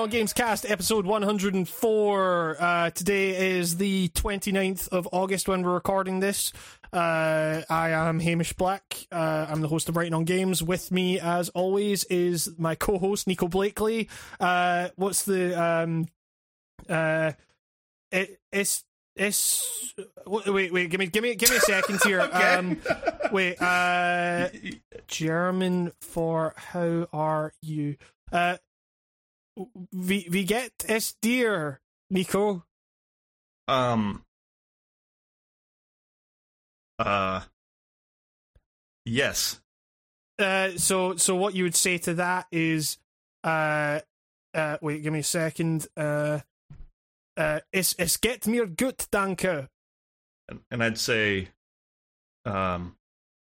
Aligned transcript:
On 0.00 0.08
Games 0.08 0.32
Cast, 0.32 0.64
episode 0.64 1.04
104. 1.04 2.56
Uh, 2.58 2.88
today 2.88 3.58
is 3.58 3.76
the 3.76 4.08
29th 4.14 4.88
of 4.88 5.06
August 5.12 5.46
when 5.46 5.62
we're 5.62 5.74
recording 5.74 6.20
this. 6.20 6.54
Uh, 6.90 7.60
I 7.68 7.90
am 7.90 8.18
Hamish 8.18 8.54
Black. 8.54 9.06
Uh, 9.12 9.44
I'm 9.46 9.60
the 9.60 9.68
host 9.68 9.90
of 9.90 9.98
Writing 9.98 10.14
on 10.14 10.24
Games. 10.24 10.62
With 10.62 10.90
me, 10.90 11.20
as 11.20 11.50
always, 11.50 12.04
is 12.04 12.50
my 12.56 12.76
co-host 12.76 13.26
Nico 13.26 13.46
Blakely. 13.46 14.08
Uh, 14.40 14.88
what's 14.96 15.24
the 15.24 15.62
um, 15.62 16.06
uh, 16.88 17.32
it, 18.10 18.40
it's 18.50 18.84
it's 19.16 19.92
wait 20.26 20.72
wait 20.72 20.88
give 20.88 20.98
me 20.98 21.08
give 21.08 21.22
me 21.22 21.34
give 21.34 21.50
me 21.50 21.56
a 21.56 21.60
second 21.60 22.00
here. 22.04 22.20
Okay. 22.34 22.54
Um, 22.54 22.78
wait, 23.32 23.60
uh, 23.60 24.48
German 25.08 25.92
for 26.00 26.54
how 26.56 27.06
are 27.12 27.52
you? 27.60 27.96
Uh, 28.32 28.56
wie 29.92 30.26
wie 30.30 30.44
geht 30.44 30.84
es 30.88 31.14
dir, 31.20 31.80
Nico? 32.10 32.64
Um. 33.68 34.24
Uh. 36.98 37.40
Yes. 39.04 39.60
Uh, 40.38 40.70
so 40.76 41.16
so 41.16 41.34
what 41.34 41.54
you 41.54 41.64
would 41.64 41.76
say 41.76 41.98
to 41.98 42.14
that 42.14 42.46
is, 42.50 42.98
uh, 43.44 44.00
uh, 44.54 44.76
wait, 44.80 45.02
give 45.02 45.12
me 45.12 45.20
a 45.20 45.22
second. 45.24 45.86
Uh, 45.96 46.40
uh, 47.36 47.60
es 47.72 47.94
es 47.98 48.16
geht 48.16 48.46
mir 48.46 48.66
gut, 48.66 49.06
danke. 49.10 49.68
And, 50.48 50.60
and 50.70 50.82
I'd 50.82 50.98
say, 50.98 51.48
um. 52.44 52.96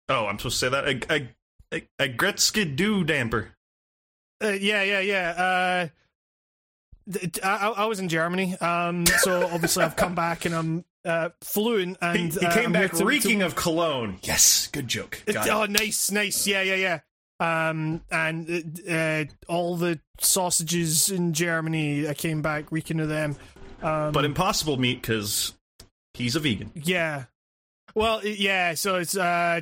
Oh, 0.08 0.26
I'm 0.26 0.38
supposed 0.38 0.60
to 0.60 0.66
say 0.66 0.68
that. 0.70 0.86
I 0.86 1.14
I 1.14 1.28
I, 1.72 1.88
I 1.98 2.08
Gretzky 2.08 2.76
do 2.76 3.04
damper. 3.04 3.56
Uh, 4.42 4.48
yeah, 4.50 4.82
yeah, 4.82 5.00
yeah. 5.00 5.30
Uh, 5.36 5.88
I, 7.42 7.72
I 7.76 7.84
was 7.86 8.00
in 8.00 8.08
Germany, 8.08 8.56
um, 8.58 9.06
so 9.06 9.46
obviously 9.46 9.84
I've 9.84 9.96
come 9.96 10.14
back 10.14 10.44
and 10.44 10.54
I'm 10.54 10.84
uh, 11.04 11.28
fluent. 11.40 11.98
He, 12.00 12.06
And 12.06 12.32
he 12.34 12.44
uh, 12.46 12.52
came 12.52 12.66
I'm 12.66 12.72
back 12.72 12.92
to- 12.92 13.04
reeking 13.04 13.38
to- 13.40 13.46
of 13.46 13.54
cologne. 13.54 14.18
Yes, 14.22 14.68
good 14.72 14.88
joke. 14.88 15.22
Got 15.26 15.46
it. 15.46 15.50
Oh, 15.52 15.64
nice, 15.66 16.10
nice. 16.10 16.46
Yeah, 16.46 16.62
yeah, 16.62 16.74
yeah. 16.74 17.00
Um, 17.38 18.00
and 18.10 18.80
uh, 18.90 19.24
all 19.46 19.76
the 19.76 20.00
sausages 20.18 21.10
in 21.10 21.32
Germany, 21.32 22.08
I 22.08 22.14
came 22.14 22.42
back 22.42 22.72
reeking 22.72 22.98
of 23.00 23.08
them. 23.08 23.36
Um, 23.82 24.12
But 24.12 24.24
impossible 24.24 24.78
meat 24.78 25.02
because 25.02 25.52
he's 26.14 26.34
a 26.34 26.40
vegan. 26.40 26.72
yeah. 26.74 27.24
Well, 27.94 28.24
yeah. 28.26 28.74
So 28.74 28.96
it's 28.96 29.16
uh, 29.16 29.60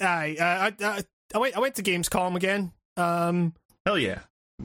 I, 0.00 0.36
uh, 0.40 0.44
I, 0.44 0.72
I, 0.84 1.04
I 1.34 1.38
went, 1.38 1.56
I 1.56 1.60
went 1.60 1.74
to 1.76 1.82
Gamescom 1.82 2.36
again. 2.36 2.72
Um, 2.96 3.54
Hell 3.86 3.98
yeah. 3.98 4.20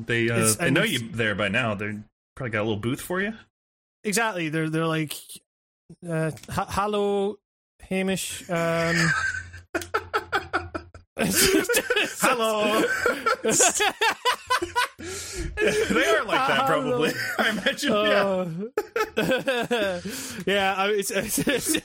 They 0.06 0.30
uh, 0.30 0.54
they 0.60 0.72
know 0.72 0.84
you 0.84 1.10
there 1.12 1.36
by 1.36 1.48
now. 1.50 1.76
They 1.76 1.98
probably 2.36 2.52
got 2.52 2.62
a 2.62 2.64
little 2.64 2.78
booth 2.78 3.02
for 3.02 3.22
you. 3.22 3.34
exactly. 4.04 4.50
They're 4.50 4.70
they're 4.70 4.86
like, 4.86 5.16
uh, 6.08 6.32
ha- 6.50 6.68
hello, 6.70 7.38
Hamish. 7.82 8.50
Um, 8.50 8.96
Hello. 11.18 12.82
they 15.94 16.06
are 16.06 16.26
like 16.26 16.48
that, 16.48 16.66
probably. 16.66 17.14
I 17.38 17.50
imagine. 17.50 17.94
yeah. 17.94 18.46
Uh, 19.16 20.02
yeah, 20.46 20.76
I, 20.78 20.90
it's, 20.90 21.12
it's, 21.12 21.40
it's 21.40 21.76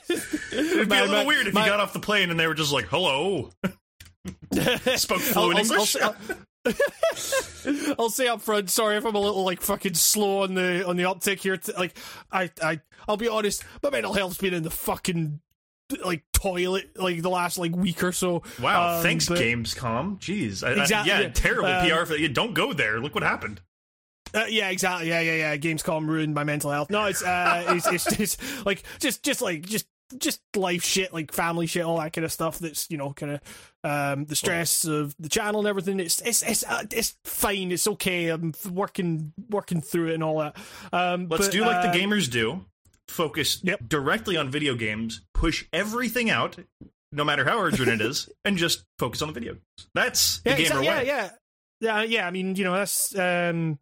It'd 0.52 0.88
be 0.88 0.96
a 0.96 1.04
little 1.04 1.26
weird 1.26 1.46
if 1.46 1.54
you 1.54 1.64
got 1.64 1.78
off 1.78 1.92
the 1.92 2.00
plane 2.00 2.30
and 2.30 2.40
they 2.40 2.48
were 2.48 2.54
just 2.54 2.72
like, 2.72 2.86
"Hello." 2.86 3.50
Spoke 4.96 5.20
fluent 5.20 5.58
I'll, 5.58 5.64
English. 5.64 5.96
I'll, 5.96 6.16
I'll, 6.28 6.36
I'll 7.98 8.10
say 8.10 8.28
up 8.28 8.40
front. 8.40 8.70
Sorry 8.70 8.96
if 8.96 9.04
I'm 9.04 9.14
a 9.14 9.20
little 9.20 9.44
like 9.44 9.60
fucking 9.60 9.94
slow 9.94 10.42
on 10.42 10.54
the 10.54 10.86
on 10.86 10.96
the 10.96 11.04
uptick 11.04 11.40
here. 11.40 11.56
T- 11.56 11.72
Like 11.76 11.96
I 12.32 12.50
I 12.62 12.80
I'll 13.08 13.16
be 13.16 13.28
honest, 13.28 13.64
my 13.82 13.90
mental 13.90 14.12
health's 14.12 14.38
been 14.38 14.54
in 14.54 14.62
the 14.62 14.70
fucking 14.70 15.40
like 16.04 16.22
toilet 16.32 16.96
like 16.96 17.20
the 17.22 17.30
last 17.30 17.58
like 17.58 17.74
week 17.74 18.02
or 18.04 18.12
so. 18.12 18.42
wow, 18.62 18.96
Um, 18.98 19.02
thanks 19.02 19.28
but- 19.28 19.38
Gamescom. 19.38 20.18
Jeez, 20.20 20.64
I, 20.66 20.70
I- 20.78 20.82
Exactly, 20.82 21.10
yeah, 21.12 21.20
yeah. 21.20 21.28
terrible 21.30 21.66
Um, 21.68 21.86
PR 21.88 22.04
for 22.06 22.16
that. 22.18 22.34
Don't 22.34 22.54
go 22.54 22.72
there. 22.72 23.00
Look 23.00 23.14
what 23.14 23.24
happened. 23.24 23.60
Uh, 24.32 24.44
yeah, 24.48 24.68
exactly. 24.70 25.08
Yeah, 25.08 25.20
yeah, 25.20 25.34
yeah. 25.34 25.56
Gamescom 25.56 26.06
ruined 26.06 26.34
my 26.34 26.44
mental 26.44 26.70
health. 26.70 26.88
No, 26.90 27.06
it's 27.06 27.22
uh, 27.22 27.64
it's, 27.70 27.86
it's 27.88 28.20
it's 28.20 28.64
like 28.64 28.84
just 29.00 29.24
just 29.24 29.42
like 29.42 29.62
just 29.66 29.86
just 30.18 30.40
life 30.56 30.84
shit, 30.84 31.12
like 31.12 31.32
family 31.32 31.66
shit, 31.66 31.82
all 31.84 31.98
that 31.98 32.12
kind 32.12 32.24
of 32.24 32.32
stuff. 32.32 32.58
That's 32.58 32.90
you 32.90 32.96
know 32.98 33.12
kind 33.12 33.32
of 33.32 33.40
um 33.84 34.24
the 34.26 34.36
stress 34.36 34.84
of 34.84 35.14
the 35.18 35.28
channel 35.28 35.60
and 35.60 35.68
everything. 35.68 36.00
It's 36.00 36.20
it's 36.22 36.42
it's 36.42 36.64
uh, 36.64 36.84
it's 36.90 37.16
fine. 37.24 37.72
It's 37.72 37.86
okay. 37.86 38.28
I'm 38.28 38.52
working 38.70 39.32
working 39.48 39.80
through 39.80 40.08
it 40.08 40.14
and 40.14 40.24
all 40.24 40.38
that. 40.38 40.56
Um, 40.92 41.26
Let's 41.28 41.46
but, 41.46 41.52
do 41.52 41.60
like 41.62 41.84
uh, 41.84 41.92
the 41.92 41.98
gamers 41.98 42.30
do. 42.30 42.64
Focus 43.08 43.60
Yep. 43.64 43.88
directly 43.88 44.36
on 44.36 44.50
video 44.50 44.76
games. 44.76 45.20
Push 45.34 45.64
everything 45.72 46.30
out, 46.30 46.56
no 47.10 47.24
matter 47.24 47.44
how 47.44 47.58
urgent 47.58 47.88
it 47.88 48.00
is, 48.00 48.28
and 48.44 48.56
just 48.56 48.84
focus 49.00 49.20
on 49.20 49.28
the 49.28 49.34
video 49.34 49.54
games. 49.54 49.88
That's 49.94 50.38
the 50.42 50.50
Yeah, 50.50 50.56
gamer 50.56 50.66
exactly, 50.80 50.86
yeah, 50.86 50.98
way. 50.98 51.06
yeah, 51.06 51.30
yeah, 51.80 52.02
yeah. 52.02 52.26
I 52.26 52.30
mean, 52.30 52.54
you 52.56 52.64
know, 52.64 52.72
that's 52.74 53.16
um. 53.18 53.78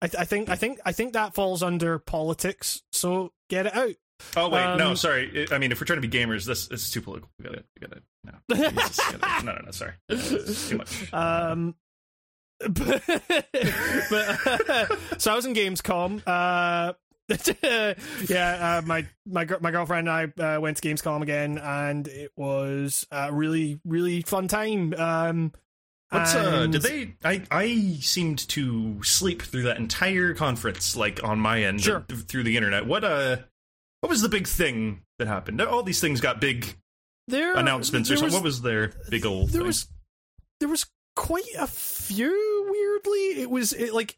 I, 0.00 0.06
th- 0.06 0.20
I 0.20 0.24
think 0.26 0.48
I 0.48 0.54
think 0.54 0.78
I 0.84 0.92
think 0.92 1.14
that 1.14 1.34
falls 1.34 1.62
under 1.62 1.98
politics. 1.98 2.82
So 2.92 3.32
get 3.48 3.66
it 3.66 3.74
out. 3.74 3.94
Oh 4.36 4.48
wait, 4.48 4.76
no, 4.76 4.90
Um, 4.90 4.96
sorry. 4.96 5.46
I 5.50 5.58
mean, 5.58 5.70
if 5.72 5.80
we're 5.80 5.86
trying 5.86 6.02
to 6.02 6.08
be 6.08 6.18
gamers, 6.18 6.44
this, 6.44 6.66
this 6.66 6.82
is 6.86 6.90
too 6.90 7.00
political. 7.00 7.30
We 7.38 7.44
gotta, 7.44 7.64
we 7.80 7.86
gotta. 7.86 8.02
No, 8.24 8.32
gotta- 9.20 9.44
no, 9.44 9.52
no, 9.52 9.60
no. 9.66 9.70
Sorry, 9.70 9.92
It's 10.08 10.68
too 10.68 10.78
much. 10.78 11.12
Um, 11.12 11.74
but, 12.60 13.02
but 13.06 14.46
uh, 14.70 14.86
so 15.18 15.32
I 15.32 15.36
was 15.36 15.46
in 15.46 15.54
Gamescom. 15.54 16.22
Uh, 16.26 16.94
yeah, 18.28 18.78
uh, 18.78 18.82
my 18.86 19.06
my 19.26 19.46
my 19.60 19.70
girlfriend 19.70 20.08
and 20.08 20.32
I 20.40 20.56
uh, 20.56 20.60
went 20.60 20.76
to 20.78 20.88
Gamescom 20.88 21.22
again, 21.22 21.58
and 21.58 22.08
it 22.08 22.32
was 22.36 23.06
a 23.10 23.32
really 23.32 23.80
really 23.84 24.22
fun 24.22 24.48
time. 24.48 24.94
Um, 24.94 25.52
What's 26.10 26.34
uh? 26.34 26.66
Did 26.66 26.82
they? 26.82 27.14
I 27.22 27.42
I 27.50 27.98
seemed 28.00 28.48
to 28.48 29.02
sleep 29.02 29.42
through 29.42 29.64
that 29.64 29.76
entire 29.76 30.32
conference, 30.34 30.96
like 30.96 31.22
on 31.22 31.38
my 31.38 31.62
end, 31.62 31.82
Sure. 31.82 32.04
through 32.08 32.44
the 32.44 32.56
internet. 32.56 32.86
What 32.86 33.04
uh? 33.04 33.36
What 34.00 34.10
was 34.10 34.22
the 34.22 34.28
big 34.28 34.46
thing 34.46 35.02
that 35.18 35.28
happened? 35.28 35.60
All 35.60 35.82
these 35.82 36.00
things 36.00 36.20
got 36.20 36.40
big 36.40 36.76
there 37.26 37.54
announcements 37.56 38.10
or 38.10 38.16
something. 38.16 38.26
was- 38.26 38.34
what 38.34 38.42
was 38.44 38.62
their 38.62 38.92
big 39.10 39.26
old 39.26 39.50
there 39.50 39.60
thing? 39.60 39.66
was 39.66 39.86
there 40.60 40.68
was 40.68 40.86
quite 41.14 41.44
a 41.58 41.66
few 41.66 42.66
weirdly 42.70 43.42
it 43.42 43.50
was 43.50 43.72
it, 43.72 43.92
like 43.92 44.16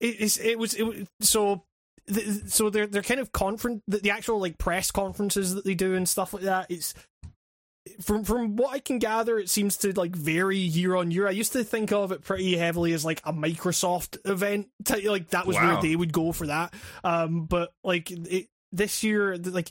it, 0.00 0.36
it 0.38 0.58
was 0.58 0.74
it 0.74 0.82
was 0.82 1.06
so 1.20 1.62
the, 2.06 2.42
so 2.48 2.70
they're 2.70 2.88
they're 2.88 3.02
kind 3.02 3.20
of 3.20 3.30
conference 3.30 3.82
the, 3.86 3.98
the 3.98 4.10
actual 4.10 4.40
like 4.40 4.58
press 4.58 4.90
conferences 4.90 5.54
that 5.54 5.64
they 5.64 5.74
do 5.74 5.94
and 5.94 6.08
stuff 6.08 6.34
like 6.34 6.42
that 6.42 6.66
it's 6.68 6.92
from 8.00 8.24
from 8.24 8.56
what 8.56 8.72
I 8.74 8.78
can 8.78 8.98
gather, 8.98 9.38
it 9.38 9.48
seems 9.48 9.76
to 9.78 9.92
like 9.92 10.14
vary 10.14 10.58
year 10.58 10.96
on 10.96 11.10
year. 11.10 11.26
I 11.26 11.30
used 11.30 11.52
to 11.54 11.64
think 11.64 11.92
of 11.92 12.12
it 12.12 12.22
pretty 12.22 12.56
heavily 12.56 12.92
as 12.92 13.04
like 13.04 13.20
a 13.24 13.32
Microsoft 13.32 14.18
event, 14.28 14.68
like 15.04 15.30
that 15.30 15.46
was 15.46 15.56
where 15.56 15.80
they 15.80 15.96
would 15.96 16.12
go 16.12 16.32
for 16.32 16.46
that. 16.46 16.74
Um, 17.02 17.46
but 17.46 17.72
like 17.82 18.10
it, 18.10 18.48
this 18.72 19.02
year, 19.02 19.36
like 19.36 19.70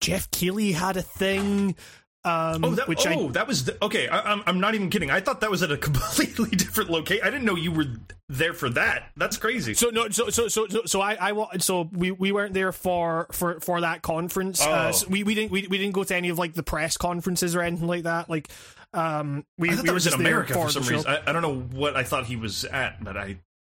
Geoff 0.00 0.30
Keighley 0.30 0.72
had 0.72 0.96
a 0.96 1.02
thing. 1.02 1.76
Um, 2.24 2.64
Oh, 2.64 2.70
that, 2.74 2.88
which 2.88 3.06
oh, 3.06 3.28
I 3.28 3.32
that 3.32 3.46
was 3.46 3.66
the, 3.66 3.84
okay. 3.84 4.08
I, 4.08 4.32
I'm 4.32 4.42
I'm 4.46 4.58
not 4.58 4.74
even 4.74 4.90
kidding. 4.90 5.12
I 5.12 5.20
thought 5.20 5.42
that 5.42 5.50
was 5.50 5.62
at 5.62 5.70
a 5.70 5.76
completely 5.88 6.50
different 6.50 6.90
location. 6.90 7.24
I 7.24 7.30
didn't 7.30 7.44
know 7.44 7.54
you 7.54 7.70
were 7.70 7.84
there 8.28 8.52
for 8.52 8.68
that. 8.70 9.12
That's 9.16 9.36
crazy. 9.36 9.74
So 9.74 9.90
no, 9.90 10.08
so 10.08 10.30
so 10.30 10.48
so 10.48 10.66
so, 10.66 10.82
so 10.86 11.00
I 11.00 11.30
I 11.30 11.58
so 11.58 11.88
we 11.92 12.10
we 12.10 12.32
weren't 12.32 12.52
there 12.52 12.72
for 12.72 13.28
for 13.30 13.60
for 13.60 13.80
that 13.82 14.02
conference. 14.02 14.60
Uh, 14.60 14.88
Oh. 14.88 14.90
so 14.92 15.06
we 15.08 15.22
we 15.22 15.36
didn't 15.36 15.52
we, 15.52 15.68
we 15.68 15.78
didn't 15.78 15.94
go 15.94 16.02
to 16.02 16.16
any 16.16 16.28
of 16.28 16.36
like 16.38 16.54
the 16.54 16.64
press 16.64 16.96
conferences 16.96 17.54
or 17.54 17.62
anything 17.62 17.86
like 17.86 18.02
that. 18.02 18.28
Like, 18.28 18.48
um, 18.92 19.44
we 19.56 19.68
I 19.70 19.74
thought 19.74 19.82
we 19.82 19.86
that 19.86 19.92
were 19.92 19.94
was 19.94 20.06
in 20.08 20.14
America 20.14 20.54
for 20.54 20.68
some 20.70 20.82
reason. 20.82 21.06
I, 21.08 21.30
I 21.30 21.32
don't 21.32 21.42
know 21.42 21.60
what 21.78 21.94
I 21.94 22.02
thought 22.02 22.26
he 22.26 22.34
was 22.34 22.64
at, 22.64 23.04
but 23.04 23.16
I 23.16 23.36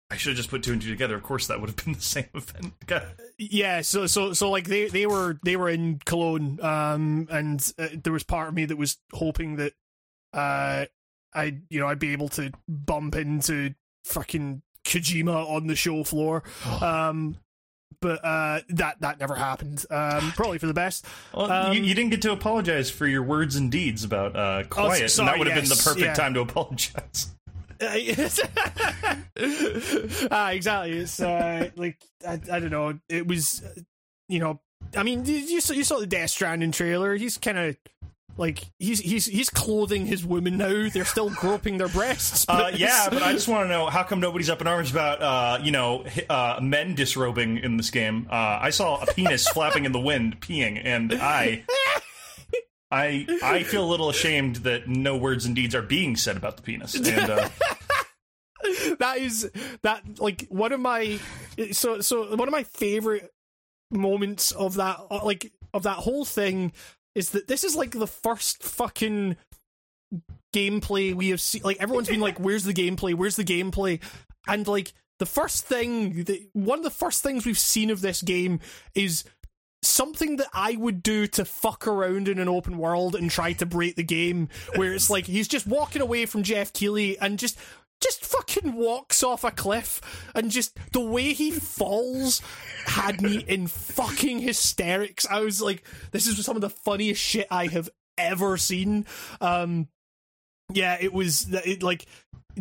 I 0.09 0.15
should 0.15 0.29
have 0.31 0.37
just 0.37 0.49
put 0.49 0.63
two 0.63 0.71
and 0.71 0.81
two 0.81 0.89
together. 0.89 1.15
Of 1.15 1.23
course, 1.23 1.47
that 1.47 1.59
would 1.59 1.69
have 1.69 1.83
been 1.83 1.93
the 1.93 2.01
same 2.01 2.29
event. 2.33 2.73
God. 2.85 3.07
Yeah, 3.37 3.81
so 3.81 4.07
so 4.07 4.33
so 4.33 4.49
like 4.49 4.65
they 4.65 4.87
they 4.87 5.05
were 5.05 5.37
they 5.43 5.57
were 5.57 5.69
in 5.69 5.99
Cologne, 6.05 6.59
um, 6.61 7.27
and 7.29 7.73
uh, 7.77 7.89
there 8.03 8.13
was 8.13 8.23
part 8.23 8.47
of 8.47 8.53
me 8.53 8.65
that 8.65 8.77
was 8.77 8.97
hoping 9.13 9.57
that, 9.57 9.73
uh, 10.33 10.85
I 11.33 11.57
you 11.69 11.79
know 11.79 11.87
I'd 11.87 11.99
be 11.99 12.13
able 12.13 12.29
to 12.29 12.51
bump 12.69 13.15
into 13.15 13.75
fucking 14.05 14.61
Kojima 14.85 15.49
on 15.49 15.67
the 15.67 15.75
show 15.75 16.03
floor, 16.03 16.43
um. 16.81 17.37
But 17.99 18.23
uh, 18.23 18.59
that 18.69 19.01
that 19.01 19.19
never 19.19 19.33
happened. 19.33 19.83
Um, 19.89 20.31
probably 20.35 20.59
for 20.59 20.67
the 20.67 20.73
best. 20.73 21.05
Well, 21.33 21.51
Um, 21.51 21.73
you, 21.73 21.81
you 21.81 21.95
didn't 21.95 22.11
get 22.11 22.21
to 22.23 22.31
apologize 22.31 22.91
for 22.91 23.07
your 23.07 23.23
words 23.23 23.55
and 23.55 23.71
deeds 23.71 24.03
about 24.03 24.35
uh, 24.35 24.63
quiet, 24.69 25.01
and 25.01 25.11
sorry, 25.11 25.31
that 25.31 25.39
would 25.39 25.47
have 25.47 25.55
been 25.55 25.69
the 25.69 25.81
perfect 25.83 26.05
yeah. 26.05 26.13
time 26.13 26.35
to 26.35 26.39
apologize. 26.41 27.33
ah, 30.31 30.51
exactly. 30.51 30.97
It's 30.97 31.19
uh, 31.19 31.69
like 31.75 31.97
I, 32.27 32.39
I 32.51 32.59
don't 32.59 32.71
know. 32.71 32.99
It 33.09 33.27
was, 33.27 33.63
uh, 33.63 33.81
you 34.27 34.39
know, 34.39 34.59
I 34.95 35.03
mean, 35.03 35.25
you 35.25 35.35
you 35.35 35.61
saw, 35.61 35.73
you 35.73 35.83
saw 35.83 35.99
the 35.99 36.07
Death 36.07 36.31
Stranding 36.31 36.71
trailer. 36.71 37.15
He's 37.15 37.37
kind 37.37 37.57
of 37.57 37.77
like 38.37 38.65
he's 38.79 38.99
he's 38.99 39.25
he's 39.25 39.49
clothing 39.49 40.05
his 40.05 40.25
women 40.25 40.57
now. 40.57 40.89
They're 40.89 41.05
still 41.05 41.29
groping 41.29 41.77
their 41.77 41.87
breasts. 41.87 42.45
Uh, 42.47 42.71
yeah, 42.75 43.09
but 43.09 43.23
I 43.23 43.33
just 43.33 43.47
want 43.47 43.65
to 43.65 43.69
know 43.69 43.87
how 43.87 44.03
come 44.03 44.19
nobody's 44.19 44.49
up 44.49 44.61
in 44.61 44.67
arms 44.67 44.91
about 44.91 45.21
uh, 45.21 45.63
you 45.63 45.71
know 45.71 46.05
uh, 46.29 46.59
men 46.61 46.95
disrobing 46.95 47.57
in 47.57 47.77
this 47.77 47.89
game. 47.89 48.27
Uh, 48.29 48.59
I 48.61 48.69
saw 48.69 49.01
a 49.01 49.05
penis 49.07 49.47
flapping 49.49 49.85
in 49.85 49.91
the 49.91 49.99
wind, 49.99 50.39
peeing, 50.39 50.81
and 50.83 51.13
I, 51.13 51.63
I, 52.89 53.25
I 53.43 53.63
feel 53.63 53.83
a 53.83 53.89
little 53.89 54.09
ashamed 54.09 54.57
that 54.57 54.87
no 54.87 55.17
words 55.17 55.45
and 55.45 55.55
deeds 55.55 55.75
are 55.75 55.81
being 55.81 56.15
said 56.15 56.37
about 56.37 56.55
the 56.55 56.63
penis. 56.63 56.95
And 56.95 57.29
uh, 57.29 57.49
that 58.99 59.17
is 59.17 59.49
that 59.83 60.19
like 60.19 60.47
one 60.49 60.71
of 60.71 60.79
my 60.79 61.19
so 61.71 62.01
so 62.01 62.35
one 62.35 62.47
of 62.47 62.51
my 62.51 62.63
favorite 62.63 63.31
moments 63.91 64.51
of 64.51 64.75
that 64.75 64.99
uh, 65.09 65.19
like 65.23 65.51
of 65.73 65.83
that 65.83 65.97
whole 65.97 66.25
thing 66.25 66.71
is 67.15 67.31
that 67.31 67.47
this 67.47 67.63
is 67.63 67.75
like 67.75 67.91
the 67.91 68.07
first 68.07 68.63
fucking 68.63 69.35
gameplay 70.53 71.13
we 71.13 71.29
have 71.29 71.41
seen 71.41 71.61
like 71.63 71.77
everyone's 71.79 72.07
been 72.07 72.19
like 72.19 72.39
where's 72.39 72.63
the 72.63 72.73
gameplay 72.73 73.13
where's 73.13 73.35
the 73.35 73.43
gameplay 73.43 74.01
and 74.47 74.67
like 74.67 74.93
the 75.19 75.25
first 75.25 75.65
thing 75.65 76.23
that 76.23 76.47
one 76.53 76.79
of 76.79 76.83
the 76.83 76.89
first 76.89 77.23
things 77.23 77.45
we've 77.45 77.59
seen 77.59 77.89
of 77.89 78.01
this 78.01 78.21
game 78.21 78.59
is 78.93 79.23
something 79.87 80.37
that 80.37 80.47
I 80.53 80.75
would 80.75 81.01
do 81.03 81.27
to 81.27 81.45
fuck 81.45 81.87
around 81.87 82.27
in 82.27 82.39
an 82.39 82.47
open 82.47 82.77
world 82.77 83.15
and 83.15 83.29
try 83.29 83.53
to 83.53 83.65
break 83.65 83.95
the 83.95 84.03
game, 84.03 84.49
where 84.75 84.93
it's 84.93 85.09
like 85.09 85.25
he's 85.25 85.47
just 85.47 85.67
walking 85.67 86.01
away 86.01 86.25
from 86.25 86.43
Geoff 86.43 86.73
Keighley 86.73 87.17
and 87.19 87.39
just 87.39 87.57
just 87.99 88.23
fucking 88.23 88.73
walks 88.73 89.23
off 89.23 89.43
a 89.43 89.51
cliff 89.51 90.29
and 90.35 90.51
just 90.51 90.77
the 90.91 90.99
way 90.99 91.33
he 91.33 91.51
falls 91.51 92.41
had 92.85 93.21
me 93.21 93.43
in 93.47 93.67
fucking 93.67 94.39
hysterics. 94.39 95.25
I 95.29 95.39
was 95.39 95.61
like, 95.61 95.83
this 96.11 96.27
is 96.27 96.43
some 96.45 96.55
of 96.55 96.61
the 96.61 96.69
funniest 96.69 97.21
shit 97.21 97.47
I 97.49 97.67
have 97.67 97.89
ever 98.17 98.57
seen. 98.57 99.05
Um 99.41 99.87
yeah, 100.73 100.97
it 100.99 101.13
was 101.13 101.51
it, 101.51 101.81
like 101.81 102.05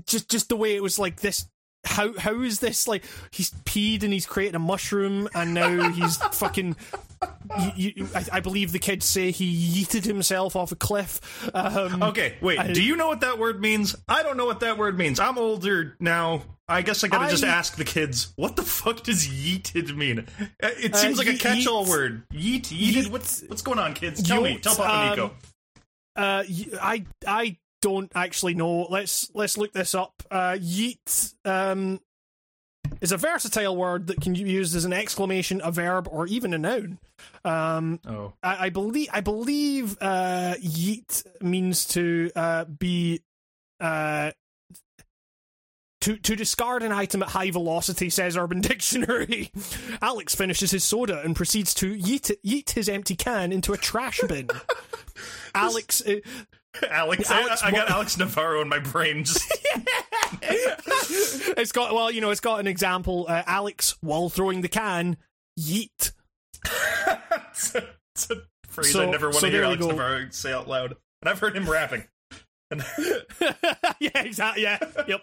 just 0.07 0.31
just 0.31 0.49
the 0.49 0.57
way 0.57 0.77
it 0.77 0.83
was 0.83 0.99
like 0.99 1.21
this 1.21 1.47
how 1.87 2.13
how 2.19 2.41
is 2.43 2.61
this 2.61 2.87
like 2.89 3.05
he's 3.31 3.51
peed 3.65 4.03
and 4.03 4.13
he's 4.13 4.27
created 4.27 4.55
a 4.57 4.59
mushroom 4.59 5.29
and 5.35 5.55
now 5.55 5.89
he's 5.91 6.17
fucking 6.33 6.77
you, 7.77 7.93
you, 7.97 8.09
I, 8.15 8.25
I 8.35 8.41
believe 8.41 8.73
the 8.73 8.79
kids 8.79 9.07
say 9.07 9.31
he 9.31 9.83
yeeted 9.85 10.05
himself 10.05 10.57
off 10.57 10.73
a 10.73 10.77
cliff 10.77 11.49
um 11.55 12.03
okay, 12.03 12.35
wait, 12.41 12.59
I- 12.59 12.73
do 12.73 12.83
you 12.83 12.97
know 12.97 13.09
what 13.09 13.21
that 13.21 13.39
word 13.39 13.61
means? 13.61 13.97
I 14.09 14.23
don't 14.23 14.37
know 14.37 14.47
what 14.47 14.61
that 14.61 14.77
word 14.79 14.99
means. 14.99 15.19
I'm 15.21 15.39
older 15.39 15.97
now. 16.01 16.43
I 16.69 16.83
guess 16.83 17.05
I 17.05 17.09
gotta 17.09 17.31
just 17.31 17.45
ask 17.45 17.77
the 17.77 17.85
kids, 17.85 18.33
what 18.35 18.57
the 18.57 18.65
fuck 18.65 19.05
does 19.05 19.29
yeeted 19.29 19.95
mean? 19.97 20.27
Uh, 20.61 20.71
It 20.83 20.95
Uh, 20.95 20.97
seems 20.97 21.17
like 21.17 21.29
a 21.29 21.35
catch-all 21.35 21.85
yeet- 21.87 21.89
word. 21.89 22.29
Yeet, 22.31 22.63
yeeted. 22.65 23.05
Yeet. 23.05 23.11
What's 23.13 23.43
what's 23.47 23.63
going 23.63 23.79
on, 23.79 23.95
kids? 23.95 24.21
Tell 24.23 24.43
me. 24.43 24.59
Tell 24.59 24.75
Papa 24.75 24.93
um, 24.93 25.11
Nico. 25.11 25.27
uh 26.17 26.43
y- 26.49 26.67
I 26.83 27.05
I 27.27 27.57
don't 27.87 28.11
actually 28.17 28.55
know 28.55 28.83
let's 28.91 29.31
let's 29.33 29.57
look 29.57 29.73
this 29.73 29.95
up 29.95 30.13
uh 30.33 30.57
yeet 30.59 31.35
um 31.45 32.01
is 33.01 33.13
a 33.13 33.17
versatile 33.17 33.77
word 33.77 34.09
that 34.09 34.21
can 34.21 34.33
be 34.33 34.41
used 34.41 34.75
as 34.75 34.85
an 34.85 34.93
exclamation 34.93 35.61
a 35.63 35.71
verb 35.71 36.09
or 36.11 36.27
even 36.27 36.53
a 36.53 36.59
noun 36.59 36.99
um 37.45 38.01
Oh. 38.07 38.33
I, 38.43 38.67
I 38.67 38.71
believe 38.71 39.09
I 39.13 39.21
believe 39.21 39.97
uh, 40.01 40.55
yeet 40.61 41.25
means 41.41 41.85
to 41.87 42.31
uh, 42.35 42.65
be 42.65 43.23
uh, 43.81 44.33
to 46.03 46.17
to 46.17 46.37
discard 46.37 46.83
an 46.83 46.93
item 46.93 47.23
at 47.23 47.29
high 47.29 47.51
velocity. 47.51 48.11
Says 48.11 48.37
Urban 48.37 48.61
Dictionary. 48.73 49.51
Alex 50.03 50.35
finishes 50.35 50.71
his 50.71 50.85
soda 50.85 51.21
and 51.23 51.35
proceeds 51.35 51.75
to 51.75 51.95
yeet 51.95 52.35
yeet 52.45 52.71
his 52.71 52.89
empty 52.89 53.17
can 53.17 53.53
into 53.53 53.73
a 53.73 53.77
trash 53.79 54.21
bin. 54.29 54.49
Alex. 55.55 56.03
Alex, 56.91 57.31
Alex 57.31 57.63
I, 57.63 57.69
I 57.69 57.71
got 57.71 57.91
Alex 57.91 58.17
Navarro 58.19 58.61
in 58.63 58.69
my 58.69 58.79
brain. 58.79 59.25
Just 59.25 59.51
it's 60.43 61.73
got 61.73 61.95
well, 61.95 62.11
you 62.11 62.21
know, 62.21 62.31
it's 62.31 62.41
got 62.41 62.61
an 62.61 62.67
example. 62.67 63.27
Uh, 63.29 63.43
Alex, 63.47 63.97
while 64.01 64.29
throwing 64.29 64.61
the 64.61 64.69
can, 64.69 65.17
yeet. 65.59 66.13
it's, 66.65 67.75
a, 67.75 67.89
it's 68.15 68.31
a 68.31 68.37
phrase 68.67 68.93
So- 68.93 69.03
I 69.03 69.11
never 69.11 69.27
want 69.27 69.37
so 69.37 69.47
to 69.47 69.53
hear 69.53 69.65
Alex. 69.65 69.85
Navarro 69.85 70.27
say 70.31 70.53
out 70.53 70.69
loud. 70.69 70.97
And 71.23 71.29
I've 71.31 71.39
heard 71.39 71.57
him 71.57 71.69
rapping. 71.69 72.05
Yeah, 74.01 74.11
exactly. 74.17 74.63
Yeah, 74.65 74.79
yep. 75.09 75.23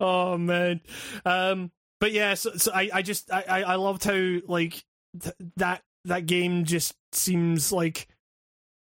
oh 0.00 0.36
man. 0.38 0.80
Um, 1.24 1.70
but 2.00 2.12
yeah, 2.12 2.34
so, 2.34 2.52
so 2.56 2.72
I, 2.72 2.90
I 2.92 3.02
just, 3.02 3.30
I, 3.32 3.44
I 3.48 3.62
I 3.62 3.74
loved 3.76 4.04
how 4.04 4.38
like 4.46 4.82
th- 5.20 5.34
that 5.56 5.82
that 6.06 6.26
game 6.26 6.64
just 6.64 6.94
seems 7.12 7.70
like, 7.72 8.08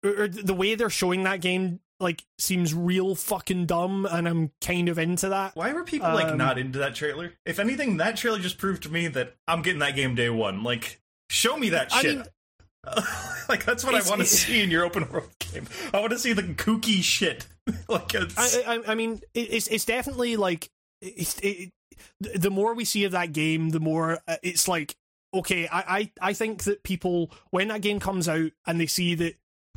or, 0.05 0.23
or 0.25 0.29
the 0.29 0.55
way 0.55 0.75
they're 0.75 0.91
showing 0.91 1.25
that 1.25 1.41
game 1.41 1.81
like 1.99 2.25
seems 2.39 2.73
real 2.73 3.15
fucking 3.15 3.67
dumb, 3.67 4.07
and 4.11 4.27
I'm 4.27 4.53
kind 4.63 4.89
of 4.89 4.99
into 4.99 5.29
that. 5.29 5.55
why 5.55 5.73
were 5.73 5.85
people 5.85 6.09
like 6.15 6.29
Um, 6.29 6.39
not 6.39 6.57
into 6.59 6.79
that 6.79 6.95
trailer? 6.95 7.35
If 7.45 7.59
anything, 7.59 7.99
that 7.99 8.17
trailer 8.17 8.39
just 8.39 8.57
proved 8.59 8.83
to 8.85 8.89
me 8.89 9.07
that 9.09 9.35
I'm 9.47 9.61
getting 9.63 9.81
that 9.81 9.95
game 9.97 10.15
day 10.15 10.31
one. 10.31 10.63
Like, 10.63 11.01
show 11.29 11.57
me 11.59 11.69
that 11.71 11.93
I 11.93 12.01
shit. 12.03 12.17
mean- 12.17 12.27
like 13.51 13.67
that's 13.67 13.85
what 13.85 13.95
I 13.95 14.09
want 14.09 14.23
to 14.23 14.27
see 14.27 14.63
in 14.63 14.71
your 14.71 14.87
open 14.87 15.07
world 15.11 15.29
game. 15.53 15.67
I 15.93 16.01
want 16.01 16.13
to 16.13 16.19
see 16.19 16.33
the 16.33 16.43
kooky 16.43 17.03
shit. 17.03 17.47
like 17.89 18.15
I, 18.15 18.27
I, 18.67 18.81
I 18.89 18.95
mean, 18.95 19.21
it's 19.35 19.69
it's 19.69 19.85
definitely 19.85 20.37
like 20.37 20.71
it's 21.03 21.39
it, 21.41 21.71
the 22.21 22.51
more 22.51 22.73
we 22.73 22.87
see 22.87 23.05
of 23.05 23.13
that 23.13 23.33
game, 23.33 23.69
the 23.71 23.81
more 23.81 24.21
uh, 24.27 24.37
it's 24.43 24.67
like 24.67 24.97
okay. 25.35 25.69
I, 25.69 25.85
I 26.21 26.29
I 26.31 26.33
think 26.33 26.63
that 26.65 26.83
people 26.83 27.31
when 27.51 27.69
that 27.69 27.83
game 27.83 28.01
comes 28.01 28.27
out 28.31 28.51
and 28.67 28.81
they 28.81 28.87
see 28.87 29.15
that 29.17 29.35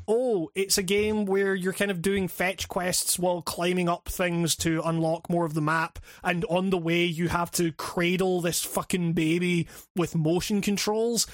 oh, 0.08 0.50
it's 0.56 0.78
a 0.78 0.84
game 0.84 1.26
where 1.26 1.56
you're 1.56 1.74
kind 1.74 1.92
of 1.92 2.02
doing 2.02 2.28
fetch 2.28 2.68
quests 2.68 3.18
while 3.18 3.42
climbing 3.42 3.90
up 3.90 4.10
things 4.10 4.56
to 4.58 4.82
unlock 4.84 5.30
more 5.30 5.46
of 5.46 5.54
the 5.54 5.62
map, 5.62 6.00
and 6.24 6.46
on 6.46 6.70
the 6.70 6.78
way 6.78 7.04
you 7.04 7.30
have 7.30 7.52
to 7.52 7.72
cradle 7.74 8.42
this 8.42 8.64
fucking 8.64 9.14
baby 9.14 9.68
with 9.96 10.16
motion 10.16 10.62
controls. 10.62 11.28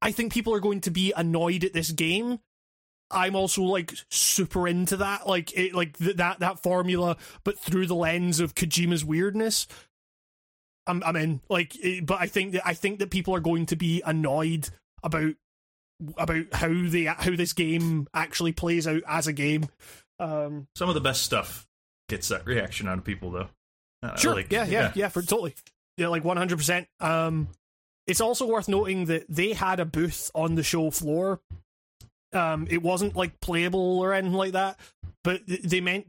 I 0.00 0.10
think 0.10 0.32
people 0.32 0.52
are 0.52 0.60
going 0.60 0.80
to 0.82 0.90
be 0.90 1.12
annoyed 1.16 1.62
at 1.62 1.72
this 1.72 1.92
game. 1.92 2.40
I'm 3.12 3.36
also 3.36 3.62
like 3.62 3.92
super 4.10 4.66
into 4.66 4.96
that, 4.96 5.28
like 5.28 5.56
it, 5.56 5.74
like 5.74 5.98
th- 5.98 6.16
that 6.16 6.40
that 6.40 6.62
formula, 6.62 7.16
but 7.44 7.58
through 7.58 7.86
the 7.86 7.94
lens 7.94 8.40
of 8.40 8.54
Kojima's 8.54 9.04
weirdness. 9.04 9.66
I'm 10.86 11.02
I'm 11.04 11.16
in 11.16 11.40
like, 11.48 11.76
it, 11.84 12.06
but 12.06 12.20
I 12.20 12.26
think 12.26 12.52
that 12.52 12.66
I 12.66 12.74
think 12.74 12.98
that 12.98 13.10
people 13.10 13.34
are 13.34 13.40
going 13.40 13.66
to 13.66 13.76
be 13.76 14.02
annoyed 14.04 14.70
about 15.02 15.34
about 16.16 16.46
how 16.52 16.68
they 16.72 17.04
how 17.04 17.34
this 17.36 17.52
game 17.52 18.08
actually 18.14 18.52
plays 18.52 18.86
out 18.86 19.02
as 19.06 19.26
a 19.26 19.32
game. 19.32 19.68
Um, 20.18 20.68
some 20.76 20.88
of 20.88 20.94
the 20.94 21.00
best 21.00 21.22
stuff 21.22 21.66
gets 22.08 22.28
that 22.28 22.46
reaction 22.46 22.88
out 22.88 22.98
of 22.98 23.04
people 23.04 23.30
though. 23.30 23.48
Uh, 24.02 24.16
Sure. 24.16 24.34
like, 24.34 24.50
yeah, 24.52 24.64
yeah, 24.66 24.92
yeah, 24.94 25.08
for 25.08 25.22
totally. 25.22 25.54
Yeah, 25.96 26.08
like 26.08 26.24
one 26.24 26.36
hundred 26.36 26.56
percent. 26.56 26.88
Um, 27.00 27.48
it's 28.06 28.20
also 28.20 28.46
worth 28.46 28.66
noting 28.68 29.04
that 29.06 29.26
they 29.28 29.52
had 29.52 29.78
a 29.80 29.84
booth 29.84 30.30
on 30.34 30.54
the 30.56 30.62
show 30.62 30.90
floor. 30.90 31.40
Um, 32.32 32.66
it 32.70 32.82
wasn't 32.82 33.14
like 33.14 33.40
playable 33.40 34.00
or 34.00 34.12
anything 34.14 34.36
like 34.36 34.52
that, 34.52 34.80
but 35.22 35.42
they 35.46 35.80
meant 35.80 36.06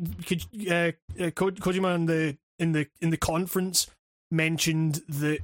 uh, 0.69 0.91
uh, 1.19 1.29
Ko- 1.31 1.51
Kojima 1.51 1.95
in 1.95 2.05
the 2.05 2.37
in 2.59 2.71
the 2.71 2.87
in 3.01 3.09
the 3.09 3.17
conference 3.17 3.87
mentioned 4.31 5.01
that 5.09 5.39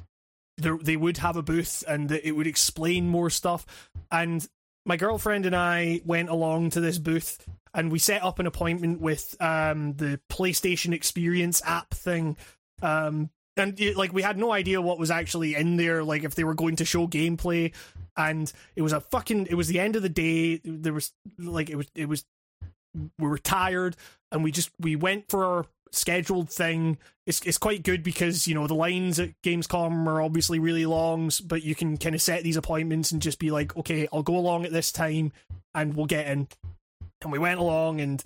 there, 0.62 0.78
they 0.78 0.98
would 0.98 1.18
have 1.18 1.36
a 1.36 1.42
booth 1.42 1.84
and 1.88 2.12
it 2.12 2.36
would 2.36 2.48
explain 2.48 3.08
more 3.08 3.30
stuff. 3.30 3.66
And 4.12 4.48
my 4.86 4.98
girlfriend 4.98 5.46
and 5.46 5.56
I 5.56 6.02
went 6.06 6.30
along 6.30 6.72
to 6.72 6.82
this 6.82 6.98
booth 6.98 7.46
and 7.74 7.92
we 7.92 8.00
set 8.00 8.24
up 8.24 8.40
an 8.40 8.48
appointment 8.48 9.02
with 9.02 9.36
um, 9.40 9.94
the 9.94 10.20
PlayStation 10.30 10.94
Experience 10.94 11.62
app 11.66 11.92
thing. 11.94 12.38
Um, 12.82 13.30
and 13.58 13.80
like 13.96 14.14
we 14.14 14.22
had 14.22 14.38
no 14.38 14.52
idea 14.52 14.82
what 14.82 15.00
was 15.00 15.12
actually 15.12 15.56
in 15.56 15.76
there, 15.76 16.04
like 16.04 16.24
if 16.24 16.36
they 16.36 16.44
were 16.44 16.56
going 16.56 16.78
to 16.78 16.86
show 16.86 17.08
gameplay. 17.08 17.74
And 18.16 18.52
it 18.76 18.82
was 18.82 18.94
a 18.94 19.02
fucking. 19.02 19.48
It 19.48 19.56
was 19.56 19.68
the 19.68 19.80
end 19.80 19.96
of 19.96 20.02
the 20.02 20.10
day. 20.10 20.62
There 20.64 20.94
was 20.94 21.14
like 21.38 21.70
it 21.70 21.76
was. 21.76 21.88
It 21.96 22.08
was. 22.08 22.26
We 23.18 23.28
were 23.28 23.38
tired, 23.38 23.96
and 24.32 24.44
we 24.44 24.52
just 24.52 24.72
we 24.80 24.96
went 24.96 25.30
for 25.30 25.68
scheduled 25.92 26.50
thing. 26.50 26.98
It's 27.26 27.42
it's 27.42 27.58
quite 27.58 27.84
good 27.84 28.04
because 28.04 28.48
you 28.48 28.56
know 28.56 28.68
the 28.68 28.76
lines 28.76 29.20
at 29.20 29.40
Gamescom 29.44 30.08
are 30.08 30.22
obviously 30.22 30.60
really 30.60 30.86
long, 30.86 31.32
but 31.46 31.64
you 31.64 31.76
can 31.76 31.98
kind 31.98 32.16
of 32.16 32.22
set 32.22 32.44
these 32.44 32.58
appointments 32.58 33.12
and 33.12 33.22
just 33.22 33.40
be 33.40 33.52
like, 33.52 33.76
okay, 33.78 34.08
I'll 34.12 34.24
go 34.24 34.38
along 34.38 34.66
at 34.66 34.72
this 34.72 34.92
time, 34.92 35.32
and 35.76 35.96
we'll 35.96 36.06
get 36.06 36.28
in. 36.28 36.48
And 37.22 37.32
we 37.32 37.40
went 37.40 37.60
along, 37.60 38.02
and 38.02 38.24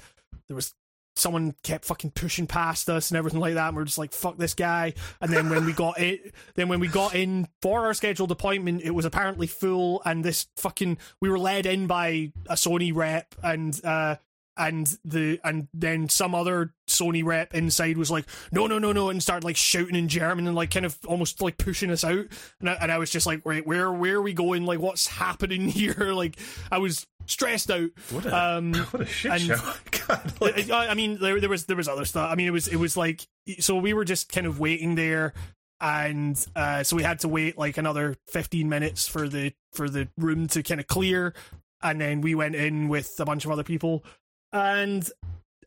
there 0.48 0.56
was 0.56 0.74
someone 1.16 1.54
kept 1.64 1.86
fucking 1.86 2.12
pushing 2.12 2.48
past 2.48 2.90
us 2.90 3.12
and 3.12 3.18
everything 3.18 3.40
like 3.40 3.54
that. 3.54 3.68
And 3.68 3.78
we're 3.78 3.86
just 3.86 3.98
like, 3.98 4.14
fuck 4.14 4.38
this 4.38 4.54
guy. 4.54 4.94
And 5.22 5.32
then 5.32 5.50
when 5.50 5.66
we 5.66 5.74
got 5.74 6.00
it, 6.00 6.34
then 6.56 6.70
when 6.70 6.80
we 6.80 6.88
got 6.88 7.16
in 7.16 7.48
for 7.62 7.86
our 7.86 7.94
scheduled 7.94 8.32
appointment, 8.32 8.82
it 8.84 8.92
was 8.92 9.06
apparently 9.06 9.48
full. 9.48 10.02
And 10.06 10.24
this 10.24 10.48
fucking, 10.58 10.98
we 11.22 11.30
were 11.30 11.40
led 11.40 11.66
in 11.66 11.88
by 11.88 12.32
a 12.48 12.56
Sony 12.56 12.96
rep 12.96 13.36
and, 13.44 13.80
uh, 13.86 14.16
and 14.56 14.98
the 15.04 15.40
and 15.44 15.68
then 15.74 16.10
some 16.10 16.36
other 16.36 16.74
Sony 16.94 17.24
rep 17.24 17.54
inside 17.54 17.98
was 17.98 18.10
like, 18.12 18.26
no, 18.52 18.68
no, 18.68 18.80
no, 18.80 18.92
no, 18.94 19.10
and 19.10 19.22
started 19.22 19.44
like 19.44 19.56
shouting 19.58 19.96
in 19.96 20.08
German 20.08 20.48
and 20.48 20.56
like 20.56 20.72
kind 20.72 20.86
of 20.86 20.98
almost 21.06 21.42
like 21.42 21.58
pushing 21.58 21.92
us 21.92 22.04
out. 22.04 22.26
And 22.60 22.70
I, 22.70 22.74
and 22.82 22.92
I 22.92 22.98
was 22.98 23.10
just 23.10 23.26
like, 23.28 23.46
wait, 23.46 23.66
where 23.68 23.92
where 23.92 24.16
are 24.16 24.22
we 24.22 24.34
going? 24.34 24.66
Like, 24.66 24.80
what's 24.80 25.08
happening 25.18 25.68
here? 25.70 25.94
Like, 26.14 26.38
I 26.72 26.78
was 26.78 27.06
stressed 27.26 27.72
out. 27.72 27.90
What 28.12 28.26
a 28.26 28.38
Um, 28.58 28.74
what 28.92 29.02
a 29.02 29.06
shit 29.06 29.32
and- 29.32 29.42
show! 29.42 29.74
God, 30.08 30.34
like, 30.42 30.70
I, 30.70 30.88
I 30.90 30.94
mean, 30.94 31.18
there, 31.20 31.40
there 31.40 31.50
was 31.50 31.66
there 31.66 31.78
was 31.78 31.88
other 31.88 32.06
stuff. 32.06 32.30
I 32.32 32.36
mean, 32.36 32.48
it 32.48 32.52
was 32.52 32.68
it 32.68 32.76
was 32.78 32.96
like 32.96 33.28
so 33.60 33.76
we 33.78 33.94
were 33.94 34.06
just 34.06 34.32
kind 34.32 34.46
of 34.48 34.60
waiting 34.60 34.96
there, 34.96 35.34
and 35.82 36.46
uh, 36.56 36.84
so 36.84 36.96
we 36.96 37.04
had 37.04 37.20
to 37.20 37.28
wait 37.28 37.58
like 37.58 37.78
another 37.78 38.16
fifteen 38.28 38.70
minutes 38.70 39.08
for 39.08 39.28
the 39.28 39.54
for 39.74 39.90
the 39.90 40.08
room 40.18 40.48
to 40.50 40.62
kind 40.64 40.80
of 40.80 40.88
clear, 40.88 41.34
and 41.82 42.00
then 42.00 42.22
we 42.22 42.36
went 42.36 42.56
in 42.56 42.88
with 42.90 43.20
a 43.20 43.26
bunch 43.26 43.44
of 43.46 43.52
other 43.52 43.64
people, 43.64 44.04
and 44.52 45.10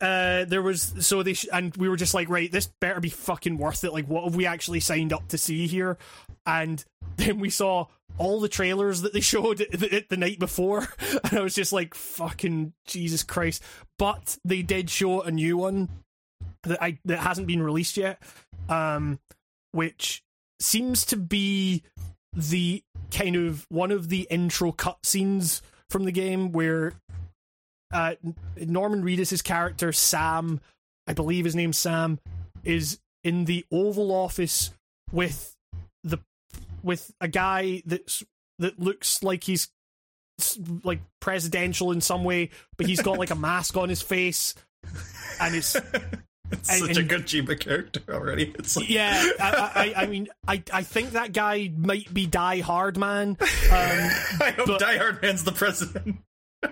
uh 0.01 0.45
there 0.45 0.61
was 0.61 0.93
so 0.99 1.23
they 1.23 1.33
sh- 1.33 1.47
and 1.51 1.75
we 1.77 1.89
were 1.89 1.95
just 1.95 2.13
like 2.13 2.29
right 2.29 2.51
this 2.51 2.67
better 2.79 2.99
be 2.99 3.09
fucking 3.09 3.57
worth 3.57 3.83
it. 3.83 3.93
Like 3.93 4.07
what 4.07 4.23
have 4.23 4.35
we 4.35 4.45
actually 4.45 4.79
signed 4.79 5.13
up 5.13 5.27
to 5.29 5.37
see 5.37 5.67
here? 5.67 5.97
And 6.45 6.83
then 7.17 7.39
we 7.39 7.49
saw 7.49 7.87
all 8.17 8.39
the 8.39 8.49
trailers 8.49 9.01
that 9.01 9.13
they 9.13 9.19
showed 9.19 9.57
the, 9.71 10.05
the 10.09 10.17
night 10.17 10.39
before. 10.39 10.87
And 11.23 11.39
i 11.39 11.41
was 11.41 11.55
just 11.55 11.73
like 11.73 11.93
fucking 11.93 12.73
jesus 12.85 13.23
christ. 13.23 13.63
But 13.97 14.37
they 14.45 14.61
did 14.61 14.89
show 14.89 15.21
a 15.21 15.31
new 15.31 15.57
one 15.57 15.89
that 16.63 16.81
i 16.81 16.97
that 17.05 17.19
hasn't 17.19 17.47
been 17.47 17.61
released 17.63 17.97
yet 17.97 18.21
um 18.69 19.19
which 19.71 20.23
seems 20.59 21.05
to 21.05 21.15
be 21.15 21.83
the 22.33 22.83
kind 23.11 23.35
of 23.35 23.65
one 23.69 23.91
of 23.91 24.09
the 24.09 24.27
intro 24.29 24.71
cutscenes 24.71 25.61
from 25.89 26.05
the 26.05 26.11
game 26.11 26.51
where 26.51 26.93
uh, 27.91 28.15
Norman 28.57 29.03
Reedus' 29.03 29.43
character 29.43 29.91
Sam, 29.91 30.59
I 31.07 31.13
believe 31.13 31.45
his 31.45 31.55
name's 31.55 31.77
Sam, 31.77 32.19
is 32.63 32.99
in 33.23 33.45
the 33.45 33.65
Oval 33.71 34.11
Office 34.11 34.71
with 35.11 35.55
the 36.03 36.19
with 36.83 37.11
a 37.21 37.27
guy 37.27 37.81
that's 37.85 38.23
that 38.59 38.79
looks 38.79 39.23
like 39.23 39.43
he's 39.43 39.69
like 40.83 40.99
presidential 41.19 41.91
in 41.91 42.01
some 42.01 42.23
way, 42.23 42.49
but 42.77 42.85
he's 42.87 43.01
got 43.01 43.17
like 43.17 43.31
a 43.31 43.35
mask 43.35 43.75
on 43.77 43.89
his 43.89 44.01
face, 44.01 44.53
and 45.39 45.55
it's 45.55 45.75
it's 46.51 46.69
and- 46.69 46.79
such 46.85 46.97
a 46.97 46.99
and- 47.01 47.09
good 47.09 47.25
Kojima 47.25 47.59
character 47.59 48.01
already. 48.09 48.53
It's 48.59 48.75
like, 48.77 48.89
yeah. 48.89 49.23
I, 49.39 49.93
I, 49.95 50.03
I 50.03 50.05
mean, 50.07 50.27
I 50.47 50.61
I 50.71 50.83
think 50.83 51.11
that 51.11 51.33
guy 51.33 51.71
might 51.75 52.13
be 52.13 52.25
Die 52.25 52.59
Hard 52.59 52.97
Man. 52.97 53.29
Um, 53.29 53.37
I 53.71 54.53
hope 54.55 54.67
but- 54.67 54.79
Die 54.79 54.97
Hard 54.97 55.21
Man's 55.21 55.43
the 55.43 55.51
president. 55.51 56.17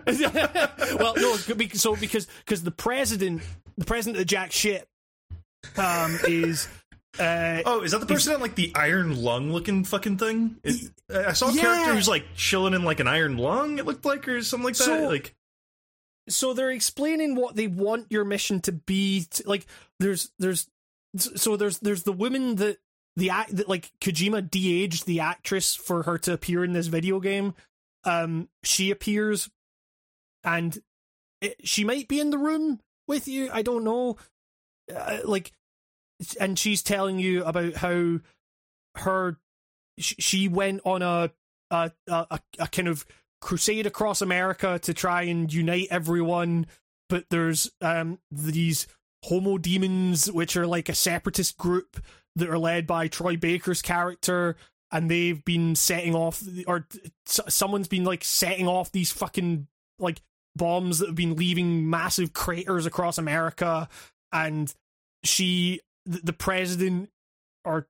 well, 0.99 1.13
no, 1.17 1.35
so 1.37 1.95
because 1.95 2.27
because 2.45 2.63
the 2.63 2.71
president, 2.71 3.41
the 3.77 3.85
president 3.85 4.19
of 4.21 4.27
Jack 4.27 4.51
shit, 4.51 4.87
um, 5.77 6.17
is 6.27 6.67
uh, 7.19 7.61
Oh, 7.65 7.81
is 7.81 7.91
that 7.91 7.99
the 7.99 8.05
person 8.05 8.33
in 8.35 8.41
like 8.41 8.55
the 8.55 8.71
iron 8.75 9.21
lung 9.21 9.51
looking 9.51 9.83
fucking 9.83 10.17
thing? 10.17 10.57
It, 10.63 10.91
I 11.09 11.33
saw 11.33 11.49
a 11.49 11.53
Yeah. 11.53 11.61
character 11.61 11.93
who's 11.95 12.07
like 12.07 12.25
chilling 12.35 12.73
in 12.73 12.83
like 12.83 12.99
an 12.99 13.07
iron 13.07 13.37
lung. 13.37 13.79
It 13.79 13.85
looked 13.85 14.05
like 14.05 14.27
or 14.27 14.41
something 14.41 14.65
like 14.65 14.75
that. 14.77 14.83
So- 14.83 15.07
like 15.07 15.33
so 16.27 16.53
they're 16.53 16.71
explaining 16.71 17.35
what 17.35 17.55
they 17.55 17.67
want 17.67 18.07
your 18.09 18.25
mission 18.25 18.59
to 18.61 18.71
be. 18.71 19.25
To, 19.29 19.43
like, 19.47 19.67
there's 19.99 20.31
there's 20.39 20.67
so 21.17 21.55
there's 21.55 21.77
there's 21.79 22.01
the 22.03 22.11
woman 22.11 22.55
that 22.55 22.77
the 23.15 23.29
act 23.29 23.55
that 23.55 23.69
like 23.69 23.91
Kojima 24.01 24.49
de-aged 24.49 25.05
the 25.05 25.19
actress 25.19 25.75
for 25.75 26.01
her 26.03 26.17
to 26.17 26.33
appear 26.33 26.63
in 26.63 26.73
this 26.73 26.87
video 26.87 27.19
game. 27.19 27.53
Um, 28.05 28.49
she 28.63 28.89
appears, 28.91 29.49
and 30.45 30.77
it, 31.41 31.67
she 31.67 31.83
might 31.83 32.07
be 32.07 32.19
in 32.19 32.29
the 32.29 32.37
room 32.37 32.79
with 33.07 33.27
you. 33.27 33.49
I 33.51 33.61
don't 33.61 33.83
know. 33.83 34.17
Uh, 34.93 35.19
like, 35.25 35.51
and 36.39 36.57
she's 36.57 36.81
telling 36.81 37.19
you 37.19 37.43
about 37.43 37.75
how 37.75 38.19
her 38.95 39.37
sh- 39.99 40.15
she 40.19 40.47
went 40.47 40.81
on 40.85 41.01
a 41.01 41.31
a 41.71 41.91
a, 42.07 42.27
a, 42.31 42.39
a 42.59 42.67
kind 42.67 42.87
of 42.87 43.05
crusade 43.41 43.85
across 43.85 44.21
America 44.21 44.79
to 44.79 44.93
try 44.93 45.23
and 45.23 45.53
unite 45.53 45.87
everyone, 45.91 46.67
but 47.09 47.25
there's 47.29 47.71
um 47.81 48.19
these 48.31 48.87
Homo 49.25 49.57
Demens 49.57 50.31
which 50.31 50.55
are 50.55 50.67
like 50.67 50.87
a 50.87 50.95
separatist 50.95 51.57
group 51.57 51.99
that 52.35 52.49
are 52.49 52.59
led 52.59 52.85
by 52.85 53.07
Troy 53.07 53.35
Baker's 53.35 53.81
character 53.81 54.55
and 54.91 55.09
they've 55.09 55.43
been 55.43 55.75
setting 55.75 56.15
off 56.15 56.43
or 56.67 56.87
someone's 57.25 57.87
been 57.87 58.03
like 58.03 58.23
setting 58.23 58.67
off 58.67 58.91
these 58.91 59.11
fucking 59.11 59.67
like 59.99 60.21
bombs 60.55 60.99
that 60.99 61.07
have 61.07 61.15
been 61.15 61.35
leaving 61.35 61.89
massive 61.89 62.33
craters 62.33 62.85
across 62.85 63.17
America. 63.17 63.87
And 64.31 64.73
she 65.23 65.81
the, 66.05 66.33
president 66.33 67.09
or 67.63 67.87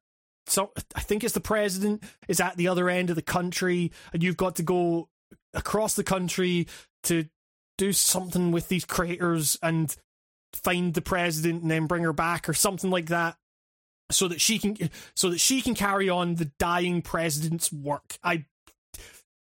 so 0.47 0.71
I 0.95 1.01
think 1.01 1.23
it's 1.23 1.33
the 1.33 1.39
president 1.39 2.03
is 2.27 2.39
at 2.39 2.55
the 2.55 2.67
other 2.67 2.89
end 2.89 3.09
of 3.09 3.15
the 3.15 3.21
country. 3.21 3.91
And 4.13 4.23
you've 4.23 4.37
got 4.37 4.55
to 4.57 4.63
go 4.63 5.09
across 5.53 5.95
the 5.95 6.03
country 6.03 6.67
to 7.03 7.25
do 7.77 7.91
something 7.91 8.51
with 8.51 8.69
these 8.69 8.85
craters 8.85 9.57
and 9.61 9.95
find 10.53 10.93
the 10.93 11.01
president 11.01 11.61
and 11.61 11.71
then 11.71 11.87
bring 11.87 12.03
her 12.03 12.13
back 12.13 12.47
or 12.47 12.53
something 12.53 12.89
like 12.89 13.07
that. 13.07 13.37
So 14.11 14.27
that 14.27 14.39
she 14.39 14.59
can 14.59 14.77
so 15.15 15.31
that 15.31 15.39
she 15.39 15.61
can 15.61 15.73
carry 15.73 16.09
on 16.09 16.35
the 16.35 16.51
dying 16.59 17.01
president's 17.01 17.73
work. 17.73 18.19
I 18.23 18.45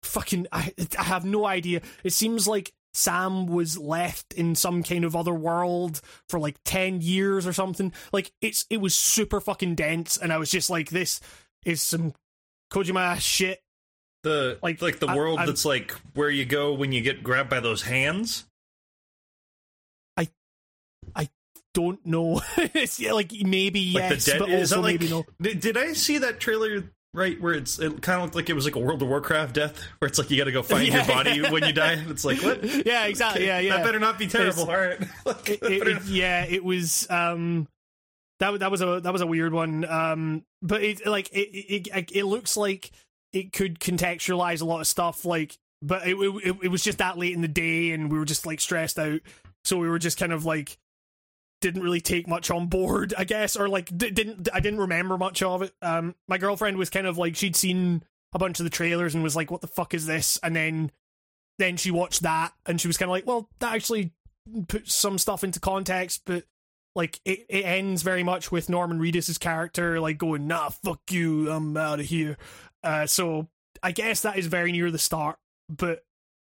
fucking 0.05 0.47
i, 0.53 0.73
I 0.99 1.03
have 1.03 1.25
no 1.25 1.45
idea. 1.47 1.81
It 2.05 2.13
seems 2.13 2.47
like 2.47 2.73
sam 2.95 3.47
was 3.47 3.77
left 3.77 4.33
in 4.35 4.55
some 4.55 4.83
kind 4.83 5.05
of 5.05 5.15
other 5.17 5.35
world 5.35 6.01
for 6.29 6.39
like 6.39 6.57
10 6.65 7.01
years 7.01 7.47
or 7.47 7.53
something 7.53 7.93
like 8.13 8.33
it's 8.41 8.65
it 8.71 8.79
was 8.81 8.95
super 8.95 9.41
fucking 9.41 9.75
dense 9.75 10.17
and 10.17 10.33
i 10.33 10.39
was 10.39 10.51
just 10.51 10.71
like 10.71 10.91
this 10.91 11.21
is 11.67 11.81
some 11.83 12.15
kojima 12.73 13.19
shit 13.21 13.61
the 14.23 14.59
Like, 14.63 14.81
like 14.81 15.01
the 15.01 15.09
I- 15.09 15.17
world 15.17 15.39
I'm- 15.41 15.49
that's 15.49 15.65
like 15.67 15.91
where 16.15 16.31
you 16.31 16.45
go 16.47 16.73
when 16.73 16.93
you 16.93 17.03
get 17.03 17.23
grabbed 17.23 17.51
by 17.51 17.61
those 17.61 17.83
hands. 17.83 18.47
I 20.17 20.29
I 21.15 21.29
don't 21.75 22.05
know. 22.07 22.41
it's 22.57 22.99
yeah, 22.99 23.13
like 23.13 23.33
maybe 23.33 23.93
Like 23.93 24.11
yes, 24.13 24.31
but 24.39 24.49
Is 24.49 24.73
also 24.73 24.83
like? 24.83 25.01
maybe 25.01 25.11
no. 25.11 25.27
Did 25.43 25.77
I 25.77 25.93
see 25.93 26.19
that 26.19 26.41
trailer 26.41 26.91
right 27.15 27.41
where 27.41 27.55
it's 27.55 27.79
it 27.79 28.03
kind 28.03 28.17
of 28.19 28.25
looked 28.25 28.35
like 28.35 28.51
it 28.51 28.55
was 28.55 28.67
like 28.67 28.75
a 28.77 28.79
World 28.79 29.01
of 29.01 29.09
Warcraft 29.09 29.55
death 29.55 29.81
where 29.99 30.09
it's 30.09 30.19
like 30.19 30.31
you 30.31 30.37
got 30.37 30.45
to 30.45 30.53
go 30.53 30.63
find 30.63 30.87
Yeah. 30.89 30.97
your 30.97 31.07
body 31.07 31.41
when 31.51 31.65
you 31.65 31.73
die. 31.73 32.03
It's 32.09 32.25
like 32.25 32.43
what? 32.43 32.63
Yeah, 32.85 33.07
exactly. 33.07 33.47
Yeah, 33.47 33.61
yeah. 33.61 33.77
That 33.79 33.85
better 33.87 33.99
not 34.01 34.19
be 34.19 34.27
terrible. 34.27 34.65
All 34.65 34.77
right. 34.77 34.99
Like, 35.25 35.49
It- 35.49 35.63
it- 35.63 35.89
it- 35.89 36.05
yeah, 36.05 36.45
it 36.45 36.63
was. 36.63 37.09
Um, 37.09 37.69
that 38.41 38.59
that 38.61 38.71
was 38.71 38.83
a 38.83 39.01
that 39.01 39.13
was 39.13 39.23
a 39.23 39.27
weird 39.27 39.53
one. 39.55 39.85
Um, 39.85 40.45
but 40.61 40.83
it 40.83 41.07
like 41.07 41.31
it 41.33 41.49
it 41.55 41.89
it, 41.95 42.13
it 42.13 42.25
looks 42.25 42.57
like 42.57 42.91
it 43.33 43.53
could 43.53 43.79
contextualize 43.79 44.61
a 44.61 44.65
lot 44.65 44.81
of 44.81 44.87
stuff. 44.89 45.25
Like, 45.25 45.57
but 45.83 46.07
it, 46.07 46.17
it 46.17 46.57
it 46.65 46.69
was 46.69 46.83
just 46.83 46.99
that 46.99 47.17
late 47.17 47.33
in 47.33 47.43
the 47.43 47.49
day, 47.49 47.93
and 47.93 48.11
we 48.11 48.19
were 48.19 48.25
just 48.25 48.45
like 48.45 48.61
stressed 48.61 48.99
out, 48.99 49.21
so 49.65 49.79
we 49.79 49.89
were 49.89 50.01
just 50.01 50.19
kind 50.19 50.33
of 50.33 50.45
like 50.45 50.77
didn't 51.65 51.83
really 51.83 52.03
take 52.03 52.29
much 52.29 52.51
on 52.51 52.67
board, 52.67 53.15
I 53.17 53.25
guess, 53.25 53.57
or 53.57 53.71
like 53.71 53.87
d- 53.97 54.11
didn't 54.11 54.51
I 54.53 54.61
didn't 54.61 54.81
remember 54.81 55.17
much 55.17 55.43
of 55.43 55.63
it. 55.63 55.73
Um, 55.81 56.15
my 56.29 56.37
girlfriend 56.37 56.77
was 56.77 56.91
kind 56.91 57.07
of 57.07 57.17
like 57.17 57.37
she'd 57.37 57.57
seen 57.57 58.03
a 58.35 58.39
bunch 58.39 58.61
of 58.61 58.65
the 58.65 58.71
trailers 58.71 59.15
and 59.15 59.25
was 59.25 59.35
like, 59.35 59.51
"What 59.51 59.63
the 59.63 59.67
fuck 59.67 59.95
is 59.95 60.05
this?" 60.05 60.39
And 60.43 60.55
then 60.55 60.93
then 61.59 61.79
she 61.79 61.91
watched 61.91 62.21
that 62.21 62.53
and 62.67 62.79
she 62.79 62.87
was 62.87 62.99
kind 62.99 63.09
of 63.09 63.13
like, 63.13 63.27
"Well, 63.27 63.49
that 63.61 63.75
actually 63.75 64.13
puts 64.69 64.95
some 64.95 65.19
stuff 65.19 65.43
into 65.43 65.59
context, 65.59 66.23
but." 66.27 66.45
Like 66.97 67.19
it, 67.25 67.45
it 67.49 67.65
ends 67.65 68.03
very 68.03 68.23
much 68.23 68.53
with 68.53 68.69
Norman 68.69 69.01
Reedus's 69.01 69.37
character 69.37 69.99
like 69.99 70.17
going, 70.17 70.47
"Nah, 70.47 70.69
fuck 70.69 71.01
you, 71.11 71.51
I'm 71.51 71.77
out 71.77 71.99
of 71.99 72.07
here." 72.07 72.37
Uh, 72.85 73.07
so 73.07 73.49
I 73.83 73.91
guess 73.91 74.21
that 74.21 74.39
is 74.39 74.47
very 74.47 74.71
near 74.71 74.93
the 74.93 74.99
start, 74.99 75.37
but 75.69 76.05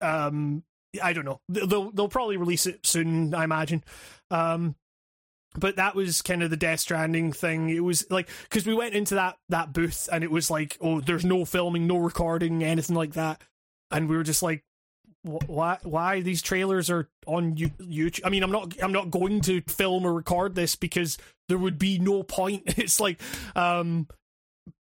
um, 0.01 0.63
I 1.03 1.13
don't 1.13 1.25
know. 1.25 1.41
They'll 1.49 1.91
they'll 1.91 2.09
probably 2.09 2.37
release 2.37 2.67
it 2.67 2.87
soon, 2.87 3.35
I 3.35 3.43
imagine. 3.43 3.83
Um, 4.31 4.77
but 5.59 5.77
that 5.77 5.95
was 5.95 6.23
kind 6.23 6.43
of 6.43 6.51
the 6.51 6.57
Death 6.57 6.81
Stranding 6.81 7.33
thing. 7.33 7.71
It 7.71 7.85
was 7.85 8.09
like 8.11 8.29
because 8.45 8.67
we 8.67 8.75
went 8.75 8.95
into 8.95 9.15
that 9.17 9.39
that 9.49 9.73
booth 9.73 10.09
and 10.13 10.25
it 10.25 10.31
was 10.31 10.51
like, 10.51 10.77
oh, 10.81 11.01
there's 11.01 11.25
no 11.25 11.45
filming, 11.45 11.87
no 11.87 11.99
recording, 11.99 12.63
anything 12.63 12.97
like 12.97 13.15
that, 13.15 13.43
and 13.91 14.09
we 14.09 14.17
were 14.17 14.23
just 14.23 14.43
like, 14.43 14.65
why 15.23 15.79
why 15.83 16.21
these 16.21 16.43
trailers 16.43 16.91
are 16.91 17.09
on 17.27 17.55
YouTube? 17.55 18.21
I 18.25 18.31
mean, 18.31 18.43
I'm 18.43 18.53
not 18.53 18.75
I'm 18.83 18.93
not 18.93 19.11
going 19.11 19.41
to 19.43 19.61
film 19.63 20.07
or 20.07 20.15
record 20.15 20.55
this 20.55 20.77
because 20.77 21.19
there 21.49 21.59
would 21.59 21.79
be 21.79 21.99
no 21.99 22.23
point. 22.23 22.63
It's 22.79 23.01
like, 23.01 23.21
um, 23.57 24.07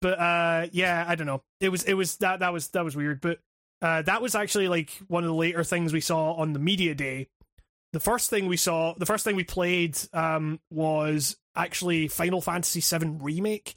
but 0.00 0.18
uh, 0.18 0.66
yeah, 0.72 1.04
I 1.06 1.14
don't 1.14 1.26
know. 1.26 1.42
It 1.60 1.70
was 1.70 1.84
it 1.84 1.94
was 1.94 2.16
that 2.18 2.40
that 2.40 2.52
was 2.52 2.68
that 2.68 2.84
was 2.84 2.96
weird, 2.96 3.20
but 3.20 3.40
uh, 3.82 4.02
that 4.02 4.22
was 4.22 4.34
actually 4.34 4.68
like 4.68 4.90
one 5.08 5.24
of 5.24 5.28
the 5.28 5.34
later 5.34 5.64
things 5.64 5.92
we 5.92 6.00
saw 6.00 6.32
on 6.34 6.52
the 6.52 6.58
media 6.58 6.94
day. 6.94 7.28
The 7.92 8.00
first 8.00 8.30
thing 8.30 8.46
we 8.48 8.56
saw, 8.56 8.94
the 8.94 9.06
first 9.06 9.24
thing 9.24 9.34
we 9.36 9.44
played, 9.44 9.98
um, 10.12 10.60
was 10.70 11.36
actually 11.56 12.08
Final 12.08 12.40
Fantasy 12.40 12.80
VII 12.80 13.16
remake. 13.20 13.74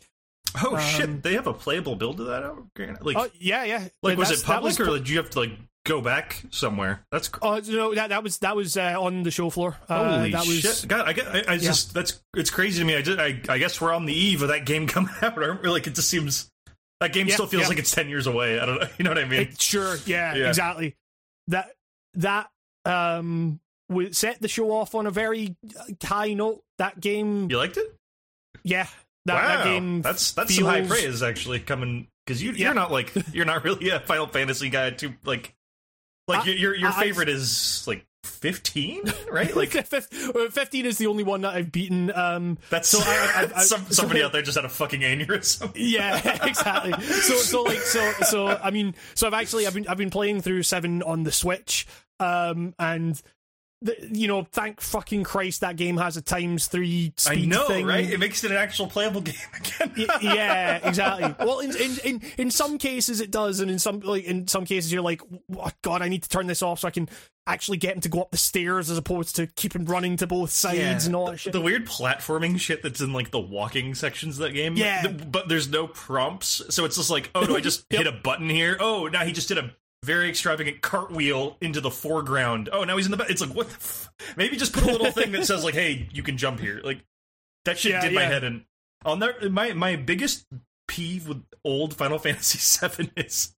Oh 0.63 0.75
Um, 0.75 0.81
shit! 0.81 1.23
They 1.23 1.35
have 1.35 1.47
a 1.47 1.53
playable 1.53 1.95
build 1.95 2.19
of 2.19 2.27
that 2.27 2.43
out. 2.43 2.65
Like, 3.01 3.15
oh 3.17 3.29
yeah, 3.39 3.63
yeah. 3.63 3.87
like 4.03 4.17
was 4.17 4.31
it 4.31 4.45
public 4.45 4.77
was 4.77 4.87
or 4.87 4.97
did 4.97 5.07
you 5.07 5.17
have 5.17 5.29
to 5.31 5.39
like 5.39 5.51
go 5.85 6.01
back 6.01 6.43
somewhere. 6.49 7.05
That's 7.11 7.27
cr- 7.27 7.39
Oh 7.41 7.59
no, 7.67 7.95
that 7.95 8.09
that 8.09 8.23
was 8.23 8.39
that 8.39 8.55
was 8.55 8.77
uh, 8.77 8.95
on 8.99 9.23
the 9.23 9.31
show 9.31 9.49
floor. 9.49 9.77
Uh, 9.87 10.17
holy 10.17 10.31
that 10.31 10.45
was, 10.45 10.59
shit. 10.59 10.85
God, 10.87 11.07
I, 11.07 11.39
I, 11.39 11.53
I 11.53 11.57
just 11.57 11.93
that's 11.93 12.21
it's 12.35 12.49
crazy 12.49 12.79
to 12.79 12.85
me. 12.85 12.95
I 12.95 13.01
just 13.01 13.19
I, 13.19 13.39
I 13.49 13.57
guess 13.57 13.79
we're 13.79 13.93
on 13.93 14.05
the 14.05 14.13
eve 14.13 14.41
of 14.41 14.49
that 14.49 14.65
game 14.65 14.87
coming 14.87 15.13
out. 15.21 15.37
I 15.37 15.47
don't 15.47 15.61
really 15.61 15.79
like 15.79 15.87
it. 15.87 15.95
Just 15.95 16.09
seems 16.09 16.49
that 16.99 17.13
game 17.13 17.27
Yeah, 17.27 17.33
still 17.35 17.47
feels 17.47 17.63
yeah. 17.63 17.69
like 17.69 17.79
it's 17.79 17.91
ten 17.91 18.09
years 18.09 18.27
away. 18.27 18.59
I 18.59 18.65
don't 18.65 18.79
know. 18.79 18.87
You 18.97 19.03
know 19.05 19.11
what 19.11 19.19
I 19.19 19.25
mean? 19.25 19.41
It, 19.41 19.61
sure, 19.61 19.97
yeah, 20.05 20.33
exactly. 20.33 20.95
That 21.47 21.71
that 22.15 22.49
um 22.85 23.59
set 24.11 24.41
the 24.41 24.47
show 24.47 24.71
off 24.71 24.95
on 24.95 25.07
a 25.07 25.11
very 25.11 25.55
high 26.03 26.33
note. 26.33 26.61
That 26.77 26.99
game, 26.99 27.49
you 27.49 27.57
liked 27.57 27.77
it? 27.77 27.93
yeah, 28.63 28.87
that, 29.25 29.33
wow, 29.35 29.47
that 29.57 29.63
game. 29.65 30.01
that's 30.01 30.31
that's 30.31 30.55
some 30.55 30.65
high 30.65 30.85
praise 30.85 31.21
actually 31.23 31.59
coming 31.59 32.07
because 32.25 32.41
you 32.41 32.51
Yeah. 32.51 32.65
you're 32.67 32.73
not 32.73 32.91
like 32.91 33.11
you're 33.33 33.45
not 33.45 33.63
really 33.63 33.89
a 33.89 33.99
Final 33.99 34.27
Fantasy 34.27 34.69
guy. 34.69 34.91
To 34.91 35.13
like 35.25 35.53
like 36.27 36.41
I- 36.41 36.45
your 36.45 36.55
your, 36.55 36.75
your 36.75 36.89
I- 36.89 36.99
favorite 36.99 37.29
is 37.29 37.83
like 37.87 38.05
fifteen, 38.23 39.01
right? 39.31 39.55
Like 39.55 39.75
uh, 39.75 39.81
fifteen 40.51 40.85
is 40.85 40.97
the 40.97 41.07
only 41.07 41.23
one 41.23 41.41
that 41.41 41.53
I've 41.55 41.71
beaten. 41.71 42.11
Um, 42.15 42.57
that's 42.69 42.89
So 42.89 42.99
I- 42.99 43.49
I- 43.53 43.59
I- 43.59 43.61
some, 43.63 43.85
so- 43.85 43.93
somebody 43.93 44.23
out 44.23 44.31
there 44.31 44.41
just 44.41 44.55
had 44.57 44.65
a 44.65 44.69
fucking 44.69 45.01
aneurysm. 45.01 45.71
yeah, 45.75 46.45
exactly. 46.45 46.93
So, 47.03 47.35
so 47.35 47.63
like, 47.63 47.79
so, 47.79 48.11
so, 48.27 48.47
I 48.47 48.71
mean, 48.71 48.95
so 49.15 49.27
I've 49.27 49.33
actually, 49.33 49.65
I've 49.67 49.73
been, 49.73 49.87
I've 49.87 49.97
been 49.97 50.09
playing 50.11 50.41
through 50.41 50.63
seven 50.63 51.01
on 51.03 51.23
the 51.23 51.31
Switch, 51.31 51.85
um, 52.19 52.73
and 52.79 53.19
you 54.11 54.27
know, 54.27 54.43
thank 54.51 54.79
fucking 54.79 55.23
Christ 55.23 55.61
that 55.61 55.75
game 55.75 55.97
has 55.97 56.15
a 56.17 56.21
times 56.21 56.67
three 56.67 57.13
I 57.17 57.21
speed 57.33 57.49
know, 57.49 57.67
thing. 57.67 57.85
right? 57.85 58.09
It 58.09 58.19
makes 58.19 58.43
it 58.43 58.51
an 58.51 58.57
actual 58.57 58.87
playable 58.87 59.21
game 59.21 59.35
again. 59.59 60.07
Yeah, 60.21 60.87
exactly. 60.87 61.33
Well, 61.45 61.59
in, 61.59 61.75
in 61.75 61.97
in 62.03 62.21
in 62.37 62.51
some 62.51 62.77
cases 62.77 63.21
it 63.21 63.31
does, 63.31 63.59
and 63.59 63.71
in 63.71 63.79
some 63.79 63.99
like 64.01 64.23
in 64.23 64.47
some 64.47 64.65
cases 64.65 64.93
you're 64.93 65.01
like, 65.01 65.21
"What 65.47 65.73
God, 65.81 66.01
I 66.01 66.09
need 66.09 66.23
to 66.23 66.29
turn 66.29 66.47
this 66.47 66.61
off 66.61 66.79
so 66.81 66.87
I 66.87 66.91
can 66.91 67.09
actually 67.47 67.77
get 67.77 67.95
him 67.95 68.01
to 68.01 68.09
go 68.09 68.21
up 68.21 68.29
the 68.29 68.37
stairs 68.37 68.91
as 68.91 68.99
opposed 68.99 69.35
to 69.35 69.47
keep 69.47 69.75
him 69.75 69.85
running 69.85 70.15
to 70.15 70.27
both 70.27 70.51
sides 70.51 71.07
and 71.07 71.15
all 71.15 71.25
that 71.25 71.31
the, 71.31 71.37
shit." 71.39 71.53
the 71.53 71.61
weird 71.61 71.87
platforming 71.87 72.59
shit 72.59 72.83
that's 72.83 73.01
in 73.01 73.13
like 73.13 73.31
the 73.31 73.39
walking 73.39 73.95
sections 73.95 74.37
of 74.37 74.43
that 74.43 74.53
game. 74.53 74.75
Yeah. 74.75 75.01
th- 75.01 75.31
but 75.31 75.49
there's 75.49 75.67
no 75.67 75.87
prompts, 75.87 76.61
so 76.69 76.85
it's 76.85 76.97
just 76.97 77.09
like, 77.09 77.31
oh, 77.33 77.47
do 77.47 77.55
I 77.55 77.59
just 77.61 77.85
hit 77.89 78.05
a 78.05 78.11
button 78.11 78.47
here? 78.47 78.77
Oh, 78.79 79.07
now 79.07 79.25
he 79.25 79.31
just 79.31 79.47
did 79.47 79.57
a 79.57 79.71
very 80.03 80.29
extravagant 80.29 80.81
cartwheel 80.81 81.57
into 81.61 81.81
the 81.81 81.91
foreground. 81.91 82.69
Oh, 82.71 82.83
now 82.83 82.97
he's 82.97 83.05
in 83.05 83.11
the. 83.11 83.17
Ba- 83.17 83.27
it's 83.29 83.41
like 83.41 83.55
what? 83.55 83.67
the 83.69 83.75
f- 83.75 84.11
Maybe 84.35 84.57
just 84.57 84.73
put 84.73 84.83
a 84.83 84.91
little 84.91 85.11
thing 85.11 85.31
that 85.31 85.45
says 85.45 85.63
like, 85.63 85.73
hey, 85.75 86.07
you 86.11 86.23
can 86.23 86.37
jump 86.37 86.59
here. 86.59 86.81
Like 86.83 87.03
that 87.65 87.77
shit 87.77 87.91
Yeah, 87.91 88.01
did 88.01 88.13
my 88.13 88.23
head 88.23 88.43
in. 88.43 88.65
I'll 89.05 89.15
never. 89.15 89.49
My 89.49 89.73
my 89.73 89.95
biggest 89.95 90.45
peeve 90.87 91.27
with 91.27 91.43
old 91.63 91.95
Final 91.95 92.19
Fantasy 92.19 92.87
VII 92.87 93.11
is 93.15 93.55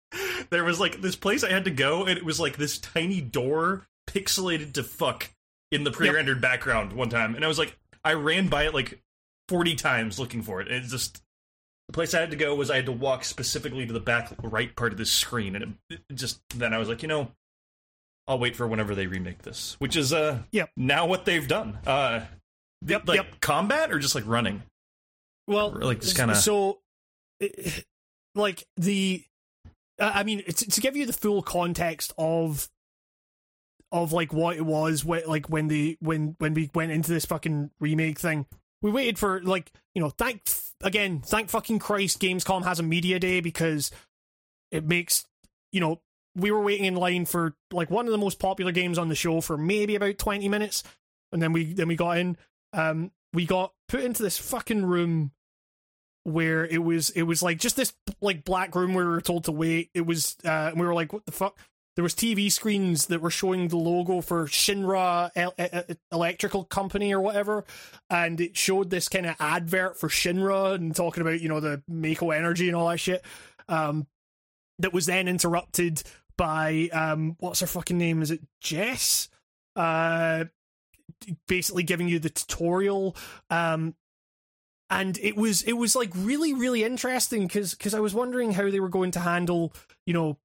there 0.50 0.64
was 0.64 0.80
like 0.80 1.02
this 1.02 1.16
place 1.16 1.44
I 1.44 1.52
had 1.52 1.66
to 1.66 1.72
go, 1.72 2.06
and 2.06 2.18
it 2.18 2.26
was 2.26 2.40
like 2.40 2.58
this 2.58 2.78
tiny 2.78 3.22
door 3.22 3.88
pixelated 4.10 4.74
to 4.74 4.84
fuck 4.84 5.30
in 5.72 5.84
the 5.84 5.92
pre-rendered 5.92 6.40
background 6.40 6.94
one 6.94 7.10
time, 7.10 7.34
and 7.36 7.44
I 7.44 7.48
was 7.48 7.58
like, 7.58 7.76
I 8.04 8.14
ran 8.14 8.48
by 8.48 8.66
it 8.66 8.74
like 8.74 9.02
forty 9.50 9.76
times 9.76 10.20
looking 10.20 10.44
for 10.44 10.62
it. 10.62 10.68
And 10.68 10.78
it's 10.84 10.92
just 10.92 11.23
the 11.88 11.94
place 11.94 12.14
I 12.14 12.20
had 12.22 12.32
to 12.32 12.38
go 12.38 12.56
was 12.56 12.72
I 12.72 12.78
had 12.78 12.86
to 12.86 12.92
walk 12.92 13.24
specifically 13.26 13.86
to 13.86 13.94
the 13.94 14.00
back 14.00 14.32
right 14.42 14.76
part 14.76 14.92
of 14.94 14.98
the 14.98 15.06
screen, 15.06 15.56
and 15.56 15.76
it, 15.90 16.00
it 16.10 16.16
just 16.16 16.42
then 16.56 16.74
I 16.74 16.78
was 16.78 16.88
like, 16.90 17.02
you 17.02 17.08
know, 17.08 17.32
I'll 18.28 18.40
wait 18.40 18.56
for 18.56 18.68
whenever 18.68 18.96
they 18.96 19.06
remake 19.08 19.42
this, 19.42 19.76
which 19.80 19.96
is 19.98 20.14
uh, 20.14 20.40
Yep. 20.52 20.70
now 20.78 21.06
what 21.06 21.26
they've 21.26 21.48
done. 21.48 21.78
Uh, 21.86 22.26
Yep, 22.86 23.08
like 23.08 23.18
yep. 23.18 23.40
combat 23.42 23.92
or 23.92 24.00
just 24.00 24.14
like 24.16 24.26
running. 24.28 24.62
well, 25.48 25.74
Or, 25.78 25.82
like, 25.84 26.02
just 26.02 26.18
kinda- 26.18 26.36
so, 26.36 26.80
like 28.36 28.66
the, 28.78 29.24
I 30.00 30.24
mean, 30.24 30.44
to, 30.44 30.54
to 30.54 30.82
give 30.82 30.96
you 30.96 31.06
the 31.06 31.14
full 31.14 31.42
context 31.42 32.14
of 32.18 32.70
of 33.92 34.12
like 34.12 34.34
what 34.34 34.58
it 34.58 34.66
was, 34.66 35.02
wh- 35.04 35.28
like 35.28 35.50
when 35.50 35.68
the 35.68 35.98
when 36.00 36.36
when 36.40 36.54
we 36.54 36.70
went 36.74 36.92
into 36.92 37.12
this 37.12 37.26
fucking 37.26 37.70
remake 37.80 38.20
thing. 38.20 38.46
We 38.82 38.92
waited 38.92 39.18
for 39.20 39.42
like 39.44 39.72
you 39.96 40.02
know, 40.02 40.10
thank 40.10 40.44
again, 40.82 41.22
thank 41.22 41.50
fucking 41.50 41.80
Christ, 41.80 42.22
Gamescom 42.22 42.64
has 42.64 42.80
a 42.80 42.84
media 42.84 43.20
day 43.20 43.42
because 43.42 43.92
it 44.72 44.86
makes 44.86 45.26
you 45.72 45.80
know 45.80 46.02
we 46.36 46.52
were 46.52 46.62
waiting 46.62 46.86
in 46.86 46.96
line 46.96 47.26
for 47.26 47.56
like 47.72 47.92
one 47.92 48.06
of 48.06 48.12
the 48.12 48.18
most 48.18 48.40
popular 48.40 48.72
games 48.72 48.98
on 48.98 49.10
the 49.10 49.16
show 49.16 49.42
for 49.42 49.58
maybe 49.58 49.96
about 49.96 50.18
twenty 50.18 50.50
minutes, 50.50 50.84
and 51.32 51.42
then 51.42 51.54
we 51.54 51.74
then 51.74 51.88
we 51.88 51.96
got 51.96 52.18
in. 52.18 52.38
Um, 52.74 53.12
we 53.34 53.46
got 53.46 53.74
put 53.88 54.02
into 54.04 54.24
this 54.24 54.38
fucking 54.38 54.86
room 54.86 55.32
where 56.24 56.66
it 56.66 56.84
was 56.84 57.10
it 57.12 57.24
was 57.24 57.44
like 57.44 57.60
just 57.60 57.76
this 57.76 57.94
like 58.22 58.46
black 58.46 58.76
room 58.76 58.94
where 58.94 59.06
we 59.06 59.12
were 59.12 59.22
told 59.22 59.44
to 59.46 59.52
wait. 59.52 59.90
It 59.94 60.06
was 60.06 60.38
uh, 60.46 60.72
we 60.76 60.86
were 60.86 60.94
like, 60.94 61.14
what 61.14 61.26
the 61.26 61.32
fuck? 61.32 61.58
There 61.96 62.04
was 62.04 62.16
TV 62.16 62.52
screens 62.52 63.08
that 63.08 63.22
were 63.22 63.30
showing 63.30 63.68
the 63.68 63.78
logo 63.78 64.22
for 64.22 64.48
Shinra 64.48 65.30
El- 65.36 65.54
Electrical 66.12 66.64
Company 66.64 67.14
or 67.14 67.22
whatever, 67.22 67.66
and 68.10 68.42
it 68.42 68.58
showed 68.58 68.90
this 68.90 69.08
kind 69.08 69.28
of 69.28 69.36
advert 69.40 70.00
for 70.00 70.10
Shinra 70.10 70.74
and 70.74 70.96
talking 70.96 71.22
about 71.22 71.42
you 71.42 71.50
know 71.50 71.60
the 71.60 71.84
Mako 71.88 72.32
Energy 72.32 72.68
and 72.68 72.76
all 72.76 72.90
that 72.90 73.00
shit. 73.00 73.24
Um, 73.68 74.08
that 74.80 74.94
was 74.94 75.06
then 75.06 75.28
interrupted 75.28 76.02
by 76.36 76.90
um, 76.92 77.36
what's 77.40 77.60
her 77.60 77.68
fucking 77.68 77.98
name? 77.98 78.22
Is 78.22 78.32
it 78.32 78.42
Jess? 78.60 79.30
Uh, 79.76 80.46
basically 81.48 81.84
giving 81.84 82.08
you 82.08 82.20
the 82.20 82.30
tutorial. 82.30 83.16
Um, 83.50 83.96
and 84.90 85.18
it 85.20 85.36
was 85.36 85.64
it 85.64 85.74
was 85.74 85.96
like 85.96 86.12
really 86.16 86.54
really 86.54 86.84
interesting 86.84 87.48
because 87.48 87.74
because 87.74 87.94
I 87.94 88.00
was 88.00 88.14
wondering 88.14 88.52
how 88.52 88.70
they 88.70 88.80
were 88.80 88.90
going 88.90 89.12
to 89.12 89.20
handle 89.20 89.74
you 90.06 90.14
know 90.14 90.38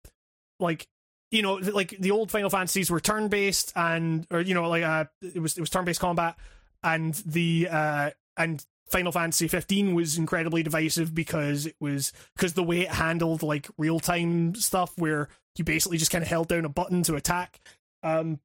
like 0.60 0.86
you 1.30 1.42
know 1.42 1.54
like 1.54 1.96
the 1.98 2.10
old 2.10 2.30
Final 2.30 2.50
Fantasies 2.50 2.90
were 2.90 3.00
turn 3.00 3.28
based 3.28 3.72
and 3.76 4.26
or 4.30 4.40
you 4.40 4.54
know 4.54 4.68
like 4.68 4.82
uh 4.82 5.04
it 5.22 5.40
was 5.40 5.56
it 5.56 5.60
was 5.60 5.70
turn 5.70 5.84
based 5.84 6.00
combat 6.00 6.36
and 6.82 7.14
the 7.26 7.68
uh 7.70 8.10
and 8.36 8.64
Final 8.88 9.12
Fantasy 9.12 9.48
15 9.48 9.94
was 9.94 10.16
incredibly 10.16 10.62
divisive 10.62 11.14
because 11.14 11.66
it 11.66 11.76
was 11.78 12.12
because 12.34 12.54
the 12.54 12.62
way 12.62 12.80
it 12.80 12.90
handled 12.90 13.42
like 13.42 13.68
real 13.76 14.00
time 14.00 14.54
stuff 14.54 14.92
where 14.96 15.28
you 15.56 15.64
basically 15.64 15.98
just 15.98 16.10
kind 16.10 16.22
of 16.22 16.28
held 16.28 16.48
down 16.48 16.64
a 16.64 16.68
button 16.68 17.02
to 17.02 17.14
attack 17.14 17.60
um 18.02 18.40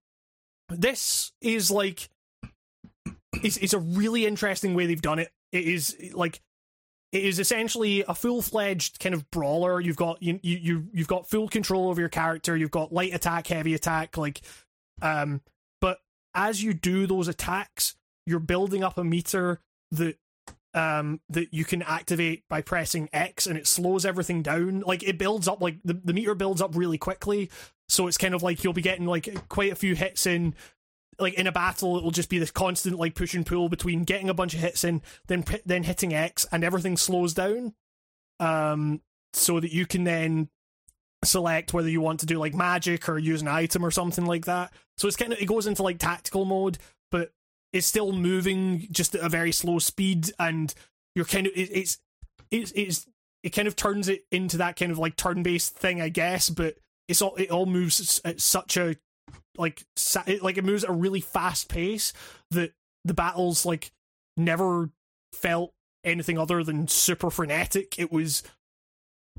this 0.70 1.32
is 1.42 1.72
like 1.72 2.10
it's, 3.42 3.58
it's 3.58 3.74
a 3.74 3.80
really 3.80 4.26
interesting 4.26 4.74
way 4.74 4.86
they've 4.86 5.02
done 5.02 5.20
it. 5.20 5.32
It 5.52 5.66
is 5.66 5.96
like 6.14 6.42
it 7.14 7.24
is 7.24 7.38
essentially 7.38 8.04
a 8.08 8.16
full-fledged 8.16 9.00
kind 9.00 9.14
of 9.14 9.30
brawler. 9.30 9.80
You've 9.80 9.96
got 9.96 10.22
you, 10.22 10.40
you 10.42 10.58
you 10.58 10.88
you've 10.92 11.08
got 11.08 11.30
full 11.30 11.48
control 11.48 11.90
over 11.90 12.02
your 12.02 12.10
character. 12.10 12.58
You've 12.58 12.72
got 12.72 12.92
light 12.92 13.14
attack 13.14 13.48
heavy 13.48 13.76
attack 13.76 14.18
like 14.18 14.42
um 15.02 15.42
but 15.80 16.00
as 16.34 16.64
you 16.64 16.74
do 16.74 17.06
those 17.06 17.28
attacks 17.28 17.96
you're 18.26 18.40
building 18.40 18.84
up 18.84 18.98
a 18.98 19.04
meter 19.04 19.60
that 19.92 20.18
um 20.74 21.22
that 21.30 21.54
you 21.54 21.66
can 21.66 21.84
activate 21.84 22.44
by 22.50 22.62
pressing 22.62 23.08
X 23.14 23.46
and 23.46 23.58
it 23.60 23.68
slows 23.68 24.06
everything 24.06 24.42
down. 24.42 24.80
Like 24.80 25.04
it 25.04 25.20
builds 25.20 25.48
up 25.48 25.62
like 25.62 25.78
the, 25.86 25.94
the 25.94 26.14
meter 26.14 26.34
builds 26.34 26.62
up 26.62 26.76
really 26.76 26.98
quickly. 26.98 27.52
So 27.90 28.08
it's 28.08 28.18
kind 28.18 28.34
of 28.34 28.42
like 28.42 28.64
you'll 28.64 28.74
be 28.74 28.82
getting 28.82 29.06
like 29.06 29.48
quite 29.50 29.72
a 29.72 29.76
few 29.76 29.94
hits 29.94 30.26
in 30.26 30.56
like 31.20 31.34
in 31.36 31.48
a 31.48 31.52
battle 31.52 31.98
it 31.98 32.04
will 32.04 32.12
just 32.12 32.30
be 32.30 32.40
this 32.40 32.52
constant 32.52 32.98
like 32.98 33.16
push 33.16 33.34
and 33.34 33.46
pull 33.46 33.70
between 33.70 34.04
getting 34.04 34.30
a 34.30 34.34
bunch 34.34 34.54
of 34.54 34.60
hits 34.60 34.84
in 34.84 35.02
then 35.28 35.44
then 35.66 35.84
hitting 35.84 36.14
x 36.14 36.46
and 36.52 36.64
everything 36.64 36.98
slows 36.98 37.34
down 37.34 37.74
um 38.40 39.02
so 39.34 39.60
that 39.60 39.72
you 39.72 39.86
can 39.86 40.04
then 40.04 40.50
select 41.26 41.74
whether 41.74 41.90
you 41.90 42.02
want 42.02 42.20
to 42.20 42.26
do 42.26 42.38
like 42.38 42.54
magic 42.54 43.08
or 43.10 43.18
use 43.18 43.42
an 43.42 43.48
item 43.48 43.86
or 43.86 43.92
something 43.92 44.26
like 44.26 44.46
that. 44.46 44.74
So 44.98 45.08
it's 45.08 45.18
kind 45.18 45.34
of 45.34 45.40
it 45.40 45.46
goes 45.46 45.68
into 45.68 45.84
like 45.84 46.00
tactical 46.00 46.46
mode 46.46 46.78
but 47.12 47.32
it's 47.72 47.88
still 47.88 48.12
moving 48.12 48.88
just 48.92 49.16
at 49.16 49.24
a 49.24 49.30
very 49.30 49.52
slow 49.52 49.80
speed 49.80 50.32
and 50.40 50.74
you're 51.16 51.26
kind 51.26 51.48
of 51.48 51.54
it, 51.56 51.70
it's 51.72 52.00
it's 52.52 52.72
it's 52.76 53.08
it 53.42 53.50
kind 53.50 53.68
of 53.68 53.76
turns 53.76 54.10
it 54.10 54.26
into 54.32 54.58
that 54.58 54.76
kind 54.76 54.92
of 54.92 55.00
like 55.00 55.16
turn-based 55.16 55.76
thing 55.76 56.02
i 56.02 56.10
guess 56.10 56.50
but 56.50 56.76
it's 57.08 57.22
all 57.22 57.36
it 57.36 57.50
all 57.50 57.66
moves 57.66 58.22
at 58.24 58.40
such 58.40 58.78
a 58.78 58.96
like 59.58 59.84
sa- 59.96 60.24
it, 60.26 60.42
like 60.42 60.58
it 60.58 60.64
moves 60.64 60.84
at 60.84 60.90
a 60.90 60.94
really 60.94 61.22
fast 61.22 61.70
pace 61.70 62.14
that 62.52 62.74
the 63.06 63.14
battles 63.14 63.66
like 63.66 63.92
never 64.38 64.90
felt 65.34 65.74
anything 66.04 66.38
other 66.38 66.64
than 66.64 66.88
super 66.88 67.30
frenetic 67.30 67.98
it 67.98 68.12
was 68.12 68.44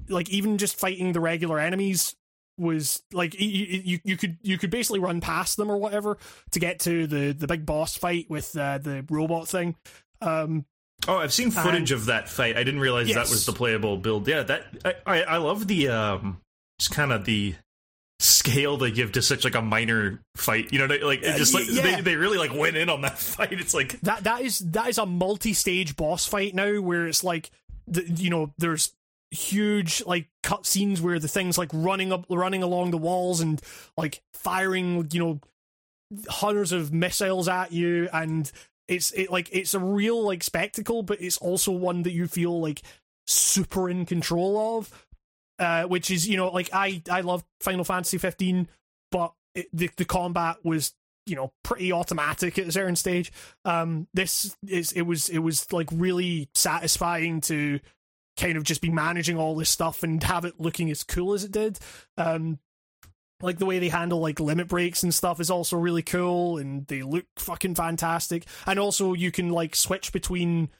like 0.08 0.28
even 0.30 0.58
just 0.58 0.78
fighting 0.78 1.12
the 1.12 1.20
regular 1.20 1.58
enemies 1.58 2.16
was 2.56 3.02
like 3.12 3.38
you, 3.38 3.48
you 3.84 3.98
you 4.04 4.16
could 4.16 4.38
you 4.42 4.56
could 4.56 4.70
basically 4.70 5.00
run 5.00 5.20
past 5.20 5.56
them 5.56 5.70
or 5.70 5.76
whatever 5.76 6.16
to 6.52 6.60
get 6.60 6.78
to 6.80 7.06
the 7.06 7.32
the 7.32 7.46
big 7.46 7.66
boss 7.66 7.96
fight 7.96 8.26
with 8.28 8.56
uh, 8.56 8.78
the 8.78 9.04
robot 9.10 9.48
thing 9.48 9.74
um 10.20 10.64
Oh, 11.06 11.18
I've 11.18 11.34
seen 11.34 11.50
footage 11.50 11.90
of 11.92 12.06
that 12.06 12.30
fight. 12.30 12.56
I 12.56 12.64
didn't 12.64 12.80
realize 12.80 13.08
that 13.08 13.28
was 13.28 13.44
the 13.44 13.52
playable 13.52 13.98
build. 13.98 14.26
Yeah, 14.26 14.42
that 14.44 14.64
I 14.84 14.94
I, 15.04 15.22
I 15.22 15.36
love 15.36 15.66
the 15.66 15.88
um 15.88 16.40
just 16.78 16.92
kind 16.92 17.12
of 17.12 17.24
the 17.24 17.54
scale 18.24 18.76
they 18.76 18.90
give 18.90 19.12
to 19.12 19.22
such 19.22 19.44
like 19.44 19.54
a 19.54 19.62
minor 19.62 20.20
fight. 20.36 20.72
You 20.72 20.78
know, 20.78 20.86
like 20.86 21.22
it 21.22 21.34
Uh, 21.34 21.38
just 21.38 21.54
like 21.54 21.66
yeah. 21.68 21.96
they, 21.96 22.00
they 22.00 22.16
really 22.16 22.38
like 22.38 22.54
went 22.54 22.76
in 22.76 22.88
on 22.88 23.02
that 23.02 23.18
fight. 23.18 23.52
It's 23.52 23.74
like 23.74 24.00
that 24.00 24.24
that 24.24 24.40
is 24.42 24.58
that 24.60 24.88
is 24.88 24.98
a 24.98 25.06
multi-stage 25.06 25.96
boss 25.96 26.26
fight 26.26 26.54
now 26.54 26.80
where 26.80 27.06
it's 27.06 27.22
like 27.22 27.50
the, 27.86 28.02
you 28.02 28.30
know 28.30 28.52
there's 28.58 28.92
huge 29.30 30.02
like 30.06 30.28
cut 30.42 30.64
scenes 30.64 31.02
where 31.02 31.18
the 31.18 31.28
things 31.28 31.58
like 31.58 31.70
running 31.72 32.12
up 32.12 32.24
running 32.30 32.62
along 32.62 32.92
the 32.92 32.98
walls 32.98 33.40
and 33.40 33.60
like 33.96 34.22
firing 34.32 35.08
you 35.12 35.20
know 35.20 35.40
hundreds 36.28 36.70
of 36.70 36.92
missiles 36.92 37.48
at 37.48 37.72
you 37.72 38.08
and 38.12 38.52
it's 38.86 39.10
it 39.12 39.32
like 39.32 39.48
it's 39.50 39.74
a 39.74 39.80
real 39.80 40.22
like 40.22 40.44
spectacle 40.44 41.02
but 41.02 41.20
it's 41.20 41.38
also 41.38 41.72
one 41.72 42.02
that 42.04 42.12
you 42.12 42.28
feel 42.28 42.60
like 42.60 42.82
super 43.26 43.90
in 43.90 44.06
control 44.06 44.78
of 44.78 45.03
uh 45.58 45.84
which 45.84 46.10
is 46.10 46.26
you 46.26 46.36
know 46.36 46.48
like 46.50 46.68
i 46.72 47.02
i 47.10 47.20
love 47.20 47.44
final 47.60 47.84
fantasy 47.84 48.18
15 48.18 48.68
but 49.10 49.32
it, 49.54 49.68
the 49.72 49.90
the 49.96 50.04
combat 50.04 50.56
was 50.64 50.94
you 51.26 51.36
know 51.36 51.52
pretty 51.62 51.92
automatic 51.92 52.58
at 52.58 52.68
a 52.68 52.72
certain 52.72 52.96
stage. 52.96 53.32
Um 53.64 54.08
this 54.14 54.56
is 54.66 54.92
it 54.92 55.02
was 55.02 55.28
it 55.28 55.38
was 55.38 55.72
like 55.72 55.88
really 55.92 56.48
satisfying 56.54 57.40
to 57.42 57.80
kind 58.36 58.56
of 58.56 58.64
just 58.64 58.80
be 58.80 58.90
managing 58.90 59.38
all 59.38 59.54
this 59.54 59.70
stuff 59.70 60.02
and 60.02 60.22
have 60.22 60.44
it 60.44 60.60
looking 60.60 60.90
as 60.90 61.04
cool 61.04 61.34
as 61.34 61.44
it 61.44 61.52
did. 61.52 61.78
Um 62.16 62.58
like 63.40 63.58
the 63.58 63.66
way 63.66 63.78
they 63.78 63.88
handle 63.88 64.20
like 64.20 64.40
limit 64.40 64.68
breaks 64.68 65.02
and 65.02 65.12
stuff 65.12 65.40
is 65.40 65.50
also 65.50 65.76
really 65.76 66.02
cool 66.02 66.58
and 66.58 66.86
they 66.86 67.02
look 67.02 67.26
fucking 67.36 67.74
fantastic. 67.74 68.46
And 68.66 68.78
also 68.78 69.12
you 69.12 69.30
can 69.30 69.50
like 69.50 69.76
switch 69.76 70.12
between 70.12 70.70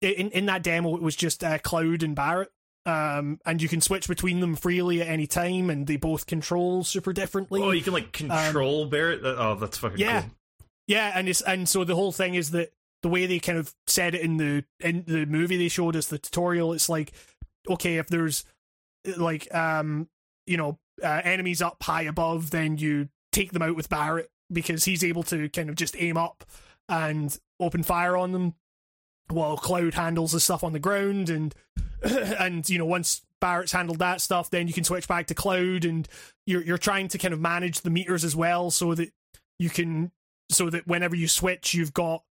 in 0.00 0.30
in 0.30 0.46
that 0.46 0.62
demo 0.62 0.96
it 0.96 1.02
was 1.02 1.16
just 1.16 1.44
uh, 1.44 1.58
cloud 1.58 2.02
and 2.02 2.16
barret 2.16 2.50
um 2.86 3.38
and 3.46 3.62
you 3.62 3.68
can 3.68 3.80
switch 3.80 4.08
between 4.08 4.40
them 4.40 4.56
freely 4.56 5.00
at 5.00 5.06
any 5.08 5.26
time 5.26 5.70
and 5.70 5.86
they 5.86 5.96
both 5.96 6.26
control 6.26 6.82
super 6.82 7.12
differently 7.12 7.62
Oh, 7.62 7.70
you 7.70 7.82
can 7.82 7.92
like 7.92 8.12
control 8.12 8.86
Barret. 8.86 9.22
That- 9.22 9.38
Oh, 9.38 9.54
that's 9.54 9.78
fucking 9.78 9.98
yeah 9.98 10.22
cool. 10.22 10.30
yeah 10.88 11.12
and 11.14 11.28
it's 11.28 11.40
and 11.42 11.68
so 11.68 11.84
the 11.84 11.94
whole 11.94 12.10
thing 12.12 12.34
is 12.34 12.50
that 12.50 12.72
the 13.02 13.08
way 13.08 13.26
they 13.26 13.38
kind 13.38 13.58
of 13.58 13.72
said 13.86 14.14
it 14.14 14.20
in 14.22 14.36
the 14.36 14.64
in 14.80 15.04
the 15.06 15.26
movie 15.26 15.56
they 15.56 15.68
showed 15.68 15.94
us 15.96 16.06
the 16.06 16.18
tutorial 16.18 16.72
it's 16.72 16.88
like 16.88 17.12
okay 17.68 17.98
if 17.98 18.08
there's 18.08 18.44
like 19.16 19.52
um 19.54 20.08
you 20.46 20.56
know 20.56 20.78
uh, 21.02 21.20
enemies 21.24 21.62
up 21.62 21.82
high 21.82 22.02
above 22.02 22.50
then 22.50 22.76
you 22.78 23.08
take 23.32 23.52
them 23.52 23.62
out 23.62 23.74
with 23.76 23.88
Barret 23.88 24.30
because 24.52 24.84
he's 24.84 25.02
able 25.02 25.22
to 25.24 25.48
kind 25.48 25.68
of 25.70 25.74
just 25.76 25.96
aim 25.98 26.16
up 26.16 26.44
and 26.88 27.38
open 27.58 27.82
fire 27.82 28.16
on 28.16 28.32
them 28.32 28.54
while 29.32 29.56
cloud 29.56 29.94
handles 29.94 30.32
the 30.32 30.40
stuff 30.40 30.64
on 30.64 30.72
the 30.72 30.78
ground 30.78 31.30
and 31.30 31.54
and 32.02 32.68
you 32.68 32.78
know 32.78 32.86
once 32.86 33.22
Barret's 33.40 33.72
handled 33.72 33.98
that 33.98 34.20
stuff 34.20 34.50
then 34.50 34.68
you 34.68 34.74
can 34.74 34.84
switch 34.84 35.08
back 35.08 35.26
to 35.28 35.34
cloud 35.34 35.84
and 35.84 36.08
you're 36.46 36.62
you're 36.62 36.78
trying 36.78 37.08
to 37.08 37.18
kind 37.18 37.34
of 37.34 37.40
manage 37.40 37.80
the 37.80 37.90
meters 37.90 38.24
as 38.24 38.36
well 38.36 38.70
so 38.70 38.94
that 38.94 39.12
you 39.58 39.70
can 39.70 40.12
so 40.50 40.70
that 40.70 40.86
whenever 40.86 41.16
you 41.16 41.28
switch 41.28 41.74
you've 41.74 41.94
got 41.94 42.22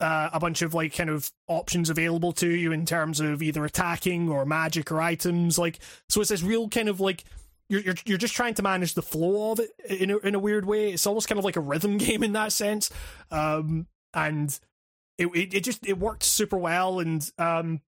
uh, 0.00 0.28
a 0.32 0.40
bunch 0.40 0.60
of 0.60 0.74
like 0.74 0.94
kind 0.94 1.08
of 1.08 1.30
options 1.46 1.88
available 1.88 2.32
to 2.32 2.48
you 2.48 2.72
in 2.72 2.84
terms 2.84 3.20
of 3.20 3.42
either 3.42 3.64
attacking 3.64 4.28
or 4.28 4.44
magic 4.44 4.90
or 4.90 5.00
items 5.00 5.58
like 5.58 5.78
so 6.08 6.20
it's 6.20 6.30
this 6.30 6.42
real 6.42 6.68
kind 6.68 6.88
of 6.88 7.00
like 7.00 7.24
you're 7.68 7.80
you're, 7.80 7.94
you're 8.04 8.18
just 8.18 8.34
trying 8.34 8.54
to 8.54 8.62
manage 8.62 8.94
the 8.94 9.02
flow 9.02 9.52
of 9.52 9.60
it 9.60 9.70
in 9.88 10.10
a, 10.10 10.18
in 10.18 10.34
a 10.34 10.38
weird 10.38 10.64
way. 10.64 10.92
It's 10.92 11.06
almost 11.06 11.28
kind 11.28 11.38
of 11.38 11.44
like 11.44 11.56
a 11.56 11.60
rhythm 11.60 11.96
game 11.98 12.22
in 12.22 12.32
that 12.32 12.52
sense. 12.52 12.90
Um 13.30 13.86
and 14.12 14.58
it, 15.18 15.26
it, 15.28 15.54
it 15.54 15.64
just 15.64 15.86
it 15.86 15.98
worked 15.98 16.22
super 16.22 16.56
well 16.56 17.00
and 17.00 17.30
um 17.38 17.80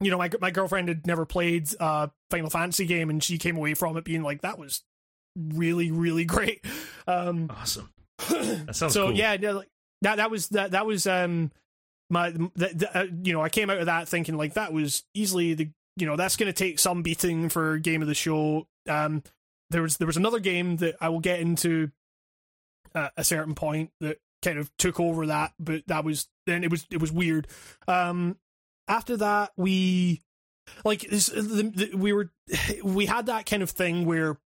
you 0.00 0.10
know 0.10 0.18
my 0.18 0.30
my 0.40 0.50
girlfriend 0.50 0.88
had 0.88 1.06
never 1.06 1.24
played 1.24 1.68
uh 1.80 2.08
Final 2.30 2.50
Fantasy 2.50 2.86
game 2.86 3.10
and 3.10 3.22
she 3.22 3.38
came 3.38 3.56
away 3.56 3.74
from 3.74 3.96
it 3.96 4.04
being 4.04 4.22
like 4.22 4.42
that 4.42 4.58
was 4.58 4.82
really 5.36 5.90
really 5.90 6.24
great 6.26 6.64
um 7.06 7.48
Awesome. 7.50 7.92
That 8.28 8.76
sounds 8.76 8.94
so 8.94 9.08
cool. 9.08 9.16
yeah, 9.16 9.36
like 9.52 9.68
that 10.02 10.16
that 10.16 10.30
was 10.30 10.48
that 10.50 10.72
that 10.72 10.86
was 10.86 11.06
um 11.06 11.50
my 12.10 12.30
the, 12.30 12.48
the, 12.54 12.90
uh, 12.94 13.06
you 13.22 13.32
know 13.32 13.40
I 13.40 13.48
came 13.48 13.70
out 13.70 13.78
of 13.78 13.86
that 13.86 14.08
thinking 14.08 14.36
like 14.36 14.54
that 14.54 14.72
was 14.72 15.04
easily 15.14 15.54
the 15.54 15.70
you 15.96 16.06
know 16.06 16.16
that's 16.16 16.36
going 16.36 16.46
to 16.46 16.52
take 16.52 16.78
some 16.78 17.02
beating 17.02 17.48
for 17.48 17.78
game 17.78 18.02
of 18.02 18.08
the 18.08 18.14
show. 18.14 18.66
Um, 18.88 19.22
there 19.70 19.82
was 19.82 19.96
there 19.96 20.06
was 20.06 20.16
another 20.16 20.38
game 20.38 20.76
that 20.76 20.96
I 21.00 21.08
will 21.08 21.20
get 21.20 21.40
into 21.40 21.90
uh, 22.94 23.08
a 23.16 23.24
certain 23.24 23.54
point 23.54 23.90
that 24.00 24.18
kind 24.42 24.58
of 24.58 24.70
took 24.76 25.00
over 25.00 25.26
that, 25.26 25.52
but 25.58 25.86
that 25.86 26.04
was 26.04 26.28
then 26.46 26.64
it 26.64 26.70
was 26.70 26.86
it 26.90 27.00
was 27.00 27.12
weird. 27.12 27.46
Um, 27.88 28.36
after 28.88 29.16
that 29.18 29.52
we 29.56 30.22
like 30.84 31.02
this, 31.02 31.26
the, 31.26 31.72
the, 31.74 31.96
we 31.96 32.12
were 32.12 32.30
we 32.84 33.06
had 33.06 33.26
that 33.26 33.46
kind 33.46 33.62
of 33.62 33.70
thing 33.70 34.04
where 34.04 34.38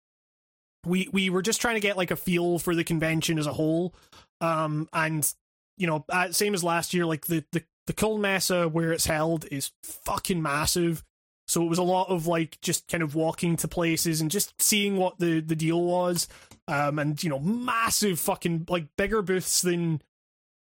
we 0.85 1.09
we 1.13 1.31
were 1.31 1.43
just 1.43 1.61
trying 1.61 1.75
to 1.75 1.81
get 1.81 1.97
like 1.97 2.11
a 2.11 2.17
feel 2.17 2.59
for 2.59 2.75
the 2.75 2.85
convention 2.85 3.39
as 3.39 3.47
a 3.47 3.53
whole 3.53 3.95
um 4.41 4.89
and 4.93 5.35
you 5.77 5.87
know 5.87 6.05
uh, 6.09 6.31
same 6.31 6.55
as 6.55 6.63
last 6.63 6.95
year 6.95 7.05
like 7.05 7.27
the 7.27 7.45
the 7.53 7.63
the 7.87 7.93
Köln 7.93 8.21
Messe 8.21 8.71
where 8.73 8.93
it's 8.93 9.07
held 9.07 9.47
is 9.51 9.73
fucking 9.83 10.43
massive 10.43 11.05
so 11.47 11.63
it 11.63 11.69
was 11.69 11.79
a 11.79 11.83
lot 11.83 12.09
of 12.09 12.27
like 12.27 12.61
just 12.61 12.89
kind 12.89 13.03
of 13.03 13.15
walking 13.15 13.57
to 13.57 13.69
places 13.69 14.21
and 14.21 14.31
just 14.31 14.61
seeing 14.61 14.97
what 14.97 15.19
the 15.19 15.41
the 15.41 15.57
deal 15.57 15.83
was 15.83 16.29
um 16.69 16.99
and 16.99 17.23
you 17.23 17.31
know 17.31 17.39
massive 17.39 18.19
fucking 18.19 18.67
like 18.69 18.87
bigger 18.97 19.23
booths 19.23 19.63
than 19.63 20.01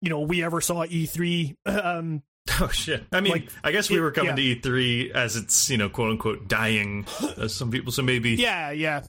you 0.02 0.10
know 0.10 0.20
we 0.20 0.42
ever 0.42 0.60
saw 0.60 0.82
at 0.82 0.90
E3 0.90 1.56
um 1.66 2.22
Oh 2.60 2.68
shit! 2.68 3.04
I 3.10 3.22
mean, 3.22 3.32
Like, 3.32 3.48
I 3.64 3.72
guess 3.72 3.88
we 3.88 3.96
it- 3.96 4.00
were 4.00 4.12
coming 4.12 4.36
yeah. 4.36 4.54
to 4.54 4.60
E3 4.60 5.12
as 5.12 5.34
it's 5.34 5.70
you 5.70 5.78
know 5.78 5.88
quote 5.88 6.10
unquote 6.10 6.46
dying. 6.46 7.06
As 7.38 7.54
some 7.54 7.70
people, 7.70 7.90
so 7.90 8.02
maybe 8.02 8.32
yeah 8.32 8.70
yeah 8.70 9.02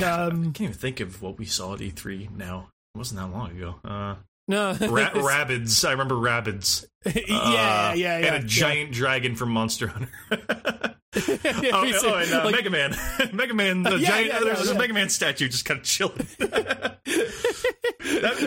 I 0.00 0.04
um 0.04 0.44
can't 0.52 0.60
even 0.60 0.72
think 0.74 1.00
of 1.00 1.20
what 1.20 1.36
we 1.38 1.46
saw 1.46 1.74
at 1.74 1.80
E3 1.80 2.30
now. 2.36 2.68
It 2.94 2.98
wasn't 2.98 3.20
that 3.20 3.26
long 3.36 3.50
ago. 3.50 3.74
Uh, 3.84 4.14
no 4.48 4.70
Ra- 4.72 4.76
Rabbids. 5.10 5.86
I 5.86 5.92
remember 5.92 6.14
Rabbids. 6.16 6.86
yeah 7.06 7.12
Uh, 7.14 7.14
yeah 7.28 7.94
yeah 7.94 8.16
And 8.16 8.24
yeah. 8.24 8.34
a 8.36 8.42
giant 8.42 8.92
dragon 8.92 9.34
from 9.36 9.50
Monster 9.50 9.88
Hunter. 9.88 10.96
oh, 11.14 11.20
Yeah, 11.44 11.70
oh, 11.72 11.92
oh, 12.04 12.14
and 12.14 12.32
uh, 12.32 12.44
like- 12.44 12.54
Mega 12.56 12.70
Man. 12.70 12.96
Mega 13.32 13.54
Man, 13.54 13.82
the 13.82 13.96
Yeah, 13.98 14.08
giant. 14.08 14.26
yeah, 14.28 14.40
there's 14.40 14.68
a. 14.68 14.74
Mega 14.74 14.94
Man 14.94 15.08
statue 15.08 15.48
just 15.48 15.64
kind 15.64 15.80
of 15.80 15.86
chilling. 15.86 16.26
that, 16.38 16.98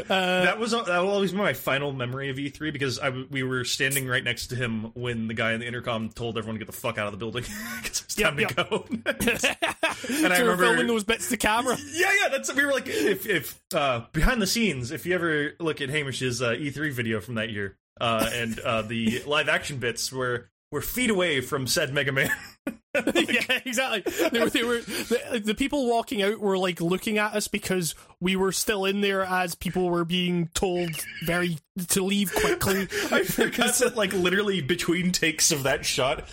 Uh, 0.09 0.43
that 0.45 0.59
was 0.59 0.71
that 0.71 0.87
will 0.87 1.09
always 1.09 1.31
be 1.31 1.37
my 1.37 1.53
final 1.53 1.91
memory 1.91 2.29
of 2.29 2.37
E3 2.37 2.71
because 2.73 2.99
I 2.99 3.09
we 3.09 3.43
were 3.43 3.63
standing 3.63 4.07
right 4.07 4.23
next 4.23 4.47
to 4.47 4.55
him 4.55 4.91
when 4.93 5.27
the 5.27 5.33
guy 5.33 5.53
in 5.53 5.59
the 5.59 5.67
intercom 5.67 6.09
told 6.09 6.37
everyone 6.37 6.55
to 6.55 6.59
get 6.65 6.71
the 6.71 6.77
fuck 6.79 6.97
out 6.97 7.07
of 7.07 7.11
the 7.11 7.17
building 7.17 7.43
because 7.81 8.01
it's 8.01 8.15
time 8.15 8.37
Yep, 8.39 8.49
to 8.49 8.55
go. 8.55 8.85
and 8.89 10.33
I 10.33 10.35
I 10.35 10.39
remember- 10.39 10.65
filming 10.65 10.87
those 10.87 11.03
bits 11.03 11.29
to 11.29 11.37
camera. 11.37 11.77
Yeah, 11.91 12.11
yeah, 12.21 12.29
that's 12.29 12.53
we 12.53 12.65
were 12.65 12.71
like 12.71 12.87
if 12.87 13.25
if 13.27 13.59
uh 13.73 14.01
behind 14.11 14.41
the 14.41 14.47
scenes, 14.47 14.91
if 14.91 15.05
you 15.05 15.15
ever 15.15 15.51
look 15.59 15.81
at 15.81 15.89
Hamish's 15.89 16.41
uh, 16.41 16.51
E3 16.51 16.91
video 16.91 17.19
from 17.21 17.35
that 17.35 17.49
year, 17.49 17.77
uh 17.99 18.29
and 18.33 18.59
uh 18.59 18.81
the 18.83 19.23
live 19.25 19.49
action 19.49 19.77
bits 19.77 20.11
were 20.11 20.49
were 20.75 20.81
feet 20.81 21.09
away 21.09 21.39
from 21.39 21.65
said 21.65 21.93
Mega 21.93 22.11
Man. 22.11 22.29
yeah, 22.95 23.59
exactly. 23.65 24.29
They 24.29 24.39
were, 24.39 24.49
they 24.49 24.63
were 24.63 24.79
the, 24.79 25.41
the 25.43 25.55
people 25.55 25.87
walking 25.87 26.21
out 26.21 26.39
were 26.39 26.57
like 26.57 26.79
looking 26.79 27.17
at 27.17 27.33
us 27.33 27.47
because 27.47 27.95
we 28.19 28.35
were 28.35 28.51
still 28.51 28.85
in 28.85 29.01
there 29.01 29.23
as 29.23 29.55
people 29.55 29.89
were 29.89 30.05
being 30.05 30.47
told 30.53 30.89
very 31.25 31.57
to 31.89 32.03
leave 32.03 32.33
quickly. 32.33 32.81
I 33.11 33.23
forgot 33.23 33.75
that 33.75 33.95
like 33.95 34.13
literally 34.13 34.61
between 34.61 35.11
takes 35.11 35.51
of 35.51 35.63
that 35.63 35.85
shot 35.85 36.27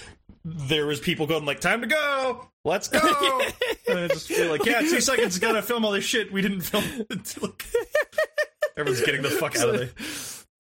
there 0.45 0.87
was 0.87 0.99
people 0.99 1.29
going 1.29 1.45
like 1.45 1.61
time 1.61 1.83
to 1.83 1.87
go 1.87 2.49
let's 2.65 2.89
go 2.89 2.99
and 3.87 3.97
I 3.97 4.09
just 4.09 4.27
feel 4.27 4.51
like 4.51 4.67
yeah 4.67 4.81
two 4.81 5.01
seconds 5.01 5.39
gotta 5.39 5.63
film 5.63 5.85
all 5.85 5.93
this 5.93 6.05
shit 6.05 6.33
we 6.33 6.43
didn't 6.43 6.63
film 6.63 6.83
it 7.09 7.37
Like, 7.41 7.65
everyone's 8.77 9.07
getting 9.07 9.23
the 9.23 9.31
fuck 9.31 9.57
out 9.57 9.69
of 9.69 9.79
there 9.79 9.91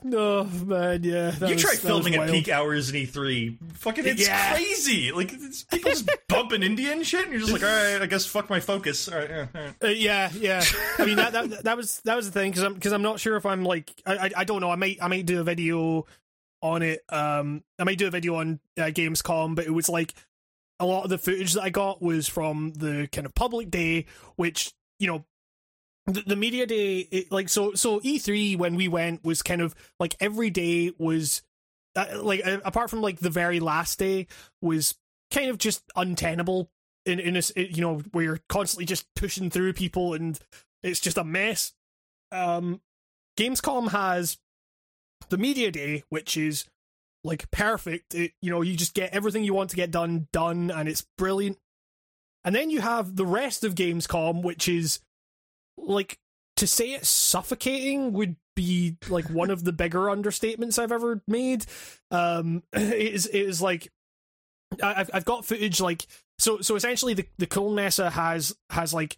Oh 0.05 0.45
man, 0.45 1.05
yeah. 1.05 1.33
you 1.41 1.55
was- 1.55 1.62
try 1.62 1.75
filming 1.75 2.15
at 2.17 2.29
peak 2.31 2.49
hours 2.49 2.91
in 2.91 2.97
E3 2.97 3.57
fucking 3.75 4.07
it's 4.07 4.27
Yeah. 4.27 4.55
crazy 4.55 5.12
like 5.12 5.33
it's, 5.33 5.62
people 5.65 5.91
just 5.91 6.09
bumping 6.29 6.62
Indian 6.62 7.03
shit 7.03 7.23
and 7.25 7.31
you're 7.33 7.41
just 7.41 7.53
like 7.53 7.62
alright 7.62 8.03
I 8.03 8.07
guess 8.07 8.27
fuck 8.27 8.51
my 8.51 8.61
focus 8.61 9.09
alright 9.09 9.31
yeah, 9.31 9.47
all 9.55 9.61
right. 9.62 9.75
Uh, 9.83 9.87
yeah, 9.88 10.31
yeah. 10.35 10.65
I 10.99 11.05
mean 11.07 11.17
that, 11.17 11.33
that 11.33 11.65
that 11.65 11.77
was 11.77 12.01
that 12.05 12.17
was 12.17 12.27
the 12.27 12.33
thing 12.33 12.51
because 12.51 12.65
I'm 12.65 12.75
because 12.75 12.93
I'm 12.93 13.03
not 13.03 13.21
sure 13.21 13.37
if 13.37 13.47
I'm 13.47 13.65
like 13.65 13.93
I, 14.07 14.17
I 14.17 14.31
I 14.38 14.45
don't 14.45 14.61
know. 14.61 14.71
I 14.71 14.77
might 14.77 14.99
I 15.01 15.09
might 15.09 15.27
do 15.27 15.41
a 15.41 15.45
video 15.45 16.07
on 16.62 16.83
it. 16.83 17.01
Um, 17.09 17.62
I 17.79 17.85
might 17.85 17.99
do 17.99 18.07
a 18.07 18.11
video 18.11 18.37
on 18.37 18.61
uh, 18.79 18.83
Gamescom, 18.85 19.55
but 19.57 19.67
it 19.67 19.73
was 19.73 19.88
like 19.88 20.15
a 20.81 20.87
lot 20.87 21.05
of 21.05 21.11
the 21.11 21.19
footage 21.19 21.55
that 21.55 21.62
I 21.62 21.71
got 21.71 22.01
was 22.03 22.29
from 22.29 22.73
the 22.75 23.09
kind 23.12 23.27
of 23.27 23.35
public 23.35 23.71
day, 23.71 24.07
which 24.37 24.73
you 24.99 25.07
know. 25.07 25.25
The, 26.07 26.23
the 26.27 26.37
media 26.37 26.67
day, 26.67 26.99
it, 26.99 27.31
like 27.31 27.49
so, 27.49 27.75
so 27.75 28.01
E3 28.01 28.57
when 28.59 28.75
we 28.75 28.88
went 28.88 29.25
was 29.25 29.43
kind 29.43 29.61
of 29.61 29.75
like 30.01 30.17
every 30.21 30.51
day 30.51 30.93
was, 30.99 31.43
uh, 31.95 32.07
like 32.21 32.45
uh, 32.45 32.59
apart 32.65 32.91
from 32.91 33.03
like 33.03 33.19
the 33.21 33.31
very 33.31 33.61
last 33.61 33.99
day 33.99 34.27
was 34.61 34.95
kind 35.31 35.49
of 35.49 35.59
just 35.59 35.83
untenable 35.95 36.71
in 37.07 37.21
in 37.21 37.37
a 37.37 37.38
s- 37.38 37.53
you 37.57 37.81
know 37.81 37.99
where 38.12 38.25
you're 38.25 38.41
constantly 38.49 38.85
just 38.85 39.07
pushing 39.15 39.49
through 39.51 39.73
people 39.75 40.15
and 40.15 40.38
it's 40.83 41.01
just 41.01 41.19
a 41.19 41.25
mess. 41.25 41.73
Um, 42.33 42.81
Gamescom 43.38 43.91
has 43.91 44.38
the 45.29 45.38
media 45.38 45.71
day, 45.71 46.03
which 46.09 46.37
is 46.37 46.65
like 47.23 47.51
perfect. 47.51 48.15
It, 48.15 48.33
you 48.43 48.51
know, 48.51 48.62
you 48.62 48.75
just 48.77 48.95
get 48.95 49.15
everything 49.15 49.45
you 49.45 49.55
want 49.55 49.71
to 49.71 49.77
get 49.77 49.91
done 49.93 50.27
done, 50.33 50.71
and 50.71 50.88
it's 50.88 51.07
brilliant. 51.17 51.59
And 52.45 52.55
then 52.55 52.71
you 52.71 52.81
have 52.81 53.15
the 53.15 53.27
rest 53.27 53.62
of 53.62 53.75
Gamescom, 53.77 54.43
which 54.43 54.69
is 54.69 54.99
like 55.77 56.19
to 56.57 56.67
say 56.67 56.93
it's 56.93 57.09
suffocating 57.09 58.13
would 58.13 58.37
be 58.55 58.97
like 59.09 59.29
one 59.31 59.51
of 59.51 59.65
the 59.65 59.73
bigger 59.73 60.03
understatements 60.03 60.79
I've 60.79 60.93
ever 60.93 61.23
made. 61.27 61.67
Um, 62.11 62.63
it 62.73 63.15
is 63.15 63.27
it 63.27 63.41
is 63.41 63.63
like 63.63 63.89
I've 64.83 65.11
I've 65.13 65.25
got 65.25 65.45
footage 65.45 65.81
like 65.81 66.07
so 66.39 66.61
so 66.61 66.77
essentially 66.77 67.15
the 67.15 67.27
the 67.39 67.47
Köln 67.47 67.75
Messe 67.75 68.13
has 68.13 68.57
has 68.71 68.95
like 68.95 69.17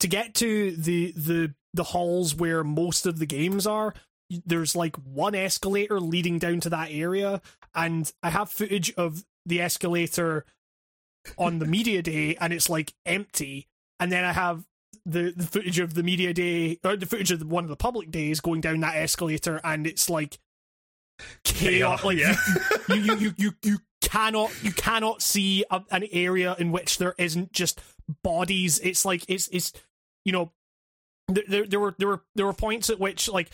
to 0.00 0.08
get 0.08 0.34
to 0.34 0.72
the 0.72 1.12
the 1.12 1.54
the 1.72 1.84
halls 1.84 2.34
where 2.34 2.64
most 2.64 3.06
of 3.06 3.18
the 3.18 3.26
games 3.26 3.66
are. 3.66 3.94
There's 4.46 4.74
like 4.74 4.96
one 4.96 5.34
escalator 5.34 6.00
leading 6.00 6.38
down 6.38 6.60
to 6.60 6.70
that 6.70 6.90
area, 6.90 7.40
and 7.74 8.10
I 8.22 8.30
have 8.30 8.50
footage 8.50 8.92
of 8.94 9.24
the 9.46 9.60
escalator 9.60 10.44
on 11.36 11.58
the 11.58 11.66
media 11.66 12.02
day, 12.02 12.36
and 12.40 12.52
it's 12.52 12.70
like 12.70 12.94
empty. 13.04 13.68
And 14.00 14.10
then 14.10 14.24
I 14.24 14.32
have 14.32 14.64
the, 15.06 15.32
the 15.36 15.44
footage 15.44 15.78
of 15.78 15.94
the 15.94 16.02
media 16.02 16.32
day, 16.32 16.78
or 16.84 16.96
the 16.96 17.06
footage 17.06 17.30
of 17.30 17.40
the, 17.40 17.46
one 17.46 17.64
of 17.64 17.70
the 17.70 17.76
public 17.76 18.10
days 18.10 18.40
going 18.40 18.60
down 18.60 18.80
that 18.80 18.96
escalator, 18.96 19.60
and 19.64 19.86
it's 19.86 20.08
like 20.08 20.38
chaos. 21.44 22.04
Like 22.04 22.18
yeah. 22.18 22.36
you, 22.88 22.94
you, 22.96 23.16
you, 23.16 23.34
you, 23.36 23.52
you 23.62 23.78
cannot, 24.00 24.50
you 24.62 24.72
cannot 24.72 25.22
see 25.22 25.64
a, 25.70 25.82
an 25.90 26.04
area 26.12 26.56
in 26.58 26.72
which 26.72 26.98
there 26.98 27.14
isn't 27.18 27.52
just 27.52 27.80
bodies. 28.22 28.78
It's 28.80 29.04
like 29.04 29.24
it's 29.28 29.48
it's 29.48 29.72
you 30.24 30.32
know 30.32 30.52
there, 31.28 31.44
there, 31.48 31.66
there 31.66 31.80
were 31.80 31.94
there 31.98 32.08
were 32.08 32.22
there 32.34 32.46
were 32.46 32.52
points 32.52 32.90
at 32.90 33.00
which 33.00 33.28
like 33.28 33.50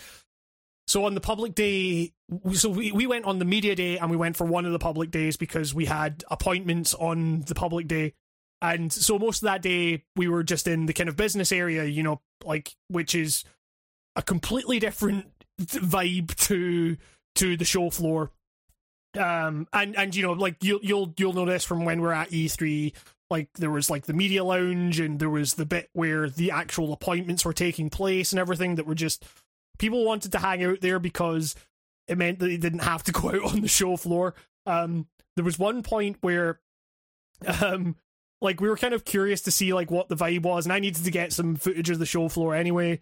so 0.86 1.04
on 1.04 1.14
the 1.14 1.20
public 1.20 1.54
day 1.54 2.12
so 2.52 2.68
we, 2.68 2.90
we 2.90 3.06
went 3.06 3.24
on 3.24 3.38
the 3.38 3.44
media 3.44 3.74
day 3.74 3.98
and 3.98 4.10
we 4.10 4.16
went 4.16 4.36
for 4.36 4.44
one 4.44 4.66
of 4.66 4.72
the 4.72 4.78
public 4.78 5.10
days 5.10 5.36
because 5.36 5.74
we 5.74 5.84
had 5.84 6.24
appointments 6.30 6.94
on 6.94 7.42
the 7.42 7.54
public 7.54 7.86
day 7.86 8.14
and 8.62 8.92
so 8.92 9.18
most 9.18 9.42
of 9.42 9.46
that 9.46 9.62
day 9.62 10.04
we 10.16 10.28
were 10.28 10.42
just 10.42 10.66
in 10.66 10.86
the 10.86 10.92
kind 10.92 11.08
of 11.08 11.16
business 11.16 11.52
area 11.52 11.84
you 11.84 12.02
know 12.02 12.20
like 12.44 12.74
which 12.88 13.14
is 13.14 13.44
a 14.16 14.22
completely 14.22 14.78
different 14.78 15.26
vibe 15.60 16.34
to 16.46 16.96
to 17.36 17.56
the 17.56 17.64
show 17.64 17.90
floor. 17.90 18.30
Um 19.18 19.66
and 19.72 19.96
and 19.96 20.14
you 20.14 20.22
know 20.22 20.32
like 20.32 20.56
you'll 20.62 20.80
you'll 20.82 21.12
you'll 21.16 21.44
this 21.44 21.64
from 21.64 21.84
when 21.84 22.00
we're 22.00 22.12
at 22.12 22.30
E3 22.30 22.92
like 23.28 23.48
there 23.54 23.70
was 23.70 23.90
like 23.90 24.06
the 24.06 24.12
media 24.12 24.44
lounge 24.44 25.00
and 25.00 25.18
there 25.18 25.30
was 25.30 25.54
the 25.54 25.66
bit 25.66 25.88
where 25.92 26.28
the 26.28 26.50
actual 26.50 26.92
appointments 26.92 27.44
were 27.44 27.52
taking 27.52 27.90
place 27.90 28.32
and 28.32 28.38
everything 28.38 28.76
that 28.76 28.86
were 28.86 28.94
just 28.94 29.24
people 29.78 30.04
wanted 30.04 30.32
to 30.32 30.38
hang 30.38 30.62
out 30.62 30.80
there 30.80 30.98
because 30.98 31.54
it 32.08 32.18
meant 32.18 32.38
that 32.38 32.46
they 32.46 32.56
didn't 32.56 32.80
have 32.80 33.02
to 33.04 33.12
go 33.12 33.30
out 33.30 33.44
on 33.52 33.60
the 33.62 33.68
show 33.68 33.96
floor. 33.96 34.34
Um 34.66 35.06
there 35.36 35.44
was 35.44 35.58
one 35.58 35.82
point 35.82 36.18
where 36.20 36.60
um 37.62 37.96
like 38.40 38.60
we 38.60 38.68
were 38.68 38.76
kind 38.76 38.94
of 38.94 39.04
curious 39.04 39.40
to 39.42 39.50
see 39.50 39.72
like 39.72 39.90
what 39.90 40.08
the 40.08 40.16
vibe 40.16 40.42
was 40.42 40.66
and 40.66 40.72
i 40.72 40.78
needed 40.78 41.04
to 41.04 41.10
get 41.10 41.32
some 41.32 41.56
footage 41.56 41.90
of 41.90 41.98
the 41.98 42.06
show 42.06 42.28
floor 42.28 42.54
anyway. 42.54 43.00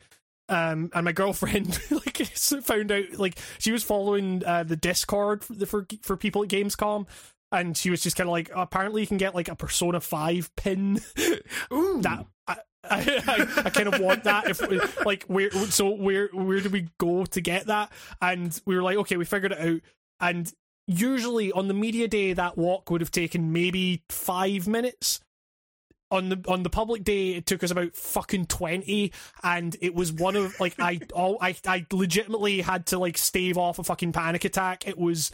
Um 0.49 0.91
and 0.95 1.05
my 1.05 1.13
girlfriend 1.21 1.79
like 1.91 2.17
found 2.27 2.91
out 2.91 3.05
like 3.19 3.39
she 3.59 3.73
was 3.73 3.85
following 3.85 4.43
uh 4.45 4.65
the 4.65 4.77
discord 4.77 5.45
for 5.45 5.55
for, 5.67 5.87
for 6.03 6.17
people 6.17 6.43
at 6.43 6.49
gamescom 6.49 7.07
and 7.53 7.77
she 7.77 7.91
was 7.91 8.03
just 8.03 8.17
kind 8.17 8.29
of 8.29 8.33
like 8.33 8.51
apparently 8.55 9.01
you 9.01 9.07
can 9.07 9.17
get 9.17 9.35
like 9.35 9.49
a 9.49 9.57
persona 9.57 10.01
5 10.01 10.55
pin. 10.57 11.01
Ooh. 11.73 12.01
that 12.03 12.27
I, 12.47 12.57
I, 12.85 13.23
I, 13.27 13.63
I 13.67 13.71
kind 13.71 13.89
of 13.89 14.01
want 14.01 14.25
that 14.25 14.49
if 14.49 15.05
like 15.05 15.25
where 15.25 15.51
so 15.51 15.91
where 15.91 16.29
where 16.33 16.61
do 16.61 16.71
we 16.71 16.89
go 16.99 17.25
to 17.25 17.41
get 17.41 17.67
that? 17.67 17.91
And 18.21 18.59
we 18.67 18.77
were 18.77 18.83
like 18.83 18.97
okay 18.99 19.17
we 19.17 19.25
figured 19.25 19.53
it 19.53 19.61
out. 19.61 19.81
And 20.21 20.53
usually 20.87 21.53
on 21.53 21.69
the 21.69 21.75
media 21.75 22.09
day 22.09 22.33
that 22.33 22.57
walk 22.57 22.91
would 22.91 23.01
have 23.01 23.11
taken 23.11 23.53
maybe 23.53 24.03
five 24.09 24.67
minutes 24.67 25.21
on 26.11 26.29
the 26.31 26.43
on 26.49 26.63
the 26.63 26.71
public 26.71 27.05
day 27.05 27.35
it 27.35 27.45
took 27.47 27.63
us 27.63 27.71
about 27.71 27.95
fucking 27.95 28.47
20 28.47 29.13
and 29.43 29.77
it 29.83 29.95
was 29.95 30.13
one 30.13 30.37
of 30.37 30.59
like 30.59 30.75
i 30.79 30.99
all 31.15 31.37
i 31.41 31.55
i 31.67 31.85
legitimately 31.93 32.61
had 32.63 32.87
to 32.87 32.99
like 32.99 33.19
stave 33.19 33.59
off 33.59 33.79
a 33.79 33.85
fucking 33.85 34.13
panic 34.13 34.45
attack 34.45 34.89
it 34.89 34.97
was 34.97 35.31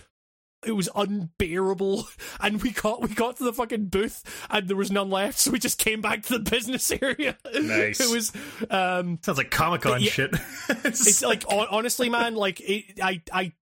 it 0.66 0.72
was 0.72 0.88
unbearable 0.96 2.08
and 2.40 2.62
we 2.62 2.70
got 2.70 3.02
we 3.02 3.08
got 3.08 3.36
to 3.36 3.44
the 3.44 3.52
fucking 3.52 3.86
booth 3.86 4.22
and 4.50 4.66
there 4.68 4.76
was 4.76 4.90
none 4.90 5.10
left 5.10 5.38
so 5.38 5.50
we 5.50 5.58
just 5.58 5.78
came 5.78 6.00
back 6.00 6.22
to 6.22 6.38
the 6.38 6.50
business 6.50 6.90
area 7.02 7.36
Nice. 7.54 8.00
it 8.00 8.10
was 8.12 8.32
um 8.70 9.18
Sounds 9.22 9.38
like 9.38 9.50
Comic 9.50 9.82
Con 9.82 10.00
Yeah. 10.00 10.10
shit. 10.10 10.34
it's 10.68 11.22
like 11.22 11.44
hon- 11.44 11.68
honestly 11.70 12.08
man 12.08 12.34
like 12.34 12.60
it, 12.60 12.98
i 13.02 13.22
i 13.32 13.52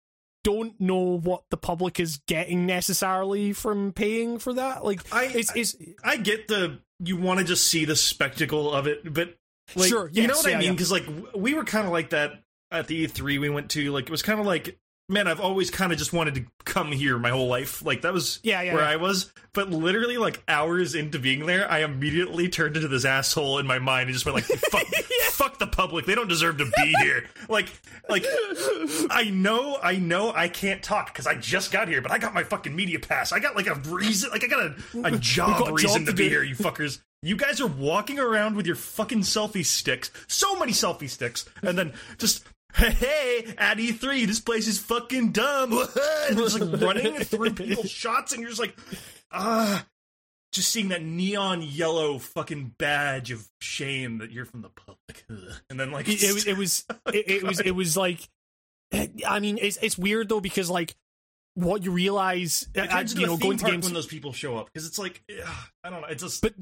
don't 0.44 0.80
know 0.80 1.18
what 1.18 1.44
the 1.50 1.56
public 1.56 2.00
is 2.00 2.16
getting 2.26 2.66
necessarily 2.66 3.52
from 3.52 3.92
paying 3.92 4.38
for 4.38 4.52
that 4.54 4.84
like 4.84 5.00
I- 5.12 5.26
it's, 5.26 5.54
it's 5.54 5.76
I 6.02 6.16
get 6.16 6.48
the 6.48 6.78
you 7.04 7.16
want 7.16 7.40
to 7.40 7.44
just 7.44 7.66
see 7.66 7.84
the 7.84 7.96
spectacle 7.96 8.72
of 8.72 8.86
it, 8.86 9.12
but 9.12 9.34
like, 9.74 9.88
Sure, 9.88 10.08
you 10.12 10.26
know 10.26 10.34
what 10.34 10.46
yeah, 10.46 10.56
I 10.56 10.58
mean? 10.58 10.66
yeah. 10.68 10.72
Because 10.72 10.92
like 10.92 11.04
we 11.34 11.54
were 11.54 11.64
kind 11.64 11.86
of 11.86 11.92
like 11.92 12.10
that 12.10 12.42
at 12.70 12.86
the 12.86 13.06
E3 13.06 13.40
we 13.40 13.48
went 13.48 13.70
to. 13.72 13.90
Like 13.92 14.04
it 14.04 14.10
was 14.10 14.22
kind 14.22 14.38
of 14.40 14.46
like, 14.46 14.78
man, 15.08 15.28
I've 15.28 15.40
always 15.40 15.70
kind 15.70 15.92
of 15.92 15.98
just 15.98 16.12
wanted 16.12 16.34
to 16.36 16.44
come 16.64 16.92
here 16.92 17.18
my 17.18 17.30
whole 17.30 17.48
life. 17.48 17.84
Like 17.84 18.02
that 18.02 18.12
was 18.12 18.40
Yeah, 18.42 18.62
yeah, 18.62 18.74
where 18.74 18.82
yeah. 18.82 18.90
I 18.90 18.96
was. 18.96 19.32
But 19.52 19.70
literally, 19.70 20.16
like 20.16 20.42
hours 20.48 20.94
into 20.94 21.18
being 21.18 21.46
there, 21.46 21.70
I 21.70 21.80
immediately 21.80 22.48
turned 22.48 22.76
into 22.76 22.88
this 22.88 23.04
asshole 23.04 23.58
in 23.58 23.66
my 23.66 23.78
mind 23.78 24.08
and 24.08 24.14
just 24.14 24.24
went 24.24 24.36
like, 24.36 24.44
fuck, 24.70 24.86
fuck 25.30 25.58
the 25.58 25.66
public. 25.66 26.06
They 26.06 26.14
don't 26.14 26.28
deserve 26.28 26.58
to 26.58 26.64
be 26.64 26.94
here. 27.02 27.28
Like, 27.48 27.68
like 28.08 28.24
I 29.10 29.30
know, 29.30 29.78
I 29.82 29.96
know, 29.96 30.32
I 30.34 30.48
can't 30.48 30.82
talk 30.82 31.12
because 31.12 31.26
I 31.26 31.34
just 31.34 31.72
got 31.72 31.88
here, 31.88 32.00
but 32.00 32.10
I 32.10 32.18
got 32.18 32.32
my 32.32 32.44
fucking 32.44 32.74
media 32.74 32.98
pass. 32.98 33.32
I 33.32 33.40
got 33.40 33.56
like 33.56 33.66
a 33.66 33.74
reason, 33.74 34.30
like 34.30 34.44
I 34.44 34.46
got 34.46 34.60
a, 34.60 34.74
a 35.04 35.10
job 35.18 35.58
got 35.58 35.72
reason 35.72 36.04
job 36.04 36.06
to 36.06 36.12
to 36.12 36.16
be 36.16 36.28
here. 36.28 36.42
You 36.42 36.54
fuckers. 36.54 37.00
You 37.24 37.36
guys 37.36 37.60
are 37.60 37.68
walking 37.68 38.18
around 38.18 38.56
with 38.56 38.66
your 38.66 38.74
fucking 38.74 39.20
selfie 39.20 39.64
sticks. 39.64 40.10
So 40.26 40.58
many 40.58 40.72
selfie 40.72 41.08
sticks. 41.08 41.48
And 41.62 41.78
then 41.78 41.92
just, 42.18 42.44
hey, 42.74 43.54
at 43.58 43.78
E3, 43.78 44.26
this 44.26 44.40
place 44.40 44.66
is 44.68 44.78
fucking 44.78 45.32
dumb. 45.32 45.72
and 46.28 46.38
just 46.38 46.60
like 46.60 46.80
running 46.80 47.14
through 47.20 47.50
people's 47.50 47.90
shots, 47.90 48.32
and 48.32 48.40
you're 48.40 48.50
just 48.50 48.60
like, 48.60 48.76
ah. 49.30 49.86
Just 50.52 50.68
seeing 50.68 50.88
that 50.88 51.02
neon 51.02 51.62
yellow 51.62 52.18
fucking 52.18 52.74
badge 52.76 53.30
of 53.30 53.48
shame 53.62 54.18
that 54.18 54.30
you're 54.30 54.44
from 54.44 54.60
the 54.60 54.68
public. 54.68 55.24
And 55.70 55.80
then 55.80 55.90
like, 55.90 56.06
it, 56.08 56.22
it 56.22 56.34
was 56.34 56.46
it 56.46 56.58
was 56.58 56.84
it, 57.06 57.30
it 57.30 57.42
was 57.42 57.60
it 57.60 57.70
was 57.70 57.96
like 57.96 58.28
i 59.26 59.40
mean 59.40 59.58
it's 59.62 59.78
it's 59.78 59.96
weird 59.96 60.28
though 60.28 60.40
because 60.42 60.68
like 60.68 60.94
what 61.54 61.84
you 61.84 61.90
realize 61.90 62.68
uh, 62.76 63.04
you 63.14 63.26
know 63.26 63.36
going 63.36 63.58
to 63.58 63.64
games 63.64 63.84
when 63.84 63.94
those 63.94 64.06
people 64.06 64.32
show 64.32 64.56
up 64.56 64.66
because 64.66 64.86
it's 64.86 64.98
like, 64.98 65.22
ugh, 65.30 65.54
I 65.84 65.90
don't 65.90 66.00
know. 66.00 66.06
It's 66.08 66.22
just, 66.22 66.40
but 66.40 66.54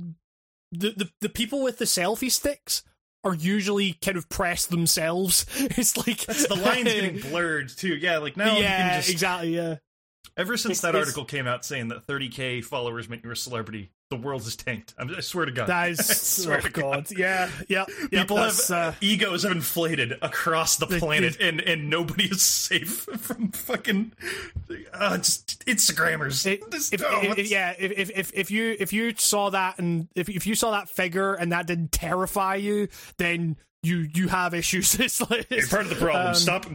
the, 0.73 0.91
the 0.91 1.11
the 1.21 1.29
people 1.29 1.63
with 1.63 1.79
the 1.79 1.85
selfie 1.85 2.31
sticks 2.31 2.83
are 3.25 3.35
usually 3.35 3.93
kind 3.95 4.17
of 4.17 4.29
pressed 4.29 4.71
themselves 4.71 5.45
it's 5.57 5.97
like 5.97 6.25
That's 6.27 6.47
the 6.49 6.55
line's 6.55 6.85
getting 6.93 7.21
blurred 7.21 7.69
too. 7.69 7.95
Yeah, 7.97 8.19
like 8.19 8.37
now 8.37 8.57
you 8.57 8.63
yeah 8.63 8.79
can 8.93 9.01
just 9.01 9.11
exactly 9.11 9.55
yeah 9.55 9.77
ever 10.41 10.57
since 10.57 10.81
that 10.81 10.97
article 10.97 11.25
came 11.25 11.47
out 11.47 11.65
saying 11.65 11.89
that 11.89 12.07
30k 12.07 12.65
followers 12.65 13.09
meant 13.09 13.23
you 13.23 13.29
were 13.29 13.35
a 13.35 13.37
celebrity, 13.37 13.91
the 14.11 14.17
world 14.17 14.43
is 14.43 14.57
tanked. 14.57 14.95
I'm, 14.99 15.15
I 15.15 15.21
swear 15.21 15.45
to 15.47 15.53
God, 15.53 15.69
that 15.69 15.77
I 15.79 15.93
swear 15.95 16.59
oh 16.59 16.61
to 16.63 16.71
god 16.71 17.11
yeah 17.17 17.49
yeah 17.69 17.85
yeah 18.11 18.21
People 18.23 18.37
that's, 18.39 18.69
have 18.69 18.95
uh, 18.95 18.97
egos 19.01 19.45
have 19.45 19.53
inflated 19.53 20.15
across 20.23 20.77
the 20.77 20.87
planet, 20.87 21.37
and 21.41 21.61
and 21.61 21.89
nobody 21.89 22.25
is 22.25 22.43
safe 22.43 23.01
from 23.19 23.53
fucking 23.53 24.13
uh, 24.93 25.17
just 25.19 25.65
Instagrammers. 25.67 26.47
It- 26.47 26.63
if, 26.93 27.03
oh, 27.05 27.35
if- 27.37 27.51
yeah, 27.51 27.75
if, 27.79 28.11
if 28.11 28.33
if 28.35 28.51
you 28.51 28.77
if 28.81 28.93
you 28.93 29.15
saw 29.17 29.51
that 29.51 29.79
and 29.79 30.09
if 30.15 30.29
if 30.29 30.47
you 30.47 30.55
saw 30.55 30.73
that 30.73 30.89
figure 30.89 31.35
and 31.35 31.53
that 31.53 31.67
didn't 31.67 31.93
terrify 31.93 32.57
you, 32.57 32.89
then 33.19 33.57
you 33.83 34.09
you 34.15 34.29
have 34.29 34.55
issues. 34.55 34.99
It's 35.01 35.21
like 35.31 35.51
you're 35.51 35.67
part 35.67 35.83
of 35.83 35.91
the 35.91 35.97
problem. 35.97 36.29
um, 36.29 36.35
stop, 36.35 36.67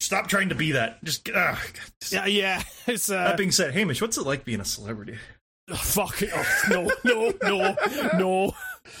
stop 0.00 0.28
trying 0.28 0.48
to 0.50 0.54
be 0.54 0.72
that. 0.72 1.02
Just, 1.04 1.28
uh, 1.28 1.56
Yeah, 2.10 2.26
yeah. 2.26 2.62
It's 2.86 3.10
uh, 3.10 3.24
that 3.24 3.36
being 3.36 3.50
said, 3.52 3.74
Hamish, 3.74 4.00
what's 4.00 4.16
it 4.16 4.24
like 4.26 4.44
being 4.44 4.60
a 4.60 4.64
celebrity? 4.64 5.16
oh, 5.70 5.74
fuck 5.74 6.22
it. 6.22 6.30
Oh, 6.32 6.44
no, 6.70 6.92
no, 7.04 7.32
no, 7.42 7.76
no. 8.18 8.52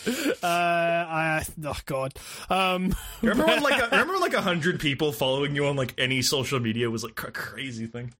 Uh, 0.42 0.46
I, 0.46 1.44
oh 1.64 1.76
god. 1.86 2.12
Um, 2.48 2.94
Remember 3.22 3.46
when 3.46 3.62
like 3.62 3.80
a, 3.82 3.86
remember 3.90 4.12
when, 4.14 4.22
like 4.22 4.34
a 4.34 4.40
hundred 4.42 4.78
people 4.78 5.10
following 5.12 5.56
you 5.56 5.66
on 5.66 5.74
like 5.76 5.94
any 5.98 6.22
social 6.22 6.60
media 6.60 6.88
was 6.90 7.02
like 7.02 7.20
a 7.24 7.30
crazy 7.32 7.86
thing. 7.86 8.12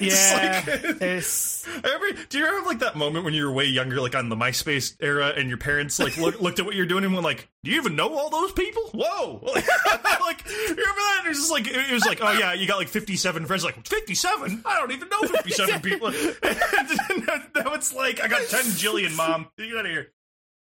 Yeah, 0.00 0.62
like- 0.66 1.02
it's 1.02 1.66
I 1.68 1.92
remember, 1.94 2.22
do 2.28 2.38
you 2.38 2.44
remember 2.46 2.68
like 2.68 2.78
that 2.78 2.96
moment 2.96 3.24
when 3.24 3.34
you 3.34 3.44
were 3.44 3.52
way 3.52 3.66
younger, 3.66 4.00
like 4.00 4.14
on 4.14 4.28
the 4.28 4.36
MySpace 4.36 4.96
era, 5.00 5.32
and 5.36 5.48
your 5.48 5.58
parents 5.58 5.98
like 5.98 6.16
look, 6.16 6.40
looked 6.40 6.58
at 6.58 6.64
what 6.64 6.74
you're 6.74 6.86
doing 6.86 7.04
and 7.04 7.12
went 7.12 7.24
like, 7.24 7.48
"Do 7.64 7.70
you 7.70 7.76
even 7.78 7.96
know 7.96 8.16
all 8.16 8.30
those 8.30 8.52
people?" 8.52 8.82
Whoa! 8.94 9.40
like, 9.44 10.46
you 10.48 10.66
remember 10.68 10.76
that? 10.78 11.22
It 11.26 11.28
was 11.28 11.38
just 11.38 11.50
like 11.50 11.66
it 11.66 11.92
was 11.92 12.04
like, 12.06 12.18
"Oh 12.22 12.32
yeah, 12.32 12.54
you 12.54 12.66
got 12.66 12.78
like 12.78 12.88
57 12.88 13.44
friends." 13.46 13.64
Like 13.64 13.86
57? 13.86 14.62
I 14.64 14.78
don't 14.78 14.92
even 14.92 15.08
know 15.08 15.20
57 15.28 15.80
people. 15.82 16.10
Now 16.10 17.74
it's 17.74 17.92
like 17.92 18.20
I 18.22 18.28
got 18.28 18.42
10 18.48 18.60
jillion, 18.76 19.14
mom. 19.16 19.48
Get 19.58 19.76
out 19.76 19.84
of 19.86 19.90
here. 19.90 20.12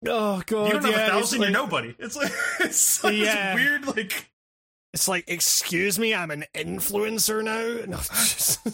Oh 0.07 0.41
god. 0.45 0.67
You 0.67 0.73
don't 0.73 0.83
have 0.83 0.91
yeah, 0.91 1.07
a 1.07 1.09
thousand. 1.09 1.39
like, 1.39 1.49
You're 1.49 1.59
nobody. 1.59 1.95
It's 1.99 2.15
like 2.15 2.31
it's 2.59 3.03
like 3.03 3.15
Yeah. 3.15 3.55
this 3.55 3.63
weird 3.63 3.87
like. 3.87 4.31
It's 4.93 5.07
like, 5.07 5.25
excuse 5.27 5.99
me, 5.99 6.15
I'm 6.15 6.31
an 6.31 6.45
influencer 6.55 7.43
now. 7.43 7.85
No, 7.87 7.97
just, 7.97 8.65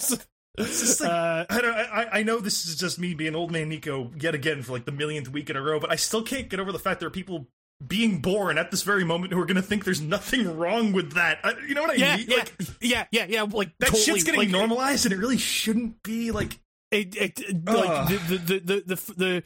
It's 0.58 0.80
just 0.80 1.02
like, 1.02 1.12
uh, 1.12 1.46
I 1.50 1.62
don't. 1.62 1.76
I, 1.76 2.08
I 2.20 2.24
know 2.24 2.40
this 2.40 2.66
is 2.66 2.78
just 2.78 2.98
me 3.00 3.14
being 3.14 3.36
old 3.36 3.52
man 3.52 3.68
Nico 3.68 4.12
yet 4.18 4.34
again 4.34 4.62
for 4.62 4.72
like 4.72 4.86
the 4.86 4.94
millionth 4.94 5.28
week 5.30 5.50
in 5.50 5.58
a 5.58 5.62
row, 5.62 5.80
but 5.80 5.92
I 5.92 5.98
still 5.98 6.24
can't 6.24 6.48
get 6.48 6.62
over 6.62 6.72
the 6.72 6.80
fact 6.80 7.02
there 7.02 7.08
are 7.08 7.12
people 7.12 7.48
being 7.86 8.22
born 8.22 8.58
at 8.58 8.72
this 8.72 8.84
very 8.84 9.04
moment 9.04 9.34
who 9.34 9.40
are 9.42 9.46
going 9.46 9.58
to 9.58 9.62
think 9.62 9.84
there's 9.84 10.00
nothing 10.00 10.58
wrong 10.58 10.94
with 10.94 11.12
that. 11.14 11.40
I, 11.44 11.56
you 11.68 11.76
know 11.76 11.82
what 11.82 11.92
I 11.92 11.96
yeah, 11.96 12.16
mean? 12.16 12.28
yeah, 12.30 12.38
Like 12.38 12.54
yeah, 12.80 13.06
yeah, 13.12 13.26
yeah. 13.28 13.42
Like 13.42 13.74
that 13.80 13.88
totally, 13.88 14.02
shit's 14.04 14.24
getting 14.24 14.40
like, 14.40 14.50
normalized, 14.50 15.06
and 15.06 15.14
it 15.14 15.18
really 15.18 15.38
shouldn't 15.38 16.02
be. 16.02 16.32
Like 16.32 16.58
it, 16.92 17.18
it, 17.18 17.40
it 17.42 17.66
like 17.66 18.08
the 18.08 18.16
the, 18.16 18.38
the 18.38 18.60
the 18.60 18.84
the 18.96 19.14
the 19.18 19.44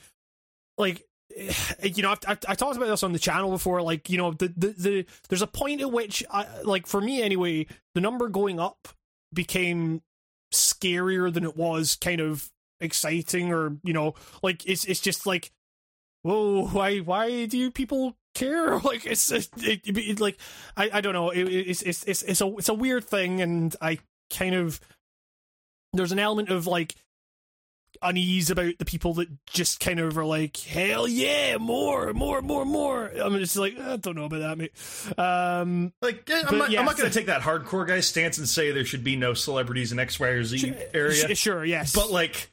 like 0.78 1.04
you 1.84 2.04
know 2.04 2.12
I've, 2.12 2.20
I've, 2.28 2.40
I 2.48 2.56
talked 2.56 2.78
about 2.78 2.88
this 2.88 3.04
on 3.04 3.14
the 3.14 3.20
channel 3.20 3.52
before 3.52 3.82
like 3.82 4.10
you 4.10 4.18
know 4.18 4.32
the, 4.32 4.48
the 4.56 4.68
the 4.68 5.06
there's 5.30 5.42
a 5.42 5.48
point 5.48 5.82
at 5.82 5.92
which 5.92 6.24
I, 6.32 6.48
like 6.64 6.88
for 6.88 7.02
me 7.02 7.22
anyway 7.22 7.68
the 7.96 8.02
number 8.02 8.30
going 8.30 8.60
up 8.60 8.88
became 9.34 10.02
scarier 10.54 11.32
than 11.32 11.44
it 11.44 11.56
was 11.56 11.96
kind 11.96 12.20
of 12.20 12.50
exciting 12.82 13.54
or 13.54 13.78
you 13.84 13.94
know 13.94 14.16
like 14.42 14.66
it's 14.66 14.86
it's 14.86 15.00
just 15.00 15.26
like 15.28 15.52
whoa 16.24 16.68
why 16.68 16.98
why 16.98 17.46
do 17.46 17.58
you 17.58 17.72
people 17.72 18.16
care? 18.40 18.80
Like 18.90 19.06
it's 19.06 19.32
it, 19.32 19.50
it, 19.58 19.82
it, 19.86 20.20
like 20.20 20.38
I, 20.78 20.90
I 20.94 21.02
don't 21.02 21.14
know 21.14 21.30
it, 21.30 21.44
it's, 21.44 21.82
it's 21.82 22.04
it's 22.06 22.24
it's 22.24 22.42
a 22.42 22.48
it's 22.58 22.70
a 22.70 22.74
weird 22.74 23.04
thing 23.04 23.42
and 23.42 23.76
I 23.82 24.00
kind 24.32 24.56
of 24.56 24.80
there's 25.94 26.12
an 26.12 26.20
element 26.20 26.50
of 26.50 26.66
like 26.66 26.96
unease 28.02 28.50
about 28.50 28.78
the 28.78 28.86
people 28.86 29.14
that 29.16 29.28
just 29.46 29.80
kind 29.80 30.00
of 30.00 30.18
are 30.18 30.26
like, 30.26 30.58
hell 30.58 31.08
yeah, 31.08 31.58
more, 31.58 32.14
more, 32.14 32.42
more, 32.42 32.66
more. 32.66 33.06
I'm 33.08 33.38
just 33.38 33.58
like, 33.58 33.78
I 33.80 33.98
don't 33.98 34.16
know 34.16 34.26
about 34.26 34.40
that, 34.40 34.58
mate. 34.58 34.72
Um, 35.18 35.94
like, 36.02 36.30
I'm 36.32 36.58
not, 36.58 36.70
I'm 36.76 36.86
not 36.86 36.98
going 36.98 37.10
to 37.10 37.16
take 37.18 37.28
that 37.28 37.42
hardcore 37.42 37.88
guy 37.88 38.00
stance 38.00 38.38
and 38.38 38.48
say 38.48 38.72
there 38.72 38.86
should 38.86 39.04
be 39.04 39.16
no 39.16 39.34
celebrities 39.34 39.92
in 39.92 40.00
X, 40.00 40.20
Y, 40.20 40.28
or 40.28 40.44
Z 40.44 40.74
area. 40.94 41.36
Sure, 41.36 41.64
yes, 41.64 41.94
but 41.94 42.12
like. 42.12 42.52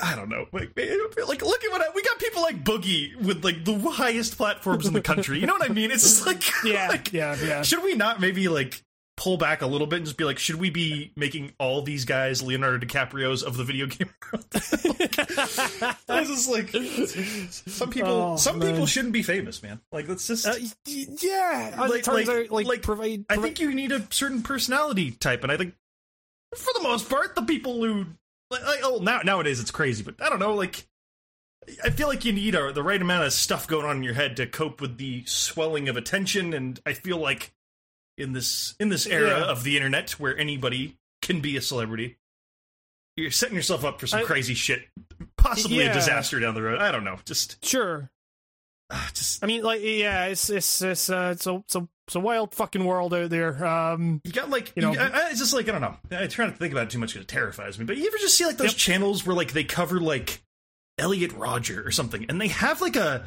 I 0.00 0.14
don't 0.14 0.28
know. 0.28 0.46
Like, 0.52 0.78
like, 0.78 1.42
look 1.42 1.64
at 1.64 1.70
what 1.72 1.80
I, 1.80 1.86
we 1.92 2.02
got. 2.04 2.20
People 2.20 2.42
like 2.42 2.62
Boogie 2.62 3.16
with 3.16 3.44
like 3.44 3.64
the 3.64 3.76
highest 3.76 4.36
platforms 4.36 4.86
in 4.86 4.92
the 4.92 5.00
country. 5.00 5.40
You 5.40 5.48
know 5.48 5.54
what 5.54 5.68
I 5.68 5.74
mean? 5.74 5.90
It's 5.90 6.04
just 6.04 6.24
like, 6.24 6.40
yeah, 6.64 6.86
like, 6.86 7.12
yeah, 7.12 7.36
yeah. 7.42 7.62
Should 7.62 7.82
we 7.82 7.96
not 7.96 8.20
maybe 8.20 8.46
like 8.46 8.80
pull 9.18 9.36
back 9.36 9.62
a 9.62 9.66
little 9.66 9.86
bit 9.88 9.96
and 9.96 10.06
just 10.06 10.16
be 10.16 10.24
like, 10.24 10.38
should 10.38 10.56
we 10.56 10.70
be 10.70 11.10
making 11.16 11.52
all 11.58 11.82
these 11.82 12.04
guys 12.04 12.40
Leonardo 12.40 12.86
DiCaprio's 12.86 13.42
of 13.42 13.56
the 13.56 13.64
video 13.64 13.86
game 13.86 14.08
world? 14.32 14.46
like, 16.08 16.26
just 16.26 16.48
like 16.48 16.70
some 17.50 17.90
people. 17.90 18.08
Oh, 18.08 18.36
some 18.36 18.60
man. 18.60 18.70
people 18.70 18.86
shouldn't 18.86 19.12
be 19.12 19.24
famous, 19.24 19.60
man. 19.62 19.80
Like 19.90 20.08
let's 20.08 20.26
just 20.28 20.46
uh, 20.46 20.54
yeah. 20.86 21.74
Like, 21.76 22.06
like, 22.06 22.28
out, 22.28 22.50
like, 22.50 22.66
like 22.66 22.82
provide, 22.82 22.82
provide. 22.82 23.24
I 23.28 23.42
think 23.42 23.58
you 23.60 23.74
need 23.74 23.90
a 23.90 24.06
certain 24.10 24.42
personality 24.42 25.10
type, 25.10 25.42
and 25.42 25.50
I 25.50 25.56
think 25.56 25.74
for 26.54 26.72
the 26.74 26.82
most 26.82 27.10
part, 27.10 27.34
the 27.34 27.42
people 27.42 27.84
who 27.84 28.06
like, 28.50 28.62
oh 28.84 29.00
now 29.02 29.20
nowadays 29.22 29.60
it's 29.60 29.72
crazy, 29.72 30.04
but 30.04 30.14
I 30.22 30.30
don't 30.30 30.38
know 30.38 30.54
like. 30.54 30.86
I 31.84 31.90
feel 31.90 32.08
like 32.08 32.24
you 32.24 32.32
need 32.32 32.54
a, 32.54 32.72
the 32.72 32.82
right 32.82 33.02
amount 33.02 33.26
of 33.26 33.32
stuff 33.34 33.68
going 33.68 33.84
on 33.84 33.98
in 33.98 34.02
your 34.02 34.14
head 34.14 34.38
to 34.38 34.46
cope 34.46 34.80
with 34.80 34.96
the 34.96 35.24
swelling 35.26 35.90
of 35.90 35.98
attention, 35.98 36.54
and 36.54 36.80
I 36.86 36.94
feel 36.94 37.18
like 37.18 37.52
in 38.18 38.32
this 38.32 38.74
in 38.78 38.88
this 38.88 39.06
era 39.06 39.40
yeah. 39.40 39.44
of 39.44 39.64
the 39.64 39.76
internet 39.76 40.10
where 40.12 40.36
anybody 40.36 40.96
can 41.22 41.40
be 41.40 41.56
a 41.56 41.60
celebrity. 41.60 42.18
You're 43.16 43.30
setting 43.30 43.56
yourself 43.56 43.84
up 43.84 44.00
for 44.00 44.06
some 44.06 44.20
I, 44.20 44.24
crazy 44.24 44.54
shit, 44.54 44.82
possibly 45.36 45.78
yeah. 45.78 45.90
a 45.90 45.94
disaster 45.94 46.38
down 46.38 46.54
the 46.54 46.62
road. 46.62 46.80
I 46.80 46.92
don't 46.92 47.04
know. 47.04 47.18
Just 47.24 47.64
sure. 47.64 48.10
Uh, 48.90 49.06
just 49.12 49.42
I 49.42 49.46
mean, 49.46 49.62
like, 49.62 49.80
yeah, 49.82 50.26
it's 50.26 50.48
it's 50.50 50.82
it's 50.82 51.10
uh, 51.10 51.30
it's 51.34 51.46
a 51.46 51.56
it's 51.56 51.74
a 51.74 51.88
it's 52.06 52.14
a 52.14 52.20
wild 52.20 52.54
fucking 52.54 52.84
world 52.84 53.12
out 53.12 53.30
there. 53.30 53.66
Um, 53.66 54.20
you 54.24 54.32
got 54.32 54.50
like, 54.50 54.72
you 54.76 54.82
know, 54.82 54.92
you, 54.92 55.00
I, 55.00 55.30
it's 55.30 55.40
just 55.40 55.52
like 55.52 55.68
I 55.68 55.72
don't 55.72 55.80
know. 55.80 55.96
I 56.10 56.26
try 56.26 56.46
not 56.46 56.52
to 56.52 56.58
think 56.58 56.72
about 56.72 56.84
it 56.84 56.90
too 56.90 56.98
much 56.98 57.12
because 57.12 57.24
it 57.24 57.28
terrifies 57.28 57.78
me. 57.78 57.84
But 57.84 57.96
you 57.96 58.06
ever 58.06 58.18
just 58.18 58.36
see 58.36 58.46
like 58.46 58.56
those 58.56 58.72
yep. 58.72 58.76
channels 58.76 59.26
where 59.26 59.36
like 59.36 59.52
they 59.52 59.64
cover 59.64 60.00
like 60.00 60.42
Elliot 60.96 61.32
Rodger 61.32 61.86
or 61.86 61.90
something, 61.90 62.26
and 62.28 62.40
they 62.40 62.48
have 62.48 62.80
like 62.80 62.96
a 62.96 63.26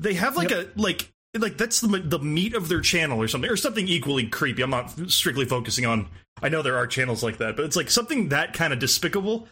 they 0.00 0.14
have 0.14 0.36
like 0.36 0.50
yep. 0.50 0.76
a 0.76 0.80
like 0.80 1.12
like 1.34 1.56
that's 1.56 1.80
the 1.80 1.98
the 2.04 2.18
meat 2.18 2.54
of 2.54 2.68
their 2.68 2.80
channel 2.80 3.20
or 3.20 3.28
something 3.28 3.50
or 3.50 3.56
something 3.56 3.88
equally 3.88 4.26
creepy. 4.26 4.62
I'm 4.62 4.70
not 4.70 5.10
strictly 5.10 5.44
focusing 5.44 5.86
on 5.86 6.08
i 6.40 6.48
know 6.48 6.62
there 6.62 6.76
are 6.76 6.86
channels 6.86 7.22
like 7.22 7.38
that 7.38 7.56
but 7.56 7.64
it's 7.64 7.76
like 7.76 7.90
something 7.90 8.30
that 8.30 8.52
kind 8.52 8.72
of 8.72 8.78
despicable 8.78 9.48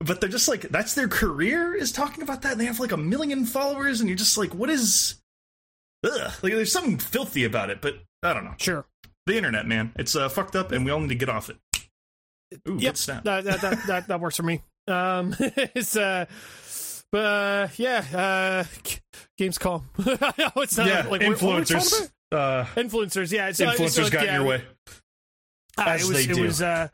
but 0.00 0.20
they're 0.20 0.30
just 0.30 0.48
like 0.48 0.62
that's 0.62 0.94
their 0.94 1.08
career 1.08 1.74
is 1.74 1.92
talking 1.92 2.22
about 2.22 2.42
that 2.42 2.52
and 2.52 2.60
they 2.60 2.64
have 2.64 2.80
like 2.80 2.92
a 2.92 2.96
million 2.96 3.44
followers 3.44 4.00
and 4.00 4.08
you're 4.08 4.16
just 4.16 4.36
like 4.36 4.54
what 4.54 4.70
is 4.70 5.20
ugh 6.04 6.32
like 6.42 6.52
there's 6.52 6.72
something 6.72 6.98
filthy 6.98 7.44
about 7.44 7.70
it 7.70 7.80
but 7.80 7.96
i 8.22 8.32
don't 8.32 8.44
know. 8.44 8.54
Sure. 8.58 8.84
The 9.26 9.36
internet 9.36 9.66
man. 9.66 9.92
It's 9.96 10.16
uh, 10.16 10.28
fucked 10.28 10.56
up 10.56 10.72
and 10.72 10.84
we 10.84 10.90
all 10.90 11.00
need 11.00 11.08
to 11.08 11.14
get 11.14 11.28
off 11.28 11.48
it. 11.48 11.56
Ooh, 12.68 12.76
yep, 12.78 12.96
that, 12.96 13.24
that, 13.24 13.44
that, 13.86 14.08
that, 14.08 14.20
works 14.20 14.36
for 14.36 14.42
me. 14.42 14.62
Um 14.88 15.34
it's 15.40 15.96
uh 15.96 16.26
uh, 17.12 17.68
yeah, 17.76 18.04
uh, 18.14 18.64
Gamescom. 19.38 19.84
it's 20.62 20.76
not 20.76 20.86
yeah, 20.86 21.06
like 21.08 21.20
influencers. 21.20 22.10
Uh, 22.30 22.64
influencers, 22.76 23.30
yeah, 23.30 23.48
it's, 23.48 23.60
influencers 23.60 23.98
uh, 23.98 24.02
it's, 24.02 24.10
got 24.10 24.24
yeah, 24.24 24.38
your 24.38 24.46
way. 24.46 24.64
Uh, 25.76 25.96
it 25.98 26.08
was, 26.08 26.10
they 26.10 26.32
do. 26.32 26.42
It 26.42 26.46
was, 26.46 26.62
uh, 26.62 26.88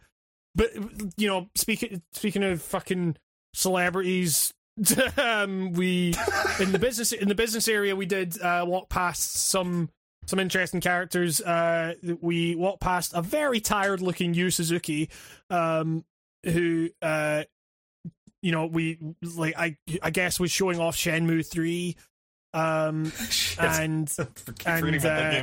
but 0.55 0.71
you 1.17 1.29
know, 1.29 1.49
speaking 1.55 2.03
speaking 2.13 2.43
of 2.43 2.63
fucking 2.63 3.17
celebrities, 3.55 4.53
um, 5.17 5.73
we 5.73 6.15
in 6.61 6.73
the 6.73 6.79
business 6.79 7.13
in 7.13 7.29
the 7.29 7.35
business 7.35 7.69
area 7.69 7.95
we 7.97 8.07
did 8.07 8.41
uh, 8.41 8.65
walk 8.67 8.89
past 8.89 9.49
some 9.49 9.89
some 10.27 10.39
interesting 10.39 10.81
characters. 10.81 11.41
Uh, 11.41 11.95
we 12.21 12.55
walked 12.55 12.81
past 12.81 13.13
a 13.15 13.23
very 13.23 13.61
tired 13.61 14.03
looking 14.03 14.35
Yu 14.35 14.51
Suzuki, 14.51 15.09
um, 15.51 16.05
who 16.45 16.91
uh, 17.01 17.45
you 18.43 18.53
know, 18.53 18.67
we 18.67 18.99
like 19.23 19.55
I 19.59 19.77
I 20.03 20.11
guess 20.11 20.39
was 20.39 20.51
showing 20.51 20.79
off 20.79 20.97
Shenmue 20.97 21.47
three, 21.47 21.97
um, 22.55 23.13
and 23.59 24.11
and 24.67 25.05
uh, 25.05 25.43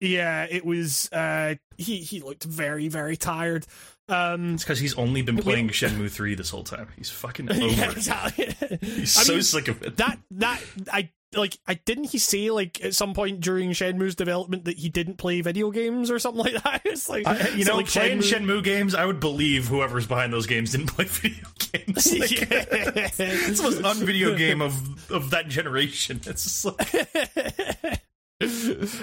yeah, 0.00 0.46
it 0.48 0.64
was 0.64 1.10
uh, 1.12 1.54
he 1.76 1.98
he 1.98 2.20
looked 2.20 2.44
very 2.44 2.88
very 2.88 3.16
tired. 3.16 3.66
Um, 4.08 4.54
it's 4.54 4.62
because 4.62 4.78
he's 4.78 4.94
only 4.94 5.22
been 5.22 5.36
playing 5.38 5.66
we, 5.66 5.72
Shenmue 5.72 6.10
three 6.10 6.34
this 6.34 6.50
whole 6.50 6.62
time. 6.62 6.88
He's 6.96 7.10
fucking 7.10 7.50
over 7.50 7.60
yeah, 7.60 7.90
exactly. 7.90 8.54
He's 8.80 9.16
I 9.16 9.22
so 9.22 9.32
mean, 9.34 9.42
sick 9.42 9.68
of 9.68 9.82
it. 9.82 9.96
That 9.96 10.18
that 10.32 10.60
I 10.92 11.10
like 11.34 11.58
I 11.66 11.74
didn't 11.74 12.04
he 12.04 12.18
say 12.18 12.50
like 12.50 12.82
at 12.84 12.94
some 12.94 13.14
point 13.14 13.40
during 13.40 13.70
Shenmue's 13.70 14.14
development 14.14 14.64
that 14.66 14.78
he 14.78 14.88
didn't 14.88 15.16
play 15.16 15.40
video 15.40 15.70
games 15.70 16.10
or 16.10 16.18
something 16.18 16.44
like 16.52 16.62
that? 16.62 16.82
It's 16.84 17.08
like 17.08 17.26
I, 17.26 17.48
you 17.50 17.64
know, 17.64 17.76
like 17.76 17.86
playing 17.86 18.18
Shenmue... 18.18 18.60
Shenmue... 18.60 18.64
games, 18.64 18.94
I 18.94 19.04
would 19.04 19.20
believe 19.20 19.68
whoever's 19.68 20.06
behind 20.06 20.32
those 20.32 20.46
games 20.46 20.72
didn't 20.72 20.86
play 20.94 21.06
video 21.06 21.46
games. 21.58 22.06
Like, 22.16 22.32
it's 22.32 23.16
the 23.16 23.62
most 23.62 23.82
unvideo 23.82 24.36
game 24.36 24.62
of 24.62 25.10
of 25.10 25.30
that 25.30 25.48
generation. 25.48 26.20
It's 26.24 26.44
just 26.44 26.64
like. 26.64 28.02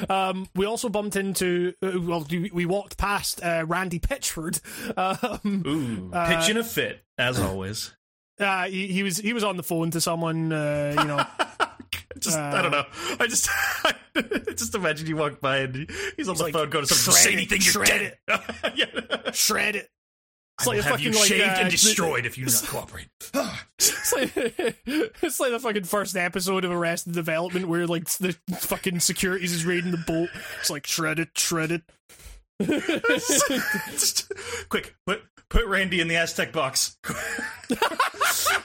um, 0.09 0.47
we 0.55 0.65
also 0.65 0.89
bumped 0.89 1.15
into 1.15 1.73
uh, 1.81 1.99
well, 2.01 2.25
we 2.29 2.65
walked 2.65 2.97
past 2.97 3.43
uh, 3.43 3.65
Randy 3.67 3.99
Pitchford. 3.99 4.59
Um, 4.97 5.63
Ooh, 5.65 6.11
pitching 6.27 6.57
uh, 6.57 6.61
a 6.61 6.63
fit 6.63 7.03
as 7.17 7.39
always. 7.39 7.93
Uh, 8.39 8.65
he, 8.65 8.87
he 8.87 9.03
was 9.03 9.17
he 9.17 9.33
was 9.33 9.43
on 9.43 9.57
the 9.57 9.63
phone 9.63 9.91
to 9.91 10.01
someone, 10.01 10.51
uh, 10.51 10.95
you 10.97 11.05
know. 11.05 11.25
Just 12.19 12.37
uh, 12.37 12.41
I 12.41 12.61
don't 12.61 12.71
know. 12.71 12.85
I 13.19 13.27
just 13.27 13.49
I 13.83 13.93
just 14.55 14.75
imagine 14.75 15.07
you 15.07 15.17
walk 15.17 15.39
by 15.39 15.59
and 15.59 15.89
he's 16.17 16.29
on 16.29 16.35
the 16.35 16.43
like, 16.43 16.53
phone 16.53 16.69
going 16.69 16.85
to 16.85 16.93
some 16.93 17.13
Say 17.13 17.33
anything, 17.33 17.61
you're 17.61 17.83
dead. 17.83 18.17
It. 18.27 19.35
Shred 19.35 19.75
it. 19.75 19.89
It's 20.59 20.67
like 20.67 20.81
have 20.81 20.99
you 20.99 21.09
like, 21.09 21.25
shaved 21.25 21.41
uh, 21.41 21.61
and 21.61 21.71
destroyed 21.71 22.27
if 22.27 22.37
you 22.37 22.45
do 22.45 22.51
not 22.53 22.63
cooperate. 22.67 23.07
it's, 23.79 24.13
like, 24.13 24.31
it's 24.35 25.39
like 25.39 25.51
the 25.51 25.59
fucking 25.59 25.85
first 25.85 26.15
episode 26.15 26.63
of 26.63 26.71
Arrested 26.71 27.13
Development 27.13 27.67
where 27.67 27.87
like 27.87 28.07
the 28.19 28.37
fucking 28.59 28.99
securities 28.99 29.51
is 29.51 29.65
raiding 29.65 29.89
the 29.89 29.97
boat. 29.97 30.29
It's 30.59 30.69
like 30.69 30.85
shred 30.85 31.17
it, 31.17 31.29
shred 31.35 31.71
it. 31.71 31.81
just, 32.61 34.31
quick, 34.69 34.95
put 35.07 35.23
put 35.49 35.65
Randy 35.65 35.99
in 35.99 36.07
the 36.07 36.17
Aztec 36.17 36.53
box. 36.53 36.97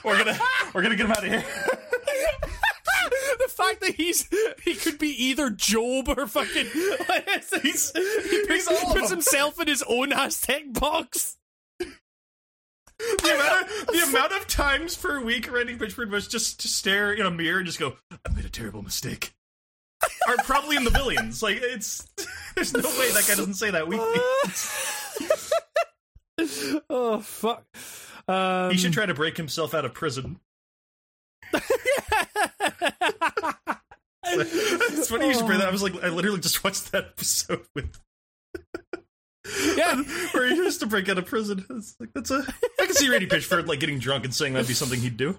we're 0.03 0.23
gonna 0.23 0.39
we're 0.75 0.83
gonna 0.83 0.95
get 0.95 1.07
him 1.07 1.11
out 1.11 1.25
of 1.25 1.31
here 1.31 1.43
fact 3.59 3.81
that 3.81 3.95
he's 3.95 4.29
he 4.63 4.75
could 4.75 4.97
be 4.97 5.09
either 5.25 5.49
Gob 5.49 6.09
or 6.17 6.27
fucking 6.27 6.65
he's, 7.61 7.91
he 7.91 8.45
puts, 8.47 8.69
he 8.69 8.93
puts 8.93 9.09
himself 9.09 9.59
in 9.61 9.67
his 9.67 9.83
own 9.87 10.13
Aztec 10.13 10.73
box. 10.73 11.37
The 11.79 13.33
amount, 13.33 13.61
of, 13.61 13.87
the 13.87 14.05
amount 14.09 14.33
of 14.33 14.47
times 14.47 14.97
per 14.97 15.21
week 15.21 15.49
Randy 15.49 15.77
Pitchford 15.77 16.09
was 16.09 16.27
just 16.27 16.59
to 16.61 16.67
stare 16.67 17.13
in 17.13 17.25
a 17.25 17.31
mirror 17.31 17.59
and 17.59 17.65
just 17.65 17.79
go, 17.79 17.95
"I 18.11 18.33
made 18.33 18.43
a 18.43 18.49
terrible 18.49 18.81
mistake," 18.81 19.33
are 20.27 20.35
probably 20.43 20.75
in 20.75 20.83
the 20.83 20.91
billions. 20.91 21.41
Like 21.41 21.59
it's 21.61 22.05
there's 22.55 22.73
no 22.73 22.81
way 22.81 23.11
that 23.11 23.25
guy 23.27 23.35
doesn't 23.35 23.53
say 23.53 23.71
that 23.71 23.87
weekly. 23.87 24.05
oh 26.89 27.19
fuck! 27.21 27.63
Um, 28.27 28.71
he 28.71 28.77
should 28.77 28.91
try 28.91 29.05
to 29.05 29.13
break 29.13 29.37
himself 29.37 29.73
out 29.73 29.85
of 29.85 29.93
prison 29.93 30.41
it's 34.23 35.09
funny 35.09 35.27
you 35.27 35.33
should 35.33 35.45
bring 35.45 35.59
that. 35.59 35.67
I 35.67 35.71
was 35.71 35.83
like, 35.83 35.95
I 36.03 36.09
literally 36.09 36.39
just 36.39 36.63
watched 36.63 36.91
that 36.91 37.05
episode 37.05 37.65
with. 37.75 37.99
yeah, 39.75 39.95
where 40.31 40.47
he 40.47 40.55
used 40.55 40.79
to 40.81 40.87
break 40.87 41.09
out 41.09 41.17
of 41.17 41.25
prison. 41.25 41.65
It's 41.69 41.95
like 41.99 42.09
that's 42.13 42.31
a. 42.31 42.45
I 42.79 42.85
can 42.85 42.95
see 42.95 43.09
Randy 43.09 43.27
Pitchford 43.27 43.67
like 43.67 43.79
getting 43.79 43.99
drunk 43.99 44.25
and 44.25 44.33
saying 44.33 44.53
that'd 44.53 44.67
be 44.67 44.73
something 44.73 44.99
he'd 44.99 45.17
do. 45.17 45.37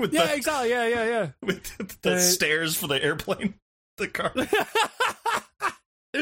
With 0.00 0.12
yeah, 0.12 0.26
the, 0.26 0.36
exactly. 0.36 0.70
Yeah, 0.70 0.86
yeah, 0.86 1.04
yeah. 1.04 1.28
With 1.42 1.76
the, 1.78 1.96
the 2.02 2.14
uh, 2.16 2.18
stairs 2.18 2.76
for 2.76 2.88
the 2.88 3.02
airplane, 3.02 3.54
the 3.96 4.08
car. 4.08 4.32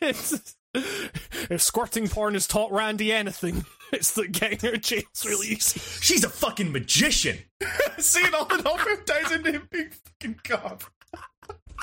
it's, 0.00 0.56
if 0.74 1.60
squirting 1.62 2.08
porn 2.08 2.34
has 2.34 2.46
taught 2.46 2.70
Randy 2.72 3.12
anything, 3.12 3.64
it's 3.92 4.12
that 4.12 4.32
getting 4.32 4.70
her 4.70 4.76
chains 4.76 5.24
really 5.26 5.48
easy. 5.48 5.80
She's 6.00 6.24
a 6.24 6.28
fucking 6.28 6.72
magician. 6.72 7.38
See 7.98 8.24
all 8.34 8.44
the 8.44 8.62
all 8.68 8.78
ties 9.04 9.32
into 9.32 9.52
him 9.52 9.68
being 9.70 9.90
fucking 9.90 10.40
God. 10.44 10.84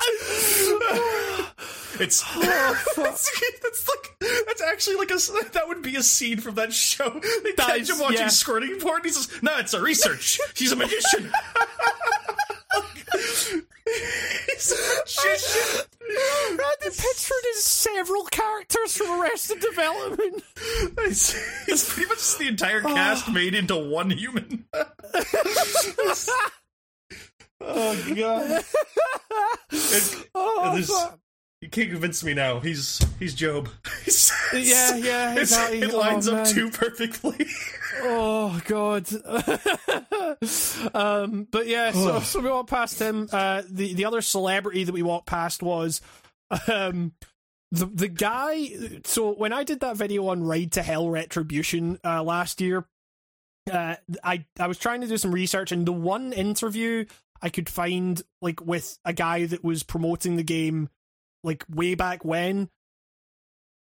it's, 2.00 2.22
Oh, 2.24 2.76
it's 2.98 3.40
that's 3.62 3.88
like 3.88 4.14
that's 4.46 4.62
actually 4.62 4.94
like 4.96 5.10
a 5.10 5.18
that 5.52 5.64
would 5.66 5.82
be 5.82 5.96
a 5.96 6.02
scene 6.04 6.38
from 6.38 6.54
that 6.54 6.72
show. 6.72 7.10
They 7.42 7.52
That 7.52 7.66
catch 7.66 7.80
is- 7.80 7.90
him 7.90 7.98
watching 7.98 8.18
yeah. 8.20 8.28
squirting 8.28 8.78
porn. 8.78 9.02
He 9.02 9.10
says, 9.10 9.42
"No, 9.42 9.58
it's 9.58 9.74
a 9.74 9.80
research. 9.80 10.38
She's 10.54 10.70
a 10.70 10.76
magician." 10.76 11.32
He's 13.84 14.72
a 14.72 14.76
magician. 14.76 15.84
Pitchford 16.96 17.44
is 17.56 17.64
several 17.64 18.24
characters 18.24 18.96
from 18.96 19.20
Arrested 19.20 19.60
Development. 19.60 20.42
It's, 21.00 21.34
it's 21.68 21.92
pretty 21.94 22.08
much 22.08 22.18
just 22.18 22.38
the 22.38 22.48
entire 22.48 22.80
cast 22.82 23.30
made 23.32 23.54
into 23.54 23.76
one 23.76 24.10
human. 24.10 24.66
oh 27.60 28.14
god! 28.14 28.62
Oh, 30.34 30.72
This- 30.76 30.88
fuck. 30.90 31.18
You 31.60 31.68
can't 31.68 31.90
convince 31.90 32.22
me 32.22 32.34
now. 32.34 32.60
He's 32.60 33.00
he's 33.18 33.34
Gob. 33.34 33.68
He's, 34.04 34.30
Yeah, 34.52 34.94
yeah, 34.96 35.34
exactly. 35.40 35.80
It 35.82 35.92
lines 35.92 36.28
Oh, 36.28 36.36
up 36.36 36.46
too 36.46 36.70
perfectly. 36.70 37.46
Oh 38.00 38.60
god. 38.66 39.08
um, 40.94 41.48
but 41.50 41.66
yeah, 41.66 41.90
so, 41.90 42.20
so 42.20 42.38
we 42.40 42.48
walked 42.48 42.70
past 42.70 43.00
him. 43.00 43.28
Uh, 43.32 43.62
the 43.68 43.92
the 43.94 44.04
other 44.04 44.20
celebrity 44.20 44.84
that 44.84 44.92
we 44.92 45.02
walked 45.02 45.26
past 45.26 45.60
was 45.64 46.00
um 46.68 47.12
the 47.70 47.86
the 47.86 48.08
guy. 48.08 48.70
So 49.04 49.34
when 49.34 49.52
I 49.52 49.64
did 49.64 49.80
that 49.80 49.96
video 49.96 50.28
on 50.28 50.42
Ride 50.42 50.72
to 50.72 50.82
Hell 50.82 51.10
Retribution 51.10 51.98
uh, 52.04 52.22
last 52.22 52.60
year, 52.60 52.86
uh, 53.70 53.96
I 54.24 54.44
I 54.58 54.66
was 54.66 54.78
trying 54.78 55.00
to 55.02 55.06
do 55.06 55.16
some 55.18 55.32
research, 55.32 55.72
and 55.72 55.86
the 55.86 55.92
one 55.92 56.32
interview 56.32 57.04
I 57.42 57.50
could 57.50 57.68
find 57.68 58.20
like 58.40 58.64
with 58.64 58.98
a 59.04 59.12
guy 59.12 59.46
that 59.46 59.62
was 59.62 59.82
promoting 59.82 60.36
the 60.36 60.42
game 60.42 60.88
like 61.44 61.64
way 61.68 61.94
back 61.94 62.24
when 62.24 62.68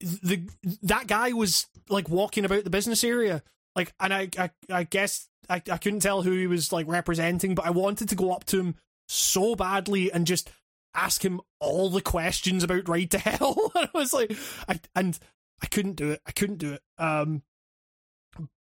the 0.01 0.49
that 0.83 1.07
guy 1.07 1.33
was 1.33 1.67
like 1.89 2.09
walking 2.09 2.45
about 2.45 2.65
the 2.65 2.71
business 2.71 3.05
area 3.05 3.43
like 3.77 3.93
and 4.01 4.13
i 4.13 4.29
i, 4.39 4.51
I 4.71 4.85
guess 4.85 5.29
I, 5.49 5.63
I 5.71 5.79
couldn't 5.79 6.01
tell 6.01 6.23
who 6.23 6.33
he 6.33 6.47
was 6.47 6.73
like 6.73 6.87
representing 6.89 7.55
but 7.55 7.67
i 7.67 7.71
wanted 7.71 8.09
to 8.09 8.15
go 8.15 8.33
up 8.33 8.45
to 8.47 8.59
him 8.59 8.75
so 9.09 9.55
badly 9.55 10.11
and 10.11 10.27
just 10.27 10.51
ask 10.95 11.25
him 11.25 11.41
all 11.61 11.91
the 11.91 12.01
questions 12.01 12.63
about 12.63 12.89
ride 12.89 13.11
to 13.13 13.19
hell. 13.19 13.73
And 13.75 13.89
i 13.95 13.99
was 13.99 14.13
like 14.13 14.33
i 14.69 14.81
and 14.95 15.19
i 15.63 15.67
couldn't 15.67 15.97
do 15.97 16.11
it. 16.11 16.21
I 16.27 16.33
couldn't 16.33 16.59
do 16.59 16.73
it. 16.75 16.83
Um 16.99 17.43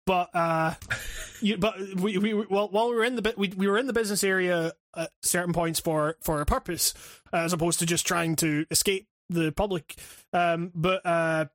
but 0.07 0.31
uh 0.35 0.74
you, 1.41 1.59
but 1.59 1.76
we, 1.97 2.18
we 2.18 2.35
well 2.35 2.68
while 2.70 2.89
we 2.89 2.97
were 2.97 3.05
in 3.05 3.16
the 3.16 3.35
we, 3.37 3.49
we 3.57 3.68
were 3.68 3.79
in 3.79 3.87
the 3.87 3.93
business 3.93 4.24
area 4.24 4.72
at 4.97 5.11
certain 5.22 5.53
points 5.53 5.81
for 5.81 6.16
for 6.22 6.41
a 6.41 6.47
purpose 6.47 6.95
uh, 7.33 7.39
as 7.39 7.53
opposed 7.53 7.79
to 7.81 7.87
just 7.87 8.07
trying 8.07 8.37
to 8.37 8.64
escape 8.70 9.07
the 9.29 9.53
public. 9.53 9.99
Um 10.33 10.72
but 10.74 11.05
uh 11.05 11.47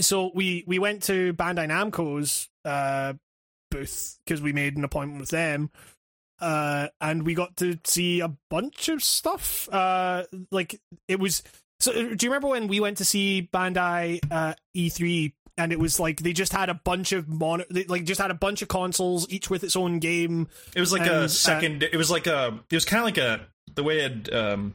so 0.00 0.30
we 0.34 0.64
we 0.66 0.78
went 0.78 1.04
to 1.04 1.32
Bandai 1.34 1.68
Namco's 1.68 2.48
uh 2.64 3.14
booth 3.70 4.18
because 4.24 4.40
we 4.40 4.52
made 4.52 4.76
an 4.76 4.84
appointment 4.84 5.20
with 5.20 5.30
them 5.30 5.70
uh 6.40 6.88
and 7.00 7.24
we 7.24 7.34
got 7.34 7.56
to 7.56 7.78
see 7.84 8.20
a 8.20 8.28
bunch 8.50 8.88
of 8.88 9.02
stuff 9.02 9.68
uh 9.72 10.24
like 10.50 10.80
it 11.08 11.20
was 11.20 11.42
so 11.80 11.92
do 11.92 12.26
you 12.26 12.30
remember 12.30 12.48
when 12.48 12.66
we 12.68 12.80
went 12.80 12.98
to 12.98 13.04
see 13.04 13.48
Bandai 13.52 14.20
uh 14.30 14.54
E3 14.76 15.32
and 15.56 15.72
it 15.72 15.78
was 15.78 16.00
like 16.00 16.20
they 16.20 16.32
just 16.32 16.52
had 16.52 16.68
a 16.68 16.74
bunch 16.74 17.12
of 17.12 17.28
mon 17.28 17.62
they, 17.70 17.84
like 17.84 18.04
just 18.04 18.20
had 18.20 18.30
a 18.30 18.34
bunch 18.34 18.62
of 18.62 18.68
consoles 18.68 19.28
each 19.30 19.48
with 19.50 19.62
its 19.62 19.76
own 19.76 20.00
game 20.00 20.48
It 20.74 20.80
was 20.80 20.92
like 20.92 21.02
And, 21.02 21.10
a 21.10 21.14
uh, 21.24 21.28
second. 21.28 21.82
it 21.84 21.96
was 21.96 22.10
like 22.10 22.26
a. 22.26 22.58
It 22.70 22.74
was 22.74 22.84
kind 22.84 22.98
of 23.00 23.04
like 23.04 23.18
a 23.18 23.46
the 23.74 23.82
way 23.84 24.00
it. 24.00 24.32
Um, 24.34 24.74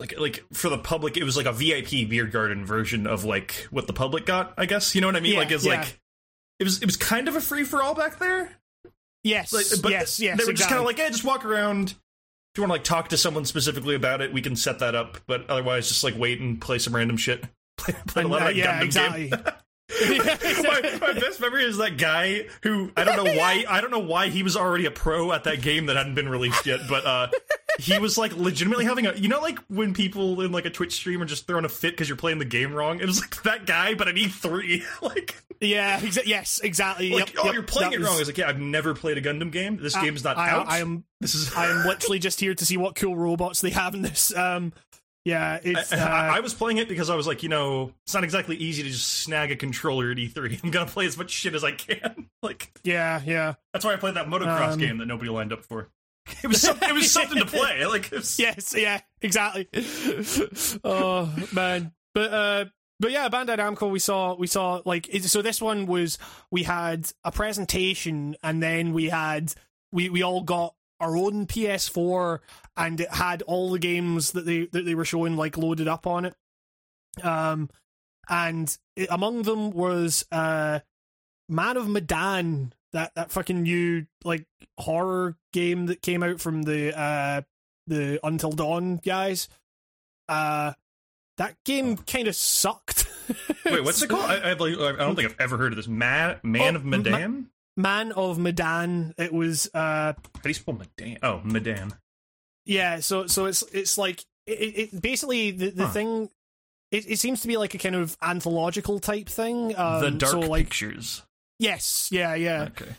like 0.00 0.18
like 0.18 0.44
for 0.52 0.68
the 0.68 0.78
public, 0.78 1.16
it 1.16 1.24
was 1.24 1.36
like 1.36 1.46
a 1.46 1.52
VIP 1.52 2.08
beer 2.08 2.26
garden 2.26 2.64
version 2.66 3.06
of 3.06 3.24
like 3.24 3.66
what 3.70 3.86
the 3.86 3.92
public 3.92 4.26
got. 4.26 4.54
I 4.56 4.66
guess 4.66 4.94
you 4.94 5.00
know 5.00 5.08
what 5.08 5.16
I 5.16 5.20
mean. 5.20 5.32
Yeah, 5.32 5.38
like 5.40 5.50
it's 5.50 5.64
yeah. 5.64 5.80
like 5.80 5.98
it 6.60 6.64
was 6.64 6.80
it 6.82 6.86
was 6.86 6.96
kind 6.96 7.26
of 7.26 7.34
a 7.34 7.40
free 7.40 7.64
for 7.64 7.82
all 7.82 7.94
back 7.94 8.18
there. 8.18 8.50
Yes 9.24 9.52
Like, 9.52 9.66
but 9.82 9.90
yes 9.90 10.20
yes 10.20 10.38
they 10.38 10.44
were 10.44 10.52
just 10.52 10.68
kind 10.68 10.80
of 10.80 10.86
like, 10.86 10.98
hey, 10.98 11.08
just 11.08 11.24
walk 11.24 11.44
around. 11.44 11.90
If 11.90 12.56
you 12.56 12.62
want 12.62 12.70
to 12.70 12.74
like 12.74 12.84
talk 12.84 13.08
to 13.10 13.16
someone 13.16 13.44
specifically 13.44 13.94
about 13.94 14.20
it, 14.20 14.32
we 14.32 14.40
can 14.40 14.56
set 14.56 14.78
that 14.80 14.94
up. 14.94 15.18
But 15.26 15.48
otherwise, 15.50 15.88
just 15.88 16.02
like 16.02 16.16
wait 16.16 16.40
and 16.40 16.60
play 16.60 16.78
some 16.78 16.94
random 16.94 17.16
shit. 17.16 17.44
Play, 17.78 17.94
play 18.08 18.22
a 18.24 18.26
lot 18.26 18.42
uh, 18.42 18.46
of 18.46 18.48
that 18.48 18.56
yeah 18.56 18.80
Gundam 18.80 18.84
exactly 18.84 19.28
game. 19.28 19.40
my, 20.00 20.98
my 21.00 21.12
best 21.14 21.40
memory 21.40 21.64
is 21.64 21.78
that 21.78 21.96
guy 21.96 22.46
who 22.62 22.90
I 22.96 23.04
don't 23.04 23.24
know 23.24 23.32
why 23.34 23.64
I 23.68 23.80
don't 23.80 23.90
know 23.90 23.98
why 23.98 24.28
he 24.28 24.42
was 24.42 24.56
already 24.56 24.84
a 24.86 24.90
pro 24.90 25.32
at 25.32 25.44
that 25.44 25.62
game 25.62 25.86
that 25.86 25.96
hadn't 25.96 26.14
been 26.14 26.28
released 26.28 26.66
yet, 26.66 26.80
but 26.88 27.06
uh, 27.06 27.28
he 27.78 27.98
was 27.98 28.18
like 28.18 28.36
legitimately 28.36 28.84
having 28.84 29.06
a 29.06 29.14
you 29.14 29.28
know 29.28 29.40
like 29.40 29.58
when 29.68 29.94
people 29.94 30.40
in 30.42 30.52
like 30.52 30.66
a 30.66 30.70
Twitch 30.70 30.92
stream 30.94 31.22
are 31.22 31.26
just 31.26 31.46
throwing 31.46 31.64
a 31.64 31.68
fit 31.70 31.92
because 31.92 32.08
you're 32.08 32.18
playing 32.18 32.38
the 32.38 32.44
game 32.44 32.72
wrong. 32.74 33.00
It 33.00 33.06
was 33.06 33.20
like 33.20 33.42
that 33.44 33.64
guy, 33.66 33.94
but 33.94 34.08
at 34.08 34.14
E3, 34.14 34.82
like 35.02 35.34
yeah 35.60 35.98
exa- 35.98 36.26
yes 36.26 36.60
exactly 36.62 37.10
like 37.10 37.34
yep, 37.34 37.36
oh 37.40 37.44
yep, 37.46 37.54
you're 37.54 37.62
playing 37.64 37.92
it 37.92 37.98
was- 37.98 38.06
wrong. 38.08 38.16
I 38.16 38.18
was 38.20 38.28
like 38.28 38.38
yeah 38.38 38.48
I've 38.48 38.60
never 38.60 38.94
played 38.94 39.16
a 39.16 39.22
Gundam 39.22 39.50
game. 39.50 39.78
This 39.78 39.96
I- 39.96 40.04
game's 40.04 40.22
not 40.22 40.36
I, 40.36 40.50
out. 40.50 40.68
I 40.68 40.78
am 40.80 41.04
this 41.20 41.34
is 41.34 41.52
I 41.54 41.66
am 41.66 41.86
literally 41.86 42.18
just 42.18 42.38
here 42.40 42.54
to 42.54 42.66
see 42.66 42.76
what 42.76 42.94
cool 42.94 43.16
robots 43.16 43.60
they 43.62 43.70
have 43.70 43.94
in 43.94 44.02
this. 44.02 44.36
Um, 44.36 44.72
yeah, 45.24 45.58
it's. 45.62 45.92
I, 45.92 45.98
Uh, 45.98 46.34
I- 46.36 46.40
was 46.40 46.54
playing 46.54 46.78
it 46.78 46.88
because 46.88 47.10
I 47.10 47.16
was 47.16 47.26
like, 47.26 47.42
you 47.42 47.48
know, 47.48 47.92
it's 48.04 48.14
not 48.14 48.24
exactly 48.24 48.56
easy 48.56 48.82
to 48.82 48.88
just 48.90 49.08
snag 49.08 49.50
a 49.50 49.56
controller 49.56 50.10
at 50.10 50.16
E3. 50.16 50.60
I'm 50.64 50.70
gonna 50.70 50.86
play 50.90 51.06
as 51.06 51.16
much 51.18 51.30
shit 51.30 51.54
as 51.54 51.64
I 51.64 51.72
can. 51.72 52.28
Like 52.42 52.70
yeah, 52.84 53.20
yeah, 53.26 53.54
that's 53.72 53.84
why 53.84 53.94
I 53.94 53.96
played 53.96 54.14
that 54.14 54.26
motocross 54.28 54.74
Um, 54.74 54.78
game 54.78 54.98
that 54.98 55.06
nobody 55.06 55.28
lined 55.28 55.52
up 55.52 55.64
for. 55.64 55.88
It 56.44 56.46
was 56.46 56.60
some, 56.62 56.78
it 56.82 56.92
was 56.94 57.10
something 57.10 57.38
to 57.38 57.46
play. 57.46 57.84
Like 57.84 58.10
was, 58.12 58.38
yes, 58.38 58.74
yeah, 58.76 59.00
exactly. 59.20 59.66
oh 60.84 61.34
man, 61.52 61.92
but 62.14 62.32
uh, 62.32 62.64
but 63.00 63.10
yeah, 63.10 63.28
Bandai 63.28 63.58
Namco. 63.58 63.90
We 63.90 63.98
saw 63.98 64.34
we 64.36 64.46
saw 64.46 64.82
like 64.84 65.08
so. 65.22 65.42
This 65.42 65.60
one 65.60 65.86
was 65.86 66.18
we 66.50 66.62
had 66.62 67.10
a 67.24 67.32
presentation, 67.32 68.36
and 68.42 68.62
then 68.62 68.92
we 68.92 69.08
had 69.08 69.52
we 69.92 70.08
we 70.10 70.22
all 70.22 70.42
got 70.42 70.74
our 71.00 71.16
own 71.16 71.46
PS4, 71.46 72.40
and 72.76 73.00
it 73.00 73.10
had 73.10 73.42
all 73.42 73.70
the 73.70 73.78
games 73.78 74.32
that 74.32 74.46
they 74.46 74.66
that 74.66 74.84
they 74.84 74.94
were 74.94 75.04
showing 75.04 75.36
like 75.36 75.56
loaded 75.56 75.88
up 75.88 76.06
on 76.06 76.24
it. 76.24 76.34
Um, 77.22 77.70
and 78.28 78.76
it, 78.96 79.08
among 79.10 79.42
them 79.42 79.70
was 79.70 80.24
uh, 80.30 80.80
Man 81.48 81.76
of 81.76 81.88
Medan, 81.88 82.72
that 82.92 83.14
that 83.14 83.30
fucking 83.30 83.62
new 83.62 84.06
like 84.24 84.46
horror 84.78 85.36
game 85.52 85.86
that 85.86 86.02
came 86.02 86.22
out 86.22 86.40
from 86.40 86.62
the 86.62 86.98
uh 86.98 87.42
the 87.86 88.20
Until 88.22 88.52
Dawn 88.52 88.96
guys. 88.96 89.48
Uh, 90.28 90.74
that 91.38 91.56
game 91.64 91.96
kind 91.96 92.28
of 92.28 92.34
sucked. 92.34 93.06
Wait, 93.64 93.82
what's 93.84 94.02
it 94.02 94.10
called? 94.10 94.24
I, 94.30 94.50
I, 94.50 94.52
I 94.52 94.54
don't 94.56 95.16
think 95.16 95.30
I've 95.30 95.40
ever 95.40 95.56
heard 95.56 95.72
of 95.72 95.76
this. 95.76 95.88
Man, 95.88 96.38
Man 96.42 96.74
Oh, 96.74 96.78
of 96.78 96.84
Medan. 96.84 97.50
Man 97.78 98.12
of 98.12 98.38
Medan. 98.38 99.14
It 99.16 99.32
was 99.32 99.70
uh 99.72 100.12
How 100.12 100.40
do 100.42 100.48
you 100.50 100.54
spell 100.54 100.74
Medan? 100.74 101.18
Oh, 101.22 101.40
Medan. 101.44 101.94
yeah. 102.66 103.00
So 103.00 103.26
so 103.26 103.46
it's 103.46 103.62
it's 103.72 103.96
like 103.96 104.24
it, 104.46 104.92
it 104.92 105.00
basically 105.02 105.52
the 105.52 105.70
the 105.70 105.86
Huh. 105.86 105.92
thing. 105.92 106.30
It, 106.90 107.04
it 107.10 107.18
seems 107.18 107.42
to 107.42 107.48
be 107.48 107.56
like 107.58 107.74
a 107.74 107.78
kind 107.78 107.94
of 107.94 108.16
anthological 108.22 108.98
type 108.98 109.28
thing. 109.28 109.74
Um, 109.78 110.00
the 110.00 110.10
Dark 110.10 110.32
so 110.32 110.40
like 110.40 110.64
Pictures. 110.66 111.22
yes, 111.58 112.08
yeah, 112.10 112.34
yeah. 112.34 112.62
Okay, 112.70 112.90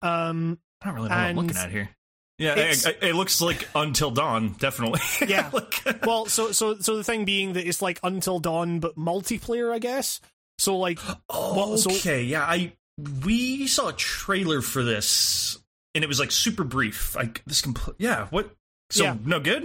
Um, 0.00 0.58
I 0.80 0.86
don't 0.86 0.94
really 0.94 1.08
know 1.08 1.14
what 1.16 1.20
I'm 1.24 1.36
looking 1.36 1.56
at 1.56 1.70
here. 1.70 1.90
Yeah, 2.38 2.54
it, 2.56 2.86
it- 3.02 3.14
looks 3.16 3.40
like 3.40 3.68
Until 3.74 4.10
Dawn, 4.12 4.54
definitely. 4.58 5.00
Yeah. 5.28 5.50
Like- 5.52 6.04
well, 6.06 6.26
so 6.26 6.52
so 6.52 6.78
so 6.78 6.96
the 6.96 7.02
thing 7.04 7.24
being 7.24 7.52
that 7.54 7.66
it's 7.66 7.82
like 7.82 7.98
Until 8.04 8.38
Dawn, 8.38 8.78
but 8.80 8.96
multiplayer, 8.96 9.72
I 9.72 9.78
guess. 9.80 10.20
So 10.58 10.76
like, 10.78 10.98
Well, 11.28 11.76
so- 11.78 11.90
okay, 11.90 12.22
yeah, 12.22 12.44
I 12.44 12.72
we 12.98 13.66
saw 13.66 13.88
a 13.88 13.92
trailer 13.92 14.60
for 14.62 14.82
this, 14.82 15.58
and 15.94 16.04
it 16.04 16.06
was 16.08 16.20
like 16.20 16.30
super 16.30 16.64
brief. 16.64 17.14
Like 17.16 17.42
this, 17.46 17.62
compl- 17.62 17.94
yeah. 17.98 18.26
What? 18.30 18.54
So 18.90 19.04
Yeah. 19.04 19.16
no 19.24 19.40
good. 19.40 19.62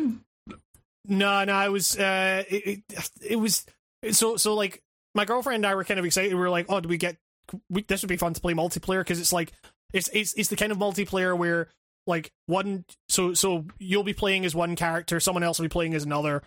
no, 1.05 1.43
no, 1.43 1.53
I 1.53 1.69
was, 1.69 1.97
uh, 1.97 2.43
it, 2.49 2.83
it, 2.89 3.09
it 3.29 3.35
was 3.35 3.65
so 4.11 4.37
so 4.37 4.53
like 4.55 4.81
my 5.15 5.25
girlfriend 5.25 5.57
and 5.63 5.65
I 5.65 5.75
were 5.75 5.83
kind 5.83 5.99
of 5.99 6.05
excited. 6.05 6.33
We 6.33 6.39
were 6.39 6.49
like, 6.49 6.67
oh, 6.69 6.79
do 6.79 6.89
we 6.89 6.97
get 6.97 7.17
we, 7.69 7.81
this 7.83 8.01
would 8.01 8.09
be 8.09 8.17
fun 8.17 8.33
to 8.33 8.41
play 8.41 8.53
multiplayer 8.53 8.99
because 9.01 9.19
it's 9.19 9.33
like 9.33 9.51
it's 9.93 10.09
it's 10.13 10.33
it's 10.33 10.49
the 10.49 10.55
kind 10.57 10.71
of 10.71 10.77
multiplayer 10.77 11.37
where 11.37 11.69
like 12.05 12.31
one 12.45 12.85
so 13.09 13.33
so 13.33 13.65
you'll 13.79 14.03
be 14.03 14.13
playing 14.13 14.45
as 14.45 14.53
one 14.55 14.75
character, 14.75 15.19
someone 15.19 15.43
else 15.43 15.59
will 15.59 15.65
be 15.65 15.69
playing 15.69 15.93
as 15.93 16.03
another. 16.03 16.41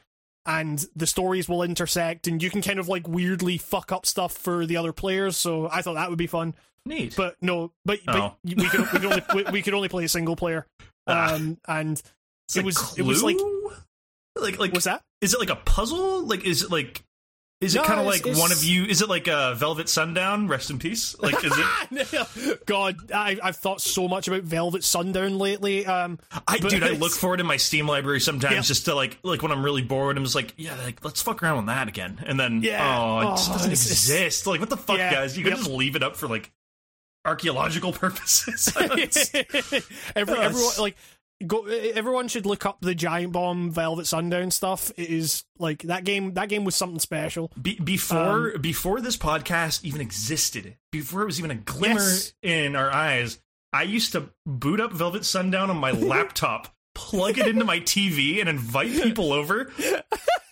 And 0.47 0.85
the 0.97 1.07
stories 1.07 1.49
will 1.49 1.63
intersect, 1.63 2.27
and 2.27 2.43
you 2.43 2.49
can 2.51 2.63
kind 2.63 2.79
of 2.79 2.89
like 2.89 3.07
weirdly 3.07 3.59
fuck 3.59 3.93
up 3.93 4.07
stuff 4.07 4.33
for 4.33 4.65
the 4.67 4.77
other 4.79 4.93
players. 4.93 5.37
So 5.37 5.69
I 5.71 5.83
thought 5.83 5.95
that 5.95 6.09
would 6.09 6.19
be 6.19 6.27
fun. 6.27 6.55
Neat. 6.87 7.15
but 7.15 7.37
no, 7.43 7.73
but, 7.85 7.99
Oh. 8.09 8.35
but 8.43 8.57
we 8.57 8.67
could 8.67 8.81
we 8.81 8.87
could 8.87 9.05
only 9.05 9.23
we, 9.35 9.43
we 9.53 9.63
could 9.63 9.75
only 9.75 9.89
play 9.89 10.05
a 10.05 10.09
single 10.09 10.35
player. 10.37 10.67
Ah. 11.07 11.35
Um, 11.35 11.59
and 11.69 12.03
It's 12.49 12.57
it 12.57 12.65
was- 12.65 12.99
it 12.99 13.03
was 13.03 13.23
like- 13.23 13.37
like 14.37 14.59
like 14.59 14.73
what's 14.73 14.87
that? 14.87 15.03
is 15.21 15.35
it 15.35 15.41
like 15.41 15.51
a 15.51 15.57
puzzle? 15.57 16.25
Like 16.27 16.45
is 16.47 16.63
it 16.63 16.71
like 16.71 17.03
Is 17.61 17.75
it 17.75 17.79
No, 17.79 17.85
kind 17.85 18.01
of 18.01 18.07
it's- 18.15 18.25
like 18.27 18.37
one 18.39 18.53
of 18.53 18.65
you? 18.65 18.85
Is 18.87 19.03
it 19.03 19.11
like 19.11 19.29
a 19.29 19.55
Velvet 19.55 19.89
Sundown? 19.91 20.49
Rest 20.49 20.71
in 20.71 20.79
peace. 20.79 21.15
Like, 21.19 21.45
is 21.45 21.53
it? 21.55 22.63
God, 22.67 23.13
I, 23.13 23.37
I've 23.43 23.57
thought 23.57 23.83
so 23.83 24.09
much 24.09 24.29
about 24.29 24.45
Velvet 24.45 24.83
Sundown 24.83 25.39
lately. 25.39 25.85
Um, 25.85 26.19
I 26.49 26.57
dude, 26.57 26.83
I 26.83 26.93
look 26.93 27.13
for 27.13 27.35
it 27.35 27.41
in 27.41 27.45
my 27.47 27.59
Steam 27.59 27.87
library 27.87 28.21
sometimes 28.21 28.55
Yeah. 28.55 28.61
just 28.63 28.87
to 28.87 28.95
like 28.95 29.19
like 29.23 29.43
when 29.43 29.53
I'm 29.53 29.63
really 29.63 29.83
bored. 29.83 30.17
I'm 30.17 30.25
just 30.25 30.35
like, 30.35 30.55
yeah, 30.57 30.75
like 30.85 31.05
let's 31.05 31.21
fuck 31.21 31.43
around 31.43 31.59
with 31.59 31.67
that 31.67 31.87
again, 31.87 32.23
and 32.27 32.41
then 32.41 32.63
Yeah. 32.63 32.81
oh, 32.99 33.19
it 33.21 33.25
just 33.37 33.51
Oh, 33.51 33.53
doesn't 33.53 33.73
it's- 33.73 33.85
it's- 33.87 33.91
exist. 34.09 34.47
Like, 34.47 34.61
what 34.61 34.71
the 34.71 34.79
fuck, 34.79 34.97
Yeah. 34.97 35.13
guys? 35.13 35.37
You 35.37 35.45
can 35.45 35.51
Yep. 35.53 35.59
just 35.59 35.71
leave 35.71 35.97
it 35.97 36.03
up 36.03 36.17
for 36.17 36.29
like 36.29 36.51
archaeological 37.27 37.93
purposes. 38.05 38.73
It's- 38.81 39.31
Every, 40.17 40.39
everyone 40.39 40.73
like 40.79 40.97
go. 41.47 41.65
Everyone 41.67 42.29
should 42.29 42.47
look 42.47 42.67
up 42.67 42.81
the 42.81 42.95
Giant 42.95 43.33
Bomb 43.33 43.71
Velvet 43.71 44.07
Sundown 44.07 44.51
stuff. 44.51 44.91
It 44.97 45.09
is 45.11 45.45
like 45.59 45.83
that 45.83 46.05
game. 46.05 46.35
That 46.35 46.49
game 46.49 46.65
was 46.65 46.77
something 46.77 46.99
special. 47.01 47.51
Be- 47.61 47.79
before 47.81 48.55
Um, 48.55 48.61
before 48.63 49.01
this 49.01 49.17
podcast 49.17 49.85
even 49.85 50.01
existed, 50.01 50.77
before 50.93 51.23
it 51.23 51.27
was 51.27 51.39
even 51.39 51.51
a 51.51 51.57
glimmer 51.57 52.01
Yes. 52.01 52.33
in 52.43 52.77
our 52.77 52.91
eyes, 52.91 53.39
I 53.73 53.83
used 53.85 54.13
to 54.13 54.31
boot 54.47 54.81
up 54.81 54.93
Velvet 54.93 55.25
Sundown 55.25 55.71
on 55.71 55.77
my 55.77 55.93
laptop, 55.93 56.75
plug 56.95 57.39
it 57.39 57.47
into 57.47 57.65
my 57.65 57.79
TV, 57.81 58.41
and 58.41 58.49
invite 58.49 58.91
people 59.03 59.33
over, 59.33 59.71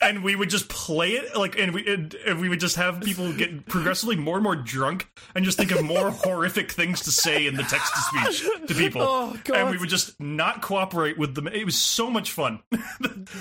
and 0.01 0.23
we 0.23 0.37
would 0.37 0.51
just 0.51 0.69
play 0.69 1.13
it 1.13 1.37
like, 1.37 1.59
and 1.59 1.75
we 1.75 1.87
and, 1.93 2.15
and 2.27 2.41
we 2.41 2.49
would 2.49 2.61
just 2.61 2.77
have 2.77 3.01
people 3.01 3.33
get 3.33 3.67
progressively 3.67 4.17
more 4.17 4.37
and 4.37 4.45
more 4.45 4.57
drunk, 4.57 5.09
and 5.35 5.45
just 5.45 5.59
think 5.59 5.71
of 5.73 5.83
more 5.85 6.11
horrific 6.25 6.71
things 6.73 7.03
to 7.03 7.11
say 7.11 7.47
in 7.47 7.57
the 7.57 7.63
text 7.65 7.93
to 7.95 8.01
speech 8.01 8.49
to 8.69 8.75
people, 8.79 9.03
Oh, 9.03 9.37
God. 9.45 9.57
and 9.57 9.71
we 9.71 9.79
would 9.79 9.89
just 9.89 10.19
not 10.21 10.63
cooperate 10.63 11.19
with 11.19 11.35
them. 11.35 11.49
It 11.49 11.65
was 11.65 11.77
so 11.79 12.11
much 12.11 12.33
fun. 12.33 12.61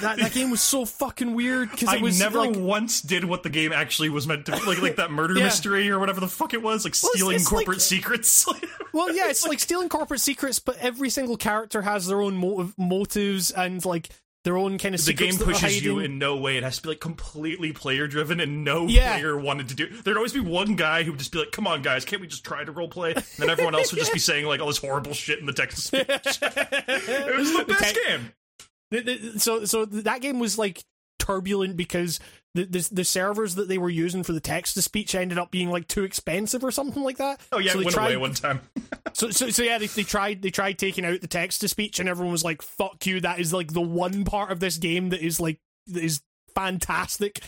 That 0.01 0.17
that 0.17 0.31
game 0.33 0.51
was 0.51 0.61
so 0.61 0.85
fucking 0.85 1.33
weird 1.33 1.71
because 1.71 1.89
I 1.89 1.95
it 1.95 2.01
was 2.01 2.19
never 2.19 2.39
like 2.39 2.55
once 2.55 3.01
did 3.01 3.23
what 3.25 3.41
the 3.43 3.49
game 3.49 3.71
actually 3.71 4.09
was 4.09 4.27
meant 4.27 4.45
to 4.47 4.51
be, 4.51 4.59
like 4.65 4.81
like 4.81 4.95
that 4.97 5.11
murder 5.11 5.33
Yeah. 5.35 5.45
mystery 5.45 5.89
or 5.89 5.97
whatever 5.97 6.19
the 6.19 6.27
fuck 6.27 6.53
it 6.53 6.61
was, 6.61 6.83
like 6.85 6.93
Well, 7.01 7.11
stealing 7.13 7.35
it's 7.37 7.51
like- 7.51 7.65
corporate 7.65 7.81
secrets. 7.81 8.45
Well, 8.93 9.11
yeah, 9.15 9.29
it's 9.29 9.47
like 9.47 9.59
stealing 9.59 9.89
corporate 9.89 10.21
secrets, 10.21 10.59
but 10.59 10.77
every 10.77 11.09
single 11.09 11.37
character 11.37 11.81
has 11.81 12.05
their 12.07 12.21
own 12.21 12.35
motive, 12.35 12.77
motives 12.77 13.49
and 13.51 13.83
like 13.85 14.09
their 14.43 14.57
own 14.57 14.77
kind 14.77 14.95
of 14.95 15.03
the 15.03 15.11
game 15.13 15.35
pushes 15.37 15.83
you 15.83 15.99
in 15.99 16.17
no 16.19 16.37
way. 16.37 16.55
It 16.57 16.63
has 16.63 16.77
to 16.77 16.83
be 16.83 16.89
like 16.89 16.99
completely 17.01 17.73
player 17.73 18.07
driven, 18.07 18.39
and 18.39 18.63
no 18.63 18.87
Yeah. 18.87 19.13
player 19.13 19.37
wanted 19.37 19.67
to 19.69 19.75
do. 19.75 19.87
There'd 20.03 20.15
always 20.17 20.31
be 20.33 20.39
one 20.39 20.75
guy 20.75 21.03
who 21.03 21.11
would 21.11 21.19
just 21.19 21.31
be 21.33 21.39
like, 21.39 21.51
"Come 21.51 21.67
on, 21.67 21.81
guys, 21.81 22.05
can't 22.05 22.21
we 22.21 22.27
just 22.27 22.45
try 22.45 22.63
to 22.63 22.71
role 22.71 22.87
play?" 22.87 23.13
And 23.13 23.23
then 23.37 23.49
everyone 23.49 23.75
else 23.75 23.91
would 23.91 23.99
just 23.99 24.13
be 24.13 24.19
saying 24.29 24.45
like 24.45 24.61
all 24.61 24.67
this 24.67 24.77
horrible 24.77 25.13
shit 25.13 25.39
in 25.39 25.45
the 25.45 25.53
text 25.53 25.83
speech. 25.87 26.05
it 26.05 27.37
was 27.37 27.51
the 27.51 27.65
best 27.67 27.97
game. 28.07 29.37
So 29.39 29.65
so 29.65 29.85
that 29.85 30.21
game 30.21 30.39
was 30.39 30.57
like 30.57 30.81
turbulent 31.19 31.75
because 31.75 32.19
the, 32.57 32.65
the 32.65 32.89
the 32.91 33.03
servers 33.03 33.55
that 33.55 33.67
they 33.67 33.77
were 33.77 33.89
using 33.89 34.23
for 34.23 34.33
the 34.33 34.39
text 34.39 34.73
to 34.73 34.81
speech 34.81 35.13
ended 35.13 35.37
up 35.37 35.51
being 35.51 35.69
like 35.69 35.87
too 35.87 36.03
expensive 36.03 36.63
or 36.63 36.71
something 36.71 37.03
like 37.03 37.17
that. 37.17 37.39
Oh 37.51 37.59
yeah, 37.59 37.71
so 37.71 37.77
it 37.77 37.81
they 37.81 37.85
went 37.85 37.95
tried, 37.95 38.07
away 38.07 38.17
one 38.17 38.33
time. 38.33 38.61
So, 39.13 39.31
so 39.31 39.49
so 39.49 39.63
yeah, 39.63 39.79
they, 39.79 39.87
they 39.87 40.03
tried 40.03 40.41
they 40.43 40.51
tried 40.51 40.77
taking 40.77 41.03
out 41.03 41.21
the 41.21 41.27
text 41.27 41.61
to 41.61 41.67
speech, 41.67 41.99
and 41.99 42.07
everyone 42.07 42.31
was 42.31 42.43
like, 42.43 42.61
"Fuck 42.61 43.05
you!" 43.07 43.19
That 43.21 43.39
is 43.39 43.51
like 43.51 43.73
the 43.73 43.81
one 43.81 44.25
part 44.25 44.51
of 44.51 44.59
this 44.59 44.77
game 44.77 45.09
that 45.09 45.21
is 45.21 45.39
like 45.39 45.59
that 45.87 46.03
is 46.03 46.21
fantastic. 46.53 47.41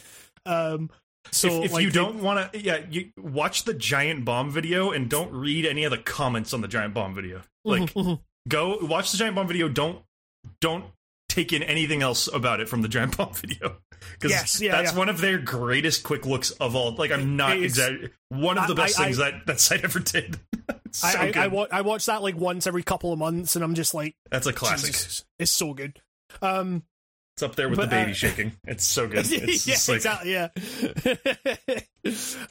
Um, 0.47 0.89
so 1.31 1.47
if 1.47 1.65
if 1.65 1.73
like, 1.73 1.83
you 1.83 1.91
don't 1.91 2.23
want 2.23 2.51
to, 2.51 2.59
yeah, 2.59 2.79
you 2.89 3.11
watch 3.17 3.65
the 3.65 3.75
giant 3.75 4.25
bomb 4.25 4.49
video 4.49 4.91
and 4.91 5.09
don't 5.09 5.31
read 5.31 5.65
any 5.65 5.83
of 5.83 5.91
the 5.91 5.99
comments 5.99 6.53
on 6.53 6.61
the 6.61 6.67
giant 6.67 6.93
bomb 6.95 7.13
video. 7.13 7.41
Like, 7.63 7.93
Mhm. 7.93 8.19
go 8.47 8.79
watch 8.81 9.11
the 9.11 9.17
giant 9.17 9.35
bomb 9.35 9.47
video. 9.47 9.69
Don't 9.69 10.01
don't 10.61 10.85
take 11.29 11.53
in 11.53 11.63
anything 11.63 12.01
else 12.01 12.27
about 12.31 12.59
it 12.59 12.67
from 12.67 12.81
the 12.81 12.87
giant 12.89 13.15
bomb 13.17 13.33
video 13.35 13.77
because 14.13 14.31
Yes, 14.31 14.59
yeah, 14.61 14.71
that's 14.73 14.91
yeah. 14.91 14.97
one 14.97 15.07
of 15.07 15.21
their 15.21 15.37
greatest 15.37 16.03
quick 16.03 16.25
looks 16.25 16.51
of 16.51 16.75
all. 16.75 16.93
Like, 16.95 17.11
I'm 17.11 17.37
not 17.37 17.57
exaggerating. 17.57 18.09
One 18.27 18.57
of 18.57 18.67
the 18.67 18.75
best 18.75 18.99
I- 18.99 19.05
things 19.05 19.17
that 19.17 19.45
that 19.47 19.59
site 19.61 19.83
ever 19.85 19.99
did. 19.99 20.37
So 20.91 21.07
I, 21.07 21.31
I. 21.35 21.43
I, 21.43 21.47
wa- 21.47 21.67
I 21.71 21.81
watch 21.81 22.07
that 22.07 22.21
like 22.23 22.35
once 22.35 22.65
every 22.67 22.83
couple 22.83 23.13
of 23.13 23.19
months, 23.19 23.55
and 23.55 23.63
I'm 23.63 23.75
just 23.75 23.93
like, 23.93 24.15
that's 24.31 24.47
a 24.47 24.53
classic. 24.53 24.91
Jesus, 24.93 25.23
it's 25.37 25.51
so 25.51 25.73
good. 25.73 26.01
Um, 26.41 26.83
It's 27.35 27.43
up 27.43 27.55
there 27.55 27.69
with 27.69 27.77
But, 27.77 27.85
the 27.91 27.95
baby 27.95 28.11
uh, 28.11 28.15
shaking. 28.15 28.51
It's 28.67 28.83
so 28.85 29.07
good. 29.07 29.25
It's 29.31 29.67
yeah, 29.67 29.75
like, 29.87 29.97
exactly. 29.97 30.31
Yeah. 30.33 30.49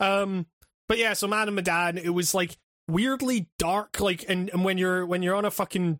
um, 0.00 0.46
but 0.88 0.98
yeah, 0.98 1.12
so 1.14 1.26
Man 1.28 1.48
of 1.48 1.54
Medan, 1.54 1.98
it 1.98 2.10
was 2.10 2.34
like 2.34 2.56
weirdly 2.88 3.48
dark. 3.58 4.00
Like, 4.00 4.24
and, 4.28 4.48
and 4.50 4.64
when 4.64 4.78
you're 4.78 5.04
when 5.04 5.22
you're 5.22 5.34
on 5.34 5.44
a 5.44 5.50
fucking 5.50 5.98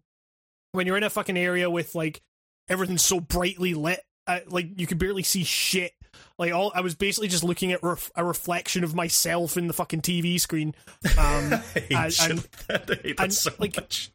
when 0.73 0.87
you're 0.87 0.97
in 0.97 1.03
a 1.03 1.11
fucking 1.11 1.37
area 1.37 1.69
with 1.69 1.95
like 1.95 2.21
everything's 2.69 3.03
so 3.05 3.21
brightly 3.21 3.75
lit, 3.75 4.01
uh, 4.27 4.41
like 4.49 4.79
you 4.79 4.87
could 4.87 4.99
barely 4.99 5.23
see 5.23 5.45
shit. 5.45 5.93
Like 6.39 6.53
all, 6.53 6.71
I 6.75 6.81
was 6.83 6.95
basically 6.95 7.29
just 7.29 7.43
looking 7.45 7.73
at 7.73 7.83
ref- 7.83 8.11
a 8.15 8.25
reflection 8.25 8.85
of 8.85 8.95
myself 8.95 9.57
in 9.57 9.67
the 9.67 9.73
fucking 9.73 10.03
TV 10.03 10.41
screen. 10.41 10.75
Um, 11.19 11.53
I 11.55 11.57
hate 11.75 11.91
and- 11.91 12.21
and- 12.31 12.49
like. 12.69 12.91
I 12.91 12.95
hate 13.03 13.17
that 13.17 13.21
and, 13.25 13.35
so 13.35 13.51
like, 13.59 13.77
much. 13.77 14.11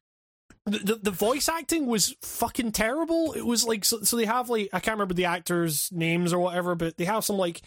the, 0.66 0.80
the 0.80 0.95
the 0.95 1.12
voice 1.12 1.49
acting 1.49 1.86
was 1.88 2.16
fucking 2.22 2.72
terrible. 2.72 3.34
It 3.34 3.45
was 3.45 3.66
like 3.66 3.84
so, 3.86 4.01
so 4.04 4.16
they 4.18 4.26
have 4.26 4.49
like 4.49 4.70
I 4.72 4.80
can't 4.80 4.95
remember 4.95 5.14
the 5.14 5.26
actors' 5.26 5.89
names 5.91 6.32
or 6.34 6.39
whatever, 6.39 6.76
but 6.76 6.97
they 6.97 7.06
have 7.06 7.26
some 7.26 7.38
like 7.38 7.62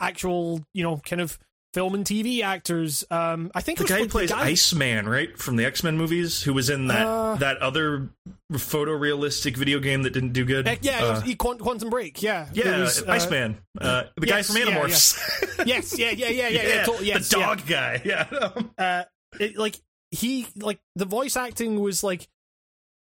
actual 0.00 0.64
you 0.72 0.82
know 0.82 0.96
kind 0.98 1.20
of 1.20 1.38
film 1.72 1.94
and 1.94 2.04
TV 2.04 2.42
actors. 2.42 3.04
Um, 3.10 3.50
I 3.54 3.60
think 3.60 3.78
The 3.78 3.84
guy 3.84 3.98
who 4.00 4.08
plays 4.08 4.30
guy- 4.30 4.46
Iceman, 4.46 5.08
right, 5.08 5.36
from 5.38 5.56
the 5.56 5.64
X 5.64 5.84
Men 5.84 5.96
movies, 5.96 6.42
who 6.42 6.52
was 6.52 6.70
in 6.70 6.88
that 6.88 7.06
Uh, 7.06 7.34
that 7.36 7.58
other 7.58 8.10
photorealistic 8.52 9.56
video 9.56 9.78
game 9.78 10.02
that 10.02 10.10
didn't 10.12 10.32
do 10.32 10.44
good. 10.44 10.66
Uh, 10.66 10.76
yeah, 10.80 11.04
Uh, 11.04 11.22
was, 11.24 11.34
Quantum 11.36 11.90
Break. 11.90 12.22
Yeah, 12.22 12.48
yeah, 12.52 12.80
was, 12.80 13.02
uh, 13.02 13.10
Iceman, 13.10 13.58
uh, 13.80 14.04
the 14.16 14.26
guy 14.26 14.38
yes, 14.38 14.46
from 14.48 14.56
yeah, 14.56 14.64
yeah. 14.68 14.76
Animorphs. 14.76 15.46
Yes, 15.66 15.98
yeah, 15.98 16.10
yeah, 16.10 16.28
yeah, 16.28 16.48
yeah, 16.48 16.66
yeah. 16.66 16.84
totally, 16.84 17.08
yes, 17.08 17.28
the 17.28 17.38
yeah. 17.38 17.46
dog 17.46 17.66
guy. 17.66 18.00
Yeah, 18.04 18.50
uh, 18.78 19.04
it, 19.38 19.56
like 19.58 19.76
he 20.10 20.46
like 20.56 20.80
the 20.96 21.04
voice 21.04 21.36
acting 21.36 21.78
was 21.80 22.02
like 22.02 22.26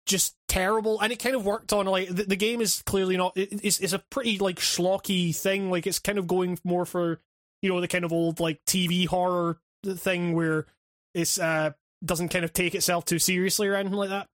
just 0.07 0.35
terrible 0.47 0.99
and 1.01 1.11
it 1.11 1.19
kind 1.19 1.35
of 1.35 1.45
worked 1.45 1.71
on 1.73 1.85
like 1.85 2.07
the, 2.07 2.23
the 2.23 2.35
game 2.35 2.61
is 2.61 2.81
clearly 2.85 3.17
not 3.17 3.35
it, 3.35 3.49
it's, 3.63 3.79
it's 3.79 3.93
a 3.93 3.99
pretty 4.09 4.37
like 4.39 4.55
schlocky 4.57 5.35
thing 5.35 5.69
like 5.69 5.85
it's 5.85 5.99
kind 5.99 6.17
of 6.17 6.27
going 6.27 6.57
more 6.63 6.85
for 6.85 7.19
you 7.61 7.69
know 7.69 7.81
the 7.81 7.87
kind 7.87 8.05
of 8.05 8.13
old 8.13 8.39
like 8.39 8.59
tv 8.65 9.07
horror 9.07 9.59
thing 9.85 10.33
where 10.33 10.65
it's 11.13 11.39
uh 11.39 11.71
doesn't 12.05 12.29
kind 12.29 12.45
of 12.45 12.53
take 12.53 12.75
itself 12.75 13.05
too 13.05 13.17
seriously 13.19 13.67
or 13.67 13.75
anything 13.75 13.97
like 13.97 14.09
that. 14.09 14.27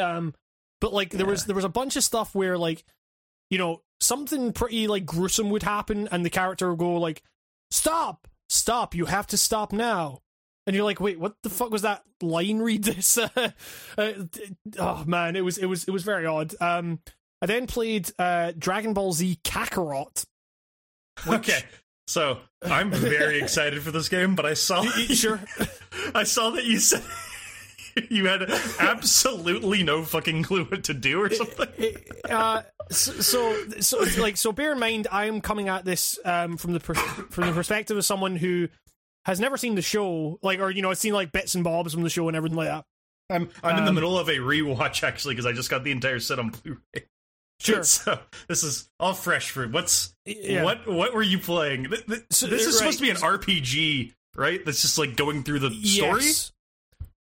Um 0.00 0.34
but 0.80 0.92
like 0.92 1.10
there 1.10 1.26
was 1.26 1.46
there 1.46 1.56
was 1.56 1.64
a 1.64 1.68
bunch 1.70 1.96
of 1.96 2.04
stuff 2.04 2.34
where 2.34 2.56
like 2.58 2.84
you 3.50 3.58
know 3.58 3.82
something 4.00 4.52
pretty 4.52 4.86
like 4.86 5.06
gruesome 5.06 5.50
would 5.50 5.62
happen 5.62 6.06
and 6.12 6.24
the 6.24 6.30
character 6.30 6.70
would 6.70 6.78
go 6.78 6.94
like 6.94 7.22
stop! 7.70 8.28
Stop! 8.48 8.94
You 8.94 9.06
have 9.06 9.26
to 9.28 9.36
stop 9.36 9.72
now. 9.72 10.20
And 10.66 10.76
you're 10.76 10.84
like 10.84 11.00
wait 11.00 11.18
what 11.18 11.34
the 11.42 11.50
fuck 11.50 11.70
was 11.70 11.82
that 11.82 12.02
line 12.22 12.58
read 12.58 12.84
this? 12.84 13.18
Uh, 13.98 14.12
d- 14.30 14.54
oh 14.78 15.02
man 15.06 15.34
it 15.36 15.44
was 15.44 15.58
it 15.58 15.66
was 15.66 15.84
it 15.84 15.90
was 15.90 16.02
very 16.04 16.26
odd. 16.26 16.54
Um 16.60 17.00
i 17.42 17.46
then 17.46 17.66
played 17.66 18.10
uh 18.18 18.52
dragon 18.58 18.92
ball 18.92 19.12
z 19.12 19.38
kakarot 19.42 20.24
which- 21.26 21.38
okay. 21.50 21.64
So 22.06 22.38
I'm 22.62 22.90
very 22.90 23.38
excited 23.42 23.82
for 23.82 23.90
this 23.90 24.08
game, 24.08 24.34
but 24.34 24.46
I 24.46 24.54
saw 24.54 24.82
sure 24.82 25.40
I 26.14 26.24
saw 26.24 26.50
that 26.50 26.64
you 26.64 26.78
said 26.78 27.02
you 28.10 28.26
had 28.26 28.42
absolutely 28.78 29.82
no 29.82 30.02
fucking 30.02 30.42
clue 30.42 30.64
what 30.64 30.84
to 30.84 30.94
do 30.94 31.20
or 31.22 31.30
something. 31.30 31.96
uh, 32.28 32.62
so, 32.90 33.12
so, 33.12 33.70
so, 33.80 34.22
like, 34.22 34.36
so. 34.36 34.52
Bear 34.52 34.72
in 34.72 34.78
mind, 34.78 35.08
I 35.10 35.26
am 35.26 35.40
coming 35.40 35.68
at 35.68 35.84
this 35.84 36.18
um, 36.24 36.56
from 36.56 36.72
the 36.74 36.80
per- 36.80 36.94
from 36.94 37.46
the 37.46 37.52
perspective 37.52 37.96
of 37.96 38.04
someone 38.04 38.36
who 38.36 38.68
has 39.24 39.40
never 39.40 39.56
seen 39.56 39.74
the 39.74 39.82
show, 39.82 40.38
like, 40.42 40.60
or 40.60 40.70
you 40.70 40.82
know, 40.82 40.90
has 40.90 40.98
seen 41.00 41.12
like 41.14 41.32
bits 41.32 41.54
and 41.54 41.64
bobs 41.64 41.92
from 41.94 42.02
the 42.02 42.10
show 42.10 42.28
and 42.28 42.36
everything 42.36 42.56
like 42.56 42.68
that. 42.68 42.84
I'm 43.28 43.48
I'm 43.64 43.78
in 43.78 43.84
the 43.84 43.88
Um, 43.88 43.94
middle 43.96 44.16
of 44.18 44.28
a 44.28 44.36
rewatch 44.36 45.02
actually 45.02 45.34
because 45.34 45.46
I 45.46 45.52
just 45.52 45.70
got 45.70 45.82
the 45.82 45.90
entire 45.90 46.20
set 46.20 46.38
on 46.38 46.50
Blu-ray. 46.50 47.06
Sure. 47.60 47.82
So 47.84 48.18
this 48.48 48.62
is 48.62 48.88
all 49.00 49.14
fresh 49.14 49.50
for 49.50 49.66
what's 49.68 50.14
Yeah. 50.24 50.62
what 50.64 50.86
what 50.86 51.14
were 51.14 51.22
you 51.22 51.38
playing? 51.38 51.84
Th- 51.88 52.04
th- 52.06 52.24
So- 52.30 52.46
this 52.46 52.62
is 52.66 52.74
right. 52.74 52.78
supposed 52.78 52.98
to 52.98 53.02
be 53.04 53.10
an 53.10 53.16
RPG, 53.16 54.12
right? 54.34 54.64
That's 54.64 54.82
just 54.82 54.98
like 54.98 55.16
going 55.16 55.42
through 55.42 55.60
the 55.60 55.70
story. 55.70 56.24
Yes. 56.24 56.52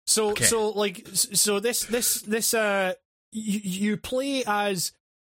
So 0.07 0.31
Okay. 0.31 0.43
so 0.45 0.69
like 0.69 1.07
so 1.13 1.59
this 1.59 1.81
this 1.85 2.21
this 2.21 2.53
uh 2.53 2.93
you, 3.31 3.59
you 3.63 3.97
play 3.97 4.43
as 4.45 4.91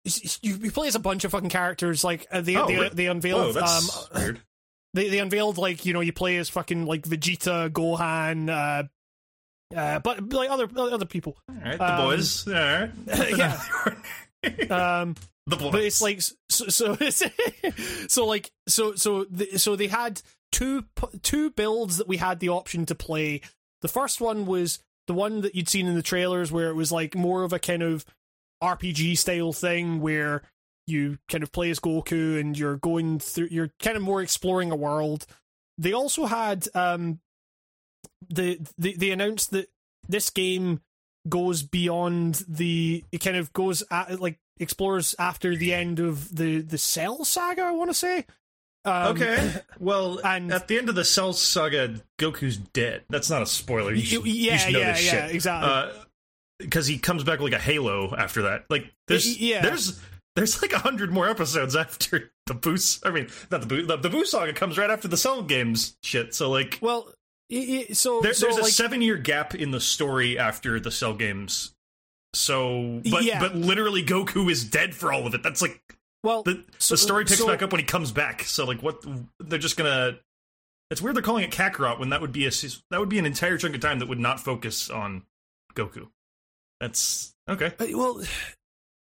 you, 0.06 0.56
you 0.62 0.72
play 0.72 0.88
as 0.88 0.96
a 0.96 1.00
bunch 1.00 1.24
of 1.24 1.32
fucking 1.32 1.50
characters 1.50 2.04
like 2.04 2.28
uh, 2.32 2.42
they 2.42 2.56
Oh, 2.56 2.68
they, 2.68 2.76
really? 2.76 2.90
they 2.90 3.08
Oh, 3.08 3.12
unveiled 3.12 3.56
that's 3.56 4.10
um 4.14 4.22
weird. 4.22 4.42
they 4.94 5.10
they 5.10 5.20
unveiled 5.20 5.58
like 5.58 5.86
you 5.86 5.94
know 5.94 6.02
you 6.02 6.14
play 6.14 6.38
as 6.38 6.50
fucking 6.50 6.86
like 6.86 7.04
Vegeta 7.04 7.70
Gohan 7.70 8.50
uh 8.50 8.84
uh 9.76 10.00
but 10.00 10.32
like 10.34 10.50
other 10.50 10.68
other 10.78 11.06
people 11.06 11.38
All 11.50 11.56
right, 11.64 11.78
the 11.78 11.94
um, 11.94 12.02
boys. 12.08 12.48
All 12.48 12.54
right. 12.54 12.90
yeah. 13.38 13.60
um 14.70 15.16
the 15.48 15.56
boys. 15.56 15.72
but 15.72 15.82
it's 15.82 16.02
like 16.02 16.22
so 16.22 16.68
so 16.68 16.96
so 18.08 18.26
like 18.26 18.52
so 18.68 18.96
so 18.96 19.26
the, 19.26 19.58
so 19.58 19.76
they 19.76 19.88
had 19.88 20.22
two 20.52 20.86
two 21.22 21.50
builds 21.52 21.98
that 21.98 22.08
we 22.08 22.18
had 22.18 22.40
the 22.40 22.50
option 22.50 22.86
to 22.86 22.96
play. 22.96 23.42
The 23.82 23.88
first 23.88 24.22
one 24.22 24.46
was 24.46 24.80
the 25.08 25.14
one 25.14 25.42
that 25.42 25.56
you'd 25.56 25.70
seen 25.70 25.88
in 25.88 25.96
the 25.96 26.04
trailers, 26.04 26.52
where 26.52 26.70
it 26.70 26.76
was 26.76 26.92
like 26.92 27.16
more 27.16 27.44
of 27.44 27.54
a 27.54 27.60
kind 27.60 27.82
of 27.82 28.06
RPG 28.64 29.18
style 29.18 29.54
thing, 29.54 30.02
where 30.02 30.44
you 30.86 31.18
kind 31.28 31.44
of 31.44 31.52
play 31.52 31.70
as 31.70 31.80
Goku 31.80 32.40
and 32.40 32.58
you're 32.58 32.78
going 32.78 33.20
through 33.20 33.50
you're 33.52 33.72
kind 33.80 33.98
of 33.98 34.04
more 34.04 34.22
exploring 34.22 34.72
a 34.72 34.76
world. 34.76 35.26
They 35.78 35.94
also 35.94 36.26
had 36.26 36.68
um 36.76 37.20
the 38.30 38.60
they, 38.78 38.94
they 38.94 39.12
announced 39.12 39.52
that 39.52 39.70
this 40.08 40.30
game 40.30 40.82
goes 41.30 41.64
beyond 41.64 42.44
the 42.48 43.04
it 43.12 43.20
kind 43.20 43.38
of 43.38 43.54
goes 43.54 43.84
at, 43.92 44.20
like 44.20 44.40
explores 44.60 45.16
after 45.20 45.56
the 45.56 45.74
end 45.74 46.00
of 46.00 46.36
the 46.36 46.62
the 46.62 46.78
Cell 46.78 47.24
saga. 47.26 47.64
I 47.64 47.72
want 47.72 47.90
to 47.90 47.96
say. 47.96 48.26
Um, 48.86 49.16
okay. 49.16 49.54
Well, 49.80 50.20
and- 50.24 50.52
at 50.52 50.68
the 50.68 50.78
end 50.78 50.90
of 50.90 50.96
the 50.96 51.06
Cell 51.06 51.32
Saga, 51.34 52.02
Goku's 52.20 52.58
dead. 52.58 53.04
That's 53.10 53.30
not 53.30 53.42
a 53.42 53.46
spoiler. 53.46 53.94
You 53.94 54.02
should, 54.02 54.26
yeah, 54.26 54.54
you 54.54 54.60
should 54.60 54.74
know 54.74 54.80
yeah, 54.80 54.92
this 54.92 55.06
yeah, 55.06 55.28
shit. 55.28 55.36
exactly. 55.36 56.02
Because 56.60 56.88
he 56.88 56.98
comes 56.98 57.24
back 57.24 57.40
like 57.40 57.54
a 57.54 57.60
halo 57.60 58.14
after 58.16 58.42
that. 58.44 58.66
Like 58.70 58.92
there's 59.08 59.40
yeah. 59.40 59.62
there's 59.62 60.02
there's 60.36 60.62
like 60.62 60.74
a 60.74 60.80
hundred 60.80 61.12
more 61.12 61.30
episodes 61.30 61.76
after 61.78 62.32
the 62.46 62.54
Boo. 62.54 62.78
I 63.04 63.12
mean, 63.12 63.30
not 63.52 63.62
the 63.62 63.68
Boo. 63.68 63.86
The, 63.86 63.98
the 63.98 64.10
Boo 64.10 64.26
Saga 64.26 64.54
comes 64.54 64.78
right 64.78 64.90
after 64.90 65.08
the 65.08 65.18
Cell 65.18 65.44
games 65.44 65.96
shit. 66.04 66.34
So 66.36 66.50
like, 66.50 66.80
Well, 66.82 67.14
i- 67.52 67.86
i- 67.90 67.94
so 67.94 68.22
there, 68.22 68.34
so 68.34 68.46
there's 68.46 68.58
a 68.58 68.62
like, 68.64 68.72
seven 68.74 69.02
year 69.02 69.18
gap 69.18 69.56
in 69.56 69.72
the 69.72 69.80
story 69.82 70.38
after 70.38 70.80
the 70.80 70.92
Cell 70.92 71.14
games. 71.14 71.74
So, 72.34 73.02
but 73.10 73.24
Yeah. 73.24 73.40
but 73.40 73.56
literally, 73.56 74.04
Goku 74.06 74.52
is 74.52 74.64
dead 74.64 74.94
for 74.96 75.12
all 75.12 75.26
of 75.26 75.34
it. 75.34 75.42
That's 75.44 75.62
like 75.62 75.82
well, 76.24 76.44
the 76.44 76.64
so- 76.78 76.94
the 76.94 76.98
story 76.98 77.26
picks 77.26 77.40
so- 77.40 77.48
back 77.48 77.62
up 77.64 77.72
when 77.72 77.80
he 77.80 77.86
comes 77.86 78.12
back. 78.12 78.44
So 78.44 78.66
like, 78.66 78.82
what 78.84 79.04
they're 79.40 79.60
just 79.60 79.78
gonna. 79.78 80.20
It's 80.92 81.02
weird 81.02 81.16
they're 81.16 81.22
calling 81.24 81.44
it 81.44 81.52
Kakarot 81.52 82.00
when 82.00 82.10
that 82.10 82.20
would 82.22 82.32
be 82.32 82.46
a 82.48 82.50
that 82.52 83.00
would 83.00 83.10
be 83.10 83.20
an 83.20 83.26
entire 83.26 83.58
chunk 83.58 83.76
of 83.76 83.82
time 83.82 84.00
that 84.00 84.08
would 84.10 84.20
not 84.20 84.40
focus 84.40 84.90
on 84.90 85.24
Goku. 85.76 86.10
That's 86.80 87.34
okay. 87.48 87.74
Uh, 87.80 87.88
well 87.98 88.24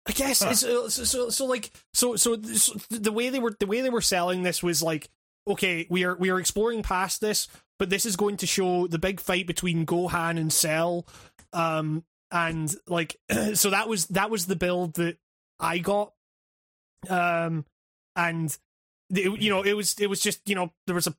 i 0.07 0.11
guess 0.11 0.43
Huh. 0.43 0.49
it's, 0.51 0.63
uh, 0.63 0.87
so, 0.87 1.03
so 1.03 1.29
so 1.31 1.45
like 1.47 1.71
so 1.95 2.15
so 2.15 2.35
the 2.35 3.11
way 3.11 3.29
they 3.31 3.39
were 3.39 3.55
the 3.59 3.65
way 3.65 3.81
they 3.81 3.89
were 3.89 4.01
selling 4.01 4.43
this 4.43 4.61
was 4.61 4.83
like 4.83 5.09
okay 5.47 5.87
we 5.89 6.03
are 6.03 6.15
we 6.15 6.29
are 6.29 6.39
exploring 6.39 6.83
past 6.83 7.21
this 7.21 7.47
but 7.79 7.89
this 7.89 8.05
is 8.05 8.15
going 8.15 8.37
to 8.37 8.47
show 8.47 8.87
the 8.87 8.99
big 8.99 9.19
fight 9.19 9.47
between 9.47 9.85
gohan 9.85 10.39
and 10.39 10.51
cell 10.51 11.05
um 11.53 12.03
and 12.31 12.75
like 12.87 13.17
so 13.53 13.69
that 13.69 13.87
was 13.87 14.07
that 14.07 14.29
was 14.29 14.45
the 14.45 14.55
build 14.55 14.95
that 14.95 15.17
i 15.59 15.77
got. 15.77 16.13
Um 17.09 17.65
and 18.15 18.57
the, 19.09 19.35
you 19.39 19.49
know 19.49 19.61
it 19.61 19.73
was 19.73 19.95
it 19.99 20.07
was 20.07 20.19
just 20.19 20.47
you 20.47 20.55
know 20.55 20.71
there 20.87 20.95
was 20.95 21.07
a 21.07 21.15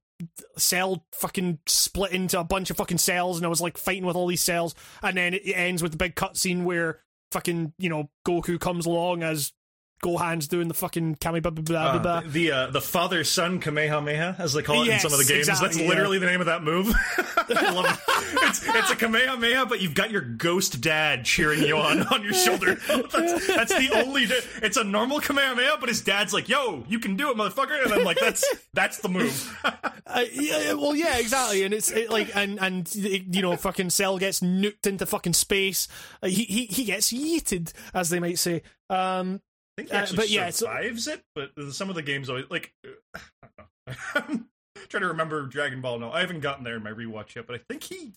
cell 0.57 1.05
fucking 1.13 1.59
split 1.67 2.13
into 2.13 2.41
a 2.41 2.45
bunch 2.45 2.71
of 2.71 2.77
fucking 2.77 2.99
cells 2.99 3.37
and 3.37 3.45
I 3.45 3.51
was 3.51 3.61
like 3.61 3.77
fighting 3.77 4.07
with 4.07 4.17
all 4.17 4.27
these 4.27 4.43
cells. 4.43 4.75
And 5.03 5.17
then 5.17 5.35
it 5.35 5.47
it 5.47 5.53
ends 5.53 5.83
with 5.83 5.93
the 5.93 5.99
big 5.99 6.15
cutscene 6.15 6.65
where 6.65 7.01
fucking 7.33 7.75
you 7.79 7.89
know 7.89 8.11
Goku 8.27 8.59
comes 8.59 8.87
along 8.87 9.23
as 9.23 9.53
Gohan's 10.03 10.47
doing 10.49 10.69
the 10.69 10.75
fucking 10.75 11.17
kami 11.17 11.41
blah 11.41 11.51
blah 11.51 11.63
blah. 11.63 11.81
Uh, 11.81 11.99
blah. 11.99 12.23
the 12.27 12.53
uh, 12.53 12.67
the 12.69 12.81
father 12.81 13.25
son 13.25 13.61
Kamehameha, 13.61 14.37
as 14.39 14.53
they 14.53 14.63
call 14.63 14.83
it 14.83 14.89
in 14.89 15.01
some 15.01 15.13
of 15.13 15.19
the 15.19 15.25
games. 15.25 15.49
exactly, 15.49 15.69
That's 15.69 15.79
yeah. 15.79 15.89
literally 15.89 16.19
the 16.19 16.27
name 16.27 16.41
of 16.41 16.47
that 16.47 16.63
move. 16.63 16.95
I 17.19 17.71
love 17.73 17.87
it. 17.87 18.43
It's, 18.43 18.67
it's 18.67 18.91
a 18.91 18.97
Kamehameha, 18.97 19.67
but 19.67 19.81
you've 19.81 19.95
got 19.95 20.11
your 20.11 20.21
ghost 20.21 20.81
dad 20.81 21.25
cheering 21.25 21.63
you 21.63 21.77
on 21.77 22.07
on 22.09 22.23
your 22.23 22.35
shoulder. 22.35 22.75
That's, 22.75 23.47
that's 23.47 23.75
the 23.75 23.91
only. 24.05 24.27
Di- 24.27 24.41
it's 24.63 24.77
a 24.77 24.85
normal 24.85 25.21
Kamehameha, 25.21 25.79
but 25.81 25.89
his 25.89 26.03
dad's 26.03 26.33
like, 26.35 26.49
"Yo, 26.49 26.85
you 26.89 26.99
can 26.99 27.17
do 27.17 27.31
it, 27.31 27.37
motherfucker!" 27.37 27.83
And 27.85 27.93
I'm 27.93 28.05
like, 28.05 28.19
"That's 28.19 28.45
that's 28.75 28.99
the 28.99 29.09
move." 29.09 29.53
Uh, 30.09 30.25
yeah, 30.33 30.61
yeah, 30.61 30.73
well, 30.75 30.95
yeah, 30.95 31.19
exactly, 31.19 31.65
and 31.65 31.75
it's 31.75 31.91
it, 31.91 32.09
like, 32.09 32.35
and 32.37 32.61
and 32.61 32.95
you 32.95 33.43
know, 33.43 33.57
fucking 33.57 33.91
Cell 33.91 34.19
gets 34.19 34.39
nuked 34.39 34.87
into 34.87 35.05
fucking 35.05 35.33
space. 35.33 35.89
Uh, 36.23 36.29
he 36.29 36.45
he 36.45 36.67
he 36.67 36.85
gets 36.85 37.13
yeeted, 37.13 37.73
as 37.93 38.09
they 38.09 38.21
might 38.21 38.39
say. 38.39 38.63
Um, 38.89 39.41
I 39.79 39.83
think 39.83 39.91
he 39.91 39.95
Uh, 39.97 40.01
actually 40.01 40.17
but 40.17 40.31
yeah, 40.31 40.51
so- 40.51 40.67
survives 40.67 41.07
it, 41.09 41.23
but 41.35 41.51
some 41.73 41.89
of 41.89 41.95
the 41.95 42.03
games 42.03 42.29
always 42.31 42.47
like. 42.51 42.73
I 43.15 43.21
don't 43.43 43.59
know. 43.59 43.95
I'm 44.15 44.49
trying 44.89 45.03
to 45.03 45.09
remember 45.09 45.43
Dragon 45.47 45.81
Ball. 45.81 45.99
No, 45.99 46.11
I 46.11 46.21
haven't 46.21 46.41
gotten 46.41 46.65
there 46.65 46.77
in 46.77 46.83
my 46.83 46.91
rewatch 46.91 47.35
yet, 47.35 47.47
but 47.47 47.57
I 47.57 47.61
think 47.69 47.83
he 47.85 48.13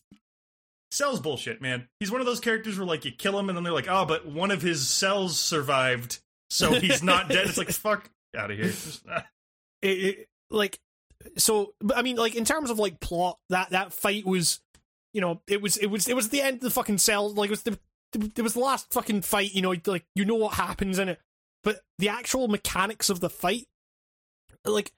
sells 0.92 1.20
bullshit, 1.20 1.62
man. 1.62 1.88
He's 2.00 2.12
one 2.12 2.22
of 2.22 2.28
those 2.28 2.40
characters 2.40 2.78
where 2.78 2.88
like 2.88 3.06
you 3.06 3.12
kill 3.12 3.38
him 3.38 3.50
and 3.50 3.58
then 3.58 3.64
they're 3.64 3.74
like, 3.74 3.88
oh, 3.90 4.06
but 4.06 4.26
one 4.26 4.52
of 4.52 4.62
his 4.62 4.88
cells 4.88 5.40
survived, 5.40 6.20
so 6.50 6.72
he's 6.74 7.04
not 7.04 7.30
dead. 7.30 7.48
It's 7.48 7.58
like 7.58 7.70
fuck 7.72 8.10
out 8.38 8.52
of 8.52 8.58
here. 8.58 8.72
Ah. 9.10 9.26
it, 9.82 9.88
it, 9.90 10.28
like 10.50 10.80
so 11.38 11.74
but 11.82 11.98
i 11.98 12.02
mean 12.02 12.16
like 12.16 12.34
in 12.36 12.46
terms 12.46 12.70
of 12.70 12.80
like 12.80 13.00
plot 13.02 13.38
that 13.50 13.72
that 13.72 13.92
fight 13.92 14.26
was 14.26 14.62
you 15.14 15.20
know 15.20 15.42
it 15.48 15.62
was 15.62 15.76
it 15.78 15.88
was 15.88 16.08
it 16.08 16.16
was 16.16 16.30
the 16.30 16.42
end 16.42 16.56
of 16.56 16.62
the 16.62 16.70
fucking 16.70 16.98
cell 16.98 17.30
like 17.34 17.50
it 17.50 17.52
was 17.52 17.64
the 17.64 17.78
it 18.14 18.42
was 18.42 18.54
the 18.54 18.60
last 18.62 18.92
fucking 18.94 19.22
fight 19.22 19.54
you 19.54 19.62
know 19.62 19.76
like 19.86 20.06
you 20.16 20.24
know 20.24 20.36
what 20.36 20.54
happens 20.54 20.98
in 20.98 21.10
it 21.10 21.20
but 21.64 21.82
the 21.98 22.10
actual 22.10 22.48
mechanics 22.48 23.10
of 23.10 23.20
the 23.20 23.30
fight 23.30 23.68
like 24.66 24.92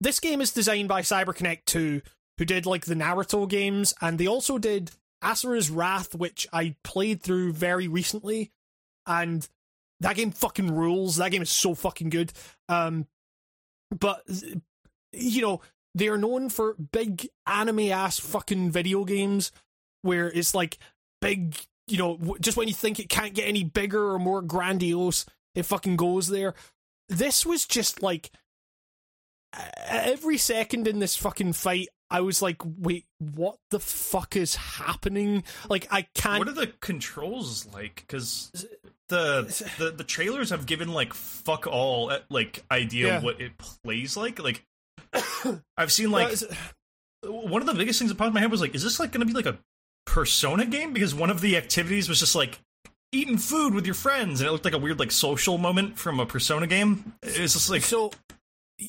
this 0.00 0.20
game 0.20 0.40
is 0.40 0.52
designed 0.52 0.88
by 0.88 1.02
cyberconnect 1.02 1.64
2 1.66 2.02
who 2.38 2.44
did 2.44 2.66
like 2.66 2.84
the 2.84 2.94
naruto 2.94 3.48
games 3.48 3.94
and 4.00 4.18
they 4.18 4.26
also 4.26 4.58
did 4.58 4.90
asura's 5.22 5.70
wrath 5.70 6.14
which 6.14 6.48
i 6.52 6.74
played 6.82 7.22
through 7.22 7.52
very 7.52 7.86
recently 7.86 8.50
and 9.06 9.48
that 10.02 10.16
game 10.16 10.32
fucking 10.32 10.74
rules. 10.74 11.16
That 11.16 11.30
game 11.30 11.42
is 11.42 11.50
so 11.50 11.74
fucking 11.74 12.10
good. 12.10 12.32
Um 12.68 13.06
but 13.98 14.22
you 15.12 15.42
know 15.42 15.60
they 15.94 16.08
are 16.08 16.18
known 16.18 16.48
for 16.48 16.74
big 16.74 17.28
anime 17.46 17.90
ass 17.90 18.18
fucking 18.18 18.70
video 18.70 19.04
games 19.04 19.52
where 20.00 20.30
it's 20.30 20.54
like 20.54 20.78
big 21.20 21.56
you 21.86 21.98
know 21.98 22.36
just 22.40 22.56
when 22.56 22.68
you 22.68 22.74
think 22.74 22.98
it 22.98 23.10
can't 23.10 23.34
get 23.34 23.46
any 23.46 23.64
bigger 23.64 24.12
or 24.12 24.18
more 24.18 24.40
grandiose 24.40 25.26
it 25.54 25.64
fucking 25.64 25.96
goes 25.96 26.28
there 26.28 26.54
this 27.08 27.44
was 27.44 27.66
just 27.66 28.02
like 28.02 28.30
every 29.86 30.38
second 30.38 30.88
in 30.88 30.98
this 30.98 31.14
fucking 31.16 31.52
fight 31.52 31.88
i 32.10 32.20
was 32.20 32.40
like 32.40 32.56
wait 32.78 33.04
what 33.18 33.58
the 33.70 33.78
fuck 33.78 34.34
is 34.34 34.54
happening 34.54 35.44
like 35.68 35.86
i 35.90 36.06
can't 36.14 36.38
what 36.38 36.48
are 36.48 36.52
the 36.52 36.72
controls 36.80 37.66
like? 37.72 37.96
Because 38.06 38.50
the, 39.08 39.42
the 39.78 39.90
the 39.90 40.04
trailers 40.04 40.48
have 40.50 40.64
given 40.64 40.92
like 40.94 41.12
fuck 41.12 41.66
all 41.66 42.10
uh, 42.10 42.20
like 42.30 42.64
idea 42.70 43.08
Yeah. 43.08 43.20
what 43.20 43.42
it 43.42 43.52
plays 43.58 44.16
like. 44.16 44.38
Like 44.38 44.64
I've 45.76 45.92
seen 45.92 46.10
like 46.10 46.34
one 47.22 47.60
of 47.60 47.66
the 47.66 47.74
biggest 47.74 47.98
things 47.98 48.10
that 48.10 48.16
popped 48.16 48.28
in 48.28 48.34
my 48.34 48.40
head 48.40 48.50
was 48.50 48.62
like, 48.62 48.74
is 48.74 48.82
this 48.82 48.98
like 48.98 49.12
going 49.12 49.20
to 49.20 49.26
be 49.26 49.34
like 49.34 49.44
a 49.44 49.58
Persona 50.06 50.64
game? 50.64 50.94
Because 50.94 51.14
one 51.14 51.28
of 51.28 51.42
the 51.42 51.58
activities 51.58 52.08
was 52.08 52.20
just 52.20 52.34
like 52.34 52.58
eating 53.12 53.38
food 53.38 53.74
with 53.74 53.86
your 53.86 53.94
friends, 53.94 54.40
and 54.40 54.48
it 54.48 54.52
looked 54.52 54.64
like 54.64 54.74
a 54.74 54.78
weird 54.78 54.98
like 54.98 55.12
social 55.12 55.58
moment 55.58 55.98
from 55.98 56.18
a 56.18 56.26
Persona 56.26 56.66
game. 56.66 57.14
It's 57.22 57.52
just 57.52 57.70
like, 57.70 57.82
so 57.82 58.12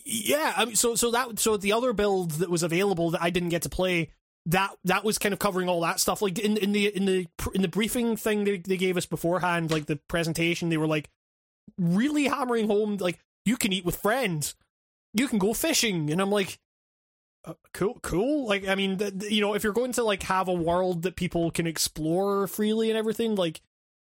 yeah 0.05 0.53
i 0.57 0.65
mean 0.65 0.75
so 0.75 0.95
so 0.95 1.11
that 1.11 1.37
so 1.37 1.55
the 1.55 1.71
other 1.71 1.93
build 1.93 2.31
that 2.31 2.49
was 2.49 2.63
available 2.63 3.11
that 3.11 3.21
i 3.21 3.29
didn't 3.29 3.49
get 3.49 3.61
to 3.61 3.69
play 3.69 4.09
that 4.45 4.75
that 4.83 5.03
was 5.03 5.17
kind 5.17 5.33
of 5.33 5.39
covering 5.39 5.69
all 5.69 5.81
that 5.81 5.99
stuff. 5.99 6.21
Like 6.21 6.37
in 6.39 6.57
in 6.57 6.71
the 6.71 6.95
in 6.95 7.05
the 7.05 7.27
in 7.53 7.61
the 7.61 7.67
briefing 7.67 8.17
thing 8.17 8.43
they, 8.43 8.57
they 8.57 8.77
gave 8.77 8.97
us 8.97 9.05
beforehand 9.05 9.71
like 9.71 9.85
the 9.85 9.99
presentation 10.07 10.69
they 10.69 10.77
were 10.77 10.87
like 10.87 11.09
really 11.77 12.25
hammering 12.25 12.67
home 12.67 12.97
like 12.97 13.19
you 13.45 13.57
can 13.57 13.71
eat 13.73 13.85
with 13.85 13.95
friends. 13.95 14.55
You 15.13 15.27
can 15.27 15.39
go 15.39 15.53
fishing. 15.53 16.11
And 16.11 16.21
i'm 16.21 16.31
like 16.31 16.59
uh, 17.45 17.53
cool 17.73 17.99
cool. 18.01 18.47
Like 18.47 18.67
i 18.67 18.75
mean 18.75 18.97
th- 18.97 19.31
you 19.31 19.41
know 19.41 19.53
if 19.53 19.63
you're 19.63 19.73
going 19.73 19.93
to 19.93 20.03
like 20.03 20.23
have 20.23 20.47
a 20.47 20.53
world 20.53 21.03
that 21.03 21.15
people 21.15 21.49
can 21.51 21.67
explore 21.67 22.47
freely 22.47 22.89
and 22.89 22.97
everything 22.97 23.35
like 23.35 23.61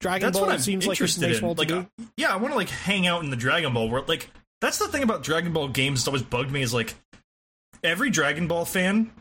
dragon 0.02 0.28
that's 0.28 0.38
ball 0.38 0.48
what 0.48 0.54
I'm 0.56 0.60
seems 0.60 0.86
like 0.86 1.00
a 1.00 1.04
interested 1.04 1.30
nice 1.30 1.40
in. 1.40 1.54
Like, 1.56 1.72
uh, 1.72 1.86
yeah, 2.18 2.34
I 2.34 2.36
want 2.36 2.52
to 2.52 2.58
like 2.58 2.70
hang 2.70 3.08
out 3.08 3.24
in 3.24 3.30
the 3.30 3.38
Dragon 3.38 3.74
Ball 3.74 3.90
world. 3.90 4.10
Like, 4.10 4.30
that's 4.60 4.78
the 4.78 4.88
thing 4.88 5.04
about 5.04 5.24
Dragon 5.24 5.54
Ball 5.54 5.70
games 5.70 6.04
that 6.04 6.10
always 6.10 6.24
bugged 6.24 6.52
me 6.52 6.62
is 6.62 6.74
like 6.74 6.94
every 7.84 8.10
Dragon 8.10 8.48
Ball 8.48 8.66
fan. 8.66 9.12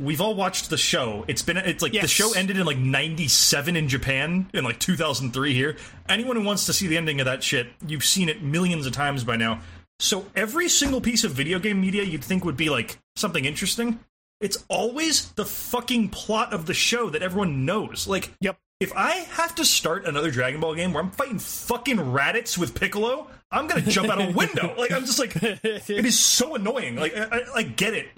We've 0.00 0.20
all 0.20 0.36
watched 0.36 0.70
the 0.70 0.76
show. 0.76 1.24
It's 1.26 1.42
been 1.42 1.56
it's 1.56 1.82
like 1.82 1.90
the 1.92 2.06
show 2.06 2.32
ended 2.32 2.56
in 2.56 2.64
like 2.64 2.78
'97 2.78 3.74
in 3.74 3.88
Japan 3.88 4.48
in 4.54 4.62
like 4.62 4.78
2003 4.78 5.54
here. 5.54 5.76
Anyone 6.08 6.36
who 6.36 6.44
wants 6.44 6.66
to 6.66 6.72
see 6.72 6.86
the 6.86 6.96
ending 6.96 7.18
of 7.20 7.24
that 7.24 7.42
shit, 7.42 7.66
you've 7.84 8.04
seen 8.04 8.28
it 8.28 8.40
millions 8.40 8.86
of 8.86 8.92
times 8.92 9.24
by 9.24 9.36
now. 9.36 9.60
So 9.98 10.26
every 10.36 10.68
single 10.68 11.00
piece 11.00 11.24
of 11.24 11.32
video 11.32 11.58
game 11.58 11.80
media 11.80 12.04
you'd 12.04 12.22
think 12.22 12.44
would 12.44 12.56
be 12.56 12.70
like 12.70 12.98
something 13.16 13.44
interesting, 13.44 13.98
it's 14.40 14.64
always 14.68 15.32
the 15.32 15.44
fucking 15.44 16.10
plot 16.10 16.52
of 16.52 16.66
the 16.66 16.74
show 16.74 17.10
that 17.10 17.22
everyone 17.22 17.64
knows. 17.64 18.06
Like, 18.06 18.30
Yep. 18.40 18.56
If 18.80 18.92
I 18.94 19.10
have 19.32 19.54
to 19.56 19.64
start 19.64 20.06
another 20.06 20.30
Dragon 20.30 20.60
Ball 20.60 20.74
game 20.74 20.92
where 20.92 21.02
I'm 21.02 21.10
fighting 21.10 21.38
fucking 21.38 21.96
Raditz 21.96 22.56
with 22.56 22.74
Piccolo, 22.78 23.28
I'm 23.50 23.66
gonna 23.66 23.82
jump 23.82 24.08
out 24.08 24.20
a 24.20 24.30
window. 24.32 24.74
Like 24.78 24.92
I'm 24.92 25.04
just 25.04 25.18
like, 25.18 25.34
it 25.42 25.88
is 25.88 26.18
so 26.18 26.54
annoying. 26.54 26.96
Like 26.96 27.16
I, 27.16 27.24
I, 27.24 27.42
I 27.56 27.62
get 27.62 27.94
it. 27.94 28.08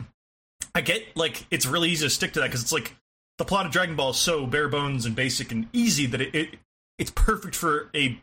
I 0.74 0.82
get 0.82 1.16
like 1.16 1.46
it's 1.50 1.64
really 1.66 1.88
easy 1.90 2.06
to 2.06 2.11
stick 2.11 2.32
to 2.34 2.40
that 2.40 2.46
because 2.46 2.62
it's 2.62 2.72
like 2.72 2.94
the 3.38 3.44
plot 3.44 3.64
of 3.64 3.72
Dragon 3.72 3.96
Ball 3.96 4.11
is 4.11 4.18
so 4.18 4.46
bare 4.46 4.68
bones 4.68 5.06
and 5.06 5.16
basic 5.16 5.50
and 5.50 5.68
easy 5.72 6.04
that 6.06 6.20
it, 6.20 6.34
it 6.34 6.48
it's 6.98 7.11
perfect 7.11 7.54
for 7.56 7.88
a 7.94 8.20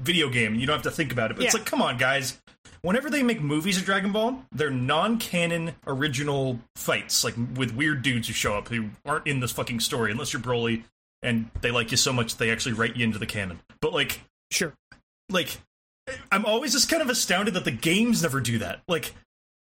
video 0.00 0.28
game. 0.28 0.56
You 0.56 0.66
don't 0.66 0.74
have 0.74 0.82
to 0.82 0.90
think 0.90 1.12
about 1.12 1.30
it. 1.30 1.36
But 1.36 1.46
it's 1.46 1.54
like, 1.54 1.66
come 1.66 1.80
on, 1.80 1.96
guys. 1.96 2.40
Whenever 2.82 3.10
they 3.10 3.22
make 3.22 3.40
movies 3.40 3.78
of 3.78 3.84
Dragon 3.84 4.10
Ball, 4.10 4.42
they're 4.52 4.70
non-canon 4.70 5.74
original 5.86 6.58
fights, 6.74 7.22
like 7.22 7.34
with 7.54 7.74
weird 7.74 8.02
dudes 8.02 8.26
who 8.26 8.34
show 8.34 8.54
up 8.54 8.68
who 8.68 8.90
aren't 9.04 9.26
in 9.26 9.40
this 9.40 9.52
fucking 9.52 9.80
story, 9.80 10.10
unless 10.10 10.32
you're 10.32 10.42
Broly 10.42 10.82
and 11.22 11.50
they 11.60 11.70
like 11.70 11.90
you 11.90 11.96
so 11.96 12.12
much 12.12 12.36
they 12.36 12.50
actually 12.50 12.72
write 12.74 12.96
you 12.96 13.04
into 13.04 13.18
the 13.18 13.26
canon. 13.26 13.60
But 13.80 13.92
like, 13.92 14.20
sure 14.50 14.74
like 15.30 15.58
I'm 16.32 16.44
always 16.44 16.72
just 16.72 16.88
kind 16.90 17.02
of 17.02 17.08
astounded 17.10 17.54
that 17.54 17.64
the 17.64 17.70
games 17.70 18.22
never 18.22 18.40
do 18.40 18.58
that. 18.58 18.80
Like, 18.88 19.14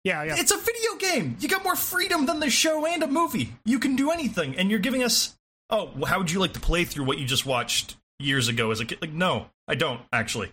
Yeah, 0.02 0.22
yeah. 0.24 0.34
it's 0.36 0.50
a 0.50 0.56
video 0.58 0.96
game. 0.98 1.36
You 1.38 1.48
got 1.48 1.62
more 1.62 1.76
freedom 1.76 2.26
than 2.26 2.40
the 2.40 2.50
show 2.50 2.86
and 2.86 3.02
a 3.02 3.06
movie. 3.06 3.52
You 3.64 3.78
can 3.78 3.94
do 3.94 4.10
anything, 4.10 4.56
and 4.56 4.68
you're 4.70 4.80
giving 4.80 5.02
us. 5.04 5.36
Oh, 5.70 5.90
well, 5.96 6.06
how 6.06 6.18
would 6.18 6.30
you 6.30 6.40
like 6.40 6.52
to 6.54 6.60
play 6.60 6.84
through 6.84 7.04
what 7.04 7.18
you 7.18 7.24
just 7.24 7.46
watched 7.46 7.96
years 8.18 8.48
ago 8.48 8.70
as 8.70 8.80
a 8.80 8.84
kid? 8.84 8.98
Like, 9.00 9.12
no, 9.12 9.46
I 9.68 9.76
don't 9.76 10.00
actually. 10.12 10.52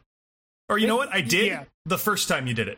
Or 0.70 0.78
you 0.78 0.88
know 0.88 0.96
what? 0.98 1.14
I 1.14 1.22
did 1.22 1.48
Yeah. 1.48 1.64
the 1.86 1.98
first 1.98 2.28
time 2.28 2.48
you 2.48 2.54
did 2.54 2.68
it. 2.68 2.78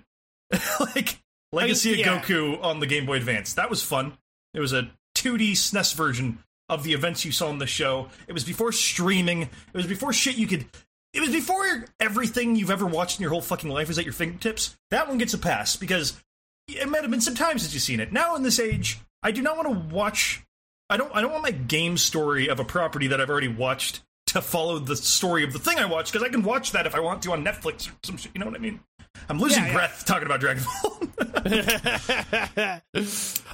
like 0.79 1.19
Legacy 1.51 1.91
yeah. 1.91 2.15
of 2.15 2.23
Goku 2.23 2.63
on 2.63 2.79
the 2.79 2.87
Game 2.87 3.05
Boy 3.05 3.17
Advance. 3.17 3.53
That 3.53 3.69
was 3.69 3.83
fun. 3.83 4.13
It 4.53 4.59
was 4.61 4.71
a 4.73 4.89
2D 5.15 5.51
SNES 5.51 5.93
version 5.93 6.39
of 6.73 6.83
the 6.83 6.93
events 6.93 7.25
you 7.25 7.31
saw 7.31 7.49
in 7.49 7.57
the 7.57 7.67
show. 7.67 8.09
It 8.27 8.33
was 8.33 8.43
before 8.43 8.71
streaming. 8.71 9.43
It 9.43 9.49
was 9.73 9.87
before 9.87 10.13
shit 10.13 10.37
you 10.37 10.47
could. 10.47 10.65
It 11.13 11.21
was 11.21 11.29
before 11.29 11.85
everything 11.99 12.55
you've 12.55 12.71
ever 12.71 12.85
watched 12.85 13.19
in 13.19 13.21
your 13.21 13.31
whole 13.31 13.41
fucking 13.41 13.69
life 13.69 13.89
is 13.89 13.99
at 13.99 14.05
your 14.05 14.13
fingertips. 14.13 14.75
That 14.89 15.07
one 15.07 15.17
gets 15.19 15.33
a 15.33 15.37
pass 15.37 15.75
because 15.75 16.21
it 16.67 16.89
might 16.89 17.01
have 17.01 17.11
been 17.11 17.21
some 17.21 17.35
time 17.35 17.59
since 17.59 17.73
you've 17.73 17.83
seen 17.83 17.99
it. 17.99 18.11
Now 18.11 18.35
in 18.35 18.43
this 18.43 18.59
age, 18.59 18.99
I 19.21 19.31
do 19.31 19.41
not 19.41 19.57
want 19.57 19.69
to 19.69 19.95
watch. 19.95 20.43
I 20.89 20.97
don't. 20.97 21.13
I 21.15 21.21
don't 21.21 21.31
want 21.31 21.43
my 21.43 21.51
game 21.51 21.97
story 21.97 22.49
of 22.49 22.59
a 22.59 22.65
property 22.65 23.07
that 23.07 23.21
I've 23.21 23.29
already 23.29 23.47
watched 23.47 24.01
to 24.27 24.41
follow 24.41 24.79
the 24.79 24.95
story 24.95 25.43
of 25.43 25.53
the 25.53 25.59
thing 25.59 25.77
I 25.77 25.85
watched 25.85 26.11
because 26.11 26.27
I 26.27 26.29
can 26.29 26.43
watch 26.43 26.71
that 26.71 26.87
if 26.87 26.95
I 26.95 26.99
want 26.99 27.21
to 27.23 27.31
on 27.31 27.45
Netflix 27.45 27.89
or 27.89 27.93
some 28.03 28.17
shit. 28.17 28.31
You 28.33 28.39
know 28.39 28.47
what 28.47 28.55
I 28.55 28.59
mean? 28.59 28.79
I'm 29.29 29.39
losing 29.39 29.61
Yeah, 29.63 29.67
yeah. 29.67 29.73
breath 29.73 30.03
talking 30.05 30.25
about 30.25 30.39
Dragon 30.39 30.63
Ball. 30.63 30.99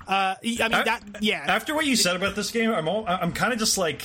uh, 0.08 0.36
I 0.36 0.38
mean 0.44 0.58
that. 0.58 1.02
Yeah. 1.22 1.44
After 1.48 1.76
what 1.76 1.86
you 1.86 1.96
said 1.96 2.16
about 2.16 2.36
this 2.36 2.52
game, 2.52 2.72
I'm 2.72 2.88
all, 2.88 3.06
I'm 3.08 3.32
kind 3.32 3.54
of 3.54 3.60
just 3.60 3.78
like, 3.78 4.04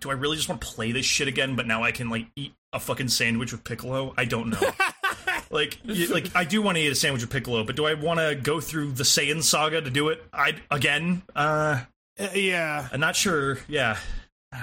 do 0.00 0.10
I 0.10 0.14
really 0.14 0.36
just 0.36 0.48
want 0.48 0.60
to 0.60 0.66
play 0.66 0.92
this 0.92 1.06
shit 1.06 1.28
again? 1.28 1.56
But 1.56 1.66
now 1.66 1.82
I 1.82 1.92
can 1.92 2.08
like 2.10 2.26
eat 2.36 2.54
a 2.72 2.80
fucking 2.80 3.08
sandwich 3.08 3.52
with 3.52 3.64
Piccolo. 3.64 4.14
I 4.16 4.24
don't 4.24 4.50
know. 4.50 4.60
like, 5.50 5.78
y- 5.86 6.06
like 6.10 6.34
I 6.34 6.44
do 6.44 6.62
want 6.62 6.76
to 6.76 6.82
eat 6.82 6.92
a 6.92 6.94
sandwich 6.94 7.22
with 7.22 7.30
Piccolo, 7.30 7.64
but 7.64 7.76
do 7.76 7.84
I 7.86 7.94
want 7.94 8.20
to 8.20 8.34
go 8.34 8.60
through 8.60 8.92
the 8.92 9.04
Saiyan 9.04 9.42
saga 9.42 9.80
to 9.80 9.90
do 9.90 10.08
it? 10.08 10.22
I 10.32 10.56
again, 10.70 11.22
uh, 11.34 11.80
Uh, 12.18 12.28
yeah. 12.34 12.88
I'm 12.92 13.00
not 13.00 13.16
sure. 13.16 13.58
Yeah, 13.68 13.96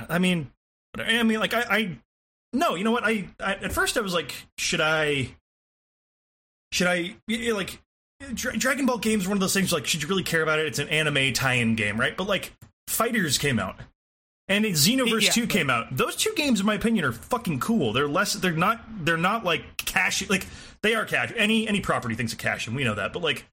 I 0.10 0.20
mean, 0.20 0.52
I 0.98 1.24
mean, 1.24 1.40
like 1.40 1.54
I, 1.54 1.62
I 1.70 1.98
no, 2.58 2.76
you 2.76 2.84
know 2.84 2.92
what? 2.92 3.04
I, 3.06 3.28
I 3.40 3.54
at 3.56 3.72
first 3.72 3.98
I 3.98 4.02
was 4.02 4.14
like, 4.14 4.34
should 4.58 4.82
I, 4.82 5.30
should 6.72 6.88
I, 6.88 7.16
y- 7.28 7.40
y- 7.48 7.52
like, 7.54 7.80
Dra- 8.34 8.58
Dragon 8.58 8.86
Ball 8.86 8.98
games 8.98 9.26
are 9.26 9.30
one 9.30 9.38
of 9.38 9.42
those 9.42 9.54
things 9.54 9.72
like, 9.72 9.86
should 9.86 10.02
you 10.02 10.08
really 10.10 10.24
care 10.24 10.42
about 10.42 10.60
it? 10.60 10.66
It's 10.66 10.80
an 10.80 10.90
anime 10.90 11.34
tie-in 11.34 11.76
game, 11.76 12.00
right? 12.00 12.16
But 12.18 12.28
like, 12.28 12.52
FighterZ 12.90 13.40
came 13.40 13.60
out. 13.60 13.80
And 14.50 14.64
Xenoverse 14.64 15.24
Yeah, 15.24 15.32
2 15.32 15.42
right. 15.42 15.50
came 15.50 15.70
out. 15.70 15.96
Those 15.96 16.16
two 16.16 16.34
games, 16.36 16.62
in 16.62 16.66
my 16.66 16.76
opinion, 16.76 17.04
are 17.04 17.12
fucking 17.12 17.60
cool. 17.60 17.92
They're 17.92 18.08
less. 18.08 18.32
They're 18.34 18.54
not. 18.54 18.82
They're 19.04 19.18
not 19.18 19.44
like 19.44 19.76
cash. 19.76 20.28
Like 20.30 20.48
they 20.82 20.96
are 20.96 21.04
cash. 21.04 21.34
Any 21.36 21.68
any 21.68 21.82
property 21.82 22.16
thinks 22.16 22.32
of 22.32 22.40
cash, 22.40 22.66
and 22.66 22.74
we 22.74 22.86
know 22.86 22.96
that. 22.96 23.12
But 23.12 23.22
like, 23.22 23.46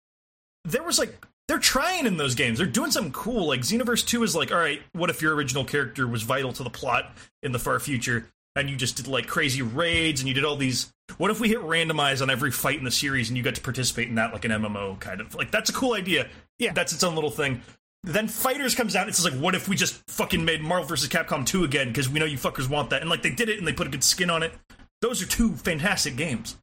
there 0.65 0.85
was 0.85 1.01
like 1.01 1.13
they're 1.49 1.59
trying 1.59 2.07
in 2.07 2.17
those 2.17 2.37
games. 2.37 2.59
They're 2.59 2.69
doing 2.69 2.93
something 2.93 3.11
cool. 3.13 3.49
Like 3.49 3.63
Xenoverse 3.63 4.07
2 4.07 4.23
is 4.23 4.37
like, 4.37 4.53
all 4.53 4.57
right, 4.59 4.83
what 4.93 5.11
if 5.11 5.21
your 5.21 5.35
original 5.35 5.65
character 5.65 6.07
was 6.07 6.23
vital 6.23 6.53
to 6.53 6.63
the 6.63 6.71
plot 6.71 7.11
in 7.43 7.51
the 7.51 7.59
far 7.59 7.81
future 7.81 8.29
and 8.57 8.71
you 8.71 8.77
just 8.77 8.97
did 8.97 9.07
like 9.07 9.27
crazy 9.27 9.63
raids 9.63 10.21
and 10.21 10.29
you 10.29 10.35
did 10.35 10.45
all 10.45 10.57
these 10.57 10.93
what 11.19 11.31
if 11.31 11.41
we 11.41 11.49
hit 11.49 11.59
randomize 11.59 12.23
on 12.23 12.31
every 12.31 12.51
fight 12.51 12.79
in 12.79 12.85
the 12.85 12.91
series 12.91 13.29
and 13.29 13.37
you 13.37 13.43
got 13.43 13.55
to 13.55 13.61
participate 13.61 14.09
in 14.09 14.15
that 14.15 14.33
like 14.33 14.45
an 14.45 14.51
MMO 14.51 14.99
kind 14.99 15.21
of 15.21 15.35
like 15.35 15.51
that's 15.51 15.71
a 15.71 15.73
cool 15.73 15.95
idea. 15.95 16.29
Yeah. 16.59 16.73
That's 16.73 16.93
its 16.93 17.05
own 17.05 17.15
little 17.15 17.31
thing. 17.31 17.61
Then 18.03 18.27
FighterZ 18.27 18.77
comes 18.77 18.97
out 18.97 19.03
and 19.03 19.09
it's 19.09 19.23
just 19.23 19.33
like, 19.33 19.41
what 19.41 19.55
if 19.55 19.69
we 19.69 19.77
just 19.77 20.03
fucking 20.11 20.45
made 20.45 20.61
Marvel 20.63 20.87
vs. 20.87 21.09
Capcom 21.09 21.47
2 21.47 21.65
again? 21.65 21.89
Because 21.89 22.09
we 22.09 22.19
know 22.19 22.27
you 22.27 22.37
fuckers 22.37 22.69
want 22.69 22.91
that. 22.91 23.01
And 23.01 23.11
like 23.11 23.23
they 23.23 23.31
did 23.31 23.49
it 23.49 23.59
and 23.59 23.67
they 23.67 23.73
put 23.73 23.87
a 23.87 23.91
good 23.91 24.05
skin 24.05 24.31
on 24.31 24.43
it. 24.43 24.53
Those 25.01 25.23
are 25.23 25.27
two 25.27 25.53
fantastic 25.55 26.17
games. 26.17 26.57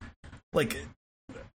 Like 0.54 0.78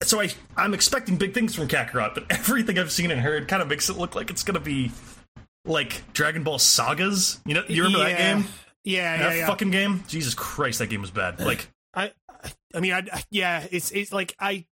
so 0.02 0.20
I 0.20 0.30
I'm 0.56 0.74
expecting 0.74 1.16
big 1.16 1.34
things 1.34 1.54
from 1.54 1.68
Kakarot, 1.68 2.14
but 2.14 2.24
everything 2.30 2.78
I've 2.78 2.92
seen 2.92 3.10
and 3.10 3.20
heard 3.20 3.48
kind 3.48 3.62
of 3.62 3.68
makes 3.68 3.88
it 3.88 3.96
look 3.96 4.14
like 4.14 4.30
it's 4.30 4.42
gonna 4.42 4.60
be 4.60 4.92
like 5.64 6.12
Dragon 6.12 6.44
Ball 6.44 6.58
Sagas. 6.58 7.40
You 7.44 7.54
know, 7.54 7.64
you 7.68 7.82
remember 7.82 8.08
that 8.08 8.18
game? 8.18 8.46
Yeah, 8.86 9.16
that 9.16 9.32
yeah, 9.32 9.38
yeah. 9.40 9.46
fucking 9.48 9.72
game? 9.72 10.04
Jesus 10.06 10.34
Christ, 10.34 10.78
that 10.78 10.86
game 10.86 11.00
was 11.00 11.10
bad. 11.10 11.40
Like, 11.40 11.68
I, 11.92 12.12
I 12.72 12.78
mean, 12.78 12.92
I, 12.92 13.22
yeah, 13.30 13.66
it's 13.72 13.90
it's 13.90 14.12
like 14.12 14.36
I, 14.38 14.64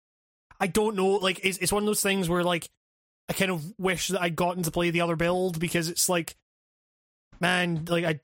I 0.60 0.68
don't 0.68 0.94
know. 0.94 1.16
Like, 1.16 1.44
it's 1.44 1.58
it's 1.58 1.72
one 1.72 1.82
of 1.82 1.86
those 1.86 2.00
things 2.00 2.28
where 2.28 2.44
like 2.44 2.70
I 3.28 3.32
kind 3.32 3.50
of 3.50 3.74
wish 3.76 4.08
that 4.08 4.22
I'd 4.22 4.36
gotten 4.36 4.62
to 4.62 4.70
play 4.70 4.90
the 4.90 5.00
other 5.00 5.16
build 5.16 5.58
because 5.58 5.88
it's 5.88 6.08
like, 6.08 6.36
man, 7.40 7.86
like 7.88 8.04
I, 8.04 8.20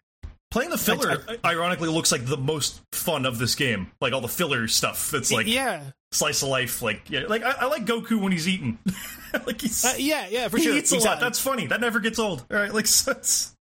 playing 0.53 0.70
the 0.70 0.78
filler 0.78 1.24
ironically 1.45 1.88
looks 1.88 2.12
like 2.12 2.24
the 2.24 2.36
most 2.36 2.82
fun 2.93 3.26
of 3.26 3.38
this 3.38 3.57
game. 3.57 3.91
Like 4.01 4.12
all 4.12 4.20
the 4.20 4.28
filler 4.28 4.68
stuff. 4.68 5.11
That's 5.11 5.32
like 5.32 5.49
yeah, 5.49 5.82
slice 6.12 6.43
of 6.43 6.51
life. 6.51 6.82
Like, 6.82 7.11
yeah, 7.11 7.24
like 7.28 7.43
I, 7.43 7.51
I 7.62 7.64
like 7.66 7.84
Goku 7.84 8.20
when 8.20 8.30
he's 8.30 8.47
eating. 8.47 8.78
like 9.45 9.61
he's 9.61 9.84
uh, 9.84 9.95
yeah, 9.99 10.28
yeah, 10.30 10.47
for 10.47 10.59
he 10.59 10.64
sure. 10.64 10.76
eats 10.76 10.93
a 10.93 10.95
lot. 10.95 11.01
exactly. 11.01 11.24
That's 11.26 11.41
funny. 11.41 11.66
That 11.66 11.80
never 11.80 11.99
gets 11.99 12.20
old. 12.20 12.45
All 12.49 12.59
right, 12.59 12.72
like 12.72 12.86
so 12.86 13.11
it's, 13.11 13.57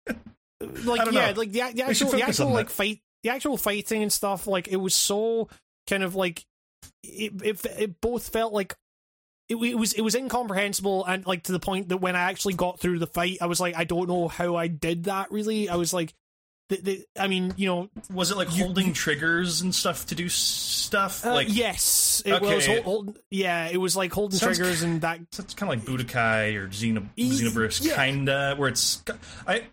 like 0.84 1.12
yeah, 1.12 1.32
know. 1.32 1.40
like 1.40 1.52
the, 1.52 1.62
the 1.74 1.84
actual 1.84 2.12
the 2.12 2.22
actual 2.22 2.50
like 2.50 2.68
that. 2.68 2.74
fight, 2.74 3.02
the 3.24 3.30
actual 3.30 3.58
fighting 3.58 4.02
and 4.04 4.12
stuff. 4.12 4.48
Like 4.48 4.68
it 4.68 4.78
was 4.78 4.96
so 4.96 5.50
kind 5.88 6.04
of 6.04 6.16
like 6.16 6.46
it. 7.04 7.34
It, 7.44 7.66
it 7.78 8.02
both 8.02 8.30
felt 8.30 8.54
like. 8.54 8.76
It, 9.48 9.58
it 9.58 9.76
was 9.76 9.94
it 9.94 10.02
was 10.02 10.16
incomprehensible 10.16 11.06
and 11.06 11.24
like 11.28 11.44
to 11.44 11.52
the 11.52 11.60
point 11.60 11.90
that 11.90 11.98
when 11.98 12.16
I 12.16 12.32
actually 12.32 12.56
got 12.56 12.80
through 12.80 12.98
the 12.98 13.06
fight, 13.06 13.38
I 13.42 13.46
was 13.46 13.60
like, 13.60 13.76
I 13.78 13.84
don't 13.84 14.08
know 14.08 14.28
how 14.28 14.56
I 14.56 14.66
did 14.66 15.04
that. 15.04 15.32
Really, 15.32 15.70
I 15.70 15.76
was 15.76 15.94
like, 15.94 16.16
the, 16.70 16.78
the, 16.78 17.06
I 17.16 17.28
mean, 17.28 17.54
you 17.56 17.68
know, 17.68 17.90
was 18.12 18.32
it 18.32 18.38
like 18.38 18.48
holding 18.48 18.94
triggers 18.94 19.62
and 19.62 19.74
stuff 19.74 20.08
to 20.08 20.16
do 20.16 20.30
stuff? 20.30 21.24
Uh, 21.24 21.34
like 21.34 21.48
yes, 21.50 22.24
it 22.26 22.42
was. 22.42 22.68
Okay. 22.68 22.82
Hold, 22.82 23.06
hold, 23.06 23.20
yeah, 23.30 23.70
it 23.72 23.78
was 23.78 23.96
like 23.96 24.12
holding 24.12 24.40
Sounds 24.40 24.58
triggers 24.58 24.82
and 24.82 25.02
that. 25.02 25.20
It's 25.38 25.54
kind 25.54 25.72
of 25.72 25.78
like 25.78 25.88
Budokai 25.88 26.56
or 26.56 26.70
Xeno, 26.70 27.08
E- 27.16 27.30
Xenoverse, 27.30 27.86
yeah. 27.86 27.96
kinda, 27.96 28.56
where 28.58 28.70
it's 28.70 29.04
I 29.46 29.66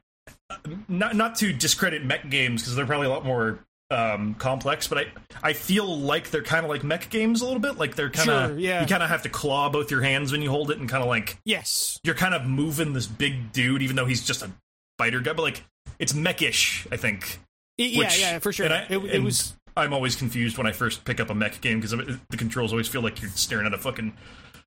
not 0.88 1.16
not 1.16 1.36
to 1.36 1.53
discredit 1.53 2.05
mech 2.05 2.28
games 2.30 2.62
because 2.62 2.74
they're 2.76 2.86
probably 2.86 3.07
a 3.07 3.11
lot 3.11 3.24
more 3.24 3.59
um, 3.90 4.34
complex, 4.34 4.88
but 4.88 4.98
I 4.98 5.07
I 5.42 5.53
feel 5.53 5.98
like 5.98 6.30
they're 6.30 6.42
kind 6.42 6.64
of 6.64 6.70
like 6.70 6.82
mech 6.82 7.11
games 7.11 7.42
a 7.42 7.44
little 7.44 7.61
bit. 7.61 7.76
Like 7.78 7.94
they're 7.94 8.11
kind 8.11 8.30
of 8.30 8.50
Sure, 8.53 8.59
yeah. 8.59 8.80
you 8.80 8.86
kind 8.86 9.03
of 9.03 9.09
have 9.11 9.22
to 9.22 9.28
claw 9.28 9.68
both 9.68 9.90
your 9.90 10.00
hands 10.00 10.32
when 10.32 10.40
you 10.42 10.50
hold 10.50 10.70
it, 10.70 10.78
and 10.78 10.88
kind 10.88 11.03
of 11.03 11.09
like 11.09 11.36
Yes, 11.44 11.98
you're 12.05 12.14
kind 12.14 12.34
of 12.34 12.46
moving 12.46 12.92
this 12.94 13.07
big 13.07 13.53
dude, 13.53 13.82
even 13.82 13.96
though 13.96 14.07
he's 14.07 14.24
just 14.24 14.42
a 14.42 14.50
fighter 14.98 15.20
guy. 15.20 15.34
But 15.34 15.42
like 15.42 15.64
it's 15.98 16.12
mechish, 16.14 16.86
I 16.90 16.96
think. 16.96 17.38
Y- 17.78 17.84
yeah, 17.86 17.98
Which- 17.98 18.20
yeah, 18.20 18.38
for 18.38 18.53
sure. 18.53 18.64
and 18.66 18.74
I- 18.74 18.86
it, 18.88 18.98
it 19.16 19.22
was. 19.22 19.55
I'm 19.76 19.92
always 19.94 20.16
confused 20.16 20.59
when 20.59 20.66
I 20.66 20.72
first 20.72 21.05
pick 21.05 21.18
up 21.20 21.30
a 21.30 21.34
mech 21.34 21.61
game 21.62 21.80
because 21.80 21.92
the 22.30 22.36
controls 22.36 22.72
always 22.72 22.88
feel 22.88 23.00
like 23.03 23.22
you're 23.22 23.30
staring 23.30 23.66
at 23.66 23.72
a 23.72 23.78
fucking 23.78 24.14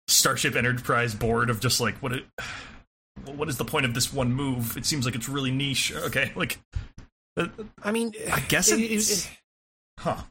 Starship 0.07 0.55
Enterprise 0.55 1.13
board 1.15 1.49
of 1.49 1.59
just 1.59 1.79
like 1.81 1.95
what 2.01 2.11
it. 2.13 2.25
What 3.27 3.49
is 3.49 3.57
the 3.57 3.65
point 3.65 3.85
of 3.85 3.93
this 3.93 4.13
one 4.13 4.33
move? 4.33 4.77
It 4.77 4.85
seems 4.85 5.05
like 5.05 5.15
it's 5.15 5.29
really 5.29 5.51
niche. 5.51 5.93
Okay, 5.93 6.31
like, 6.35 6.59
uh, 7.37 7.47
I 7.83 7.91
mean, 7.91 8.13
I 8.31 8.39
guess 8.41 8.71
it, 8.71 8.79
it's, 8.79 9.25
it, 9.25 9.31
huh? 9.99 10.21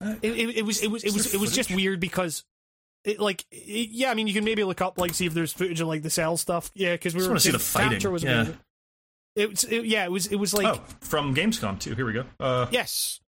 it, 0.00 0.18
it, 0.22 0.56
it 0.58 0.64
was. 0.64 0.82
It 0.82 0.88
was. 0.88 1.04
It 1.04 1.12
was. 1.12 1.34
It 1.34 1.40
was 1.40 1.52
just 1.52 1.70
weird 1.70 2.00
because. 2.00 2.44
It, 3.04 3.20
like 3.20 3.44
yeah, 3.50 4.10
I 4.10 4.14
mean, 4.14 4.26
you 4.26 4.34
can 4.34 4.44
maybe 4.44 4.64
look 4.64 4.80
up 4.80 4.98
like 4.98 5.14
see 5.14 5.24
if 5.24 5.32
there's 5.32 5.52
footage 5.52 5.80
of 5.80 5.86
like 5.86 6.02
the 6.02 6.10
cell 6.10 6.36
stuff. 6.36 6.70
Yeah, 6.74 6.92
because 6.92 7.14
we 7.14 7.20
Just 7.20 7.28
were 7.28 7.32
wanna 7.34 7.40
see 7.40 7.52
the 7.52 7.58
fighting, 7.58 8.12
Was 8.12 8.24
yeah. 8.24 8.32
amazing. 8.32 8.58
It 9.36 9.50
was. 9.50 9.64
It, 9.64 9.84
yeah, 9.86 10.04
it 10.04 10.10
was. 10.10 10.26
It 10.26 10.36
was 10.36 10.52
like 10.52 10.66
oh, 10.66 10.82
from 11.00 11.34
Gamescom 11.34 11.78
too. 11.78 11.94
Here 11.94 12.04
we 12.04 12.12
go. 12.12 12.24
Uh, 12.40 12.66
Yes. 12.72 13.20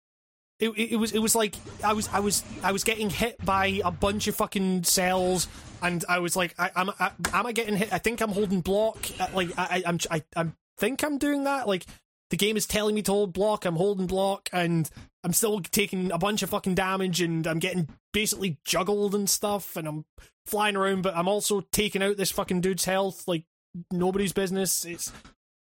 It, 0.61 0.71
it, 0.93 0.97
was 0.97 1.13
it 1.13 1.21
was 1.21 1.35
like 1.35 1.57
I 1.83 1.95
was 1.95 2.09
I 2.09 2.21
was 2.21 2.45
I 2.63 2.73
was 2.73 2.85
getting 2.85 3.09
hit 3.09 3.43
by 3.45 3.81
a 3.83 3.91
bunch 3.91 4.29
of 4.29 4.37
fucking 4.37 4.85
cells 4.85 5.49
and 5.83 6.05
I 6.07 6.19
was 6.19 6.37
like 6.37 6.55
I, 6.59 6.71
am 6.77 6.91
I, 7.01 7.13
am 7.33 7.47
I 7.47 7.53
getting 7.53 7.77
hit? 7.77 7.93
I 7.93 7.99
think 7.99 8.21
I'm 8.21 8.31
holding 8.31 8.61
block. 8.61 8.99
Uh, 9.19 9.29
like 9.35 9.51
I, 9.59 9.63
I 9.63 9.83
I'm 9.87 9.99
I, 10.11 10.23
I 10.37 10.47
think 10.77 11.03
I'm 11.03 11.17
doing 11.17 11.45
that. 11.45 11.67
Like 11.67 11.87
the 12.29 12.37
game 12.37 12.59
is 12.59 12.67
telling 12.67 12.95
me 12.95 13.03
to 13.03 13.13
hold 13.13 13.33
block. 13.33 13.65
I'm 13.65 13.77
holding 13.77 14.07
block 14.07 14.51
and 14.53 14.89
I'm 15.25 15.33
still 15.33 15.61
taking 15.61 16.13
a 16.13 16.19
bunch 16.19 16.43
of 16.43 16.51
fucking 16.51 16.75
damage 16.75 17.23
and 17.23 17.47
I'm 17.47 17.59
getting 17.59 17.89
basically 18.13 18.59
juggled 18.65 19.15
and 19.15 19.29
stuff 19.29 19.77
and 19.77 19.89
I'm 19.89 20.05
flying 20.47 20.77
around 20.77 21.03
but 21.03 21.17
I'm 21.17 21.29
also 21.29 21.63
taking 21.73 22.03
out 22.03 22.19
this 22.19 22.31
fucking 22.31 22.61
dude's 22.61 22.85
health. 22.85 23.27
Like 23.27 23.45
nobody's 23.91 24.35
business. 24.35 24.85
It's 24.85 25.11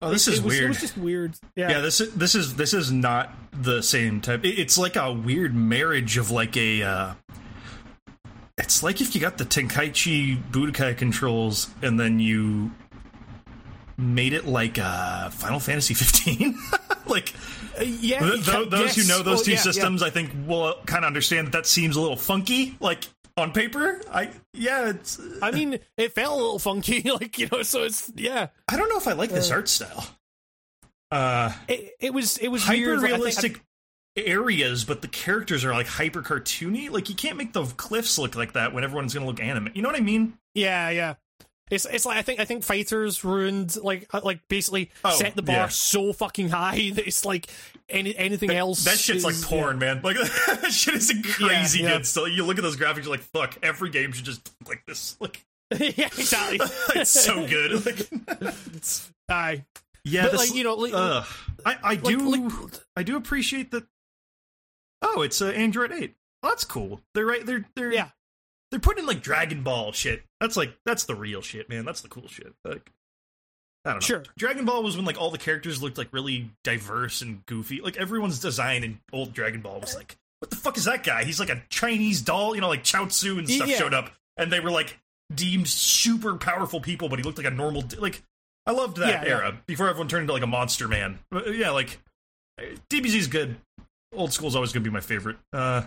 oh, 0.07 0.11
this 0.11 0.29
it, 0.29 0.35
is 0.35 0.39
it 0.41 0.45
was, 0.45 0.53
weird. 0.55 0.65
it 0.65 0.69
was 0.69 0.81
just 0.81 0.97
weird 0.99 1.35
yeah, 1.57 1.71
yeah, 1.71 1.81
this 1.81 2.01
is 2.01 2.15
this 2.15 2.35
is 2.35 2.55
this 2.57 2.75
is 2.75 2.91
not 2.93 3.33
the 3.53 3.83
same 3.83 4.21
type. 4.21 4.45
it- 4.45 4.59
It's 4.59 4.77
like 4.79 4.97
a 4.97 5.13
weird 5.13 5.55
marriage 5.55 6.17
of 6.17 6.31
like 6.31 6.57
a. 6.57 6.83
Uh, 6.83 7.15
it's 8.57 8.83
like 8.83 9.01
if 9.01 9.15
you 9.15 9.21
got 9.21 9.37
the 9.39 9.45
Tenkaichi 9.45 10.41
Budokai 10.53 10.97
controls 10.97 11.69
and 11.83 11.99
then 11.99 12.19
you 12.21 12.71
made 13.97 14.33
it 14.33 14.47
like 14.47 14.79
uh, 14.79 15.31
Final 15.31 15.59
Fantasy 15.61 15.95
15. 15.95 16.57
like 17.07 17.33
Uh, 17.79 17.83
yeah 17.85 18.21
th- 18.21 18.45
th- 18.45 18.71
those 18.71 18.95
who 18.95 19.05
know 19.09 19.23
those 19.23 19.41
Oh, 19.41 19.45
two 19.45 19.51
yeah, 19.53 19.57
yeah. 19.57 19.63
systems, 19.63 20.03
I 20.03 20.11
think 20.11 20.31
will 20.47 20.75
kind 20.87 21.05
of 21.05 21.09
understand 21.09 21.49
that 21.49 21.53
that 21.53 21.67
seems 21.67 21.97
a 21.97 22.01
little 22.01 22.17
funky. 22.17 22.77
Like 22.81 23.09
on 23.37 23.53
paper, 23.53 24.01
I 24.13 24.31
yeah, 24.53 24.91
it's. 24.91 25.21
I 25.43 25.51
mean, 25.51 25.79
it 25.97 26.13
felt 26.13 26.33
a 26.33 26.37
little 26.43 26.59
funky, 26.59 27.03
like 27.11 27.39
you 27.39 27.49
know. 27.51 27.63
So 27.63 27.83
it's 27.83 28.13
yeah. 28.15 28.49
I 28.69 28.77
don't 28.77 28.89
know 28.89 28.99
if 28.99 29.09
I 29.09 29.13
like 29.13 29.31
this 29.31 29.51
art 29.51 29.69
style. 29.69 30.07
Uh, 31.11 31.53
It, 31.69 31.93
it 32.01 32.15
was 32.15 32.39
it 32.39 32.49
was 32.49 32.65
hyper 32.65 32.81
weird. 32.81 32.99
like, 33.01 33.05
I 33.05 33.09
think- 33.09 33.17
realistic 33.19 33.61
areas, 34.17 34.85
but 34.85 35.03
the 35.03 35.09
characters 35.09 35.65
are 35.65 35.73
like 35.73 35.87
hyper 35.87 36.23
cartoony. 36.23 36.91
Like 36.91 37.09
you 37.09 37.15
can't 37.15 37.37
make 37.37 37.53
the 37.53 37.65
cliffs 37.65 38.19
look 38.19 38.37
like 38.37 38.53
that 38.53 38.73
when 38.73 38.85
everyone's 38.85 39.15
gonna 39.15 39.27
look 39.27 39.41
anime. 39.41 39.71
You 39.75 39.83
know 39.83 39.89
what 39.89 39.97
I 39.99 40.03
mean? 40.03 40.35
Yeah, 40.55 40.89
yeah. 40.91 41.15
It's 41.71 41.87
it's 41.87 42.05
like 42.07 42.19
I 42.19 42.23
think 42.23 42.41
I 42.41 42.45
think 42.45 42.63
FighterZ 42.63 43.25
ruined 43.25 43.77
like 43.83 44.07
uh, 44.15 44.21
like 44.23 44.41
basically 44.49 44.91
Oh, 45.05 45.11
set 45.11 45.35
the 45.35 45.43
bar 45.43 45.55
yeah. 45.57 45.69
so 45.69 46.13
fucking 46.13 46.51
high 46.51 46.91
that 46.95 47.07
it's 47.07 47.25
like 47.25 47.49
any 47.89 48.17
anything 48.17 48.51
else. 48.51 48.85
That 48.85 48.99
shit's 48.99 49.25
like 49.25 49.35
is- 49.35 49.45
porn, 49.45 49.79
man. 49.79 50.01
Like 50.03 50.17
that 50.47 50.71
shit 50.73 50.95
is 50.95 51.13
crazy 51.37 51.81
Yeah, 51.81 51.85
yeah. 51.91 51.97
good. 51.99 52.07
So 52.07 52.25
you 52.27 52.45
look 52.45 52.59
at 52.59 52.63
those 52.63 52.77
graphics, 52.77 53.03
you're 53.05 53.11
like, 53.11 53.21
fuck. 53.21 53.57
Every 53.63 53.91
game 53.91 54.13
should 54.13 54.25
just 54.25 54.51
look 54.61 54.69
like 54.71 54.85
this. 54.87 55.17
Like 55.21 55.45
Yeah, 55.73 55.91
yeah 55.97 56.07
exactly. 56.07 56.59
it's 56.95 57.11
so 57.11 57.47
good. 57.47 57.85
Like, 57.87 58.09
Aye, 59.29 59.65
yeah, 60.05 60.23
but 60.25 60.33
this- 60.33 60.41
like 60.51 60.55
you 60.55 60.65
know, 60.65 60.75
like, 60.75 60.93
Ugh. 60.95 61.27
I 61.65 61.75
I 61.83 61.89
like- 61.95 62.03
do 62.05 62.19
like- 62.19 62.53
I 62.97 63.03
do 63.03 63.17
appreciate 63.17 63.71
that. 63.71 63.85
Oh, 65.03 65.23
it's 65.23 65.41
uh, 65.43 65.47
Android 65.49 65.93
eight. 65.93 66.15
Well, 66.43 66.53
that's 66.53 66.65
cool. 66.65 67.01
They're 67.15 67.27
right. 67.27 67.45
They're 67.45 67.65
they're 67.77 67.93
Yeah. 67.93 68.09
They're 68.71 68.81
putting 68.81 69.03
in 69.05 69.07
like 69.07 69.23
Dragon 69.23 69.63
Ball 69.63 69.93
shit. 69.93 70.25
That's 70.41 70.57
like 70.57 70.77
that's 70.85 71.05
the 71.05 71.15
real 71.15 71.41
shit, 71.43 71.69
man. 71.69 71.85
That's 71.85 72.01
the 72.01 72.09
cool 72.09 72.27
shit. 72.29 72.55
Like 72.65 72.91
I 73.85 73.91
don't 73.91 73.97
know. 73.97 74.01
Sure. 74.01 74.23
Dragon 74.39 74.65
Ball 74.65 74.83
was 74.83 74.97
when 74.97 75.05
like 75.05 75.21
all 75.21 75.31
the 75.31 75.39
characters 75.39 75.83
looked 75.83 75.99
like 75.99 76.09
really 76.13 76.51
diverse 76.63 77.21
and 77.23 77.45
goofy. 77.47 77.81
Like 77.83 77.97
everyone's 77.99 78.39
design 78.39 78.83
in 78.85 78.99
old 79.13 79.35
Dragon 79.35 79.61
Ball 79.61 79.81
was 79.81 79.95
like, 79.95 80.17
what 80.41 80.51
the 80.51 80.57
fuck 80.57 80.77
is 80.79 80.85
that 80.85 81.05
guy? 81.05 81.25
He's 81.25 81.39
like 81.41 81.51
a 81.51 81.63
Chinese 81.69 82.21
doll. 82.23 82.55
You 82.55 82.61
know, 82.63 82.69
like 82.69 82.83
Chaozu 82.85 83.39
and 83.39 83.49
stuff 83.49 83.69
Yeah. 83.69 83.77
showed 83.77 83.95
up, 83.95 84.11
and 84.37 84.51
they 84.53 84.61
were 84.61 84.71
like 84.71 84.99
deemed 85.35 85.69
super 85.69 86.37
powerful 86.37 86.81
people, 86.81 87.09
but 87.09 87.19
he 87.19 87.23
looked 87.25 87.39
like 87.39 87.47
a 87.47 87.51
normal. 87.51 87.85
Like 87.99 88.23
I 88.67 88.73
loved 88.73 88.97
that 88.99 89.09
Yeah, 89.09 89.25
yeah. 89.25 89.37
era 89.37 89.59
before 89.67 89.89
everyone 89.89 90.09
turned 90.09 90.23
into 90.23 90.33
like 90.33 90.43
a 90.43 90.47
monster 90.47 90.89
man. 90.89 91.19
But, 91.31 91.49
uh, 91.49 91.51
yeah, 91.51 91.71
like 91.71 91.99
DBZ's 92.91 93.27
good. 93.27 93.57
Old 94.15 94.33
school's 94.33 94.55
always 94.55 94.73
gonna 94.73 94.85
be 94.85 94.91
my 94.91 95.01
favorite. 95.01 95.37
Uh, 95.53 95.83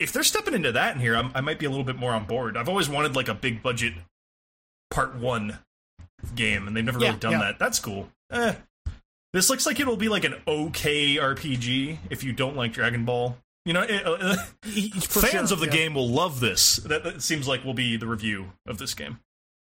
if 0.00 0.12
they're 0.12 0.22
stepping 0.24 0.54
into 0.54 0.72
that 0.72 0.94
in 0.94 1.00
here, 1.00 1.14
I'm, 1.16 1.30
I 1.34 1.40
might 1.40 1.58
be 1.58 1.66
a 1.66 1.70
little 1.70 1.84
bit 1.84 1.96
more 1.96 2.12
on 2.12 2.24
board. 2.26 2.56
I've 2.56 2.68
always 2.68 2.88
wanted 2.88 3.14
like 3.16 3.28
a 3.28 3.34
big 3.34 3.62
budget 3.62 3.92
part 4.90 5.14
one 5.16 5.58
game, 6.34 6.66
and 6.66 6.76
they've 6.76 6.84
never 6.84 6.98
Yeah, 6.98 7.08
really 7.08 7.20
done 7.20 7.32
yeah. 7.32 7.38
that. 7.38 7.58
That's 7.58 7.78
cool. 7.78 8.08
Eh. 8.30 8.54
This 9.32 9.50
looks 9.50 9.66
like 9.66 9.80
it'll 9.80 9.96
be 9.96 10.08
like 10.08 10.24
an 10.24 10.36
okay 10.46 11.16
RPG 11.16 11.98
if 12.10 12.22
you 12.22 12.32
don't 12.32 12.56
like 12.56 12.72
Dragon 12.72 13.04
Ball. 13.04 13.36
You 13.64 13.72
know, 13.72 13.82
it, 13.82 14.02
uh, 14.06 14.36
fans 14.62 15.48
sure, 15.48 15.54
of 15.54 15.60
the 15.60 15.66
yeah. 15.66 15.72
game 15.72 15.94
will 15.94 16.08
love 16.08 16.38
this. 16.40 16.76
That, 16.76 17.02
that 17.02 17.22
seems 17.22 17.48
like 17.48 17.64
will 17.64 17.74
be 17.74 17.96
the 17.96 18.06
review 18.06 18.52
of 18.66 18.78
this 18.78 18.94
game. 18.94 19.18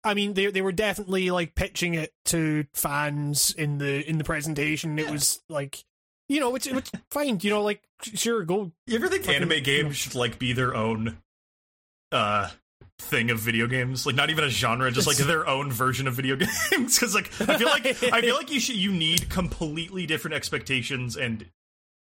I 0.03 0.13
mean, 0.13 0.33
they 0.35 0.47
they 0.47 0.61
were 0.61 0.71
definitely 0.71 1.31
like 1.31 1.55
pitching 1.55 1.93
it 1.95 2.13
to 2.25 2.65
fans 2.73 3.51
in 3.57 3.77
the 3.79 4.07
in 4.07 4.17
the 4.19 4.23
presentation. 4.23 4.99
It 4.99 5.09
was 5.09 5.41
like, 5.49 5.83
you 6.29 6.39
know, 6.39 6.49
which 6.49 6.65
which 6.71 6.91
fine, 7.09 7.39
you 7.41 7.49
know, 7.49 7.63
like 7.63 7.81
sure, 8.01 8.43
go. 8.43 8.71
You 8.85 8.95
ever 8.97 9.07
think 9.07 9.23
Fucking- 9.23 9.41
anime 9.41 9.63
games 9.63 9.97
should 9.97 10.15
like 10.15 10.37
be 10.37 10.53
their 10.53 10.75
own 10.75 11.17
uh 12.11 12.49
thing 12.99 13.29
of 13.29 13.39
video 13.39 13.67
games? 13.67 14.05
Like 14.05 14.15
not 14.15 14.29
even 14.29 14.43
a 14.43 14.49
genre, 14.49 14.91
just 14.91 15.07
like 15.07 15.17
their 15.17 15.47
own 15.47 15.71
version 15.71 16.07
of 16.07 16.13
video 16.15 16.35
games. 16.71 16.99
Because 16.99 17.13
like 17.15 17.27
I 17.41 17.57
feel 17.57 17.67
like 17.67 17.85
I 17.85 18.21
feel 18.21 18.35
like 18.35 18.51
you 18.51 18.59
should 18.59 18.75
you 18.75 18.91
need 18.91 19.29
completely 19.29 20.05
different 20.05 20.35
expectations 20.35 21.15
and 21.15 21.45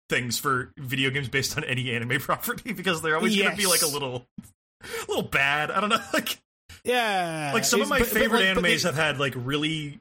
things 0.08 0.38
for 0.38 0.72
video 0.78 1.10
games 1.10 1.28
based 1.28 1.56
on 1.56 1.64
any 1.64 1.90
anime 1.94 2.18
property 2.20 2.72
because 2.72 3.02
they're 3.02 3.16
always 3.16 3.36
gonna 3.40 3.56
be 3.56 3.66
like 3.66 3.82
a 3.82 3.86
little 3.86 4.26
a 4.82 4.86
little 5.08 5.22
bad. 5.22 5.70
I 5.70 5.80
don't 5.80 5.88
know. 5.90 6.00
Like 6.12 6.38
Yeah, 6.84 7.50
like 7.54 7.64
some 7.64 7.80
of 7.80 7.88
my 7.88 7.98
but- 8.00 8.08
but, 8.10 8.18
favorite 8.18 8.54
like, 8.54 8.56
animes 8.64 8.82
they- 8.82 8.88
have 8.88 8.94
had 8.96 9.18
like 9.18 9.32
really 9.36 10.00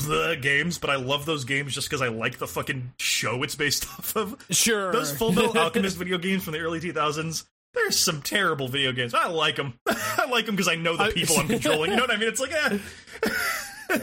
the 0.00 0.36
games, 0.40 0.76
but 0.78 0.90
I 0.90 0.96
love 0.96 1.24
those 1.24 1.44
games 1.46 1.72
just 1.74 1.88
because 1.88 2.02
I 2.02 2.08
like 2.08 2.36
the 2.38 2.46
fucking 2.46 2.92
show 2.98 3.42
it's 3.42 3.54
based 3.54 3.86
off 3.88 4.14
of. 4.14 4.36
sure 4.50 4.92
Those 4.92 5.16
Full 5.16 5.32
Metal 5.32 5.56
Alchemist 5.58 5.96
video 5.96 6.18
games 6.18 6.44
from 6.44 6.52
the 6.52 6.60
early 6.60 6.78
2000s. 6.80 7.44
There's 7.74 7.98
some 7.98 8.22
terrible 8.22 8.68
video 8.68 8.92
games. 8.92 9.14
I 9.14 9.28
like 9.28 9.56
them. 9.56 9.74
I 9.86 10.26
like 10.30 10.46
them 10.46 10.56
because 10.56 10.68
I 10.68 10.76
know 10.76 10.96
the 10.96 11.12
people 11.12 11.36
I'm 11.36 11.48
controlling. 11.48 11.90
You 11.90 11.96
know 11.96 12.04
what 12.04 12.10
I 12.10 12.16
mean? 12.16 12.28
It's 12.28 12.40
like, 12.40 12.52
eh, 12.52 12.78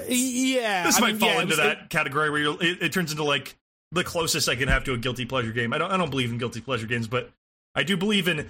yeah, 0.07 0.85
this 0.85 0.97
I 0.97 1.01
might 1.01 1.07
mean, 1.13 1.17
fall 1.17 1.29
yeah, 1.29 1.41
into 1.41 1.55
that 1.55 1.89
category 1.89 2.29
where 2.29 2.39
you're, 2.39 2.63
it, 2.63 2.83
it 2.83 2.93
turns 2.93 3.11
into 3.11 3.23
like 3.23 3.55
the 3.91 4.03
closest 4.03 4.47
I 4.49 4.55
can 4.55 4.67
have 4.67 4.83
to 4.85 4.93
a 4.93 4.97
guilty 4.97 5.25
pleasure 5.25 5.51
game. 5.51 5.73
I 5.73 5.77
don't. 5.77 5.91
I 5.91 5.97
don't 5.97 6.09
believe 6.09 6.31
in 6.31 6.37
guilty 6.37 6.61
pleasure 6.61 6.87
games, 6.87 7.07
but 7.07 7.31
I 7.75 7.83
do 7.83 7.97
believe 7.97 8.27
in 8.27 8.49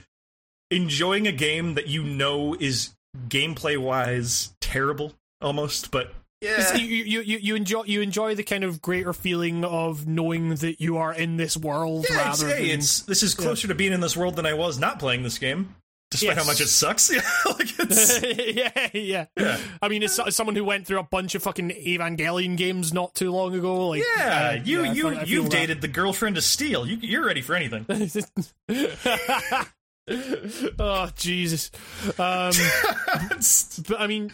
enjoying 0.72 1.28
a 1.28 1.32
game 1.32 1.76
that 1.76 1.88
you 1.88 2.04
know 2.04 2.56
is 2.60 2.92
gameplay 3.28 3.78
wise 3.78 4.54
terrible, 4.62 5.14
almost. 5.42 5.92
But 5.92 6.14
It's- 6.44 6.80
You, 6.80 6.86
you 6.88 7.22
you 7.22 7.38
you 7.40 7.56
enjoy 7.56 7.84
you 7.84 8.02
enjoy 8.02 8.36
the 8.36 8.44
kind 8.44 8.64
of 8.64 8.82
greater 8.82 9.14
feeling 9.14 9.64
of 9.64 10.06
knowing 10.08 10.56
that 10.56 10.80
you 10.82 10.98
are 10.98 11.14
in 11.14 11.38
this 11.38 11.56
world 11.58 12.06
Yeah, 12.10 12.30
it's, 12.32 12.44
rather 12.44 12.54
than 12.56 12.66
it's 12.66 13.02
this 13.02 13.24
is 13.24 13.34
closer 13.34 13.68
to 13.68 13.76
being 13.76 13.94
in 13.94 14.00
this 14.02 14.16
world 14.18 14.36
than 14.36 14.46
I 14.46 14.54
was 14.54 14.78
not 14.80 15.00
playing 15.00 15.24
this 15.24 15.38
game, 15.38 15.76
despite 16.12 16.38
how 16.38 16.44
much 16.46 16.62
it 16.62 16.68
sucks. 16.68 17.10
Yeah, 17.14 17.22
like 17.46 17.70
it's 17.80 18.22
yeah, 18.56 18.90
yeah, 18.94 19.26
Yeah. 19.38 19.58
I 19.82 19.88
mean, 19.88 20.04
it's, 20.04 20.20
as 20.20 20.36
someone 20.36 20.56
who 20.56 20.64
went 20.66 20.86
through 20.88 21.00
a 21.00 21.04
bunch 21.04 21.36
of 21.36 21.44
fucking 21.44 21.70
Evangelion 21.70 22.58
games 22.58 22.94
not 22.94 23.16
too 23.16 23.32
long 23.32 23.54
ago. 23.56 23.90
Like, 23.90 24.04
yeah. 24.18 24.58
uh, 24.60 24.64
you 24.64 24.84
you 24.84 25.10
I 25.10 25.16
feel 25.20 25.28
you've 25.28 25.46
that. 25.46 25.52
dated 25.52 25.82
the 25.82 25.88
girlfriend 25.88 26.38
of 26.38 26.44
Steel. 26.44 26.86
You, 26.88 26.98
you're 27.02 27.26
ready 27.26 27.42
for 27.42 27.56
anything. 27.56 27.86
oh 30.10 31.10
Jesus! 31.16 31.72
Um, 32.20 32.52
but 33.88 34.00
I 34.00 34.08
mean, 34.08 34.34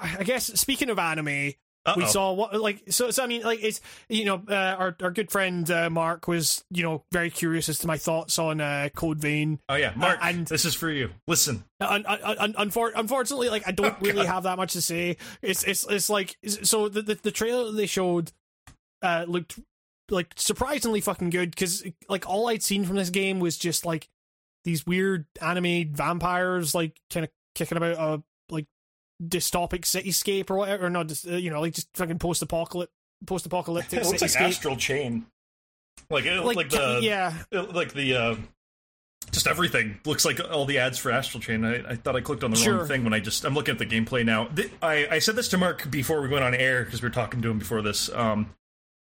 I 0.00 0.22
guess 0.24 0.46
speaking 0.60 0.90
of 0.90 0.98
anime, 0.98 1.24
we 1.26 1.54
Uh-oh. 1.86 2.06
saw 2.06 2.32
what 2.32 2.60
like 2.60 2.82
so. 2.90 3.10
So 3.10 3.24
I 3.24 3.26
mean, 3.26 3.42
like 3.42 3.62
it's 3.62 3.80
you 4.08 4.24
know 4.24 4.42
uh, 4.48 4.54
our 4.54 4.96
our 5.02 5.10
good 5.10 5.30
friend 5.30 5.68
uh, 5.70 5.90
Mark 5.90 6.28
was 6.28 6.64
you 6.70 6.82
know 6.82 7.04
very 7.10 7.30
curious 7.30 7.68
as 7.68 7.78
to 7.80 7.86
my 7.86 7.96
thoughts 7.98 8.38
on 8.38 8.60
uh, 8.60 8.88
Code 8.94 9.18
Vein. 9.18 9.58
Oh 9.68 9.74
yeah, 9.76 9.92
Mark, 9.96 10.18
Uh, 10.20 10.28
and- 10.28 10.46
this 10.46 10.64
is 10.64 10.74
for 10.74 10.90
you. 10.90 11.10
Listen, 11.26 11.64
Un- 11.80 12.04
un- 12.06 12.38
un- 12.38 12.54
unfor- 12.54 12.92
unfortunately, 12.94 13.48
like 13.48 13.66
I 13.66 13.72
don't 13.72 13.94
Oh, 14.00 14.00
really 14.00 14.24
God. 14.24 14.26
have 14.26 14.42
that 14.44 14.56
much 14.58 14.74
to 14.74 14.82
say. 14.82 15.16
It's 15.40 15.64
it's 15.64 15.84
it's 15.88 16.08
like 16.10 16.36
so 16.44 16.88
the 16.88 17.02
the, 17.02 17.14
the 17.16 17.30
trailer 17.32 17.64
that 17.64 17.72
they 17.76 17.86
showed 17.86 18.30
uh, 19.02 19.24
looked 19.26 19.58
like 20.10 20.32
surprisingly 20.36 21.00
fucking 21.00 21.30
good 21.30 21.50
because 21.50 21.82
like 22.08 22.28
all 22.28 22.48
I'd 22.48 22.62
seen 22.62 22.84
from 22.84 22.96
this 22.96 23.08
game 23.10 23.40
was 23.40 23.56
just 23.56 23.86
like 23.86 24.06
these 24.64 24.86
weird 24.86 25.26
anime 25.40 25.92
vampires 25.92 26.74
like 26.74 26.96
kind 27.10 27.24
of 27.24 27.30
kicking 27.54 27.76
about 27.76 27.96
a 27.98 28.22
like 28.48 28.66
dystopic 29.22 29.80
cityscape 29.82 30.50
or 30.50 30.56
whatever, 30.56 30.86
or 30.86 30.90
not, 30.90 31.06
just, 31.08 31.26
uh, 31.28 31.32
you 31.36 31.50
know, 31.50 31.60
like 31.60 31.74
just 31.74 31.88
fucking 31.94 32.18
post 32.18 32.42
apocalyptic 32.42 32.92
post 33.26 33.46
apocalyptic 33.46 34.00
it 34.00 34.06
looks 34.06 34.20
like. 34.22 34.36
Astral 34.40 34.76
Chain. 34.76 35.26
Like 36.10 36.24
it, 36.24 36.40
like, 36.44 36.56
like, 36.56 36.70
the 36.70 37.00
yeah, 37.02 37.34
it- 37.50 37.74
like 37.74 37.92
the 37.92 38.14
uh, 38.16 38.36
just 39.30 39.46
everything 39.46 39.98
looks 40.04 40.24
like 40.24 40.40
all 40.50 40.64
the 40.66 40.78
ads 40.78 40.98
for 40.98 41.10
Astral 41.10 41.40
Chain. 41.40 41.64
I, 41.64 41.92
I 41.92 41.94
thought 41.96 42.16
I 42.16 42.20
clicked 42.20 42.44
on 42.44 42.50
the 42.50 42.56
Sure. 42.56 42.78
wrong 42.78 42.88
thing 42.88 43.04
when 43.04 43.14
I 43.14 43.20
just 43.20 43.44
I'm 43.44 43.54
looking 43.54 43.72
at 43.72 43.78
the 43.78 43.86
gameplay 43.86 44.24
now. 44.24 44.46
Th- 44.46 44.70
I 44.82 45.06
I 45.10 45.18
said 45.20 45.36
this 45.36 45.48
to 45.48 45.58
Mark 45.58 45.90
before 45.90 46.20
we 46.20 46.28
went 46.28 46.44
on 46.44 46.54
air 46.54 46.84
because 46.84 47.00
we 47.02 47.06
were 47.08 47.14
talking 47.14 47.40
to 47.42 47.50
him 47.50 47.58
before 47.58 47.82
this. 47.82 48.10
Um, 48.12 48.50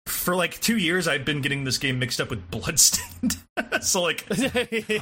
for 0.07 0.35
like 0.35 0.59
two 0.59 0.77
years, 0.77 1.07
I've 1.07 1.25
been 1.25 1.41
getting 1.41 1.63
this 1.63 1.77
game 1.77 1.99
mixed 1.99 2.19
up 2.21 2.29
with 2.29 2.49
Bloodstained. 2.51 3.37
so 3.81 4.01
like, 4.01 4.25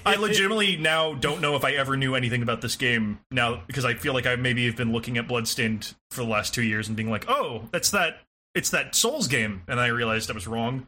I 0.06 0.16
legitimately 0.16 0.78
now 0.78 1.14
don't 1.14 1.42
know 1.42 1.56
if 1.56 1.64
I 1.64 1.72
ever 1.72 1.98
knew 1.98 2.16
anything 2.16 2.42
about 2.44 2.62
this 2.62 2.76
game 2.76 3.20
now 3.32 3.62
because 3.68 3.86
I 3.86 3.94
feel 3.96 4.14
like 4.14 4.26
I 4.26 4.36
maybe 4.36 4.66
have 4.68 4.76
been 4.76 4.92
looking 4.92 5.18
at 5.18 5.28
Bloodstained 5.28 5.94
for 6.12 6.24
the 6.24 6.30
last 6.30 6.54
two 6.54 6.64
years 6.64 6.88
and 6.88 6.96
being 6.98 7.10
like, 7.10 7.26
oh, 7.30 7.64
that's 7.72 7.92
that. 7.92 8.20
It's 8.54 8.72
that 8.72 8.96
Souls 8.96 9.28
game, 9.28 9.62
and 9.68 9.80
I 9.80 9.88
realized 9.88 10.30
I 10.30 10.34
was 10.34 10.46
wrong. 10.48 10.86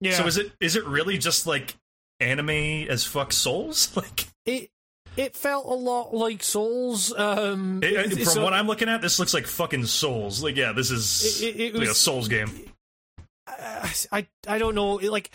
yeah. 0.00 0.12
So 0.12 0.26
is 0.26 0.36
it 0.36 0.52
is 0.60 0.76
it 0.76 0.84
really 0.86 1.16
just 1.18 1.46
like 1.46 1.74
anime 2.20 2.50
as 2.88 3.04
fuck 3.04 3.32
Souls? 3.32 3.90
Like 3.96 4.26
it 4.44 4.68
it 5.16 5.34
felt 5.34 5.64
a 5.64 5.70
lot 5.74 6.14
like 6.14 6.42
Souls. 6.42 7.12
Um, 7.16 7.80
it- 7.82 8.12
from 8.12 8.24
so- 8.24 8.44
what 8.44 8.52
I'm 8.52 8.66
looking 8.66 8.90
at, 8.90 9.00
this 9.00 9.18
looks 9.18 9.32
like 9.32 9.46
fucking 9.46 9.86
Souls. 9.86 10.42
Like 10.42 10.56
yeah, 10.56 10.72
this 10.72 10.90
is 10.90 11.42
It- 11.42 11.56
it- 11.56 11.60
it 11.60 11.74
like 11.74 11.88
a 11.88 11.94
Souls 11.94 12.28
game. 12.28 12.50
Uh, 13.46 13.88
I 14.12 14.26
I 14.46 14.58
don't 14.58 14.74
know. 14.74 14.94
Like, 14.94 15.30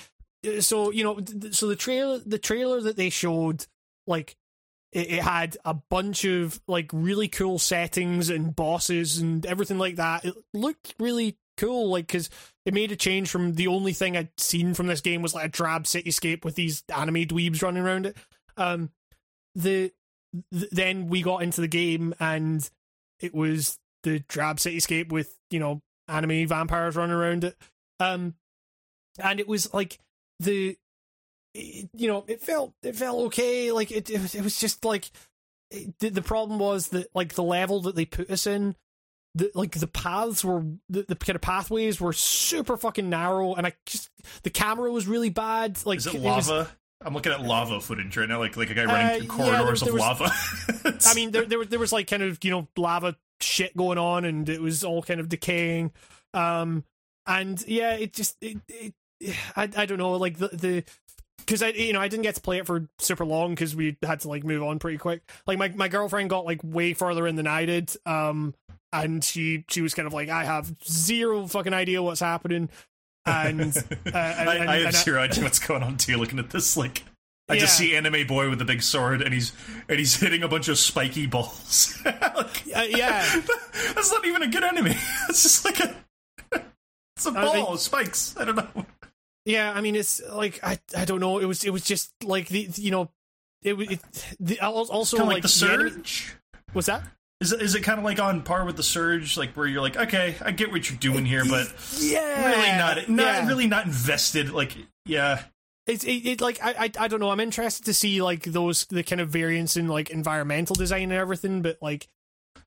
so 0.59 0.91
you 0.91 1.03
know, 1.03 1.19
so 1.51 1.67
the 1.67 1.75
trailer 1.75 2.19
the 2.19 2.39
trailer 2.39 2.81
that 2.81 2.97
they 2.97 3.09
showed, 3.09 3.65
like, 4.07 4.35
it, 4.91 5.11
it 5.11 5.21
had 5.23 5.57
a 5.65 5.73
bunch 5.73 6.25
of 6.25 6.61
like 6.67 6.89
really 6.93 7.27
cool 7.27 7.59
settings 7.59 8.29
and 8.29 8.55
bosses 8.55 9.19
and 9.19 9.45
everything 9.45 9.77
like 9.77 9.95
that. 9.95 10.25
It 10.25 10.35
looked 10.53 10.95
really 10.99 11.37
cool, 11.57 11.89
like 11.89 12.07
because 12.07 12.29
it 12.65 12.73
made 12.73 12.91
a 12.91 12.95
change 12.95 13.29
from 13.29 13.53
the 13.53 13.67
only 13.67 13.93
thing 13.93 14.17
I'd 14.17 14.29
seen 14.37 14.73
from 14.73 14.87
this 14.87 15.01
game 15.01 15.21
was 15.21 15.33
like 15.33 15.45
a 15.45 15.49
drab 15.49 15.83
cityscape 15.83 16.43
with 16.43 16.55
these 16.55 16.83
anime 16.93 17.25
dweebs 17.25 17.61
running 17.61 17.83
around 17.83 18.05
it. 18.07 18.17
Um, 18.57 18.89
the 19.55 19.91
th- 20.53 20.71
then 20.71 21.07
we 21.07 21.21
got 21.21 21.43
into 21.43 21.61
the 21.61 21.67
game 21.67 22.13
and 22.19 22.69
it 23.19 23.33
was 23.33 23.77
the 24.03 24.19
drab 24.27 24.57
cityscape 24.57 25.11
with 25.11 25.37
you 25.49 25.59
know 25.59 25.81
anime 26.07 26.47
vampires 26.47 26.95
running 26.95 27.15
around 27.15 27.43
it 27.43 27.55
um 28.01 28.33
and 29.19 29.39
it 29.39 29.47
was 29.47 29.73
like 29.73 29.99
the 30.39 30.77
you 31.53 32.07
know 32.07 32.23
it 32.27 32.41
felt 32.41 32.73
it 32.81 32.95
felt 32.95 33.27
okay 33.27 33.71
like 33.71 33.91
it 33.91 34.09
it 34.09 34.21
was, 34.21 34.35
it 34.35 34.41
was 34.43 34.59
just 34.59 34.85
like 34.85 35.11
it, 35.69 35.93
the, 35.99 36.09
the 36.09 36.21
problem 36.21 36.59
was 36.59 36.89
that 36.89 37.07
like 37.13 37.33
the 37.33 37.43
level 37.43 37.81
that 37.81 37.95
they 37.95 38.05
put 38.05 38.29
us 38.29 38.47
in 38.47 38.75
the 39.35 39.49
like 39.55 39.71
the 39.71 39.87
paths 39.87 40.43
were 40.43 40.63
the, 40.89 41.03
the 41.07 41.15
kind 41.15 41.35
of 41.35 41.41
pathways 41.41 42.01
were 42.01 42.11
super 42.11 42.75
fucking 42.75 43.09
narrow, 43.09 43.53
and 43.55 43.65
I 43.65 43.71
just 43.85 44.09
the 44.43 44.49
camera 44.49 44.91
was 44.91 45.07
really 45.07 45.29
bad. 45.29 45.79
Like, 45.85 45.99
Is 45.99 46.07
it 46.07 46.15
it 46.15 46.21
was- 46.21 46.49
lava? 46.49 46.69
I'm 47.03 47.13
looking 47.13 47.31
at 47.31 47.41
lava 47.41 47.79
footage 47.79 48.15
right 48.17 48.27
now, 48.27 48.39
like 48.39 48.57
like 48.57 48.69
a 48.71 48.73
guy 48.73 48.83
running 48.83 49.05
Uh, 49.05 49.09
through 49.33 49.43
yeah, 49.45 49.57
corridors 49.57 49.79
there- 49.79 49.89
of 49.89 49.95
there 49.95 50.05
lava. 50.05 50.99
I 51.07 51.13
mean, 51.13 51.31
there, 51.31 51.45
there 51.45 51.57
was 51.59 51.69
there 51.69 51.79
was 51.79 51.93
like 51.93 52.07
kind 52.07 52.23
of 52.23 52.43
you 52.43 52.51
know 52.51 52.67
lava 52.75 53.15
shit 53.39 53.75
going 53.77 53.97
on, 53.97 54.25
and 54.25 54.49
it 54.49 54.61
was 54.61 54.83
all 54.83 55.01
kind 55.01 55.21
of 55.21 55.29
decaying. 55.29 55.93
Um, 56.33 56.83
and 57.25 57.63
yeah, 57.67 57.93
it 57.93 58.13
just 58.13 58.37
it, 58.41 58.57
it 58.67 58.93
I 59.55 59.69
I 59.75 59.85
don't 59.85 59.97
know, 59.97 60.13
like 60.13 60.37
the 60.37 60.47
the 60.49 60.83
because 61.37 61.63
I 61.63 61.69
you 61.69 61.93
know 61.93 62.01
I 62.01 62.07
didn't 62.07 62.23
get 62.23 62.35
to 62.35 62.41
play 62.41 62.57
it 62.57 62.65
for 62.67 62.87
super 62.99 63.25
long 63.25 63.51
because 63.51 63.75
we 63.75 63.97
had 64.03 64.19
to 64.21 64.29
like 64.29 64.43
move 64.43 64.63
on 64.63 64.79
pretty 64.79 64.97
quick. 64.97 65.21
Like 65.47 65.57
my 65.57 65.69
my 65.69 65.87
girlfriend 65.87 66.29
got 66.29 66.45
like 66.45 66.59
way 66.63 66.93
further 66.93 67.27
in 67.27 67.35
than 67.35 67.47
I 67.47 67.65
did. 67.65 67.91
Um, 68.05 68.53
and 68.93 69.23
she 69.23 69.65
she 69.69 69.81
was 69.81 69.93
kind 69.93 70.07
of 70.07 70.13
like, 70.13 70.29
I 70.29 70.43
have 70.43 70.73
zero 70.83 71.47
fucking 71.47 71.73
idea 71.73 72.01
what's 72.03 72.19
happening. 72.19 72.69
And, 73.25 73.61
uh, 73.91 73.91
and, 74.13 74.15
I, 74.49 74.55
and- 74.55 74.69
I 74.69 74.75
have 74.77 74.85
and 74.87 74.95
zero 74.95 75.21
idea 75.21 75.43
what's 75.43 75.59
going 75.59 75.83
on 75.83 75.97
too. 75.97 76.17
Looking 76.17 76.39
at 76.39 76.49
this, 76.49 76.75
like 76.75 77.03
I 77.49 77.57
just 77.57 77.77
see 77.77 77.95
anime 77.95 78.27
boy 78.27 78.49
with 78.49 78.61
a 78.61 78.65
big 78.65 78.81
sword, 78.81 79.21
and 79.21 79.33
he's 79.33 79.51
and 79.89 79.99
he's 79.99 80.15
hitting 80.15 80.41
a 80.43 80.47
bunch 80.47 80.69
of 80.69 80.77
spiky 80.77 81.27
balls. 81.27 81.97
Like, 82.05 82.63
uh, 82.75 82.83
yeah, 82.89 83.23
that's 83.93 84.11
not 84.11 84.25
even 84.25 84.41
a 84.41 84.47
good 84.47 84.63
enemy. 84.63 84.95
It's 85.29 85.43
just 85.43 85.65
like 85.65 85.79
a 85.81 85.95
it's 87.27 87.37
a 87.37 87.39
ball, 87.61 87.77
spikes. 87.77 88.35
I 88.37 88.45
don't 88.45 88.55
know. 88.55 88.85
Yeah, 89.43 89.73
I 89.73 89.81
mean, 89.81 89.95
it's 89.95 90.21
like 90.31 90.59
I 90.61 90.77
I 90.95 91.05
don't 91.05 91.19
know. 91.19 91.39
It 91.39 91.45
was 91.45 91.63
it 91.63 91.71
was 91.71 91.83
just 91.83 92.11
like 92.23 92.47
the 92.47 92.69
you 92.75 92.91
know, 92.91 93.09
it 93.63 93.75
was 93.75 93.89
it, 93.89 93.99
the, 94.39 94.59
also 94.59 95.17
like 95.17 95.27
like 95.27 95.43
the 95.43 95.67
enemy- 95.67 95.89
surge. 95.89 96.35
what's 96.73 96.85
that? 96.85 97.01
Is 97.39 97.51
it, 97.51 97.59
is 97.59 97.73
it 97.73 97.81
kind 97.81 97.97
of 97.97 98.05
like 98.05 98.19
on 98.19 98.43
par 98.43 98.65
with 98.65 98.77
the 98.77 98.83
surge, 98.83 99.37
like 99.37 99.53
where 99.57 99.65
you're 99.65 99.81
like, 99.81 99.97
okay, 99.97 100.35
I 100.45 100.51
get 100.51 100.71
what 100.71 100.87
you're 100.87 100.99
doing 100.99 101.25
here, 101.25 101.43
but 101.43 101.73
Yeah, 101.99 102.49
really 102.49 102.77
not, 102.77 103.09
not 103.09 103.25
yeah. 103.25 103.47
really 103.47 103.65
not 103.65 103.87
invested. 103.87 104.51
Like, 104.51 104.77
yeah, 105.07 105.41
It's 105.87 106.03
it, 106.03 106.23
it 106.27 106.39
like 106.41 106.63
I, 106.63 106.73
I 106.85 106.91
I 106.99 107.07
don't 107.07 107.19
know. 107.19 107.31
I'm 107.31 107.39
interested 107.39 107.85
to 107.85 107.95
see 107.95 108.21
like 108.21 108.43
those 108.43 108.85
the 108.85 109.01
kind 109.01 109.19
of 109.21 109.29
variance 109.29 109.75
in 109.75 109.87
like 109.87 110.11
environmental 110.11 110.75
design 110.75 111.03
and 111.03 111.13
everything, 111.13 111.63
but 111.63 111.79
like. 111.81 112.07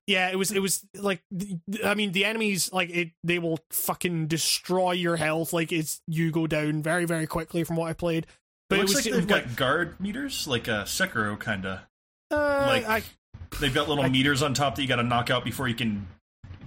Yeah, 0.07 0.29
it 0.29 0.35
was. 0.37 0.51
It 0.51 0.59
was 0.59 0.85
like, 0.95 1.23
I 1.83 1.95
mean, 1.95 2.11
the 2.11 2.25
enemies 2.25 2.71
like 2.71 2.89
it. 2.91 3.09
They 3.23 3.39
will 3.39 3.59
fucking 3.71 4.27
destroy 4.27 4.91
your 4.91 5.15
health. 5.15 5.51
Like 5.51 5.71
it's 5.71 6.01
you 6.07 6.31
go 6.31 6.45
down 6.47 6.83
very, 6.83 7.05
very 7.05 7.25
quickly 7.25 7.63
from 7.63 7.75
what 7.75 7.89
I 7.89 7.93
played. 7.93 8.27
But 8.69 8.77
it 8.77 8.81
it, 8.81 8.81
looks 8.83 8.95
was 8.95 9.05
like 9.05 9.13
they've 9.15 9.27
got 9.27 9.55
guard 9.55 9.99
meters, 9.99 10.47
like 10.47 10.67
a 10.67 10.83
Sekiro 10.85 11.39
kind 11.39 11.65
of. 11.65 11.79
uh, 12.31 12.65
like- 12.67 12.87
I, 12.87 13.03
They've 13.59 13.73
got 13.73 13.87
little 13.87 14.03
I- 14.03 14.09
meters 14.09 14.41
on 14.43 14.53
top 14.53 14.75
that 14.75 14.81
you 14.81 14.87
got 14.87 14.97
to 14.97 15.03
knock 15.03 15.29
out 15.29 15.43
before 15.45 15.67
you 15.67 15.75
can 15.75 16.07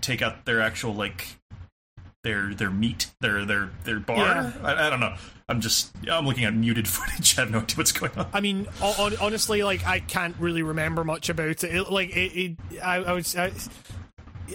take 0.00 0.22
out 0.22 0.44
their 0.44 0.60
actual 0.60 0.94
like 0.94 1.26
their 2.24 2.54
their 2.54 2.70
meat, 2.70 3.10
their 3.20 3.44
their 3.44 3.70
their 3.84 4.00
bar. 4.00 4.16
Yeah. 4.16 4.52
I, 4.62 4.86
I 4.86 4.90
don't 4.90 5.00
know. 5.00 5.14
I'm 5.48 5.60
just 5.60 5.92
I'm 6.10 6.26
looking 6.26 6.44
at 6.44 6.54
muted 6.54 6.88
footage. 6.88 7.38
I 7.38 7.42
have 7.42 7.50
no 7.50 7.60
idea 7.60 7.76
what's 7.76 7.92
going 7.92 8.12
on. 8.16 8.26
I 8.32 8.40
mean, 8.40 8.66
hon- 8.80 9.16
honestly, 9.20 9.62
like 9.62 9.86
I 9.86 10.00
can't 10.00 10.36
really 10.38 10.62
remember 10.62 11.04
much 11.04 11.28
about 11.28 11.48
it. 11.48 11.64
it 11.64 11.90
like 11.90 12.10
it, 12.10 12.56
it 12.72 12.82
I, 12.82 12.96
I 12.96 13.12
was. 13.12 13.36
I, 13.36 13.52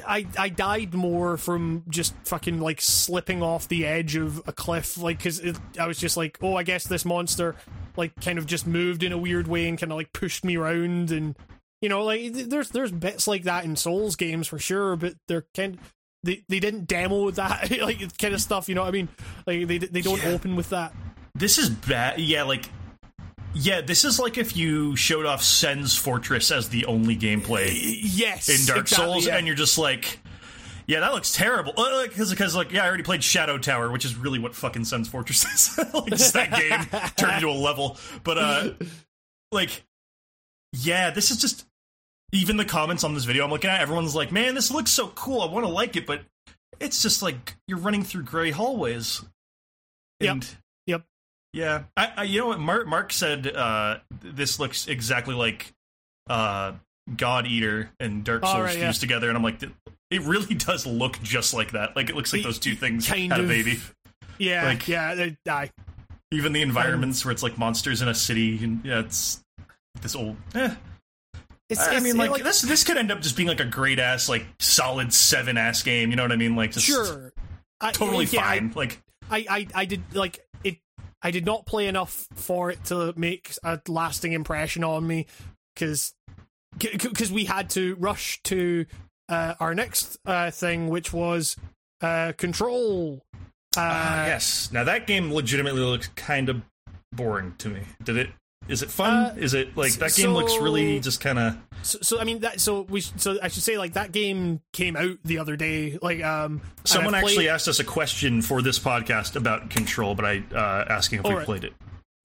I 0.08 0.26
I 0.38 0.50
died 0.50 0.94
more 0.94 1.38
from 1.38 1.84
just 1.88 2.16
fucking 2.26 2.60
like 2.60 2.82
slipping 2.82 3.44
off 3.44 3.68
the 3.68 3.86
edge 3.86 4.16
of 4.16 4.42
a 4.48 4.52
cliff, 4.52 4.98
like 4.98 5.18
because 5.18 5.42
I 5.80 5.86
was 5.86 5.98
just 6.00 6.18
like, 6.18 6.40
oh, 6.42 6.56
I 6.56 6.64
guess 6.64 6.86
this 6.86 7.06
monster 7.06 7.56
like 7.96 8.20
kind 8.22 8.40
of 8.40 8.48
just 8.48 8.66
moved 8.66 9.04
in 9.04 9.12
a 9.12 9.18
weird 9.18 9.48
way 9.48 9.68
and 9.68 9.78
kind 9.78 9.92
of 9.92 9.98
like 9.98 10.12
pushed 10.14 10.44
me 10.44 10.58
around, 10.58 11.12
and 11.12 11.38
you 11.82 11.90
know, 11.90 12.04
like 12.04 12.22
th- 12.22 12.48
there's 12.48 12.70
there's 12.70 12.92
bits 12.92 13.28
like 13.28 13.44
that 13.44 13.66
in 13.66 13.76
Souls 13.76 14.16
games 14.16 14.48
for 14.48 14.58
sure, 14.58 14.96
but 14.96 15.14
they're 15.28 15.46
kind 15.56 15.78
they 16.24 16.44
they 16.48 16.60
didn't 16.60 16.86
demo 16.88 17.30
that 17.32 17.70
like 17.82 18.18
kind 18.18 18.34
of 18.34 18.42
stuff, 18.42 18.70
you 18.70 18.76
know 18.76 18.82
what 18.82 18.88
I 18.90 18.92
mean? 18.92 19.10
Like 19.46 19.68
they 19.68 19.78
they 19.78 20.02
don't 20.02 20.22
Yeah. 20.22 20.30
open 20.30 20.56
with 20.56 20.70
that. 20.70 20.94
This 21.36 21.58
is 21.58 21.70
bad. 21.70 22.20
Yeah, 22.20 22.44
like 22.44 22.70
yeah, 23.54 23.82
this 23.82 24.04
is 24.06 24.20
like 24.20 24.38
if 24.38 24.56
you 24.58 24.96
showed 24.96 25.26
off 25.26 25.44
Sen's 25.44 25.96
Fortress 25.96 26.52
as 26.52 26.70
the 26.70 26.86
only 26.86 27.16
gameplay 27.16 27.72
Yes, 28.02 28.50
in 28.50 28.66
Dark 28.66 28.82
exactly, 28.82 29.06
Souls, 29.06 29.28
yeah. 29.28 29.38
and 29.38 29.48
you're 29.48 29.56
just 29.56 29.78
like. 29.78 30.20
Yeah, 30.86 31.00
that 31.00 31.14
looks 31.14 31.32
terrible. 31.32 31.72
Because, 31.72 32.30
because, 32.30 32.54
like, 32.58 32.74
yeah, 32.74 32.84
I 32.84 32.88
already 32.90 33.04
played 33.04 33.24
Shadow 33.24 33.58
Tower, 33.58 33.90
which 33.90 34.04
is 34.04 34.18
really 34.18 34.38
what 34.38 34.54
fucking 34.54 34.84
Sen's 34.84 35.08
Fortress 35.08 35.46
is. 35.46 35.78
like, 35.94 36.08
just 36.08 36.34
that 36.34 36.52
game 36.52 37.12
turned 37.16 37.36
into 37.36 37.48
a 37.48 37.52
level. 37.52 37.98
But, 38.26 38.38
uh, 38.38 38.70
like, 39.54 39.86
yeah, 40.74 41.12
this 41.12 41.32
is 41.32 41.38
just. 41.38 41.66
Even 42.34 42.58
the 42.58 42.66
comments 42.66 43.04
on 43.06 43.14
this 43.14 43.24
video 43.26 43.46
I'm 43.46 43.52
looking 43.52 43.70
at, 43.70 43.80
everyone's 43.80 44.16
like, 44.16 44.32
man, 44.32 44.56
this 44.56 44.72
looks 44.72 44.92
so 44.92 45.08
cool. 45.10 45.42
I 45.42 45.46
want 45.46 45.66
to 45.66 45.72
like 45.72 45.96
it, 45.96 46.06
but 46.06 46.22
it's 46.80 47.02
just 47.02 47.22
like 47.22 47.56
you're 47.68 47.78
running 47.78 48.04
through 48.04 48.24
gray 48.24 48.52
hallways. 48.52 49.24
Yep. 50.20 50.32
And 50.32 50.56
Yep. 50.88 51.04
yeah, 51.54 51.84
I, 51.96 52.12
I 52.18 52.24
you 52.24 52.40
know 52.42 52.48
what 52.48 52.60
Mark, 52.60 52.88
Mark 52.88 53.14
said 53.14 53.48
uh, 53.48 54.00
this 54.22 54.60
looks 54.60 54.88
exactly 54.88 55.36
like 55.36 55.72
uh, 56.30 56.74
God 57.16 57.46
Eater 57.48 57.90
and 58.00 58.24
Dark 58.24 58.42
Oh, 58.44 58.52
Souls 58.52 58.64
right, 58.66 58.78
yeah. 58.78 58.86
fused 58.88 59.02
together, 59.02 59.28
and 59.30 59.38
I'm 59.38 59.44
like, 59.44 59.62
it 59.64 60.22
really 60.24 60.56
does 60.56 60.86
look 60.88 61.22
just 61.22 61.54
like 61.54 61.72
that. 61.72 61.96
Like 61.96 62.10
it 62.10 62.16
looks 62.16 62.34
like 62.34 62.44
those 62.44 62.60
two 62.60 62.76
things 62.76 63.08
Kind 63.08 63.32
had 63.32 63.42
a 63.42 63.48
baby. 63.48 63.80
Yeah, 64.40 64.66
Like- 64.66 64.88
yeah, 64.88 65.14
they 65.16 65.38
die. 65.46 65.70
Even 66.32 66.52
the 66.52 66.64
environments 66.64 67.24
where 67.24 67.32
it's 67.32 67.44
like 67.44 67.60
monsters 67.60 68.02
in 68.02 68.08
a 68.08 68.16
city, 68.16 68.64
and 68.64 68.84
yeah, 68.84 69.02
it's 69.02 69.44
this 70.02 70.16
old. 70.16 70.36
Eh. 70.56 70.74
It's, 71.70 71.88
I 71.88 72.00
mean, 72.00 72.20
it, 72.20 72.30
like, 72.30 72.44
this 72.44 72.62
this 72.62 72.84
could 72.84 72.98
end 72.98 73.12
up 73.12 73.22
just 73.22 73.36
being 73.36 73.48
like 73.48 73.60
a 73.60 73.66
great 73.66 73.98
ass, 74.00 74.28
like 74.30 74.46
solid 74.60 75.14
seven 75.14 75.58
ass 75.58 75.82
game. 75.82 76.10
You 76.10 76.16
know 76.16 76.24
what 76.24 76.32
I 76.32 76.36
mean? 76.36 76.56
Like 76.56 76.72
just 76.72 76.86
sure, 76.86 77.34
I, 77.82 77.92
totally 77.92 78.26
yeah, 78.26 78.48
I- 78.48 78.60
fine. 78.60 78.74
like 78.76 79.02
I, 79.32 79.46
I, 79.50 79.68
I 79.74 79.86
did 79.86 80.02
like 80.14 80.46
it. 80.64 80.78
I 81.22 81.32
did 81.32 81.46
not 81.46 81.66
play 81.66 81.88
enough 81.88 82.28
for 82.36 82.70
it 82.70 82.84
to 82.86 83.14
make 83.16 83.54
a 83.64 83.80
lasting 83.88 84.34
impression 84.34 84.84
on 84.84 85.08
me 85.08 85.26
because 85.74 86.14
because 86.78 87.32
we 87.32 87.46
had 87.46 87.70
to 87.72 87.96
rush 87.96 88.42
to 88.44 88.86
uh, 89.30 89.54
our 89.60 89.74
next 89.74 90.18
uh, 90.26 90.52
thing, 90.52 90.90
which 90.90 91.14
was 91.14 91.56
uh, 92.02 92.34
Control. 92.38 93.24
Uh, 93.34 93.38
Ah, 93.78 94.26
yes. 94.28 94.70
Now 94.72 94.84
that 94.84 95.08
game 95.08 95.34
legitimately 95.34 95.82
looks 95.82 96.10
kind 96.16 96.50
of 96.50 96.62
boring 97.14 97.56
to 97.60 97.70
me. 97.70 97.82
Did 98.04 98.18
it? 98.18 98.30
Is 98.68 98.82
it 98.82 98.90
fun? 98.92 99.14
Uh, 99.14 99.36
is 99.38 99.54
it 99.54 99.76
like 99.76 99.94
that 99.94 100.14
game 100.16 100.34
looks 100.34 100.58
really 100.58 101.00
just 101.00 101.20
kind 101.20 101.38
of? 101.38 101.58
so, 101.82 101.98
so 102.02 102.20
I 102.20 102.24
mean 102.24 102.40
that. 102.40 102.62
So 102.62 102.82
we. 102.84 103.02
So 103.02 103.38
I 103.42 103.50
should 103.50 103.64
say 103.64 103.78
like 103.78 103.94
that 103.94 104.12
game 104.12 104.62
came 104.72 104.96
out 104.96 105.18
the 105.26 105.40
other 105.40 105.56
day. 105.58 106.00
Like 106.02 106.24
um, 106.24 106.62
Someone 106.86 107.12
played- 107.14 107.24
actually 107.26 107.50
asked 107.50 107.68
us 107.68 107.80
a 107.80 107.84
question 107.84 108.42
for 108.42 108.62
this 108.62 108.80
podcast 108.80 109.36
about 109.36 109.70
Control, 109.70 110.16
but 110.16 110.24
I 110.26 110.44
uh, 110.54 110.86
asking 110.90 111.20
if 111.20 111.26
we 111.26 111.32
Alright. 111.32 111.46
played 111.46 111.64
it, 111.66 111.74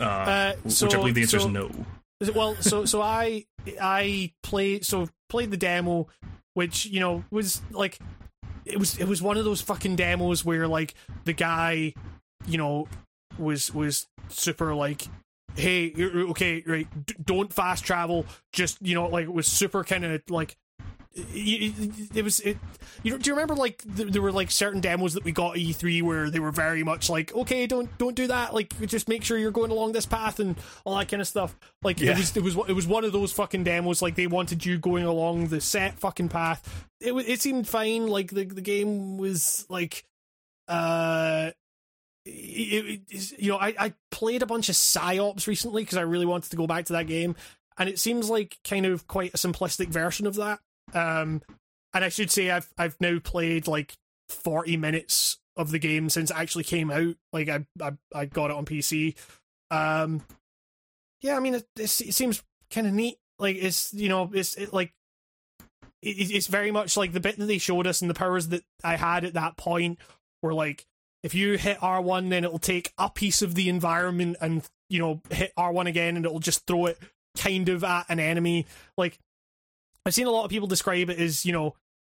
uh, 0.00 0.04
Uh, 0.04 0.52
which 0.62 0.82
I 0.82 0.96
believe 0.96 1.14
the 1.16 1.22
answer 1.22 1.40
so- 1.40 1.46
is 1.48 1.52
no. 1.52 1.70
well 2.34 2.56
so 2.60 2.84
so 2.84 3.00
i 3.00 3.44
i 3.80 4.32
played 4.42 4.84
so 4.84 5.08
played 5.28 5.52
the 5.52 5.56
demo 5.56 6.08
which 6.54 6.84
you 6.86 6.98
know 6.98 7.22
was 7.30 7.62
like 7.70 7.96
it 8.64 8.76
was 8.76 8.98
it 8.98 9.06
was 9.06 9.22
one 9.22 9.36
of 9.36 9.44
those 9.44 9.60
fucking 9.60 9.94
demos 9.94 10.44
where 10.44 10.66
like 10.66 10.94
the 11.26 11.32
guy 11.32 11.94
you 12.44 12.58
know 12.58 12.88
was 13.38 13.72
was 13.72 14.08
super 14.28 14.74
like 14.74 15.06
hey 15.58 15.92
okay 15.98 16.62
right 16.66 16.86
don't 17.26 17.52
fast 17.52 17.84
travel 17.84 18.24
just 18.52 18.80
you 18.80 18.94
know 18.94 19.06
like 19.08 19.24
it 19.24 19.32
was 19.32 19.46
super 19.46 19.84
kind 19.84 20.04
of 20.04 20.22
like 20.30 20.56
it, 21.34 22.22
was 22.22 22.38
it 22.40 22.58
you 23.02 23.10
know 23.10 23.18
do 23.18 23.28
you 23.30 23.34
remember 23.34 23.54
like 23.54 23.82
there 23.84 24.22
were 24.22 24.30
like 24.30 24.50
certain 24.52 24.80
demos 24.80 25.14
that 25.14 25.24
we 25.24 25.32
got 25.32 25.56
at 25.56 25.58
E3 25.60 26.02
where 26.02 26.30
they 26.30 26.38
were 26.38 26.52
very 26.52 26.84
much 26.84 27.10
like 27.10 27.34
okay 27.34 27.66
don't 27.66 27.96
don't 27.98 28.14
do 28.14 28.28
that 28.28 28.54
like 28.54 28.78
just 28.86 29.08
make 29.08 29.24
sure 29.24 29.36
you're 29.36 29.50
going 29.50 29.70
along 29.72 29.92
this 29.92 30.06
path 30.06 30.38
and 30.38 30.56
all 30.84 30.96
that 30.96 31.08
kind 31.08 31.20
of 31.20 31.26
stuff 31.26 31.56
like 31.82 31.98
Yeah. 32.00 32.12
it 32.12 32.18
was 32.18 32.36
it 32.36 32.42
was 32.42 32.56
it 32.68 32.72
was 32.74 32.86
one 32.86 33.04
of 33.04 33.10
those 33.12 33.32
fucking 33.32 33.64
demos 33.64 34.00
like 34.00 34.14
they 34.14 34.28
wanted 34.28 34.64
you 34.64 34.78
going 34.78 35.04
along 35.04 35.48
the 35.48 35.60
set 35.60 35.98
fucking 35.98 36.28
path 36.28 36.86
it 37.00 37.12
it 37.12 37.40
seemed 37.40 37.66
fine 37.66 38.06
like 38.06 38.30
the 38.30 38.44
the 38.44 38.60
game 38.60 39.16
was 39.18 39.66
like 39.68 40.04
uh 40.68 41.50
it, 42.28 43.38
you 43.38 43.50
know 43.50 43.58
I 43.58 43.74
I 43.78 43.94
played 44.10 44.42
a 44.42 44.46
bunch 44.46 44.68
of 44.68 44.76
Psi-Ops 44.76 45.48
recently 45.48 45.82
because 45.82 45.98
I 45.98 46.02
really 46.02 46.26
wanted 46.26 46.50
to 46.50 46.56
go 46.56 46.66
back 46.66 46.86
to 46.86 46.92
that 46.94 47.06
game 47.06 47.36
and 47.76 47.88
it 47.88 47.98
seems 47.98 48.28
like 48.28 48.58
kind 48.64 48.86
of 48.86 49.06
quite 49.06 49.34
a 49.34 49.38
simplistic 49.38 49.88
version 49.88 50.26
of 50.26 50.36
that. 50.36 50.60
Um 50.94 51.42
and 51.94 52.04
I 52.04 52.08
should 52.08 52.30
say 52.30 52.50
I've 52.50 52.68
I've 52.76 52.96
now 53.00 53.18
played 53.18 53.66
like 53.66 53.96
40 54.28 54.76
minutes 54.76 55.38
of 55.56 55.70
the 55.70 55.78
game 55.78 56.10
since 56.10 56.30
it 56.30 56.36
actually 56.36 56.64
came 56.64 56.90
out. 56.90 57.16
Like 57.32 57.48
I 57.48 57.66
I, 57.80 57.92
I 58.14 58.24
got 58.26 58.50
it 58.50 58.56
on 58.56 58.66
PC 58.66 59.16
um 59.70 60.22
yeah 61.20 61.36
I 61.36 61.40
mean 61.40 61.54
it, 61.54 61.66
it, 61.76 61.82
it 62.00 62.14
seems 62.14 62.42
kind 62.70 62.86
of 62.86 62.92
neat. 62.92 63.16
Like 63.38 63.56
it's 63.56 63.92
you 63.94 64.08
know 64.08 64.30
it's 64.32 64.54
it, 64.56 64.72
like 64.72 64.92
it, 66.02 66.30
it's 66.30 66.46
very 66.46 66.70
much 66.70 66.96
like 66.96 67.12
the 67.12 67.20
bit 67.20 67.38
that 67.38 67.46
they 67.46 67.58
showed 67.58 67.86
us 67.86 68.00
and 68.02 68.10
the 68.10 68.14
powers 68.14 68.48
that 68.48 68.64
I 68.84 68.96
had 68.96 69.24
at 69.24 69.34
that 69.34 69.56
point 69.56 69.98
were 70.42 70.54
like 70.54 70.86
if 71.22 71.34
you 71.34 71.56
hit 71.56 71.78
R1 71.78 72.30
then 72.30 72.44
it'll 72.44 72.58
take 72.58 72.92
a 72.98 73.10
piece 73.10 73.42
of 73.42 73.54
the 73.54 73.68
environment 73.68 74.36
and 74.40 74.68
you 74.88 74.98
know 74.98 75.20
hit 75.30 75.52
R1 75.58 75.86
again 75.86 76.16
and 76.16 76.24
it'll 76.24 76.40
just 76.40 76.66
throw 76.66 76.86
it 76.86 76.98
kind 77.36 77.68
of 77.68 77.84
at 77.84 78.06
an 78.08 78.18
enemy 78.18 78.66
like 78.96 79.18
I've 80.04 80.14
seen 80.14 80.26
a 80.26 80.30
lot 80.30 80.44
of 80.44 80.50
people 80.50 80.68
describe 80.68 81.10
it 81.10 81.18
as 81.18 81.44
you 81.44 81.52
know 81.52 81.74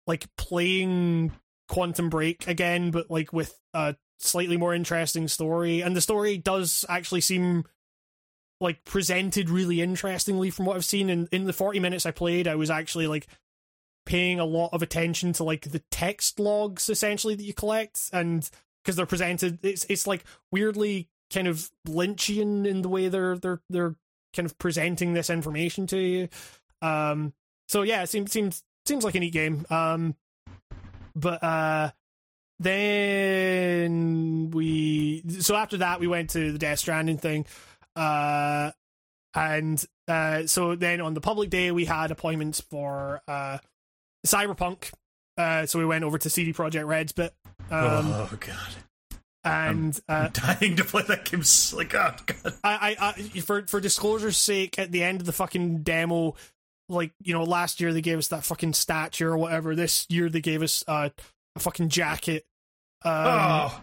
like 0.05 0.27
playing 0.37 1.31
Quantum 1.69 2.09
Break 2.09 2.47
again, 2.47 2.91
but 2.91 3.09
like 3.09 3.31
with 3.31 3.57
a 3.73 3.95
slightly 4.17 4.57
more 4.57 4.73
interesting 4.73 5.27
story. 5.27 5.81
And 5.81 5.95
the 5.95 6.01
story 6.01 6.37
does 6.37 6.83
actually 6.89 7.21
seem 7.21 7.63
like 8.59 8.83
presented 8.83 9.49
really 9.49 9.81
interestingly 9.81 10.49
from 10.49 10.65
what 10.65 10.75
I've 10.75 10.83
seen. 10.83 11.09
And 11.09 11.29
in 11.31 11.45
the 11.45 11.53
40 11.53 11.79
minutes 11.79 12.05
I 12.05 12.11
played, 12.11 12.47
I 12.47 12.55
was 12.55 12.69
actually 12.69 13.07
like 13.07 13.27
paying 14.05 14.39
a 14.39 14.45
lot 14.45 14.71
of 14.73 14.81
attention 14.81 15.31
to 15.33 15.43
like 15.43 15.71
the 15.71 15.83
text 15.91 16.39
logs 16.39 16.89
essentially 16.89 17.35
that 17.35 17.43
you 17.43 17.53
collect 17.53 18.09
and 18.11 18.49
because 18.83 18.95
they're 18.95 19.05
presented 19.05 19.59
it's 19.63 19.85
it's 19.89 20.07
like 20.07 20.23
weirdly 20.51 21.09
kind 21.31 21.47
of 21.47 21.69
lynchian 21.87 22.65
in 22.65 22.81
the 22.81 22.89
way 22.89 23.07
they're 23.07 23.37
they're 23.37 23.61
they're 23.69 23.95
kind 24.35 24.45
of 24.45 24.57
presenting 24.57 25.13
this 25.13 25.29
information 25.29 25.87
to 25.87 25.97
you. 25.97 26.29
Um 26.81 27.33
so 27.67 27.81
yeah 27.83 28.03
it 28.03 28.09
seems 28.09 28.31
seems 28.31 28.63
seems 28.85 29.03
like 29.03 29.15
a 29.15 29.19
neat 29.19 29.33
game. 29.33 29.65
Um 29.69 30.15
but 31.15 31.43
uh 31.43 31.91
then 32.59 34.51
we 34.51 35.23
so 35.39 35.55
after 35.55 35.77
that 35.77 35.99
we 35.99 36.07
went 36.07 36.31
to 36.31 36.51
the 36.51 36.57
death 36.57 36.79
stranding 36.79 37.17
thing 37.17 37.45
uh 37.95 38.71
and 39.33 39.85
uh 40.07 40.45
so 40.45 40.75
then 40.75 40.99
on 40.99 41.13
the 41.13 41.21
public 41.21 41.49
day 41.49 41.71
we 41.71 41.85
had 41.85 42.11
appointments 42.11 42.59
for 42.59 43.21
uh 43.27 43.59
cyberpunk 44.25 44.91
uh 45.37 45.65
so 45.65 45.79
we 45.79 45.85
went 45.85 46.03
over 46.03 46.17
to 46.17 46.29
CD 46.29 46.51
Projekt 46.51 46.85
Red's 46.85 47.13
bit 47.13 47.33
um 47.71 48.11
oh 48.11 48.29
god. 48.39 49.13
and 49.43 49.99
uh 50.09 50.27
Dying 50.33 50.75
to 50.77 50.83
play 50.83 51.03
that 51.07 51.25
game. 51.25 51.43
Like 51.77 51.93
oh 51.95 52.15
god. 52.25 52.53
I, 52.63 52.95
I, 52.99 53.13
I, 53.35 53.39
for 53.41 53.65
for 53.67 53.79
disclosure's 53.79 54.37
sake, 54.37 54.77
at 54.79 54.91
the 54.91 55.03
end 55.03 55.19
of 55.21 55.25
the 55.25 55.33
fucking 55.33 55.83
demo, 55.83 56.35
like 56.89 57.11
you 57.23 57.33
know, 57.33 57.43
last 57.43 57.79
year 57.81 57.93
they 57.93 58.01
gave 58.01 58.17
us 58.17 58.27
that 58.29 58.43
fucking 58.43 58.73
statue 58.73 59.27
or 59.27 59.37
whatever. 59.37 59.75
This 59.75 60.05
year 60.09 60.29
they 60.29 60.41
gave 60.41 60.61
us 60.61 60.83
uh, 60.87 61.09
a 61.55 61.59
fucking 61.59 61.89
jacket. 61.89 62.45
Um, 63.05 63.13
oh, 63.15 63.81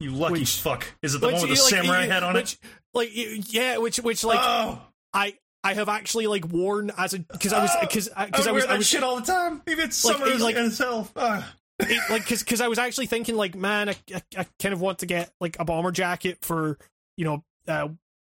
you 0.00 0.10
lucky 0.12 0.32
which- 0.40 0.60
fuck! 0.60 0.86
Is 1.02 1.14
it 1.14 1.20
the 1.20 1.26
which, 1.28 1.34
one 1.40 1.48
with 1.48 1.58
the 1.58 1.64
like, 1.64 1.70
samurai 1.74 2.04
you- 2.04 2.10
head 2.10 2.22
on 2.22 2.34
which, 2.34 2.58
Like 2.92 3.10
yeah, 3.12 3.78
which 3.78 3.96
which 3.98 4.22
like 4.24 4.38
oh, 4.40 4.80
I 5.12 5.34
I 5.64 5.74
have 5.74 5.88
actually 5.88 6.26
like 6.28 6.46
worn 6.46 6.92
as 6.96 7.14
a 7.14 7.18
because 7.18 7.52
I 7.52 7.62
was 7.62 7.70
because 7.80 8.08
because 8.26 8.46
I, 8.46 8.50
I 8.50 8.52
wear 8.52 8.54
was 8.54 8.64
that 8.66 8.72
I 8.74 8.76
was 8.78 8.86
shit 8.86 9.02
all 9.02 9.16
the 9.16 9.26
time. 9.26 9.62
Even 9.66 9.86
it's 9.86 10.04
Like, 10.04 10.16
summer 10.18 10.30
it- 10.30 10.40
like- 10.40 10.54
itself. 10.56 11.10
Ah. 11.16 11.52
It, 11.80 12.10
like 12.10 12.22
because 12.22 12.42
because 12.42 12.60
I 12.60 12.68
was 12.68 12.78
actually 12.78 13.06
thinking 13.06 13.36
like 13.36 13.54
man 13.54 13.88
I, 13.88 13.96
I 14.14 14.22
I 14.38 14.46
kind 14.60 14.72
of 14.72 14.80
want 14.80 15.00
to 15.00 15.06
get 15.06 15.32
like 15.40 15.56
a 15.58 15.64
bomber 15.64 15.90
jacket 15.90 16.38
for 16.42 16.78
you 17.16 17.24
know 17.24 17.44
uh, 17.66 17.88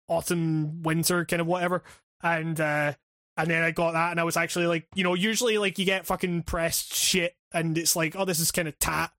autumn 0.07 0.83
winter 0.83 1.25
kind 1.25 1.41
of 1.41 1.47
whatever. 1.47 1.83
And 2.23 2.59
uh 2.59 2.93
and 3.37 3.49
then 3.49 3.63
I 3.63 3.71
got 3.71 3.93
that 3.93 4.11
and 4.11 4.19
I 4.19 4.23
was 4.23 4.37
actually 4.37 4.67
like 4.67 4.85
you 4.93 5.03
know 5.03 5.13
usually 5.13 5.57
like 5.57 5.79
you 5.79 5.85
get 5.85 6.05
fucking 6.05 6.43
pressed 6.43 6.93
shit 6.93 7.35
and 7.53 7.77
it's 7.77 7.95
like 7.95 8.15
oh 8.15 8.25
this 8.25 8.39
is 8.39 8.51
kind 8.51 8.67
of 8.67 8.77
tat. 8.77 9.11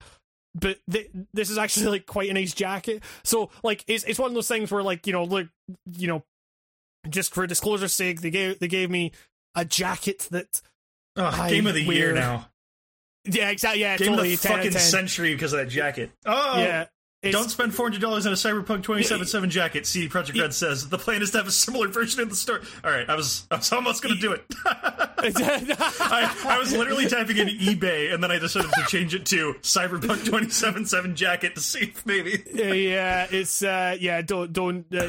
But 0.55 0.77
th- 0.89 1.09
this 1.33 1.49
is 1.49 1.57
actually 1.57 1.87
like 1.87 2.05
quite 2.05 2.29
a 2.29 2.33
nice 2.33 2.53
jacket. 2.53 3.01
So 3.23 3.49
like 3.63 3.83
it's 3.87 4.03
it's 4.03 4.19
one 4.19 4.29
of 4.29 4.35
those 4.35 4.47
things 4.47 4.71
where 4.71 4.83
like 4.83 5.07
you 5.07 5.13
know 5.13 5.23
look 5.23 5.47
you 5.91 6.07
know 6.07 6.23
just 7.09 7.33
for 7.33 7.45
disclosure's 7.47 7.91
sake 7.91 8.21
they 8.21 8.29
gave 8.29 8.59
they 8.59 8.67
gave 8.67 8.89
me 8.89 9.11
a 9.55 9.65
jacket 9.65 10.27
that 10.31 10.61
I 11.17 11.49
game 11.49 11.67
of 11.67 11.73
the 11.73 11.81
year 11.81 12.13
now. 12.13 12.49
Yeah 13.25 13.49
exactly 13.49 13.81
yeah 13.81 13.97
Game 13.97 14.09
totally 14.09 14.33
of 14.33 14.41
the 14.41 14.47
10 14.47 14.57
fucking 14.57 14.71
10. 14.73 14.81
century 14.81 15.33
because 15.33 15.53
of 15.53 15.59
that 15.59 15.69
jacket. 15.69 16.11
Oh, 16.25 16.59
yeah 16.59 16.85
it's- 17.21 17.33
Don't 17.41 17.49
spend 17.49 17.73
four 17.73 17.85
hundred 17.85 18.01
dollars 18.01 18.25
on 18.27 18.33
a 18.33 18.35
Cyberpunk 18.35 18.83
twenty 18.83 19.03
seven 19.03 19.25
seven 19.25 19.49
jacket. 19.49 19.85
CD 19.85 20.09
Projekt 20.09 20.41
Red 20.41 20.53
says 20.53 20.89
the 20.89 20.97
plan 20.97 21.21
is 21.21 21.31
to 21.31 21.37
have 21.37 21.47
a 21.47 21.51
similar 21.51 21.87
version 21.87 22.21
in 22.21 22.27
the 22.27 22.35
store. 22.35 22.59
All 22.83 22.91
right, 22.91 23.09
I 23.09 23.15
was 23.15 23.47
I 23.49 23.55
was 23.55 23.71
almost 23.71 24.03
going 24.03 24.13
to 24.15 24.19
do 24.19 24.33
it. 24.33 24.43
I, 25.25 26.35
I 26.45 26.59
was 26.59 26.73
literally 26.75 27.07
typing 27.07 27.37
in 27.37 27.47
eBay 27.47 28.13
and 28.13 28.21
then 28.21 28.29
I 28.29 28.39
decided 28.39 28.71
to 28.73 28.83
change 28.87 29.15
it 29.15 29.25
to 29.27 29.53
Cyberpunk 29.61 30.25
twenty 30.29 30.49
seven 30.49 30.85
seven 30.85 31.15
jacket 31.15 31.55
to 31.55 31.61
see 31.61 31.79
if 31.95 32.05
maybe. 32.05 32.43
yeah, 32.53 33.27
it's 33.31 33.63
uh, 33.63 33.95
yeah. 33.99 34.21
Don't 34.21 34.51
don't 34.51 34.85
uh, 34.93 35.07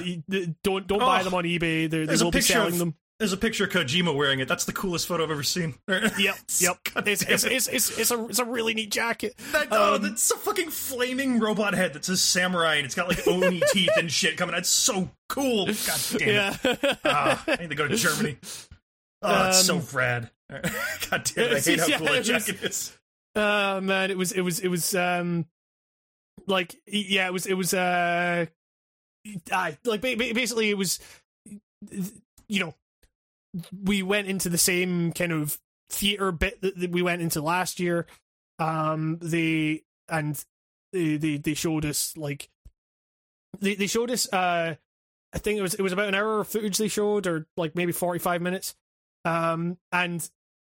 don't 0.62 0.86
don't 0.86 0.98
buy 1.00 1.20
Oh, 1.20 1.24
them 1.24 1.34
on 1.34 1.42
eBay. 1.42 1.90
They're, 1.90 2.02
they 2.02 2.06
There's 2.06 2.20
a 2.20 2.24
will 2.26 2.30
be 2.30 2.38
picture 2.38 2.52
selling 2.52 2.74
of 2.74 2.78
them. 2.78 2.94
There's 3.20 3.32
a 3.32 3.36
picture 3.36 3.64
of 3.64 3.70
Kojima 3.70 4.14
wearing 4.14 4.40
it. 4.40 4.48
That's 4.48 4.64
the 4.64 4.72
coolest 4.72 5.06
photo 5.06 5.22
I've 5.24 5.30
ever 5.30 5.42
seen. 5.42 5.74
Yep, 5.88 6.36
yep. 6.58 6.76
It's 7.06 7.22
it's, 7.22 7.44
it's 7.44 7.68
it's 7.68 7.98
it's 7.98 8.10
a 8.10 8.24
it's 8.26 8.38
a 8.40 8.44
really 8.44 8.74
neat 8.74 8.90
jacket. 8.90 9.34
That, 9.52 9.68
oh, 9.70 9.94
Um, 9.96 10.02
that's 10.02 10.30
a 10.30 10.36
fucking 10.36 10.70
flaming 10.70 11.38
robot 11.38 11.74
head 11.74 11.92
that 11.94 12.04
says 12.04 12.20
samurai 12.22 12.74
and 12.76 12.86
it's 12.86 12.94
got 12.94 13.08
like 13.08 13.26
oni 13.28 13.62
teeth 13.72 13.90
and 13.96 14.10
shit 14.10 14.36
coming. 14.36 14.54
That's 14.54 14.68
so 14.68 15.10
cool. 15.28 15.66
God 15.66 16.00
damn 16.18 16.28
it. 16.28 16.58
Yeah, 16.82 16.94
Ah, 17.04 17.44
I 17.46 17.56
need 17.56 17.70
to 17.70 17.76
go 17.76 17.86
to 17.88 17.94
Germany. 17.96 18.36
Oh, 19.22 19.48
it's 19.48 19.64
so 19.64 19.76
Um, 19.78 19.86
rad. 19.92 20.30
God 20.50 20.62
damn 21.34 21.44
it, 21.46 21.52
I 21.56 21.60
hate 21.60 21.80
how 21.80 21.86
yeah, 21.86 21.96
cool 21.98 22.06
that 22.08 22.14
it 22.14 22.18
was- 22.18 22.26
jacket 22.26 22.62
is. 22.62 22.98
uh, 23.36 23.80
man, 23.82 24.10
it 24.10 24.18
was 24.18 24.32
it 24.32 24.42
was 24.42 24.60
it 24.60 24.68
was 24.68 24.94
um, 24.94 25.46
like 26.46 26.76
yeah, 26.86 27.26
it 27.26 27.32
was 27.32 27.46
it 27.46 27.54
was 27.54 27.72
uh, 27.74 28.44
I 29.52 29.78
like 29.84 30.00
ba- 30.02 30.16
ba- 30.16 30.34
basically 30.34 30.68
it 30.70 30.76
was, 30.76 30.98
you 32.48 32.60
know, 32.60 32.74
we 33.82 34.02
went 34.02 34.28
into 34.28 34.48
the 34.48 34.58
same 34.58 35.12
kind 35.12 35.32
of 35.32 35.58
theater 35.90 36.32
bit 36.32 36.60
that, 36.62 36.90
we 36.90 37.02
went 37.02 37.22
into 37.22 37.40
last 37.40 37.80
year. 37.80 38.06
Um, 38.58 39.18
they 39.20 39.82
and 40.08 40.42
they 40.92 41.16
they, 41.16 41.36
they 41.38 41.54
showed 41.54 41.84
us 41.84 42.16
like 42.16 42.48
they 43.60 43.74
they 43.74 43.86
showed 43.86 44.10
us 44.10 44.32
uh, 44.32 44.76
I 45.32 45.38
think 45.38 45.58
it 45.58 45.62
was 45.62 45.74
it 45.74 45.82
was 45.82 45.92
about 45.92 46.08
an 46.08 46.14
hour 46.14 46.40
of 46.40 46.48
footage 46.48 46.78
they 46.78 46.88
showed 46.88 47.26
or 47.26 47.46
like 47.56 47.74
maybe 47.74 47.92
forty 47.92 48.20
five 48.20 48.40
minutes. 48.40 48.74
Um, 49.24 49.78
and 49.90 50.28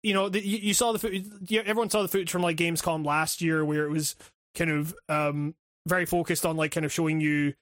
you 0.02 0.12
know, 0.12 0.28
the, 0.28 0.46
you, 0.46 0.58
you 0.58 0.74
saw 0.74 0.92
the 0.92 0.98
footage. 0.98 1.26
Everyone 1.52 1.90
saw 1.90 2.02
the 2.02 2.08
footage 2.08 2.30
from 2.30 2.42
like 2.42 2.56
Gamescom 2.56 3.04
last 3.04 3.40
year, 3.40 3.64
where 3.64 3.84
it 3.84 3.90
was 3.90 4.14
kind 4.54 4.70
of 4.70 4.94
um 5.08 5.54
very 5.86 6.06
focused 6.06 6.46
on 6.46 6.56
like 6.56 6.72
kind 6.72 6.86
of 6.86 6.92
showing 6.92 7.20
you, 7.20 7.54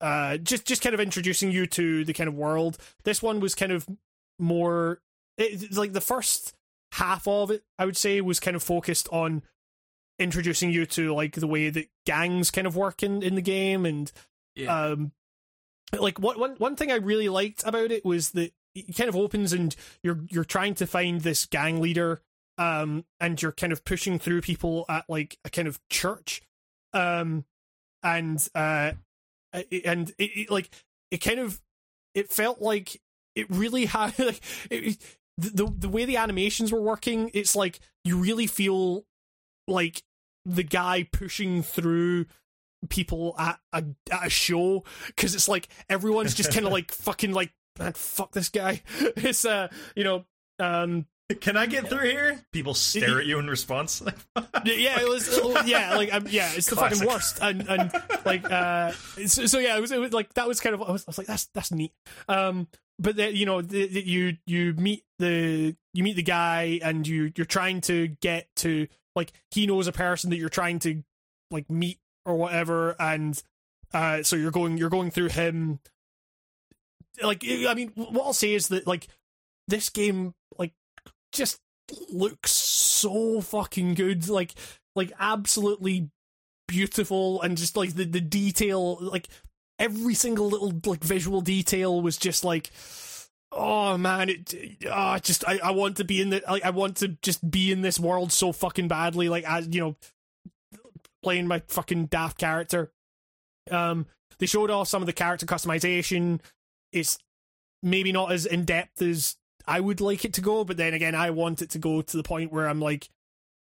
uh, 0.00 0.38
just 0.38 0.64
just 0.64 0.82
kind 0.82 0.94
of 0.94 1.00
introducing 1.00 1.50
you 1.50 1.66
to 1.66 2.04
the 2.04 2.14
kind 2.14 2.28
of 2.28 2.34
world. 2.34 2.78
This 3.04 3.22
one 3.22 3.40
was 3.40 3.54
kind 3.54 3.72
of 3.72 3.86
more 4.38 5.00
it's 5.38 5.76
like 5.76 5.92
the 5.92 6.00
first 6.00 6.54
half 6.92 7.26
of 7.26 7.50
it. 7.50 7.64
I 7.78 7.84
would 7.86 7.96
say 7.96 8.20
was 8.20 8.38
kind 8.40 8.54
of 8.56 8.62
focused 8.62 9.08
on 9.10 9.42
introducing 10.18 10.70
you 10.70 10.86
to 10.86 11.12
like 11.12 11.34
the 11.34 11.46
way 11.46 11.70
that 11.70 11.88
gangs 12.06 12.50
kind 12.52 12.66
of 12.66 12.76
work 12.76 13.02
in 13.02 13.22
in 13.22 13.34
the 13.34 13.42
game 13.42 13.84
and 13.84 14.12
Yeah. 14.54 14.84
um 14.92 15.12
like 15.98 16.18
what 16.20 16.38
one 16.38 16.54
one 16.58 16.76
thing 16.76 16.92
I 16.92 16.96
really 16.96 17.28
liked 17.28 17.64
about 17.66 17.90
it 17.90 18.04
was 18.04 18.30
that 18.30 18.52
it 18.76 18.96
kind 18.96 19.08
of 19.08 19.16
opens 19.16 19.52
and 19.52 19.74
you're 20.04 20.20
you're 20.30 20.44
trying 20.44 20.74
to 20.76 20.86
find 20.86 21.20
this 21.22 21.46
gang 21.46 21.80
leader 21.80 22.20
um 22.58 23.04
and 23.18 23.40
you're 23.42 23.50
kind 23.52 23.72
of 23.72 23.84
pushing 23.84 24.20
through 24.20 24.40
people 24.42 24.84
at 24.88 25.04
like 25.08 25.36
a 25.44 25.50
kind 25.50 25.66
of 25.66 25.80
church 25.90 26.42
um 26.92 27.44
and 28.04 28.48
uh 28.54 28.92
and 29.84 30.10
it, 30.18 30.30
it 30.36 30.50
like 30.50 30.70
it 31.10 31.18
kind 31.18 31.40
of 31.40 31.60
it 32.14 32.30
felt 32.30 32.60
like 32.60 33.00
it 33.34 33.46
really 33.50 33.84
had 33.86 34.18
like 34.18 34.40
it, 34.70 34.98
the 35.36 35.72
the 35.76 35.88
way 35.88 36.04
the 36.04 36.16
animations 36.16 36.72
were 36.72 36.80
working 36.80 37.30
it's 37.34 37.56
like 37.56 37.80
you 38.04 38.18
really 38.18 38.46
feel 38.46 39.04
like 39.66 40.02
the 40.44 40.62
guy 40.62 41.08
pushing 41.10 41.62
through 41.62 42.26
people 42.88 43.34
at 43.38 43.58
a, 43.72 43.84
at 44.10 44.26
a 44.26 44.30
show 44.30 44.84
because 45.06 45.34
it's 45.34 45.48
like 45.48 45.68
everyone's 45.88 46.34
just 46.34 46.52
kind 46.52 46.66
of 46.66 46.72
like 46.78 46.92
fucking 46.92 47.32
like 47.32 47.52
man 47.78 47.92
fuck 47.94 48.32
this 48.32 48.48
guy 48.48 48.82
it's 49.16 49.44
uh 49.44 49.68
you 49.96 50.04
know 50.04 50.24
um 50.58 51.06
Can 51.40 51.56
I 51.56 51.64
get 51.64 51.88
through 51.88 52.10
here? 52.10 52.44
People 52.52 52.74
stare 52.74 53.18
at 53.18 53.24
you 53.26 53.38
in 53.38 53.48
response. 53.48 54.02
Like, 54.02 54.18
yeah 54.64 55.00
it 55.00 55.08
was 55.08 55.26
yeah 55.64 55.96
like 55.96 56.12
um, 56.12 56.26
yeah 56.28 56.50
it's 56.54 56.68
the 56.68 56.76
fucking 56.76 57.06
worst 57.06 57.38
and 57.40 57.66
and 57.66 57.90
like 58.26 58.48
uh 58.48 58.92
so, 59.26 59.46
so 59.46 59.58
yeah 59.58 59.76
it 59.76 59.80
was, 59.80 59.90
it 59.90 59.98
was 59.98 60.12
like 60.12 60.34
that 60.34 60.46
was 60.46 60.60
kind 60.60 60.74
of 60.74 60.82
I 60.82 60.92
was, 60.92 61.02
I 61.02 61.08
was 61.08 61.18
like 61.18 61.26
that's 61.26 61.46
that's 61.54 61.72
neat 61.72 61.92
um 62.28 62.68
but 62.98 63.16
then 63.16 63.34
you 63.34 63.46
know 63.46 63.60
the, 63.60 63.86
the, 63.86 64.06
you 64.06 64.36
you 64.46 64.74
meet 64.74 65.04
the 65.18 65.74
you 65.92 66.02
meet 66.02 66.16
the 66.16 66.22
guy 66.22 66.78
and 66.82 67.06
you 67.06 67.32
you're 67.36 67.44
trying 67.44 67.80
to 67.82 68.08
get 68.08 68.46
to 68.56 68.86
like 69.16 69.32
he 69.50 69.66
knows 69.66 69.86
a 69.86 69.92
person 69.92 70.30
that 70.30 70.36
you're 70.36 70.48
trying 70.48 70.78
to 70.80 71.02
like 71.50 71.68
meet 71.70 71.98
or 72.24 72.36
whatever 72.36 72.96
and 72.98 73.42
uh 73.92 74.22
so 74.22 74.36
you're 74.36 74.50
going 74.50 74.76
you're 74.78 74.90
going 74.90 75.10
through 75.10 75.28
him. 75.28 75.80
Like 77.22 77.44
i 77.44 77.74
mean 77.74 77.92
what 77.94 78.24
i'll 78.24 78.32
say 78.32 78.54
is 78.54 78.68
that 78.68 78.86
like 78.86 79.06
this 79.68 79.88
game 79.88 80.34
like 80.58 80.72
just 81.32 81.60
looks 82.10 82.52
so 82.52 83.40
fucking 83.40 83.94
good. 83.94 84.28
Like 84.28 84.54
like 84.96 85.12
absolutely 85.18 86.10
beautiful 86.66 87.42
and 87.42 87.58
just 87.58 87.76
like 87.76 87.94
the 87.94 88.04
the 88.04 88.20
detail 88.20 88.98
like 89.00 89.28
every 89.78 90.14
single 90.14 90.48
little 90.48 90.72
like 90.86 91.02
visual 91.02 91.40
detail 91.40 92.00
was 92.00 92.16
just 92.16 92.44
like 92.44 92.70
oh 93.52 93.96
man 93.96 94.28
it 94.28 94.54
oh, 94.90 95.18
just 95.18 95.46
I, 95.46 95.58
I 95.62 95.70
want 95.70 95.96
to 95.98 96.04
be 96.04 96.20
in 96.20 96.30
the 96.30 96.42
like 96.48 96.64
I 96.64 96.70
want 96.70 96.96
to 96.98 97.08
just 97.22 97.48
be 97.50 97.72
in 97.72 97.82
this 97.82 97.98
world 97.98 98.32
so 98.32 98.52
fucking 98.52 98.88
badly 98.88 99.28
like 99.28 99.44
as 99.44 99.68
you 99.68 99.80
know 99.80 99.96
playing 101.22 101.46
my 101.46 101.62
fucking 101.68 102.06
daft 102.06 102.38
character. 102.38 102.92
Um 103.70 104.06
they 104.38 104.46
showed 104.46 104.70
off 104.70 104.88
some 104.88 105.02
of 105.02 105.06
the 105.06 105.12
character 105.12 105.46
customization. 105.46 106.40
It's 106.92 107.18
maybe 107.82 108.12
not 108.12 108.32
as 108.32 108.46
in 108.46 108.64
depth 108.64 109.00
as 109.00 109.36
I 109.66 109.80
would 109.80 110.00
like 110.00 110.24
it 110.24 110.34
to 110.34 110.40
go 110.40 110.64
but 110.64 110.76
then 110.76 110.94
again 110.94 111.14
I 111.14 111.30
want 111.30 111.62
it 111.62 111.70
to 111.70 111.78
go 111.78 112.02
to 112.02 112.16
the 112.16 112.22
point 112.22 112.52
where 112.52 112.68
I'm 112.68 112.80
like 112.80 113.08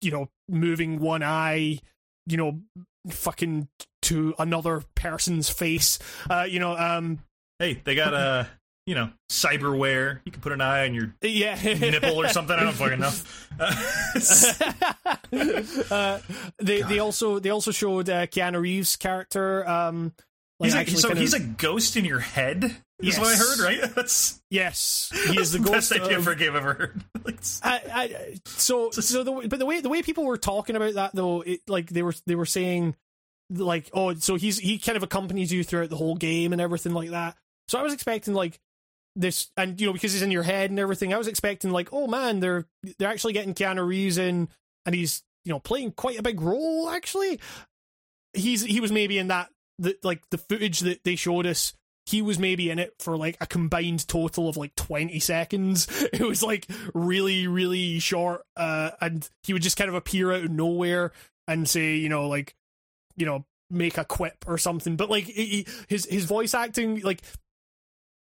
you 0.01 0.11
know 0.11 0.30
moving 0.47 0.99
one 0.99 1.23
eye, 1.23 1.80
you 2.26 2.38
know, 2.38 2.61
fucking 3.09 3.67
to 4.06 4.34
another 4.40 4.82
person's 4.95 5.49
face. 5.49 5.99
Uh, 6.30 6.48
you 6.49 6.60
know, 6.60 6.76
um, 6.76 7.19
Hey, 7.60 7.80
they 7.84 7.95
got 7.95 8.14
uh, 8.14 8.45
you 8.86 8.95
know, 8.95 9.10
cyberware. 9.32 10.19
You 10.26 10.32
can 10.32 10.41
put 10.41 10.52
an 10.52 10.61
eye 10.61 10.86
on 10.86 10.94
your 10.94 11.15
yeah, 11.22 11.56
nipple 11.64 12.22
or 12.22 12.27
something. 12.27 12.56
I 12.56 12.64
don't 12.64 12.73
fucking 12.73 12.99
know. 12.99 13.11
uh, 15.95 16.19
they 16.60 16.82
they 16.82 16.99
also 16.99 17.40
they 17.40 17.49
also 17.49 17.72
showed 17.72 18.10
uh, 18.10 18.27
Keanu 18.27 18.61
Reeves' 18.61 18.98
character. 18.98 19.68
Um, 19.68 20.14
like 20.60 20.88
he's 20.88 20.99
a, 20.99 21.02
so 21.02 21.07
kind 21.10 21.18
of- 21.18 21.22
he's 21.22 21.34
a 21.34 21.40
ghost 21.40 21.98
in 21.98 22.06
your 22.06 22.19
head. 22.19 22.76
Is 22.99 23.19
what 23.19 23.27
I 23.27 23.36
heard, 23.36 23.60
right? 23.60 23.82
That's 23.95 24.41
yes, 24.49 25.11
he 25.27 25.40
is 25.40 25.52
the 25.52 25.60
ghost 25.60 25.90
best 25.90 25.91
idea 25.91 26.18
of, 26.18 26.23
for 26.23 26.32
a 26.32 26.36
game 26.36 26.52
I've 26.52 26.57
ever 26.57 26.73
heard. 26.73 27.03
Like, 27.26 27.40
I, 27.61 27.82
I, 27.94 28.36
so 28.45 28.90
so 28.91 29.23
the 29.23 29.48
but 29.49 29.60
the 29.60 29.65
way 29.65 29.82
the 29.82 29.90
way 29.90 30.02
people 30.02 30.23
were 30.23 30.38
talking 30.38 30.77
about 30.77 30.94
that 30.94 31.11
though, 31.14 31.41
it, 31.41 31.60
like 31.68 31.90
they 31.90 32.03
were 32.03 32.14
they 32.26 32.36
were 32.36 32.45
saying 32.45 32.95
like 33.49 33.89
oh 33.93 34.13
so 34.15 34.35
he's 34.35 34.57
he 34.57 34.80
kind 34.80 34.95
of 34.95 35.03
accompanies 35.03 35.51
you 35.51 35.63
throughout 35.63 35.89
the 35.89 35.95
whole 35.95 36.15
game 36.15 36.53
and 36.53 36.61
everything 36.61 36.93
like 36.93 37.11
that. 37.11 37.35
So 37.67 37.80
I 37.80 37.84
was 37.84 37.93
expecting 37.93 38.34
like 38.34 38.59
this 39.15 39.49
and 39.55 39.80
you 39.80 39.88
know 39.88 39.93
because 39.93 40.13
he's 40.13 40.22
in 40.22 40.31
your 40.31 40.43
head 40.43 40.69
and 40.69 40.80
everything. 40.80 41.13
I 41.13 41.17
was 41.17 41.27
expecting 41.27 41.72
like 41.72 41.89
oh 41.91 42.07
man 42.07 42.39
they're 42.39 42.65
they're 42.97 43.09
actually 43.09 43.34
getting 43.34 43.53
Keanu 43.53 43.85
Reeves 43.85 44.17
in 44.17 44.49
and 44.85 44.95
he's 44.95 45.23
you 45.43 45.51
know 45.51 45.59
playing 45.59 45.91
quite 45.91 46.19
a 46.19 46.23
big 46.23 46.41
role 46.41 46.89
actually. 46.89 47.39
He's 48.34 48.63
he 48.63 48.80
was 48.80 48.91
maybe 48.91 49.17
in 49.17 49.27
that 49.27 49.49
the 49.80 49.97
like 50.03 50.23
the 50.31 50.38
footage 50.38 50.80
that 50.81 51.03
they 51.03 51.15
showed 51.15 51.45
us 51.45 51.73
he 52.05 52.22
was 52.22 52.38
maybe 52.38 52.69
in 52.69 52.77
it 52.77 52.93
for 52.99 53.17
like 53.17 53.35
a 53.41 53.47
combined 53.47 54.07
total 54.07 54.47
of 54.47 54.57
like 54.57 54.76
20 54.76 55.19
seconds. 55.19 55.88
It 56.13 56.22
was 56.22 56.43
like 56.43 56.67
really, 56.93 57.47
really 57.47 57.99
short. 57.99 58.43
Uh, 58.55 58.91
and 59.01 59.27
he 59.43 59.53
would 59.53 59.61
just 59.61 59.77
kind 59.77 59.89
of 59.89 59.95
appear 59.95 60.31
out 60.31 60.45
of 60.45 60.51
nowhere 60.51 61.11
and 61.47 61.67
say, 61.67 61.95
you 61.95 62.09
know, 62.09 62.27
like, 62.30 62.55
you 63.16 63.26
know, 63.26 63.46
make 63.70 63.98
a 63.98 64.06
quip 64.06 64.46
or 64.48 64.58
something. 64.58 64.96
But 64.96 65.10
like, 65.10 65.26
he, 65.26 65.68
his, 65.88 66.06
his 66.06 66.26
voice 66.26 66.54
acting, 66.54 67.02
like, 67.02 67.22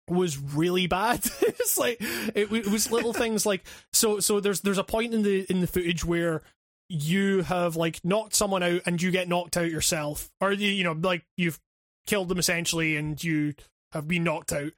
was 0.10 0.38
really 0.38 0.88
bad. 0.88 1.20
it's 1.41 1.78
like, 1.78 1.98
it, 1.99 2.52
it 2.52 2.68
was 2.68 2.91
little 2.91 3.14
things 3.14 3.45
like, 3.45 3.64
so, 3.94 4.20
so 4.20 4.40
there's, 4.40 4.61
there's 4.61 4.78
a 4.78 4.84
point 4.84 5.14
in 5.14 5.24
the, 5.24 5.45
in 5.49 5.61
the 5.61 5.68
footage 5.68 6.03
where 6.03 6.41
you 6.90 7.44
have 7.44 7.76
like 7.76 8.03
knocked 8.03 8.34
someone 8.34 8.64
out 8.64 8.82
and 8.86 9.02
you 9.02 9.11
get 9.11 9.30
knocked 9.30 9.56
out 9.56 9.70
yourself 9.70 10.32
or 10.41 10.52
you 10.52 10.68
you 10.70 10.84
know 10.84 10.94
like 10.94 11.24
you've 11.38 11.60
killed 12.07 12.28
them 12.28 12.40
essentially 12.40 12.95
and 12.95 13.24
you 13.24 13.53
have 13.91 14.07
been 14.07 14.24
knocked 14.24 14.52
out 14.52 14.72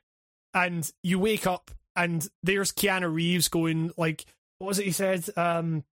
and 0.54 0.92
you 1.04 1.18
wake 1.18 1.48
up 1.48 1.72
and 1.96 2.30
there's 2.44 2.74
Keanu 2.74 3.14
Reeves 3.14 3.48
going 3.48 3.92
like 3.98 4.26
what 4.60 4.68
was 4.68 4.80
it 4.80 4.86
he 4.86 4.92
said 4.92 5.24
um 5.38 5.86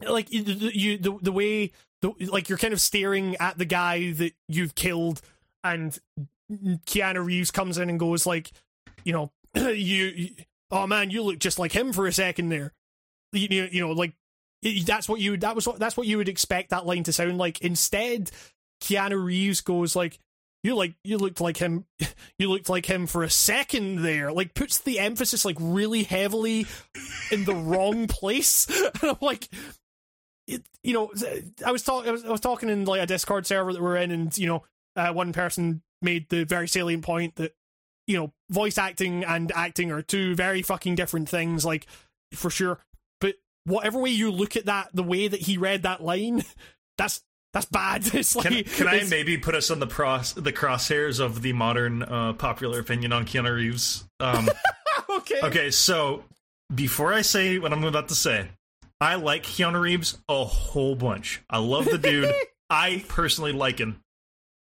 like 0.00 0.32
you, 0.32 0.42
you 0.42 0.98
the 0.98 1.18
the 1.20 1.32
way 1.32 1.72
the, 2.02 2.12
like 2.26 2.48
you're 2.48 2.58
kind 2.58 2.74
of 2.74 2.80
staring 2.80 3.36
at 3.36 3.56
the 3.56 3.64
guy 3.64 4.12
that 4.12 4.34
you've 4.48 4.74
killed 4.74 5.22
and 5.64 5.98
Keanu 6.50 7.24
Reeves 7.24 7.50
comes 7.50 7.78
in 7.78 7.88
and 7.88 7.98
goes 7.98 8.26
like 8.26 8.52
you 9.04 9.12
know 9.12 9.30
you, 9.54 9.72
you 9.72 10.30
oh 10.70 10.86
man 10.86 11.10
you 11.10 11.22
look 11.22 11.38
just 11.38 11.58
like 11.58 11.72
him 11.72 11.92
for 11.92 12.06
a 12.06 12.12
second 12.12 12.50
there. 12.50 12.72
You, 13.32 13.48
you, 13.50 13.68
you 13.72 13.80
know 13.80 13.92
like 13.92 14.12
that's 14.84 15.08
what 15.08 15.20
you 15.20 15.36
that 15.38 15.54
was 15.54 15.66
what 15.66 15.78
that's 15.78 15.96
what 15.96 16.06
you 16.06 16.18
would 16.18 16.28
expect 16.28 16.70
that 16.70 16.86
line 16.86 17.04
to 17.04 17.12
sound 17.12 17.38
like. 17.38 17.60
Instead 17.62 18.30
Keanu 18.82 19.24
Reeves 19.24 19.60
goes 19.60 19.96
like 19.96 20.18
you 20.62 20.74
like 20.74 20.94
you 21.04 21.18
looked 21.18 21.40
like 21.40 21.56
him 21.56 21.86
you 22.38 22.48
looked 22.48 22.68
like 22.68 22.86
him 22.86 23.06
for 23.06 23.22
a 23.22 23.30
second 23.30 24.02
there 24.02 24.32
like 24.32 24.54
puts 24.54 24.78
the 24.78 24.98
emphasis 24.98 25.44
like 25.44 25.56
really 25.58 26.02
heavily 26.04 26.66
in 27.30 27.44
the 27.44 27.54
wrong 27.54 28.06
place. 28.06 28.66
And 29.02 29.10
i'm 29.10 29.16
like 29.20 29.48
it, 30.46 30.62
you 30.82 30.92
know 30.92 31.12
i 31.64 31.70
was 31.70 31.82
talking 31.82 32.08
I 32.08 32.12
was, 32.12 32.24
I 32.24 32.30
was 32.30 32.40
talking 32.40 32.68
in 32.68 32.84
like 32.84 33.00
a 33.00 33.06
discord 33.06 33.46
server 33.46 33.72
that 33.72 33.80
we're 33.80 33.96
in 33.96 34.10
and 34.10 34.36
you 34.36 34.46
know 34.48 34.64
uh, 34.96 35.12
one 35.12 35.32
person 35.32 35.82
made 36.02 36.28
the 36.28 36.44
very 36.44 36.68
salient 36.68 37.04
point 37.04 37.36
that 37.36 37.54
you 38.06 38.16
know 38.16 38.32
voice 38.50 38.78
acting 38.78 39.24
and 39.24 39.52
acting 39.52 39.90
are 39.92 40.02
two 40.02 40.34
very 40.34 40.62
fucking 40.62 40.94
different 40.94 41.28
things 41.28 41.64
like 41.64 41.86
for 42.34 42.50
sure. 42.50 42.78
But 43.20 43.36
whatever 43.64 44.00
way 44.00 44.10
you 44.10 44.30
look 44.30 44.56
at 44.56 44.66
that 44.66 44.90
the 44.92 45.02
way 45.02 45.28
that 45.28 45.40
he 45.40 45.56
read 45.56 45.82
that 45.82 46.02
line 46.02 46.44
that's 46.98 47.22
that's 47.52 47.66
bad. 47.66 48.02
It's 48.14 48.34
like 48.34 48.48
Can, 48.48 48.64
can 48.64 48.88
I 48.88 49.04
maybe 49.08 49.38
put 49.38 49.54
us 49.54 49.70
on 49.70 49.78
the 49.78 49.86
pros 49.86 50.34
the 50.34 50.52
crosshairs 50.52 51.20
of 51.20 51.42
the 51.42 51.52
modern 51.52 52.02
uh, 52.02 52.32
popular 52.34 52.80
opinion 52.80 53.12
on 53.12 53.24
Keanu 53.24 53.54
Reeves? 53.54 54.04
Um, 54.20 54.48
okay. 55.10 55.40
okay, 55.42 55.70
so 55.70 56.24
before 56.74 57.12
I 57.12 57.22
say 57.22 57.58
what 57.58 57.72
I'm 57.72 57.84
about 57.84 58.08
to 58.08 58.14
say, 58.14 58.48
I 59.02 59.16
like 59.16 59.42
Keanu 59.42 59.80
Reeves 59.80 60.16
a 60.28 60.44
whole 60.44 60.94
bunch. 60.94 61.42
I 61.50 61.58
love 61.58 61.86
the 61.86 61.98
dude. 61.98 62.32
I 62.70 63.04
personally 63.08 63.50
like 63.50 63.80
him, 63.80 64.00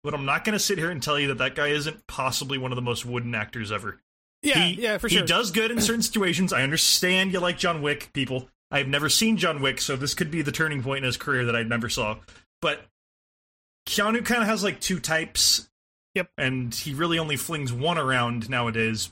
but 0.03 0.15
I'm 0.15 0.25
not 0.25 0.43
going 0.43 0.53
to 0.53 0.59
sit 0.59 0.79
here 0.79 0.89
and 0.89 1.01
tell 1.01 1.19
you 1.19 1.27
that 1.27 1.37
that 1.37 1.53
guy 1.53 1.67
isn't 1.67 2.07
possibly 2.07 2.57
one 2.57 2.71
of 2.71 2.75
the 2.75 2.81
most 2.81 3.05
wooden 3.05 3.35
actors 3.35 3.71
ever. 3.71 4.01
yeah 4.41 4.57
he, 4.65 4.81
yeah 4.81 4.97
for 4.97 5.09
sure. 5.09 5.21
he 5.21 5.27
does 5.27 5.51
good 5.51 5.69
in 5.69 5.79
certain 5.79 6.01
situations. 6.01 6.51
I 6.51 6.63
understand 6.63 7.33
you 7.33 7.39
like 7.39 7.59
John 7.59 7.83
Wick, 7.83 8.11
people. 8.13 8.49
I've 8.71 8.87
never 8.87 9.09
seen 9.09 9.37
John 9.37 9.61
Wick, 9.61 9.79
so 9.79 9.95
this 9.95 10.15
could 10.15 10.31
be 10.31 10.41
the 10.41 10.51
turning 10.51 10.81
point 10.81 10.99
in 10.99 11.03
his 11.03 11.17
career 11.17 11.45
that 11.45 11.55
I 11.55 11.61
never 11.61 11.87
saw. 11.87 12.17
But 12.63 12.81
Keanu 13.85 14.25
kind 14.25 14.41
of 14.41 14.47
has 14.47 14.63
like 14.63 14.81
two 14.81 14.99
types. 14.99 15.69
Yep. 16.15 16.31
And 16.39 16.73
he 16.73 16.95
really 16.95 17.19
only 17.19 17.37
flings 17.37 17.71
one 17.71 17.99
around 17.99 18.49
nowadays. 18.49 19.11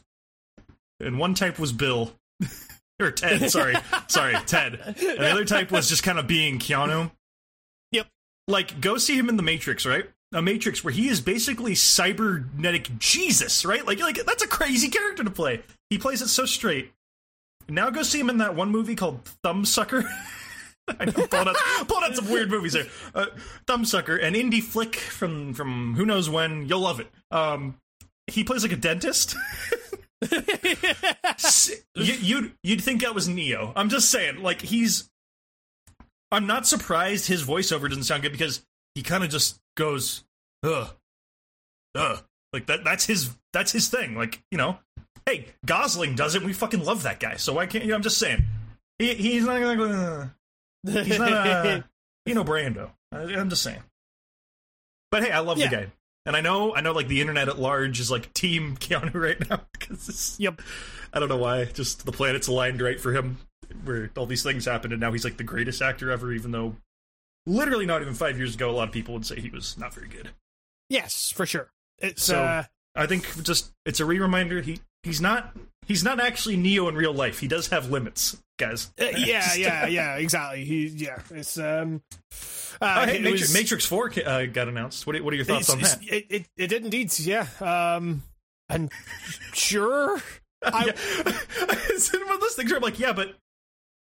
And 0.99 1.19
one 1.19 1.35
type 1.35 1.59
was 1.59 1.71
Bill. 1.71 2.13
or 3.03 3.11
Ted, 3.11 3.49
sorry. 3.49 3.75
sorry, 4.07 4.35
Ted. 4.45 4.79
And 4.85 4.95
the 4.97 5.31
other 5.31 5.45
type 5.45 5.71
was 5.71 5.87
just 5.87 6.03
kind 6.03 6.19
of 6.19 6.27
being 6.27 6.59
Keanu. 6.59 7.11
Yep. 7.91 8.07
Like, 8.47 8.81
go 8.81 8.97
see 8.97 9.17
him 9.17 9.29
in 9.29 9.37
The 9.37 9.43
Matrix, 9.43 9.85
right? 9.85 10.05
A 10.33 10.41
Matrix 10.41 10.83
where 10.83 10.93
he 10.93 11.07
is 11.07 11.21
basically 11.21 11.73
cybernetic 11.75 12.99
Jesus, 12.99 13.65
right? 13.65 13.85
Like, 13.85 13.99
like 13.99 14.23
that's 14.25 14.43
a 14.43 14.47
crazy 14.47 14.89
character 14.89 15.23
to 15.23 15.29
play. 15.31 15.61
He 15.89 15.97
plays 15.97 16.21
it 16.21 16.27
so 16.27 16.45
straight. 16.45 16.91
Now 17.67 17.89
go 17.89 18.03
see 18.03 18.19
him 18.19 18.29
in 18.29 18.37
that 18.37 18.55
one 18.55 18.69
movie 18.69 18.95
called 18.95 19.23
Thumbsucker. 19.43 20.03
I 20.99 21.05
know, 21.05 21.11
pulling 21.11 21.47
out, 21.47 21.55
pulling 21.87 22.03
out 22.03 22.15
some 22.15 22.29
weird 22.29 22.49
movies 22.49 22.73
there. 22.73 22.87
Uh, 23.13 23.27
Thumbsucker, 23.67 24.23
an 24.23 24.33
indie 24.33 24.61
flick 24.63 24.95
from 24.95 25.53
from 25.53 25.93
who 25.95 26.05
knows 26.05 26.29
when. 26.29 26.67
You'll 26.67 26.79
love 26.79 26.99
it. 26.99 27.07
Um, 27.31 27.77
he 28.27 28.43
plays 28.43 28.63
like 28.63 28.71
a 28.71 28.75
dentist. 28.75 29.35
You, 31.95 32.13
you'd 32.13 32.51
you'd 32.63 32.81
think 32.83 33.01
that 33.01 33.15
was 33.15 33.27
Neo. 33.27 33.73
I'm 33.75 33.89
just 33.89 34.09
saying, 34.09 34.41
like 34.41 34.61
he's. 34.61 35.09
I'm 36.31 36.45
not 36.47 36.67
surprised 36.67 37.25
his 37.27 37.43
voiceover 37.43 37.89
doesn't 37.89 38.03
sound 38.03 38.21
good 38.23 38.31
because 38.31 38.63
he 38.95 39.01
kind 39.01 39.23
of 39.23 39.29
just 39.29 39.59
goes, 39.75 40.23
ugh, 40.63 40.89
ugh, 41.95 42.23
like 42.53 42.67
that. 42.67 42.83
That's 42.83 43.05
his. 43.05 43.31
That's 43.53 43.71
his 43.71 43.87
thing. 43.89 44.15
Like 44.15 44.41
you 44.51 44.57
know, 44.57 44.77
hey, 45.25 45.45
Gosling 45.65 46.15
does 46.15 46.35
it. 46.35 46.43
We 46.43 46.53
fucking 46.53 46.83
love 46.83 47.03
that 47.03 47.19
guy. 47.19 47.35
So 47.37 47.53
why 47.53 47.65
can't 47.65 47.85
you? 47.85 47.95
I'm 47.95 48.03
just 48.03 48.17
saying, 48.17 48.45
he, 48.97 49.13
he's 49.15 49.43
not 49.45 49.59
gonna. 49.59 49.75
go, 49.77 50.29
He's 51.03 51.19
not 51.19 51.31
a 51.31 51.83
you 52.25 52.33
know 52.35 52.43
Brando. 52.43 52.91
I, 53.11 53.19
I'm 53.21 53.49
just 53.49 53.63
saying. 53.63 53.81
But 55.11 55.23
hey, 55.23 55.31
I 55.31 55.39
love 55.39 55.57
Yeah. 55.57 55.69
the 55.69 55.75
guy, 55.75 55.87
and 56.29 56.37
I 56.37 56.41
know 56.41 56.75
I 56.75 56.81
know 56.81 56.91
like 56.91 57.07
the 57.07 57.19
internet 57.21 57.49
at 57.49 57.57
large 57.59 57.99
is 57.99 58.11
like 58.11 58.31
Team 58.33 58.77
Keanu 58.79 59.13
right 59.15 59.49
now 59.49 59.61
because 59.73 60.35
Yep. 60.39 60.61
I 61.11 61.19
don't 61.19 61.27
know 61.27 61.37
why. 61.37 61.65
Just 61.65 62.05
the 62.05 62.11
planets 62.11 62.47
aligned 62.47 62.81
right 62.81 62.99
for 62.99 63.13
him, 63.13 63.39
where 63.83 64.11
all 64.15 64.27
these 64.27 64.43
things 64.43 64.65
happened, 64.65 64.93
and 64.93 64.99
now 65.01 65.11
he's 65.11 65.23
like 65.25 65.37
the 65.37 65.43
greatest 65.43 65.81
actor 65.81 66.11
ever. 66.11 66.31
Even 66.31 66.51
though, 66.51 66.75
literally 67.47 67.87
not 67.87 68.01
even 68.03 68.13
five 68.13 68.37
years 68.37 68.53
ago, 68.53 68.69
a 68.69 68.73
lot 68.73 68.87
of 68.87 68.93
people 68.93 69.15
would 69.15 69.25
say 69.25 69.39
he 69.39 69.49
was 69.49 69.75
not 69.77 69.91
very 69.93 70.07
good. 70.07 70.29
Yes, 70.87 71.31
for 71.31 71.45
sure. 71.47 71.71
It's 71.97 72.23
So- 72.23 72.39
uh 72.43 72.63
I 72.95 73.05
think 73.05 73.43
just 73.43 73.71
it's 73.85 73.99
a 73.99 74.05
re 74.05 74.19
reminder. 74.19 74.61
He 74.61 74.79
he's 75.03 75.21
not 75.21 75.55
he's 75.87 76.03
not 76.03 76.19
actually 76.19 76.57
Neo 76.57 76.87
in 76.87 76.95
real 76.95 77.13
life. 77.13 77.39
He 77.39 77.47
does 77.47 77.67
have 77.69 77.89
limits, 77.91 78.37
guys. 78.57 78.91
uh, 79.01 79.05
yeah, 79.17 79.53
yeah, 79.55 79.87
yeah, 79.87 80.15
exactly. 80.17 80.63
He 80.65 80.87
yeah, 80.87 81.19
it's 81.31 81.57
um 81.57 82.01
Oh, 82.81 82.85
uh, 82.85 83.05
hey, 83.07 83.17
it 83.17 83.21
Matrix, 83.23 83.41
was- 83.41 83.53
Matrix 83.53 83.85
Four 83.85 84.11
uh, 84.25 84.45
got 84.45 84.67
announced. 84.69 85.05
What 85.05 85.15
are, 85.15 85.23
what 85.23 85.33
are 85.33 85.35
your 85.35 85.45
thoughts 85.45 85.69
on 85.69 85.81
that? 85.81 85.99
It, 86.03 86.25
it 86.29 86.45
it 86.57 86.67
did 86.67 86.83
indeed, 86.85 87.11
yeah. 87.19 87.47
Um 87.59 88.23
and 88.69 88.91
sure 89.53 90.21
I, 90.63 90.85
yeah. 90.85 90.91
it's 91.89 92.13
one 92.13 92.29
of 92.29 92.39
those 92.41 92.53
things 92.53 92.69
where 92.69 92.77
I'm 92.77 92.83
like, 92.83 92.99
yeah, 92.99 93.13
but 93.13 93.35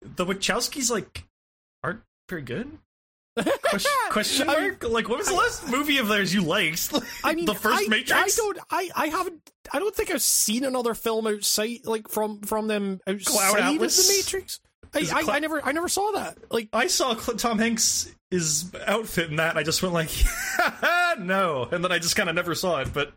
the 0.03 0.25
Wachowskis 0.25 0.91
like 0.91 1.25
aren't 1.83 2.01
very 2.29 2.43
good. 2.43 2.79
Question, 3.65 3.91
question 4.11 4.49
I 4.49 4.61
mark? 4.61 4.85
like, 4.89 5.09
what 5.11 5.19
was 5.19 5.29
the 5.29 5.35
last 5.35 5.69
movie 5.69 5.99
of 5.99 6.09
theirs 6.09 6.33
you 6.33 6.41
liked? 6.43 6.91
I 7.23 7.35
mean 7.35 7.45
the 7.45 7.55
first 7.55 7.85
I, 7.85 7.89
Matrix. 7.89 8.13
I 8.13 8.43
don't 8.43 8.59
I 8.71 8.91
I 8.97 9.07
haven't 9.09 9.51
I 9.73 9.79
don't 9.79 9.95
think 9.95 10.11
I've 10.11 10.23
seen 10.23 10.65
another 10.65 10.95
film 10.95 11.27
outside 11.27 11.81
like 11.85 12.09
from 12.09 12.41
from 12.41 12.69
them 12.69 13.01
outside 13.07 13.59
of 13.59 13.75
Atlas? 13.75 14.07
the 14.07 14.15
Matrix. 14.15 14.61
I, 14.95 15.01
I, 15.13 15.37
I 15.37 15.39
never 15.41 15.65
I 15.65 15.73
never 15.73 15.89
saw 15.89 16.13
that. 16.13 16.39
Like 16.51 16.69
I 16.73 16.87
saw 16.87 17.15
Cl- 17.17 17.37
Tom 17.39 17.59
Hanks' 17.59 18.15
his 18.31 18.73
outfit 18.87 19.31
in 19.31 19.37
that, 19.37 19.51
and 19.51 19.59
I 19.59 19.63
just 19.63 19.83
went 19.83 19.95
like, 19.95 20.11
no, 21.19 21.69
and 21.71 21.85
then 21.85 21.93
I 21.93 21.99
just 21.99 22.17
kind 22.17 22.29
of 22.29 22.35
never 22.35 22.55
saw 22.55 22.81
it. 22.81 22.93
But 22.93 23.13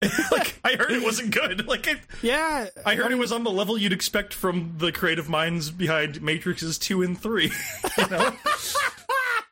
like 0.30 0.60
I 0.64 0.74
heard 0.74 0.92
it 0.92 1.02
wasn't 1.02 1.32
good. 1.32 1.66
Like 1.68 1.88
I, 1.88 1.96
yeah, 2.22 2.66
I 2.86 2.94
heard 2.94 3.12
it 3.12 3.18
was 3.18 3.32
on 3.32 3.44
the 3.44 3.50
level 3.50 3.76
you'd 3.76 3.92
expect 3.92 4.32
from 4.32 4.74
the 4.78 4.92
creative 4.92 5.28
minds 5.28 5.70
behind 5.70 6.16
Matrixes 6.16 6.78
two 6.78 7.02
and 7.02 7.18
three. 7.18 7.52
You 7.98 8.08
know, 8.08 8.32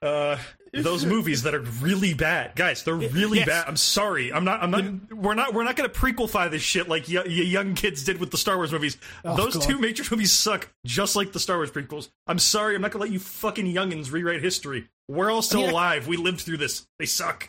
uh, 0.02 0.38
those 0.82 1.04
movies 1.14 1.42
that 1.44 1.54
are 1.54 1.60
really 1.80 2.14
bad, 2.14 2.54
guys. 2.56 2.82
They're 2.82 2.94
really 2.94 3.38
Yes. 3.38 3.46
bad. 3.48 3.64
I'm 3.68 3.76
sorry. 3.76 4.32
I'm 4.32 4.44
not. 4.44 4.62
I'm 4.62 4.70
not. 4.70 4.84
We're 5.12 5.34
not. 5.34 5.54
We're 5.54 5.64
not 5.64 5.76
going 5.76 5.88
to 5.90 5.98
prequelify 5.98 6.50
this 6.50 6.62
shit 6.62 6.88
like 6.88 7.08
y- 7.08 7.22
y- 7.24 7.30
young 7.30 7.74
kids 7.74 8.04
did 8.04 8.18
with 8.18 8.30
the 8.30 8.38
Star 8.38 8.56
Wars 8.56 8.72
movies. 8.72 8.96
Oh, 9.24 9.36
those 9.36 9.56
Oh, 9.56 9.60
God. 9.60 9.68
two 9.68 9.78
Matrix 9.78 10.10
movies 10.10 10.32
suck, 10.32 10.68
just 10.84 11.16
like 11.16 11.32
the 11.32 11.40
Star 11.40 11.56
Wars 11.56 11.70
prequels. 11.70 12.08
I'm 12.26 12.38
sorry. 12.38 12.74
I'm 12.74 12.82
not 12.82 12.90
going 12.92 13.00
to 13.00 13.04
let 13.06 13.12
you 13.12 13.18
fucking 13.18 13.66
youngins 13.66 14.10
rewrite 14.12 14.42
history. 14.42 14.88
We're 15.08 15.30
all 15.30 15.42
still 15.42 15.60
I 15.60 15.62
mean, 15.62 15.68
I- 15.70 15.72
alive. 15.72 16.06
We 16.08 16.16
lived 16.16 16.40
through 16.40 16.56
this. 16.58 16.86
They 16.98 17.06
suck. 17.06 17.48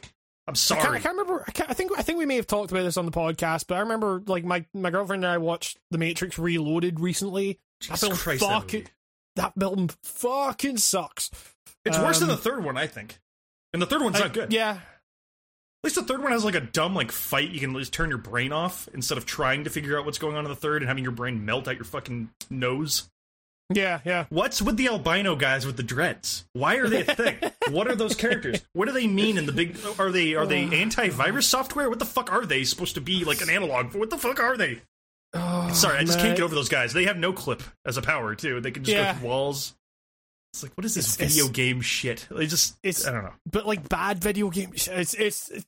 I'm 0.50 0.52
I 0.52 0.54
can't, 0.54 0.58
sorry. 0.58 0.98
I 0.98 1.02
can't 1.02 1.18
remember. 1.18 1.44
I, 1.48 1.52
can't, 1.52 1.70
I 1.70 1.74
think 1.74 1.92
I 1.98 2.02
think 2.04 2.18
we 2.20 2.26
may 2.26 2.38
have 2.38 2.48
talked 2.48 2.72
about 2.72 2.84
this 2.84 2.96
on 2.96 3.06
the 3.06 3.12
podcast, 3.12 3.66
but 3.68 3.76
I 3.76 3.80
remember 3.82 4.24
like 4.28 4.46
my, 4.46 4.66
my 4.74 4.90
girlfriend 4.92 5.26
and 5.26 5.32
I 5.34 5.38
watched 5.40 5.78
The 5.92 5.98
Matrix 5.98 6.40
Reloaded 6.40 7.00
recently. 7.02 7.60
Jesus 7.82 8.00
film 8.00 8.14
Christ, 8.16 8.40
that 8.42 8.48
fucking 8.62 8.80
movie. 8.80 8.92
that 9.36 9.54
film 9.60 9.90
fucking 10.04 10.78
sucks. 10.78 11.30
It's 11.88 11.98
worse 12.00 12.20
than 12.20 12.30
um, 12.30 12.36
the 12.36 12.42
third 12.42 12.64
one, 12.64 12.78
I 12.78 12.88
think. 12.88 13.18
And 13.74 13.82
the 13.82 13.86
third 13.88 14.02
one's 14.02 14.16
I- 14.18 14.20
not 14.20 14.34
good. 14.34 14.54
Yeah, 14.54 14.72
At 14.72 14.80
least 15.84 15.96
the 15.96 16.04
third 16.04 16.22
one 16.24 16.32
has 16.32 16.44
like 16.46 16.56
a 16.56 16.62
dumb 16.62 16.96
like 16.96 17.12
fight. 17.12 17.50
You 17.52 17.60
can 17.60 17.74
just 17.78 17.94
turn 17.94 18.10
your 18.10 18.18
brain 18.18 18.52
off 18.52 18.88
instead 18.94 19.18
of 19.18 19.26
trying 19.26 19.64
to 19.66 19.70
figure 19.70 19.98
out 20.00 20.06
what's 20.06 20.18
going 20.18 20.36
on 20.36 20.46
in 20.46 20.50
the 20.50 20.56
third 20.56 20.82
and 20.82 20.88
having 20.90 21.04
your 21.04 21.12
brain 21.14 21.46
melt 21.46 21.68
out 21.68 21.76
your 21.76 21.84
fucking 21.86 22.30
nose. 22.50 23.10
yeah, 23.74 24.00
yeah. 24.06 24.26
What's 24.30 24.62
with 24.62 24.78
the 24.78 24.88
albino 24.88 25.36
guys 25.36 25.66
with 25.66 25.76
the 25.78 25.84
dreads? 25.84 26.46
Why 26.54 26.76
are 26.76 26.88
they 26.88 27.02
a 27.02 27.16
thing? 27.16 27.36
what 27.72 27.88
are 27.88 27.96
those 27.96 28.16
characters? 28.16 28.66
What 28.74 28.86
do 28.86 28.94
they 28.94 29.08
mean 29.08 29.38
in 29.38 29.46
the 29.46 29.52
big? 29.52 29.78
Are 30.00 30.10
they 30.12 30.36
are 30.36 30.46
they 30.48 30.66
antivirus 30.68 31.44
software? 31.44 31.90
What 31.90 32.00
the 32.00 32.06
fuck 32.06 32.32
are 32.32 32.46
they 32.46 32.64
supposed 32.64 32.96
to 32.96 33.02
be 33.02 33.26
like 33.26 33.42
an 33.42 33.50
analog? 33.50 33.94
What 33.94 34.10
the 34.10 34.18
fuck 34.18 34.40
are 34.40 34.56
they? 34.58 34.82
Oh, 35.34 35.72
Sorry, 35.74 35.98
I 35.98 36.04
just 36.06 36.18
man. 36.18 36.28
can't 36.28 36.38
get 36.38 36.44
over 36.46 36.56
those 36.56 36.70
guys. 36.70 36.94
They 36.94 37.04
have 37.06 37.18
no 37.18 37.34
clip 37.34 37.62
as 37.86 37.98
a 37.98 38.02
power 38.02 38.34
too. 38.34 38.62
They 38.62 38.72
can 38.72 38.86
just 38.86 38.96
Yeah. 38.96 39.12
go 39.14 39.20
through 39.20 39.28
walls. 39.28 39.76
It's 40.58 40.64
like 40.64 40.74
what 40.76 40.86
is 40.86 40.96
this 40.96 41.14
It's- 41.16 41.30
video 41.32 41.46
it's- 41.46 41.56
game 41.56 41.82
shit? 41.82 42.28
They 42.32 42.48
just 42.48 42.78
it's- 42.82 43.06
I 43.06 43.12
don't 43.12 43.24
know. 43.24 43.34
But 43.52 43.68
like 43.68 43.88
bad 43.88 44.20
video 44.20 44.50
games, 44.50 44.88
it's 44.92 45.14
it's. 45.14 45.50
it's 45.52 45.66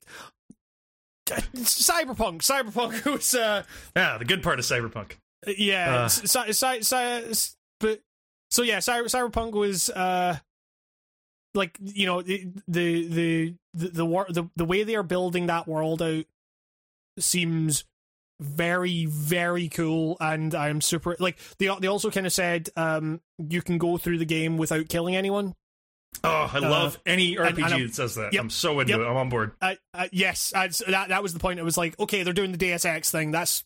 it's 1.53 1.87
Cyberpunk, 1.89 2.39
Cyberpunk 2.41 3.05
was 3.11 3.35
uh 3.35 3.63
Yeah, 3.95 4.17
the 4.17 4.25
good 4.25 4.41
part 4.41 4.57
of 4.57 4.65
cyberpunk. 4.65 5.11
yeah, 5.45 5.95
Uh. 6.05 6.07
cy- 6.09 6.51
cy- 6.51 6.79
cy- 6.81 7.31
cy- 7.31 7.55
but 7.79 8.01
so 8.49 8.63
yeah, 8.63 8.79
Cyber, 8.79 9.03
Cyberpunk 9.05 9.51
was 9.51 9.91
uh 9.91 10.37
like 11.53 11.77
you 11.81 12.07
know 12.07 12.23
the 12.23 12.47
the 12.67 13.07
the 13.07 13.55
the 13.75 13.89
the, 13.93 14.25
the 14.29 14.49
the 14.55 14.65
way 14.65 14.81
they 14.83 14.95
are 14.95 15.03
building 15.03 15.47
that 15.47 15.67
world 15.67 16.01
out 16.01 16.25
seems 17.19 17.83
very 18.39 19.05
very 19.05 19.67
cool 19.67 20.15
and 20.21 20.55
i'm 20.55 20.79
super 20.81 21.15
like 21.19 21.37
they 21.57 21.69
they 21.81 21.87
also 21.87 22.09
kind 22.09 22.25
of 22.25 22.31
said 22.33 22.69
um 22.77 23.19
you 23.37 23.61
can 23.61 23.77
go 23.77 23.97
through 23.97 24.17
the 24.17 24.25
game 24.25 24.57
without 24.57 24.87
killing 24.89 25.15
anyone 25.15 25.53
Oh, 26.23 26.49
I 26.51 26.57
love 26.59 26.99
any 27.05 27.35
RPG 27.35 27.55
and 27.57 27.65
I'm- 27.65 27.81
that 27.83 27.95
says 27.95 28.15
that. 28.15 28.33
Yep. 28.33 28.41
I'm 28.41 28.49
so 28.49 28.79
into 28.79 28.91
Yep. 28.93 28.99
it. 29.01 29.03
I'm 29.05 29.15
on 29.15 29.29
board. 29.29 29.51
uh, 29.61 29.75
uh, 29.93 30.07
yes 30.11 30.51
uh, 30.55 30.67
that 30.87 31.09
that 31.09 31.21
was 31.23 31.33
the 31.33 31.39
point 31.39 31.59
it 31.59 31.63
was 31.63 31.77
like 31.77 31.97
okay 31.99 32.23
they're 32.23 32.33
doing 32.33 32.51
the 32.51 32.57
Deus 32.57 32.83
Ex 32.83 33.11
thing 33.11 33.31
that's 33.31 33.63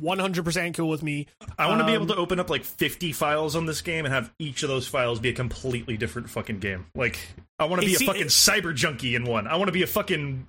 100% 0.00 0.74
cool 0.74 0.88
with 0.88 1.02
me 1.02 1.26
I 1.58 1.66
want 1.68 1.80
to 1.80 1.84
be 1.86 1.92
able 1.92 2.04
Um, 2.04 2.08
to 2.08 2.16
open 2.16 2.40
up 2.40 2.48
like 2.48 2.64
50 2.64 3.12
files 3.12 3.54
on 3.56 3.66
this 3.66 3.82
game 3.82 4.04
and 4.06 4.14
have 4.14 4.32
each 4.38 4.62
of 4.62 4.68
those 4.70 4.86
files 4.86 5.20
be 5.20 5.28
a 5.28 5.32
completely 5.34 5.98
different 5.98 6.30
fucking 6.30 6.60
game. 6.60 6.86
Like, 6.94 7.18
I 7.58 7.66
want 7.66 7.82
to 7.82 7.86
be 7.86 7.94
a 7.96 7.98
fucking 7.98 8.22
it- 8.22 8.28
cyber 8.28 8.74
junkie 8.74 9.14
in 9.14 9.24
one. 9.24 9.46
I 9.46 9.56
want 9.56 9.68
to 9.68 9.72
be 9.72 9.82
a 9.82 9.86
fucking 9.86 10.46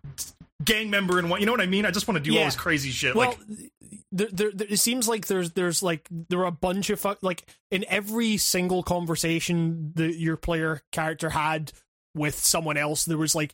gang 0.64 0.90
member 0.90 1.20
and 1.20 1.30
what 1.30 1.40
You 1.40 1.46
know 1.46 1.52
what 1.52 1.62
I 1.62 1.66
mean? 1.66 1.86
I 1.86 1.92
just 1.92 2.08
want 2.08 2.24
to 2.24 2.32
do 2.32 2.38
all 2.38 2.46
this 2.46 2.56
crazy 2.56 2.92
shit. 2.92 3.16
well 3.16 3.30
like, 3.50 3.72
there, 4.14 4.28
there, 4.32 4.52
there, 4.52 4.68
it 4.70 4.78
seems 4.78 5.08
like 5.08 5.28
there's 5.28 5.52
there's 5.52 5.82
like 5.82 6.08
there 6.12 6.40
are 6.40 6.46
a 6.46 6.52
bunch 6.52 6.90
of 6.90 7.06
like 7.22 7.46
in 7.72 7.84
every 7.90 8.38
single 8.38 8.84
conversation 8.84 9.92
that 9.96 10.16
your 10.16 10.38
player 10.38 10.82
character 10.92 11.32
had 11.32 11.72
with 12.16 12.38
someone 12.38 12.78
else 12.78 13.06
there 13.06 13.18
was 13.18 13.34
like 13.34 13.54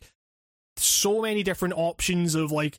so 0.76 1.22
many 1.22 1.42
different 1.42 1.74
options 1.76 2.34
of 2.34 2.52
like 2.52 2.78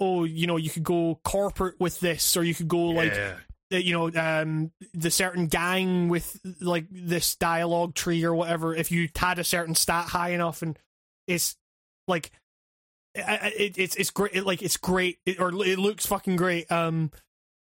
oh 0.00 0.24
you 0.24 0.46
know 0.46 0.56
you 0.56 0.70
could 0.70 0.82
go 0.82 1.20
corporate 1.24 1.78
with 1.78 2.00
this 2.00 2.36
or 2.36 2.42
you 2.42 2.54
could 2.54 2.68
go 2.68 2.86
like 2.86 3.14
yeah. 3.14 3.34
uh, 3.72 3.76
you 3.76 3.92
know 3.92 4.10
um 4.20 4.72
the 4.92 5.10
certain 5.10 5.46
gang 5.46 6.08
with 6.08 6.40
like 6.60 6.86
this 6.90 7.36
dialogue 7.36 7.94
tree 7.94 8.24
or 8.24 8.34
whatever 8.34 8.74
if 8.74 8.90
you 8.90 9.08
had 9.14 9.38
a 9.38 9.44
certain 9.44 9.76
stat 9.76 10.06
high 10.06 10.30
enough 10.30 10.62
and 10.62 10.76
it's 11.28 11.56
like 12.08 12.32
it, 13.14 13.78
it's 13.78 13.96
it's 13.96 14.10
great 14.10 14.34
it, 14.34 14.46
like 14.46 14.62
it's 14.62 14.76
great 14.76 15.18
it, 15.26 15.40
or 15.40 15.48
it 15.48 15.78
looks 15.78 16.06
fucking 16.06 16.36
great. 16.36 16.70
Um 16.70 17.10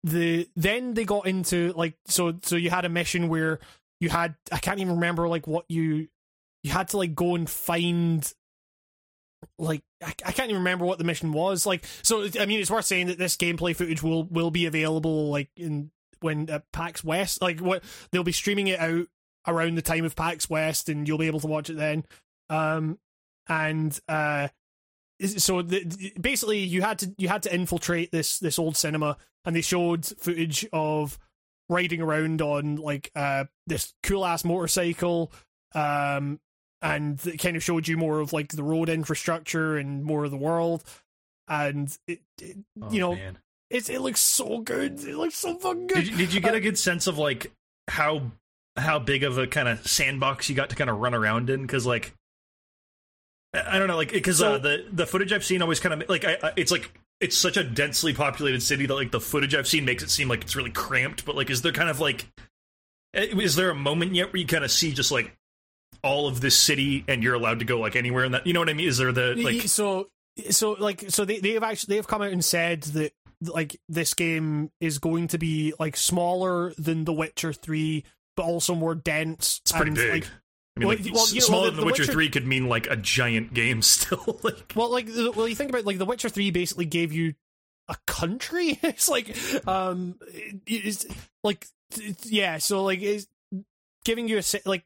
the 0.04 0.48
then 0.56 0.94
they 0.94 1.06
got 1.06 1.28
into 1.28 1.74
like 1.74 1.96
so 2.06 2.38
so 2.44 2.56
you 2.56 2.70
had 2.70 2.86
a 2.86 2.90
mission 2.90 3.28
where 3.28 3.60
you 4.00 4.10
had 4.10 4.36
I 4.52 4.58
can't 4.58 4.80
even 4.80 4.96
remember 4.96 5.28
like 5.28 5.48
what 5.48 5.66
you 5.70 6.08
you 6.64 6.72
had 6.72 6.90
to 6.90 6.98
like 6.98 7.16
go 7.16 7.36
and 7.36 7.50
find 7.50 8.32
like 9.58 9.84
I, 10.04 10.14
I 10.26 10.32
can't 10.32 10.50
even 10.50 10.62
remember 10.62 10.86
what 10.86 10.98
the 10.98 11.04
mission 11.04 11.32
was 11.32 11.66
like 11.66 11.86
so 12.02 12.28
I 12.40 12.46
mean 12.46 12.60
it's 12.60 12.72
worth 12.72 12.86
saying 12.86 13.08
that 13.08 13.18
this 13.18 13.38
gameplay 13.38 13.76
footage 13.76 14.04
will 14.04 14.24
will 14.26 14.52
be 14.52 14.66
available 14.66 15.30
like 15.30 15.50
in 15.56 15.92
when 16.20 16.50
at 16.50 16.72
PAX 16.72 17.04
West 17.04 17.42
like 17.42 17.60
what 17.60 17.84
they'll 18.12 18.24
be 18.24 18.32
streaming 18.32 18.68
it 18.68 18.80
out 18.80 19.08
around 19.48 19.76
the 19.76 19.82
time 19.82 20.06
of 20.06 20.16
PAX 20.16 20.50
West 20.50 20.90
and 20.90 21.08
you'll 21.08 21.18
be 21.18 21.28
able 21.28 21.40
to 21.40 21.48
watch 21.48 21.70
it 21.70 21.78
then. 21.78 22.06
Um 22.50 23.00
and 23.48 24.00
uh 24.08 24.50
so 25.28 25.62
the, 25.62 26.14
basically 26.20 26.60
you 26.60 26.82
had 26.82 27.00
to 27.00 27.14
you 27.18 27.28
had 27.28 27.44
to 27.44 27.54
infiltrate 27.54 28.12
this 28.12 28.40
this 28.40 28.58
old 28.60 28.76
cinema 28.78 29.18
and 29.46 29.56
they 29.56 29.62
showed 29.62 30.06
footage 30.06 30.68
of 30.74 31.18
riding 31.70 32.02
around 32.02 32.42
on 32.42 32.76
like 32.76 33.12
uh 33.16 33.46
this 33.68 33.94
cool 34.04 34.26
ass 34.26 34.44
motorcycle 34.44 35.32
um 35.74 36.40
and 36.82 37.26
it 37.28 37.38
kind 37.38 37.56
of 37.56 37.64
showed 37.64 37.88
you 37.88 37.96
more 37.98 38.20
of 38.20 38.34
like 38.34 38.50
the 38.50 38.64
road 38.64 38.90
infrastructure 38.90 39.78
and 39.78 40.04
more 40.04 40.26
of 40.26 40.32
the 40.32 40.38
world 40.38 40.84
and 41.48 41.98
it, 42.08 42.20
it 42.42 42.58
Oh, 42.82 42.92
you 42.92 43.00
know 43.00 43.16
man. 43.16 43.38
it's 43.70 43.90
it 43.90 44.02
looks 44.02 44.20
so 44.20 44.60
good 44.60 45.00
it 45.04 45.16
looks 45.16 45.36
so 45.36 45.56
fucking 45.58 45.88
good 45.88 45.96
Did 45.96 46.08
you, 46.08 46.18
did 46.18 46.34
you 46.34 46.42
get 46.42 46.56
a 46.56 46.60
good 46.60 46.78
sense 46.78 47.08
of 47.08 47.18
like 47.18 47.52
how 47.88 48.32
how 48.78 49.00
big 49.00 49.24
of 49.24 49.38
a 49.38 49.48
kind 49.48 49.68
of 49.68 49.86
sandbox 49.86 50.50
you 50.50 50.56
got 50.56 50.70
to 50.70 50.76
kind 50.78 50.90
of 50.90 50.98
run 50.98 51.14
around 51.14 51.50
in? 51.50 51.62
Because 51.62 51.86
like 51.86 52.14
I 53.54 53.78
don't 53.78 53.88
know, 53.88 53.98
like 53.98 54.12
because 54.12 54.38
So- 54.38 54.56
uh, 54.56 54.58
the 54.58 54.86
the 54.92 55.06
footage 55.06 55.34
I've 55.34 55.44
seen 55.44 55.62
always 55.62 55.80
kind 55.80 56.02
of 56.02 56.10
like 56.10 56.26
I, 56.26 56.38
I, 56.42 56.54
it's 56.56 56.72
like 56.72 56.92
it's 57.20 57.38
such 57.38 57.58
a 57.58 57.64
densely 57.64 58.14
populated 58.14 58.64
city 58.64 58.86
that 58.86 58.96
like 58.96 59.12
the 59.12 59.20
footage 59.20 59.54
I've 59.54 59.68
seen 59.68 59.86
makes 59.86 60.04
it 60.04 60.10
seem 60.10 60.28
like 60.28 60.42
it's 60.42 60.56
really 60.56 60.72
cramped. 60.72 61.26
But 61.26 61.36
like, 61.36 61.50
is 61.50 61.62
there 61.62 61.72
kind 61.72 61.90
of 61.90 62.00
like 62.00 62.26
eh, 63.14 63.28
is 63.38 63.56
there 63.56 63.70
a 63.70 63.76
moment 63.76 64.16
yet 64.16 64.34
where 64.34 64.40
you 64.40 64.48
kind 64.48 64.64
of 64.64 64.72
see 64.72 64.94
just 64.94 65.12
like 65.12 65.36
all 66.04 66.28
of 66.28 66.42
this 66.42 66.58
city 66.58 67.06
and 67.08 67.22
you're 67.22 67.36
allowed 67.36 67.60
to 67.60 67.66
go 67.66 67.80
like 67.80 67.96
anywhere 67.96 68.24
in 68.24 68.32
that? 68.32 68.48
You 68.48 68.54
know 68.54 68.60
what 68.60 68.70
I 68.70 68.74
mean? 68.74 68.88
Is 68.88 68.98
there 68.98 69.12
the 69.12 69.36
like 69.36 69.64
so 69.64 70.10
so 70.50 70.72
like 70.80 71.06
so 71.10 71.26
they 71.26 71.40
they've 71.40 71.62
actually 71.62 71.96
they've 71.96 72.08
come 72.08 72.22
out 72.22 72.32
and 72.32 72.44
said 72.44 72.84
that 72.84 73.12
like 73.42 73.80
this 73.90 74.14
game 74.14 74.72
is 74.80 74.98
going 75.00 75.28
to 75.30 75.38
be 75.38 75.74
like 75.80 75.98
smaller 75.98 76.74
than 76.78 77.06
The 77.06 77.14
Witcher 77.14 77.54
three, 77.54 78.06
but 78.36 78.44
also 78.44 78.76
more 78.76 78.96
dense. 78.96 79.62
it's 79.64 79.72
pretty 79.72 79.90
and, 79.90 79.96
big? 79.96 80.24
Like, 80.24 80.28
I 80.78 80.80
mean, 80.80 80.88
well, 80.88 80.98
like 80.98 81.14
well, 81.14 81.24
s- 81.24 81.34
you 81.34 81.42
know, 81.42 81.46
smaller 81.46 81.66
the- 81.66 81.72
than 81.72 81.80
The 81.82 81.86
Witcher 81.86 82.02
Witcher- 82.04 82.14
Three 82.14 82.30
could 82.30 82.48
mean 82.48 82.68
like 82.70 82.88
a 82.88 82.96
giant 82.96 83.54
game 83.54 83.82
still. 83.82 84.40
like 84.44 84.74
well, 84.76 84.90
like 84.92 85.08
well, 85.36 85.48
you 85.48 85.56
think 85.56 85.70
about 85.70 85.86
like 85.86 85.98
The 85.98 86.06
Witcher 86.06 86.30
three 86.30 86.52
basically 86.52 86.86
gave 86.86 87.12
you 87.12 87.34
a 87.90 87.96
country. 88.08 88.80
it's 88.84 89.10
like 89.10 89.36
um, 89.68 90.16
it- 90.34 90.62
it's 90.68 91.06
like 91.44 91.68
it's- 91.98 92.32
yeah. 92.32 92.58
So 92.58 92.84
like 92.84 93.02
it's 93.02 93.28
giving 94.06 94.28
you 94.28 94.40
a 94.40 94.44
like 94.66 94.84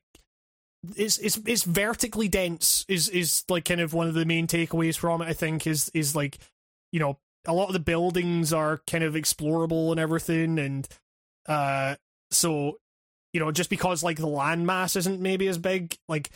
it's 0.96 1.18
it's 1.18 1.38
it's 1.46 1.64
vertically 1.64 2.28
dense 2.28 2.86
is 2.88 3.10
is 3.10 3.44
like 3.50 3.66
kind 3.66 3.82
of 3.82 3.94
one 3.94 4.08
of 4.08 4.14
the 4.14 4.26
main 4.26 4.48
takeaways 4.48 4.98
from 4.98 5.22
it. 5.22 5.26
I 5.28 5.34
think 5.34 5.66
is 5.68 5.90
is 5.94 6.16
like 6.16 6.38
you 6.92 7.00
know 7.00 7.18
a 7.48 7.54
lot 7.54 7.68
of 7.68 7.74
the 7.74 7.80
buildings 7.80 8.52
are 8.54 8.82
kind 8.88 9.04
of 9.04 9.14
explorable 9.14 9.92
and 9.92 10.00
everything, 10.00 10.58
and 10.58 10.88
uh, 11.48 11.96
so 12.32 12.80
you 13.36 13.42
know 13.42 13.52
just 13.52 13.70
because 13.70 14.02
like 14.02 14.16
the 14.16 14.28
landmass 14.28 14.96
isn't 14.96 15.20
maybe 15.20 15.50
as 15.50 15.58
big, 15.58 15.98
like 16.08 16.30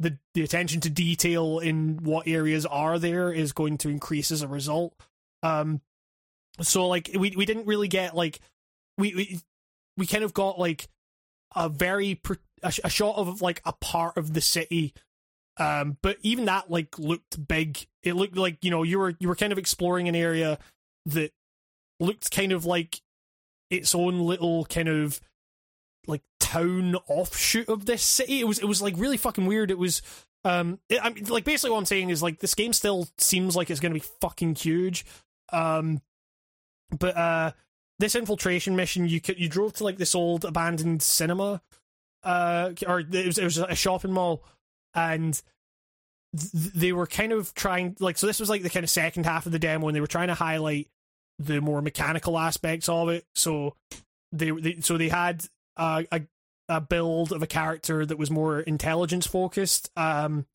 the 0.00 0.16
the 0.32 0.42
attention 0.42 0.80
to 0.80 0.88
detail 0.88 1.58
in 1.58 1.98
what 2.02 2.26
areas 2.26 2.64
are 2.64 2.98
there 2.98 3.30
is 3.30 3.52
going 3.52 3.76
to 3.76 3.90
increase 3.90 4.30
as 4.30 4.40
a 4.40 4.48
result. 4.48 4.94
Um, 5.42 5.82
so 6.62 6.88
like 6.88 7.10
we 7.12 7.34
we 7.36 7.44
didn't 7.44 7.66
really 7.66 7.88
get 7.88 8.16
like 8.16 8.40
we 8.96 9.14
we 9.14 9.40
we 9.98 10.06
kind 10.06 10.24
of 10.24 10.32
got 10.32 10.58
like 10.58 10.88
a 11.54 11.68
very 11.68 12.18
a, 12.62 12.72
a 12.84 12.88
shot 12.88 13.16
of 13.16 13.42
like 13.42 13.60
a 13.66 13.74
part 13.74 14.16
of 14.16 14.32
the 14.32 14.40
city 14.40 14.94
um 15.58 15.96
but 16.02 16.16
even 16.22 16.46
that 16.46 16.70
like 16.70 16.98
looked 16.98 17.46
big 17.46 17.86
it 18.02 18.14
looked 18.14 18.36
like 18.36 18.62
you 18.62 18.70
know 18.70 18.82
you 18.82 18.98
were 18.98 19.14
you 19.18 19.28
were 19.28 19.36
kind 19.36 19.52
of 19.52 19.58
exploring 19.58 20.08
an 20.08 20.14
area 20.14 20.58
that 21.06 21.32
looked 21.98 22.30
kind 22.30 22.52
of 22.52 22.64
like 22.64 23.00
its 23.70 23.94
own 23.94 24.20
little 24.20 24.64
kind 24.66 24.88
of 24.88 25.20
town 26.46 26.96
offshoot 27.08 27.68
of 27.68 27.86
this 27.86 28.02
city 28.02 28.40
it 28.40 28.46
was 28.46 28.58
it 28.58 28.66
was 28.66 28.82
like 28.82 28.94
really 28.96 29.16
fucking 29.16 29.46
weird 29.46 29.70
it 29.70 29.78
was 29.78 30.02
um 30.44 30.78
it, 30.88 30.98
i 31.02 31.10
mean 31.10 31.24
like 31.26 31.44
basically 31.44 31.70
what 31.70 31.78
i'm 31.78 31.84
saying 31.84 32.10
is 32.10 32.22
like 32.22 32.38
this 32.40 32.54
game 32.54 32.72
still 32.72 33.08
seems 33.18 33.56
like 33.56 33.70
it's 33.70 33.80
going 33.80 33.92
to 33.92 34.00
be 34.00 34.06
fucking 34.20 34.54
huge 34.54 35.04
um 35.52 36.00
but 36.90 37.16
uh, 37.16 37.52
this 37.98 38.14
infiltration 38.14 38.76
mission, 38.76 39.08
you 39.08 39.20
you 39.36 39.48
drove 39.48 39.74
to 39.74 39.84
like 39.84 39.98
this 39.98 40.14
old 40.14 40.44
abandoned 40.44 41.02
cinema, 41.02 41.62
uh, 42.22 42.72
or 42.86 43.00
it 43.00 43.26
was, 43.26 43.38
it 43.38 43.44
was 43.44 43.58
a 43.58 43.74
shopping 43.74 44.12
mall, 44.12 44.44
and 44.94 45.40
th- 46.38 46.72
they 46.74 46.92
were 46.92 47.06
kind 47.06 47.32
of 47.32 47.54
trying 47.54 47.96
like 48.00 48.18
so. 48.18 48.26
This 48.26 48.40
was 48.40 48.50
like 48.50 48.62
the 48.62 48.70
kind 48.70 48.84
of 48.84 48.90
second 48.90 49.24
half 49.24 49.46
of 49.46 49.52
the 49.52 49.58
demo, 49.58 49.88
and 49.88 49.96
they 49.96 50.00
were 50.00 50.06
trying 50.06 50.28
to 50.28 50.34
highlight 50.34 50.88
the 51.38 51.60
more 51.60 51.82
mechanical 51.82 52.38
aspects 52.38 52.88
of 52.88 53.08
it. 53.08 53.24
So 53.34 53.74
they, 54.32 54.50
they 54.50 54.80
so 54.80 54.96
they 54.96 55.08
had 55.08 55.44
uh, 55.76 56.02
a 56.12 56.22
a 56.68 56.80
build 56.80 57.32
of 57.32 57.42
a 57.42 57.46
character 57.46 58.04
that 58.04 58.18
was 58.18 58.30
more 58.30 58.60
intelligence 58.60 59.26
focused, 59.26 59.90
um, 59.96 60.46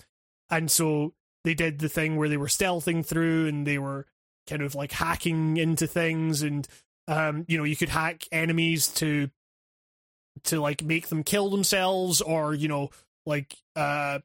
and 0.50 0.70
so 0.70 1.14
they 1.44 1.54
did 1.54 1.80
the 1.80 1.90
thing 1.90 2.18
where 2.18 2.30
they 2.30 2.38
were 2.38 2.48
stealthing 2.48 3.06
through 3.06 3.48
and 3.48 3.66
they 3.66 3.78
were 3.78 4.06
kind 4.48 4.62
of 4.62 4.76
like 4.76 4.92
hacking 4.92 5.58
into 5.58 5.88
things 5.88 6.42
and 6.42 6.68
um 7.08 7.46
you 7.48 7.58
know 7.58 7.64
you 7.64 7.76
could 7.76 7.90
hack 7.90 8.28
enemies 8.32 8.88
to 8.88 9.30
to 10.44 10.60
like 10.60 10.84
make 10.84 11.08
them 11.08 11.24
kill 11.24 11.50
themselves 11.50 12.22
or 12.22 12.54
you 12.54 12.68
know 12.68 12.90
like 13.26 13.56
uh 13.76 14.20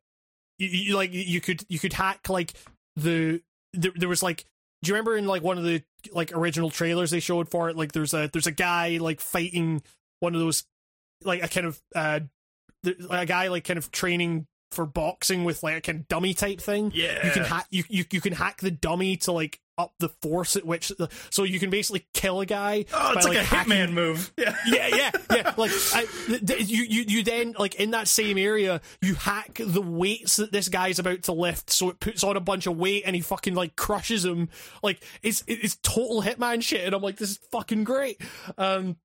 you, 0.58 0.68
you 0.68 0.96
like 0.96 1.10
you 1.12 1.40
could 1.40 1.64
you 1.68 1.78
could 1.78 1.92
hack 1.92 2.28
like 2.28 2.54
the 2.96 3.40
there, 3.72 3.92
there 3.94 4.08
was 4.08 4.22
like 4.22 4.44
do 4.82 4.90
you 4.90 4.94
remember 4.94 5.16
in 5.16 5.26
like 5.26 5.42
one 5.42 5.58
of 5.58 5.64
the 5.64 5.82
like 6.12 6.32
original 6.32 6.70
trailers 6.70 7.10
they 7.10 7.20
showed 7.20 7.48
for 7.48 7.68
it? 7.68 7.76
Like 7.76 7.92
there's 7.92 8.14
a 8.14 8.28
there's 8.32 8.46
a 8.46 8.52
guy 8.52 8.98
like 8.98 9.20
fighting 9.20 9.82
one 10.20 10.34
of 10.34 10.40
those 10.40 10.64
like 11.24 11.42
a 11.42 11.48
kind 11.48 11.66
of 11.66 11.80
uh 11.94 12.20
a 13.10 13.26
guy 13.26 13.48
like 13.48 13.64
kind 13.64 13.78
of 13.78 13.90
training 13.90 14.46
for 14.72 14.84
boxing 14.84 15.44
with 15.44 15.62
like 15.62 15.76
a 15.76 15.80
kind 15.80 16.00
of 16.00 16.08
dummy 16.08 16.34
type 16.34 16.60
thing. 16.60 16.92
Yeah, 16.94 17.24
you 17.24 17.32
can 17.32 17.44
hack 17.44 17.66
you, 17.70 17.84
you 17.88 18.04
you 18.10 18.20
can 18.20 18.32
hack 18.32 18.58
the 18.60 18.70
dummy 18.70 19.16
to 19.18 19.32
like 19.32 19.60
up 19.78 19.92
the 19.98 20.08
force 20.08 20.56
at 20.56 20.64
which 20.64 20.88
the, 20.88 21.08
so 21.30 21.42
you 21.44 21.58
can 21.60 21.68
basically 21.68 22.06
kill 22.14 22.40
a 22.40 22.46
guy. 22.46 22.86
Oh, 22.94 23.12
it's 23.14 23.26
by, 23.26 23.32
like, 23.32 23.38
a 23.38 23.44
hacking- 23.44 23.72
hitman 23.74 23.92
move. 23.92 24.32
Yeah, 24.38 24.56
yeah, 24.66 24.88
yeah, 24.88 25.10
yeah. 25.30 25.54
Like 25.56 25.70
I, 25.94 26.06
th- 26.26 26.46
th- 26.46 26.68
you, 26.68 26.82
you, 26.84 27.04
you 27.06 27.22
then 27.22 27.54
like 27.58 27.74
in 27.76 27.90
that 27.90 28.08
same 28.08 28.38
area, 28.38 28.80
you 29.02 29.14
hack 29.14 29.60
the 29.62 29.82
weights 29.82 30.36
that 30.36 30.50
this 30.50 30.68
guy's 30.68 30.98
about 30.98 31.22
to 31.24 31.32
lift, 31.32 31.70
so 31.70 31.90
it 31.90 32.00
puts 32.00 32.24
on 32.24 32.36
a 32.36 32.40
bunch 32.40 32.66
of 32.66 32.76
weight 32.76 33.02
and 33.06 33.14
he 33.14 33.22
fucking 33.22 33.54
like 33.54 33.76
crushes 33.76 34.24
him. 34.24 34.48
Like 34.82 35.02
it's 35.22 35.44
it's 35.46 35.76
total 35.82 36.22
hitman 36.22 36.62
shit, 36.62 36.84
and 36.84 36.94
I'm 36.94 37.02
like, 37.02 37.16
this 37.16 37.32
is 37.32 37.38
fucking 37.52 37.84
great. 37.84 38.20
Um, 38.56 38.96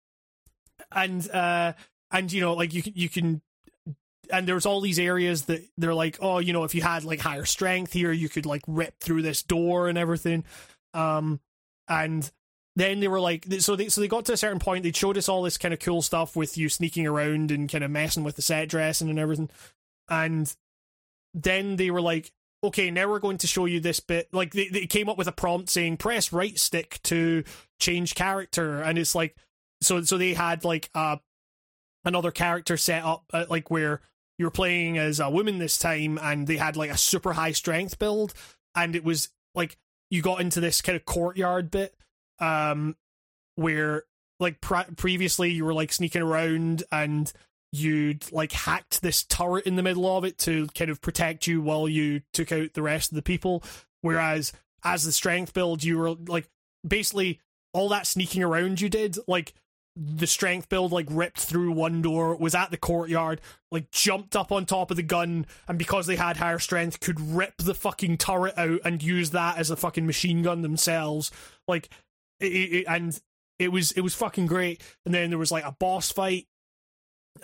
and 0.92 1.30
uh, 1.32 1.74
and 2.12 2.32
you 2.32 2.42
know, 2.42 2.54
like 2.54 2.74
you 2.74 2.84
can 2.84 2.94
you 2.96 3.10
can. 3.10 3.42
And 4.32 4.48
there's 4.48 4.66
all 4.66 4.80
these 4.80 5.00
areas 5.00 5.46
that 5.46 5.62
they're 5.78 5.94
like, 5.94 6.18
oh, 6.22 6.40
you 6.40 6.54
know, 6.54 6.64
if 6.64 6.74
you 6.74 6.82
had 6.82 7.04
like 7.04 7.20
higher 7.20 7.44
strength 7.44 7.92
here, 7.92 8.14
you 8.14 8.30
could 8.30 8.46
like 8.46 8.62
rip 8.66 8.98
through 9.02 9.24
this 9.24 9.44
door 9.44 9.90
and 9.90 9.98
everything. 9.98 10.46
Um, 10.94 11.42
and 11.90 12.32
then 12.76 13.00
they 13.00 13.08
were 13.08 13.20
like 13.20 13.46
so 13.60 13.76
they 13.76 13.90
so 13.90 14.02
they 14.02 14.08
got 14.08 14.26
to 14.26 14.34
a 14.34 14.38
certain 14.38 14.60
point 14.60 14.84
they 14.84 14.92
showed 14.92 15.18
us 15.18 15.28
all 15.28 15.42
this 15.42 15.58
kind 15.58 15.74
of 15.74 15.80
cool 15.80 16.02
stuff 16.02 16.36
with 16.36 16.58
you 16.58 16.70
sneaking 16.70 17.06
around 17.06 17.52
and 17.52 17.70
kind 17.70 17.84
of 17.84 17.92
messing 17.92 18.24
with 18.24 18.36
the 18.36 18.42
set 18.42 18.70
dressing 18.70 19.10
and 19.10 19.20
everything 19.20 19.50
and 20.10 20.56
then 21.34 21.76
they 21.76 21.92
were 21.92 22.02
like 22.02 22.32
okay 22.64 22.90
now 22.90 23.10
we're 23.10 23.20
going 23.20 23.38
to 23.38 23.48
show 23.48 23.66
you 23.66 23.80
this 23.80 24.00
bit 24.00 24.30
like 24.32 24.54
they, 24.54 24.68
they 24.70 24.86
came 24.88 25.10
up 25.10 25.18
with 25.18 25.28
a 25.28 25.34
prompt 25.34 25.70
saying 25.70 25.98
press 25.98 26.32
right 26.32 26.58
stick 26.58 27.00
to 27.04 27.44
change 27.80 28.16
character 28.16 28.82
and 28.82 28.98
it's 28.98 29.16
like 29.16 29.36
so 29.82 30.02
so 30.04 30.18
they 30.18 30.34
had 30.34 30.64
like 30.64 30.90
uh 30.96 31.18
another 32.06 32.32
character 32.32 32.78
set 32.78 33.04
up 33.04 33.26
uh, 33.34 33.46
like 33.50 33.70
where 33.70 34.02
you're 34.38 34.52
playing 34.52 34.98
as 34.98 35.20
a 35.20 35.30
woman 35.30 35.60
this 35.60 35.78
time 35.78 36.18
and 36.22 36.48
they 36.48 36.58
had 36.58 36.76
like 36.76 36.90
a 36.90 36.98
super 36.98 37.34
high 37.34 37.52
strength 37.52 38.00
build 38.00 38.34
and 38.76 38.96
it 38.96 39.04
was 39.04 39.30
like 39.54 39.78
you 40.10 40.22
got 40.22 40.42
into 40.42 40.60
this 40.60 40.82
kind 40.82 40.96
of 40.96 41.06
courtyard 41.06 41.70
bit 41.70 41.96
um 42.40 42.96
where 43.56 44.04
like 44.40 44.60
pre- 44.60 44.84
previously 44.98 45.52
you 45.52 45.64
were 45.64 45.74
like 45.74 45.94
sneaking 45.94 46.22
around 46.22 46.84
and 46.92 47.32
you'd 47.72 48.30
like 48.32 48.52
hacked 48.52 49.02
this 49.02 49.24
turret 49.24 49.66
in 49.66 49.76
the 49.76 49.84
middle 49.84 50.06
of 50.06 50.26
it 50.26 50.38
to 50.40 50.68
kind 50.76 50.92
of 50.92 51.00
protect 51.02 51.48
you 51.48 51.62
while 51.62 51.88
you 51.88 52.22
took 52.34 52.52
out 52.52 52.74
the 52.74 52.82
rest 52.82 53.12
of 53.12 53.16
the 53.16 53.22
people. 53.22 53.64
Whereas 54.02 54.52
as 54.84 55.04
the 55.04 55.12
strength 55.12 55.54
build 55.54 55.84
you 55.84 55.98
were 55.98 56.16
like 56.28 56.50
basically 56.86 57.40
all 57.72 57.88
that 57.90 58.08
sneaking 58.08 58.44
around 58.44 58.82
you 58.82 58.90
did 58.90 59.18
like 59.28 59.54
the 59.96 60.28
strength 60.28 60.70
build 60.70 60.92
like 60.92 61.08
ripped 61.10 61.40
through 61.40 61.72
one 61.72 62.02
door 62.02 62.36
was 62.36 62.56
at 62.56 62.72
the 62.72 62.78
courtyard 62.78 63.42
like 63.72 63.92
jumped 63.92 64.36
up 64.38 64.52
on 64.52 64.66
top 64.66 64.90
of 64.90 64.96
the 64.96 65.04
gun 65.04 65.46
and 65.68 65.78
because 65.78 66.08
they 66.08 66.16
had 66.16 66.38
higher 66.38 66.60
strength 66.60 67.02
could 67.02 67.20
rip 67.20 67.58
the 67.58 67.74
fucking 67.74 68.18
turret 68.18 68.58
out 68.58 68.80
and 68.86 69.04
use 69.04 69.32
that 69.32 69.58
as 69.58 69.70
a 69.70 69.76
fucking 69.76 70.06
machine 70.06 70.44
gun 70.44 70.62
themselves. 70.62 71.30
Like 71.68 71.90
it, 72.40 72.46
it, 72.46 72.86
and 72.88 73.20
it 73.60 73.72
was 73.72 73.92
it 73.92 74.02
was 74.02 74.16
fucking 74.16 74.48
great. 74.48 74.82
And 75.06 75.14
then 75.14 75.30
there 75.30 75.40
was 75.40 75.52
like 75.52 75.66
a 75.66 75.76
boss 75.78 76.12
fight 76.12 76.48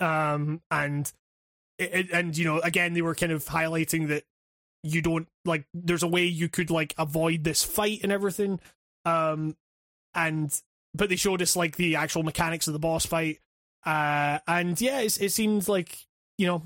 um 0.00 0.60
and 0.70 1.12
it, 1.78 2.10
and 2.12 2.36
you 2.36 2.44
know 2.44 2.60
again 2.60 2.94
they 2.94 3.02
were 3.02 3.14
kind 3.14 3.32
of 3.32 3.44
highlighting 3.44 4.08
that 4.08 4.24
you 4.82 5.02
don't 5.02 5.28
like 5.44 5.66
there's 5.74 6.02
a 6.02 6.08
way 6.08 6.24
you 6.24 6.48
could 6.48 6.70
like 6.70 6.94
avoid 6.98 7.44
this 7.44 7.62
fight 7.62 8.00
and 8.02 8.12
everything 8.12 8.60
um 9.04 9.56
and 10.14 10.62
but 10.98 11.08
they 11.08 11.16
showed 11.16 11.40
us 11.40 11.56
like 11.56 11.76
the 11.76 11.96
actual 11.96 12.22
mechanics 12.22 12.66
of 12.66 12.74
the 12.74 12.78
boss 12.78 13.06
fight. 13.06 13.38
Uh 13.86 14.40
and 14.46 14.78
yeah 14.80 15.00
it, 15.00 15.20
it 15.22 15.30
seems 15.32 15.68
like 15.68 15.96
you 16.36 16.46
know 16.46 16.62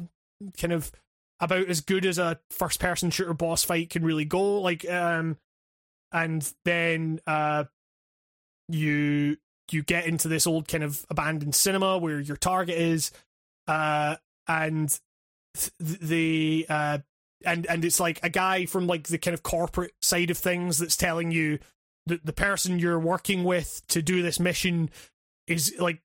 kind 0.59 0.73
of 0.73 0.91
about 1.41 1.69
as 1.69 1.81
good 1.81 2.07
as 2.07 2.19
a 2.19 2.41
first 2.51 2.81
person 2.81 3.11
shooter 3.11 3.35
boss 3.35 3.63
fight 3.63 3.91
can 3.91 4.05
really 4.05 4.25
go. 4.25 4.61
Like 4.61 4.89
um 4.91 5.37
and 6.11 6.53
then 6.65 7.21
uh 7.27 7.65
you 8.69 9.37
you 9.71 9.83
get 9.83 10.07
into 10.07 10.29
this 10.29 10.47
old 10.47 10.69
kind 10.69 10.85
of 10.85 11.07
abandoned 11.11 11.55
cinema 11.55 11.99
where 11.99 12.21
your 12.21 12.37
target 12.37 12.77
is 12.77 13.11
uh 13.69 14.17
and 14.49 14.99
th- 15.57 15.73
the 15.79 16.67
uh 16.69 16.99
and 17.45 17.67
and 17.67 17.85
it's 17.85 18.01
like 18.01 18.21
a 18.23 18.29
guy 18.29 18.67
from 18.67 18.87
like 18.87 19.09
the 19.09 19.19
kind 19.19 19.35
of 19.35 19.43
corporate 19.43 19.93
side 20.01 20.31
of 20.31 20.39
things 20.39 20.79
that's 20.79 20.97
telling 20.97 21.31
you 21.31 21.59
that 22.07 22.25
the 22.27 22.33
person 22.33 22.79
you're 22.79 22.99
working 22.99 23.45
with 23.45 23.83
to 23.89 24.03
do 24.03 24.23
this 24.23 24.41
mission 24.41 24.91
is 25.47 25.75
like 25.79 26.01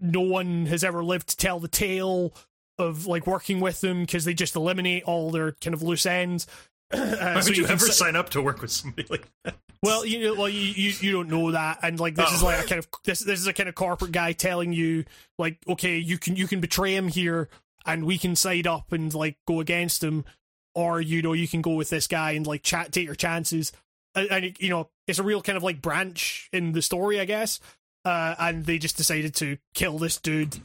no 0.00 0.20
one 0.20 0.66
has 0.66 0.82
ever 0.84 1.02
lived 1.04 1.28
to 1.28 1.36
tell 1.36 1.60
the 1.60 1.68
tale 1.68 2.32
of 2.78 3.06
like 3.06 3.26
working 3.26 3.60
with 3.60 3.80
them 3.80 4.00
because 4.02 4.24
they 4.24 4.34
just 4.34 4.56
eliminate 4.56 5.02
all 5.04 5.30
their 5.30 5.52
kind 5.52 5.74
of 5.74 5.82
loose 5.82 6.06
ends. 6.06 6.46
Uh, 6.94 6.98
Why 7.16 7.40
so 7.40 7.48
would 7.48 7.56
you, 7.56 7.62
can 7.64 7.72
ever 7.72 7.86
s- 7.86 7.96
sign 7.96 8.16
up 8.16 8.28
to 8.30 8.42
work 8.42 8.60
with 8.60 8.70
somebody 8.70 9.06
like 9.08 9.26
that? 9.44 9.54
well, 9.82 10.04
you 10.04 10.20
know, 10.26 10.34
well, 10.34 10.48
you, 10.50 10.60
you 10.60 10.92
you 11.00 11.12
don't 11.12 11.30
know 11.30 11.50
that, 11.52 11.78
and 11.82 11.98
like 11.98 12.16
this 12.16 12.30
is 12.32 12.42
Oh. 12.42 12.46
like 12.46 12.62
a 12.66 12.68
kind 12.68 12.78
of 12.80 12.86
this 13.04 13.20
this 13.20 13.40
is 13.40 13.46
a 13.46 13.54
kind 13.54 13.66
of 13.66 13.74
corporate 13.74 14.12
guy 14.12 14.32
telling 14.32 14.74
you 14.74 15.06
like, 15.38 15.56
okay, 15.66 15.96
you 15.96 16.18
can 16.18 16.36
you 16.36 16.46
can 16.46 16.60
betray 16.60 16.94
him 16.94 17.08
here, 17.08 17.48
and 17.86 18.04
we 18.04 18.18
can 18.18 18.36
side 18.36 18.66
up 18.66 18.92
and 18.92 19.14
like 19.14 19.38
go 19.48 19.60
against 19.60 20.04
him, 20.04 20.26
or 20.74 21.00
you 21.00 21.22
know 21.22 21.32
you 21.32 21.48
can 21.48 21.62
go 21.62 21.72
with 21.76 21.88
this 21.88 22.06
guy 22.06 22.32
and 22.32 22.46
like 22.46 22.62
chat 22.62 22.92
take 22.92 23.06
your 23.06 23.14
chances, 23.14 23.72
and, 24.14 24.30
and 24.30 24.56
you 24.58 24.70
know 24.70 24.88
it's 25.06 25.18
a 25.18 25.24
real 25.24 25.42
kind 25.42 25.56
of 25.56 25.62
like 25.62 25.82
branch 25.82 26.48
in 26.52 26.72
the 26.72 26.82
story, 26.82 27.20
I 27.20 27.24
guess. 27.24 27.60
Uh, 28.04 28.34
and 28.38 28.66
they 28.66 28.78
just 28.78 28.96
decided 28.96 29.34
to 29.36 29.58
kill 29.74 29.98
this 29.98 30.18
dude, 30.18 30.58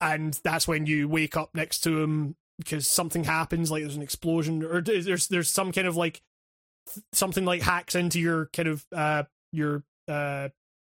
and 0.00 0.34
that's 0.42 0.66
when 0.66 0.86
you 0.86 1.08
wake 1.08 1.36
up 1.36 1.54
next 1.54 1.80
to 1.80 2.02
him 2.02 2.36
because 2.58 2.88
something 2.88 3.24
happens, 3.24 3.70
like 3.70 3.82
there's 3.82 3.96
an 3.96 4.02
explosion, 4.02 4.64
or 4.64 4.80
there's 4.80 5.28
there's 5.28 5.50
some 5.50 5.72
kind 5.72 5.86
of 5.86 5.96
like 5.96 6.20
something 7.12 7.44
like 7.44 7.62
hacks 7.62 7.94
into 7.94 8.20
your 8.20 8.46
kind 8.46 8.68
of 8.68 8.86
uh 8.94 9.22
your 9.52 9.84
uh 10.08 10.48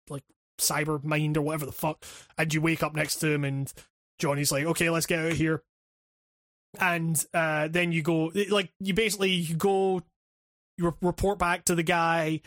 like 0.08 0.24
cyber 0.60 1.02
mind 1.02 1.36
or 1.36 1.42
whatever 1.42 1.66
the 1.66 1.72
fuck. 1.72 2.04
And 2.38 2.52
you 2.52 2.60
wake 2.60 2.82
up 2.82 2.94
next 2.94 3.16
to 3.16 3.28
him 3.28 3.44
and 3.44 3.72
johnny's 4.18 4.52
like 4.52 4.66
okay 4.66 4.90
let's 4.90 5.06
get 5.06 5.20
out 5.20 5.32
of 5.32 5.36
here. 5.36 5.62
And 6.78 7.24
uh 7.34 7.68
then 7.68 7.92
you 7.92 8.02
go 8.02 8.32
like 8.50 8.72
you 8.80 8.94
basically 8.94 9.30
you 9.30 9.56
go 9.56 10.02
you 10.80 10.88
re- 10.88 11.08
report 11.08 11.38
back 11.38 11.64
to 11.64 11.74
the 11.74 11.82
guy 11.82 12.40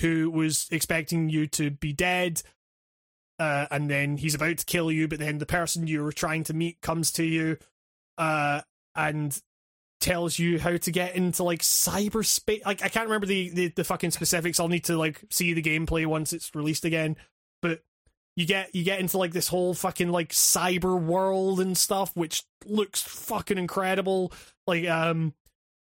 who 0.00 0.30
was 0.30 0.66
expecting 0.70 1.28
you 1.28 1.46
to 1.46 1.70
be 1.70 1.92
dead 1.92 2.42
uh 3.38 3.66
and 3.70 3.90
then 3.90 4.16
he's 4.16 4.34
about 4.34 4.58
to 4.58 4.64
kill 4.64 4.90
you 4.90 5.08
but 5.08 5.18
then 5.18 5.38
the 5.38 5.46
person 5.46 5.86
you 5.86 6.02
were 6.02 6.12
trying 6.12 6.44
to 6.44 6.54
meet 6.54 6.80
comes 6.80 7.12
to 7.12 7.24
you 7.24 7.56
uh 8.18 8.60
and 8.96 9.40
tells 10.04 10.38
you 10.38 10.58
how 10.58 10.76
to 10.76 10.90
get 10.90 11.16
into 11.16 11.42
like 11.42 11.62
cyberspace. 11.62 12.64
Like 12.66 12.82
I 12.84 12.88
can't 12.88 13.06
remember 13.06 13.26
the, 13.26 13.48
the 13.48 13.68
the 13.68 13.84
fucking 13.84 14.10
specifics. 14.10 14.60
I'll 14.60 14.68
need 14.68 14.84
to 14.84 14.98
like 14.98 15.22
see 15.30 15.54
the 15.54 15.62
gameplay 15.62 16.04
once 16.04 16.34
it's 16.34 16.54
released 16.54 16.84
again. 16.84 17.16
But 17.62 17.80
you 18.36 18.46
get 18.46 18.74
you 18.74 18.84
get 18.84 19.00
into 19.00 19.16
like 19.16 19.32
this 19.32 19.48
whole 19.48 19.72
fucking 19.72 20.10
like 20.10 20.30
cyber 20.30 21.00
world 21.00 21.58
and 21.58 21.76
stuff, 21.76 22.14
which 22.14 22.44
looks 22.66 23.00
fucking 23.00 23.56
incredible. 23.56 24.30
Like 24.66 24.86
um, 24.86 25.32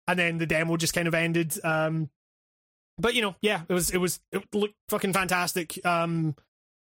and 0.09 0.17
then 0.17 0.37
the 0.39 0.47
demo 0.47 0.75
just 0.75 0.95
kind 0.95 1.07
of 1.07 1.13
ended. 1.13 1.53
Um, 1.63 2.09
but 2.97 3.13
you 3.13 3.21
know, 3.21 3.35
yeah, 3.41 3.61
it 3.69 3.73
was 3.73 3.91
it 3.91 3.97
was 3.97 4.19
it 4.31 4.43
looked 4.53 4.73
fucking 4.89 5.13
fantastic. 5.13 5.79
Um, 5.85 6.35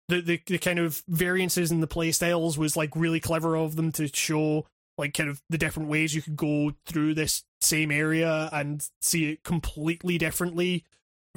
the 0.09 0.19
the 0.19 0.41
the 0.45 0.57
kind 0.57 0.77
of 0.77 1.01
variances 1.07 1.71
in 1.71 1.79
the 1.79 1.87
play 1.87 2.11
styles 2.11 2.57
was 2.57 2.75
like 2.75 2.95
really 2.95 3.21
clever 3.21 3.55
of 3.55 3.77
them 3.77 3.93
to 3.93 4.07
show 4.13 4.67
like 4.97 5.13
kind 5.13 5.29
of 5.29 5.41
the 5.49 5.57
different 5.57 5.89
ways 5.89 6.13
you 6.13 6.21
could 6.21 6.35
go 6.35 6.73
through 6.85 7.13
this 7.13 7.43
same 7.61 7.91
area 7.91 8.49
and 8.51 8.87
see 9.01 9.31
it 9.31 9.43
completely 9.43 10.17
differently 10.17 10.83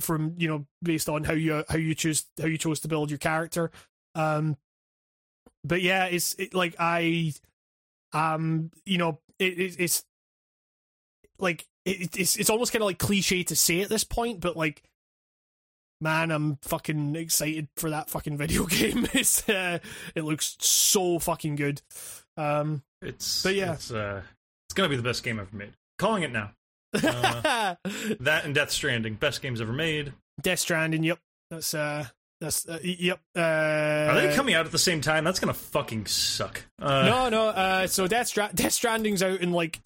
from 0.00 0.34
you 0.36 0.48
know 0.48 0.66
based 0.82 1.08
on 1.08 1.22
how 1.24 1.32
you 1.32 1.64
how 1.68 1.78
you 1.78 1.94
choose 1.94 2.26
how 2.40 2.46
you 2.46 2.58
chose 2.58 2.80
to 2.80 2.88
build 2.88 3.10
your 3.10 3.18
character. 3.18 3.70
Um, 4.16 4.56
but 5.62 5.82
yeah, 5.82 6.06
it's 6.06 6.34
it, 6.34 6.52
like 6.52 6.74
I, 6.80 7.32
um, 8.12 8.72
you 8.84 8.98
know, 8.98 9.20
it, 9.38 9.58
it 9.58 9.76
it's 9.78 10.04
like 11.38 11.66
it, 11.86 12.16
it's 12.18 12.36
it's 12.36 12.50
almost 12.50 12.72
kind 12.72 12.82
of 12.82 12.86
like 12.86 12.98
cliche 12.98 13.42
to 13.44 13.56
say 13.56 13.80
at 13.80 13.88
this 13.88 14.04
point, 14.04 14.40
but 14.40 14.56
like 14.56 14.82
man, 16.00 16.30
I'm 16.30 16.56
fucking 16.60 17.16
excited 17.16 17.68
for 17.78 17.88
that 17.90 18.10
fucking 18.10 18.36
video 18.38 18.66
game. 18.66 19.08
It's 19.14 19.48
uh, 19.48 19.78
it 20.14 20.24
looks 20.24 20.56
so 20.60 21.18
fucking 21.18 21.56
good. 21.56 21.80
Um, 22.36 22.82
It's 23.00 23.42
But 23.42 23.54
yeah. 23.54 23.72
it's, 23.72 23.90
uh, 23.90 24.20
it's 24.68 24.74
gonna 24.74 24.90
be 24.90 24.96
the 24.96 25.02
best 25.02 25.22
game 25.22 25.38
ever 25.40 25.48
made. 25.56 25.72
Calling 25.98 26.22
it 26.22 26.32
now. 26.32 26.52
Uh, 26.96 27.74
that 28.20 28.44
and 28.46 28.54
Death 28.54 28.70
Stranding, 28.70 29.14
best 29.14 29.42
games 29.42 29.60
ever 29.60 29.72
made. 29.72 30.12
Death 30.40 30.60
Stranding. 30.60 31.02
Yep, 31.02 31.18
that's 31.50 31.74
uh, 31.74 32.06
that's 32.40 32.66
uh, 32.68 32.78
yep. 32.82 33.20
Uh, 33.36 33.40
Are 33.40 34.14
they 34.20 34.34
coming 34.34 34.54
out 34.54 34.64
at 34.66 34.72
the 34.72 34.78
same 34.78 35.00
time? 35.02 35.22
That's 35.24 35.38
gonna 35.38 35.52
fucking 35.52 36.06
suck. 36.06 36.62
Uh, 36.80 37.04
No, 37.06 37.28
no. 37.28 37.48
Uh, 37.48 37.86
so 37.86 38.06
Death, 38.06 38.28
Stra- 38.28 38.50
Death 38.54 38.72
Stranding's 38.72 39.22
out 39.22 39.40
in 39.40 39.52
like 39.52 39.80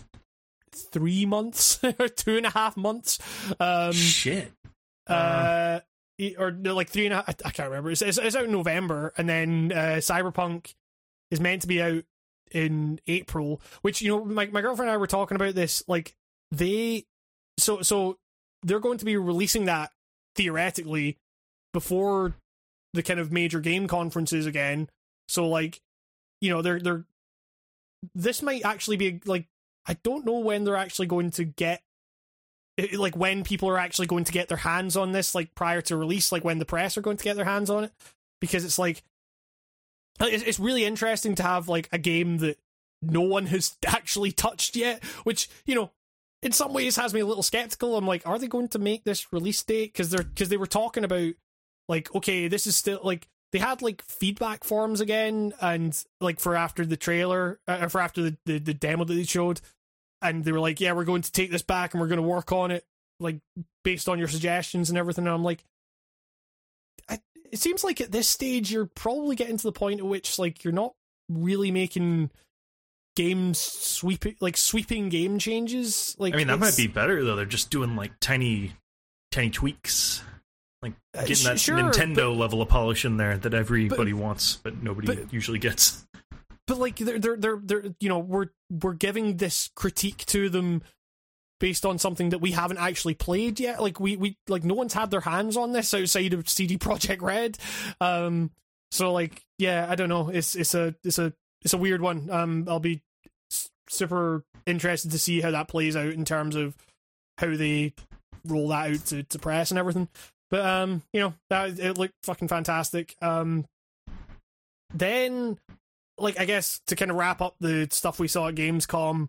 three 0.73 1.27
months 1.27 1.81
or 1.99 2.09
two 2.09 2.37
and 2.37 2.47
a 2.47 2.51
half 2.51 2.77
months. 2.77 3.19
Um, 3.59 3.93
shit. 3.93 4.53
uh, 5.07 5.81
e- 6.19 6.37
or 6.39 6.51
no, 6.51 6.75
like 6.75 6.91
three 6.91 7.07
and 7.07 7.15
a 7.15 7.17
half. 7.17 7.29
I, 7.29 7.49
I 7.49 7.51
can't 7.51 7.69
remember. 7.69 7.91
It's, 7.91 8.03
it's, 8.03 8.19
it's 8.19 8.37
out 8.37 8.45
in 8.45 8.53
November, 8.53 9.13
and 9.17 9.29
then 9.29 9.73
uh, 9.73 9.99
Cyberpunk 9.99 10.75
is 11.31 11.41
meant 11.41 11.63
to 11.63 11.69
be 11.69 11.83
out 11.83 12.05
in 12.53 13.01
April. 13.07 13.61
Which 13.83 14.03
you 14.03 14.09
know, 14.09 14.25
my 14.25 14.47
my 14.47 14.61
girlfriend 14.61 14.89
and 14.89 14.95
I 14.95 14.99
were 14.99 15.07
talking 15.07 15.37
about 15.37 15.55
this. 15.55 15.83
Like 15.89 16.15
they, 16.51 17.05
so 17.59 17.83
so 17.83 18.19
they're 18.63 18.81
going 18.81 18.99
to 18.99 19.05
be 19.05 19.17
releasing 19.17 19.65
that 19.67 19.91
theoretically 20.37 21.17
before 21.73 22.35
the 22.93 23.03
kind 23.03 23.21
of 23.21 23.33
major 23.33 23.61
game 23.61 23.87
conferences 23.87 24.47
again. 24.47 24.89
So 25.29 25.49
like, 25.49 25.81
you 26.41 26.51
know, 26.51 26.63
they're 26.63 26.81
they're 26.81 27.05
this 28.15 28.43
might 28.43 28.65
actually 28.65 28.97
be 28.97 29.21
like 29.27 29.47
I 29.87 29.95
don't 30.03 30.25
know 30.25 30.39
when 30.39 30.65
they're 30.65 30.77
actually 30.77 31.07
going 31.07 31.31
to 31.33 31.45
get 31.45 31.83
like 32.95 33.17
when 33.17 33.45
people 33.45 33.69
are 33.69 33.79
actually 33.79 34.07
going 34.07 34.25
to 34.25 34.33
get 34.33 34.49
their 34.49 34.59
hands 34.59 34.97
on 34.97 35.13
this 35.13 35.35
like 35.35 35.55
prior 35.55 35.83
to 35.83 35.97
release 35.97 36.33
like 36.33 36.45
when 36.45 36.59
the 36.59 36.65
press 36.65 36.97
are 36.97 37.03
going 37.03 37.17
to 37.17 37.25
get 37.25 37.37
their 37.37 37.45
hands 37.45 37.71
on 37.71 37.85
it. 37.85 37.93
Because 38.41 38.65
it's 38.65 38.79
like 38.79 39.03
it's, 40.21 40.59
really 40.59 40.85
interesting 40.85 41.35
to 41.35 41.43
have 41.43 41.69
like 41.69 41.89
a 41.93 41.99
game 41.99 42.39
that 42.39 42.59
no 43.03 43.21
one 43.21 43.47
has 43.47 43.77
actually 43.87 44.33
touched 44.33 44.77
yet 44.77 45.03
which 45.25 45.49
you 45.65 45.75
know 45.75 45.91
in 46.43 46.53
some 46.53 46.73
ways 46.73 46.97
has 46.97 47.13
me 47.13 47.21
a 47.21 47.27
little 47.27 47.43
skeptical. 47.43 47.97
I'm 47.97 48.07
like 48.07 48.27
are 48.27 48.39
they 48.39 48.49
going 48.49 48.69
to 48.69 48.79
make 48.79 49.05
this 49.05 49.33
release 49.33 49.63
date? 49.63 49.93
Because 49.93 50.11
they're 50.11 50.23
because 50.23 50.49
they 50.49 50.57
were 50.57 50.67
talking 50.67 51.05
about 51.05 51.35
like 51.89 52.15
okay 52.15 52.49
this 52.49 52.67
is 52.67 52.77
still 52.77 53.01
like 53.03 53.29
they 53.53 53.59
had 53.59 53.83
like 53.83 54.03
feedback 54.03 54.65
forms 54.65 55.01
again 55.01 55.53
and 55.61 56.05
like 56.21 56.41
for 56.41 56.57
after 56.57 56.85
the 56.85 56.97
trailer 56.97 57.61
uh, 57.67 57.89
for 57.89 58.01
after 58.01 58.23
the, 58.23 58.37
the 58.47 58.59
the 58.59 58.75
demo 58.75 59.05
that 59.05 59.15
they 59.15 59.25
showed 59.25 59.61
and 60.23 60.45
they 60.45 60.53
were 60.53 60.61
like 60.61 60.81
yeah 60.81 60.93
we're 60.93 61.05
going 61.05 61.23
to 61.23 61.33
take 61.33 61.51
this 61.51 61.63
back 61.63 61.95
and 61.95 62.01
we're 62.01 62.09
going 62.09 62.21
to 62.21 62.23
work 62.23 62.53
on 62.53 62.71
it 62.71 62.85
like 63.19 63.39
based 63.85 64.09
on 64.09 64.19
your 64.19 64.29
suggestions 64.29 64.89
and 64.89 64.99
everything 64.99 65.27
and 65.27 65.35
i'm 65.35 65.45
like 65.45 65.65
I, 67.09 67.19
it 67.51 67.59
seems 67.59 67.85
like 67.85 68.01
at 68.01 68.13
this 68.13 68.29
stage 68.29 68.71
you're 68.71 68.87
probably 68.87 69.37
getting 69.37 69.57
to 69.57 69.65
the 69.65 69.73
point 69.73 70.01
at 70.01 70.07
which 70.07 70.39
like 70.39 70.65
you're 70.65 70.73
not 70.73 70.95
really 71.29 71.71
making 71.71 72.31
games 73.17 73.59
sweeping 73.59 74.37
like 74.41 74.57
sweeping 74.57 75.09
game 75.09 75.39
changes 75.39 76.17
like 76.19 76.35
I 76.35 76.39
mean, 76.39 76.47
that 76.47 76.59
might 76.59 76.77
be 76.77 76.87
better 76.87 77.23
though. 77.25 77.37
They're 77.37 77.45
just 77.45 77.71
doing 77.71 77.97
like 77.97 78.13
tiny, 78.21 78.73
tiny 79.31 79.51
tweaks, 79.51 80.23
like 80.83 80.95
Uh, 81.17 81.25
getting 81.25 81.45
that 81.45 81.61
sure, 81.61 81.77
Nintendo 81.77 82.37
level 82.37 82.63
of 82.63 82.69
polish 82.69 83.05
in 83.05 83.17
there 83.17 83.37
that 83.39 83.55
everybody 83.55 84.13
wants, 84.13 84.57
but 84.57 84.83
nobody 84.83 85.07
but- 85.09 85.33
usually 85.33 85.59
gets. 85.59 86.07
but 86.67 86.79
like 86.79 86.97
they're 86.97 87.19
they're 87.19 87.37
they're, 87.37 87.61
they're 87.63 87.85
you 88.01 88.09
know 88.09 88.19
we're 88.19 88.49
we're 88.71 88.95
giving 88.95 89.37
this 89.37 89.71
critique 89.75 90.25
to 90.27 90.49
them 90.49 90.83
based 91.59 91.85
on 91.85 91.99
something 91.99 92.31
that 92.31 92.39
we 92.39 92.53
haven't 92.53 92.79
actually 92.79 93.13
played 93.15 93.61
yet. 93.61 93.83
Like 93.83 94.01
we 94.01 94.17
we 94.17 94.39
like 94.49 94.65
no 94.65 94.73
one's 94.75 94.95
had 94.95 95.11
their 95.11 95.21
hands 95.21 95.57
on 95.57 95.73
this 95.73 95.93
outside 95.93 96.33
of 96.33 96.49
CD 96.49 96.79
Projekt 96.79 97.21
Red. 97.21 97.59
Um 98.01 98.51
so 98.91 99.13
like 99.13 99.43
yeah 99.59 99.87
I 99.89 99.95
don't 99.95 100.09
know. 100.09 100.31
It's 100.31 100.55
it's 100.57 100.75
a 100.75 100.95
it's 101.05 101.19
a 101.19 101.35
it's 101.63 101.75
a 101.75 101.79
weird 101.79 102.01
one. 102.01 102.31
Um 102.31 102.65
I'll 102.69 102.81
be 102.81 103.03
super 103.89 104.45
interested 104.67 105.11
to 105.11 105.19
see 105.19 105.41
how 105.41 105.51
that 105.51 105.69
plays 105.69 105.97
out 105.97 106.13
in 106.15 106.25
terms 106.25 106.55
of 106.57 106.75
how 107.39 107.55
they 107.57 107.93
roll 108.47 108.69
that 108.69 108.93
out 108.93 109.05
to, 109.07 109.23
to 109.25 109.39
press 109.39 109.71
and 109.71 109.79
everything 109.79 110.09
but 110.51 110.65
um 110.65 111.03
you 111.13 111.21
know 111.21 111.35
that 111.49 111.79
it 111.79 111.99
looked 111.99 112.15
fucking 112.25 112.49
fantastic. 112.49 113.15
Um 113.23 113.67
then 114.93 115.59
like 116.19 116.39
I 116.39 116.45
guess 116.45 116.81
to 116.87 116.97
kind 116.97 117.11
of 117.11 117.17
wrap 117.17 117.41
up 117.41 117.57
the 117.61 117.89
stuff 117.91 118.19
we 118.19 118.29
saw 118.29 118.49
at 118.49 118.55
Gamescom, 118.55 119.29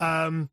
um, 0.00 0.50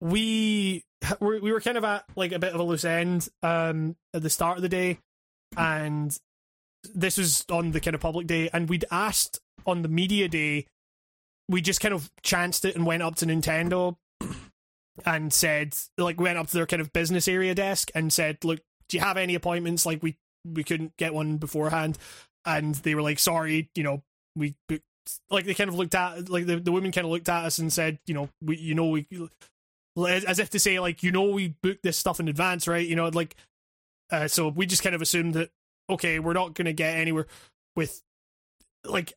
we 0.00 0.84
we 1.20 1.40
we 1.40 1.52
were 1.52 1.60
kind 1.60 1.78
of 1.78 1.84
at 1.84 2.04
like 2.16 2.32
a 2.32 2.38
bit 2.38 2.52
of 2.52 2.60
a 2.60 2.64
loose 2.64 2.84
end 2.84 3.28
um 3.42 3.96
at 4.12 4.22
the 4.22 4.30
start 4.30 4.58
of 4.58 4.62
the 4.62 4.68
day, 4.68 4.98
and 5.56 6.18
this 6.94 7.16
was 7.16 7.44
on 7.50 7.70
the 7.70 7.80
kind 7.80 7.94
of 7.94 8.00
public 8.00 8.26
day, 8.26 8.50
and 8.52 8.68
we'd 8.68 8.84
asked 8.90 9.40
on 9.66 9.82
the 9.82 9.88
media 9.88 10.28
day, 10.28 10.66
we 11.48 11.60
just 11.60 11.80
kind 11.80 11.94
of 11.94 12.10
chanced 12.22 12.64
it 12.64 12.74
and 12.74 12.84
went 12.84 13.02
up 13.02 13.16
to 13.16 13.26
Nintendo 13.26 13.96
and 15.06 15.32
said 15.32 15.74
like 15.96 16.20
went 16.20 16.38
up 16.38 16.48
to 16.48 16.54
their 16.54 16.66
kind 16.66 16.82
of 16.82 16.92
business 16.92 17.26
area 17.28 17.54
desk 17.54 17.90
and 17.94 18.12
said, 18.12 18.44
look, 18.44 18.60
do 18.88 18.96
you 18.96 19.02
have 19.02 19.16
any 19.16 19.34
appointments? 19.34 19.86
Like 19.86 20.02
we 20.02 20.16
we 20.44 20.64
couldn't 20.64 20.96
get 20.96 21.14
one 21.14 21.36
beforehand, 21.38 21.98
and 22.44 22.74
they 22.76 22.94
were 22.94 23.02
like, 23.02 23.18
sorry, 23.18 23.70
you 23.74 23.82
know, 23.82 24.02
we 24.36 24.54
booked 24.68 24.84
like 25.30 25.44
they 25.44 25.54
kind 25.54 25.68
of 25.68 25.76
looked 25.76 25.94
at 25.94 26.28
like 26.28 26.46
the, 26.46 26.56
the 26.56 26.72
women 26.72 26.92
kind 26.92 27.04
of 27.04 27.10
looked 27.10 27.28
at 27.28 27.44
us 27.44 27.58
and 27.58 27.72
said 27.72 27.98
you 28.06 28.14
know 28.14 28.28
we 28.40 28.56
you 28.56 28.74
know 28.74 28.86
we 28.86 29.06
as 30.08 30.24
as 30.24 30.38
if 30.38 30.50
to 30.50 30.58
say 30.58 30.80
like 30.80 31.02
you 31.02 31.10
know 31.10 31.24
we 31.24 31.54
booked 31.62 31.82
this 31.82 31.98
stuff 31.98 32.20
in 32.20 32.28
advance 32.28 32.66
right? 32.66 32.86
You 32.86 32.96
know 32.96 33.08
like 33.08 33.36
uh, 34.10 34.28
so 34.28 34.48
we 34.48 34.66
just 34.66 34.82
kind 34.82 34.94
of 34.94 35.02
assumed 35.02 35.34
that 35.34 35.50
okay 35.90 36.18
we're 36.18 36.32
not 36.32 36.54
going 36.54 36.66
to 36.66 36.72
get 36.72 36.96
anywhere 36.96 37.26
with 37.76 38.02
like 38.84 39.14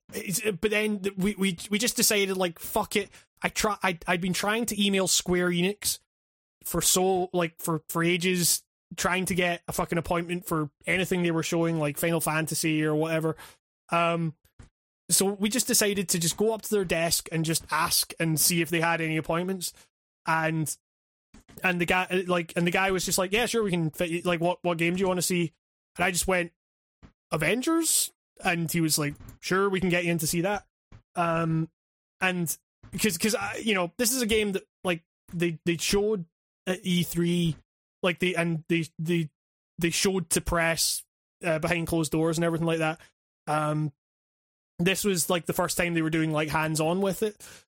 but 0.62 0.72
then 0.72 1.02
we 1.18 1.36
we 1.38 1.58
we 1.70 1.78
just 1.78 1.96
decided 1.96 2.38
like 2.38 2.60
fuck 2.60 2.96
it. 2.96 3.10
I 3.42 3.50
try 3.50 3.78
I, 3.84 4.00
i'd 4.08 4.22
been 4.22 4.34
trying 4.34 4.66
to 4.68 4.84
email 4.84 5.08
square 5.08 5.50
enix 5.50 6.00
for 6.64 6.82
so 6.82 7.30
like 7.34 7.54
for 7.60 7.82
for 7.88 8.04
ages 8.04 8.64
trying 8.96 9.26
to 9.26 9.36
get 9.36 9.62
a 9.68 9.74
fucking 9.74 9.98
appointment 9.98 10.46
for 10.46 10.70
anything 10.86 11.24
they 11.24 11.32
were 11.32 11.44
showing 11.44 11.80
like 11.80 11.98
final 11.98 12.22
fantasy 12.22 12.84
or 12.84 12.96
whatever. 12.96 13.36
Um 13.92 14.34
so 15.10 15.26
we 15.26 15.50
just 15.50 15.68
decided 15.68 16.10
to 16.10 16.20
just 16.20 16.38
go 16.38 16.54
up 16.54 16.62
to 16.64 16.70
their 16.70 16.86
desk 16.86 17.30
and 17.32 17.46
just 17.46 17.66
ask 17.72 18.14
and 18.20 18.40
see 18.40 18.62
if 18.62 18.70
they 18.70 18.82
had 18.82 19.02
any 19.02 19.18
appointments. 19.18 19.74
And 20.26 20.76
and 21.64 21.82
the 21.82 21.86
guy 21.86 22.24
like 22.28 22.54
and 22.56 22.68
the 22.68 22.72
guy 22.72 22.92
was 22.92 23.06
just 23.06 23.18
like 23.18 23.32
yeah 23.32 23.46
sure 23.46 23.64
we 23.64 23.72
can 23.72 23.90
fit 23.90 24.10
you 24.10 24.22
like 24.24 24.42
what 24.42 24.60
what 24.62 24.78
game 24.78 24.96
do 24.96 25.00
you 25.00 25.08
want 25.08 25.18
to 25.18 25.24
see? 25.24 25.54
And 25.98 26.06
i 26.06 26.12
just 26.12 26.28
went 26.28 26.52
avengers? 27.32 28.12
And 28.44 28.72
he 28.72 28.82
was 28.82 28.98
like 28.98 29.16
sure 29.40 29.70
we 29.70 29.80
can 29.80 29.90
get 29.90 30.06
you 30.06 30.12
in 30.12 30.18
to 30.20 30.28
see 30.28 30.42
that. 30.42 30.66
Um 31.16 31.70
and 32.22 32.56
because 32.92 33.18
because 33.18 33.36
you 33.64 33.74
know 33.74 33.92
this 33.98 34.14
is 34.14 34.22
a 34.22 34.28
game 34.28 34.54
that 34.54 34.64
like 34.84 35.04
they 35.34 35.58
they 35.66 35.78
showed 35.78 36.26
at 36.66 36.84
e3 36.84 37.56
like 38.08 38.20
they 38.20 38.34
and 38.34 38.64
they 38.70 38.86
they 38.98 39.30
they 39.78 39.92
showed 39.92 40.30
to 40.32 40.42
press 40.42 41.04
uh, 41.46 41.60
behind 41.60 41.86
closed 41.86 42.12
doors 42.12 42.38
and 42.38 42.46
everything 42.46 42.66
like 42.66 42.80
that. 42.80 43.00
Um 43.46 43.92
this 44.80 45.04
was 45.04 45.30
like 45.30 45.46
the 45.46 45.54
first 45.54 45.78
time 45.78 45.94
they 45.94 46.02
were 46.02 46.10
doing 46.10 46.32
like 46.32 46.50
hands 46.50 46.80
on 46.80 47.02
with 47.02 47.22
it. 47.22 47.36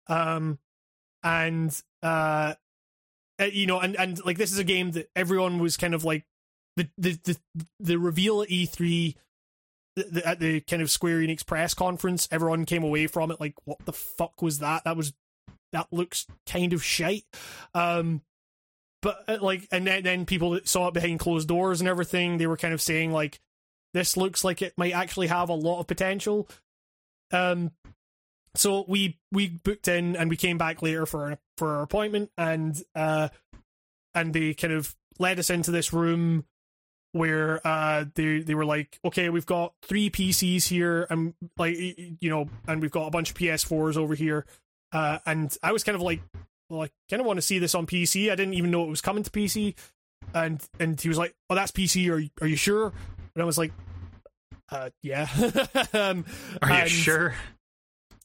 Um 0.06 0.59
and 1.24 1.82
uh 2.02 2.55
uh, 3.40 3.44
you 3.44 3.66
know 3.66 3.80
and 3.80 3.96
and 3.96 4.24
like 4.24 4.36
this 4.36 4.52
is 4.52 4.59
a 4.59 4.64
game 4.64 4.92
that 4.92 5.10
everyone 5.16 5.59
was 5.59 5.76
kind 5.76 5.94
of 5.94 6.05
like 6.05 6.24
the 6.76 6.88
the 6.98 7.18
the, 7.24 7.66
the 7.80 7.98
reveal 7.98 8.42
at 8.42 8.48
E3 8.48 9.14
the, 9.96 10.05
the, 10.05 10.28
at 10.28 10.40
the 10.40 10.60
kind 10.60 10.82
of 10.82 10.90
Square 10.90 11.20
Enix 11.20 11.44
press 11.44 11.74
conference 11.74 12.28
everyone 12.30 12.64
came 12.66 12.84
away 12.84 13.06
from 13.06 13.30
it 13.30 13.40
like 13.40 13.55
what 13.64 13.78
the 13.86 13.92
fuck 13.92 14.42
was 14.42 14.59
that? 14.59 14.84
That 14.84 14.96
was 14.96 15.12
that 15.72 15.88
looks 15.90 16.26
kind 16.46 16.72
of 16.72 16.84
shite. 16.84 17.24
Um 17.74 18.22
but 19.02 19.24
uh, 19.28 19.38
like 19.40 19.68
and 19.70 19.86
then, 19.86 20.02
then 20.02 20.26
people 20.26 20.50
that 20.50 20.68
saw 20.68 20.88
it 20.88 20.94
behind 20.94 21.20
closed 21.20 21.48
doors 21.48 21.80
and 21.80 21.88
everything. 21.88 22.38
They 22.38 22.46
were 22.46 22.56
kind 22.56 22.74
of 22.74 22.82
saying 22.82 23.12
like 23.12 23.40
this 23.94 24.16
looks 24.16 24.44
like 24.44 24.62
it 24.62 24.74
might 24.76 24.92
actually 24.92 25.28
have 25.28 25.48
a 25.48 25.54
lot 25.54 25.80
of 25.80 25.86
potential. 25.86 26.48
Um 27.32 27.72
so 28.54 28.84
we 28.88 29.18
we 29.30 29.48
booked 29.48 29.88
in 29.88 30.16
and 30.16 30.28
we 30.30 30.36
came 30.36 30.58
back 30.58 30.82
later 30.82 31.06
for 31.06 31.38
for 31.56 31.76
our 31.76 31.82
appointment 31.82 32.30
and 32.36 32.82
uh 32.94 33.28
and 34.14 34.32
they 34.32 34.54
kind 34.54 34.72
of 34.72 34.96
led 35.18 35.38
us 35.38 35.50
into 35.50 35.70
this 35.70 35.92
room 35.92 36.44
where 37.12 37.64
uh 37.66 38.04
they 38.14 38.40
they 38.40 38.54
were 38.54 38.64
like 38.64 38.98
okay 39.04 39.28
we've 39.28 39.46
got 39.46 39.74
three 39.82 40.10
PCs 40.10 40.68
here 40.68 41.06
and 41.10 41.34
like 41.56 41.76
you 41.78 42.30
know 42.30 42.48
and 42.66 42.82
we've 42.82 42.90
got 42.90 43.06
a 43.06 43.10
bunch 43.10 43.30
of 43.30 43.36
PS4s 43.36 43.96
over 43.96 44.14
here. 44.14 44.44
Uh 44.92 45.18
and 45.24 45.56
I 45.62 45.72
was 45.72 45.84
kind 45.84 45.96
of 45.96 46.02
like 46.02 46.20
well 46.70 46.82
I 46.82 46.90
kind 47.11 47.20
of 47.20 47.27
want 47.27 47.39
to 47.39 47.43
see 47.43 47.59
this 47.59 47.74
on 47.74 47.86
PC 47.86 48.31
I 48.31 48.35
didn't 48.35 48.55
even 48.55 48.70
know 48.70 48.85
it 48.85 48.90
was 48.90 49.01
coming 49.01 49.23
to 49.23 49.31
PC 49.31 49.74
and 50.35 50.62
and 50.78 51.01
he 51.01 51.09
was 51.09 51.16
like, 51.19 51.35
"Oh, 51.49 51.55
that's 51.55 51.70
PC. 51.70 52.11
Are 52.11 52.19
you, 52.19 52.28
are 52.40 52.47
you 52.47 52.57
sure?" 52.57 52.93
And 53.35 53.43
I 53.43 53.47
was 53.47 53.57
like, 53.57 53.73
uh, 54.70 54.90
"Yeah." 55.03 55.28
um, 55.95 56.24
Are 56.61 56.69
you 56.69 56.74
and- 56.74 56.90
sure? 56.90 57.35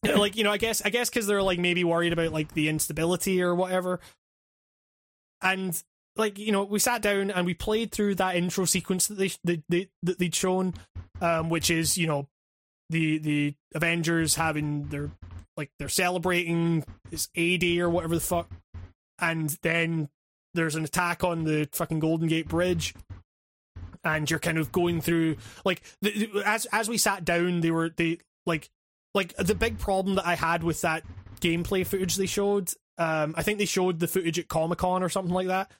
like 0.17 0.35
you 0.35 0.43
know 0.43 0.51
i 0.51 0.57
guess 0.57 0.81
i 0.83 0.89
guess 0.89 1.09
because 1.09 1.27
they're 1.27 1.41
like 1.41 1.59
maybe 1.59 1.85
worried 1.85 2.11
about 2.11 2.33
like 2.33 2.53
the 2.53 2.67
instability 2.67 3.41
or 3.41 3.55
whatever 3.55 4.01
and 5.41 5.81
like 6.17 6.37
you 6.37 6.51
know 6.51 6.63
we 6.65 6.77
sat 6.77 7.01
down 7.01 7.31
and 7.31 7.45
we 7.45 7.53
played 7.53 7.89
through 7.89 8.13
that 8.15 8.35
intro 8.35 8.65
sequence 8.65 9.07
that 9.07 9.15
they 9.17 9.31
they, 9.45 9.63
they 9.69 9.89
that 10.01 10.19
they'd 10.19 10.35
shown 10.35 10.73
um 11.21 11.49
which 11.49 11.69
is 11.71 11.97
you 11.97 12.05
know 12.05 12.27
the 12.89 13.17
the 13.19 13.55
avengers 13.75 14.35
having 14.35 14.87
their 14.89 15.09
like 15.57 15.71
they're 15.79 15.89
celebrating 15.89 16.83
this 17.11 17.29
AD 17.37 17.63
or 17.79 17.89
whatever 17.89 18.15
the 18.15 18.21
fuck 18.21 18.49
and 19.19 19.57
then 19.61 20.09
there's 20.53 20.75
an 20.75 20.83
attack 20.83 21.23
on 21.23 21.43
the 21.43 21.67
fucking 21.71 21.99
golden 21.99 22.27
gate 22.27 22.47
bridge 22.47 22.93
and 24.03 24.29
you're 24.29 24.39
kind 24.39 24.57
of 24.57 24.71
going 24.71 25.01
through 25.01 25.37
like 25.65 25.81
the, 26.01 26.29
as 26.45 26.65
as 26.71 26.89
we 26.89 26.97
sat 26.97 27.23
down 27.23 27.61
they 27.61 27.71
were 27.71 27.89
they 27.89 28.17
like 28.45 28.69
like 29.13 29.35
the 29.37 29.55
big 29.55 29.79
problem 29.79 30.15
that 30.15 30.25
I 30.25 30.35
had 30.35 30.63
with 30.63 30.81
that 30.81 31.03
gameplay 31.39 31.85
footage 31.85 32.15
they 32.15 32.25
showed, 32.25 32.71
um, 32.97 33.33
I 33.37 33.43
think 33.43 33.59
they 33.59 33.65
showed 33.65 33.99
the 33.99 34.07
footage 34.07 34.39
at 34.39 34.47
Comic 34.47 34.79
Con 34.79 35.03
or 35.03 35.09
something 35.09 35.33
like 35.33 35.47
that. 35.47 35.71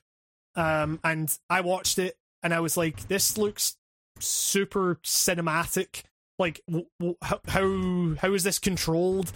Um, 0.54 1.00
and 1.02 1.36
I 1.50 1.62
watched 1.62 1.98
it 1.98 2.16
and 2.42 2.54
I 2.54 2.60
was 2.60 2.76
like, 2.76 3.08
this 3.08 3.36
looks 3.36 3.76
super 4.20 5.00
cinematic. 5.04 6.02
Like, 6.38 6.60
w- 6.68 6.86
w- 7.00 7.16
how, 7.22 7.40
how 7.48 8.16
how 8.20 8.34
is 8.34 8.44
this 8.44 8.58
controlled? 8.58 9.32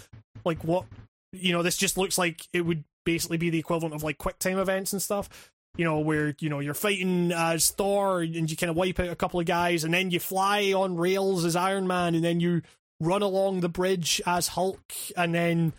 Like, 0.48 0.64
what 0.64 0.86
you 1.32 1.52
know, 1.52 1.62
this 1.62 1.76
just 1.76 1.96
looks 1.96 2.18
like 2.18 2.48
it 2.52 2.62
would 2.62 2.84
basically 3.04 3.36
be 3.36 3.50
the 3.50 3.58
equivalent 3.58 3.94
of 3.94 4.02
like 4.02 4.18
quick 4.18 4.38
time 4.38 4.58
events 4.58 4.92
and 4.92 5.00
stuff. 5.00 5.50
You 5.76 5.84
know, 5.84 6.00
where 6.00 6.34
you 6.40 6.48
know 6.48 6.58
you're 6.58 6.74
fighting 6.74 7.30
as 7.30 7.70
Thor 7.70 8.20
and 8.22 8.50
you 8.50 8.56
kind 8.56 8.70
of 8.70 8.76
wipe 8.76 8.98
out 8.98 9.08
a 9.08 9.16
couple 9.16 9.38
of 9.38 9.46
guys, 9.46 9.84
and 9.84 9.94
then 9.94 10.10
you 10.10 10.18
fly 10.18 10.72
on 10.72 10.96
rails 10.96 11.44
as 11.44 11.54
Iron 11.54 11.86
Man, 11.86 12.14
and 12.14 12.24
then 12.24 12.40
you 12.40 12.62
run 13.00 13.22
along 13.22 13.60
the 13.60 13.68
bridge 13.68 14.20
as 14.26 14.48
Hulk, 14.48 14.92
and 15.16 15.34
then 15.34 15.72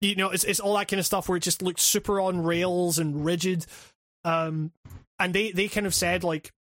you 0.00 0.16
know 0.16 0.30
it's 0.30 0.44
it's 0.44 0.60
all 0.60 0.76
that 0.76 0.88
kind 0.88 1.00
of 1.00 1.06
stuff 1.06 1.28
where 1.28 1.36
it 1.36 1.42
just 1.42 1.62
looks 1.62 1.82
super 1.82 2.20
on 2.20 2.42
rails 2.42 2.98
and 2.98 3.24
rigid. 3.24 3.64
Um, 4.24 4.72
and 5.18 5.32
they 5.32 5.50
they 5.52 5.68
kind 5.68 5.86
of 5.86 5.94
said 5.94 6.24
like 6.24 6.52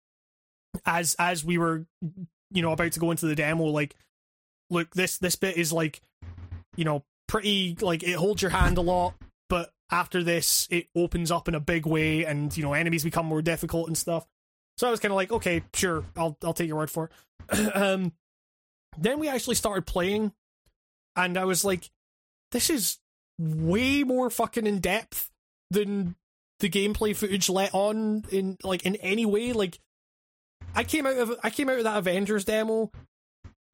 as 0.85 1.17
as 1.19 1.45
we 1.45 1.59
were 1.59 1.87
you 2.53 2.63
know 2.63 2.73
about 2.73 2.93
to 2.93 3.01
go 3.01 3.11
into 3.11 3.27
the 3.27 3.35
demo, 3.35 3.65
like 3.65 3.97
look 4.71 4.95
this 4.95 5.19
this 5.19 5.35
bit 5.35 5.57
is 5.57 5.73
like 5.73 6.01
you 6.77 6.85
know 6.85 7.03
pretty 7.37 7.77
like 7.83 8.03
it 8.03 8.15
holds 8.15 8.41
your 8.41 8.51
hand 8.51 8.79
a 8.79 8.81
lot, 8.81 9.15
but 9.51 9.71
after 9.91 10.23
this 10.23 10.67
it 10.71 10.89
opens 10.97 11.31
up 11.31 11.49
in 11.49 11.55
a 11.55 11.61
big 11.61 11.85
way, 11.85 12.25
and 12.25 12.57
you 12.57 12.63
know 12.63 12.73
enemies 12.73 13.05
become 13.05 13.27
more 13.27 13.43
difficult 13.43 13.89
and 13.89 13.99
stuff. 13.99 14.27
So 14.79 14.89
I 14.89 14.91
was 14.91 15.01
kind 15.01 15.13
of 15.13 15.17
like, 15.17 15.31
okay, 15.31 15.63
sure, 15.75 16.05
I'll 16.17 16.37
I'll 16.43 16.55
take 16.55 16.69
your 16.69 16.79
word 16.79 16.91
for 16.91 17.11
it. 17.51 17.77
um, 17.77 18.13
then 18.97 19.19
we 19.19 19.29
actually 19.29 19.57
started 19.57 19.85
playing, 19.85 20.33
and 21.15 21.37
I 21.37 21.45
was 21.45 21.63
like, 21.63 21.91
this 22.53 22.71
is 22.71 22.99
way 23.39 24.03
more 24.03 24.31
fucking 24.31 24.67
in 24.67 24.79
depth 24.79 25.31
than 25.71 26.17
the 26.61 26.71
gameplay 26.71 27.15
footage 27.15 27.51
let 27.51 27.75
on 27.75 28.25
in 28.31 28.57
like 28.63 28.87
in 28.87 28.97
any 28.97 29.27
way. 29.27 29.53
Like, 29.53 29.79
I 30.75 30.85
came 30.85 31.05
out 31.05 31.19
of 31.19 31.35
I 31.43 31.51
came 31.51 31.69
out 31.69 31.77
of 31.77 31.85
that 31.85 31.99
Avengers 31.99 32.47
demo, 32.47 32.91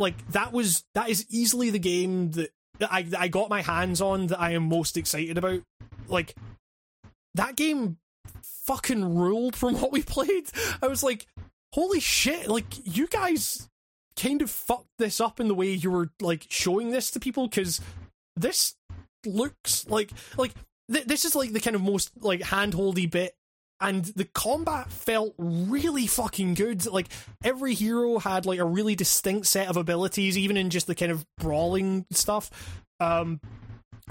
like 0.01 0.33
that 0.33 0.53
was 0.53 0.83
that 0.97 1.11
is 1.11 1.27
easily 1.31 1.71
the 1.71 1.79
game 1.79 2.33
that, 2.33 2.51
that 2.83 2.93
I 2.93 3.03
that 3.03 3.21
I 3.21 3.29
got 3.29 3.49
my 3.49 3.63
hands 3.63 4.01
on 4.01 4.27
that 4.27 4.41
I 4.41 4.51
am 4.51 4.65
most 4.65 4.97
excited 4.97 5.39
about. 5.39 5.63
Like, 6.09 6.35
that 7.35 7.57
game 7.57 7.99
fucking 8.67 9.17
ruled 9.17 9.55
from 9.55 9.75
what 9.81 9.93
we 9.93 10.03
played. 10.03 10.51
I 10.83 10.89
was 10.89 11.03
like, 11.03 11.27
holy 11.73 12.01
shit! 12.01 12.49
Like, 12.49 12.67
you 12.85 13.07
guys 13.07 13.69
kind 14.17 14.43
of 14.43 14.51
fucked 14.51 14.91
this 14.99 15.21
up 15.21 15.41
in 15.41 15.49
the 15.49 15.55
way 15.55 15.71
you 15.71 15.91
were 15.91 16.11
like 16.21 16.47
showing 16.51 16.91
this 16.91 17.11
to 17.13 17.21
people 17.21 17.49
because 17.49 17.81
this 18.37 18.75
looks 19.25 19.87
like 19.89 20.11
like 20.37 20.53
th- 20.93 21.07
this 21.07 21.25
is 21.25 21.35
like 21.35 21.53
the 21.53 21.61
kind 21.61 21.77
of 21.77 21.83
most 21.83 22.11
like 22.21 22.41
handholdy 22.41 23.11
bit 23.11 23.35
and 23.83 24.05
the 24.05 24.25
combat 24.25 24.91
felt 24.91 25.35
really 25.37 26.07
fucking 26.07 26.55
good. 26.55 26.87
Like 26.87 27.09
every 27.45 27.75
hero 27.75 28.19
had 28.19 28.47
like 28.47 28.61
a 28.61 28.65
really 28.65 28.95
distinct 28.95 29.49
set 29.49 29.69
of 29.69 29.77
abilities 29.77 30.39
even 30.39 30.57
in 30.57 30.71
just 30.71 30.87
the 30.87 30.95
kind 30.95 31.11
of 31.11 31.27
brawling 31.39 32.07
stuff. 32.11 32.51
Um 33.01 33.41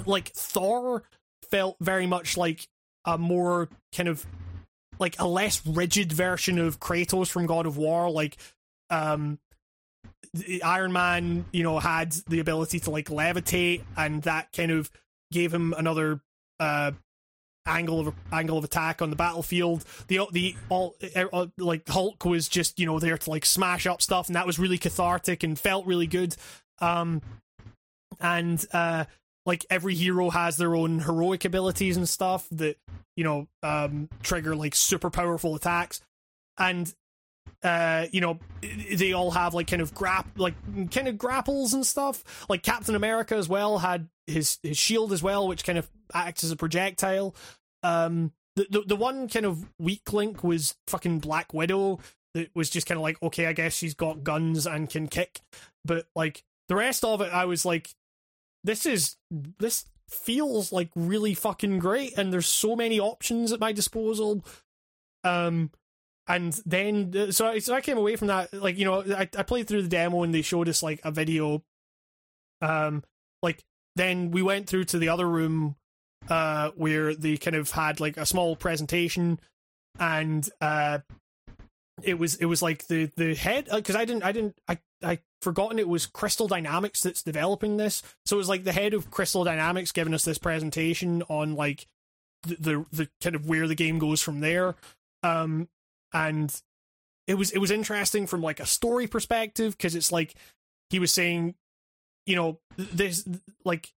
like 0.06 0.30
thor 0.30 1.04
felt 1.50 1.78
very 1.80 2.06
much 2.06 2.38
like 2.38 2.68
a 3.06 3.18
more 3.18 3.70
kind 3.96 4.10
of 4.10 4.26
like 5.00 5.20
a 5.20 5.28
less 5.28 5.66
rigid 5.66 6.12
version 6.12 6.60
of 6.60 6.80
kratos 6.80 7.30
from 7.30 7.46
god 7.46 7.66
of 7.66 7.78
war. 7.78 8.12
Like 8.12 8.38
um 8.90 9.40
Iron 10.64 10.94
Man, 10.94 11.46
you 11.52 11.64
know, 11.64 11.80
had 11.80 12.12
the 12.28 12.40
ability 12.40 12.80
to 12.82 12.90
like 12.90 13.08
levitate, 13.08 13.84
and 13.98 14.22
that 14.24 14.52
kind 14.54 14.72
of 14.72 14.90
gave 15.32 15.54
him 15.54 15.74
another 15.78 16.22
uh, 16.60 16.92
angle 17.66 18.00
of 18.00 18.16
angle 18.32 18.58
of 18.58 18.64
attack 18.64 19.02
on 19.02 19.10
the 19.10 19.16
battlefield. 19.16 19.86
The 20.08 20.22
the 20.32 20.56
all 20.70 20.96
uh, 21.16 21.48
like 21.58 21.88
Hulk 21.88 22.26
was 22.26 22.48
just 22.48 22.80
you 22.80 22.86
know 22.86 23.00
there 23.00 23.18
to 23.18 23.30
like 23.30 23.46
smash 23.46 23.86
up 23.86 24.02
stuff, 24.02 24.28
and 24.28 24.36
that 24.36 24.48
was 24.48 24.60
really 24.60 24.78
cathartic 24.78 25.44
and 25.44 25.58
felt 25.58 25.86
really 25.86 26.08
good. 26.08 26.36
Um, 26.80 27.22
and 28.20 28.64
uh, 28.74 29.06
like 29.46 29.66
every 29.70 29.96
hero 29.96 30.30
has 30.30 30.58
their 30.58 30.76
own 30.76 31.00
heroic 31.00 31.46
abilities 31.46 31.98
and 31.98 32.08
stuff 32.08 32.48
that 32.52 32.78
you 33.16 33.24
know 33.24 33.48
um 33.64 34.10
trigger 34.24 34.56
like 34.56 34.76
super 34.76 35.10
powerful 35.10 35.56
attacks, 35.56 36.02
and 36.58 36.94
uh 37.64 38.08
you 38.12 38.22
know 38.22 38.40
they 38.96 39.14
all 39.14 39.32
have 39.32 39.54
like 39.54 39.68
kind 39.68 39.82
of 39.82 39.94
grap 39.94 40.26
like 40.38 40.56
kind 40.92 41.08
of 41.08 41.18
grapples 41.18 41.74
and 41.74 41.86
stuff. 41.86 42.46
Like 42.50 42.64
captain 42.64 42.96
america 42.96 43.36
as 43.36 43.48
well 43.48 43.80
had 43.80 44.08
his 44.28 44.58
his 44.64 44.78
shield 44.78 45.12
as 45.14 45.22
well 45.22 45.48
which 45.48 45.64
kind 45.64 45.78
of 45.78 45.90
acts 46.14 46.44
as 46.44 46.52
a 46.52 46.56
projectile. 46.56 47.36
Um 47.84 48.32
the 48.56 48.68
the, 48.70 48.82
the 48.88 48.96
one 48.96 49.28
kind 49.28 49.46
of 49.46 49.66
weak 49.80 50.12
link 50.12 50.44
was 50.44 50.76
fucking 50.88 51.20
black 51.20 51.54
widow 51.54 52.00
that 52.34 52.50
was 52.56 52.70
just 52.70 52.88
kind 52.88 52.98
of 52.98 53.04
like 53.04 53.22
okay 53.22 53.46
i 53.46 53.54
guess 53.54 53.74
she's 53.74 53.94
got 53.94 54.24
guns 54.24 54.66
and 54.66 54.90
can 54.90 55.08
kick. 55.08 55.42
But 55.86 56.08
like 56.16 56.44
the 56.68 56.76
rest 56.76 57.04
of 57.04 57.22
it 57.22 57.34
i 57.34 57.46
was 57.46 57.66
like 57.66 57.90
this 58.64 58.86
is 58.86 59.18
this 59.30 59.86
feels 60.10 60.72
like 60.72 60.90
really 60.96 61.34
fucking 61.34 61.80
great 61.80 62.18
and 62.18 62.34
there's 62.34 62.48
so 62.48 62.76
many 62.76 63.00
options 63.00 63.52
at 63.52 63.60
my 63.60 63.72
disposal. 63.72 64.44
Um 65.24 65.72
and 66.32 66.54
then 66.66 67.14
uh, 67.16 67.32
so 67.32 67.48
I, 67.48 67.60
so 67.60 67.74
I 67.74 67.82
came 67.82 67.98
away 67.98 68.16
from 68.16 68.30
that 68.30 68.54
like 68.54 68.78
you 68.78 68.86
know 68.86 69.02
I, 69.02 69.30
I 69.38 69.44
played 69.44 69.68
through 69.68 69.82
the 69.82 69.90
demo 69.90 70.24
and 70.24 70.34
they 70.34 70.42
showed 70.42 70.70
us 70.70 70.82
like 70.82 71.02
a 71.04 71.12
video. 71.12 71.62
Um 72.62 73.04
like 73.42 73.64
then 73.96 74.32
we 74.32 74.42
went 74.42 74.68
through 74.68 74.86
to 74.86 75.00
the 75.00 75.10
other 75.10 75.28
room 75.28 75.76
uh 76.30 76.72
where 76.76 77.14
they 77.14 77.36
kind 77.36 77.56
of 77.56 77.72
had 77.72 78.00
like 78.00 78.16
a 78.16 78.26
small 78.26 78.56
presentation 78.56 79.40
and 80.00 80.50
uh 80.62 81.00
it 82.04 82.18
was 82.18 82.36
it 82.36 82.46
was 82.46 82.62
like 82.62 82.88
the 82.88 83.12
the 83.18 83.36
head 83.36 83.68
because 83.74 83.98
I 83.98 84.06
didn't 84.06 84.24
I 84.24 84.32
didn't 84.32 84.58
I 84.70 84.80
I 85.04 85.20
forgotten 85.42 85.80
it 85.80 85.88
was 85.88 86.06
Crystal 86.06 86.48
Dynamics 86.48 87.02
that's 87.02 87.24
developing 87.24 87.76
this. 87.76 88.04
So 88.26 88.38
it 88.38 88.38
was 88.38 88.50
like 88.50 88.64
the 88.64 88.72
head 88.72 88.94
of 88.94 89.12
Crystal 89.12 89.44
Dynamics 89.44 89.92
giving 89.92 90.14
us 90.14 90.24
this 90.24 90.38
presentation 90.38 91.24
on 91.24 91.56
like 91.56 91.88
the 92.44 92.56
the, 92.56 92.86
the 92.92 93.10
kind 93.22 93.36
of 93.36 93.50
where 93.50 93.68
the 93.68 93.76
game 93.76 94.00
goes 94.00 94.22
from 94.22 94.40
there. 94.40 94.76
Um 95.24 95.68
and 96.14 96.62
it 97.28 97.36
was 97.36 97.52
it 97.52 97.60
was 97.60 97.72
interesting 97.72 98.28
from 98.28 98.42
like 98.42 98.60
a 98.60 98.66
story 98.66 99.08
perspective 99.08 99.78
because 99.78 99.96
it's 99.96 100.12
like 100.12 100.36
he 100.90 101.00
was 101.00 101.12
saying 101.12 101.56
you 102.26 102.36
know 102.36 102.60
this 102.78 103.28
like 103.64 103.94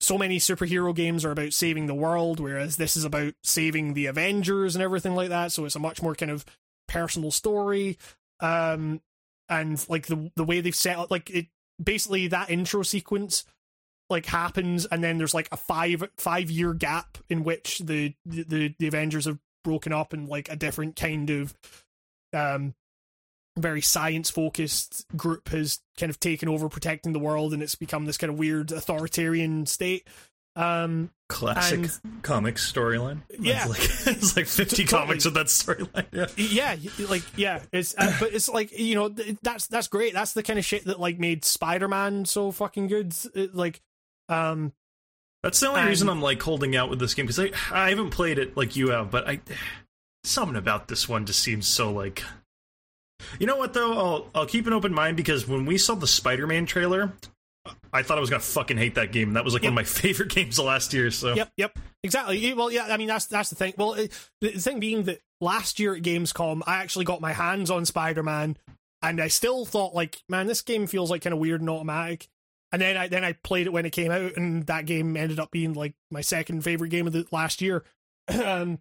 so 0.00 0.16
many 0.16 0.38
superhero 0.38 0.94
games 0.94 1.24
are 1.24 1.30
about 1.30 1.52
saving 1.52 1.86
the 1.86 1.94
world 1.94 2.40
whereas 2.40 2.76
this 2.76 2.96
is 2.96 3.04
about 3.04 3.34
saving 3.44 3.92
the 3.94 4.06
avengers 4.06 4.74
and 4.74 4.82
everything 4.82 5.14
like 5.14 5.28
that. 5.28 5.52
So 5.52 5.66
it's 5.66 5.76
a 5.76 5.80
much 5.80 6.02
more 6.02 6.14
kind 6.14 6.30
of 6.30 6.44
personal 6.88 7.30
story. 7.30 7.98
Um 8.40 9.02
and 9.48 9.84
like 9.88 10.06
the 10.06 10.30
the 10.36 10.44
way 10.44 10.60
they've 10.60 10.74
set 10.74 10.96
up 10.96 11.10
like 11.10 11.28
it 11.28 11.46
basically 11.82 12.28
that 12.28 12.50
intro 12.50 12.82
sequence 12.82 13.44
like 14.08 14.26
happens 14.26 14.86
and 14.86 15.04
then 15.04 15.18
there's 15.18 15.34
like 15.34 15.48
a 15.52 15.56
five 15.56 16.02
five 16.16 16.50
year 16.50 16.72
gap 16.72 17.18
in 17.28 17.44
which 17.44 17.80
the 17.80 18.14
the 18.24 18.74
the 18.78 18.86
avengers 18.86 19.26
have 19.26 19.38
broken 19.62 19.92
up 19.92 20.12
and 20.12 20.28
like 20.28 20.48
a 20.50 20.56
different 20.56 20.96
kind 20.96 21.30
of 21.30 21.54
um 22.32 22.74
very 23.58 23.80
science 23.80 24.30
focused 24.30 25.04
group 25.16 25.48
has 25.48 25.80
kind 25.98 26.08
of 26.10 26.18
taken 26.20 26.48
over 26.48 26.68
protecting 26.68 27.12
the 27.12 27.18
world 27.18 27.52
and 27.52 27.62
it's 27.62 27.74
become 27.74 28.04
this 28.06 28.16
kind 28.16 28.32
of 28.32 28.38
weird 28.38 28.70
authoritarian 28.72 29.66
state 29.66 30.06
um 30.56 31.10
Classic 31.28 31.78
And- 31.78 32.22
comics 32.22 32.70
storyline. 32.72 33.22
Yeah. 33.38 33.66
It's 33.70 34.06
like, 34.06 34.16
it's 34.16 34.36
like 34.36 34.46
50 34.46 34.84
Totally. 34.84 34.86
comics 34.86 35.24
with 35.24 35.34
that 35.34 35.46
storyline. 35.46 36.06
Yeah. 36.36 36.74
yeah 36.76 37.06
like 37.08 37.22
yeah 37.36 37.60
it's 37.72 37.94
uh, 37.96 38.16
but 38.18 38.32
it's 38.34 38.48
like 38.48 38.76
you 38.76 38.96
know 38.96 39.08
that's 39.42 39.68
that's 39.68 39.86
great 39.88 40.12
that's 40.12 40.32
the 40.32 40.42
kind 40.42 40.58
of 40.58 40.64
shit 40.64 40.84
that 40.86 40.98
like 40.98 41.18
made 41.20 41.44
spider-man 41.44 42.24
so 42.24 42.50
fucking 42.50 42.88
good 42.88 43.14
It, 43.34 43.54
like 43.54 43.80
um 44.28 44.72
That's 45.42 45.58
the 45.60 45.68
only 45.68 45.80
And- 45.80 45.88
reason 45.88 46.08
um, 46.08 46.18
I'm 46.18 46.22
like 46.22 46.42
holding 46.42 46.76
out 46.76 46.90
with 46.90 46.98
this 46.98 47.14
game 47.14 47.26
because 47.26 47.38
I 47.40 47.50
I 47.72 47.90
haven't 47.90 48.10
played 48.10 48.38
it 48.38 48.56
like 48.56 48.76
you 48.76 48.90
have, 48.90 49.10
but 49.10 49.28
I 49.28 49.40
something 50.24 50.56
about 50.56 50.88
this 50.88 51.08
one 51.08 51.26
just 51.26 51.40
seems 51.40 51.66
so 51.66 51.90
like. 51.92 52.22
You 53.38 53.46
know 53.46 53.56
what 53.56 53.72
though? 53.74 53.92
I'll 53.92 54.30
I'll 54.34 54.46
keep 54.46 54.66
an 54.66 54.72
open 54.72 54.92
mind 54.92 55.16
because 55.16 55.46
when 55.46 55.66
we 55.66 55.78
saw 55.78 55.94
the 55.94 56.06
Spider-Man 56.06 56.66
trailer, 56.66 57.12
I 57.92 58.02
thought 58.02 58.18
I 58.18 58.20
was 58.20 58.30
gonna 58.30 58.40
fucking 58.40 58.76
hate 58.78 58.94
that 58.96 59.12
game. 59.12 59.34
That 59.34 59.44
was 59.44 59.54
like 59.54 59.62
Yep. 59.62 59.72
one 59.72 59.78
of 59.78 59.82
my 59.82 59.84
favorite 60.00 60.30
games 60.30 60.58
of 60.58 60.64
last 60.66 60.92
year. 60.92 61.10
So 61.10 61.34
Yep, 61.34 61.52
yep, 61.56 61.78
exactly. 62.02 62.52
Well, 62.54 62.70
yeah, 62.70 62.86
I 62.90 62.96
mean 62.96 63.08
that's 63.08 63.26
that's 63.26 63.50
the 63.50 63.56
thing. 63.56 63.74
Well, 63.76 63.94
it, 63.94 64.12
the 64.40 64.50
thing 64.52 64.80
being 64.80 65.04
that 65.04 65.20
last 65.40 65.78
year 65.78 65.94
at 65.94 66.02
Gamescom, 66.02 66.62
I 66.66 66.76
actually 66.82 67.04
got 67.04 67.20
my 67.20 67.32
hands 67.32 67.70
on 67.70 67.84
Spider 67.84 68.22
Man, 68.22 68.56
and 69.02 69.20
I 69.20 69.28
still 69.28 69.64
thought 69.66 69.94
like, 69.94 70.22
man, 70.28 70.46
this 70.46 70.62
game 70.62 70.86
feels 70.86 71.10
like 71.10 71.22
kind 71.22 71.32
of 71.34 71.40
weird 71.40 71.60
and 71.60 71.70
automatic. 71.70 72.28
And 72.72 72.80
then 72.80 72.96
I 72.96 73.08
then 73.08 73.24
I 73.24 73.32
played 73.32 73.66
it 73.66 73.72
when 73.72 73.86
it 73.86 73.90
came 73.90 74.12
out, 74.12 74.36
and 74.36 74.66
that 74.66 74.86
game 74.86 75.16
ended 75.16 75.40
up 75.40 75.50
being 75.50 75.72
like 75.72 75.94
my 76.10 76.20
second 76.20 76.62
favorite 76.62 76.90
game 76.90 77.06
of 77.06 77.12
the 77.12 77.26
last 77.32 77.60
year. 77.60 77.84
um, 78.44 78.78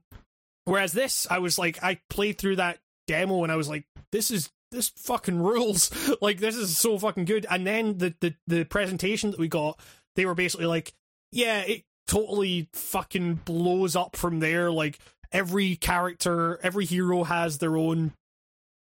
whereas 0.66 0.91
this, 0.91 1.26
I 1.30 1.40
was 1.40 1.57
like, 1.57 1.84
I 1.84 1.99
played 2.10 2.38
through 2.38 2.57
that 2.57 2.80
demo, 3.07 3.44
and 3.44 3.52
I 3.52 3.56
was 3.56 3.70
like, 3.70 3.86
this 4.11 4.30
is 4.30 4.52
this 4.72 4.90
fucking 4.90 5.40
rules. 5.40 5.91
like 6.22 6.40
this 6.40 6.56
is 6.56 6.78
so 6.78 6.98
fucking 6.98 7.26
good. 7.26 7.45
And 7.49 7.66
then 7.66 7.98
the 7.98 8.14
the 8.20 8.36
the 8.48 8.64
presentation 8.64 9.32
that 9.32 9.40
we 9.40 9.48
got, 9.48 9.80
they 10.16 10.26
were 10.26 10.36
basically 10.36 10.68
like, 10.68 10.94
yeah, 11.32 11.61
it 11.61 11.84
totally 12.07 12.70
fucking 12.74 13.41
blows 13.45 13.95
up 13.95 14.16
from 14.16 14.40
there. 14.40 14.72
Like 14.72 14.99
every 15.32 15.76
character, 15.76 16.60
every 16.64 16.86
hero 16.86 17.24
has 17.24 17.57
their 17.57 17.78
own 17.78 18.14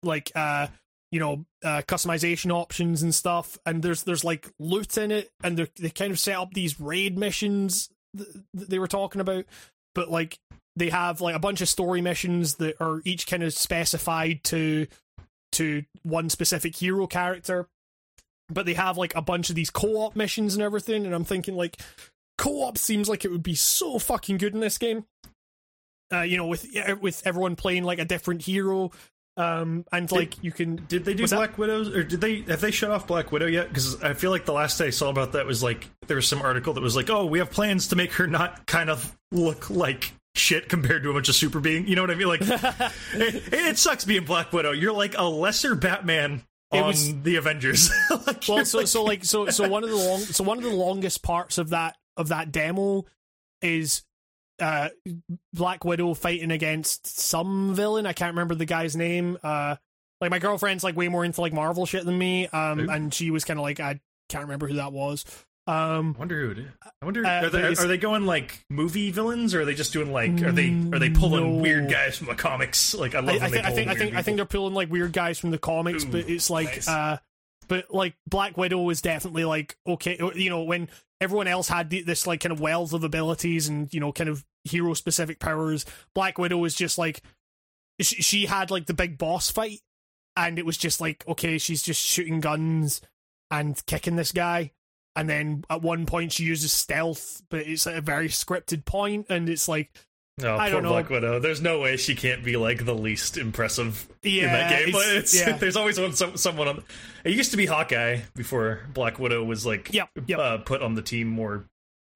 like 0.02 0.30
uh 0.34 0.68
you 1.14 1.20
know 1.20 1.44
uh 1.62 1.80
customization 1.86 2.50
options 2.50 3.02
and 3.02 3.14
stuff 3.14 3.56
and 3.64 3.82
there's 3.82 4.02
there's 4.02 4.24
like 4.24 4.50
loot 4.58 4.98
in 4.98 5.12
it 5.12 5.30
and 5.44 5.56
they 5.56 5.68
they 5.78 5.90
kind 5.90 6.10
of 6.10 6.18
set 6.18 6.36
up 6.36 6.52
these 6.52 6.80
raid 6.80 7.16
missions 7.16 7.88
th- 8.16 8.28
that 8.52 8.68
they 8.68 8.80
were 8.80 8.88
talking 8.88 9.20
about 9.20 9.44
but 9.94 10.10
like 10.10 10.40
they 10.74 10.90
have 10.90 11.20
like 11.20 11.36
a 11.36 11.38
bunch 11.38 11.60
of 11.60 11.68
story 11.68 12.00
missions 12.00 12.56
that 12.56 12.74
are 12.80 13.00
each 13.04 13.28
kind 13.28 13.44
of 13.44 13.54
specified 13.54 14.42
to 14.42 14.88
to 15.52 15.84
one 16.02 16.28
specific 16.28 16.74
hero 16.74 17.06
character 17.06 17.68
but 18.48 18.66
they 18.66 18.74
have 18.74 18.98
like 18.98 19.14
a 19.14 19.22
bunch 19.22 19.50
of 19.50 19.54
these 19.54 19.70
co-op 19.70 20.16
missions 20.16 20.54
and 20.54 20.64
everything 20.64 21.06
and 21.06 21.14
i'm 21.14 21.24
thinking 21.24 21.54
like 21.54 21.78
co-op 22.38 22.76
seems 22.76 23.08
like 23.08 23.24
it 23.24 23.30
would 23.30 23.42
be 23.42 23.54
so 23.54 23.98
fucking 23.98 24.38
good 24.38 24.54
in 24.54 24.60
this 24.60 24.78
game. 24.78 25.04
Uh, 26.12 26.20
you 26.20 26.36
know 26.36 26.46
with 26.46 26.66
with 27.00 27.22
everyone 27.26 27.56
playing 27.56 27.82
like 27.82 27.98
a 27.98 28.04
different 28.04 28.42
hero 28.42 28.90
um 29.36 29.84
and 29.92 30.10
like 30.12 30.42
you 30.44 30.52
can 30.52 30.76
Did 30.88 31.04
they 31.04 31.14
do 31.14 31.24
What's 31.24 31.30
that? 31.32 31.36
Black 31.38 31.58
Widows, 31.58 31.88
or 31.88 32.04
did 32.04 32.20
they 32.20 32.42
have 32.42 32.60
they 32.60 32.70
shut 32.70 32.90
off 32.90 33.06
Black 33.06 33.32
Widow 33.32 33.46
yet? 33.46 33.68
Because 33.68 34.00
I 34.02 34.14
feel 34.14 34.30
like 34.30 34.44
the 34.44 34.52
last 34.52 34.80
I 34.80 34.90
saw 34.90 35.10
about 35.10 35.32
that 35.32 35.44
was 35.46 35.62
like 35.62 35.88
there 36.06 36.16
was 36.16 36.28
some 36.28 36.40
article 36.42 36.72
that 36.74 36.82
was 36.82 36.94
like, 36.94 37.10
oh, 37.10 37.26
we 37.26 37.40
have 37.40 37.50
plans 37.50 37.88
to 37.88 37.96
make 37.96 38.12
her 38.14 38.26
not 38.28 38.66
kind 38.66 38.90
of 38.90 39.16
look 39.32 39.70
like 39.70 40.12
shit 40.36 40.68
compared 40.68 41.02
to 41.02 41.10
a 41.10 41.12
bunch 41.12 41.28
of 41.28 41.34
super 41.34 41.58
being. 41.60 41.86
You 41.88 41.96
know 41.96 42.02
what 42.02 42.10
I 42.10 42.14
mean? 42.14 42.28
Like, 42.28 42.40
it, 43.14 43.52
it 43.52 43.78
sucks 43.78 44.04
being 44.04 44.24
Black 44.24 44.52
Widow. 44.52 44.72
You're 44.72 44.92
like 44.92 45.16
a 45.18 45.24
lesser 45.24 45.74
Batman 45.74 46.42
It 46.72 46.78
on 46.80 46.86
was- 46.88 47.22
the 47.22 47.36
Avengers. 47.36 47.90
like, 48.26 48.44
well 48.48 48.64
so 48.64 48.78
like- 48.78 48.86
so 48.86 49.02
like 49.04 49.24
so 49.24 49.48
so 49.48 49.68
one 49.68 49.82
of 49.82 49.90
the 49.90 49.96
long 49.96 50.20
so 50.20 50.44
one 50.44 50.58
of 50.58 50.64
the 50.64 50.70
longest 50.70 51.22
parts 51.22 51.58
of 51.58 51.70
that 51.70 51.96
of 52.16 52.28
that 52.28 52.52
demo 52.52 53.04
is 53.62 54.02
uh 54.60 54.88
black 55.52 55.84
widow 55.84 56.14
fighting 56.14 56.50
against 56.50 57.06
some 57.20 57.74
villain 57.74 58.06
i 58.06 58.12
can't 58.12 58.32
remember 58.32 58.54
the 58.54 58.64
guy's 58.64 58.94
name 58.94 59.36
uh 59.42 59.74
like 60.20 60.30
my 60.30 60.38
girlfriend's 60.38 60.84
like 60.84 60.96
way 60.96 61.08
more 61.08 61.24
into 61.24 61.40
like 61.40 61.52
marvel 61.52 61.86
shit 61.86 62.04
than 62.04 62.16
me 62.16 62.46
um 62.48 62.78
Who? 62.78 62.90
and 62.90 63.12
she 63.12 63.30
was 63.30 63.44
kind 63.44 63.58
of 63.58 63.62
like 63.64 63.80
i 63.80 64.00
can't 64.28 64.44
remember 64.44 64.68
who 64.68 64.74
that 64.74 64.92
was 64.92 65.24
um 65.66 66.14
I 66.16 66.18
wonder 66.18 66.40
who 66.44 66.50
it 66.50 66.58
is. 66.58 66.66
I 67.00 67.04
wonder 67.06 67.24
Uh, 67.26 67.44
are, 67.44 67.48
they, 67.48 67.62
are 67.68 67.86
they 67.86 67.96
going 67.96 68.26
like 68.26 68.62
movie 68.68 69.10
villains 69.10 69.54
or 69.54 69.62
are 69.62 69.64
they 69.64 69.72
just 69.74 69.94
doing 69.94 70.12
like 70.12 70.42
are 70.42 70.52
they 70.52 70.68
are 70.92 70.98
they 70.98 71.08
pulling 71.08 71.56
No. 71.56 71.62
weird 71.62 71.90
guys 71.90 72.18
from 72.18 72.26
the 72.26 72.34
comics? 72.34 72.94
Like 72.94 73.14
I 73.14 73.20
love 73.20 73.40
I, 73.42 73.46
I, 73.46 73.48
think, 73.48 73.64
I 73.64 73.70
think 73.70 73.88
I 73.88 73.94
think 73.94 74.14
I 74.14 74.20
think 74.22 74.36
they're 74.36 74.44
pulling 74.44 74.74
like 74.74 74.90
weird 74.90 75.14
guys 75.14 75.38
from 75.38 75.52
the 75.52 75.58
comics, 75.58 76.04
Ooh, 76.04 76.08
but 76.08 76.28
it's 76.28 76.50
like 76.50 76.66
nice. 76.66 76.86
uh 76.88 77.16
but 77.66 77.94
like 77.94 78.14
Black 78.28 78.58
Widow 78.58 78.90
is 78.90 79.00
definitely 79.00 79.46
like 79.46 79.74
okay, 79.86 80.18
you 80.34 80.50
know, 80.50 80.64
when 80.64 80.90
everyone 81.24 81.48
else 81.48 81.68
had 81.68 81.90
this 81.90 82.26
like 82.26 82.40
kind 82.40 82.52
of 82.52 82.60
wealth 82.60 82.92
of 82.92 83.02
abilities 83.02 83.68
and 83.68 83.92
you 83.92 83.98
know 83.98 84.12
kind 84.12 84.30
of 84.30 84.44
hero 84.64 84.94
specific 84.94 85.40
powers, 85.40 85.84
Black 86.14 86.38
Widow 86.38 86.58
was 86.58 86.74
just 86.74 86.98
like 86.98 87.22
she, 88.00 88.16
she 88.22 88.46
had 88.46 88.70
like 88.70 88.86
the 88.86 88.94
big 88.94 89.18
boss 89.18 89.50
fight 89.50 89.80
and 90.36 90.58
it 90.58 90.66
was 90.66 90.76
just 90.76 91.00
like 91.00 91.24
okay, 91.26 91.58
she's 91.58 91.82
just 91.82 92.00
shooting 92.00 92.40
guns 92.40 93.00
and 93.50 93.84
kicking 93.86 94.16
this 94.16 94.32
guy. 94.32 94.72
And 95.16 95.28
then 95.28 95.64
at 95.70 95.82
one 95.82 96.06
point 96.06 96.32
she 96.32 96.42
uses 96.42 96.72
stealth, 96.72 97.42
but 97.48 97.60
it's 97.60 97.86
at 97.86 97.96
a 97.96 98.00
very 98.00 98.28
scripted 98.28 98.84
point, 98.84 99.26
and 99.28 99.48
it's 99.48 99.68
like 99.68 99.92
No, 100.38 100.56
I 100.56 100.64
poor 100.68 100.70
don't 100.70 100.82
know. 100.82 100.88
Black 100.90 101.10
Widow. 101.10 101.38
There's 101.38 101.60
no 101.60 101.78
way 101.80 101.96
she 101.96 102.14
can't 102.16 102.42
be 102.44 102.56
like 102.56 102.84
the 102.84 102.94
least 102.94 103.36
impressive 103.38 104.08
yeah, 104.22 104.42
in 104.42 104.46
that 104.52 104.70
game. 104.70 104.88
it's- 104.88 105.12
It's, 105.12 105.38
yeah. 105.46 105.56
There's 105.58 105.76
always 105.76 105.98
one, 106.00 106.12
some, 106.12 106.36
someone 106.36 106.66
on. 106.68 106.84
It 107.24 107.34
used 107.34 107.52
to 107.52 107.56
be 107.56 107.66
Hawkeye 107.66 108.20
before 108.34 108.80
Black 108.92 109.18
Widow 109.20 109.44
was 109.44 109.64
like 109.64 109.92
Yep, 109.92 110.08
yep. 110.26 110.38
Uh, 110.38 110.58
put 110.58 110.82
on 110.82 110.94
the 110.94 111.02
team 111.02 111.28
more 111.28 111.64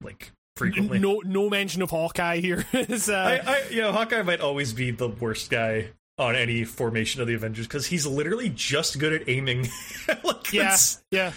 like 0.01 0.31
frequently. 0.57 0.99
no 0.99 1.21
no 1.23 1.49
mention 1.49 1.81
of 1.81 1.89
Hawkeye 1.91 2.39
here. 2.41 2.65
Uh, 2.73 3.13
I, 3.13 3.39
I, 3.45 3.63
you 3.71 3.81
know, 3.81 3.93
Hawkeye 3.93 4.21
might 4.23 4.41
always 4.41 4.73
be 4.73 4.91
the 4.91 5.07
worst 5.07 5.49
guy 5.49 5.87
on 6.17 6.35
any 6.35 6.65
formation 6.65 7.21
of 7.21 7.27
the 7.27 7.33
Avengers 7.35 7.65
because 7.67 7.85
he's 7.85 8.05
literally 8.05 8.49
just 8.49 8.99
good 8.99 9.13
at 9.13 9.29
aiming. 9.29 9.69
like, 10.23 10.51
yeah, 10.51 10.75
yeah. 11.11 11.31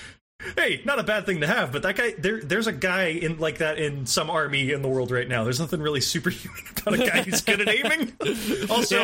Hey, 0.57 0.83
not 0.85 0.99
a 0.99 1.03
bad 1.03 1.27
thing 1.27 1.41
to 1.41 1.47
have, 1.47 1.73
but 1.73 1.83
that 1.83 1.97
guy 1.97 2.13
there 2.19 2.41
there's 2.41 2.67
a 2.67 2.73
guy 2.73 3.05
in 3.07 3.39
like 3.39 3.59
that 3.59 3.79
in 3.79 4.07
some 4.07 4.31
army 4.31 4.73
in 4.73 4.83
the 4.83 4.89
world 4.89 5.11
right 5.11 5.29
now. 5.29 5.45
There's 5.45 5.61
nothing 5.61 5.81
really 5.81 6.01
superhuman 6.01 6.63
about 6.81 6.95
a 6.95 6.99
guy 6.99 7.23
who's 7.23 7.41
good 7.41 7.61
at 7.61 7.69
aiming. 7.69 8.13
Also, 8.71 9.03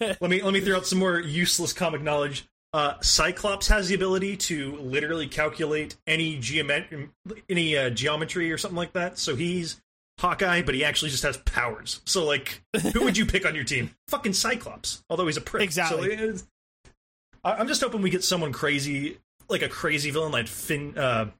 let 0.00 0.20
me 0.22 0.42
let 0.42 0.52
me 0.52 0.60
throw 0.60 0.76
out 0.76 0.86
some 0.86 0.98
more 0.98 1.18
useless 1.20 1.72
comic 1.72 2.02
knowledge. 2.02 2.46
Uh, 2.72 2.94
Cyclops 3.00 3.68
has 3.68 3.88
the 3.88 3.94
ability 3.94 4.36
to 4.36 4.76
literally 4.76 5.26
calculate 5.28 5.96
any 6.06 6.36
geomet- 6.38 7.08
any 7.48 7.76
uh, 7.76 7.88
geometry 7.90 8.52
or 8.52 8.58
something 8.58 8.76
like 8.76 8.92
that. 8.92 9.18
So 9.18 9.34
he's 9.36 9.80
Hawkeye, 10.18 10.62
but 10.62 10.74
he 10.74 10.84
actually 10.84 11.10
just 11.10 11.22
has 11.22 11.36
powers. 11.38 12.00
So 12.04 12.24
like, 12.26 12.62
who 12.92 13.04
would 13.04 13.16
you 13.16 13.24
pick 13.24 13.46
on 13.46 13.54
your 13.54 13.64
team? 13.64 13.90
Fucking 14.08 14.34
Cyclops. 14.34 15.02
Although 15.08 15.26
he's 15.26 15.36
a 15.38 15.40
prick. 15.42 15.62
Exactly. 15.62 16.16
So 16.36 16.44
I- 17.44 17.54
I'm 17.54 17.68
just 17.68 17.80
hoping 17.80 18.02
we 18.02 18.10
get 18.10 18.24
someone 18.24 18.52
crazy, 18.52 19.18
like 19.48 19.62
a 19.62 19.68
crazy 19.68 20.10
villain, 20.10 20.32
like 20.32 20.46
Fin. 20.48 20.96
Uh, 20.96 21.30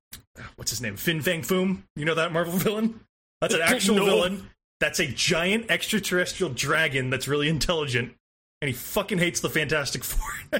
what's 0.56 0.70
his 0.70 0.80
name? 0.80 0.96
Fin 0.96 1.20
Fang 1.22 1.42
Foom. 1.42 1.82
You 1.96 2.04
know 2.04 2.14
that 2.14 2.32
Marvel 2.32 2.52
villain? 2.58 3.00
That's 3.40 3.54
an 3.54 3.60
actual 3.64 3.96
No. 3.96 4.04
villain. 4.06 4.50
That's 4.80 5.00
a 5.00 5.06
giant 5.06 5.70
extraterrestrial 5.70 6.52
dragon 6.52 7.08
that's 7.08 7.26
really 7.26 7.48
intelligent, 7.48 8.12
and 8.60 8.68
he 8.68 8.74
fucking 8.74 9.16
hates 9.18 9.40
the 9.40 9.48
Fantastic 9.48 10.04
Four. 10.04 10.28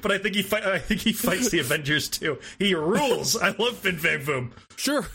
but 0.00 0.12
I 0.12 0.18
think 0.18 0.36
he 0.36 0.42
fight. 0.42 0.64
I 0.64 0.78
think 0.78 1.00
he 1.00 1.12
fights 1.12 1.50
the 1.50 1.58
Avengers 1.58 2.08
too. 2.08 2.38
He 2.58 2.74
rules. 2.74 3.36
I 3.36 3.48
love 3.50 3.76
Fin 3.78 3.98
Fang 3.98 4.20
Foom. 4.20 4.50
sure. 4.76 5.06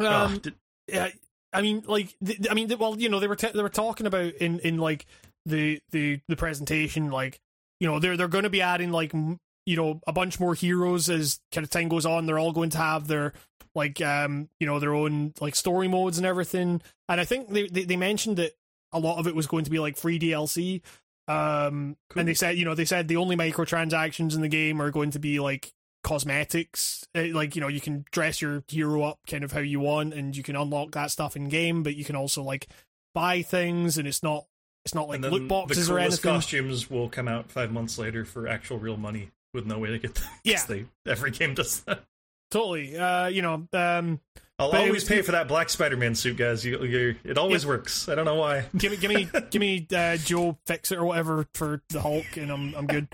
Um, 0.00 0.34
Oh, 0.34 0.38
did- 0.38 0.54
yeah, 0.86 1.08
I 1.52 1.60
mean, 1.62 1.82
like, 1.86 2.14
th- 2.24 2.46
I 2.50 2.54
mean, 2.54 2.72
well, 2.78 2.96
you 2.98 3.08
know, 3.08 3.20
they 3.20 3.26
were 3.26 3.36
t- 3.36 3.50
they 3.52 3.62
were 3.62 3.68
talking 3.68 4.06
about 4.06 4.34
in 4.34 4.58
in 4.60 4.78
like 4.78 5.06
the 5.46 5.80
the 5.90 6.20
the 6.28 6.36
presentation, 6.36 7.10
like, 7.10 7.40
you 7.80 7.88
know, 7.88 7.98
they're 7.98 8.16
they're 8.16 8.28
going 8.28 8.44
to 8.44 8.50
be 8.50 8.62
adding 8.62 8.90
like, 8.92 9.14
m- 9.14 9.38
you 9.68 9.76
know, 9.76 10.00
a 10.06 10.12
bunch 10.12 10.40
more 10.40 10.54
heroes 10.54 11.10
as 11.10 11.40
kind 11.52 11.64
of 11.64 11.70
time 11.70 11.88
goes 11.88 12.06
on. 12.06 12.26
They're 12.26 12.38
all 12.38 12.52
going 12.52 12.70
to 12.70 12.78
have 12.78 13.06
their 13.06 13.32
like, 13.74 14.00
um, 14.00 14.48
you 14.58 14.66
know, 14.66 14.78
their 14.80 14.94
own 14.94 15.34
like 15.40 15.54
story 15.54 15.88
modes 15.88 16.16
and 16.18 16.26
everything. 16.26 16.80
And 17.08 17.20
I 17.20 17.24
think 17.24 17.50
they 17.50 17.68
they, 17.68 17.84
they 17.84 17.96
mentioned 17.96 18.38
that 18.38 18.52
a 18.92 18.98
lot 18.98 19.18
of 19.18 19.26
it 19.26 19.34
was 19.34 19.46
going 19.46 19.64
to 19.64 19.70
be 19.70 19.78
like 19.78 19.96
free 19.96 20.18
DLC. 20.18 20.80
Um, 21.28 21.96
Cool. 22.08 22.20
and 22.20 22.28
they 22.28 22.32
said, 22.34 22.56
you 22.56 22.64
know, 22.64 22.74
they 22.74 22.86
said 22.86 23.06
the 23.06 23.16
only 23.16 23.36
microtransactions 23.36 24.34
in 24.34 24.40
the 24.40 24.48
game 24.48 24.80
are 24.80 24.90
going 24.90 25.10
to 25.10 25.18
be 25.18 25.38
like 25.40 25.72
cosmetics 26.02 27.06
Uh, 27.14 27.24
like 27.32 27.54
you 27.54 27.60
know 27.60 27.68
you 27.68 27.80
can 27.80 28.04
dress 28.12 28.40
your 28.40 28.64
hero 28.68 29.02
up 29.02 29.18
kind 29.28 29.44
of 29.44 29.52
how 29.52 29.60
you 29.60 29.80
want 29.80 30.14
and 30.14 30.36
you 30.36 30.42
can 30.42 30.56
unlock 30.56 30.92
that 30.92 31.10
stuff 31.10 31.36
in 31.36 31.48
game 31.48 31.82
but 31.82 31.94
you 31.96 32.04
can 32.04 32.16
also 32.16 32.42
like 32.42 32.66
buy 33.14 33.42
things 33.42 33.98
and 33.98 34.08
it's 34.08 34.22
not 34.22 34.46
it's 34.84 34.94
not 34.94 35.08
like 35.08 35.20
loot 35.20 35.48
boxes 35.48 35.88
the 35.88 35.94
or 35.94 35.98
anything 35.98 36.18
costumes 36.32 36.88
will 36.88 37.08
come 37.08 37.28
out 37.28 37.50
five 37.50 37.70
months 37.70 37.98
later 37.98 38.24
for 38.24 38.48
actual 38.48 38.78
real 38.78 38.96
money 38.96 39.30
with 39.54 39.66
no 39.66 39.78
way 39.78 39.88
to 39.90 39.98
get 39.98 40.14
them. 40.16 40.24
Yeah. 40.44 40.62
they, 40.68 40.84
every 41.06 41.30
game 41.30 41.54
does 41.54 41.80
that. 41.80 42.04
totally 42.50 42.96
uh 42.96 43.26
you 43.26 43.42
know 43.42 43.66
um 43.72 44.20
I'll 44.60 44.72
always 44.72 44.92
was- 44.92 45.04
pay 45.04 45.22
for 45.22 45.30
that 45.32 45.46
black 45.46 45.70
Spider-Man 45.70 46.16
suit, 46.16 46.36
guys. 46.36 46.64
You, 46.64 46.82
you, 46.82 47.14
it 47.22 47.38
always 47.38 47.64
works. 47.64 48.08
I 48.08 48.16
don't 48.16 48.24
know 48.24 48.34
why. 48.34 48.64
give 48.76 48.90
me 48.90 48.96
give 48.98 49.10
me 49.12 49.28
give 49.50 49.60
me 49.60 49.86
uh 49.94 50.16
Joe 50.16 50.58
Fixit 50.66 50.98
or 50.98 51.04
whatever 51.04 51.46
for 51.54 51.80
the 51.90 52.00
hulk 52.00 52.36
and 52.36 52.50
i'm 52.50 52.74
i'm 52.74 52.86
good 52.88 53.06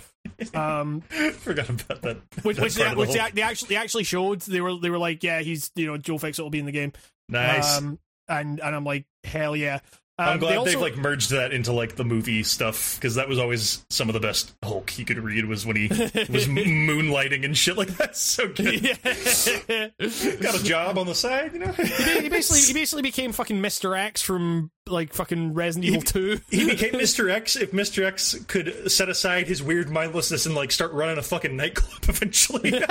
um 0.54 1.00
Forgot 1.40 1.68
about 1.68 2.00
that. 2.02 2.16
which, 2.42 2.56
that 2.56 2.62
which, 2.62 2.74
they, 2.76 2.88
the 2.90 2.96
which 2.96 3.12
they, 3.12 3.30
they 3.34 3.42
actually 3.42 3.68
they 3.68 3.76
actually 3.76 4.04
showed 4.04 4.40
they 4.42 4.60
were 4.62 4.76
they 4.78 4.88
were 4.90 4.98
like 4.98 5.22
yeah 5.22 5.40
he's 5.40 5.70
you 5.74 5.86
know 5.86 5.98
Joe 5.98 6.16
Fixit 6.18 6.42
will 6.42 6.50
be 6.50 6.60
in 6.60 6.66
the 6.66 6.72
game 6.72 6.92
nice. 7.28 7.76
Um, 7.78 7.98
and 8.26 8.58
and 8.60 8.74
I'm 8.74 8.84
like, 8.84 9.04
hell 9.22 9.54
yeah. 9.54 9.80
I'm 10.16 10.34
Um, 10.34 10.38
glad 10.38 10.50
they 10.52 10.56
also, 10.56 10.70
they've 10.70 10.80
like 10.80 10.96
merged 10.96 11.30
that 11.30 11.52
into 11.52 11.72
like 11.72 11.96
the 11.96 12.04
movie 12.04 12.44
stuff 12.44 12.94
because 12.96 13.16
that 13.16 13.28
was 13.28 13.38
always 13.38 13.84
some 13.90 14.08
of 14.08 14.12
the 14.12 14.20
best 14.20 14.54
Hulk 14.62 14.88
he 14.90 15.04
could 15.04 15.18
read 15.18 15.44
was 15.46 15.66
when 15.66 15.74
he 15.74 15.88
was 15.88 16.46
moonlighting 16.46 17.44
and 17.44 17.56
shit 17.58 17.76
like 17.76 17.88
that. 17.96 18.16
So 18.24 18.46
good. 18.48 18.80
yeah. 18.80 18.94
Got 20.40 20.60
a 20.60 20.62
job 20.62 20.98
on 20.98 21.06
the 21.06 21.14
side, 21.16 21.52
you 21.52 21.58
know. 21.58 21.72
he 21.72 22.28
basically 22.28 22.60
he 22.60 22.72
basically 22.72 23.02
became 23.02 23.32
fucking 23.32 23.60
Mr. 23.60 23.98
X 23.98 24.22
from 24.22 24.70
like 24.88 25.12
fucking 25.12 25.52
Resident 25.54 25.84
Evil 25.90 26.02
Two. 26.02 26.40
he 26.48 26.64
became 26.66 26.92
Mr. 26.92 27.28
X 27.30 27.56
if 27.56 27.72
Mr. 27.72 28.04
X 28.04 28.36
could 28.46 28.90
set 28.92 29.08
aside 29.08 29.48
his 29.48 29.62
weird 29.64 29.90
mindlessness 29.90 30.46
and 30.46 30.54
like 30.54 30.70
start 30.70 30.92
running 30.92 31.18
a 31.18 31.22
fucking 31.22 31.56
nightclub 31.56 32.02
eventually. 32.08 32.82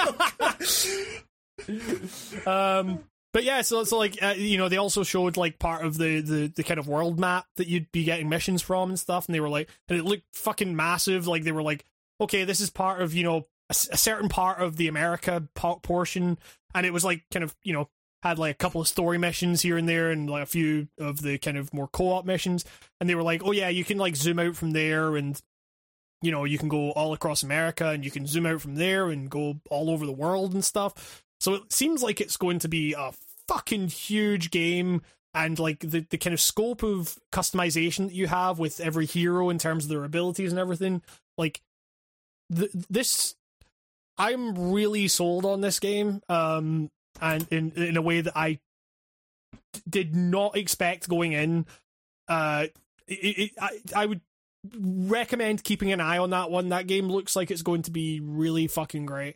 Um, 2.45 2.99
but 3.33 3.43
yeah, 3.43 3.61
so 3.61 3.83
so 3.83 3.97
like 3.97 4.21
uh, 4.21 4.35
you 4.37 4.57
know 4.57 4.69
they 4.69 4.77
also 4.77 5.03
showed 5.03 5.37
like 5.37 5.59
part 5.59 5.83
of 5.83 5.97
the, 5.97 6.21
the 6.21 6.47
the 6.55 6.63
kind 6.63 6.79
of 6.79 6.87
world 6.87 7.19
map 7.19 7.47
that 7.57 7.67
you'd 7.67 7.91
be 7.91 8.03
getting 8.03 8.29
missions 8.29 8.61
from 8.61 8.89
and 8.89 8.99
stuff, 8.99 9.27
and 9.27 9.33
they 9.33 9.39
were 9.39 9.49
like, 9.49 9.69
and 9.89 9.97
it 9.97 10.05
looked 10.05 10.23
fucking 10.33 10.75
massive. 10.75 11.27
Like 11.27 11.43
they 11.43 11.51
were 11.51 11.63
like, 11.63 11.83
okay, 12.21 12.43
this 12.43 12.59
is 12.59 12.69
part 12.69 13.01
of 13.01 13.13
you 13.13 13.23
know 13.23 13.47
a 13.69 13.73
certain 13.73 14.29
part 14.29 14.61
of 14.61 14.77
the 14.77 14.87
America 14.87 15.47
portion, 15.55 16.37
and 16.75 16.85
it 16.85 16.93
was 16.93 17.03
like 17.03 17.23
kind 17.31 17.43
of 17.43 17.55
you 17.63 17.73
know 17.73 17.89
had 18.21 18.37
like 18.37 18.55
a 18.55 18.57
couple 18.57 18.79
of 18.79 18.87
story 18.87 19.17
missions 19.17 19.61
here 19.61 19.77
and 19.77 19.89
there, 19.89 20.11
and 20.11 20.29
like 20.29 20.43
a 20.43 20.47
few 20.47 20.87
of 20.99 21.21
the 21.21 21.39
kind 21.39 21.57
of 21.57 21.73
more 21.73 21.87
co-op 21.87 22.25
missions, 22.25 22.63
and 23.01 23.09
they 23.09 23.15
were 23.15 23.23
like, 23.23 23.41
oh 23.43 23.51
yeah, 23.51 23.69
you 23.69 23.83
can 23.83 23.97
like 23.97 24.15
zoom 24.15 24.37
out 24.37 24.55
from 24.55 24.71
there 24.71 25.17
and 25.17 25.41
you 26.21 26.31
know, 26.31 26.45
you 26.45 26.57
can 26.57 26.69
go 26.69 26.91
all 26.91 27.11
across 27.13 27.43
America 27.43 27.89
and 27.89 28.05
you 28.05 28.09
can 28.09 28.25
zoom 28.25 28.45
out 28.45 28.61
from 28.61 28.75
there 28.75 29.09
and 29.09 29.29
go 29.29 29.59
all 29.69 29.89
over 29.89 30.05
the 30.05 30.11
world 30.13 30.53
and 30.53 30.63
stuff. 30.63 31.21
So 31.43 31.55
it 31.55 31.73
seems 31.73 32.01
like 32.01 32.21
it's 32.21 32.37
going 32.37 32.59
to 32.59 32.69
be 32.69 32.93
a 32.93 33.11
fucking 33.49 33.89
huge 33.89 34.49
game 34.49 35.01
and 35.33 35.59
like 35.59 35.81
the, 35.81 36.07
the 36.09 36.17
kind 36.17 36.33
of 36.33 36.39
scope 36.39 36.83
of 36.83 37.19
customization 37.33 38.07
that 38.07 38.13
you 38.13 38.27
have 38.27 38.59
with 38.59 38.79
every 38.79 39.05
hero 39.05 39.49
in 39.49 39.57
terms 39.57 39.83
of 39.83 39.89
their 39.89 40.05
abilities 40.05 40.53
and 40.53 40.59
everything. 40.59 41.01
Like 41.37 41.61
th- 42.55 42.71
this 42.89 43.35
I'm 44.17 44.71
really 44.71 45.09
sold 45.09 45.43
on 45.43 45.59
this 45.59 45.81
game. 45.81 46.21
Um 46.29 46.89
and 47.19 47.45
in 47.51 47.71
in 47.71 47.97
a 47.97 48.01
way 48.01 48.21
that 48.21 48.37
I 48.37 48.59
did 49.89 50.15
not 50.15 50.55
expect 50.55 51.09
going 51.09 51.33
in. 51.33 51.65
Uh 52.29 52.67
it, 53.05 53.13
it, 53.15 53.51
I 53.59 53.81
I 53.93 54.05
would 54.05 54.21
recommend 54.79 55.65
keeping 55.65 55.91
an 55.91 55.99
eye 55.99 56.19
on 56.19 56.29
that 56.29 56.49
one. 56.49 56.69
That 56.69 56.87
game 56.87 57.09
looks 57.09 57.35
like 57.35 57.51
it's 57.51 57.63
going 57.63 57.81
to 57.81 57.91
be 57.91 58.21
really 58.21 58.67
fucking 58.67 59.05
great. 59.05 59.35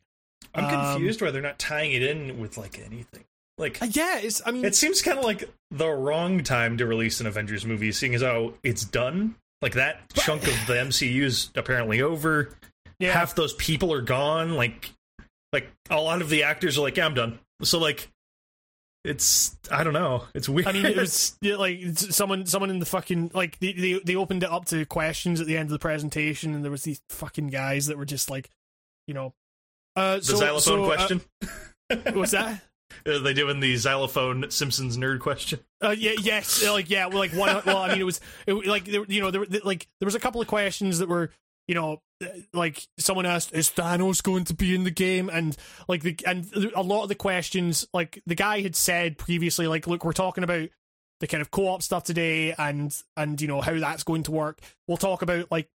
I'm 0.56 0.66
Um, 0.66 0.94
confused 0.94 1.22
why 1.22 1.32
they're 1.32 1.42
not 1.42 1.60
tying 1.60 1.92
it 1.94 2.02
in 2.04 2.40
with 2.40 2.58
like 2.58 2.80
anything. 2.80 3.24
Like 3.58 3.82
Uh, 3.82 3.88
yeah, 3.92 4.20
it's. 4.20 4.42
I 4.46 4.52
mean, 4.52 4.66
it 4.66 4.76
seems 4.76 5.02
kind 5.02 5.18
of 5.18 5.26
like 5.26 5.50
the 5.72 5.88
wrong 5.90 6.44
time 6.44 6.78
to 6.78 6.86
release 6.86 7.20
an 7.20 7.28
Avengers 7.28 7.66
movie, 7.66 7.92
seeing 7.92 8.14
as 8.16 8.22
how 8.22 8.54
it's 8.64 8.84
done. 8.86 9.36
Like 9.62 9.74
that 9.74 10.02
chunk 10.14 10.44
of 10.44 10.54
the 10.68 10.74
MCU 10.74 11.24
is 11.24 11.50
apparently 11.56 12.02
over. 12.02 12.54
yeah, 13.00 13.12
Half 13.14 13.34
those 13.36 13.54
people 13.54 13.92
are 13.92 14.02
gone. 14.02 14.54
Like, 14.54 14.92
like 15.52 15.72
a 15.90 16.00
lot 16.00 16.22
of 16.22 16.30
the 16.30 16.44
actors 16.44 16.78
are 16.78 16.82
like, 16.82 16.98
"Yeah, 16.98 17.08
I'm 17.08 17.16
done." 17.16 17.40
So 17.64 17.80
like, 17.80 18.10
it's 19.04 19.58
I 19.72 19.84
don't 19.84 19.94
know. 19.94 20.26
It's 20.36 20.48
weird. 20.50 20.68
I 20.68 20.74
mean, 20.74 20.86
it 20.86 20.96
was 20.98 21.36
yeah, 21.42 21.56
like 21.56 21.80
someone, 21.96 22.46
someone 22.46 22.70
in 22.70 22.78
the 22.80 22.86
fucking 22.86 23.32
like 23.34 23.58
they, 23.60 23.74
they 23.74 24.00
they 24.04 24.16
opened 24.16 24.44
it 24.44 24.52
up 24.52 24.66
to 24.66 24.86
questions 24.86 25.40
at 25.42 25.48
the 25.48 25.58
end 25.58 25.68
of 25.68 25.72
the 25.72 25.80
presentation, 25.80 26.54
and 26.54 26.64
there 26.64 26.72
was 26.72 26.84
these 26.84 27.02
fucking 27.10 27.48
guys 27.48 27.88
that 27.88 27.98
were 27.98 28.06
just 28.06 28.30
like, 28.30 28.50
you 29.08 29.14
know, 29.16 29.34
uh, 29.98 30.18
the 30.18 30.24
so, 30.24 30.36
xylophone 30.38 30.62
so, 30.62 30.84
uh, 30.84 30.96
question. 30.96 31.22
what's 32.14 32.32
that? 32.32 32.62
Are 33.08 33.20
they 33.20 33.34
doing 33.34 33.60
the 33.60 33.76
xylophone 33.76 34.50
Simpsons 34.50 34.98
nerd 34.98 35.20
question? 35.20 35.60
Uh, 35.84 35.96
yeah, 35.98 36.14
yes, 36.20 36.66
uh, 36.66 36.72
like 36.72 36.90
yeah, 36.90 37.08
well, 37.08 37.18
like 37.18 37.32
one. 37.34 37.62
Well, 37.66 37.78
I 37.78 37.90
mean, 37.90 38.02
it 38.02 38.06
was 38.06 38.22
it, 38.46 38.54
like 38.66 38.86
there, 38.86 39.04
you 39.08 39.22
know, 39.22 39.32
there 39.32 39.42
were 39.42 39.48
like 39.64 39.88
there 40.00 40.06
was 40.06 40.16
a 40.16 40.20
couple 40.20 40.42
of 40.42 40.48
questions 40.48 41.00
that 41.00 41.10
were 41.10 41.32
you 41.68 41.76
know, 41.76 42.02
uh, 42.24 42.28
like 42.54 42.88
someone 42.98 43.26
asked, 43.26 43.54
"Is 43.54 43.70
Thanos 43.70 44.24
going 44.24 44.46
to 44.46 44.54
be 44.54 44.74
in 44.74 44.84
the 44.84 44.92
game?" 44.92 45.30
And 45.30 45.56
like 45.88 46.02
the 46.02 46.18
and 46.26 46.50
a 46.76 46.82
lot 46.82 47.04
of 47.04 47.10
the 47.10 47.16
questions, 47.16 47.86
like 47.94 48.22
the 48.26 48.36
guy 48.36 48.62
had 48.62 48.76
said 48.76 49.18
previously, 49.18 49.68
like, 49.68 49.86
"Look, 49.86 50.06
we're 50.06 50.14
talking 50.14 50.44
about 50.44 50.70
the 51.20 51.28
kind 51.28 51.42
of 51.42 51.52
co-op 51.52 51.82
stuff 51.82 52.04
today, 52.04 52.54
and 52.58 52.96
and 53.16 53.42
you 53.42 53.48
know 53.48 53.62
how 53.62 53.78
that's 53.78 54.04
going 54.04 54.24
to 54.24 54.32
work. 54.32 54.60
We'll 54.88 54.98
talk 54.98 55.22
about 55.22 55.52
like 55.52 55.70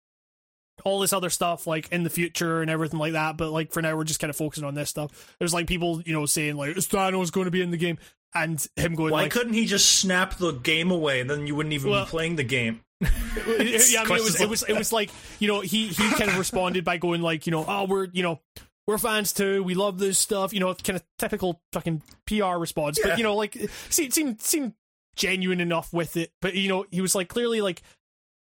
all 0.85 1.01
this 1.01 1.13
other 1.13 1.31
stuff 1.31 1.67
like 1.67 1.91
in 1.93 2.03
the 2.05 2.11
future 2.11 2.61
and 2.63 2.71
everything 2.71 2.99
like 2.99 3.13
that. 3.13 3.37
But 3.37 3.51
like 3.51 3.73
for 3.73 3.83
now, 3.83 3.97
we're 3.97 4.05
just 4.05 4.21
kind 4.21 4.31
of 4.31 4.37
focusing 4.37 4.65
on 4.65 4.75
this 4.75 4.91
stuff. 4.91 5.35
There's 5.39 5.55
like 5.55 5.67
people, 5.67 6.03
you 6.03 6.13
know, 6.13 6.27
saying 6.27 6.57
like, 6.57 6.77
"Is 6.77 6.89
Thanos 6.89 7.33
going 7.33 7.47
to 7.47 7.51
be 7.51 7.63
in 7.63 7.71
the 7.71 7.77
game?" 7.77 7.99
And 8.35 8.65
him 8.77 8.95
going 8.95 9.13
Why 9.13 9.23
like, 9.23 9.33
couldn't 9.33 9.55
he 9.55 9.67
just 9.67 9.99
snap 9.99 10.37
the 10.37 10.53
game 10.53 10.93
away 10.93 11.21
and 11.21 11.29
then 11.29 11.49
you 11.49 11.57
wouldn't 11.57 11.73
even 11.73 11.91
Well- 11.91 12.05
be 12.05 12.11
playing 12.11 12.37
the 12.37 12.45
game? 12.45 12.81
yeah, 13.01 13.09
I 13.09 14.05
mean, 14.05 14.19
it 14.19 14.23
was, 14.23 14.41
it 14.41 14.49
was, 14.49 14.63
it 14.63 14.75
was 14.75 14.93
like, 14.93 15.11
you 15.39 15.49
know, 15.49 15.61
he 15.61 15.89
he 15.89 16.11
kind 16.11 16.31
of 16.31 16.39
responded 16.39 16.85
by 16.85 16.99
going 16.99 17.23
like, 17.23 17.47
you 17.47 17.51
know, 17.51 17.65
oh, 17.67 17.87
we're, 17.87 18.09
you 18.13 18.23
know, 18.23 18.41
we're 18.87 18.99
fans 18.99 19.33
too. 19.33 19.63
We 19.63 19.75
love 19.75 19.99
this 19.99 20.19
stuff. 20.19 20.53
You 20.53 20.61
know, 20.61 20.75
kind 20.75 20.97
of 20.97 21.05
typical 21.19 21.61
fucking 21.73 22.03
PR 22.27 22.57
response. 22.57 22.99
Yeah. 22.99 23.11
But 23.11 23.19
you 23.19 23.25
know, 23.25 23.37
like, 23.37 23.57
see, 23.89 24.05
it 24.05 24.13
seemed 24.13 24.41
seemed 24.41 24.75
genuine 25.17 25.61
enough 25.61 25.93
with 25.93 26.17
it. 26.17 26.33
But 26.43 26.55
you 26.55 26.69
know, 26.69 26.87
he 26.91 27.01
was 27.01 27.15
like 27.15 27.29
clearly 27.29 27.61
like, 27.61 27.83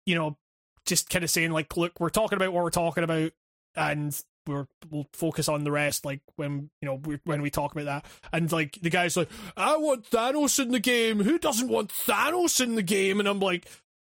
you 0.06 0.14
know, 0.14 0.36
just 0.86 1.10
kind 1.10 1.24
of 1.24 1.30
saying 1.30 1.50
like, 1.50 1.76
look, 1.76 1.98
we're 1.98 2.10
talking 2.10 2.36
about 2.36 2.52
what 2.52 2.64
we're 2.64 2.70
talking 2.70 3.04
about, 3.04 3.32
and 3.76 4.18
we're 4.46 4.66
we'll 4.90 5.08
focus 5.12 5.48
on 5.48 5.64
the 5.64 5.70
rest. 5.72 6.04
Like 6.04 6.20
when 6.36 6.70
you 6.80 6.86
know 6.86 6.94
we, 7.04 7.18
when 7.24 7.42
we 7.42 7.50
talk 7.50 7.72
about 7.72 7.86
that, 7.86 8.06
and 8.32 8.50
like 8.52 8.78
the 8.80 8.90
guy's 8.90 9.16
like, 9.16 9.28
I 9.56 9.76
want 9.76 10.10
Thanos 10.10 10.60
in 10.60 10.70
the 10.70 10.80
game. 10.80 11.20
Who 11.20 11.38
doesn't 11.38 11.68
want 11.68 11.90
Thanos 11.90 12.60
in 12.62 12.74
the 12.74 12.82
game? 12.82 13.20
And 13.20 13.28
I'm 13.28 13.40
like. 13.40 13.66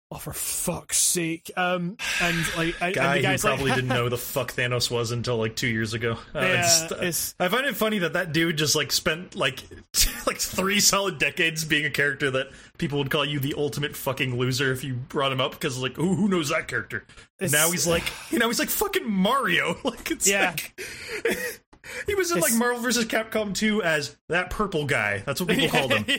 Oh, 0.09 0.15
for 0.17 0.31
fuck's 0.31 0.95
sake! 0.97 1.51
Um, 1.57 1.97
and 2.21 2.37
like, 2.55 2.81
and, 2.81 2.95
Guy 2.95 3.15
and 3.17 3.25
the 3.25 3.29
who 3.33 3.37
probably 3.39 3.65
like, 3.71 3.75
didn't 3.75 3.89
know 3.89 4.07
the 4.09 4.17
fuck 4.17 4.53
Thanos 4.53 4.89
was 4.89 5.11
until 5.11 5.35
like 5.35 5.57
two 5.57 5.67
years 5.67 5.93
ago. 5.93 6.13
Uh, 6.33 6.39
Yeah, 6.39 6.47
it's- 6.53 6.91
it's- 6.93 7.35
I 7.41 7.49
find 7.49 7.65
it 7.65 7.75
funny 7.75 7.99
that 7.99 8.13
that 8.13 8.31
dude 8.31 8.57
just 8.57 8.73
like 8.73 8.93
spent 8.93 9.35
like 9.35 9.63
like 10.25 10.37
three 10.37 10.79
solid 10.79 11.17
decades 11.17 11.65
being 11.65 11.83
a 11.85 11.89
character 11.89 12.31
that 12.31 12.47
people 12.77 12.99
would 12.99 13.11
call 13.11 13.25
you 13.25 13.39
the 13.41 13.53
ultimate 13.57 13.97
fucking 13.97 14.37
loser 14.37 14.71
if 14.71 14.81
you 14.85 14.93
brought 14.93 15.33
him 15.33 15.41
up 15.41 15.51
because 15.51 15.77
like 15.77 15.97
who 15.97 16.15
who 16.15 16.29
knows 16.29 16.47
that 16.49 16.69
character? 16.69 17.05
Now 17.41 17.69
he's 17.71 17.85
like 17.85 18.03
you 18.31 18.39
know 18.39 18.47
he's 18.47 18.59
like 18.59 18.69
fucking 18.69 19.09
Mario. 19.11 19.75
Like 19.83 20.09
it's 20.09 20.25
Yeah. 20.25 20.51
like. 20.51 21.61
He 22.05 22.15
was 22.15 22.31
in 22.31 22.39
like 22.39 22.53
Marvel 22.53 22.81
vs. 22.81 23.05
Capcom 23.05 23.53
2 23.53 23.81
as 23.83 24.15
that 24.29 24.49
purple 24.49 24.85
guy. 24.85 25.23
That's 25.25 25.39
what 25.41 25.49
people 25.49 25.69
called 25.69 25.93
him. 25.93 26.05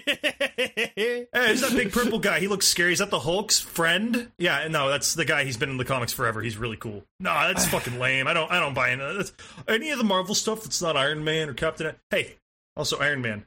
Hey, 0.58 1.26
who's 1.48 1.60
that 1.60 1.72
big 1.76 1.92
purple 1.92 2.18
guy? 2.18 2.40
He 2.40 2.48
looks 2.48 2.66
scary. 2.66 2.92
Is 2.92 2.98
that 2.98 3.10
the 3.10 3.18
Hulk's 3.20 3.60
friend? 3.60 4.30
Yeah, 4.38 4.66
no, 4.68 4.88
that's 4.88 5.14
the 5.14 5.24
guy. 5.24 5.44
He's 5.44 5.56
been 5.56 5.70
in 5.70 5.76
the 5.76 5.84
comics 5.84 6.12
forever. 6.12 6.40
He's 6.42 6.56
really 6.56 6.76
cool. 6.76 7.04
No, 7.20 7.32
that's 7.32 7.66
fucking 7.68 7.98
lame. 7.98 8.26
I 8.26 8.34
don't. 8.34 8.50
I 8.50 8.58
don't 8.60 8.74
buy 8.74 8.94
that. 8.96 9.14
That's, 9.16 9.32
any 9.68 9.90
of 9.90 9.98
the 9.98 10.04
Marvel 10.04 10.34
stuff 10.34 10.62
that's 10.64 10.82
not 10.82 10.96
Iron 10.96 11.22
Man 11.24 11.48
or 11.48 11.54
Captain. 11.54 11.94
Hey, 12.10 12.36
also 12.76 12.98
Iron 12.98 13.22
Man. 13.22 13.46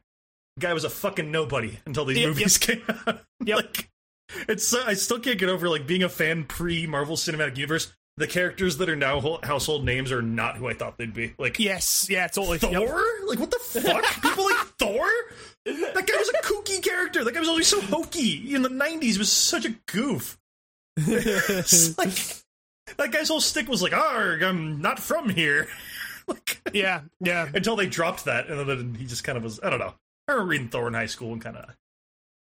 The 0.57 0.61
guy 0.61 0.73
was 0.73 0.83
a 0.83 0.89
fucking 0.89 1.31
nobody 1.31 1.79
until 1.85 2.05
these 2.05 2.19
Yep, 2.19 2.27
movies 2.27 2.57
came 2.59 2.81
out. 3.07 3.21
Yep. 3.43 3.57
like, 3.57 3.89
it's. 4.47 4.73
Uh, 4.73 4.83
I 4.85 4.93
still 4.93 5.19
can't 5.19 5.39
get 5.39 5.49
over 5.49 5.67
like 5.67 5.85
being 5.87 6.03
a 6.03 6.09
fan 6.09 6.45
pre 6.45 6.87
Marvel 6.87 7.15
Cinematic 7.17 7.57
Universe. 7.57 7.91
The 8.17 8.27
characters 8.27 8.77
that 8.77 8.89
are 8.89 8.95
now 8.95 9.39
household 9.41 9.85
names 9.85 10.11
are 10.11 10.21
not 10.21 10.57
who 10.57 10.67
I 10.67 10.73
thought 10.73 10.97
they'd 10.97 11.13
be. 11.13 11.33
Like 11.39 11.59
yes, 11.59 12.07
yeah, 12.09 12.27
totally. 12.27 12.57
Thor? 12.57 12.71
Yep. 12.71 12.89
Like 13.27 13.39
what 13.39 13.51
the 13.51 13.59
fuck? 13.59 14.03
People 14.21 14.43
like 14.45 14.67
Thor? 14.77 15.07
That 15.65 16.05
guy 16.07 16.17
was 16.17 16.29
a 16.29 16.43
kooky 16.43 16.83
character. 16.83 17.23
That 17.23 17.33
guy 17.33 17.39
was 17.39 17.49
always 17.49 17.67
so 17.67 17.79
hokey. 17.81 18.53
In 18.53 18.61
the 18.63 18.69
'90s, 18.69 19.17
was 19.17 19.31
such 19.31 19.65
a 19.65 19.69
goof. 19.87 20.37
Like 20.97 22.13
that 22.97 23.11
guy's 23.11 23.29
whole 23.29 23.39
stick 23.41 23.67
was 23.69 23.81
like, 23.81 23.93
"Arg, 23.93 24.43
I'm 24.43 24.81
not 24.81 24.99
from 24.99 25.29
here." 25.29 25.67
like 26.27 26.59
Yeah, 26.73 27.01
yeah. 27.21 27.47
until 27.53 27.75
they 27.77 27.87
dropped 27.87 28.25
that, 28.25 28.47
and 28.49 28.67
then 28.69 28.95
he 28.95 29.05
just 29.05 29.23
kind 29.23 29.37
of 29.37 29.43
was. 29.43 29.59
I 29.63 29.69
don't 29.69 29.79
know. 29.79 29.93
I 30.27 30.33
remember 30.33 30.49
reading 30.49 30.67
Thor 30.69 30.87
in 30.89 30.93
high 30.93 31.05
school 31.05 31.31
and 31.31 31.41
kind 31.41 31.55
of 31.57 31.75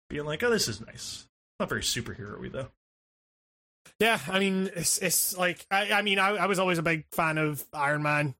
being 0.09 0.25
like, 0.25 0.43
"Oh, 0.43 0.49
this 0.51 0.67
is 0.67 0.79
nice." 0.85 1.27
Not 1.59 1.69
very 1.69 1.81
superhero-y 1.81 2.49
though. 2.49 2.67
Yeah, 3.99 4.19
I 4.27 4.39
mean, 4.39 4.69
it's 4.75 4.97
it's 4.99 5.37
like 5.37 5.65
I, 5.71 5.91
I 5.91 6.01
mean, 6.01 6.19
I, 6.19 6.29
I 6.29 6.45
was 6.45 6.59
always 6.59 6.77
a 6.77 6.83
big 6.83 7.05
fan 7.11 7.37
of 7.37 7.65
Iron 7.73 8.03
Man, 8.03 8.35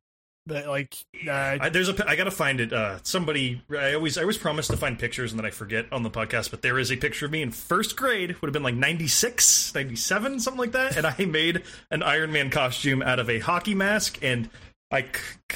but 0.48 0.66
like, 0.66 0.96
uh, 1.28 1.58
I, 1.60 1.70
there's 1.70 1.90
a 1.90 2.10
I 2.10 2.16
gotta 2.16 2.32
find 2.32 2.62
it. 2.62 2.72
Uh, 2.72 3.00
somebody. 3.04 3.62
I 3.70 3.94
always. 3.94 4.18
I 4.18 4.22
always 4.22 4.38
promise 4.38 4.68
to 4.70 4.78
find 4.78 4.98
pictures 4.98 5.32
and 5.34 5.40
then 5.40 5.46
I 5.46 5.50
forget 5.52 5.92
on 5.92 6.04
the 6.04 6.10
podcast. 6.10 6.52
But 6.52 6.62
there 6.62 6.80
is 6.80 6.92
a 6.92 6.96
picture 6.96 7.26
of 7.26 7.32
me 7.32 7.42
in 7.42 7.52
first 7.52 7.98
grade. 7.98 8.42
Would 8.42 8.48
have 8.48 8.54
been 8.54 8.64
like 8.64 8.76
96, 8.76 9.76
97, 9.76 10.40
something 10.40 10.60
like 10.60 10.72
that. 10.72 10.96
And 10.96 11.06
I 11.06 11.26
made 11.26 11.64
an 11.92 12.02
Iron 12.02 12.32
Man 12.32 12.50
costume 12.50 13.02
out 13.02 13.20
of 13.20 13.30
a 13.30 13.40
hockey 13.40 13.76
mask 13.76 14.18
and. 14.24 14.50
I, 14.90 15.04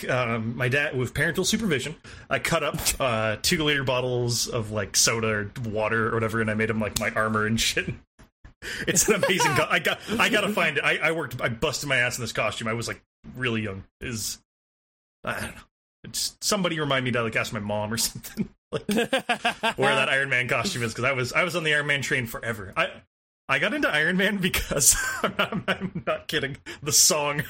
um, 0.10 0.58
my 0.58 0.68
dad, 0.68 0.98
with 0.98 1.14
parental 1.14 1.46
supervision, 1.46 1.96
I 2.30 2.40
cut 2.40 2.64
up 2.64 2.76
uh, 3.00 3.38
two 3.42 3.64
liter 3.64 3.86
bottles 3.86 4.50
of 4.50 4.72
like 4.72 4.98
soda 4.98 5.28
or 5.28 5.52
water 5.70 6.10
or 6.10 6.16
whatever, 6.16 6.42
and 6.42 6.52
I 6.52 6.54
made 6.54 6.68
them 6.68 6.82
like 6.82 7.00
my 7.00 7.12
armor 7.12 7.46
and 7.46 7.58
shit. 7.58 7.94
It's 8.88 9.08
an 9.08 9.16
amazing. 9.16 9.56
Co- 9.56 9.68
I 9.70 9.80
got. 9.80 10.00
I 10.20 10.30
gotta 10.30 10.50
find 10.54 10.78
it. 10.78 10.84
I, 10.84 10.98
I 10.98 11.12
worked. 11.12 11.42
I 11.42 11.50
busted 11.50 11.90
my 11.90 11.98
ass 11.98 12.18
in 12.18 12.24
this 12.24 12.32
costume. 12.32 12.68
I 12.68 12.74
was 12.74 12.88
like 12.88 13.02
really 13.36 13.62
young. 13.62 13.84
Is 14.00 14.40
I 15.24 15.40
don't 15.40 15.56
know. 15.56 15.62
It's 16.04 16.36
somebody 16.42 16.80
remind 16.80 17.06
me 17.06 17.12
to 17.12 17.24
like 17.24 17.36
ask 17.36 17.54
my 17.54 17.60
mom 17.60 17.94
or 17.94 17.98
something 17.98 18.50
like 18.72 18.88
where 18.88 19.96
that 19.96 20.10
Iron 20.10 20.30
Man 20.30 20.48
costume 20.48 20.84
is 20.84 20.94
because 20.94 21.06
I 21.06 21.12
was 21.14 21.34
I 21.34 21.44
was 21.44 21.56
on 21.56 21.64
the 21.64 21.74
Iron 21.74 21.88
Man 21.88 22.02
train 22.02 22.26
forever. 22.26 22.74
I 22.76 22.90
I 23.50 23.60
got 23.60 23.74
into 23.74 23.90
Iron 23.90 24.18
Man 24.18 24.38
because 24.38 24.96
I'm 25.24 25.36
not, 25.38 25.54
I'm 25.68 26.04
not 26.08 26.28
kidding. 26.28 26.58
The 26.82 26.94
song, 26.94 27.44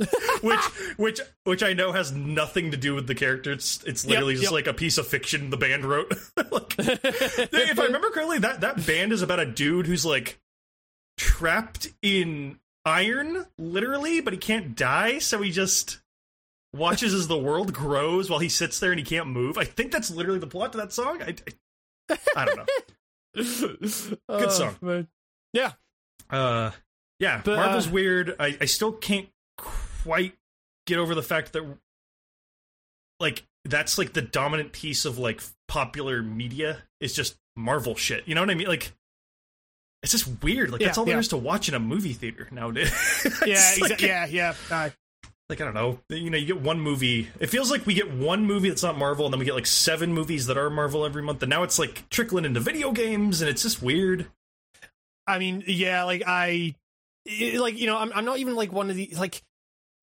which 0.42 0.60
which 0.96 1.20
which 1.44 1.62
I 1.62 1.72
know 1.72 1.92
has 1.92 2.10
nothing 2.12 2.72
to 2.72 2.76
do 2.76 2.94
with 2.94 3.06
the 3.06 3.14
character. 3.14 3.52
It's 3.52 3.82
it's 3.84 4.04
literally 4.04 4.34
Yep, 4.34 4.40
just 4.42 4.52
yep. 4.52 4.66
like 4.66 4.66
a 4.66 4.74
piece 4.76 4.98
of 4.98 5.06
fiction 5.06 5.50
the 5.50 5.56
band 5.56 5.84
wrote. 5.84 6.10
like, 6.36 6.74
if 6.78 7.78
I 7.78 7.84
remember 7.84 8.10
correctly, 8.10 8.38
that 8.40 8.60
that 8.62 8.84
band 8.86 9.12
is 9.12 9.22
about 9.22 9.38
a 9.38 9.46
dude 9.46 9.86
who's 9.86 10.04
like 10.04 10.40
trapped 11.16 11.88
in 12.02 12.58
iron, 12.84 13.46
literally, 13.56 14.20
but 14.20 14.32
he 14.32 14.38
can't 14.38 14.74
die, 14.74 15.20
so 15.20 15.40
he 15.42 15.52
just 15.52 16.00
watches 16.74 17.14
as 17.14 17.28
the 17.28 17.38
world 17.38 17.72
grows 17.72 18.28
while 18.28 18.40
he 18.40 18.48
sits 18.48 18.80
there 18.80 18.90
and 18.90 18.98
he 18.98 19.04
can't 19.04 19.28
move. 19.28 19.56
I 19.56 19.64
think 19.64 19.92
that's 19.92 20.10
literally 20.10 20.40
the 20.40 20.48
plot 20.48 20.72
to 20.72 20.78
that 20.78 20.92
song. 20.92 21.22
I, 21.22 21.36
I, 22.10 22.18
I 22.36 22.44
don't 22.44 22.56
know. 22.56 22.66
Good 24.28 24.50
song. 24.50 24.76
Man. 24.82 25.08
Yeah. 25.52 25.72
Uh, 26.28 26.72
yeah, 27.20 27.42
But, 27.44 27.56
Marvel's 27.56 27.86
uh, 27.86 27.92
weird. 27.92 28.36
I, 28.40 28.56
I 28.60 28.64
still 28.64 28.92
can't 28.92 29.28
quite 30.04 30.34
get 30.86 30.98
over 30.98 31.14
the 31.14 31.22
fact 31.22 31.52
that 31.54 31.64
like 33.20 33.44
that's 33.64 33.96
like 33.98 34.12
the 34.12 34.22
dominant 34.22 34.72
piece 34.72 35.04
of 35.04 35.18
like 35.18 35.40
popular 35.68 36.22
media 36.22 36.78
is 37.00 37.14
just 37.14 37.36
Marvel 37.56 37.94
shit. 37.94 38.26
You 38.26 38.34
know 38.34 38.42
what 38.42 38.50
I 38.50 38.54
mean? 38.54 38.68
Like 38.68 38.92
it's 40.02 40.12
just 40.12 40.42
weird. 40.42 40.70
Like 40.70 40.82
that's 40.82 40.98
all 40.98 41.04
there 41.04 41.14
yeah. 41.14 41.20
is 41.20 41.28
to 41.28 41.36
watch 41.36 41.68
in 41.68 41.74
a 41.74 41.80
movie 41.80 42.12
theater 42.12 42.48
nowadays. 42.50 42.92
Yeah, 43.46 43.56
exa- 43.56 43.80
like, 43.80 44.00
yeah, 44.02 44.26
yeah. 44.26 44.54
Uh, 44.70 44.90
like 45.48 45.60
I 45.60 45.64
don't 45.64 45.74
know. 45.74 45.98
You 46.08 46.30
know, 46.30 46.36
you 46.36 46.46
get 46.46 46.60
one 46.60 46.80
movie. 46.80 47.28
It 47.40 47.48
feels 47.48 47.70
like 47.70 47.86
we 47.86 47.94
get 47.94 48.12
one 48.12 48.44
movie 48.44 48.68
that's 48.68 48.82
not 48.82 48.98
Marvel, 48.98 49.24
and 49.26 49.32
then 49.32 49.38
we 49.38 49.44
get 49.46 49.54
like 49.54 49.66
seven 49.66 50.12
movies 50.12 50.46
that 50.46 50.58
are 50.58 50.68
Marvel 50.70 51.04
every 51.06 51.22
month. 51.22 51.42
And 51.42 51.50
now 51.50 51.62
it's 51.62 51.78
like 51.78 52.08
trickling 52.10 52.44
into 52.44 52.60
video 52.60 52.92
games, 52.92 53.40
and 53.40 53.48
it's 53.50 53.62
just 53.62 53.82
weird. 53.82 54.26
I 55.26 55.38
mean, 55.38 55.64
yeah, 55.66 56.04
like 56.04 56.22
I, 56.26 56.74
i- 57.28 57.56
like 57.58 57.78
you 57.78 57.86
know, 57.86 57.96
I'm 57.96 58.12
I'm 58.14 58.24
not 58.26 58.38
even 58.38 58.54
like 58.56 58.72
one 58.72 58.90
of 58.90 58.96
the 58.96 59.14
like. 59.18 59.42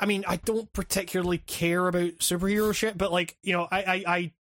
I 0.01 0.07
mean, 0.07 0.25
I 0.27 0.37
don't 0.37 0.71
particularly 0.73 1.37
care 1.37 1.87
about 1.87 2.17
superhero 2.17 2.73
shit, 2.73 2.97
but 2.97 3.11
like 3.11 3.37
you 3.43 3.53
know, 3.53 3.67
I 3.71 3.83
I, 3.83 4.03
I 4.07 4.31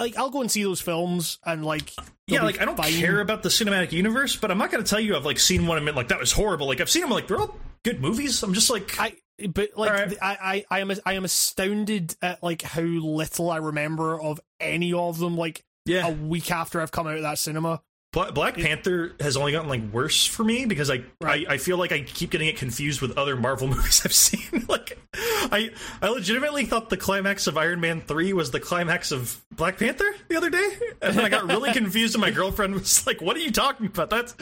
like 0.00 0.16
I'll 0.16 0.30
go 0.30 0.40
and 0.40 0.50
see 0.50 0.62
those 0.62 0.80
films 0.80 1.38
and 1.44 1.64
like 1.64 1.92
Yeah, 2.26 2.42
like 2.42 2.60
I 2.60 2.64
don't 2.64 2.76
fine. 2.76 2.92
care 2.92 3.20
about 3.20 3.42
the 3.42 3.50
cinematic 3.50 3.92
universe, 3.92 4.36
but 4.36 4.50
I'm 4.50 4.58
not 4.58 4.70
going 4.70 4.82
to 4.82 4.88
tell 4.88 5.00
you 5.00 5.16
I've 5.16 5.26
like 5.26 5.38
seen 5.38 5.66
one 5.66 5.76
and 5.76 5.86
been 5.86 5.94
like 5.94 6.08
that 6.08 6.18
was 6.18 6.32
horrible. 6.32 6.66
Like 6.66 6.80
I've 6.80 6.90
seen 6.90 7.02
them 7.02 7.10
like 7.10 7.28
they're 7.28 7.38
all 7.38 7.54
good 7.84 8.00
movies. 8.00 8.42
I'm 8.42 8.54
just 8.54 8.70
like 8.70 8.98
I 8.98 9.12
but 9.50 9.70
like 9.76 9.90
Alright. 9.90 10.16
I, 10.22 10.64
I 10.70 10.78
I 10.78 10.80
am 10.80 10.92
I 11.04 11.12
am 11.12 11.24
astounded 11.24 12.16
at 12.22 12.42
like 12.42 12.62
how 12.62 12.82
little 12.82 13.50
I 13.50 13.58
remember 13.58 14.20
of 14.20 14.40
any 14.58 14.92
of 14.92 15.18
them. 15.18 15.36
Like 15.36 15.62
yeah. 15.84 16.08
a 16.08 16.12
week 16.12 16.50
after 16.50 16.80
I've 16.80 16.90
come 16.90 17.06
out 17.06 17.16
of 17.16 17.22
that 17.22 17.38
cinema. 17.38 17.82
Bla- 18.18 18.32
Black 18.32 18.56
Panther 18.56 19.12
has 19.20 19.36
only 19.36 19.52
gotten 19.52 19.68
like 19.68 19.92
worse 19.92 20.26
for 20.26 20.42
me 20.42 20.66
because 20.66 20.90
I, 20.90 21.02
Right. 21.20 21.46
I 21.48 21.54
I 21.54 21.58
feel 21.58 21.76
like 21.76 21.92
I 21.92 22.00
keep 22.00 22.30
getting 22.30 22.48
it 22.48 22.56
confused 22.56 23.00
with 23.00 23.16
other 23.16 23.36
Marvel 23.36 23.68
movies 23.74 24.02
I've 24.04 24.12
seen. 24.12 24.64
like 24.68 24.98
I 25.14 25.70
I 26.02 26.08
legitimately 26.08 26.64
thought 26.66 26.90
the 26.90 26.96
climax 26.96 27.46
of 27.46 27.56
Iron 27.56 27.80
Man 27.80 28.00
three 28.00 28.32
was 28.32 28.50
the 28.50 28.58
climax 28.58 29.12
of 29.12 29.40
Black 29.52 29.78
Panther 29.78 30.04
the 30.28 30.36
other 30.36 30.50
day, 30.50 30.68
and 31.00 31.16
then 31.16 31.24
I 31.24 31.28
got 31.28 31.46
really 31.46 31.72
confused. 31.80 32.14
And 32.16 32.20
my 32.20 32.32
girlfriend 32.32 32.74
was 32.74 33.06
like, 33.06 33.20
"What 33.22 33.36
are 33.36 33.40
you 33.40 33.52
talking 33.52 33.86
about? 33.86 34.10
That's 34.10 34.34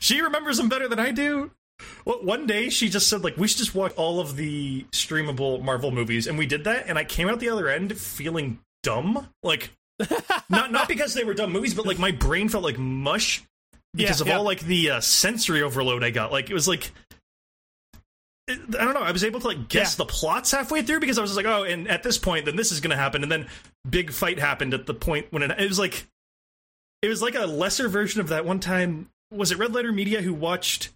she 0.00 0.20
remembers 0.20 0.56
them 0.56 0.68
better 0.68 0.88
than 0.88 0.98
I 0.98 1.12
do." 1.12 1.52
Well, 2.04 2.18
one 2.24 2.46
day 2.48 2.68
she 2.68 2.88
just 2.88 3.08
said 3.08 3.22
like 3.22 3.36
we 3.36 3.46
should 3.46 3.58
just 3.58 3.74
watch 3.76 3.92
all 3.96 4.18
of 4.18 4.34
the 4.36 4.84
streamable 4.90 5.62
Marvel 5.62 5.92
movies, 5.92 6.26
and 6.26 6.36
we 6.36 6.46
did 6.46 6.64
that. 6.64 6.88
And 6.88 6.98
I 6.98 7.04
came 7.04 7.28
out 7.28 7.38
the 7.38 7.50
other 7.50 7.68
end 7.68 7.96
feeling 7.96 8.58
dumb, 8.82 9.28
like 9.44 9.70
not 10.48 10.72
not 10.72 10.88
because 10.88 11.14
they 11.14 11.24
were 11.24 11.34
dumb 11.34 11.52
movies, 11.52 11.74
but 11.74 11.86
like 11.86 11.98
my 11.98 12.10
brain 12.10 12.48
felt 12.48 12.64
like 12.64 12.78
mush 12.78 13.42
because 13.94 14.20
Yeah, 14.20 14.22
of 14.24 14.28
yeah. 14.28 14.36
all 14.38 14.44
like 14.44 14.60
the 14.60 14.90
uh, 14.90 15.00
sensory 15.00 15.62
overload 15.62 16.02
I 16.04 16.10
got. 16.10 16.32
Like 16.32 16.50
it 16.50 16.54
was 16.54 16.66
like 16.68 16.90
I 18.48 18.54
don't 18.84 18.94
know. 18.94 19.02
I 19.02 19.12
was 19.12 19.22
able 19.22 19.38
to 19.40 19.46
like 19.46 19.68
guess 19.68 19.94
Yeah. 19.94 20.04
the 20.04 20.06
plots 20.06 20.50
halfway 20.50 20.82
through 20.82 20.98
because 21.00 21.18
I 21.18 21.22
was 21.22 21.36
like, 21.36 21.46
oh, 21.46 21.62
and 21.62 21.86
at 21.88 22.02
this 22.02 22.18
point, 22.18 22.46
then 22.46 22.56
this 22.56 22.72
is 22.72 22.80
going 22.80 22.90
to 22.90 22.96
happen, 22.96 23.22
and 23.22 23.30
then 23.30 23.46
big 23.88 24.10
fight 24.12 24.40
happened 24.40 24.74
at 24.74 24.86
the 24.86 24.94
point 24.94 25.26
when 25.30 25.42
it, 25.44 25.52
it 25.56 25.68
was 25.68 25.78
like, 25.78 26.06
it 27.00 27.08
was 27.08 27.22
like 27.22 27.36
a 27.36 27.46
lesser 27.46 27.88
version 27.88 28.20
of 28.20 28.28
that 28.28 28.44
one 28.44 28.58
time. 28.58 29.08
Was 29.30 29.52
it 29.52 29.58
Red 29.58 29.72
Letter 29.72 29.92
Media 29.92 30.20
who 30.20 30.34
watched 30.34 30.88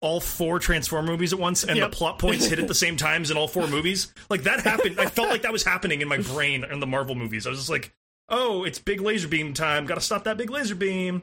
all 0.00 0.20
four 0.20 0.60
Transform 0.60 1.04
movies 1.06 1.32
at 1.32 1.38
once, 1.40 1.64
and 1.64 1.76
Yep. 1.76 1.90
the 1.90 1.96
plot 1.96 2.18
points 2.20 2.46
hit 2.46 2.60
at 2.60 2.68
the 2.68 2.74
same 2.76 2.96
times 2.96 3.32
in 3.32 3.36
all 3.36 3.48
four 3.48 3.66
movies? 3.66 4.14
Like 4.28 4.44
that 4.44 4.60
happened. 4.60 5.00
I 5.00 5.06
felt 5.06 5.30
like 5.30 5.42
that 5.42 5.52
was 5.52 5.64
happening 5.64 6.02
in 6.02 6.08
my 6.08 6.18
brain 6.18 6.62
in 6.62 6.78
the 6.78 6.86
Marvel 6.86 7.16
movies. 7.16 7.44
I 7.44 7.50
was 7.50 7.58
just 7.58 7.70
like, 7.70 7.92
oh, 8.30 8.64
it's 8.64 8.78
big 8.78 9.00
laser 9.00 9.28
beam 9.28 9.52
time. 9.52 9.86
Got 9.86 9.96
to 9.96 10.00
stop 10.00 10.24
that 10.24 10.36
big 10.36 10.50
laser 10.50 10.74
beam. 10.74 11.22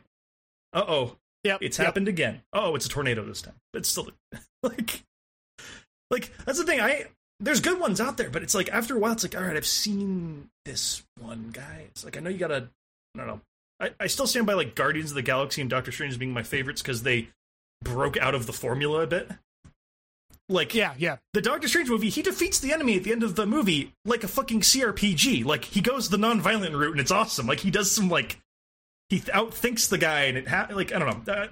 Uh 0.74 0.84
oh, 0.88 1.18
Yep, 1.48 1.60
it's 1.62 1.78
yep. 1.78 1.86
happened 1.86 2.08
again. 2.08 2.42
Oh, 2.52 2.76
it's 2.76 2.86
a 2.86 2.90
tornado 2.90 3.24
this 3.24 3.42
time. 3.42 3.56
But 3.72 3.86
still 3.86 4.10
like, 4.64 5.04
like 6.12 6.32
that's 6.46 6.58
the 6.58 6.66
thing. 6.66 6.82
I 6.82 7.06
there's 7.40 7.62
good 7.62 7.80
ones 7.80 8.02
out 8.02 8.18
there, 8.18 8.30
but 8.30 8.44
it's 8.44 8.56
like 8.56 8.70
after 8.70 8.96
a 8.96 9.00
while, 9.00 9.14
it's 9.14 9.24
like 9.24 9.36
all 9.36 9.44
right, 9.44 9.56
I've 9.56 9.66
seen 9.66 10.50
this 10.66 11.04
one 11.20 11.52
guys. 11.54 12.04
Like 12.04 12.18
I 12.18 12.20
know 12.20 12.30
you 12.30 12.38
gotta. 12.38 12.70
I 13.16 13.20
don't 13.20 13.28
know. 13.28 13.42
I, 13.80 13.92
I 14.00 14.08
still 14.08 14.28
stand 14.28 14.46
by 14.46 14.54
like 14.54 14.76
Guardians 14.76 15.12
of 15.12 15.16
the 15.16 15.22
Galaxy 15.22 15.62
and 15.62 15.70
Doctor 15.70 15.92
Strange 15.92 16.20
being 16.20 16.34
my 16.34 16.44
favorites 16.44 16.82
because 16.82 17.04
they 17.04 17.30
broke 17.84 18.18
out 18.18 18.36
of 18.36 18.46
the 18.46 18.54
formula 18.54 19.02
a 19.02 19.08
bit. 19.08 19.32
Like 20.49 20.74
Yeah, 20.74 20.94
yeah. 20.98 21.18
the 21.34 21.41
Doctor 21.41 21.68
Strange 21.68 21.90
movie, 21.90 22.10
he 22.10 22.22
defeats 22.22 22.60
the 22.60 22.72
enemy 22.72 22.95
at 22.98 23.03
the 23.03 23.11
end 23.11 23.24
of 23.24 23.36
the 23.36 23.45
movie 23.45 23.94
like 24.06 24.24
a 24.24 24.28
fucking 24.28 24.61
CRPG. 24.61 25.44
Like 25.45 25.65
he 25.65 25.82
goes 25.82 26.10
the 26.10 26.18
non-violent 26.18 26.74
route 26.76 26.91
and 26.91 26.99
it's 27.02 27.11
awesome. 27.11 27.48
Like 27.48 27.60
he 27.60 27.72
does 27.72 27.91
some 27.91 28.10
like 28.10 28.40
he 29.10 29.19
th- 29.19 29.36
outthinks 29.36 29.90
the 29.90 29.98
guy 29.98 30.24
and 30.24 30.38
it 30.38 30.48
ha- 30.48 30.68
like 30.72 30.94
I 30.94 30.99
don't 30.99 31.28
know. 31.28 31.34
Uh, 31.34 31.48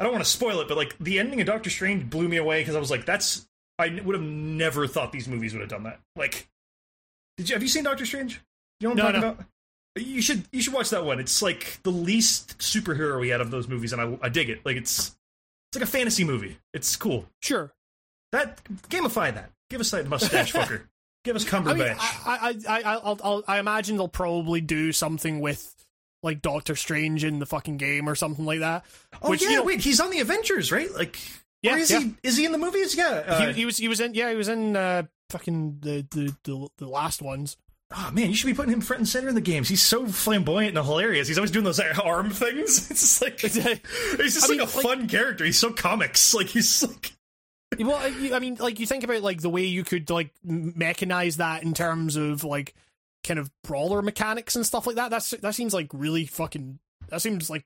I 0.00 0.04
don't 0.04 0.12
want 0.12 0.24
to 0.24 0.30
spoil 0.30 0.60
it, 0.60 0.68
but 0.68 0.76
like 0.76 0.96
the 0.98 1.20
ending 1.20 1.40
of 1.40 1.46
Doctor 1.46 1.70
Strange 1.70 2.10
blew 2.10 2.28
me 2.28 2.36
away 2.36 2.60
because 2.60 2.74
I 2.74 2.80
was 2.80 2.90
like, 2.90 3.04
that's 3.06 3.46
I 3.78 3.86
n- 3.86 4.04
would 4.04 4.14
have 4.16 4.24
never 4.24 4.86
thought 4.88 5.12
these 5.12 5.28
movies 5.28 5.52
would 5.52 5.60
have 5.60 5.70
done 5.70 5.84
that. 5.84 6.00
Like, 6.16 6.48
did 7.36 7.48
you 7.48 7.54
have 7.54 7.62
you 7.62 7.68
seen 7.68 7.84
Doctor 7.84 8.04
Strange? 8.06 8.40
You 8.80 8.88
know 8.88 8.94
what 8.94 9.00
I'm 9.00 9.12
No, 9.12 9.20
talking 9.20 9.20
no. 9.20 9.32
about? 9.34 9.46
You 9.96 10.20
should 10.22 10.42
you 10.52 10.60
should 10.60 10.72
watch 10.74 10.90
that 10.90 11.04
one. 11.04 11.20
It's 11.20 11.40
like 11.40 11.78
the 11.84 11.92
least 11.92 12.58
superhero 12.58 13.32
out 13.32 13.40
of 13.40 13.52
those 13.52 13.68
movies, 13.68 13.92
and 13.92 14.02
I 14.02 14.18
I 14.22 14.28
dig 14.28 14.50
it. 14.50 14.60
Like 14.64 14.76
it's 14.76 14.98
it's 15.70 15.76
like 15.76 15.84
a 15.84 15.86
fantasy 15.86 16.24
movie. 16.24 16.56
It's 16.72 16.96
cool. 16.96 17.26
Sure. 17.42 17.72
That 18.34 18.62
gamify 18.90 19.34
that. 19.34 19.50
Give 19.70 19.80
us 19.80 19.90
that 19.92 20.06
mustache 20.06 20.52
fucker. 20.54 20.82
Give 21.24 21.36
us 21.36 21.50
I 21.52 21.58
mean, 21.60 21.76
Cumberbatch. 21.78 21.96
I, 21.98 22.16
I, 22.26 22.54
I, 22.68 22.82
I, 22.82 22.94
I'll, 22.96 23.18
I'll, 23.24 23.44
I 23.48 23.58
imagine 23.58 23.96
they'll 23.96 24.08
probably 24.08 24.60
do 24.60 24.92
something 24.92 25.40
with 25.40 25.74
like 26.22 26.42
Doctor 26.42 26.76
Strange 26.76 27.24
in 27.24 27.38
the 27.38 27.46
fucking 27.46 27.76
game 27.78 28.08
or 28.08 28.14
something 28.14 28.44
like 28.44 28.60
that. 28.60 28.84
oh 29.22 29.30
which, 29.30 29.42
yeah, 29.42 29.48
you 29.50 29.56
know- 29.56 29.62
wait, 29.64 29.80
he's 29.80 30.00
on 30.00 30.10
the 30.10 30.20
Avengers, 30.20 30.70
right? 30.72 30.92
Like, 30.94 31.18
Yeah, 31.62 31.74
or 31.74 31.78
is 31.78 31.90
yeah. 31.90 32.00
he? 32.00 32.14
Is 32.22 32.36
he 32.36 32.44
in 32.44 32.52
the 32.52 32.58
movies? 32.58 32.94
Yeah. 32.96 33.22
Uh, 33.26 33.46
he, 33.48 33.52
he 33.52 33.64
was, 33.66 33.76
he 33.78 33.88
was 33.88 34.00
in, 34.00 34.14
yeah, 34.14 34.30
he 34.30 34.36
was 34.36 34.48
in 34.48 34.76
uh, 34.76 35.04
fucking 35.30 35.78
the, 35.80 36.06
the, 36.10 36.34
the, 36.44 36.68
the 36.78 36.86
last 36.88 37.22
ones. 37.22 37.56
oh 37.94 38.10
man, 38.12 38.28
you 38.30 38.34
should 38.36 38.46
be 38.46 38.54
putting 38.54 38.72
him 38.72 38.80
front 38.80 39.00
and 39.00 39.08
center 39.08 39.28
in 39.28 39.34
the 39.34 39.40
games. 39.40 39.68
He's 39.68 39.82
so 39.82 40.06
flamboyant 40.06 40.76
and 40.76 40.86
hilarious. 40.86 41.28
He's 41.28 41.38
always 41.38 41.50
doing 41.50 41.64
those 41.64 41.80
arm 41.80 42.30
things. 42.30 42.90
It's 42.90 43.00
just 43.00 43.22
like 43.22 43.38
he's 43.40 43.54
just 43.54 44.44
I 44.44 44.48
mean, 44.48 44.60
like 44.60 44.72
a 44.72 44.76
like- 44.76 44.82
fun 44.84 45.08
character. 45.08 45.44
He's 45.44 45.58
so 45.58 45.72
comics. 45.72 46.34
Like 46.34 46.46
he's 46.48 46.82
like 46.82 47.12
well, 47.78 47.96
I- 48.32 48.38
mean, 48.38 48.56
like 48.56 48.80
you 48.80 48.86
think 48.86 49.04
about 49.04 49.22
like 49.22 49.40
the 49.40 49.50
way 49.50 49.64
you 49.64 49.84
could 49.84 50.10
like 50.10 50.30
mechanize 50.46 51.36
that 51.36 51.62
in 51.62 51.74
terms 51.74 52.16
of 52.16 52.44
like 52.44 52.74
kind 53.24 53.38
of 53.40 53.50
brawler 53.62 54.02
mechanics 54.02 54.54
and 54.56 54.66
stuff 54.66 54.86
like 54.86 54.96
that. 54.96 55.10
That's 55.10 55.30
that 55.30 55.54
seems 55.54 55.72
like 55.74 55.88
really 55.92 56.26
fucking. 56.26 56.78
That 57.08 57.20
seems 57.22 57.48
like 57.50 57.64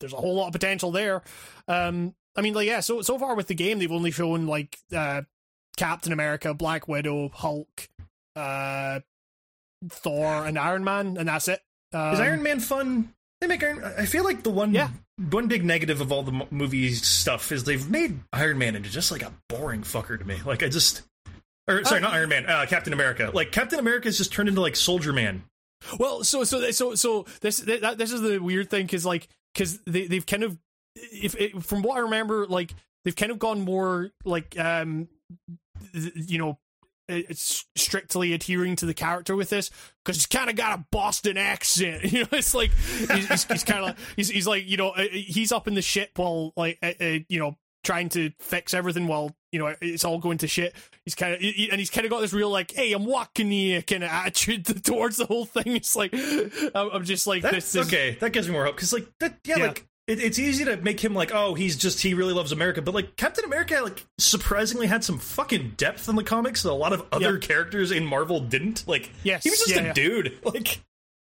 there's 0.00 0.12
a 0.12 0.16
whole 0.16 0.34
lot 0.34 0.46
of 0.48 0.52
potential 0.52 0.90
there. 0.90 1.22
Um, 1.68 2.14
I 2.36 2.40
mean, 2.40 2.54
like 2.54 2.66
yeah. 2.66 2.80
So 2.80 3.02
so 3.02 3.18
far 3.18 3.34
with 3.34 3.46
the 3.48 3.54
game, 3.54 3.78
they've 3.78 3.90
only 3.92 4.10
shown 4.10 4.46
like 4.46 4.78
uh, 4.94 5.22
Captain 5.76 6.12
America, 6.12 6.54
Black 6.54 6.88
Widow, 6.88 7.30
Hulk, 7.34 7.88
uh, 8.36 9.00
Thor, 9.88 10.46
and 10.46 10.58
Iron 10.58 10.84
Man, 10.84 11.16
and 11.16 11.28
that's 11.28 11.48
it. 11.48 11.60
Um, 11.92 12.14
is 12.14 12.20
Iron 12.20 12.42
Man 12.42 12.60
fun? 12.60 13.12
They 13.40 13.46
make 13.46 13.62
Iron. 13.62 13.82
I 13.84 14.04
feel 14.06 14.22
like 14.24 14.42
the 14.42 14.50
one 14.50 14.74
Yeah. 14.74 14.90
One 15.30 15.48
big 15.48 15.64
negative 15.64 16.00
of 16.00 16.10
all 16.12 16.22
the 16.22 16.32
mo- 16.32 16.48
movie 16.50 16.92
stuff 16.94 17.52
is 17.52 17.64
they've 17.64 17.88
made 17.88 18.20
Iron 18.32 18.58
Man 18.58 18.76
into 18.76 18.88
just 18.90 19.10
like 19.12 19.22
a 19.22 19.32
boring 19.48 19.82
fucker 19.82 20.18
to 20.18 20.24
me. 20.24 20.38
Like 20.44 20.62
I 20.62 20.68
just. 20.68 21.02
Or 21.68 21.84
sorry, 21.84 21.98
Uh, 21.98 22.04
not 22.04 22.14
Iron 22.14 22.28
Man. 22.30 22.46
Uh, 22.46 22.66
Captain 22.66 22.92
America. 22.92 23.30
Like 23.32 23.52
Captain 23.52 23.78
America 23.78 23.90
America's 23.90 24.18
just 24.18 24.32
turned 24.32 24.48
into 24.48 24.60
like 24.60 24.76
Soldier 24.76 25.12
Man. 25.12 25.42
Well, 25.98 26.24
so 26.24 26.44
so 26.44 26.70
so 26.70 26.94
so 26.94 27.26
this 27.40 27.58
that, 27.58 27.98
this 27.98 28.12
is 28.12 28.20
the 28.20 28.38
weird 28.38 28.70
thing 28.70 28.86
because 28.86 29.04
like 29.06 29.28
because 29.54 29.78
they 29.86 30.06
they've 30.06 30.26
kind 30.26 30.42
of 30.42 30.58
if 30.96 31.34
it, 31.36 31.62
from 31.62 31.82
what 31.82 31.96
I 31.96 32.00
remember 32.00 32.46
like 32.46 32.74
they've 33.04 33.16
kind 33.16 33.32
of 33.32 33.38
gone 33.38 33.60
more 33.60 34.10
like 34.24 34.58
um 34.58 35.08
you 35.92 36.38
know 36.38 36.58
it's 37.10 37.66
strictly 37.76 38.32
adhering 38.32 38.76
to 38.76 38.86
the 38.86 38.94
character 38.94 39.34
with 39.36 39.50
this 39.50 39.70
because 40.04 40.16
he's 40.16 40.26
kind 40.26 40.48
of 40.50 40.56
got 40.56 40.78
a 40.78 40.84
Boston 40.90 41.36
accent. 41.36 42.04
You 42.12 42.22
know, 42.22 42.28
it's 42.32 42.54
like 42.54 42.70
he's, 42.72 43.28
he's, 43.28 43.44
he's 43.44 43.64
kind 43.64 43.80
of 43.80 43.84
like 43.86 43.96
he's, 44.16 44.28
he's 44.30 44.46
like 44.46 44.66
you 44.66 44.76
know 44.76 44.90
uh, 44.90 45.04
he's 45.10 45.52
up 45.52 45.68
in 45.68 45.74
the 45.74 45.82
ship 45.82 46.10
while 46.16 46.52
like 46.56 46.78
uh, 46.82 46.92
uh, 47.00 47.18
you 47.28 47.38
know 47.38 47.56
trying 47.82 48.10
to 48.10 48.30
fix 48.40 48.74
everything 48.74 49.06
while 49.06 49.34
you 49.52 49.58
know 49.58 49.74
it's 49.80 50.04
all 50.04 50.18
going 50.18 50.38
to 50.38 50.46
shit. 50.46 50.74
He's 51.04 51.14
kind 51.14 51.34
of 51.34 51.40
and 51.40 51.78
he's 51.78 51.90
kind 51.90 52.04
of 52.04 52.10
got 52.10 52.20
this 52.20 52.32
real 52.32 52.50
like 52.50 52.72
hey 52.72 52.92
I'm 52.92 53.04
walking 53.06 53.50
here 53.50 53.80
kind 53.82 54.04
of 54.04 54.10
attitude 54.10 54.66
towards 54.84 55.16
the 55.16 55.26
whole 55.26 55.44
thing. 55.46 55.76
It's 55.76 55.96
like 55.96 56.12
I'm 56.14 56.90
I'm 56.92 57.04
just 57.04 57.26
like 57.26 57.42
this. 57.42 57.72
this 57.72 57.86
okay. 57.86 58.16
That 58.20 58.32
gives 58.32 58.48
me 58.48 58.52
more 58.52 58.64
hope 58.64 58.76
because 58.76 58.92
like 58.92 59.06
that. 59.20 59.38
Yeah, 59.44 59.56
Yeah. 59.58 59.66
like 59.68 59.86
it, 60.10 60.20
it's 60.20 60.38
easy 60.38 60.64
to 60.64 60.76
make 60.78 61.00
him 61.02 61.14
like, 61.14 61.30
oh, 61.32 61.54
he's 61.54 61.76
just 61.76 62.00
he 62.02 62.14
really 62.14 62.32
loves 62.34 62.52
America, 62.52 62.82
but 62.82 62.94
like 62.94 63.16
Captain 63.16 63.44
America, 63.44 63.80
like 63.82 64.04
surprisingly 64.18 64.86
had 64.86 65.04
some 65.04 65.18
fucking 65.18 65.74
depth 65.76 66.08
in 66.08 66.16
the 66.16 66.24
comics 66.24 66.62
that 66.64 66.70
a 66.70 66.74
lot 66.74 66.92
of 66.92 67.06
other 67.12 67.32
Yep. 67.34 67.42
characters 67.42 67.90
in 67.90 68.04
Marvel 68.04 68.40
didn't. 68.40 68.86
Like, 68.86 69.10
Yes, 69.22 69.44
he 69.44 69.50
was 69.50 69.58
just 69.60 69.70
yeah, 69.70 69.80
a 69.80 69.84
yeah. 69.86 69.92
dude. 69.92 70.38
Like, 70.44 70.80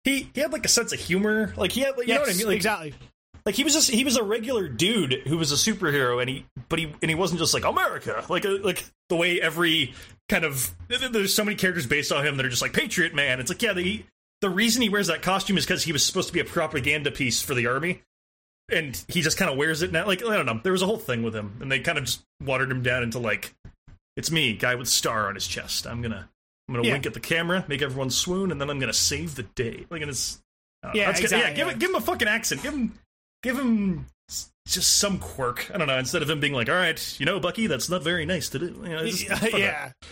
he 0.05 0.29
he 0.35 0.41
had 0.43 0.53
like 0.53 0.65
a 0.67 0.69
sense 0.69 0.93
of 0.93 1.01
humor. 1.01 1.55
Like 1.57 1.73
he 1.73 1.81
had, 1.81 1.97
like, 1.97 2.07
you 2.07 2.15
know 2.15 2.21
what 2.21 2.31
I 2.31 2.35
mean? 2.35 2.47
Like, 2.47 2.57
exactly. 2.57 2.95
like 3.47 3.55
he 3.55 3.65
was 3.65 3.73
just 3.73 3.91
he 3.91 4.05
was 4.05 4.17
a 4.19 4.23
regular 4.23 4.69
dude 4.69 5.15
who 5.27 5.39
was 5.39 5.51
a 5.51 5.55
superhero, 5.57 6.21
and 6.21 6.29
he 6.29 6.45
but 6.69 6.79
he 6.79 6.93
and 7.01 7.11
he 7.11 7.15
wasn't 7.15 7.41
just 7.41 7.55
like 7.55 7.65
America, 7.65 8.23
like 8.29 8.45
uh, 8.45 8.59
like 8.63 8.85
the 9.09 9.17
way 9.17 9.41
every 9.41 9.95
kind 10.29 10.45
of 10.45 10.71
there's 10.89 11.33
so 11.35 11.43
many 11.45 11.57
characters 11.57 11.87
based 11.87 12.13
on 12.13 12.27
him 12.27 12.37
that 12.37 12.45
are 12.45 12.51
just 12.51 12.61
like 12.63 12.75
Patriot 12.75 13.15
Man. 13.15 13.41
It's 13.41 13.51
like 13.51 13.63
yeah, 13.63 13.73
the 13.73 14.05
the 14.43 14.51
reason 14.51 14.83
he 14.83 14.91
wears 14.91 15.07
that 15.07 15.23
costume 15.23 15.57
is 15.57 15.65
because 15.65 15.83
he 15.85 15.93
was 15.93 16.05
supposed 16.05 16.29
to 16.29 16.35
be 16.35 16.41
a 16.41 16.45
propaganda 16.45 17.11
piece 17.11 17.41
for 17.41 17.55
the 17.55 17.67
army, 17.67 18.03
and 18.73 19.03
he 19.09 19.21
just 19.23 19.37
kind 19.37 19.51
of 19.51 19.57
wears 19.57 19.83
it 19.83 19.93
now. 19.93 20.07
Like 20.07 20.25
I 20.25 20.37
don't 20.37 20.47
know, 20.47 20.61
there 20.63 20.73
was 20.73 20.83
a 20.83 20.87
whole 20.87 20.99
thing 20.99 21.23
with 21.23 21.35
him, 21.35 21.57
and 21.61 21.71
they 21.71 21.81
kind 21.81 21.99
of 21.99 22.05
just 22.05 22.23
watered 22.43 22.71
him 22.71 22.83
down 22.83 23.03
into 23.03 23.19
like 23.19 23.55
it's 24.17 24.31
me, 24.31 24.55
guy 24.55 24.75
with 24.77 24.89
star 24.89 25.29
on 25.29 25.35
his 25.35 25.47
chest. 25.47 25.87
I'm 25.87 26.01
gonna 26.03 26.29
I'm 26.69 26.75
gonna 26.75 26.87
Yeah. 26.87 26.95
wink 26.95 27.07
at 27.07 27.15
the 27.15 27.21
camera, 27.21 27.65
make 27.69 27.83
everyone 27.83 28.11
swoon, 28.11 28.51
and 28.53 28.61
then 28.61 28.71
I'm 28.71 28.79
gonna 28.79 28.93
save 28.93 29.35
the 29.35 29.43
day. 29.43 29.87
Like 29.91 30.03
and 30.03 30.11
it's 30.11 30.41
I 30.83 30.87
don't 30.89 30.95
know. 30.97 31.01
Yeah, 31.01 31.07
That's 31.09 31.21
exactly, 31.21 31.49
yeah, 31.51 31.55
give 31.57 31.69
it 31.69 31.79
give 31.79 31.91
him 31.91 31.97
a 31.97 32.01
fucking 32.01 32.29
accent. 32.29 32.63
Give 32.63 32.73
him 32.75 32.93
give 33.43 33.59
him 33.59 34.07
just 34.67 34.99
some 34.99 35.19
quirk. 35.19 35.71
I 35.75 35.79
don't 35.79 35.87
know. 35.89 35.99
Instead 35.99 36.23
of 36.23 36.31
him 36.31 36.41
being 36.41 36.55
like, 36.55 36.69
"All 36.71 36.75
right, 36.75 37.21
you 37.21 37.27
know, 37.27 37.39
Bucky, 37.41 37.67
that's 37.67 37.91
not 37.91 38.03
very 38.03 38.25
nice 38.25 38.49
to 38.51 38.59
do." 38.59 38.67
You 38.83 38.89
know, 38.89 39.07
just- 39.07 39.53
yeah. 39.53 39.93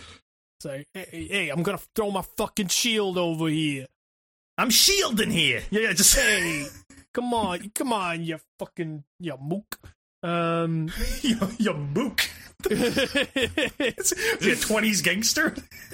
It's 0.59 0.65
like, 0.65 0.87
hey, 0.93 1.27
hey, 1.29 1.49
I'm 1.49 1.61
gonna 1.63 1.79
throw 1.95 2.09
my 2.11 2.21
fucking 2.37 2.67
shield 2.69 3.17
over 3.17 3.47
here. 3.49 3.87
I'm 4.57 4.69
shielding 4.69 5.31
here. 5.31 5.61
Yeah, 5.71 5.91
just 5.91 6.15
Hey, 6.15 6.67
come 7.13 7.33
on, 7.33 7.71
come 7.73 7.93
on, 7.93 8.23
you 8.23 8.39
fucking 8.59 9.03
you 9.19 9.37
mook. 9.41 9.79
Um, 10.21 10.89
you, 11.21 11.37
you 11.57 11.73
mook. 11.73 12.29
Is 12.69 14.13
he 14.41 14.51
a 14.51 14.55
twenties 14.55 15.01
gangster? 15.01 15.55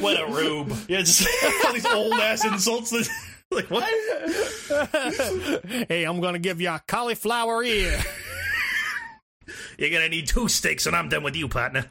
What 0.00 0.20
a 0.20 0.26
rube. 0.26 0.76
Yeah, 0.88 1.02
just 1.02 1.28
all 1.64 1.72
these 1.72 1.86
old 1.86 2.12
ass 2.14 2.44
insults. 2.44 2.90
That, 2.90 3.08
like 3.52 3.70
what? 3.70 3.84
hey, 5.88 6.02
I'm 6.02 6.20
gonna 6.20 6.40
give 6.40 6.60
you 6.60 6.70
a 6.70 6.82
cauliflower 6.88 7.62
ear. 7.62 7.96
You're 9.78 9.90
gonna 9.90 10.08
need 10.08 10.26
two 10.26 10.48
sticks 10.48 10.86
when 10.86 10.94
I'm 10.96 11.08
done 11.08 11.22
with 11.22 11.36
you, 11.36 11.46
partner. 11.46 11.86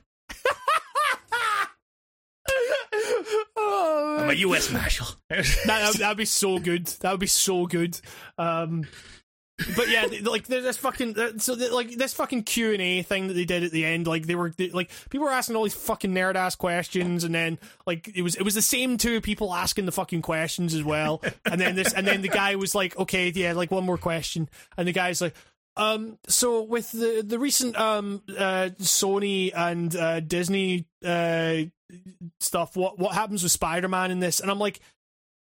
Oh, 3.56 4.15
I'm 4.26 4.32
a 4.32 4.40
U.S. 4.40 4.72
Marshal. 4.72 5.08
that 5.30 5.96
that'd 6.00 6.18
be 6.18 6.26
so 6.26 6.60
good. 6.60 6.88
That 6.88 7.12
would 7.12 7.20
be 7.20 7.28
so 7.28 7.66
good. 7.66 8.00
Um, 8.38 8.86
but 9.78 9.88
yeah, 9.88 10.08
like 10.24 10.48
there's 10.48 10.64
this 10.64 10.78
fucking 10.78 11.40
so 11.40 11.54
like 11.54 11.92
this 11.92 12.14
fucking 12.14 12.44
Q 12.44 12.74
and 12.74 12.82
A 12.82 13.04
thing 13.04 13.28
that 13.28 13.36
they 13.36 13.46
did 13.46 13.64
at 13.64 13.72
the 13.72 13.86
end. 13.86 14.06
Like 14.06 14.26
they 14.26 14.36
were 14.36 14.50
they, 14.50 14.70
like 14.70 14.92
people 15.10 15.26
were 15.26 15.32
asking 15.32 15.56
all 15.56 15.64
these 15.64 15.74
fucking 15.74 16.12
nerd 16.12 16.36
ass 16.36 16.56
questions, 16.56 17.24
and 17.24 17.34
then 17.34 17.58
like 17.88 18.12
it 18.14 18.22
was 18.22 18.36
it 18.36 18.44
was 18.44 18.56
the 18.56 18.62
same 18.62 18.98
two 18.98 19.22
people 19.22 19.54
asking 19.54 19.86
the 19.86 19.94
fucking 19.94 20.24
questions 20.24 20.74
as 20.74 20.84
well. 20.84 21.22
And 21.46 21.62
then 21.62 21.76
this 21.76 21.94
and 21.94 22.06
then 22.06 22.22
the 22.22 22.28
guy 22.28 22.56
was 22.56 22.76
like, 22.76 22.98
okay, 22.98 23.30
yeah, 23.34 23.54
like 23.54 23.72
one 23.72 23.86
more 23.86 23.98
question, 23.98 24.50
and 24.78 24.88
the 24.88 24.94
guy's 24.94 25.22
like. 25.22 25.36
Um. 25.78 26.18
So 26.28 26.62
with 26.62 26.92
the 26.92 27.24
the 27.26 27.40
recent 27.40 27.76
um 27.78 28.22
uh 28.30 28.70
Sony 28.80 29.52
and 29.56 29.96
uh 29.96 30.20
Disney 30.22 30.86
uh 31.06 31.64
stuff, 32.40 32.76
what 32.76 32.98
what 33.00 33.14
happens 33.14 33.44
with 33.44 33.52
Spider 33.52 33.88
Man 33.88 34.12
in 34.12 34.20
this? 34.20 34.40
And 34.40 34.50
I'm 34.50 34.60
like, 34.60 34.80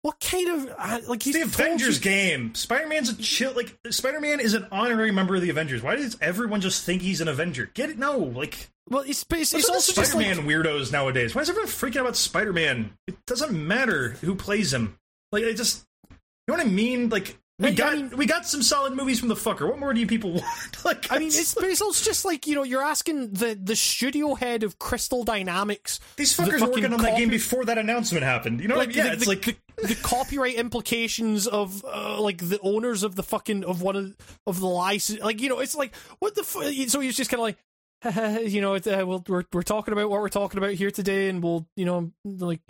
what 0.01 0.19
kind 0.19 0.49
of 0.49 0.75
uh, 0.77 0.99
like 1.07 1.23
he's 1.23 1.35
the 1.35 1.41
Avengers 1.41 1.97
you- 1.97 2.03
game. 2.03 2.55
Spider-Man's 2.55 3.09
a 3.09 3.17
chill. 3.17 3.53
Like 3.53 3.77
Spider-Man 3.89 4.39
is 4.39 4.53
an 4.53 4.67
honorary 4.71 5.11
member 5.11 5.35
of 5.35 5.41
the 5.41 5.49
Avengers. 5.49 5.81
Why 5.81 5.95
does 5.95 6.17
everyone 6.21 6.61
just 6.61 6.85
think 6.85 7.01
he's 7.01 7.21
an 7.21 7.27
Avenger? 7.27 7.69
Get 7.73 7.89
it? 7.89 7.97
No, 7.97 8.17
like 8.17 8.69
Well, 8.89 9.03
it's 9.05 9.25
it's, 9.29 9.53
it's 9.53 9.69
also 9.69 9.91
just 9.93 10.13
like 10.15 10.25
Spider-Man 10.27 10.47
weirdos 10.47 10.91
nowadays. 10.91 11.35
Why 11.35 11.41
is 11.41 11.49
everyone 11.49 11.69
freaking 11.69 11.97
out 11.97 12.01
about 12.01 12.15
Spider-Man? 12.15 12.91
It 13.07 13.17
doesn't 13.25 13.51
matter 13.51 14.09
who 14.21 14.35
plays 14.35 14.73
him. 14.73 14.97
Like, 15.31 15.43
I 15.43 15.53
just, 15.53 15.85
you 16.09 16.17
know 16.47 16.55
what 16.55 16.65
I 16.65 16.69
mean? 16.69 17.09
Like, 17.09 17.37
we 17.59 17.67
I- 17.67 17.69
I 17.69 17.73
got 17.73 17.93
mean- 17.95 18.17
we 18.17 18.25
got 18.25 18.47
some 18.47 18.63
solid 18.63 18.93
movies 18.93 19.19
from 19.19 19.27
the 19.29 19.35
fucker. 19.35 19.67
What 19.69 19.77
more 19.79 19.93
do 19.93 19.99
you 19.99 20.07
people 20.07 20.31
want? 20.33 20.85
like, 20.85 21.11
I 21.11 21.19
mean, 21.19 21.27
it's 21.27 21.55
it's 21.57 21.81
also 21.81 22.03
just 22.03 22.25
like 22.25 22.47
you 22.47 22.55
know 22.55 22.63
you're 22.63 22.83
asking 22.83 23.33
the 23.33 23.59
the 23.61 23.75
studio 23.75 24.33
head 24.35 24.63
of 24.63 24.79
Crystal 24.79 25.23
Dynamics 25.23 25.99
these 26.15 26.35
the 26.35 26.43
fuckers 26.43 26.61
were 26.61 26.67
working 26.67 26.93
on 26.93 27.01
that 27.01 27.17
game 27.17 27.29
before 27.29 27.65
that 27.65 27.77
announcement 27.77 28.23
happened. 28.23 28.61
You 28.61 28.67
know 28.67 28.75
what 28.75 28.81
I 28.81 28.85
like 28.85 28.95
mean? 28.95 28.97
Yeah, 28.97 29.03
the, 29.03 29.11
it's 29.13 29.23
the, 29.25 29.29
like 29.29 29.41
the, 29.77 29.87
the 29.87 29.95
copyright 30.01 30.55
implications 30.55 31.47
of 31.47 31.83
uh, 31.85 32.19
like 32.21 32.37
the 32.37 32.59
owners 32.61 33.03
of 33.03 33.15
the 33.15 33.23
fucking 33.23 33.63
of 33.65 33.81
one 33.81 33.95
of 33.95 34.15
of 34.47 34.59
the 34.59 34.67
license 34.67 35.19
like 35.21 35.41
you 35.41 35.49
know 35.49 35.59
it's 35.59 35.75
like 35.75 35.93
what 36.19 36.35
the 36.35 36.43
fu- 36.43 36.87
so 36.87 36.99
he's 36.99 37.15
just 37.17 37.29
kind 37.29 37.39
of 37.39 37.43
like 37.43 37.57
you 38.49 38.61
know 38.61 38.75
uh, 38.75 38.79
we'll, 39.05 39.23
we're 39.27 39.43
we're 39.51 39.61
talking 39.61 39.91
about 39.91 40.09
what 40.09 40.21
we're 40.21 40.29
talking 40.29 40.57
about 40.57 40.71
here 40.71 40.91
today 40.91 41.27
and 41.29 41.43
we'll 41.43 41.67
you 41.75 41.85
know 41.85 42.11
like 42.25 42.61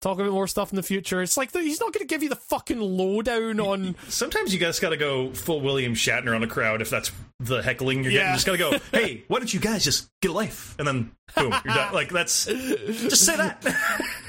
talk 0.00 0.18
about 0.18 0.32
more 0.32 0.46
stuff 0.46 0.70
in 0.72 0.76
the 0.76 0.82
future 0.82 1.22
it's 1.22 1.36
like 1.36 1.52
he's 1.52 1.80
not 1.80 1.92
going 1.92 2.06
to 2.06 2.12
give 2.12 2.22
you 2.22 2.28
the 2.28 2.36
fucking 2.36 2.80
lowdown 2.80 3.60
on 3.60 3.96
sometimes 4.08 4.52
you 4.52 4.60
guys 4.60 4.78
got 4.80 4.90
to 4.90 4.96
go 4.96 5.32
full 5.32 5.60
William 5.60 5.94
Shatner 5.94 6.34
on 6.34 6.42
a 6.42 6.46
crowd 6.46 6.82
if 6.82 6.90
that's 6.90 7.10
the 7.40 7.62
heckling 7.62 8.02
you're 8.04 8.12
getting. 8.12 8.28
You 8.28 8.34
just 8.34 8.46
got 8.46 8.52
to 8.52 8.58
go. 8.58 8.78
Hey, 8.92 9.24
why 9.28 9.38
don't 9.38 9.52
you 9.52 9.60
guys 9.60 9.82
just 9.84 10.08
get 10.22 10.30
a 10.30 10.34
life? 10.34 10.74
And 10.78 10.86
then 10.86 11.10
boom, 11.34 11.52
you're 11.64 11.74
done. 11.74 11.92
Like 11.92 12.10
that's 12.10 12.44
just 12.44 13.24
say 13.24 13.36
that. 13.36 13.60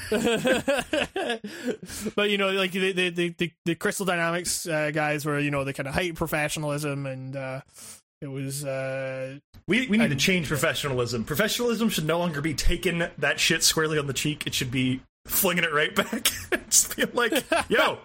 but 2.16 2.30
you 2.30 2.38
know, 2.38 2.52
like 2.52 2.72
the 2.72 2.92
the 2.92 3.10
the, 3.10 3.52
the, 3.66 3.76
Crystal 3.76 4.06
Dynamics 4.06 4.68
uh, 4.68 4.92
guys 4.92 5.26
were 5.26 5.40
you 5.40 5.52
know 5.52 5.64
they 5.64 5.74
kind 5.74 5.88
of 5.88 5.94
height 5.94 6.16
professionalism, 6.16 7.06
and 7.06 7.36
uh, 7.36 7.62
it 8.22 8.28
was 8.28 8.66
uh, 8.66 9.38
We 9.68 9.88
we 9.88 9.98
need 9.98 10.10
to 10.10 10.16
change 10.16 10.48
professionalism. 10.48 11.24
Professionalism 11.24 11.90
should 11.90 12.06
no 12.06 12.20
longer 12.20 12.42
be 12.42 12.54
taking 12.54 13.08
that 13.18 13.40
shit 13.40 13.64
squarely 13.64 14.00
on 14.00 14.08
the 14.08 14.14
cheek. 14.14 14.48
It 14.48 14.54
should 14.54 14.72
be 14.72 15.02
flinging 15.28 15.64
it 15.64 15.74
right 15.74 15.94
back. 15.96 16.24
Just 16.70 16.96
being 16.96 17.10
like, 17.14 17.32
yo, 17.70 17.98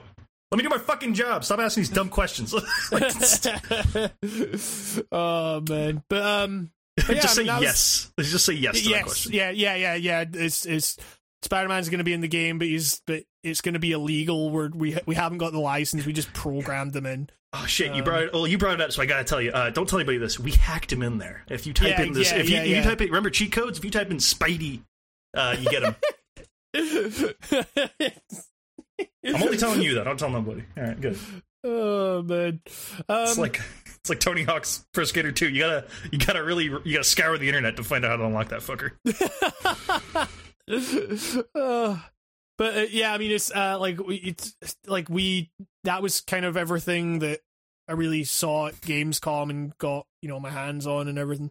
let 0.51 0.57
me 0.57 0.63
do 0.63 0.69
my 0.69 0.79
fucking 0.79 1.15
job. 1.15 1.45
Stop 1.45 1.61
asking 1.61 1.83
these 1.83 1.91
dumb 1.91 2.09
questions. 2.09 2.53
like, 2.93 3.13
oh 5.13 5.61
man, 5.69 6.03
but 6.09 6.23
um, 6.23 6.71
but 6.97 7.09
yeah, 7.09 7.15
just 7.23 7.29
I 7.29 7.35
say 7.35 7.41
mean, 7.43 7.47
that 7.49 7.55
was- 7.61 7.63
yes. 7.65 8.13
Let's 8.19 8.31
just 8.31 8.45
say 8.45 8.53
yes 8.55 8.77
to 8.79 8.85
that 8.85 8.91
yes, 8.91 9.03
question. 9.05 9.33
yeah, 9.33 9.51
yeah, 9.51 9.75
yeah, 9.75 9.95
yeah. 9.95 10.25
It's 10.33 10.67
it's 10.67 10.97
Spider 11.43 11.69
Man's 11.69 11.89
going 11.89 11.99
to 11.99 12.05
be 12.05 12.13
in 12.13 12.21
the 12.21 12.29
game, 12.29 12.59
but 12.59 12.69
he's 12.69 13.01
but 13.07 13.23
it's 13.43 13.61
going 13.63 13.75
to 13.75 13.81
be 13.81 13.93
illegal. 13.93 14.51
We're, 14.51 14.69
we 14.69 14.99
we 15.07 15.15
haven't 15.15 15.39
got 15.39 15.53
the 15.53 15.61
license. 15.61 16.05
We 16.05 16.13
just 16.13 16.33
programmed 16.33 16.93
them 16.93 17.07
in. 17.07 17.31
Oh 17.53 17.65
shit! 17.67 17.91
Um, 17.91 17.97
You 17.97 18.03
brought 18.03 18.23
it. 18.25 18.31
Oh, 18.33 18.45
you 18.45 18.59
brought 18.59 18.75
it 18.75 18.81
up, 18.81 18.93
so 18.93 19.03
I 19.03 19.07
gotta 19.07 19.25
tell 19.25 19.41
you. 19.41 19.51
Uh, 19.51 19.71
don't 19.71 19.89
tell 19.89 19.99
anybody 19.99 20.19
this. 20.19 20.39
We 20.39 20.53
hacked 20.53 20.93
him 20.93 21.03
in 21.03 21.19
there. 21.19 21.45
If 21.49 21.67
you 21.67 21.73
type 21.73 21.99
Yeah, 21.99 22.03
in 22.05 22.13
this, 22.13 22.31
yeah, 22.31 22.39
if 22.39 22.49
you, 22.51 22.57
yeah, 22.57 22.63
if 22.63 22.77
you 22.77 22.83
type 22.83 23.01
it, 23.01 23.07
remember 23.07 23.31
cheat 23.31 23.53
codes. 23.53 23.79
If 23.79 23.85
you 23.85 23.91
type 23.91 24.11
in 24.11 24.19
Spidey, 24.19 24.83
uh, 25.35 25.57
you 25.59 25.69
get 25.71 25.83
him. 25.83 25.97
I'm 26.75 27.35
only 29.43 29.57
telling 29.57 29.83
you 29.83 29.95
that. 29.95 30.03
I 30.03 30.05
don't 30.05 30.19
tell 30.19 30.31
nobody. 30.31 30.63
All 30.77 30.83
right, 30.85 31.01
good. 31.01 31.19
oh 31.65 32.23
man, 32.23 32.61
um, 33.09 33.23
It's 33.23 33.39
like 33.39 33.61
it's 33.87 34.09
like 34.09 34.21
Tony 34.21 34.45
Hawk's 34.45 34.85
Pro 34.93 35.05
Skater 35.05 35.33
2. 35.33 35.49
You 35.49 35.61
gotta 35.61 35.87
you 36.11 36.19
gotta 36.19 36.43
really 36.43 36.65
you 36.65 36.93
gotta 36.93 37.05
scour 37.05 37.37
the 37.39 37.49
internet 37.49 37.77
to 37.77 37.85
find 37.85 38.05
out 38.05 38.11
how 38.13 38.17
to 38.17 38.25
unlock 38.27 38.49
that 38.49 38.61
fucker. 38.61 38.93
Uh, 41.53 41.99
but 42.57 42.77
uh, 42.77 42.87
yeah, 42.91 43.13
I 43.13 43.19
mean, 43.19 43.33
it's 43.33 43.51
uh, 43.51 43.77
like 43.81 43.99
we, 43.99 44.17
it's 44.17 44.55
like 44.87 45.09
we 45.09 45.51
that 45.85 46.03
was 46.03 46.21
kind 46.21 46.45
of 46.45 46.57
everything 46.57 47.21
that 47.21 47.41
I 47.89 47.93
really 47.93 48.23
saw 48.23 48.69
at 48.69 48.81
Gamescom 48.83 49.51
and 49.51 49.77
got 49.79 50.07
you 50.23 50.29
know 50.29 50.39
my 50.39 50.51
hands 50.51 50.87
on 50.87 51.09
and 51.09 51.19
everything. 51.19 51.51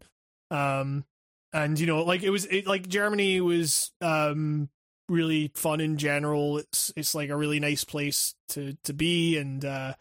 Um, 0.52 1.04
and 1.52 1.78
you 1.78 1.86
know, 1.88 2.04
like 2.04 2.24
it 2.24 2.30
was 2.30 2.46
it, 2.46 2.66
like 2.66 2.88
Germany 2.88 3.42
was 3.42 3.92
um 4.02 4.70
really 5.10 5.52
fun 5.56 5.82
in 5.82 5.98
general. 5.98 6.58
It's 6.58 6.94
it's 6.96 7.16
like 7.16 7.30
a 7.30 7.38
really 7.38 7.60
nice 7.60 7.84
place 7.84 8.36
to 8.50 8.78
to 8.84 8.94
be, 8.94 9.38
and 9.38 9.64
uh, 9.66 9.94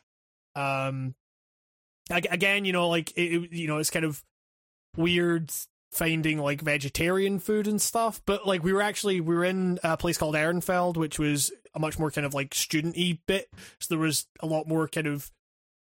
um, 0.55 1.15
again, 2.11 2.65
you 2.65 2.73
know, 2.73 2.89
like 2.89 3.13
it, 3.17 3.53
you 3.53 3.67
know, 3.67 3.79
it's 3.79 3.91
kind 3.91 4.05
of 4.05 4.23
weird 4.97 5.53
finding 5.91 6.39
like 6.39 6.61
vegetarian 6.61 7.39
food 7.39 7.67
and 7.67 7.81
stuff 7.81 8.21
but 8.27 8.47
like 8.47 8.63
we 8.63 8.75
were 8.75 8.83
actually 8.83 9.23
we 9.23 9.35
were 9.35 9.45
in 9.45 9.79
a 9.83 9.97
place 9.97 10.19
called 10.19 10.35
Ehrenfeld 10.35 10.99
which 10.99 11.19
was 11.19 11.51
a 11.75 11.79
much 11.79 11.99
more 11.99 12.11
kind 12.11 12.27
of 12.27 12.35
like 12.35 12.55
student-y 12.55 13.19
bit. 13.27 13.49
So 13.81 13.95
there 13.95 13.99
was 13.99 14.27
a 14.41 14.47
lot 14.47 14.69
more 14.69 14.89
kind 14.89 15.07
of 15.07 15.31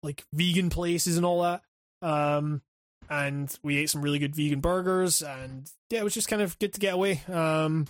like 0.02 0.24
vegan 0.32 0.70
places 0.70 1.16
and 1.16 1.26
all 1.26 1.42
that. 1.42 1.62
Um 2.02 2.62
and 3.10 3.56
we 3.62 3.78
ate 3.78 3.90
some 3.90 4.02
really 4.02 4.18
good 4.18 4.34
vegan 4.34 4.60
burgers 4.60 5.22
and 5.22 5.70
yeah 5.90 6.00
it 6.00 6.04
was 6.04 6.14
just 6.14 6.28
kind 6.28 6.42
of 6.42 6.58
good 6.58 6.72
to 6.74 6.80
get 6.80 6.94
away. 6.94 7.22
Um 7.28 7.86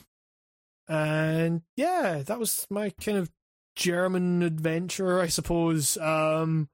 and 0.89 1.63
yeah 1.77 2.23
that 2.25 2.39
was 2.39 2.67
my 2.71 2.91
kind 3.05 3.19
of 3.19 3.31
german 3.77 4.43
adventure 4.43 5.21
i 5.21 5.27
suppose 5.27 5.97
um 5.99 6.69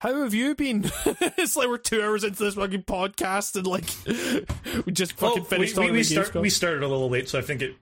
how 0.00 0.22
have 0.22 0.32
you 0.32 0.54
been? 0.54 0.90
it's 1.06 1.56
like 1.56 1.68
we're 1.68 1.76
two 1.76 2.00
hours 2.00 2.24
into 2.24 2.42
this 2.42 2.54
fucking 2.54 2.84
podcast 2.84 3.54
and 3.54 3.66
like 3.66 3.84
we 4.86 4.92
just 4.92 5.12
fucking 5.12 5.42
Well, 5.42 5.44
finished 5.44 5.76
we, 5.76 5.86
we, 5.86 5.90
we, 5.98 6.02
start, 6.02 6.34
we 6.34 6.48
started 6.48 6.82
a 6.82 6.88
little 6.88 7.10
late, 7.10 7.28
so 7.28 7.38
I 7.38 7.42
think 7.42 7.60
it 7.60 7.76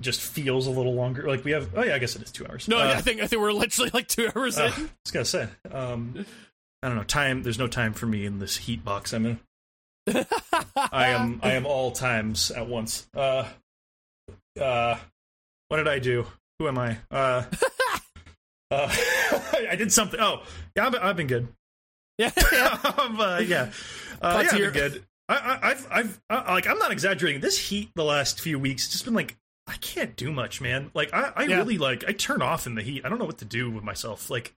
just 0.00 0.20
feels 0.20 0.68
a 0.68 0.70
little 0.70 0.94
longer. 0.94 1.26
Like 1.26 1.44
we 1.44 1.50
have. 1.50 1.76
Oh 1.76 1.82
yeah, 1.82 1.96
I 1.96 1.98
guess 1.98 2.14
it 2.14 2.22
is 2.22 2.30
two 2.30 2.46
hours. 2.46 2.68
No, 2.68 2.78
Uh, 2.78 2.94
I 2.96 3.00
think 3.00 3.20
I 3.20 3.26
think 3.26 3.42
we're 3.42 3.52
literally 3.52 3.90
like 3.92 4.06
two 4.06 4.30
hours 4.36 4.56
uh, 4.56 4.66
in. 4.66 4.72
I 4.72 4.88
was 5.04 5.10
gonna 5.12 5.24
say. 5.24 5.48
Um, 5.72 6.24
I 6.80 6.88
don't 6.88 6.96
know. 6.96 7.02
Time. 7.02 7.42
There's 7.42 7.58
no 7.58 7.66
time 7.66 7.92
for 7.92 8.06
me 8.06 8.24
in 8.24 8.38
this 8.38 8.56
heat 8.56 8.84
box 8.84 9.12
I'm 9.12 9.26
in. 9.26 9.40
I 10.92 11.08
am. 11.08 11.40
I 11.42 11.54
am 11.54 11.66
all 11.66 11.90
times 11.90 12.52
at 12.52 12.68
once. 12.68 13.08
Uh, 13.16 13.48
uh, 14.60 14.96
what 15.68 15.78
did 15.78 15.88
I 15.88 15.98
do? 15.98 16.26
Who 16.58 16.68
am 16.68 16.78
I? 16.78 16.98
Uh, 17.10 17.44
uh, 18.70 18.88
I 19.70 19.76
did 19.76 19.92
something. 19.92 20.20
Oh, 20.20 20.42
yeah, 20.76 20.86
I've, 20.86 20.94
I've 20.96 21.16
been 21.16 21.26
good. 21.26 21.48
yeah, 22.18 22.30
yeah. 22.52 22.78
um, 22.98 23.20
uh, 23.20 23.38
yeah, 23.38 23.70
uh, 24.22 24.42
yeah, 24.44 24.50
I've 24.52 24.58
been 24.58 24.70
good. 24.72 25.04
I, 25.28 25.34
I, 25.34 25.70
I've, 25.70 25.86
I've, 25.90 26.20
uh, 26.30 26.44
like, 26.48 26.66
I'm 26.68 26.78
not 26.78 26.92
exaggerating. 26.92 27.40
This 27.40 27.58
heat 27.58 27.90
the 27.96 28.04
last 28.04 28.40
few 28.40 28.58
weeks, 28.58 28.88
just 28.88 29.04
been 29.04 29.14
like, 29.14 29.36
I 29.66 29.76
can't 29.78 30.14
do 30.14 30.30
much, 30.30 30.60
man. 30.60 30.90
Like, 30.94 31.12
I, 31.14 31.32
I 31.34 31.44
Yeah. 31.44 31.56
really 31.56 31.78
like, 31.78 32.04
I 32.06 32.12
turn 32.12 32.42
off 32.42 32.66
in 32.66 32.74
the 32.74 32.82
heat. 32.82 33.04
I 33.04 33.08
don't 33.08 33.18
know 33.18 33.24
what 33.24 33.38
to 33.38 33.44
do 33.46 33.70
with 33.70 33.82
myself. 33.82 34.28
Like, 34.30 34.52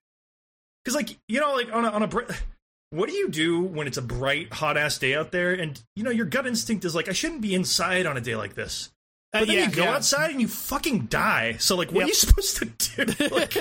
because, 0.84 0.95
like, 0.95 1.17
you 1.27 1.39
know, 1.39 1.53
like 1.53 1.73
on 1.73 1.85
a, 1.85 1.89
on 1.89 2.03
a, 2.03 2.07
br- 2.07 2.23
what 2.91 3.09
do 3.09 3.15
you 3.15 3.29
do 3.29 3.61
when 3.61 3.88
it's 3.88 3.97
a 3.97 4.01
bright, 4.01 4.53
hot 4.53 4.77
ass 4.77 4.97
day 4.97 5.15
out 5.15 5.31
there, 5.31 5.53
and 5.53 5.81
you 5.95 6.03
know 6.03 6.11
your 6.11 6.25
gut 6.25 6.45
instinct 6.45 6.85
is 6.85 6.93
like, 6.93 7.09
I 7.09 7.13
shouldn't 7.13 7.41
be 7.41 7.55
inside 7.55 8.05
on 8.05 8.17
a 8.17 8.21
day 8.21 8.35
like 8.35 8.53
this. 8.53 8.91
Uh, 9.33 9.39
But 9.39 9.47
then 9.47 9.57
yeah, 9.57 9.65
you 9.69 9.71
go 9.75 9.83
yeah. 9.83 9.95
outside 9.95 10.31
and 10.31 10.39
you 10.41 10.47
fucking 10.47 11.07
die. 11.07 11.57
So 11.59 11.75
like, 11.75 11.91
what 11.91 12.05
are 12.05 12.07
you 12.07 12.13
supposed 12.25 12.57
to 12.57 12.65
do? 12.65 13.27
Like, 13.31 13.55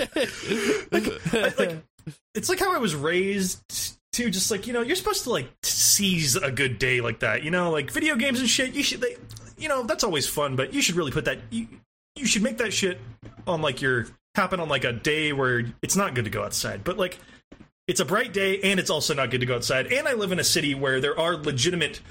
like, 0.91 1.33
I- 1.33 1.53
like, 1.57 1.83
it's 2.33 2.49
like 2.49 2.59
how 2.59 2.73
I 2.73 2.77
was 2.77 2.95
raised 2.95 3.59
to 4.13 4.29
just 4.29 4.49
like 4.49 4.65
you 4.65 4.73
know 4.73 4.81
you're 4.81 4.95
supposed 4.95 5.23
to 5.25 5.29
like 5.29 5.49
seize 5.63 6.35
a 6.35 6.51
good 6.51 6.79
day 6.79 7.01
like 7.01 7.19
that. 7.19 7.43
You 7.43 7.51
know, 7.51 7.69
like 7.71 7.91
video 7.91 8.15
games 8.15 8.39
and 8.39 8.49
shit. 8.49 8.73
You 8.73 8.83
should 8.83 9.01
they, 9.01 9.17
you 9.57 9.67
know, 9.67 9.83
that's 9.83 10.03
always 10.03 10.27
fun, 10.27 10.55
but 10.55 10.73
you 10.73 10.81
should 10.81 10.95
really 10.95 11.11
put 11.11 11.25
that. 11.25 11.39
You, 11.49 11.67
you 12.15 12.25
should 12.25 12.41
make 12.43 12.57
that 12.59 12.71
shit 12.73 12.99
on 13.45 13.61
like 13.61 13.81
your 13.81 14.07
happen 14.35 14.59
on 14.59 14.69
like 14.69 14.85
a 14.85 14.93
day 14.93 15.33
where 15.33 15.65
it's 15.81 15.95
not 15.95 16.15
good 16.15 16.25
to 16.25 16.31
go 16.31 16.43
outside, 16.43 16.83
but 16.83 16.97
like. 16.97 17.17
It's 17.89 18.01
a 18.01 18.05
bright 18.05 18.33
day, 18.33 18.59
and 18.63 18.81
it's 18.81 18.89
also 18.89 19.13
not 19.13 19.31
good 19.31 19.39
to 19.39 19.45
go 19.45 19.55
outside. 19.55 19.93
And 19.93 20.09
I 20.09 20.13
live 20.13 20.33
in 20.33 20.39
a 20.39 20.43
city 20.43 20.75
where 20.75 20.99
there 20.99 21.17
are 21.17 21.37
legitimate, 21.37 22.01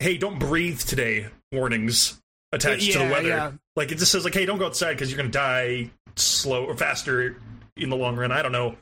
hey, 0.00 0.16
don't 0.18 0.40
breathe 0.40 0.80
today 0.80 1.28
warnings 1.52 2.20
attached 2.52 2.92
to 2.92 2.98
the 2.98 3.04
weather. 3.04 3.28
yeah. 3.28 3.52
Like 3.76 3.92
it 3.92 3.98
just 3.98 4.12
says 4.12 4.24
like, 4.24 4.34
hey, 4.34 4.46
don't 4.46 4.58
go 4.58 4.66
outside 4.66 4.92
because 4.94 5.10
you're 5.10 5.16
gonna 5.16 5.28
die 5.28 5.90
slow 6.16 6.64
or 6.64 6.76
faster 6.76 7.36
in 7.76 7.88
the 7.90 7.96
long 7.96 8.16
run. 8.16 8.32
I 8.32 8.42
don't 8.42 8.52
know. 8.52 8.76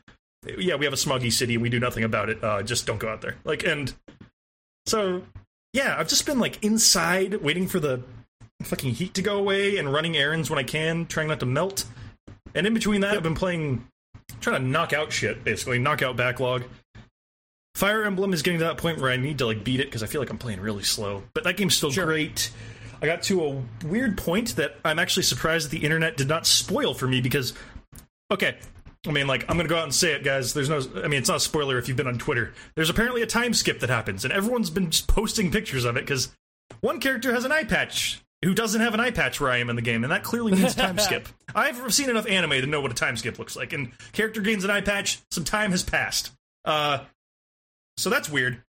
Yeah, 0.59 0.77
we 0.77 0.85
have 0.85 0.95
a 0.95 0.97
smoggy 0.97 1.33
city 1.33 1.55
and 1.55 1.63
we 1.63 1.69
do 1.69 1.81
nothing 1.81 2.05
about 2.05 2.29
it. 2.31 2.43
Uh, 2.43 2.63
just 2.63 2.87
don't 2.87 2.99
go 2.99 3.09
out 3.09 3.21
there. 3.21 3.37
Like 3.45 3.65
and 3.67 3.93
so 4.87 5.23
yeah, 5.73 5.97
I've 5.99 6.09
just 6.09 6.25
been 6.27 6.39
like 6.39 6.63
inside 6.65 7.35
waiting 7.43 7.67
for 7.69 7.79
the 7.81 8.03
fucking 8.63 8.95
heat 8.95 9.15
to 9.15 9.23
go 9.23 9.39
away 9.39 9.77
and 9.77 9.93
running 9.93 10.17
errands 10.17 10.49
when 10.51 10.59
I 10.59 10.63
can, 10.63 11.07
trying 11.07 11.29
not 11.29 11.41
to 11.41 11.47
melt. 11.47 11.85
And 12.55 12.67
in 12.67 12.75
between 12.75 13.03
that, 13.03 13.17
I've 13.17 13.23
been 13.23 13.35
playing, 13.35 13.87
trying 14.41 14.63
to 14.63 14.67
knock 14.67 14.93
out 14.93 15.13
shit, 15.13 15.45
basically 15.45 15.79
knock 15.79 16.03
out 16.03 16.17
backlog. 16.17 16.65
Fire 17.75 18.03
Emblem 18.05 18.33
is 18.33 18.43
getting 18.43 18.59
to 18.59 18.65
that 18.65 18.79
point 18.79 18.99
where 19.01 19.11
I 19.11 19.17
need 19.17 19.39
to 19.39 19.47
like 19.47 19.63
beat 19.63 19.79
it 19.81 19.87
because 19.87 20.03
I 20.03 20.07
feel 20.07 20.21
like 20.21 20.31
I'm 20.31 20.39
playing 20.39 20.61
really 20.61 20.83
slow. 20.83 21.23
But 21.35 21.45
that 21.45 21.57
game's 21.57 21.77
still 21.77 21.91
Sure. 21.93 22.07
great. 22.07 22.51
I 23.01 23.07
got 23.07 23.23
to 23.25 23.45
a 23.45 23.87
weird 23.87 24.19
point 24.19 24.57
that 24.57 24.77
I'm 24.85 24.99
actually 24.99 25.23
surprised 25.23 25.67
that 25.67 25.77
the 25.77 25.85
internet 25.85 26.17
did 26.17 26.29
not 26.29 26.47
spoil 26.47 26.95
for 26.95 27.07
me 27.07 27.21
because, 27.21 27.55
okay, 28.31 28.57
I 29.07 29.13
mean, 29.13 29.27
like 29.27 29.45
I'm 29.49 29.57
gonna 29.57 29.69
go 29.69 29.77
out 29.77 29.85
and 29.85 29.95
say 29.95 30.13
it, 30.13 30.25
guys. 30.25 30.53
There's 30.53 30.69
no, 30.69 30.81
I 31.03 31.09
mean, 31.09 31.21
it's 31.21 31.29
not 31.29 31.37
a 31.37 31.41
spoiler 31.41 31.79
if 31.79 31.89
you've 31.89 31.97
been 31.97 32.09
on 32.09 32.19
Twitter. 32.19 32.53
There's 32.75 32.91
apparently 32.91 33.23
a 33.23 33.27
time 33.27 33.55
skip 33.55 33.81
that 33.81 33.91
happens, 33.91 34.25
and 34.25 34.33
everyone's 34.33 34.71
been 34.71 34.91
just 34.91 35.07
posting 35.07 35.51
pictures 35.51 35.85
of 35.85 35.97
it 35.97 36.01
because 36.01 36.35
one 36.81 37.01
character 37.01 37.33
has 37.33 37.45
an 37.45 37.53
eye 37.53 37.65
patch 37.65 38.23
who 38.45 38.55
doesn't 38.55 38.81
have 38.81 38.95
an 38.95 39.01
eye 39.01 39.11
patch 39.11 39.41
where 39.41 39.51
I 39.51 39.59
am 39.59 39.71
in 39.71 39.77
the 39.77 39.83
game, 39.83 40.05
and 40.05 40.13
that 40.13 40.23
clearly 40.23 40.53
means 40.53 40.75
time 40.75 40.99
skip. 40.99 41.29
I've 41.55 41.93
seen 41.95 42.11
enough 42.11 42.27
anime 42.27 42.51
to 42.51 42.67
know 42.67 42.81
what 42.81 42.91
a 42.91 42.95
time 42.95 43.17
skip 43.17 43.39
looks 43.39 43.57
like, 43.57 43.73
and 43.73 43.93
character 44.13 44.41
gains 44.41 44.65
an 44.65 44.71
eye 44.71 44.81
patch. 44.81 45.21
Some 45.31 45.45
time 45.45 45.71
has 45.71 45.83
passed. 45.83 46.33
Uh, 46.65 47.05
so 47.97 48.11
that's 48.11 48.29
weird. 48.29 48.63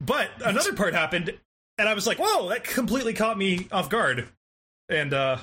But 0.00 0.30
another 0.44 0.74
part 0.74 0.94
happened, 0.94 1.38
and 1.78 1.88
I 1.88 1.94
was 1.94 2.06
like, 2.06 2.18
"Whoa!" 2.18 2.48
That 2.48 2.64
completely 2.64 3.14
caught 3.14 3.36
me 3.38 3.68
off 3.70 3.90
guard. 3.90 4.28
And 4.88 5.12
uh, 5.12 5.38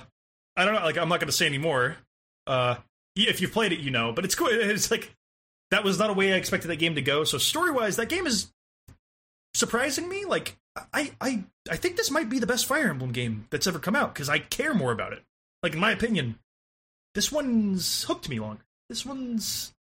I 0.55 0.65
don't 0.65 0.73
know. 0.73 0.81
Like, 0.81 0.97
I'm 0.97 1.10
not 1.10 1.19
going 1.19 1.27
to 1.27 1.34
say 1.34 1.45
anymore. 1.45 1.97
Uh, 2.47 2.76
if 3.15 3.41
you've 3.41 3.51
played 3.51 3.72
it, 3.72 3.80
you 3.80 3.91
know. 3.91 4.11
But 4.11 4.26
it's 4.26 4.35
cool. 4.35 4.47
It's 4.51 4.91
like 4.91 5.14
that 5.72 5.84
was 5.84 5.99
not 5.99 6.10
a 6.10 6.14
way 6.14 6.34
I 6.34 6.38
expected 6.38 6.68
that 6.69 6.77
game 6.77 6.95
to 6.95 7.01
go. 7.01 7.23
So 7.23 7.38
story 7.38 7.72
wise, 7.72 7.95
that 7.97 8.10
game 8.10 8.27
is 8.27 8.51
surprising 9.53 10.07
me. 10.07 10.26
Like, 10.26 10.57
I 10.93 11.11
I 11.19 11.43
I 11.69 11.76
think 11.76 11.97
this 11.97 12.11
might 12.11 12.30
be 12.30 12.39
the 12.39 12.47
best 12.47 12.65
Fire 12.65 12.89
Emblem 12.89 13.11
game 13.11 13.47
that's 13.49 13.68
ever 13.68 13.80
come 13.80 13.95
out 13.95 14.14
because 14.14 14.30
I 14.30 14.39
care 14.39 14.73
more 14.73 14.91
about 14.91 15.14
it. 15.14 15.23
Like, 15.61 15.73
in 15.73 15.80
my 15.80 15.91
opinion, 15.91 16.39
this 17.15 17.31
one's 17.31 18.03
hooked 18.03 18.30
me 18.30 18.39
longer. 18.39 18.64
This 18.89 19.05
one's 19.05 19.73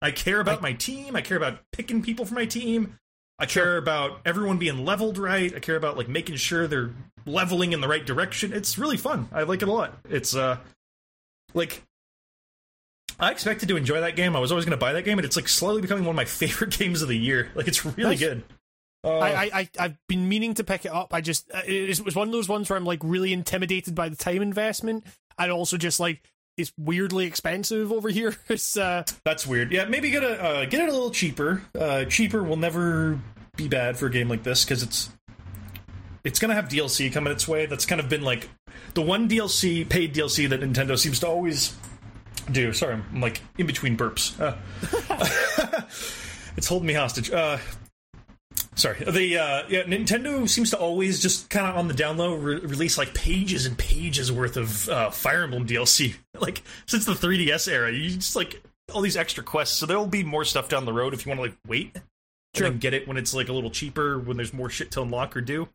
I 0.00 0.10
care 0.10 0.40
about 0.40 0.60
my 0.60 0.72
team. 0.72 1.14
I 1.14 1.20
care 1.20 1.36
about 1.36 1.60
picking 1.72 2.02
people 2.02 2.24
for 2.24 2.34
my 2.34 2.44
team. 2.44 2.98
I 3.38 3.46
care 3.46 3.76
about 3.76 4.20
everyone 4.24 4.58
being 4.58 4.84
leveled 4.84 5.18
right. 5.18 5.52
I 5.54 5.58
care 5.58 5.76
about 5.76 5.96
like 5.96 6.08
making 6.08 6.36
sure 6.36 6.66
they're 6.66 6.90
leveling 7.26 7.72
in 7.72 7.80
the 7.80 7.88
right 7.88 8.04
direction. 8.04 8.52
It's 8.52 8.78
really 8.78 8.96
fun. 8.96 9.28
I 9.32 9.42
like 9.42 9.62
it 9.62 9.68
a 9.68 9.72
lot. 9.72 9.98
It's 10.08 10.34
uh 10.36 10.58
like 11.54 11.82
I 13.20 13.30
expected 13.30 13.68
to 13.68 13.76
enjoy 13.76 14.00
that 14.00 14.16
game. 14.16 14.34
I 14.34 14.40
was 14.40 14.50
always 14.50 14.64
going 14.64 14.76
to 14.76 14.82
buy 14.84 14.92
that 14.94 15.02
game, 15.04 15.18
and 15.18 15.24
it's 15.24 15.36
like 15.36 15.48
slowly 15.48 15.80
becoming 15.80 16.04
one 16.04 16.14
of 16.14 16.16
my 16.16 16.24
favorite 16.26 16.76
games 16.76 17.02
of 17.02 17.08
the 17.08 17.16
year. 17.18 17.50
Like 17.54 17.68
it's 17.68 17.84
really 17.84 18.10
Nice. 18.10 18.18
good. 18.20 18.42
Uh, 19.04 19.18
I, 19.18 19.30
I, 19.30 19.50
I, 19.54 19.68
I've 19.80 19.98
been 20.08 20.28
meaning 20.28 20.54
to 20.54 20.64
pick 20.64 20.84
it 20.84 20.92
up. 20.92 21.12
I 21.12 21.20
just, 21.20 21.50
uh, 21.52 21.60
it 21.66 22.00
was 22.04 22.14
one 22.14 22.28
of 22.28 22.32
those 22.32 22.48
ones 22.48 22.70
where 22.70 22.76
I'm 22.76 22.84
like 22.84 23.00
really 23.02 23.32
intimidated 23.32 23.94
by 23.96 24.08
the 24.08 24.14
time 24.16 24.42
investment, 24.42 25.04
and 25.38 25.50
also 25.50 25.76
just 25.76 25.98
like 25.98 26.22
it's 26.56 26.72
weirdly 26.78 27.26
expensive 27.26 27.92
over 27.92 28.08
here. 28.08 28.36
It's, 28.48 28.76
uh, 28.76 29.04
That's 29.24 29.46
weird. 29.46 29.72
Yeah, 29.72 29.86
maybe 29.86 30.10
get 30.10 30.22
a 30.22 30.42
uh, 30.42 30.64
get 30.66 30.82
it 30.82 30.88
a 30.88 30.92
little 30.92 31.10
cheaper. 31.10 31.62
Uh, 31.78 32.04
cheaper 32.04 32.42
will 32.42 32.56
never 32.56 33.18
be 33.56 33.68
bad 33.68 33.96
for 33.96 34.06
a 34.06 34.10
game 34.10 34.28
like 34.28 34.42
this 34.42 34.64
because 34.64 34.82
it's 34.82 35.10
it's 36.24 36.38
gonna 36.38 36.54
have 36.54 36.68
DLC 36.68 37.12
coming 37.12 37.32
its 37.32 37.48
way. 37.48 37.66
That's 37.66 37.86
kind 37.86 38.00
of 38.00 38.08
been 38.08 38.22
like 38.22 38.48
the 38.94 39.02
one 39.02 39.28
DLC, 39.28 39.88
paid 39.88 40.14
DLC 40.14 40.48
that 40.48 40.60
Nintendo 40.60 40.98
seems 40.98 41.20
to 41.20 41.28
always 41.28 41.74
do. 42.50 42.72
Sorry, 42.72 42.94
I'm 42.94 43.20
like 43.20 43.40
in 43.58 43.66
between 43.66 43.96
burps. 43.96 44.38
Uh, 44.40 44.56
it's 46.56 46.66
holding 46.66 46.86
me 46.86 46.94
hostage. 46.94 47.30
Uh, 47.30 47.58
sorry. 48.74 48.98
The 49.04 49.38
uh, 49.38 49.62
yeah, 49.68 49.82
Nintendo 49.82 50.48
seems 50.48 50.70
to 50.70 50.78
always 50.78 51.20
just 51.20 51.50
kind 51.50 51.66
of 51.66 51.76
on 51.76 51.88
the 51.88 51.94
down 51.94 52.16
low 52.16 52.34
re- 52.34 52.60
release 52.60 52.96
like 52.98 53.14
pages 53.14 53.66
and 53.66 53.76
pages 53.76 54.30
worth 54.32 54.56
of 54.56 54.88
uh, 54.88 55.10
Fire 55.10 55.42
Emblem 55.44 55.66
DLC. 55.66 56.14
Like 56.40 56.62
since 56.86 57.04
the 57.04 57.12
3DS 57.12 57.70
era, 57.70 57.92
you 57.92 58.10
just 58.10 58.34
like 58.34 58.60
all 58.92 59.00
these 59.00 59.16
extra 59.16 59.44
quests. 59.44 59.76
So 59.76 59.86
there 59.86 59.96
will 59.98 60.06
be 60.06 60.24
more 60.24 60.44
stuff 60.44 60.68
down 60.68 60.84
the 60.86 60.92
road 60.92 61.14
if 61.14 61.24
you 61.24 61.30
want 61.30 61.38
to 61.38 61.42
like 61.42 61.56
wait 61.68 61.96
Sure. 62.56 62.66
and 62.66 62.80
get 62.80 62.94
it 62.94 63.06
when 63.06 63.16
it's 63.16 63.32
like 63.32 63.48
a 63.48 63.52
little 63.52 63.70
cheaper 63.70 64.18
when 64.18 64.36
there's 64.36 64.52
more 64.52 64.68
shit 64.68 64.90
to 64.92 65.02
unlock 65.02 65.36
or 65.36 65.40
do. 65.40 65.68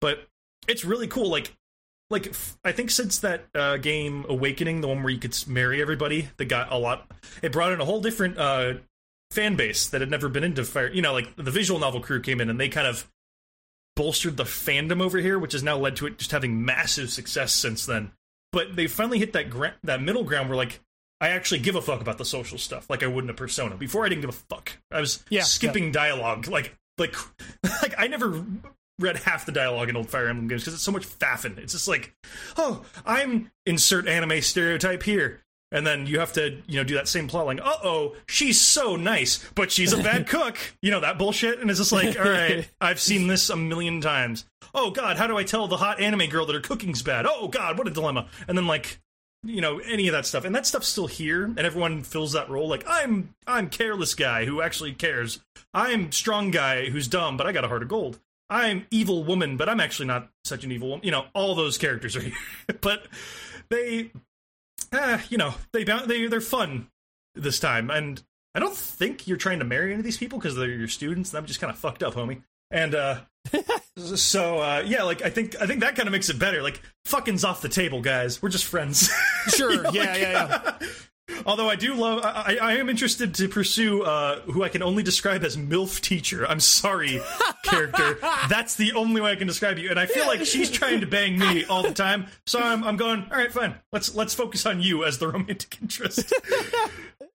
But 0.00 0.26
it's 0.66 0.84
really 0.84 1.06
cool. 1.06 1.28
Like 1.30 1.52
like 2.10 2.28
f- 2.28 2.56
I 2.64 2.72
think 2.72 2.90
since 2.90 3.18
that 3.20 3.44
uh, 3.54 3.76
game 3.76 4.24
Awakening, 4.28 4.80
the 4.80 4.88
one 4.88 5.02
where 5.04 5.12
you 5.12 5.18
could 5.20 5.36
marry 5.46 5.80
everybody, 5.80 6.28
that 6.36 6.46
got 6.46 6.72
a 6.72 6.76
lot. 6.76 7.08
It 7.42 7.52
brought 7.52 7.72
in 7.72 7.80
a 7.80 7.84
whole 7.84 8.00
different 8.00 8.38
uh, 8.38 8.74
fan 9.36 9.54
base 9.54 9.86
that 9.88 10.00
had 10.00 10.10
never 10.10 10.28
been 10.28 10.42
into 10.42 10.64
fire. 10.64 10.90
You 10.90 11.02
know, 11.02 11.12
like 11.12 11.36
the 11.36 11.50
visual 11.50 11.78
novel 11.78 12.00
crew 12.00 12.20
came 12.20 12.40
in 12.40 12.48
and 12.50 12.58
they 12.58 12.68
kind 12.70 12.86
of 12.86 13.06
bolstered 13.94 14.36
the 14.36 14.44
fandom 14.44 15.00
over 15.00 15.18
here, 15.18 15.38
which 15.38 15.52
has 15.52 15.62
now 15.62 15.76
led 15.76 15.96
to 15.96 16.06
it 16.06 16.18
just 16.18 16.30
having 16.32 16.64
massive 16.64 17.10
success 17.10 17.52
since 17.52 17.86
then. 17.86 18.12
But 18.52 18.74
they 18.76 18.86
finally 18.86 19.18
hit 19.18 19.32
that 19.34 19.50
gra- 19.50 19.74
that 19.84 20.00
middle 20.02 20.24
ground 20.24 20.48
where 20.48 20.56
like 20.56 20.80
I 21.20 21.28
actually 21.28 21.60
give 21.60 21.76
a 21.76 21.82
fuck 21.82 22.00
about 22.00 22.18
the 22.18 22.24
social 22.24 22.58
stuff, 22.58 22.88
like 22.90 23.02
I 23.02 23.06
would 23.06 23.24
in 23.24 23.30
a 23.30 23.34
Persona. 23.34 23.76
Before 23.76 24.04
I 24.04 24.08
didn't 24.08 24.22
give 24.22 24.30
a 24.30 24.32
fuck. 24.32 24.72
I 24.90 25.00
was 25.00 25.22
Yeah, 25.28 25.42
skipping 25.42 25.92
dialogue, 25.92 26.48
like 26.48 26.76
like 26.98 27.14
like 27.82 27.94
I 27.98 28.06
never 28.06 28.44
read 28.98 29.18
half 29.18 29.44
the 29.44 29.52
dialogue 29.52 29.90
in 29.90 29.96
old 29.96 30.08
Fire 30.08 30.28
Emblem 30.28 30.48
games 30.48 30.62
because 30.62 30.72
it's 30.74 30.82
so 30.82 30.92
much 30.92 31.06
faffing. 31.06 31.58
It's 31.58 31.74
just 31.74 31.88
like, 31.88 32.14
oh, 32.56 32.82
I'm 33.04 33.50
insert 33.66 34.08
anime 34.08 34.40
stereotype 34.40 35.02
here. 35.02 35.42
And 35.76 35.86
then 35.86 36.06
you 36.06 36.20
have 36.20 36.32
to, 36.32 36.62
you 36.66 36.78
know, 36.78 36.84
do 36.84 36.94
that 36.94 37.06
same 37.06 37.28
plot 37.28 37.44
line. 37.44 37.60
Uh 37.60 37.76
oh, 37.84 38.16
she's 38.26 38.58
so 38.58 38.96
nice, 38.96 39.44
but 39.54 39.70
she's 39.70 39.92
a 39.92 40.02
bad 40.02 40.26
cook. 40.26 40.56
You 40.80 40.90
know 40.90 41.00
that 41.00 41.18
bullshit, 41.18 41.60
and 41.60 41.68
it's 41.68 41.78
just 41.78 41.92
like, 41.92 42.18
all 42.18 42.24
right, 42.30 42.66
I've 42.80 42.98
seen 42.98 43.26
this 43.26 43.50
a 43.50 43.56
million 43.56 44.00
times. 44.00 44.46
Oh 44.74 44.90
God, 44.90 45.18
how 45.18 45.26
do 45.26 45.36
I 45.36 45.44
tell 45.44 45.68
the 45.68 45.76
hot 45.76 46.00
anime 46.00 46.30
girl 46.30 46.46
that 46.46 46.54
her 46.54 46.62
cooking's 46.62 47.02
bad? 47.02 47.26
Oh 47.28 47.48
God, 47.48 47.76
what 47.76 47.86
a 47.86 47.90
dilemma. 47.90 48.26
And 48.48 48.56
then 48.56 48.66
like, 48.66 49.00
you 49.44 49.60
know, 49.60 49.78
any 49.80 50.08
of 50.08 50.12
that 50.12 50.24
stuff, 50.24 50.46
and 50.46 50.54
that 50.54 50.64
stuff's 50.64 50.88
still 50.88 51.08
here, 51.08 51.44
and 51.44 51.58
everyone 51.58 52.02
fills 52.02 52.32
that 52.32 52.48
role. 52.48 52.68
Like 52.70 52.84
I'm, 52.86 53.34
I'm 53.46 53.68
careless 53.68 54.14
guy 54.14 54.46
who 54.46 54.62
actually 54.62 54.94
cares. 54.94 55.44
I'm 55.74 56.10
strong 56.10 56.50
guy 56.50 56.88
who's 56.88 57.06
dumb, 57.06 57.36
but 57.36 57.46
I 57.46 57.52
got 57.52 57.66
a 57.66 57.68
heart 57.68 57.82
of 57.82 57.88
gold. 57.90 58.18
I'm 58.48 58.86
evil 58.90 59.24
woman, 59.24 59.58
but 59.58 59.68
I'm 59.68 59.80
actually 59.80 60.06
not 60.06 60.30
such 60.42 60.64
an 60.64 60.72
evil 60.72 60.88
woman. 60.88 61.04
You 61.04 61.10
know, 61.10 61.26
all 61.34 61.54
those 61.54 61.76
characters 61.76 62.16
are 62.16 62.20
here, 62.22 62.32
but 62.80 63.08
they, 63.68 64.10
uh, 64.92 65.18
you 65.28 65.38
know, 65.38 65.54
they 65.72 65.84
they 65.84 66.26
they're 66.26 66.40
fun 66.40 66.88
this 67.34 67.58
time, 67.60 67.90
and 67.90 68.22
I 68.54 68.60
don't 68.60 68.74
think 68.76 69.26
you're 69.26 69.36
trying 69.36 69.58
to 69.58 69.64
marry 69.64 69.90
any 69.92 69.98
of 70.00 70.04
these 70.04 70.16
people 70.18 70.38
because 70.38 70.56
they're 70.56 70.68
your 70.68 70.88
students. 70.88 71.30
and 71.30 71.38
I'm 71.38 71.46
just 71.46 71.60
kind 71.60 71.70
of 71.72 71.78
fucked 71.78 72.02
up, 72.02 72.14
homie. 72.14 72.42
And 72.70 72.94
uh, 72.94 73.20
So 73.96 74.58
uh, 74.58 74.82
yeah, 74.86 75.02
like 75.04 75.22
I 75.22 75.30
think 75.30 75.60
I 75.60 75.66
think 75.66 75.80
that 75.80 75.96
kind 75.96 76.08
of 76.08 76.12
makes 76.12 76.28
it 76.28 76.38
better. 76.38 76.62
Like 76.62 76.80
fucking's 77.06 77.44
off 77.44 77.62
the 77.62 77.68
table, 77.68 78.00
guys. 78.02 78.42
We're 78.42 78.48
just 78.50 78.64
friends. 78.64 79.10
Sure. 79.48 79.70
You 79.76 79.82
know, 79.82 79.90
yeah, 79.92 80.02
like- 80.12 80.20
yeah, 80.20 80.72
yeah. 80.80 80.88
Although 81.44 81.68
I 81.68 81.76
do 81.76 81.94
love, 81.94 82.20
I, 82.24 82.56
I 82.60 82.72
am 82.74 82.88
interested 82.88 83.34
to 83.34 83.48
pursue 83.48 84.02
uh, 84.02 84.40
who 84.42 84.62
I 84.62 84.68
can 84.68 84.82
only 84.82 85.02
describe 85.02 85.42
as 85.44 85.56
MILF 85.56 86.00
teacher. 86.00 86.46
I'm 86.46 86.60
sorry, 86.60 87.20
character. 87.62 88.18
That's 88.48 88.76
the 88.76 88.92
only 88.92 89.20
way 89.20 89.32
I 89.32 89.36
can 89.36 89.46
describe 89.46 89.78
you. 89.78 89.90
And 89.90 89.98
I 89.98 90.06
feel 90.06 90.26
like 90.26 90.44
she's 90.44 90.70
trying 90.70 91.00
to 91.00 91.06
bang 91.06 91.38
me 91.38 91.64
all 91.64 91.82
the 91.82 91.92
time. 91.94 92.26
So 92.46 92.60
I'm, 92.60 92.84
I'm 92.84 92.96
going, 92.96 93.24
all 93.30 93.36
right, 93.38 93.52
fine. 93.52 93.74
Let's 93.92 94.14
let's 94.14 94.34
focus 94.34 94.66
on 94.66 94.80
you 94.80 95.04
as 95.04 95.18
the 95.18 95.28
romantic 95.28 95.78
interest. 95.82 96.32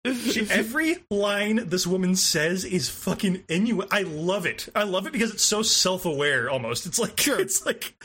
She, 0.07 0.47
every 0.49 0.97
line 1.11 1.69
this 1.69 1.87
woman 1.87 2.17
says 2.17 2.65
is 2.65 2.89
fucking 2.89 3.41
innu. 3.49 3.87
I 3.91 4.01
love 4.01 4.47
it. 4.47 4.67
I 4.75 4.85
love 4.85 5.07
it 5.07 5.12
because 5.12 5.31
it's 5.31 5.43
so 5.45 5.61
self-aware. 5.61 6.49
Almost, 6.49 6.87
it's 6.87 6.99
like 6.99 7.21
Sure. 7.21 7.39
it's 7.39 7.67
like, 7.67 8.03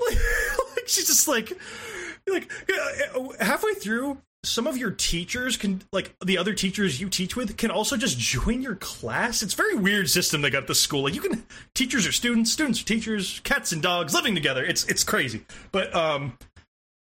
like, 0.00 0.16
like 0.76 0.88
she's 0.88 1.06
just 1.06 1.28
like, 1.28 1.52
like 2.26 2.50
uh, 3.14 3.28
halfway 3.44 3.74
through. 3.74 4.16
Some 4.44 4.66
of 4.66 4.76
your 4.76 4.92
teachers 4.92 5.56
can, 5.56 5.82
like 5.92 6.14
the 6.24 6.38
other 6.38 6.54
teachers 6.54 7.00
you 7.00 7.08
teach 7.08 7.34
with, 7.34 7.56
can 7.56 7.70
also 7.70 7.96
just 7.96 8.18
join 8.18 8.62
your 8.62 8.76
class. 8.76 9.42
It's 9.42 9.54
a 9.54 9.56
very 9.56 9.74
weird 9.74 10.08
system 10.08 10.42
they 10.42 10.50
got 10.50 10.62
at 10.62 10.66
the 10.68 10.74
school. 10.74 11.02
Like 11.02 11.14
you 11.14 11.20
can, 11.20 11.44
teachers 11.74 12.06
are 12.06 12.12
students, 12.12 12.52
students 12.52 12.80
are 12.80 12.84
teachers, 12.84 13.40
cats 13.42 13.72
and 13.72 13.82
dogs 13.82 14.14
living 14.14 14.34
together. 14.36 14.64
It's 14.64 14.84
it's 14.84 15.02
crazy. 15.02 15.44
But 15.72 15.92
um, 15.94 16.38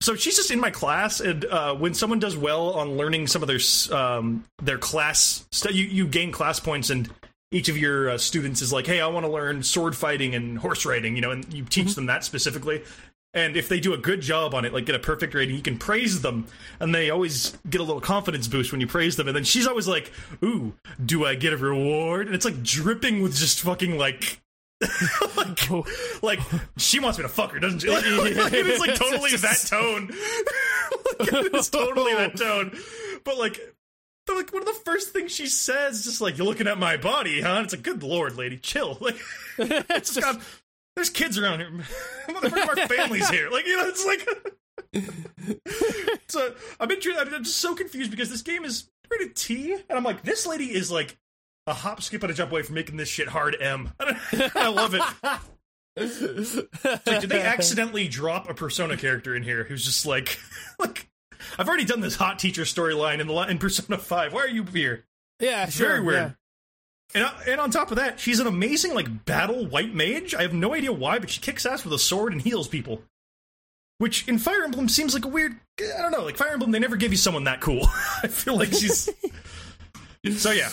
so 0.02 0.16
she's 0.16 0.36
just 0.36 0.50
in 0.50 0.60
my 0.60 0.70
class, 0.70 1.20
and 1.20 1.44
uh, 1.44 1.74
when 1.74 1.94
someone 1.94 2.18
does 2.18 2.36
well 2.36 2.70
on 2.70 2.96
learning 2.96 3.28
some 3.28 3.42
of 3.42 3.48
their 3.48 3.60
um, 3.96 4.44
their 4.60 4.78
class 4.78 5.46
stuff, 5.52 5.72
you, 5.72 5.86
you 5.86 6.06
gain 6.08 6.32
class 6.32 6.58
points, 6.58 6.90
and 6.90 7.08
each 7.52 7.68
of 7.68 7.78
your 7.78 8.10
uh, 8.10 8.18
students 8.18 8.62
is 8.62 8.72
like, 8.72 8.86
"Hey, 8.86 9.00
I 9.00 9.06
want 9.06 9.24
to 9.24 9.30
learn 9.30 9.62
sword 9.62 9.96
fighting 9.96 10.34
and 10.34 10.58
horse 10.58 10.84
riding," 10.84 11.14
you 11.14 11.22
know, 11.22 11.30
and 11.30 11.52
you 11.54 11.64
teach 11.64 11.94
them 11.94 12.06
that 12.06 12.24
specifically. 12.24 12.82
And 13.34 13.56
if 13.56 13.68
they 13.68 13.80
do 13.80 13.94
a 13.94 13.98
good 13.98 14.20
job 14.20 14.54
on 14.54 14.64
it, 14.66 14.74
like 14.74 14.84
get 14.84 14.94
a 14.94 14.98
perfect 14.98 15.32
rating, 15.32 15.56
you 15.56 15.62
can 15.62 15.78
praise 15.78 16.20
them, 16.20 16.46
and 16.80 16.94
they 16.94 17.08
always 17.08 17.56
get 17.68 17.80
a 17.80 17.84
little 17.84 18.00
confidence 18.00 18.46
boost 18.46 18.72
when 18.72 18.80
you 18.80 18.86
praise 18.86 19.16
them. 19.16 19.26
And 19.26 19.34
then 19.34 19.44
she's 19.44 19.66
always 19.66 19.88
like, 19.88 20.12
"Ooh, 20.44 20.74
do 21.04 21.24
I 21.24 21.34
get 21.34 21.54
a 21.54 21.56
reward?" 21.56 22.26
And 22.26 22.34
it's 22.34 22.44
like 22.44 22.62
dripping 22.62 23.22
with 23.22 23.34
just 23.34 23.60
fucking 23.60 23.96
like 23.96 24.42
like, 25.36 25.70
oh. 25.70 25.84
like 26.22 26.40
she 26.76 27.00
wants 27.00 27.18
me 27.18 27.22
to 27.22 27.28
fuck 27.28 27.52
her, 27.52 27.60
doesn't 27.60 27.80
she? 27.80 27.88
Like, 27.88 28.04
like, 28.36 28.52
it's 28.52 28.80
like 28.80 28.94
totally 28.96 29.36
that 29.36 29.64
tone. 29.66 30.08
like, 31.20 31.54
it's 31.54 31.68
totally 31.68 32.14
that 32.14 32.36
tone. 32.36 32.76
But 33.24 33.38
like, 33.38 33.60
like 34.28 34.52
one 34.52 34.62
of 34.62 34.68
the 34.68 34.80
first 34.84 35.10
things 35.10 35.32
she 35.32 35.46
says, 35.46 36.00
is 36.00 36.04
just 36.04 36.20
like 36.20 36.38
you're 36.38 36.46
looking 36.46 36.66
at 36.66 36.78
my 36.78 36.96
body, 36.96 37.40
huh? 37.40 37.54
And 37.56 37.64
it's 37.64 37.74
like, 37.74 37.82
good 37.82 38.02
lord, 38.02 38.36
lady, 38.36 38.56
chill. 38.56 38.98
Like, 39.00 39.16
it's 39.58 40.18
God, 40.18 40.40
there's 40.96 41.10
kids 41.10 41.38
around 41.38 41.60
here. 41.60 41.70
Motherfucker, 42.28 42.68
our 42.68 42.88
family's 42.88 43.28
here. 43.28 43.48
Like, 43.50 43.66
you 43.66 43.76
know, 43.76 43.88
it's 43.88 44.04
like. 44.06 44.28
so 46.28 46.54
I'm, 46.80 46.88
intru- 46.88 47.18
I'm 47.18 47.44
just 47.44 47.58
so 47.58 47.74
confused 47.74 48.10
because 48.10 48.30
this 48.30 48.42
game 48.42 48.64
is 48.64 48.90
rated 49.10 49.36
T, 49.36 49.72
and 49.72 49.82
I'm 49.90 50.04
like, 50.04 50.22
this 50.22 50.46
lady 50.46 50.66
is 50.74 50.90
like 50.90 51.16
a 51.66 51.74
hop, 51.74 52.02
skip, 52.02 52.22
and 52.22 52.30
a 52.30 52.34
jump 52.34 52.52
away 52.52 52.62
from 52.62 52.74
making 52.74 52.96
this 52.96 53.08
shit 53.08 53.28
hard 53.28 53.56
M. 53.60 53.92
I 54.00 54.68
love 54.68 54.94
it. 54.94 55.02
Like, 55.94 57.20
did 57.20 57.30
they 57.30 57.42
accidentally 57.42 58.08
drop 58.08 58.48
a 58.48 58.54
Persona 58.54 58.96
character 58.96 59.36
in 59.36 59.42
here 59.42 59.64
who's 59.64 59.84
just 59.84 60.06
like, 60.06 60.38
like, 60.78 61.08
I've 61.58 61.68
already 61.68 61.84
done 61.84 62.00
this 62.00 62.16
hot 62.16 62.38
teacher 62.38 62.62
storyline 62.62 63.20
in 63.20 63.26
the 63.26 63.34
in 63.34 63.58
Persona 63.58 63.98
Five. 63.98 64.32
Why 64.32 64.40
are 64.42 64.48
you 64.48 64.64
here? 64.64 65.04
Yeah, 65.40 65.64
It's 65.64 65.76
sure, 65.76 65.88
very 65.88 66.00
weird. 66.00 66.36
Yeah. 67.14 67.20
And, 67.20 67.24
uh, 67.24 67.32
and 67.52 67.60
on 67.60 67.70
top 67.70 67.90
of 67.90 67.96
that, 67.98 68.18
she's 68.20 68.40
an 68.40 68.46
amazing 68.46 68.94
like 68.94 69.24
battle 69.24 69.66
white 69.66 69.94
mage. 69.94 70.34
I 70.34 70.42
have 70.42 70.54
no 70.54 70.74
idea 70.74 70.92
why, 70.92 71.18
but 71.18 71.30
she 71.30 71.40
kicks 71.40 71.66
ass 71.66 71.84
with 71.84 71.92
a 71.92 71.98
sword 71.98 72.32
and 72.32 72.40
heals 72.42 72.68
people. 72.68 73.02
Which 73.98 74.26
in 74.26 74.38
Fire 74.38 74.64
Emblem 74.64 74.88
seems 74.88 75.14
like 75.14 75.24
a 75.24 75.28
weird. 75.28 75.54
I 75.80 76.02
don't 76.02 76.10
know. 76.10 76.24
Like 76.24 76.36
Fire 76.36 76.52
Emblem, 76.52 76.70
they 76.72 76.78
never 76.80 76.96
give 76.96 77.12
you 77.12 77.18
someone 77.18 77.44
that 77.44 77.60
cool. 77.60 77.86
I 78.22 78.26
feel 78.28 78.56
like 78.56 78.72
she's. 78.72 79.08
so 80.36 80.50
yeah, 80.50 80.70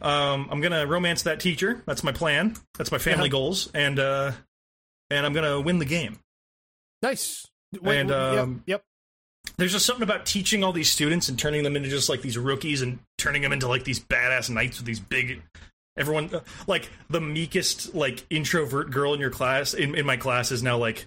um, 0.00 0.48
I'm 0.50 0.60
gonna 0.62 0.86
romance 0.86 1.22
that 1.24 1.40
teacher. 1.40 1.82
That's 1.86 2.02
my 2.02 2.12
plan. 2.12 2.54
That's 2.78 2.90
my 2.90 2.98
family 2.98 3.24
Uh-huh. 3.28 3.38
goals, 3.38 3.70
and 3.74 3.98
uh, 3.98 4.32
and 5.10 5.26
I'm 5.26 5.32
gonna 5.34 5.60
win 5.60 5.78
the 5.78 5.84
game. 5.84 6.18
Nice. 7.02 7.46
And, 7.84 8.10
um, 8.10 8.62
yep, 8.66 8.82
There's 9.56 9.72
just 9.72 9.86
something 9.86 10.02
about 10.02 10.26
teaching 10.26 10.64
all 10.64 10.72
these 10.72 10.90
students 10.90 11.28
and 11.28 11.38
turning 11.38 11.62
them 11.62 11.76
into 11.76 11.88
just 11.88 12.08
like 12.08 12.20
these 12.20 12.36
rookies 12.36 12.82
and 12.82 12.98
turning 13.16 13.42
them 13.42 13.52
into 13.52 13.68
like 13.68 13.84
these 13.84 14.00
badass 14.00 14.48
knights 14.50 14.78
with 14.78 14.86
these 14.86 15.00
big. 15.00 15.42
Everyone 16.00 16.34
uh, 16.34 16.40
like 16.66 16.90
the 17.08 17.20
meekest 17.20 17.94
like 17.94 18.24
introvert 18.30 18.90
girl 18.90 19.14
in 19.14 19.20
your 19.20 19.30
class 19.30 19.74
in, 19.74 19.94
in 19.94 20.06
my 20.06 20.16
class 20.16 20.50
is 20.50 20.62
now 20.62 20.78
like 20.78 21.06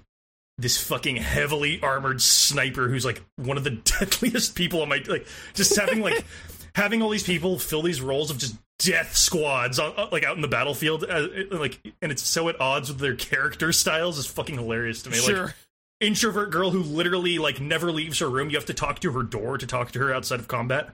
this 0.57 0.81
fucking 0.81 1.15
heavily 1.15 1.81
armored 1.81 2.21
sniper 2.21 2.87
who's 2.87 3.03
like 3.03 3.21
one 3.37 3.57
of 3.57 3.63
the 3.63 3.71
deadliest 3.99 4.55
people 4.55 4.81
on 4.81 4.89
my 4.89 5.03
like 5.07 5.27
just 5.53 5.75
having 5.77 6.01
like 6.01 6.23
having 6.75 7.01
all 7.01 7.09
these 7.09 7.23
people 7.23 7.57
fill 7.59 7.81
these 7.81 8.01
roles 8.01 8.29
of 8.29 8.37
just 8.37 8.55
death 8.79 9.15
squads 9.15 9.79
uh, 9.79 10.07
like 10.11 10.23
out 10.23 10.35
in 10.35 10.41
the 10.41 10.47
battlefield 10.47 11.05
uh, 11.09 11.27
like 11.51 11.79
and 12.01 12.11
it's 12.11 12.23
so 12.23 12.49
at 12.49 12.59
odds 12.59 12.89
with 12.89 12.99
their 12.99 13.15
character 13.15 13.71
styles 13.71 14.17
is 14.17 14.25
fucking 14.25 14.55
hilarious 14.55 15.01
to 15.03 15.09
me 15.09 15.17
like 15.17 15.25
sure. 15.25 15.55
introvert 15.99 16.51
girl 16.51 16.71
who 16.71 16.83
literally 16.83 17.37
like 17.39 17.61
never 17.61 17.91
leaves 17.91 18.19
her 18.19 18.29
room. 18.29 18.49
You 18.49 18.57
have 18.57 18.65
to 18.65 18.73
talk 18.73 18.99
to 18.99 19.11
her 19.13 19.23
door 19.23 19.57
to 19.57 19.65
talk 19.65 19.91
to 19.91 19.99
her 19.99 20.13
outside 20.13 20.39
of 20.39 20.47
combat. 20.47 20.89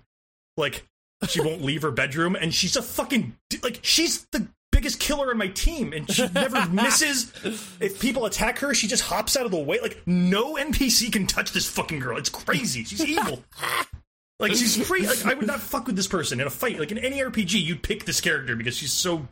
Like 0.55 0.85
she 1.27 1.41
won't 1.41 1.61
leave 1.61 1.81
her 1.81 1.91
bedroom, 1.91 2.35
and 2.35 2.53
she's 2.53 2.75
a 2.75 2.81
fucking 2.81 3.35
like 3.63 3.79
she's 3.81 4.25
the 4.31 4.47
biggest 4.71 4.99
killer 4.99 5.31
in 5.31 5.37
my 5.37 5.47
team, 5.47 5.91
and 5.93 6.09
she 6.09 6.27
never 6.29 6.65
misses. 6.71 7.33
If 7.79 7.99
people 7.99 8.25
attack 8.25 8.59
her, 8.59 8.73
she 8.73 8.87
just 8.87 9.03
hops 9.03 9.35
out 9.35 9.45
of 9.45 9.51
the 9.51 9.59
way. 9.59 9.79
Like 9.81 10.01
no 10.05 10.55
NPC 10.55 11.11
can 11.11 11.27
touch 11.27 11.51
this 11.51 11.69
fucking 11.69 11.99
girl. 11.99 12.17
It's 12.17 12.29
crazy. 12.29 12.83
She's 12.83 13.03
evil. 13.05 13.43
Like 14.39 14.53
she's 14.53 14.87
free. 14.87 15.05
Like 15.05 15.25
I 15.25 15.33
would 15.33 15.47
not 15.47 15.59
fuck 15.59 15.87
with 15.87 15.95
this 15.97 16.07
person 16.07 16.39
in 16.39 16.47
a 16.47 16.49
fight. 16.49 16.79
Like 16.79 16.91
in 16.91 16.97
any 16.97 17.19
RPG, 17.19 17.61
you'd 17.61 17.83
pick 17.83 18.05
this 18.05 18.21
character 18.21 18.55
because 18.55 18.77
she's 18.77 18.93
so. 18.93 19.27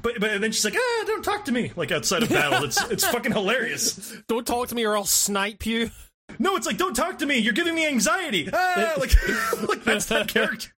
But 0.00 0.20
but 0.20 0.40
then 0.40 0.52
she's 0.52 0.64
like, 0.64 0.76
ah, 0.76 1.04
don't 1.06 1.24
talk 1.24 1.44
to 1.46 1.52
me. 1.52 1.72
Like 1.74 1.90
outside 1.90 2.22
of 2.22 2.28
battle, 2.28 2.64
it's 2.64 2.80
it's 2.90 3.04
fucking 3.06 3.32
hilarious. 3.32 4.16
Don't 4.28 4.46
talk 4.46 4.68
to 4.68 4.74
me 4.74 4.84
or 4.86 4.96
I'll 4.96 5.04
snipe 5.04 5.66
you. 5.66 5.90
No, 6.38 6.56
it's 6.56 6.66
like 6.66 6.76
don't 6.76 6.94
talk 6.94 7.18
to 7.18 7.26
me. 7.26 7.38
You're 7.38 7.52
giving 7.52 7.74
me 7.74 7.86
anxiety. 7.86 8.48
Ah, 8.52 8.94
like, 8.98 9.12
like 9.68 9.84
that's 9.84 10.06
that 10.06 10.28
character. 10.28 10.70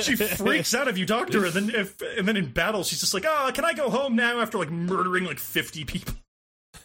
She 0.00 0.16
freaks 0.16 0.74
out 0.74 0.88
if 0.88 0.98
you 0.98 1.06
talk 1.06 1.30
to 1.30 1.40
her. 1.42 1.50
Then 1.50 1.70
if 1.70 2.00
and 2.16 2.26
then 2.26 2.36
in 2.36 2.52
battle, 2.52 2.84
she's 2.84 3.00
just 3.00 3.14
like, 3.14 3.24
"Oh, 3.26 3.50
can 3.54 3.64
I 3.64 3.72
go 3.72 3.90
home 3.90 4.16
now?" 4.16 4.40
After 4.40 4.58
like 4.58 4.70
murdering 4.70 5.24
like 5.24 5.38
50 5.38 5.84
people. 5.84 6.14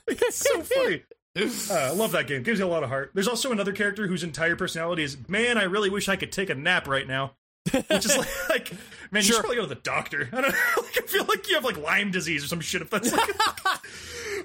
It's 0.08 0.38
so 0.38 0.62
funny. 0.62 1.03
Uh, 1.38 1.74
I 1.74 1.91
love 1.91 2.12
that 2.14 2.28
game. 2.28 2.44
Gives 2.44 2.60
you 2.60 2.66
a 2.66 2.68
lot 2.68 2.84
of 2.84 2.90
heart. 2.90 3.12
There's 3.14 3.28
also 3.28 3.52
another 3.52 3.72
character 3.72 4.08
whose 4.08 4.24
entire 4.24 4.56
personality 4.56 5.03
is, 5.03 5.18
"Man, 5.30 5.58
I 5.58 5.64
really 5.64 5.90
wish 5.90 6.10
I 6.10 6.16
could 6.16 6.32
take 6.32 6.49
a 6.49 6.56
nap 6.56 6.88
right 6.88 7.08
now." 7.08 7.34
Which 7.72 8.06
is 8.06 8.18
like, 8.18 8.49
like 8.49 8.72
man, 9.12 9.22
you 9.22 9.22
should 9.22 9.40
probably 9.40 9.58
go 9.58 9.62
to 9.62 9.68
the 9.68 9.76
doctor. 9.76 10.28
I 10.34 10.41
don't 10.41 10.52
know. 10.52 10.58
Like, 10.78 10.98
I 10.98 11.08
feel 11.08 11.26
like 11.26 11.48
you 11.48 11.56
have 11.56 11.64
like 11.64 11.78
Lyme 11.78 12.12
disease 12.12 12.44
or 12.44 12.48
some 12.48 12.60
shit. 12.60 12.82
If 12.82 12.90
that's 12.90 13.12
like, 13.12 13.30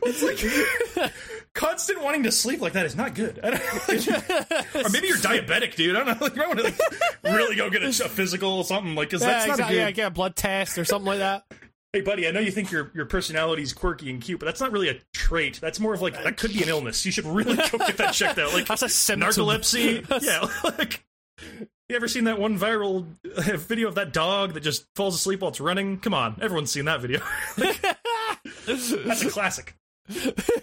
it's 0.03 0.23
like 0.23 1.13
constant 1.57 2.03
wanting 2.03 2.23
to 2.23 2.31
sleep 2.31 2.61
like 2.61 2.75
that 2.75 2.87
is 2.87 2.95
not 2.95 3.15
good. 3.15 3.41
I 3.43 3.51
don't, 3.51 4.77
or 4.87 4.91
maybe 4.91 5.09
you're 5.09 5.17
diabetic, 5.17 5.75
dude. 5.75 5.97
I 5.97 6.05
don't 6.05 6.21
know. 6.21 6.27
Like, 6.27 6.35
you 6.37 6.43
might 6.43 6.49
want 6.49 6.59
to 6.61 6.65
like 6.65 6.79
really 7.25 7.57
go 7.57 7.69
get 7.71 7.83
a, 7.83 7.93
physical 7.93 8.53
or 8.53 8.65
something. 8.65 8.95
Like, 8.95 9.09
because 9.09 9.23
that's 9.23 9.45
yeah, 9.45 9.49
not 9.49 9.55
exactly. 9.55 9.77
a 9.77 9.81
Yeah, 9.81 9.87
good. 9.87 9.95
get 9.97 10.07
a 10.07 10.11
blood 10.11 10.37
test 10.37 10.79
or 10.79 10.85
something 10.85 11.07
like 11.07 11.19
that. 11.19 11.45
Hey, 11.93 12.03
buddy, 12.03 12.29
I 12.29 12.31
know 12.31 12.41
you 12.41 12.51
think 12.51 12.71
your 12.71 12.93
your 12.95 13.07
personality 13.07 13.63
is 13.63 13.73
quirky 13.73 14.11
and 14.11 14.21
cute, 14.21 14.39
but 14.39 14.47
that's 14.47 14.61
not 14.61 14.71
really 14.71 14.91
a 14.91 14.99
trait. 15.15 15.59
That's 15.61 15.81
more 15.81 15.95
of 15.95 16.03
like 16.03 16.23
that 16.23 16.37
could 16.37 16.53
be 16.53 16.63
an 16.63 16.69
illness. 16.69 17.05
You 17.07 17.13
should 17.13 17.25
really 17.25 17.57
go 17.57 17.79
get 17.79 17.97
that 17.97 18.13
checked 18.13 18.39
out. 18.39 18.53
Like 18.53 18.67
That's 18.67 18.83
a 18.83 18.89
symptom. 18.89 19.31
narcolepsy. 19.31 20.23
yeah, 20.23 20.47
like. 20.79 21.03
You 21.89 21.95
ever 21.95 22.09
seen 22.09 22.25
that 22.25 22.41
one 22.41 22.59
viral 22.59 23.07
uh, 23.37 23.57
video 23.59 23.87
of 23.87 23.95
that 23.95 24.13
dog 24.13 24.55
that 24.55 24.61
just 24.61 24.87
falls 24.97 25.15
asleep 25.15 25.41
while 25.41 25.51
it's 25.51 25.61
running? 25.61 26.01
Come 26.01 26.15
on, 26.15 26.37
everyone's 26.43 26.73
seen 26.73 26.87
that 26.87 27.01
video. 27.01 27.21
Like, 27.57 27.81
that's 28.67 29.23
a 29.23 29.31
classic. 29.31 29.77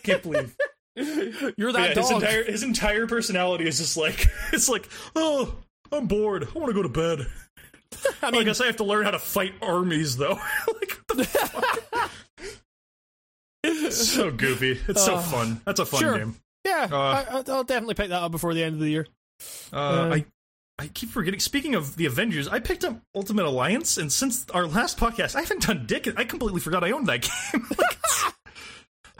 Can't 0.03 0.21
believe. 0.21 0.55
You're 1.57 1.69
Yeah, 1.71 1.93
that 1.93 1.97
his 1.97 2.11
entire 2.11 2.43
his 2.43 2.63
entire 2.63 3.07
personality 3.07 3.67
is 3.67 3.79
just 3.79 3.97
like 3.97 4.27
it's 4.53 4.69
like 4.69 4.87
oh 5.15 5.55
I'm 5.91 6.07
bored 6.07 6.47
I 6.55 6.59
want 6.59 6.67
to 6.69 6.73
go 6.73 6.83
to 6.83 6.89
bed. 6.89 7.27
I 8.21 8.27
I 8.37 8.43
guess 8.43 8.59
I 8.61 8.65
have 8.67 8.77
to 8.77 8.83
learn 8.83 9.05
how 9.05 9.11
to 9.11 9.19
fight 9.19 9.53
armies 9.61 10.17
though. 10.17 10.39
like 10.67 10.99
what 11.07 11.17
the 11.17 11.23
fuck? 11.25 12.11
So 13.91 14.31
goofy. 14.31 14.79
It's 14.87 15.03
so 15.05 15.15
Uh, 15.15 15.21
fun. 15.21 15.61
That's 15.65 15.79
a 15.79 15.85
fun 15.85 15.99
sure. 16.01 16.17
game. 16.17 16.35
yeah, 16.65 16.87
uh, 16.91 16.97
I, 16.97 17.43
I'll 17.51 17.63
definitely 17.63 17.93
pick 17.95 18.09
that 18.09 18.21
up 18.21 18.31
before 18.31 18.53
the 18.53 18.63
end 18.63 18.75
of 18.75 18.79
the 18.81 18.89
year. 18.89 19.07
Uh, 19.71 19.75
Uh, 19.77 20.15
I 20.15 20.25
I 20.79 20.87
keep 20.87 21.09
forgetting. 21.09 21.39
Speaking 21.39 21.75
of 21.75 21.95
the 21.95 22.05
Avengers, 22.07 22.47
I 22.47 22.59
picked 22.59 22.83
up 22.83 22.99
Ultimate 23.15 23.45
Alliance, 23.45 23.97
and 23.97 24.11
since 24.11 24.45
our 24.49 24.65
last 24.65 24.97
podcast, 24.97 25.35
I 25.35 25.41
haven't 25.41 25.61
done 25.67 25.85
dick. 25.85 26.07
I 26.17 26.23
completely 26.25 26.59
forgot 26.59 26.83
I 26.83 26.91
owned 26.91 27.07
that 27.07 27.21
game. 27.21 27.67
Like, 27.77 28.32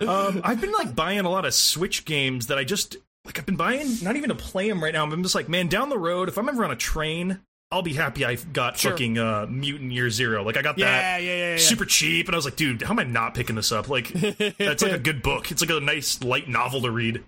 um, 0.08 0.42
I've 0.44 0.62
been 0.62 0.72
like 0.72 0.96
buying 0.96 1.20
a 1.22 1.30
lot 1.30 1.46
of 1.46 1.54
Switch 1.54 2.06
games 2.06 2.48
that 2.48 2.58
I 2.58 2.64
just 2.64 2.98
like. 3.26 3.38
I've 3.40 3.46
been 3.46 3.56
buying 3.56 3.88
not 4.02 4.16
even 4.16 4.30
to 4.30 4.36
play 4.36 4.68
them 4.70 4.84
right 4.84 4.94
now. 4.94 5.04
I'm 5.04 5.24
just 5.24 5.36
like, 5.36 5.50
man, 5.50 5.68
down 5.68 5.90
the 5.90 5.98
road, 5.98 6.30
if 6.30 6.38
I'm 6.38 6.48
ever 6.50 6.64
on 6.64 6.72
a 6.72 6.76
train, 6.76 7.40
I'll 7.72 7.82
be 7.82 7.94
happy 7.94 8.24
I 8.26 8.36
got 8.36 8.78
Sure. 8.78 8.92
fucking 8.92 9.18
uh, 9.18 9.48
Mutant 9.50 9.92
Year 9.92 10.10
Zero. 10.10 10.44
Like 10.44 10.58
I 10.58 10.62
got 10.62 10.78
Yeah, 10.78 10.86
that 10.92 11.24
yeah, 11.24 11.36
yeah, 11.36 11.52
yeah. 11.54 11.58
super 11.58 11.86
cheap, 11.86 12.28
and 12.28 12.36
I 12.36 12.38
was 12.38 12.46
like, 12.46 12.56
dude, 12.56 12.82
how 12.84 12.92
am 12.92 13.00
I 13.00 13.04
not 13.04 13.34
picking 13.34 13.56
this 13.56 13.72
up? 13.72 13.90
Like 13.90 14.10
that's 14.10 14.84
like 14.84 14.92
a 14.92 15.00
good 15.00 15.22
book. 15.24 15.52
It's 15.52 15.62
like 15.62 15.70
a 15.72 15.80
nice 15.80 16.22
light 16.24 16.48
novel 16.48 16.82
to 16.82 16.92
read. 16.92 17.24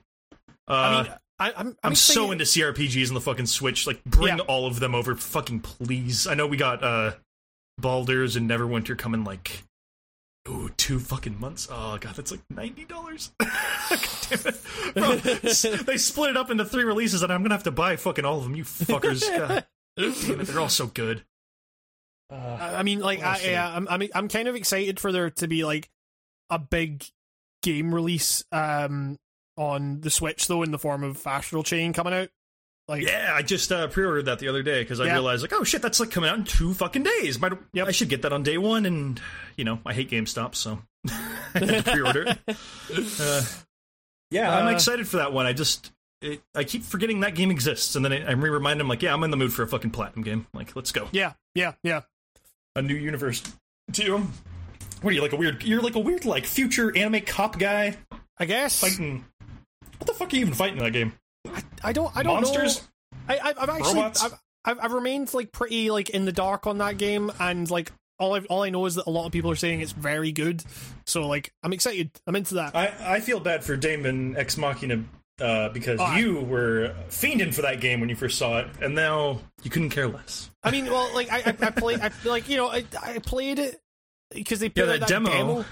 Uh, 0.68 0.74
I 0.74 1.04
mean, 1.04 1.14
I, 1.40 1.52
I'm 1.52 1.68
I'm, 1.68 1.78
I'm 1.84 1.96
so 1.96 2.32
into 2.32 2.44
CRPGs 2.46 3.10
on 3.10 3.14
the 3.14 3.22
fucking 3.22 3.46
Switch. 3.48 3.86
Like, 3.88 4.04
bring 4.06 4.40
all 4.42 4.68
of 4.68 4.80
them 4.80 4.96
over, 4.96 5.16
fucking 5.16 5.60
please. 5.62 6.28
I 6.28 6.34
know 6.34 6.48
we 6.48 6.58
got 6.58 6.84
uh 6.84 7.12
Baldur's 7.80 8.36
and 8.36 8.50
Neverwinter 8.50 8.98
coming 8.98 9.24
like 9.24 9.64
ooh 10.48 10.70
two 10.78 11.00
fucking 11.00 11.40
months. 11.40 11.68
Oh 11.72 11.98
god, 12.00 12.16
that's 12.16 12.32
like 12.32 12.42
ninety 12.50 12.86
dollars. 12.86 13.32
damn 13.40 13.50
it, 14.32 14.94
Bro, 14.94 15.16
they 15.18 15.98
split 15.98 16.32
it 16.32 16.38
up 16.38 16.52
into 16.52 16.66
three 16.66 16.84
releases, 16.84 17.22
and 17.24 17.32
I'm 17.32 17.42
gonna 17.44 17.56
have 17.56 17.64
to 17.64 17.72
buy 17.72 17.96
fucking 17.96 18.26
all 18.26 18.38
of 18.38 18.44
them. 18.44 18.56
You 18.56 18.64
fuckers, 18.64 19.22
God 19.38 19.66
damn 19.98 20.40
it, 20.42 20.48
they're 20.48 20.60
all 20.60 20.70
so 20.70 20.88
good. 20.88 21.24
Uh, 22.32 22.36
I 22.36 22.76
I 22.78 22.84
mean, 22.84 23.00
like, 23.00 23.22
I, 23.22 23.40
yeah, 23.44 23.76
I'm, 23.76 23.88
I'm, 23.88 24.04
I'm 24.16 24.28
kind 24.28 24.48
of 24.48 24.56
excited 24.56 25.00
for 25.00 25.12
there 25.12 25.30
to 25.30 25.48
be 25.48 25.64
like 25.64 25.90
a 26.50 26.58
big 26.60 27.06
game 27.62 27.94
release 27.94 28.44
um 28.52 29.18
on 29.58 30.02
the 30.02 30.10
Switch 30.10 30.48
though, 30.48 30.64
in 30.64 30.72
the 30.72 30.80
form 30.80 31.04
of 31.04 31.26
Astral 31.26 31.64
Chain 31.64 31.94
coming 31.94 32.14
out. 32.14 32.30
Like, 32.88 33.04
yeah, 33.04 33.32
I 33.34 33.42
just 33.42 33.72
uh, 33.72 33.88
pre-ordered 33.88 34.26
that 34.26 34.38
the 34.40 34.48
other 34.48 34.62
day 34.62 34.84
because 34.84 35.00
I 35.00 35.06
Yeah. 35.06 35.14
realized 35.14 35.42
like, 35.42 35.54
oh 35.54 35.64
shit, 35.64 35.82
that's 35.82 36.00
like 36.00 36.12
coming 36.12 36.30
out 36.30 36.38
in 36.38 36.44
two 36.44 36.74
fucking 36.76 37.02
days. 37.04 37.40
Might, 37.40 37.54
Yep. 37.74 37.88
I 37.88 37.92
should 37.92 38.10
get 38.10 38.22
that 38.22 38.32
on 38.32 38.44
day 38.44 38.58
one, 38.60 38.86
and 38.86 39.20
you 39.58 39.64
know, 39.66 39.80
I 39.86 39.94
hate 39.94 40.10
GameStop, 40.12 40.54
so 40.56 40.80
I 41.56 41.60
to 41.60 41.84
pre-order. 41.84 42.38
Uh, 43.20 43.44
yeah, 44.32 44.56
I'm 44.56 44.68
Uh, 44.68 44.72
excited 44.72 45.08
for 45.08 45.18
that 45.18 45.34
one. 45.34 45.46
I 45.48 45.54
just 45.54 45.92
it, 46.22 46.42
I 46.54 46.64
keep 46.64 46.84
forgetting 46.84 47.22
that 47.22 47.34
game 47.36 47.50
exists, 47.52 47.96
and 47.96 48.06
then 48.06 48.14
I, 48.14 48.24
I 48.30 48.32
remind 48.34 48.80
him 48.80 48.88
like, 48.88 49.02
yeah, 49.02 49.14
I'm 49.14 49.24
in 49.24 49.32
the 49.32 49.38
mood 49.38 49.52
for 49.54 49.64
a 49.64 49.68
fucking 49.68 49.92
platinum 49.92 50.24
game. 50.24 50.46
Like, 50.54 50.76
let's 50.76 50.92
go. 50.92 51.08
yeah, 51.12 51.34
yeah, 51.56 51.74
yeah. 51.84 52.02
A 52.76 52.82
new 52.82 52.96
universe. 52.96 53.42
Too. 53.94 54.28
What 55.02 55.12
are 55.12 55.14
you 55.16 55.22
like 55.22 55.34
a 55.34 55.38
weird? 55.38 55.64
You're 55.64 55.82
like 55.82 55.96
a 55.96 56.00
weird 56.00 56.26
like 56.26 56.46
future 56.46 56.96
anime 56.98 57.22
cop 57.22 57.58
guy 57.60 57.98
I 58.38 58.46
guess 58.46 58.80
fighting. 58.82 59.26
What 59.98 60.08
the 60.08 60.14
fuck 60.14 60.32
are 60.34 60.36
you 60.36 60.42
even 60.42 60.54
fighting 60.54 60.78
in 60.78 60.84
that 60.84 60.92
game? 60.92 61.14
I 61.84 61.94
don't, 61.94 62.16
I 62.16 62.24
don't 62.24 62.36
Monsters? 62.36 62.82
know. 62.82 62.88
I, 63.30 63.38
I, 63.38 63.54
I've 63.64 63.70
actually, 63.70 63.94
Robots? 63.96 64.24
I've, 64.24 64.34
I've, 64.66 64.80
I've 64.86 64.94
remained 64.94 65.34
like 65.34 65.52
pretty 65.52 65.92
like 65.92 66.10
in 66.10 66.26
the 66.26 66.32
dark 66.32 66.68
on 66.68 66.78
that 66.80 66.98
game, 66.98 67.32
and 67.40 67.70
like 67.70 67.92
all 68.20 68.36
I, 68.36 68.40
all 68.50 68.64
I 68.64 68.70
know 68.70 68.86
is 68.86 68.96
that 68.96 69.08
a 69.08 69.10
lot 69.10 69.26
of 69.26 69.32
people 69.32 69.52
are 69.52 69.56
saying 69.56 69.82
it's 69.82 69.92
very 69.92 70.32
good. 70.32 70.64
So 71.06 71.28
like, 71.28 71.52
I'm 71.64 71.74
excited. 71.74 72.12
I'm 72.28 72.36
into 72.36 72.56
that. 72.56 72.76
I, 72.76 72.94
I 73.16 73.20
feel 73.20 73.40
bad 73.40 73.64
for 73.64 73.76
Daemon 73.76 74.38
X 74.38 74.58
Machina 74.58 75.04
uh, 75.42 75.70
because 75.70 76.00
Oh, 76.00 76.04
I- 76.06 76.20
you 76.20 76.40
were 76.42 76.96
fiending 77.10 77.54
for 77.54 77.62
that 77.64 77.82
game 77.82 78.00
when 78.00 78.10
you 78.10 78.16
first 78.16 78.38
saw 78.38 78.60
it, 78.60 78.68
and 78.82 78.96
now 78.96 79.40
you 79.64 79.70
couldn't 79.70 79.90
care 79.90 80.08
less. 80.08 80.50
I 80.64 80.72
mean, 80.72 80.86
well, 80.86 81.10
like 81.14 81.32
I, 81.32 81.38
I, 81.40 81.56
I 81.68 81.70
played, 81.72 82.00
I 82.02 82.12
like 82.24 82.48
you 82.50 82.58
know, 82.58 82.68
I, 82.70 82.86
I 83.02 83.20
played 83.20 83.60
it 83.60 83.80
because 84.32 84.60
they 84.60 84.70
put 84.70 84.80
Yeah, 84.80 84.86
that 84.98 85.00
that 85.02 85.10
demo. 85.10 85.60
Um, 85.60 85.66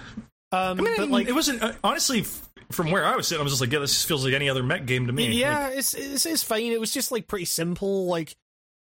I 0.51 0.73
mean, 0.75 0.93
but 0.97 1.09
like, 1.09 1.27
it 1.27 1.33
wasn't 1.33 1.63
uh, 1.63 1.73
honestly 1.83 2.19
f- 2.21 2.47
from 2.71 2.91
where 2.91 3.05
I 3.05 3.15
was 3.15 3.27
sitting. 3.27 3.41
I 3.41 3.43
was 3.43 3.53
just 3.53 3.61
like, 3.61 3.71
yeah, 3.71 3.79
this 3.79 4.03
feels 4.05 4.23
like 4.25 4.33
any 4.33 4.49
other 4.49 4.63
mech 4.63 4.85
game 4.85 5.07
to 5.07 5.13
me. 5.13 5.31
yeah, 5.31 5.69
it's, 5.69 5.93
it's 5.93 6.25
it's 6.25 6.43
fine. 6.43 6.71
It 6.71 6.79
was 6.79 6.91
just 6.91 7.11
like 7.11 7.27
pretty 7.27 7.45
simple. 7.45 8.05
Like, 8.05 8.35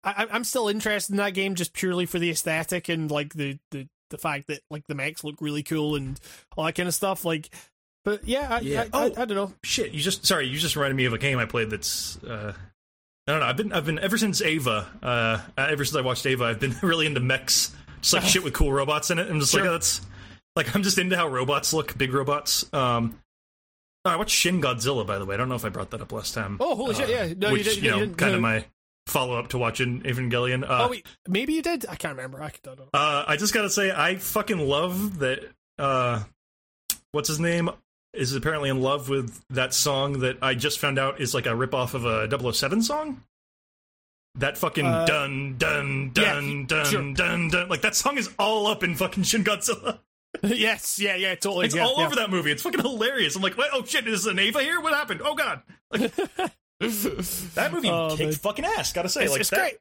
I, 0.04 0.28
I'm 0.32 0.44
still 0.44 0.68
interested 0.70 1.14
in 1.14 1.18
that 1.18 1.34
game 1.34 1.56
just 1.56 1.74
purely 1.74 2.06
for 2.06 2.20
the 2.20 2.30
aesthetic 2.30 2.90
and 2.90 3.10
like 3.12 3.34
the 3.34 3.58
the 3.72 3.88
the 4.10 4.18
fact 4.18 4.48
that 4.48 4.62
like 4.72 4.88
the 4.88 4.96
mechs 4.96 5.24
look 5.24 5.36
really 5.42 5.64
cool 5.64 5.96
and 5.96 6.20
all 6.58 6.66
that 6.66 6.76
kind 6.76 6.88
of 6.88 6.96
stuff. 6.96 7.26
Like, 7.26 7.50
but 8.06 8.28
yeah, 8.28 8.48
I, 8.50 8.60
Yeah. 8.62 8.86
I, 8.94 9.06
I, 9.06 9.06
Oh. 9.10 9.22
I 9.22 9.26
don't 9.26 9.36
know. 9.36 9.54
shit 9.64 9.92
you 9.92 10.00
just 10.00 10.26
sorry 10.26 10.48
you 10.48 10.58
just 10.58 10.76
reminded 10.76 10.96
me 10.96 11.06
of 11.06 11.14
a 11.14 11.18
game 11.18 11.38
i 11.38 11.46
played 11.46 11.70
that's 11.70 12.18
uh 12.24 12.54
i 13.28 13.32
don't 13.32 13.42
know 13.42 13.46
i've 13.46 13.58
been 13.58 13.72
i've 13.74 13.86
been 13.86 14.00
ever 14.00 14.18
since 14.18 14.42
eva 14.42 14.88
uh 15.04 15.40
ever 15.58 15.84
since 15.86 15.96
i 15.96 16.02
watched 16.02 16.26
eva 16.26 16.46
i've 16.46 16.60
been 16.60 16.74
really 16.82 17.06
into 17.06 17.20
mechs 17.20 17.76
just 18.02 18.14
like 18.14 18.24
shit 18.24 18.44
with 18.44 18.54
cool 18.54 18.72
robots 18.72 19.12
in 19.12 19.20
it 19.20 19.30
i'm 19.30 19.40
just 19.40 19.54
like 19.54 19.64
oh, 19.64 19.72
that's 19.74 20.02
like 20.56 20.74
i'm 20.76 20.82
just 20.82 20.98
into 20.98 21.16
how 21.18 21.28
robots 21.28 21.74
look 21.74 21.96
big 21.98 22.14
robots 22.14 22.66
um 22.74 23.14
oh, 23.14 23.20
i 24.10 24.16
watched 24.16 24.36
shin 24.36 24.62
godzilla 24.62 25.06
by 25.06 25.18
the 25.18 25.26
way 25.26 25.36
i 25.36 25.38
don't 25.38 25.50
know 25.50 25.56
if 25.56 25.66
i 25.66 25.70
brought 25.70 25.90
that 25.92 26.02
up 26.02 26.12
last 26.12 26.34
time 26.34 26.58
Oh, 26.60 26.76
holy 26.76 26.94
shit! 26.96 27.06
Uh, 27.10 27.12
Yeah, 27.12 27.34
no, 27.38 27.52
which 27.52 27.66
you, 27.66 27.74
did, 27.76 27.84
you 27.84 27.92
know 27.92 28.00
didn't. 28.00 28.16
kind 28.18 28.32
no. 28.34 28.36
of 28.38 28.42
my 28.42 28.66
follow-up 29.08 29.48
to 29.50 29.58
watching 29.58 30.02
evangelion 30.02 30.64
uh, 30.64 30.86
Oh 30.86 30.90
wait, 30.90 31.06
maybe 31.28 31.54
you 31.54 31.62
did. 31.62 31.86
I 31.88 31.96
can't 31.96 32.16
remember. 32.16 32.42
I 32.44 32.52
don't 32.64 32.78
know. 32.78 32.90
uh, 32.94 33.24
I 33.28 33.38
just 33.38 33.54
gotta 33.54 33.70
say, 33.70 33.92
I 33.92 34.16
fucking 34.18 34.60
love 34.60 35.20
that. 35.20 35.40
Uh, 35.80 36.24
what's 37.12 37.28
his 37.30 37.40
name 37.40 37.70
is 38.14 38.34
apparently 38.36 38.70
in 38.70 38.82
love 38.82 39.10
with 39.10 39.40
that 39.50 39.74
song 39.74 40.20
that 40.20 40.38
I 40.42 40.54
just 40.56 40.78
found 40.80 41.00
out 41.00 41.22
is 41.22 41.34
like 41.34 41.46
a 41.46 41.50
ripoff 41.50 41.94
of 41.94 42.06
a 42.06 42.28
007 42.54 42.82
song. 42.84 43.24
That 44.36 44.58
fucking 44.58 44.86
Uh, 44.86 45.06
dun 45.06 45.56
dun 45.58 46.12
yeah, 46.16 46.34
dun 46.36 46.66
dun 46.68 46.86
sure. 46.86 47.14
dun 47.14 47.48
dun 47.50 47.68
like 47.70 47.82
that 47.82 47.96
song 47.96 48.18
is 48.18 48.30
all 48.38 48.68
up 48.68 48.84
in 48.84 48.94
fucking 48.96 49.24
Shin 49.24 49.44
Godzilla. 49.44 50.00
yes, 50.44 51.00
yeah, 51.00 51.16
yeah, 51.16 51.36
totally. 51.36 51.66
It's 51.68 51.76
yeah, 51.76 51.84
all 51.84 51.96
yeah. 52.00 52.06
over 52.06 52.16
that 52.16 52.30
movie. 52.30 52.52
It's 52.52 52.62
fucking 52.64 52.82
hilarious. 52.82 53.36
I'm 53.36 53.42
like, 53.42 53.58
what? 53.58 53.70
Oh 53.74 53.84
shit! 53.84 54.08
Is 54.08 54.26
an 54.26 54.40
Eva 54.40 54.62
here? 54.62 54.80
What 54.80 54.94
happened? 54.94 55.22
Oh 55.24 55.36
god! 55.36 55.62
That 56.80 57.72
movie 57.74 57.90
Oh, 57.90 58.10
kicked 58.12 58.20
man. 58.22 58.32
fucking 58.34 58.66
ass. 58.66 58.94
Gotta 58.94 59.10
say, 59.10 59.24
It's, 59.24 59.32
like 59.32 59.42
it's 59.42 59.50
that. 59.50 59.60
great. 59.60 59.78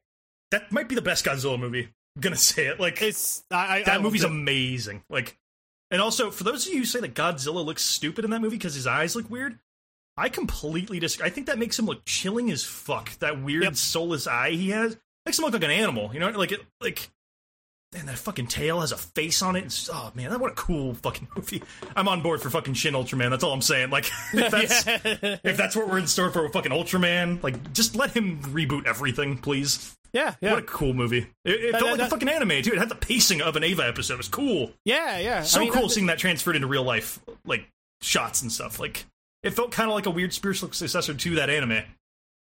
That 0.51 0.73
might 0.73 0.89
be 0.89 0.95
the 0.95 1.03
best 1.03 1.25
Godzilla 1.25 1.59
movie. 1.59 1.85
I'm 2.17 2.21
gonna 2.21 2.37
say 2.37 2.67
it. 2.67 2.81
Like 2.81 3.01
It's 3.03 3.45
I, 3.51 3.79
I, 3.79 3.83
that 3.85 4.01
I 4.01 4.03
movie's 4.03 4.25
it. 4.25 4.31
amazing. 4.31 5.05
Like, 5.09 5.39
and 5.93 6.01
also 6.03 6.31
for 6.33 6.43
those 6.45 6.67
of 6.67 6.73
you 6.73 6.81
who 6.81 6.85
say 6.85 7.01
that 7.01 7.15
Godzilla 7.15 7.65
looks 7.65 7.85
stupid 7.85 8.25
in 8.25 8.31
that 8.33 8.41
movie 8.41 8.57
because 8.57 8.75
his 8.75 8.87
eyes 8.89 9.15
look 9.15 9.31
weird, 9.31 9.59
I 10.17 10.29
completely 10.29 10.99
disagree. 10.99 11.27
I 11.27 11.31
think 11.31 11.47
that 11.47 11.59
makes 11.59 11.79
him 11.79 11.87
look 11.87 12.05
chilling 12.05 12.51
as 12.51 12.65
fuck. 12.65 13.17
That 13.21 13.41
weird 13.43 13.63
Yep. 13.63 13.77
soulless 13.77 14.27
eye 14.27 14.51
he 14.51 14.71
has 14.71 14.97
makes 15.25 15.39
him 15.39 15.45
look 15.45 15.53
like 15.55 15.63
an 15.63 15.71
animal. 15.71 16.11
You 16.13 16.19
know, 16.21 16.31
like 16.31 16.51
it, 16.53 16.61
like. 16.81 17.11
And 17.97 18.07
that 18.07 18.19
fucking 18.19 18.49
tail 18.49 18.81
has 18.81 18.93
a 18.93 18.99
face 18.99 19.41
on 19.41 19.57
it. 19.57 19.65
It's, 19.65 19.89
oh 19.91 20.13
man, 20.15 20.29
that 20.31 20.39
what 20.41 20.53
a 20.53 20.55
cool 20.55 20.93
fucking 20.95 21.27
movie. 21.37 21.63
I'm 21.97 22.07
on 22.07 22.21
board 22.21 22.43
for 22.43 22.51
fucking 22.51 22.75
Shin 22.75 22.93
Ultraman. 22.95 23.31
That's 23.31 23.43
all 23.43 23.53
I'm 23.55 23.63
saying. 23.63 23.89
Like, 23.91 24.11
if 24.35 24.51
that's 24.51 24.85
if 25.43 25.57
that's 25.57 25.75
what 25.75 25.89
we're 25.89 25.99
in 25.99 26.07
store 26.07 26.31
for 26.31 26.43
with 26.43 26.53
fucking 26.53 26.71
Ultraman, 26.73 27.43
like, 27.43 27.73
just 27.73 27.97
let 27.97 28.11
him 28.11 28.43
reboot 28.43 28.87
everything, 28.87 29.39
please. 29.39 29.97
yeah, 30.13 30.35
yeah, 30.43 30.51
What 30.51 30.59
a 30.59 30.67
cool 30.67 30.93
movie. 30.93 31.29
It, 31.47 31.51
it 31.65 31.73
That- 31.73 31.79
felt 31.81 31.91
like 31.93 32.01
that- 32.01 32.07
a 32.09 32.11
fucking 32.11 32.29
anime, 32.29 32.63
too. 32.63 32.73
It 32.73 32.79
had 32.79 32.91
the 32.91 32.95
pacing 32.95 33.41
of 33.41 33.57
an 33.57 33.65
Eva 33.65 33.87
episode. 33.89 34.15
It 34.15 34.19
was 34.19 34.29
cool 34.29 34.71
yeah, 34.85 35.19
yeah. 35.19 35.43
so 35.43 35.59
I 35.61 35.65
mean, 35.65 35.73
cool 35.73 35.83
that- 35.85 35.91
seeing 35.91 36.07
that 36.07 36.19
transferred 36.19 36.57
into 36.57 36.69
real 36.69 36.85
life, 36.85 37.19
like 37.47 37.67
shots 38.03 38.43
and 38.43 38.53
stuff. 38.53 38.79
Like 38.79 39.07
it 39.43 39.51
felt 39.55 39.73
kind 39.73 39.89
of 39.89 39.95
like 39.95 40.05
a 40.07 40.11
weird 40.11 40.35
spiritual 40.35 40.71
successor 40.73 41.15
to 41.15 41.35
that 41.37 41.49
anime. 41.49 41.83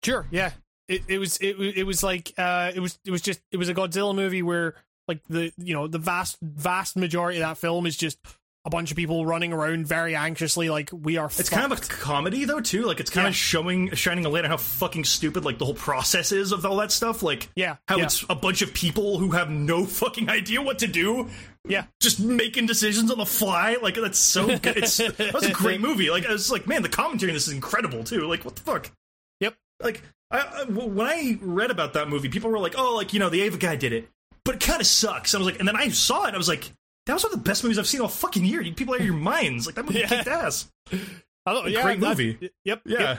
Sure, 0.05 0.27
yeah. 0.33 0.51
It 0.89 1.03
it 1.09 1.19
was 1.19 1.37
it 1.39 1.55
it 1.59 1.85
was 1.85 2.03
like 2.03 2.33
uh 2.37 2.73
it 2.75 2.81
was 2.81 2.99
it 3.05 3.11
was 3.13 3.21
just 3.23 3.41
it 3.53 3.57
was 3.59 3.69
a 3.69 3.75
Godzilla 3.75 4.15
movie 4.15 4.43
where 4.43 4.75
like 5.09 5.21
the 5.29 5.53
you 5.59 5.75
know 5.75 5.87
the 5.87 5.99
vast 5.99 6.37
vast 6.43 6.97
majority 6.97 7.39
of 7.39 7.49
that 7.49 7.59
film 7.59 7.87
is 7.87 7.97
just 7.97 8.19
a 8.65 8.69
bunch 8.71 8.91
of 8.91 8.97
people 8.97 9.25
running 9.25 9.53
around 9.53 9.87
very 9.87 10.17
anxiously 10.17 10.69
like 10.69 10.91
we 10.93 11.17
are. 11.19 11.27
It's 11.27 11.49
kind 11.49 11.71
of 11.71 11.79
a 11.79 11.81
comedy 11.83 12.45
though 12.45 12.61
too. 12.61 12.83
Like 12.85 12.99
it's 12.99 13.11
kind 13.11 13.27
Yeah. 13.27 13.29
of 13.29 13.37
showing 13.37 13.95
shining 13.95 14.25
a 14.27 14.29
light 14.29 14.45
on 14.45 14.51
how 14.51 14.57
fucking 14.57 15.05
stupid 15.05 15.45
like 15.45 15.59
the 15.59 15.65
whole 15.65 15.75
process 15.75 16.33
is 16.33 16.51
of 16.51 16.67
all 16.67 16.77
that 16.79 16.91
stuff. 16.91 17.23
Like 17.23 17.49
yeah 17.55 17.77
how 17.87 17.99
yeah, 17.99 18.05
it's 18.07 18.25
a 18.29 18.35
bunch 18.35 18.63
of 18.63 18.75
people 18.75 19.19
who 19.19 19.31
have 19.31 19.51
no 19.51 19.85
fucking 19.87 20.29
idea 20.29 20.61
what 20.63 20.81
to 20.81 20.89
do. 20.89 21.29
yeah 21.69 21.85
Just 22.01 22.19
making 22.19 22.67
decisions 22.67 23.09
on 23.13 23.19
the 23.19 23.25
fly, 23.27 23.77
like 23.81 23.95
that's 23.95 24.19
so 24.19 24.47
good. 24.59 24.79
It's 24.79 24.97
that 24.97 25.33
was 25.33 25.47
a 25.47 25.53
great 25.53 25.81
movie. 25.81 26.11
Like 26.11 26.27
I 26.27 26.33
was 26.33 26.51
like, 26.51 26.67
man, 26.67 26.83
the 26.83 26.89
commentary 26.89 27.31
in 27.31 27.35
this 27.35 27.47
is 27.47 27.55
incredible 27.55 28.03
too. 28.03 28.23
Like 28.27 28.45
what 28.45 28.57
the 28.57 28.63
fuck? 28.63 28.91
Yep. 29.39 29.55
like 29.81 30.03
I, 30.29 30.65
when 30.65 31.07
I 31.07 31.39
read 31.41 31.71
about 31.71 31.93
that 31.93 32.09
movie, 32.09 32.29
people 32.29 32.51
were 32.51 32.59
like, 32.59 32.75
"Oh, 32.77 32.97
like 32.97 33.13
you 33.13 33.21
know, 33.21 33.29
the 33.29 33.43
Eva 33.43 33.59
guy 33.59 33.77
did 33.77 33.93
it, 33.93 34.09
but 34.47 34.55
it 34.55 34.61
kind 34.63 34.81
of 34.81 34.87
sucks." 34.87 35.35
I 35.35 35.39
was 35.39 35.47
like, 35.47 35.59
and 35.59 35.69
then 35.69 35.77
I 35.77 35.89
saw 35.91 36.25
it, 36.25 36.29
and 36.29 36.35
I 36.37 36.39
was 36.39 36.49
like, 36.49 36.71
"That 37.05 37.13
was 37.13 37.23
one 37.25 37.35
of 37.35 37.39
the 37.39 37.45
best 37.49 37.63
movies 37.63 37.79
I've 37.79 37.87
seen 37.87 38.01
all 38.01 38.09
fucking 38.09 38.45
year." 38.47 38.63
You 38.63 38.73
people 38.73 38.95
out 38.95 39.01
of 39.01 39.07
your 39.07 39.15
minds, 39.15 39.67
like 39.67 39.75
that 39.75 39.85
movie 39.85 39.99
Yeah. 40.01 40.07
kicked 40.09 40.29
ass. 40.29 40.73
A 40.91 41.69
yeah, 41.69 41.83
great 41.83 42.01
that- 42.01 42.09
movie. 42.09 42.51
Yep. 42.65 42.83
Yeah. 42.87 42.99
yep. 43.01 43.19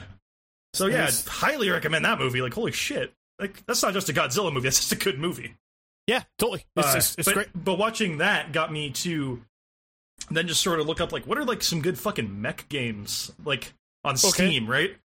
So 0.73 0.87
yeah, 0.87 1.09
highly 1.27 1.69
recommend 1.69 2.05
that 2.05 2.17
movie. 2.19 2.41
Like 2.41 2.53
holy 2.53 2.71
shit, 2.71 3.13
like 3.39 3.63
that's 3.67 3.83
not 3.83 3.93
just 3.93 4.09
a 4.09 4.13
Godzilla 4.13 4.51
movie; 4.51 4.63
that's 4.67 4.77
just 4.79 4.91
a 4.91 4.95
good 4.95 5.19
movie. 5.19 5.53
Yeah. 6.07 6.23
Totally. 6.39 6.65
It's, 6.75 6.87
Uh, 6.87 6.97
it's, 6.97 7.15
it's 7.17 7.25
but, 7.25 7.33
great. 7.33 7.47
But 7.53 7.77
watching 7.77 8.19
that 8.19 8.51
got 8.53 8.71
me 8.71 8.89
to 8.91 9.41
then 10.31 10.47
just 10.47 10.61
sort 10.61 10.79
of 10.79 10.87
look 10.87 10.99
up 11.01 11.11
like 11.11 11.25
what 11.27 11.37
are 11.37 11.45
like 11.45 11.61
some 11.61 11.81
good 11.81 11.97
fucking 11.99 12.41
mech 12.41 12.67
games 12.69 13.31
like 13.45 13.73
on 14.03 14.17
Steam, 14.17 14.67
right? 14.67 14.95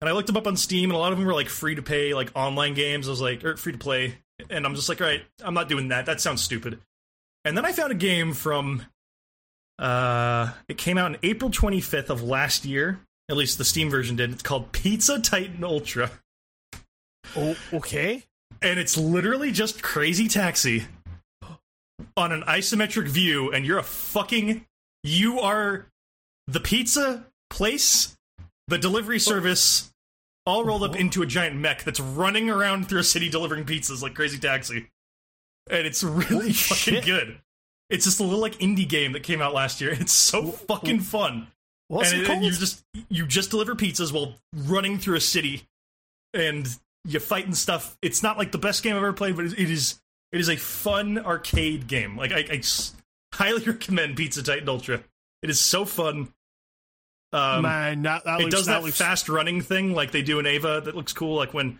And 0.00 0.08
I 0.08 0.12
looked 0.12 0.28
them 0.28 0.36
up 0.36 0.46
on 0.46 0.56
Steam, 0.56 0.90
and 0.90 0.96
a 0.96 0.98
lot 0.98 1.12
of 1.12 1.18
them 1.18 1.26
were 1.26 1.34
like 1.34 1.48
free 1.48 1.74
to 1.74 1.82
pay, 1.82 2.14
like 2.14 2.30
online 2.36 2.74
games. 2.74 3.08
I 3.08 3.10
was 3.10 3.20
like, 3.20 3.44
or 3.44 3.56
free 3.56 3.72
to 3.72 3.78
play, 3.78 4.14
and 4.50 4.64
I'm 4.66 4.74
just 4.74 4.88
like, 4.88 5.00
all 5.00 5.06
right, 5.06 5.22
I'm 5.42 5.54
not 5.54 5.68
doing 5.68 5.88
that. 5.88 6.06
That 6.06 6.20
sounds 6.20 6.42
stupid. 6.42 6.78
And 7.44 7.56
then 7.56 7.64
I 7.64 7.72
found 7.72 7.92
a 7.92 7.96
game 7.96 8.32
from, 8.32 8.82
uh, 9.78 10.52
it 10.68 10.78
came 10.78 10.98
out 10.98 11.12
in 11.12 11.18
April 11.22 11.50
25th 11.50 12.10
of 12.10 12.22
last 12.22 12.64
year. 12.64 13.00
At 13.30 13.36
least 13.36 13.58
the 13.58 13.64
Steam 13.64 13.90
version 13.90 14.16
did. 14.16 14.30
It's 14.32 14.42
called 14.42 14.72
Pizza 14.72 15.20
Titan 15.20 15.62
Ultra 15.62 16.10
Oh, 17.36 17.56
okay. 17.74 18.24
and 18.62 18.78
it's 18.80 18.96
literally 18.96 19.52
just 19.52 19.82
Crazy 19.82 20.28
Taxi 20.28 20.86
on 22.16 22.32
an 22.32 22.42
isometric 22.42 23.06
view, 23.08 23.52
and 23.52 23.66
you're 23.66 23.78
a 23.78 23.82
fucking 23.82 24.64
you 25.04 25.40
are 25.40 25.86
the 26.46 26.58
pizza 26.60 27.26
place, 27.50 28.16
the 28.66 28.78
delivery 28.78 29.18
service, 29.20 29.92
all 30.48 30.64
rolled 30.64 30.82
up 30.82 30.96
into 30.96 31.22
a 31.22 31.26
giant 31.26 31.56
mech 31.56 31.84
that's 31.84 32.00
running 32.00 32.48
around 32.48 32.88
through 32.88 33.00
a 33.00 33.04
city 33.04 33.28
delivering 33.28 33.64
pizzas 33.64 34.02
like 34.02 34.14
Crazy 34.14 34.38
Taxi, 34.38 34.88
and 35.70 35.86
it's 35.86 36.02
really 36.02 36.24
Holy 36.24 36.52
fucking 36.52 36.94
shit. 36.94 37.04
good. 37.04 37.38
It's 37.90 38.04
just 38.04 38.18
a 38.20 38.22
little 38.22 38.40
like 38.40 38.58
indie 38.58 38.88
game 38.88 39.12
that 39.12 39.22
came 39.22 39.40
out 39.40 39.54
last 39.54 39.80
year. 39.80 39.92
It's 40.00 40.12
so 40.12 40.46
fucking 40.46 41.00
fun. 41.00 41.48
What's 41.88 42.12
and 42.12 42.22
it 42.22 42.26
called? 42.26 42.42
you 42.42 42.50
just 42.50 42.82
you 43.08 43.26
just 43.26 43.50
deliver 43.50 43.74
pizzas 43.74 44.12
while 44.12 44.34
running 44.54 44.98
through 44.98 45.16
a 45.16 45.20
city, 45.20 45.64
and 46.34 46.66
you 47.04 47.20
fight 47.20 47.46
and 47.46 47.56
stuff. 47.56 47.96
It's 48.02 48.22
not 48.22 48.38
like 48.38 48.52
the 48.52 48.58
best 48.58 48.82
game 48.82 48.92
I've 48.96 49.02
ever 49.02 49.12
played, 49.12 49.36
but 49.36 49.44
it 49.46 49.58
it 49.58 49.70
is 49.70 50.00
it 50.32 50.40
is 50.40 50.48
a 50.48 50.56
fun 50.56 51.18
arcade 51.18 51.86
game. 51.86 52.16
Like 52.16 52.32
I 52.32 52.62
highly 53.34 53.62
recommend 53.66 54.16
Pizza 54.16 54.42
Titan 54.42 54.68
Ultra. 54.68 55.02
It 55.42 55.50
is 55.50 55.60
so 55.60 55.84
fun. 55.84 56.28
Um, 57.32 57.62
Man, 57.62 58.02
that, 58.02 58.24
that 58.24 58.40
it 58.40 58.44
looks, 58.44 58.54
does 58.54 58.66
that, 58.66 58.82
looks, 58.82 58.96
fast 58.98 59.28
running 59.28 59.60
thing 59.60 59.92
like 59.94 60.12
they 60.12 60.22
do 60.22 60.38
in 60.38 60.46
Eva 60.46 60.80
that 60.84 60.96
looks 60.96 61.12
cool. 61.12 61.36
Like 61.36 61.52
when 61.52 61.78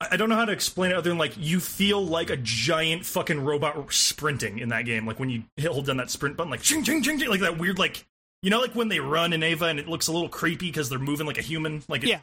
I 0.00 0.08
I 0.12 0.16
don't 0.16 0.28
know 0.28 0.36
how 0.36 0.44
to 0.44 0.52
explain 0.52 0.90
it 0.92 0.96
other 0.96 1.08
than 1.10 1.18
like 1.18 1.34
you 1.38 1.60
feel 1.60 2.04
like 2.04 2.30
a 2.30 2.36
giant 2.36 3.04
fucking 3.06 3.44
robot 3.44 3.92
sprinting 3.92 4.58
in 4.58 4.68
that 4.70 4.84
game. 4.86 5.06
Like 5.06 5.18
when 5.18 5.30
you 5.30 5.42
hit, 5.56 5.70
hold 5.70 5.86
down 5.86 5.96
that 5.98 6.10
sprint 6.10 6.36
button, 6.36 6.50
like 6.50 6.62
ching 6.62 6.84
ching 6.84 7.02
ching 7.02 7.18
ching, 7.18 7.28
like 7.28 7.40
that 7.40 7.58
weird 7.58 7.78
like 7.78 8.06
you 8.42 8.50
know 8.50 8.60
like 8.60 8.74
when 8.74 8.88
they 8.88 9.00
run 9.00 9.32
in 9.32 9.42
Eva 9.42 9.66
and 9.66 9.78
it 9.78 9.88
looks 9.88 10.06
a 10.08 10.12
little 10.12 10.28
creepy 10.28 10.66
because 10.66 10.88
they're 10.88 10.98
moving 10.98 11.26
like 11.26 11.38
a 11.38 11.42
human. 11.42 11.82
Like 11.88 12.02
it, 12.04 12.08
Yeah. 12.08 12.20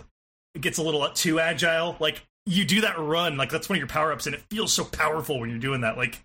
it 0.55 0.61
gets 0.61 0.77
a 0.77 0.83
little 0.83 1.07
too 1.09 1.39
agile. 1.39 1.95
Like 1.99 2.21
you 2.45 2.65
do 2.65 2.81
that 2.81 2.97
run, 2.99 3.37
like 3.37 3.49
that's 3.51 3.69
one 3.69 3.75
of 3.77 3.79
your 3.79 3.87
power 3.87 4.11
ups, 4.11 4.25
and 4.25 4.35
it 4.35 4.41
feels 4.49 4.73
so 4.73 4.83
powerful 4.85 5.39
when 5.39 5.49
you're 5.49 5.59
doing 5.59 5.81
that. 5.81 5.97
Like 5.97 6.19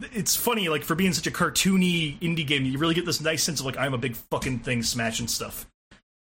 it's 0.00 0.36
funny, 0.36 0.68
like 0.68 0.84
for 0.84 0.94
being 0.94 1.12
such 1.12 1.26
a 1.26 1.30
cartoony 1.30 2.18
indie 2.20 2.46
game, 2.46 2.64
you 2.64 2.78
really 2.78 2.94
get 2.94 3.04
this 3.04 3.20
nice 3.20 3.42
sense 3.42 3.60
of 3.60 3.66
like 3.66 3.76
I'm 3.76 3.94
a 3.94 3.98
big 3.98 4.16
fucking 4.16 4.60
thing 4.60 4.82
smashing 4.82 5.28
stuff. 5.28 5.66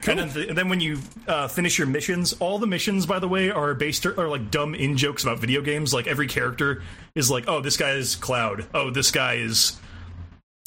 And 0.05 0.19
then, 0.19 0.29
th- 0.29 0.49
and 0.49 0.57
then 0.57 0.69
when 0.69 0.79
you 0.79 0.99
uh, 1.27 1.47
finish 1.47 1.77
your 1.77 1.87
missions, 1.87 2.33
all 2.33 2.59
the 2.59 2.67
missions, 2.67 3.05
by 3.07 3.17
the 3.17 3.27
way, 3.27 3.49
are 3.49 3.73
based 3.73 4.05
are 4.05 4.27
like 4.27 4.51
dumb 4.51 4.75
in 4.75 4.95
jokes 4.95 5.23
about 5.23 5.39
video 5.39 5.61
games. 5.61 5.93
Like 5.93 6.05
every 6.05 6.27
character 6.27 6.83
is 7.15 7.31
like, 7.31 7.45
oh, 7.47 7.61
this 7.61 7.77
guy 7.77 7.91
is 7.91 8.15
Cloud. 8.15 8.67
Oh, 8.73 8.91
this 8.91 9.09
guy 9.09 9.35
is 9.35 9.75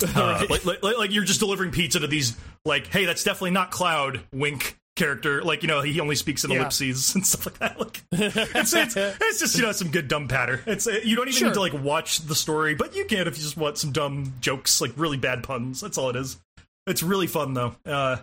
uh, 0.03 0.47
like, 0.51 0.65
like 0.65 0.83
like 0.83 1.13
you're 1.13 1.25
just 1.25 1.41
delivering 1.41 1.71
pizza 1.71 2.01
to 2.01 2.09
these 2.09 2.37
like, 2.65 2.89
hey, 2.89 3.05
that's 3.05 3.23
definitely 3.23 3.53
not 3.53 3.71
Cloud. 3.71 4.21
Wink 4.33 4.77
character. 5.01 5.43
Like 5.43 5.63
you 5.63 5.69
know, 5.69 5.81
he 5.81 5.99
only 6.01 6.15
speaks 6.17 6.45
in 6.45 6.51
Yeah. 6.51 6.59
ellipses 6.59 7.15
and 7.15 7.27
stuff 7.27 7.47
like 7.47 7.59
that. 7.59 7.79
Like 7.81 8.03
it's, 8.13 8.73
it's 8.75 8.95
it's 8.97 9.41
just 9.41 9.57
you 9.57 9.63
know 9.63 9.73
some 9.73 9.91
good 9.91 10.07
dumb 10.09 10.29
patter. 10.29 10.63
It's 10.67 10.87
uh, 10.87 11.01
you 11.03 11.17
don't 11.17 11.29
even 11.29 11.39
Sure. 11.39 11.49
need 11.49 11.55
to 11.55 11.61
like 11.61 11.73
watch 11.75 12.19
the 12.19 12.35
story, 12.35 12.75
but 12.75 12.95
you 12.95 13.05
can 13.07 13.27
if 13.27 13.37
you 13.37 13.43
just 13.43 13.57
want 13.57 13.79
some 13.79 13.93
dumb 13.93 14.35
jokes, 14.41 14.81
like 14.81 14.93
really 14.97 15.17
bad 15.17 15.43
puns. 15.43 15.81
That's 15.81 15.97
all 15.99 16.11
it 16.11 16.17
is. 16.17 16.39
It's 16.87 17.03
really 17.03 17.27
fun 17.27 17.55
though. 17.55 17.75
Uh, 17.87 18.19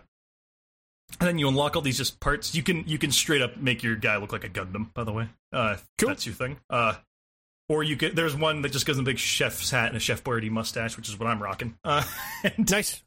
and 1.19 1.27
then 1.27 1.37
you 1.39 1.47
unlock 1.47 1.75
all 1.75 1.81
these 1.81 1.97
just 1.97 2.19
parts. 2.19 2.53
You 2.53 2.61
can 2.63 2.83
you 2.87 2.97
can 2.97 3.11
straight 3.11 3.41
up 3.41 3.57
make 3.57 3.81
your 3.83 3.95
guy 3.95 4.17
look 4.17 4.31
like 4.31 4.43
a 4.43 4.49
Gundam. 4.49 4.93
By 4.93 5.03
the 5.03 5.11
way, 5.13 5.27
uh, 5.53 5.77
Cool. 5.97 6.09
That's 6.09 6.25
your 6.25 6.35
thing. 6.35 6.57
Uh, 6.69 6.95
or 7.69 7.83
you 7.83 7.97
could. 7.97 8.15
There's 8.15 8.35
one 8.35 8.61
that 8.61 8.71
just 8.71 8.85
gives 8.85 8.97
him 8.97 9.03
a 9.03 9.05
big 9.05 9.17
chef's 9.17 9.71
hat 9.71 9.87
and 9.87 9.97
a 9.97 9.99
chef 9.99 10.23
Boyardee 10.23 10.49
mustache, 10.51 10.95
which 10.97 11.09
is 11.09 11.17
what 11.19 11.27
I'm 11.27 11.41
rocking. 11.41 11.75
Uh, 11.83 12.03
and 12.43 12.69
nice. 12.69 13.01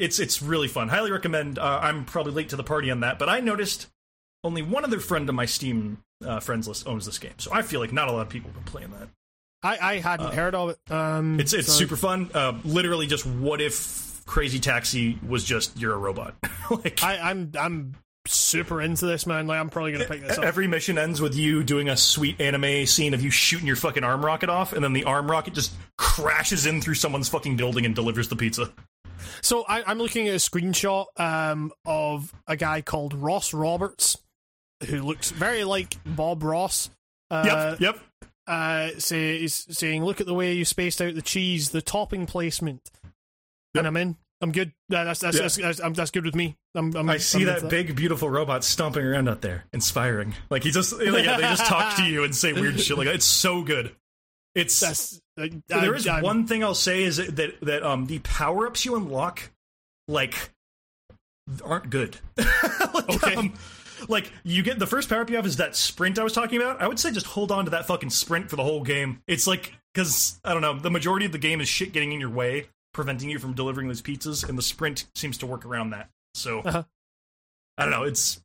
It's 0.00 0.18
it's 0.18 0.42
really 0.42 0.68
fun. 0.68 0.88
Highly 0.88 1.10
recommend. 1.12 1.58
Uh, 1.58 1.78
I'm 1.82 2.04
probably 2.04 2.32
late 2.32 2.48
to 2.50 2.56
the 2.56 2.64
party 2.64 2.90
on 2.90 3.00
that, 3.00 3.18
but 3.18 3.28
I 3.28 3.40
noticed 3.40 3.86
only 4.42 4.62
one 4.62 4.84
other 4.84 4.98
friend 5.00 5.28
on 5.28 5.34
my 5.36 5.46
Steam 5.46 5.98
uh, 6.24 6.40
friends 6.40 6.66
list 6.66 6.86
owns 6.88 7.06
this 7.06 7.18
game, 7.18 7.34
so 7.38 7.50
I 7.52 7.62
feel 7.62 7.80
like 7.80 7.92
not 7.92 8.08
a 8.08 8.12
lot 8.12 8.22
of 8.22 8.28
people 8.28 8.50
have 8.50 8.56
been 8.56 8.72
playing 8.72 8.90
that. 8.98 9.08
I, 9.62 9.78
I 9.94 9.98
hadn't 9.98 10.32
heard 10.32 10.54
of 10.54 10.70
it. 10.70 10.78
Um, 10.90 11.38
It's 11.38 11.52
it's 11.52 11.68
so- 11.68 11.74
super 11.74 11.96
fun. 11.96 12.30
Uh, 12.32 12.58
literally, 12.64 13.06
just 13.06 13.26
what 13.26 13.60
if 13.60 14.22
Crazy 14.26 14.58
Taxi 14.58 15.18
was 15.26 15.44
just 15.44 15.78
you're 15.78 15.92
a 15.92 15.98
robot? 15.98 16.34
like 16.70 17.02
I, 17.04 17.18
I'm 17.18 17.52
I'm 17.58 17.94
super 18.26 18.80
into 18.80 19.04
this, 19.06 19.26
man. 19.26 19.46
Like 19.46 19.60
I'm 19.60 19.68
probably 19.68 19.92
gonna 19.92 20.04
pick 20.06 20.22
this 20.22 20.38
up. 20.38 20.44
every 20.44 20.66
mission 20.66 20.96
ends 20.96 21.20
with 21.20 21.34
you 21.34 21.62
doing 21.62 21.88
a 21.90 21.96
sweet 21.96 22.40
anime 22.40 22.86
scene 22.86 23.12
of 23.12 23.22
you 23.22 23.30
shooting 23.30 23.66
your 23.66 23.76
fucking 23.76 24.04
arm 24.04 24.24
rocket 24.24 24.48
off, 24.48 24.72
and 24.72 24.82
then 24.82 24.94
the 24.94 25.04
arm 25.04 25.30
rocket 25.30 25.52
just 25.52 25.72
crashes 25.98 26.64
in 26.64 26.80
through 26.80 26.94
someone's 26.94 27.28
fucking 27.28 27.56
building 27.56 27.84
and 27.84 27.94
delivers 27.94 28.28
the 28.28 28.36
pizza. 28.36 28.72
So 29.42 29.64
I, 29.68 29.82
I'm 29.84 29.98
looking 29.98 30.28
at 30.28 30.34
a 30.34 30.38
screenshot 30.38 31.06
um, 31.18 31.72
of 31.84 32.32
a 32.46 32.56
guy 32.56 32.82
called 32.82 33.14
Ross 33.14 33.52
Roberts, 33.54 34.16
who 34.86 35.02
looks 35.02 35.30
very 35.30 35.64
like 35.64 35.96
Bob 36.04 36.42
Ross. 36.42 36.90
Uh, 37.30 37.76
Yep, 37.78 37.80
yep. 37.80 38.00
uh, 38.46 38.90
say, 38.98 39.42
is 39.42 39.66
saying, 39.70 40.04
"Look 40.04 40.20
at 40.20 40.26
the 40.26 40.34
way 40.34 40.52
you 40.54 40.64
spaced 40.64 41.00
out 41.00 41.14
the 41.14 41.22
cheese, 41.22 41.70
the 41.70 41.82
topping 41.82 42.26
placement." 42.26 42.90
Yep. 43.74 43.80
And 43.80 43.86
I'm 43.86 43.96
in. 43.96 44.16
I'm 44.42 44.52
good. 44.52 44.72
That's 44.88 45.20
that's 45.20 45.36
Yeah. 45.36 45.42
that's, 45.42 45.56
that's, 45.56 45.80
I'm- 45.80 45.92
that's 45.94 46.10
good 46.10 46.24
with 46.24 46.34
me. 46.34 46.56
I'm, 46.74 46.94
I'm, 46.96 47.08
I 47.10 47.18
see 47.18 47.44
that 47.44 47.58
into 47.58 47.68
big, 47.68 47.94
beautiful 47.94 48.30
robot 48.30 48.64
stomping 48.64 49.04
around 49.04 49.28
out 49.28 49.42
there, 49.42 49.64
inspiring. 49.72 50.34
Like 50.50 50.62
he 50.64 50.70
just, 50.70 50.92
like, 50.92 51.24
yeah, 51.24 51.36
they 51.36 51.42
just 51.42 51.66
talk 51.66 51.96
to 51.96 52.04
you 52.04 52.24
and 52.24 52.34
say 52.34 52.52
weird 52.52 52.80
shit. 52.80 52.96
Like 52.96 53.08
it's 53.08 53.26
so 53.26 53.62
good. 53.62 53.94
It's 54.54 55.20
There 55.68 55.94
is 55.94 56.06
I'm- 56.06 56.22
one 56.22 56.46
thing 56.46 56.62
I'll 56.64 56.74
say 56.74 57.02
is 57.04 57.16
that 57.16 57.60
that 57.62 57.82
um 57.82 58.06
the 58.06 58.18
power 58.20 58.66
ups 58.66 58.84
you 58.84 58.96
unlock, 58.96 59.50
like, 60.08 60.50
aren't 61.64 61.90
good. 61.90 62.16
like, 62.36 63.08
Okay. 63.10 63.34
um, 63.34 63.54
like 64.08 64.32
you 64.44 64.62
get 64.62 64.78
the 64.78 64.86
first 64.86 65.08
power 65.08 65.20
up 65.20 65.30
you 65.30 65.36
have 65.36 65.46
is 65.46 65.56
that 65.58 65.76
sprint 65.76 66.18
I 66.18 66.24
was 66.24 66.32
talking 66.32 66.60
about. 66.60 66.80
I 66.80 66.88
would 66.88 66.98
say 66.98 67.10
just 67.12 67.26
hold 67.26 67.52
on 67.52 67.64
to 67.66 67.70
that 67.72 67.86
fucking 67.86 68.10
sprint 68.10 68.48
for 68.50 68.56
the 68.56 68.62
whole 68.64 68.82
game. 68.82 69.22
It's 69.26 69.46
like 69.46 69.74
because 69.94 70.40
I 70.44 70.52
don't 70.52 70.62
know, 70.62 70.78
the 70.78 70.90
majority 70.90 71.26
of 71.26 71.32
the 71.32 71.38
game 71.38 71.60
is 71.60 71.68
shit 71.68 71.92
getting 71.92 72.12
in 72.12 72.20
your 72.20 72.30
way, 72.30 72.68
preventing 72.94 73.28
you 73.30 73.38
from 73.38 73.52
delivering 73.54 73.88
those 73.88 74.02
pizzas, 74.02 74.48
and 74.48 74.56
the 74.56 74.62
sprint 74.62 75.06
seems 75.14 75.36
to 75.38 75.46
work 75.46 75.64
around 75.66 75.90
that. 75.90 76.08
So 76.34 76.60
Uh-huh. 76.60 76.84
I 77.76 77.82
don't 77.82 77.90
know. 77.92 78.04
It's 78.04 78.40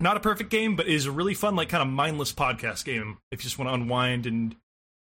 not 0.00 0.16
a 0.16 0.20
perfect 0.20 0.50
game, 0.50 0.76
but 0.76 0.86
it 0.88 0.94
is 0.94 1.06
a 1.06 1.10
really 1.12 1.34
fun, 1.34 1.56
like 1.56 1.68
kind 1.68 1.82
of 1.82 1.88
mindless 1.88 2.32
podcast 2.32 2.84
game 2.84 3.18
if 3.30 3.40
you 3.40 3.44
just 3.44 3.58
want 3.58 3.68
to 3.68 3.74
unwind 3.74 4.26
and 4.26 4.56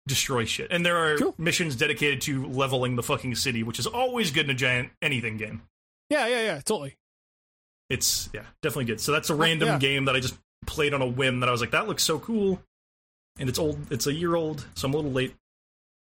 destroy 0.09 0.45
shit. 0.45 0.73
And 0.73 0.85
there 0.85 0.97
are 0.97 1.17
Cool. 1.17 1.35
missions 1.39 1.77
dedicated 1.77 2.21
to 2.23 2.47
leveling 2.47 2.97
the 2.97 3.03
fucking 3.03 3.37
city, 3.37 3.63
which 3.63 3.79
is 3.79 3.87
always 3.87 4.33
good 4.33 4.47
in 4.47 4.51
a 4.51 4.55
giant 4.55 4.91
anything 5.01 5.37
game. 5.37 5.63
Yeah, 6.11 6.27
yeah, 6.27 6.41
yeah, 6.43 6.55
totally. 6.57 6.97
It's 7.89 8.29
yeah, 8.33 8.43
definitely 8.63 8.87
good. 8.87 9.01
So 9.01 9.13
that's 9.13 9.31
a 9.31 9.35
random 9.35 9.69
yeah. 9.69 9.79
game 9.79 10.07
that 10.07 10.17
I 10.17 10.21
just 10.21 10.37
played 10.67 10.93
on 10.95 11.03
a 11.03 11.07
whim 11.07 11.41
that 11.41 11.49
I 11.49 11.53
was 11.53 11.61
like, 11.61 11.71
that 11.71 11.87
looks 11.87 12.03
so 12.03 12.19
cool. 12.19 12.61
And 13.39 13.49
it's 13.49 13.59
old. 13.59 13.79
It's 13.93 14.07
a 14.07 14.13
year 14.13 14.35
old, 14.35 14.67
so 14.75 14.89
I'm 14.89 14.95
a 14.95 14.97
little 14.97 15.13
late. 15.13 15.35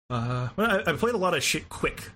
Uh, 0.09 0.49
well, 0.55 0.71
I, 0.87 0.91
I 0.91 0.93
played 0.95 1.15
a 1.15 1.17
lot 1.17 1.35
of 1.35 1.43
shit 1.43 1.67
quick 1.67 2.11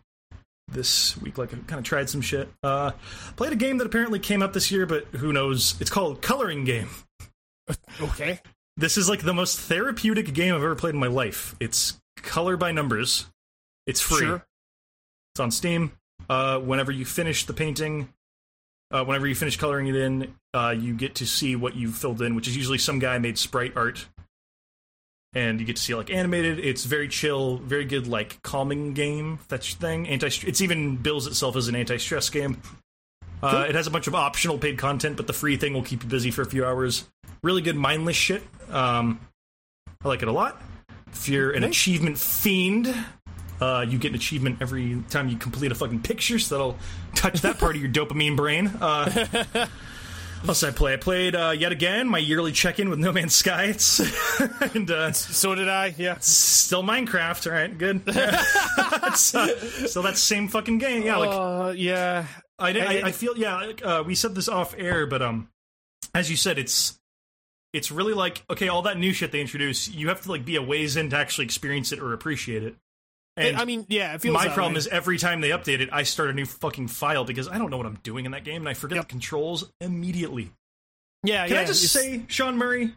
this 0.72 1.18
week. 1.18 1.38
Like 1.38 1.54
I 1.54 1.58
kind 1.58 1.80
of 1.80 1.84
tried 1.84 2.10
some 2.10 2.22
shit. 2.22 2.50
Uh, 2.64 2.92
played 3.36 3.52
a 3.52 3.58
game 3.58 3.78
that 3.80 3.86
apparently 3.86 4.20
came 4.20 4.42
out 4.42 4.54
this 4.54 4.72
year, 4.72 4.86
but 4.86 5.06
who 5.08 5.34
knows? 5.34 5.80
It's 5.82 5.90
called 5.90 6.22
Coloring 6.22 6.64
Game. 6.64 6.90
Okay. 8.02 8.40
This 8.80 8.98
is 8.98 9.10
like 9.10 9.24
the 9.24 9.34
most 9.34 9.60
therapeutic 9.60 10.34
game 10.34 10.56
I've 10.56 10.64
ever 10.64 10.74
played 10.74 10.94
in 10.94 11.02
my 11.02 11.08
life. 11.08 11.54
It's 11.60 12.00
color 12.16 12.56
by 12.56 12.72
numbers. 12.72 13.26
It's 13.86 14.00
free. 14.00 14.20
Sure. 14.20 14.46
It's 15.34 15.42
on 15.42 15.52
Steam. 15.52 15.92
Uh, 16.30 16.60
whenever 16.60 16.90
you 16.90 17.04
finish 17.04 17.46
the 17.46 17.52
painting, 17.52 18.08
uh, 18.90 19.04
whenever 19.04 19.28
you 19.28 19.36
finish 19.36 19.58
coloring 19.58 19.88
it 19.88 19.98
in, 19.98 20.34
uh, 20.54 20.74
you 20.78 20.94
get 20.94 21.16
to 21.16 21.28
see 21.28 21.58
what 21.58 21.76
you've 21.76 21.96
filled 21.96 22.22
in, 22.22 22.36
which 22.36 22.48
is 22.48 22.56
usually 22.56 22.78
some 22.78 23.00
guy 23.00 23.18
made 23.18 23.38
sprite 23.38 23.76
art, 23.76 24.08
and 25.34 25.60
you 25.60 25.66
get 25.66 25.76
to 25.76 25.82
see 25.82 25.92
it 25.92 25.98
like 25.98 26.10
animated. 26.10 26.60
It's 26.60 26.86
very 26.86 27.10
chill, 27.10 27.58
very 27.58 27.84
good 27.84 28.08
like 28.08 28.42
calming 28.44 28.94
game 28.94 29.40
fetch 29.50 29.74
thing. 29.74 30.08
Anti. 30.08 30.28
It's 30.48 30.62
even 30.62 30.96
bills 30.96 31.28
itself 31.28 31.58
as 31.58 31.68
an 31.68 31.76
anti-stress 31.76 32.30
game. 32.30 32.62
Uh. 33.42 33.66
It 33.70 33.76
has 33.76 33.88
a 33.88 33.92
bunch 33.92 34.08
of 34.08 34.16
optional 34.16 34.58
paid 34.58 34.78
content, 34.78 35.18
but 35.18 35.28
the 35.28 35.34
free 35.34 35.56
thing 35.58 35.74
will 35.74 35.84
keep 35.84 36.04
you 36.04 36.10
busy 36.10 36.32
for 36.32 36.42
a 36.42 36.46
few 36.46 36.66
hours. 36.66 37.08
Really 37.44 37.62
good 37.62 37.76
mindless 37.78 38.16
shit. 38.18 38.44
Um, 38.70 39.20
I 40.04 40.08
like 40.08 40.22
it 40.22 40.28
a 40.28 40.32
lot. 40.32 40.62
If 41.14 41.30
you're 41.30 41.52
an 41.52 41.62
Nice. 41.62 41.72
achievement 41.72 42.18
fiend, 42.18 42.94
uh, 43.62 43.86
you 43.88 43.98
get 43.98 44.10
an 44.10 44.16
achievement 44.16 44.58
every 44.62 45.02
time 45.10 45.30
you 45.30 45.38
complete 45.38 45.72
a 45.72 45.76
fucking 45.76 46.02
picture, 46.02 46.38
so 46.40 46.56
that'll 46.56 46.78
touch 47.16 47.42
that 47.42 47.58
part 47.60 47.76
of 47.76 47.82
your 47.82 47.92
dopamine 48.06 48.36
brain. 48.36 48.68
Uh, 48.68 49.10
what 50.42 50.50
else 50.50 50.64
I 50.64 50.72
play? 50.72 50.94
I 50.94 50.98
played 50.98 51.36
uh, 51.36 51.50
yet 51.58 51.72
again 51.72 52.08
my 52.08 52.18
yearly 52.20 52.52
check-in 52.52 52.90
with 52.90 53.00
No 53.00 53.12
Man's 53.12 53.36
Sky. 53.36 53.66
It's 53.76 54.00
and 54.76 54.90
uh, 54.92 55.12
So 55.12 55.56
did 55.56 55.68
I. 55.68 55.94
Yeah. 55.98 56.18
still 56.20 56.84
Minecraft. 56.84 57.48
All 57.48 57.54
right, 57.54 57.78
good. 57.78 58.02
it's, 58.08 59.34
uh, 59.36 59.88
so 59.88 60.02
that 60.04 60.18
same 60.18 60.48
fucking 60.48 60.78
game. 60.78 61.04
Yeah, 61.04 61.18
like 61.18 61.30
uh, 61.32 61.74
yeah. 61.76 62.26
I, 62.60 62.70
I- 62.70 63.02
I, 63.08 63.12
feel 63.12 63.38
yeah. 63.38 63.72
Uh, 63.84 64.04
we 64.06 64.16
said 64.16 64.36
this 64.36 64.48
off 64.50 64.76
air, 64.78 65.06
but 65.08 65.22
um, 65.22 65.50
as 66.14 66.30
you 66.30 66.36
said, 66.38 66.58
it's 66.60 67.00
it's 67.74 67.92
really 67.92 68.14
like 68.14 68.44
okay, 68.50 68.68
all 68.68 68.82
that 68.84 68.98
new 68.98 69.14
shit 69.14 69.32
they 69.32 69.42
introduce, 69.42 69.88
you 69.88 70.08
have 70.10 70.22
to 70.22 70.30
like 70.32 70.46
be 70.46 70.56
a 70.56 70.62
ways 70.62 70.96
in 70.98 71.10
to 71.12 71.16
actually 71.18 71.46
experience 71.46 71.92
it 71.92 72.00
or 72.00 72.14
appreciate 72.14 72.64
it. 72.64 72.76
And 73.38 73.56
I 73.56 73.64
mean, 73.64 73.86
yeah. 73.88 74.16
It 74.16 74.22
feels 74.22 74.34
my 74.34 74.48
problem 74.50 74.74
way. 74.74 74.80
is 74.80 74.88
every 74.88 75.18
time 75.18 75.40
they 75.40 75.52
update 75.52 75.80
it, 75.80 75.90
I 75.94 76.04
start 76.04 76.30
a 76.30 76.34
new 76.34 76.46
fucking 76.46 76.90
file 76.90 77.24
because 77.24 77.48
I 77.48 77.58
don't 77.58 77.70
know 77.70 77.78
what 77.78 77.86
I'm 77.86 78.00
doing 78.04 78.26
in 78.26 78.32
that 78.34 78.44
game, 78.44 78.64
and 78.64 78.68
I 78.70 78.74
forget 78.74 78.98
Yep. 78.98 79.06
the 79.06 79.10
controls 79.12 79.72
immediately. 79.80 80.52
yeah, 81.24 81.46
Can 81.48 81.56
yeah. 81.56 81.62
I 81.62 81.66
just 81.66 81.84
it's- 81.86 81.92
say, 82.06 82.26
Sean 82.28 82.58
Murray, 82.58 82.94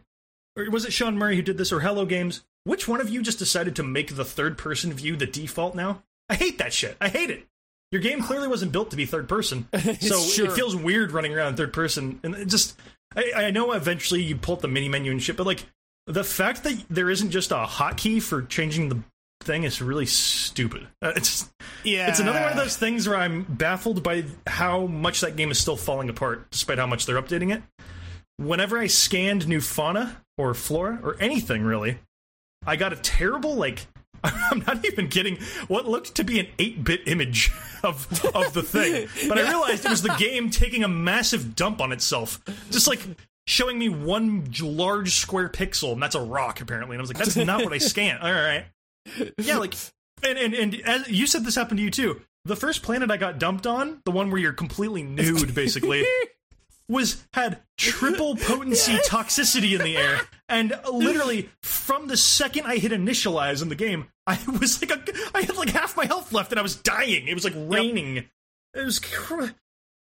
or 0.57 0.69
was 0.69 0.83
it 0.85 0.91
Sean 0.91 1.17
Murray 1.17 1.37
who 1.37 1.41
did 1.43 1.57
this, 1.57 1.71
or 1.71 1.79
Hello 1.79 2.05
Games? 2.05 2.43
Which 2.65 2.87
one 2.89 2.99
of 2.99 3.09
you 3.09 3.21
just 3.21 3.39
decided 3.39 3.75
to 3.77 3.83
make 3.83 4.15
the 4.15 4.25
third 4.25 4.57
person 4.57 4.91
view 4.91 5.15
the 5.15 5.25
default 5.27 5.75
now? 5.75 6.03
I 6.29 6.35
hate 6.35 6.57
that 6.57 6.73
shit. 6.73 6.97
I 6.99 7.07
hate 7.09 7.29
it. 7.29 7.45
Your 7.93 8.01
game 8.01 8.23
clearly 8.23 8.47
wasn't 8.47 8.71
built 8.71 8.89
to 8.89 8.97
be 8.97 9.05
third 9.05 9.29
person, 9.29 9.67
so 10.01 10.19
Sure. 10.19 10.47
it 10.47 10.53
feels 10.53 10.75
weird 10.75 11.11
running 11.11 11.31
around 11.33 11.49
in 11.49 11.55
third 11.57 11.73
person, 11.73 12.19
and 12.23 12.33
it 12.33 12.47
just 12.47 12.75
I, 13.15 13.31
I 13.35 13.51
know 13.51 13.71
eventually 13.73 14.23
you 14.23 14.35
pull 14.35 14.55
up 14.55 14.61
the 14.61 14.67
mini 14.67 14.89
menu 14.89 15.11
and 15.11 15.21
shit, 15.21 15.37
but 15.37 15.45
like 15.45 15.63
the 16.07 16.23
fact 16.23 16.63
that 16.63 16.83
there 16.89 17.11
isn't 17.11 17.29
just 17.29 17.51
a 17.51 17.65
hotkey 17.65 18.19
for 18.19 18.41
changing 18.41 18.89
the 18.89 18.97
thing 19.43 19.63
is 19.63 19.79
really 19.79 20.07
stupid. 20.07 20.87
Uh, 21.03 21.13
it's 21.15 21.53
Yeah, 21.83 22.09
it's 22.09 22.19
another 22.19 22.39
one 22.41 22.49
of 22.49 22.57
those 22.57 22.75
things 22.77 23.07
where 23.07 23.17
I'm 23.17 23.43
baffled 23.43 24.01
by 24.01 24.23
how 24.47 24.87
much 24.87 25.21
that 25.21 25.35
game 25.35 25.51
is 25.51 25.59
still 25.59 25.77
falling 25.77 26.09
apart, 26.09 26.49
despite 26.49 26.79
how 26.79 26.87
much 26.87 27.05
they're 27.05 27.21
updating 27.21 27.53
it. 27.53 27.61
Whenever 28.37 28.79
I 28.79 28.87
scanned 28.87 29.47
new 29.47 29.61
fauna 29.61 30.17
or 30.37 30.55
flora 30.55 30.99
or 31.03 31.15
anything 31.19 31.61
really, 31.61 31.99
I 32.65 32.75
got 32.75 32.91
a 32.91 32.95
terrible 32.95 33.53
like. 33.55 33.85
I'm 34.51 34.63
not 34.65 34.85
even 34.85 35.07
getting 35.07 35.37
what 35.67 35.87
looked 35.87 36.15
to 36.15 36.23
be 36.23 36.39
an 36.39 36.47
8-bit 36.57 37.07
image 37.07 37.51
of 37.83 38.07
of 38.33 38.53
the 38.53 38.63
thing, 38.63 39.07
but 39.27 39.37
I 39.37 39.49
realized 39.49 39.85
it 39.85 39.89
was 39.89 40.01
the 40.01 40.15
game 40.17 40.49
taking 40.49 40.83
a 40.83 40.87
massive 40.87 41.55
dump 41.55 41.81
on 41.81 41.91
itself, 41.91 42.41
just 42.71 42.87
like 42.87 43.01
showing 43.47 43.77
me 43.77 43.89
one 43.89 44.45
large 44.61 45.15
square 45.15 45.49
pixel, 45.49 45.93
and 45.93 46.01
that's 46.01 46.15
a 46.15 46.21
rock 46.21 46.61
apparently. 46.61 46.95
And 46.95 47.01
I 47.01 47.03
was 47.03 47.09
like, 47.09 47.17
that's 47.17 47.35
not 47.35 47.63
what 47.63 47.73
I 47.73 47.77
scanned. 47.79 48.19
All 48.21 48.31
right, 48.31 48.65
yeah, 49.37 49.57
like, 49.57 49.75
and 50.23 50.37
and 50.37 50.53
and 50.53 50.81
as 50.85 51.09
you 51.09 51.27
said, 51.27 51.43
this 51.43 51.55
happened 51.55 51.79
to 51.79 51.83
you 51.83 51.91
too. 51.91 52.21
The 52.45 52.55
first 52.55 52.83
planet 52.83 53.09
I 53.11 53.17
got 53.17 53.39
dumped 53.39 53.67
on, 53.67 54.01
the 54.05 54.11
one 54.11 54.29
where 54.29 54.39
you're 54.39 54.53
completely 54.53 55.03
nude, 55.03 55.53
basically, 55.55 56.05
was 56.89 57.23
had 57.33 57.59
triple 57.77 58.35
potency 58.37 58.93
toxicity 59.07 59.77
in 59.77 59.83
the 59.83 59.97
air, 59.97 60.21
and 60.49 60.77
literally 60.91 61.49
from 61.61 62.07
the 62.07 62.17
second 62.17 62.65
I 62.65 62.77
hit 62.77 62.91
initialize 62.91 63.61
in 63.61 63.69
the 63.69 63.75
game, 63.75 64.07
I 64.27 64.37
was 64.59 64.81
like, 64.81 64.91
a, 65.09 65.13
I 65.33 65.41
had 65.43 65.55
like 65.57 65.69
half 65.69 65.95
my 65.97 66.05
health 66.05 66.31
left, 66.33 66.51
and 66.51 66.59
I 66.59 66.63
was 66.63 66.75
dying. 66.75 67.27
It 67.27 67.33
was 67.33 67.43
like 67.43 67.53
raining. 67.55 68.17
It 68.73 68.83
was. 68.85 68.99
cr- 68.99 69.47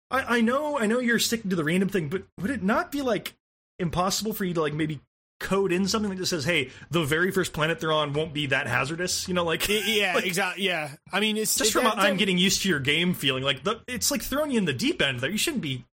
I, 0.10 0.38
I 0.38 0.41
know, 0.41 0.78
I 0.80 0.86
know 0.86 0.99
you're 0.99 1.20
sticking 1.20 1.49
to 1.49 1.56
the 1.56 1.64
random 1.66 1.90
thing, 1.90 2.08
but 2.08 2.24
would 2.40 2.49
it 2.52 2.64
not 2.64 2.91
be 2.91 3.02
like 3.02 3.34
impossible 3.80 4.34
for 4.34 4.45
you 4.45 4.54
to 4.54 4.62
like 4.62 4.74
maybe 4.74 5.02
code 5.40 5.72
in 5.72 5.88
something 5.88 6.10
that 6.10 6.16
just 6.18 6.30
says, 6.30 6.45
"Hey, 6.45 6.72
the 6.90 7.04
very 7.04 7.30
first 7.32 7.54
planet 7.54 7.80
they're 7.80 7.91
on 7.91 8.14
won't 8.14 8.34
be 8.34 8.45
that 8.48 8.68
hazardous"? 8.68 9.28
You 9.28 9.34
know, 9.34 9.44
like 9.44 9.68
yeah, 9.68 10.14
like, 10.16 10.26
exactly. 10.26 10.64
Yeah, 10.64 10.91
I 11.12 11.20
mean, 11.20 11.38
it's 11.38 11.56
just 11.56 11.72
it- 11.72 11.74
from 11.74 11.84
that- 11.84 11.98
I'm 11.98 12.14
that- 12.14 12.18
getting 12.20 12.38
used 12.38 12.62
to 12.64 12.70
your 12.70 12.80
game 12.80 13.14
feeling 13.14 13.44
like 13.44 13.64
the, 13.64 13.82
it's 13.88 14.10
like 14.10 14.22
throwing 14.22 14.52
you 14.52 14.58
in 14.60 14.66
the 14.66 14.74
deep 14.74 15.02
end 15.02 15.20
there. 15.20 15.30
You 15.30 15.38
shouldn't 15.38 15.62
be, 15.62 15.86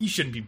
you 0.00 0.08
shouldn't 0.08 0.34
be 0.34 0.46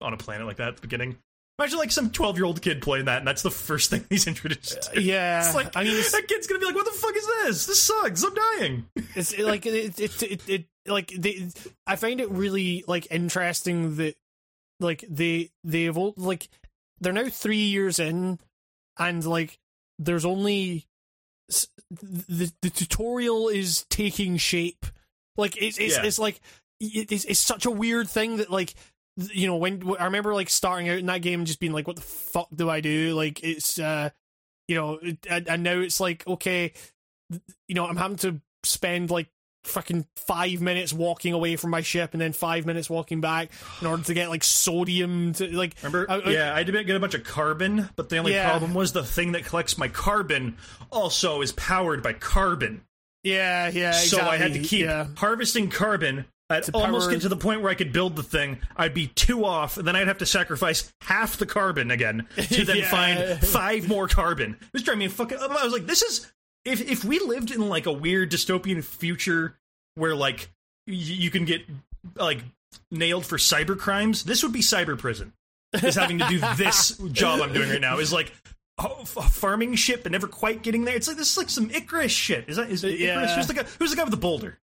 on 0.00 0.12
a 0.12 0.16
planet 0.16 0.46
like 0.46 0.56
that 0.56 0.68
at 0.68 0.76
the 0.76 0.82
beginning. 0.82 1.16
Imagine 1.58 1.78
like 1.78 1.90
some 1.90 2.10
12 2.10 2.36
year 2.36 2.46
old 2.46 2.62
kid 2.62 2.80
playing 2.80 3.04
that, 3.04 3.18
and 3.18 3.26
that's 3.28 3.42
the 3.42 3.50
first 3.50 3.90
thing 3.90 4.04
he's 4.08 4.26
introduced 4.26 4.80
to. 4.82 4.96
Uh, 4.96 5.00
yeah, 5.00 5.44
It's 5.44 5.54
like 5.54 5.76
I 5.76 5.84
mean, 5.84 5.94
that 5.94 6.24
kid's 6.26 6.46
gonna 6.46 6.58
be 6.58 6.64
like, 6.66 6.74
"What 6.74 6.86
the 6.86 6.98
fuck 6.98 7.14
is 7.14 7.26
this? 7.44 7.66
This 7.66 7.82
sucks. 7.82 8.24
I'm 8.24 8.34
dying." 8.34 8.86
it's 9.14 9.32
it, 9.32 9.44
like 9.44 9.66
it, 9.66 10.00
it, 10.00 10.22
it, 10.22 10.48
it 10.48 10.64
like 10.86 11.08
they, 11.08 11.48
I 11.86 11.96
find 11.96 12.20
it 12.20 12.30
really 12.30 12.82
like 12.88 13.08
interesting 13.10 13.96
that 13.96 14.14
like 14.80 15.04
they 15.10 15.50
they've 15.62 15.96
all 15.98 16.14
like 16.16 16.48
they're 17.00 17.12
now 17.12 17.28
three 17.28 17.58
years 17.58 17.98
in, 17.98 18.38
and 18.98 19.22
like 19.26 19.58
there's 19.98 20.24
only 20.24 20.86
the 21.90 22.50
the 22.62 22.70
tutorial 22.70 23.48
is 23.48 23.84
taking 23.90 24.38
shape. 24.38 24.86
Like 25.36 25.60
it's 25.60 25.78
it's 25.78 25.96
Yeah. 25.96 26.04
it's 26.04 26.18
like 26.18 26.40
it's 26.80 27.24
it's 27.24 27.40
such 27.40 27.66
a 27.66 27.70
weird 27.70 28.08
thing 28.08 28.38
that 28.38 28.50
like 28.50 28.74
you 29.16 29.46
know 29.46 29.56
when 29.56 29.82
I 29.98 30.04
remember 30.06 30.34
like 30.34 30.48
starting 30.50 30.88
out 30.88 30.98
in 30.98 31.06
that 31.06 31.22
game 31.22 31.40
and 31.40 31.46
just 31.46 31.60
being 31.60 31.72
like, 31.72 31.86
what 31.86 31.96
the 31.96 32.02
fuck 32.02 32.48
do 32.54 32.70
I 32.70 32.80
do? 32.80 33.14
Like 33.14 33.42
it's 33.44 33.78
uh 33.78 34.10
you 34.68 34.76
know 34.76 34.98
and, 35.28 35.48
and 35.48 35.62
now 35.62 35.78
it's 35.78 36.00
like 36.00 36.26
okay 36.26 36.72
you 37.68 37.74
know, 37.76 37.86
I'm 37.86 37.96
having 37.96 38.16
to 38.18 38.40
spend 38.64 39.10
like 39.10 39.28
fucking 39.64 40.06
five 40.16 40.60
minutes 40.62 40.92
walking 40.92 41.32
away 41.34 41.54
from 41.56 41.70
my 41.70 41.82
ship 41.82 42.12
and 42.12 42.20
then 42.20 42.32
five 42.32 42.64
minutes 42.66 42.88
walking 42.88 43.20
back 43.20 43.50
in 43.80 43.86
order 43.86 44.02
to 44.02 44.14
get 44.14 44.30
like 44.30 44.42
sodium 44.42 45.32
to 45.34 45.46
like 45.56 45.76
Remember? 45.82 46.10
I- 46.10 46.18
I- 46.20 46.30
yeah, 46.30 46.54
I 46.54 46.62
did 46.62 46.72
get 46.86 46.96
a 46.96 47.00
bunch 47.00 47.14
of 47.14 47.22
carbon, 47.24 47.88
but 47.94 48.08
the 48.08 48.16
only 48.16 48.32
Yeah. 48.32 48.48
problem 48.48 48.74
was 48.74 48.92
the 48.92 49.04
thing 49.04 49.32
that 49.32 49.44
collects 49.44 49.76
my 49.78 49.88
carbon 49.88 50.56
also 50.90 51.42
is 51.42 51.52
powered 51.52 52.02
by 52.02 52.14
carbon. 52.14 52.82
yeah 53.22 53.68
yeah 53.68 53.92
So 53.92 54.20
I 54.20 54.38
had 54.38 54.54
to 54.54 54.60
keep 54.60 54.86
yeah. 54.86 55.06
harvesting 55.16 55.68
carbon. 55.68 56.24
I'd 56.50 56.64
To 56.64 56.72
almost 56.72 57.06
power- 57.06 57.12
get 57.14 57.22
to 57.22 57.28
the 57.28 57.36
point 57.36 57.62
where 57.62 57.70
I 57.70 57.74
could 57.74 57.92
build 57.92 58.16
the 58.16 58.22
thing. 58.22 58.58
I'd 58.76 58.92
be 58.92 59.06
two 59.06 59.44
off, 59.44 59.76
and 59.78 59.86
then 59.86 59.94
I'd 59.96 60.08
have 60.08 60.18
to 60.18 60.26
sacrifice 60.26 60.92
half 61.02 61.36
the 61.36 61.46
carbon 61.46 61.90
again 61.90 62.26
to 62.36 62.64
then 62.64 62.78
Yeah. 62.78 62.90
find 62.90 63.40
five 63.40 63.88
more 63.88 64.08
carbon. 64.08 64.56
It 64.60 64.66
was 64.72 64.82
driving 64.82 64.98
me 64.98 65.08
fucking. 65.08 65.38
I 65.38 65.46
was 65.64 65.72
like, 65.72 65.86
this 65.86 66.02
is 66.02 66.30
if 66.64 66.80
if 66.80 67.04
we 67.04 67.20
lived 67.20 67.50
in 67.52 67.68
like 67.68 67.86
a 67.86 67.92
weird 67.92 68.30
dystopian 68.30 68.82
future 68.84 69.56
where 69.94 70.14
like 70.16 70.50
y- 70.86 70.94
you 70.94 71.30
can 71.30 71.44
get 71.44 71.62
like 72.16 72.40
nailed 72.90 73.24
for 73.24 73.36
cyber 73.38 73.78
crimes, 73.78 74.24
this 74.24 74.42
would 74.42 74.52
be 74.52 74.60
cyber 74.60 74.98
prison. 74.98 75.32
Is 75.72 75.94
having 75.94 76.18
to 76.18 76.26
do 76.28 76.40
this 76.56 76.98
job 77.12 77.40
I'm 77.40 77.52
doing 77.52 77.70
right 77.70 77.80
now 77.80 77.98
is 77.98 78.12
like. 78.12 78.32
oh, 78.82 78.96
f- 79.02 79.30
farming 79.34 79.74
ship 79.74 80.06
and 80.06 80.12
never 80.12 80.26
quite 80.26 80.62
getting 80.62 80.84
there. 80.86 80.96
It's 80.96 81.06
like 81.06 81.18
this 81.18 81.30
is 81.32 81.36
like 81.36 81.50
some 81.50 81.70
Icarus 81.70 82.10
shit. 82.10 82.48
Is 82.48 82.56
that 82.56 82.70
is 82.70 82.82
it 82.82 82.98
Yeah. 82.98 83.18
Icarus? 83.22 83.36
Who's 83.36 83.46
the 83.46 83.54
guy? 83.54 83.64
Who's 83.78 83.90
the 83.90 83.96
guy 83.96 84.02
with 84.04 84.10
the 84.10 84.16
boulder? 84.16 84.58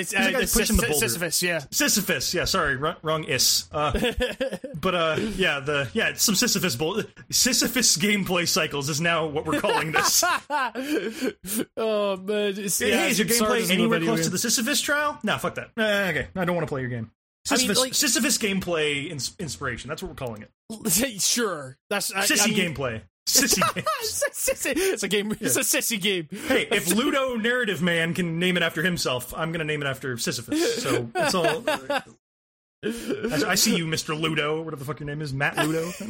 It's 0.00 0.14
uh, 0.14 0.30
it's 0.34 0.54
pushing 0.54 0.76
the 0.76 0.82
boulder? 0.82 1.08
Sisyphus 1.08 1.42
yeah 1.42 1.64
Sisyphus. 1.70 2.34
Yeah, 2.34 2.44
sorry, 2.44 2.76
wrong, 2.76 2.96
wrong 3.02 3.24
is. 3.24 3.68
Uh, 3.72 3.92
but 4.80 4.94
uh, 4.94 5.16
yeah, 5.36 5.60
the 5.60 5.88
yeah, 5.92 6.14
some 6.14 6.34
Sisyphus 6.34 6.76
bull- 6.76 7.02
Sisyphus 7.30 7.96
gameplay 7.96 8.46
cycles 8.46 8.88
is 8.88 9.00
now 9.00 9.26
what 9.26 9.46
we're 9.46 9.60
calling 9.60 9.92
this. 9.92 10.22
oh 11.76 12.16
man 12.16 12.54
it's, 12.58 12.80
yeah, 12.80 12.96
hey, 12.96 13.10
is 13.10 13.18
your 13.18 13.28
gameplay 13.28 13.70
anywhere 13.70 14.00
close 14.00 14.24
to 14.24 14.30
the 14.30 14.38
Sisyphus 14.38 14.80
trial? 14.80 15.18
No, 15.22 15.38
fuck 15.38 15.54
that. 15.56 15.70
Uh, 15.76 16.10
okay, 16.10 16.28
I 16.34 16.44
don't 16.44 16.54
want 16.54 16.66
to 16.66 16.72
play 16.72 16.80
your 16.80 16.90
game. 16.90 17.10
I 17.48 17.54
mean, 17.54 17.58
Sisyphus, 17.58 17.80
like- 17.80 17.94
Sisyphus 17.94 18.38
gameplay 18.38 19.10
ins- 19.10 19.36
inspiration. 19.38 19.88
That's 19.88 20.02
what 20.02 20.08
we're 20.08 20.26
calling 20.26 20.42
it. 20.42 21.20
sure 21.22 21.78
that's 21.88 22.12
I, 22.12 22.24
Sissy 22.24 22.42
I 22.42 22.46
mean, 22.48 22.74
gameplay. 22.74 23.02
Sissy 23.26 23.56
game. 23.74 23.84
it's, 24.00 24.22
a 24.22 24.30
sissy, 24.30 24.72
it's 24.76 25.02
a 25.02 25.08
game 25.08 25.32
it's 25.40 25.56
a 25.56 25.60
sissy 25.60 26.00
game 26.00 26.28
Hey, 26.30 26.68
if 26.70 26.94
Ludo 26.94 27.34
Narrative 27.36 27.82
Man 27.82 28.14
can 28.14 28.38
name 28.38 28.56
it 28.56 28.62
after 28.62 28.82
himself, 28.82 29.34
I'm 29.36 29.50
going 29.50 29.58
to 29.58 29.64
name 29.64 29.82
it 29.82 29.86
after 29.86 30.16
Sisyphus. 30.16 30.82
So 30.82 31.10
it's 31.14 31.34
all. 31.34 31.64
I, 31.68 33.50
I 33.50 33.54
see 33.56 33.76
you, 33.76 33.86
Mr. 33.86 34.18
Ludo, 34.18 34.58
whatever 34.62 34.76
the 34.76 34.84
fuck 34.84 35.00
your 35.00 35.08
name 35.08 35.20
is, 35.22 35.32
Matt 35.32 35.56
Ludo. 35.58 35.90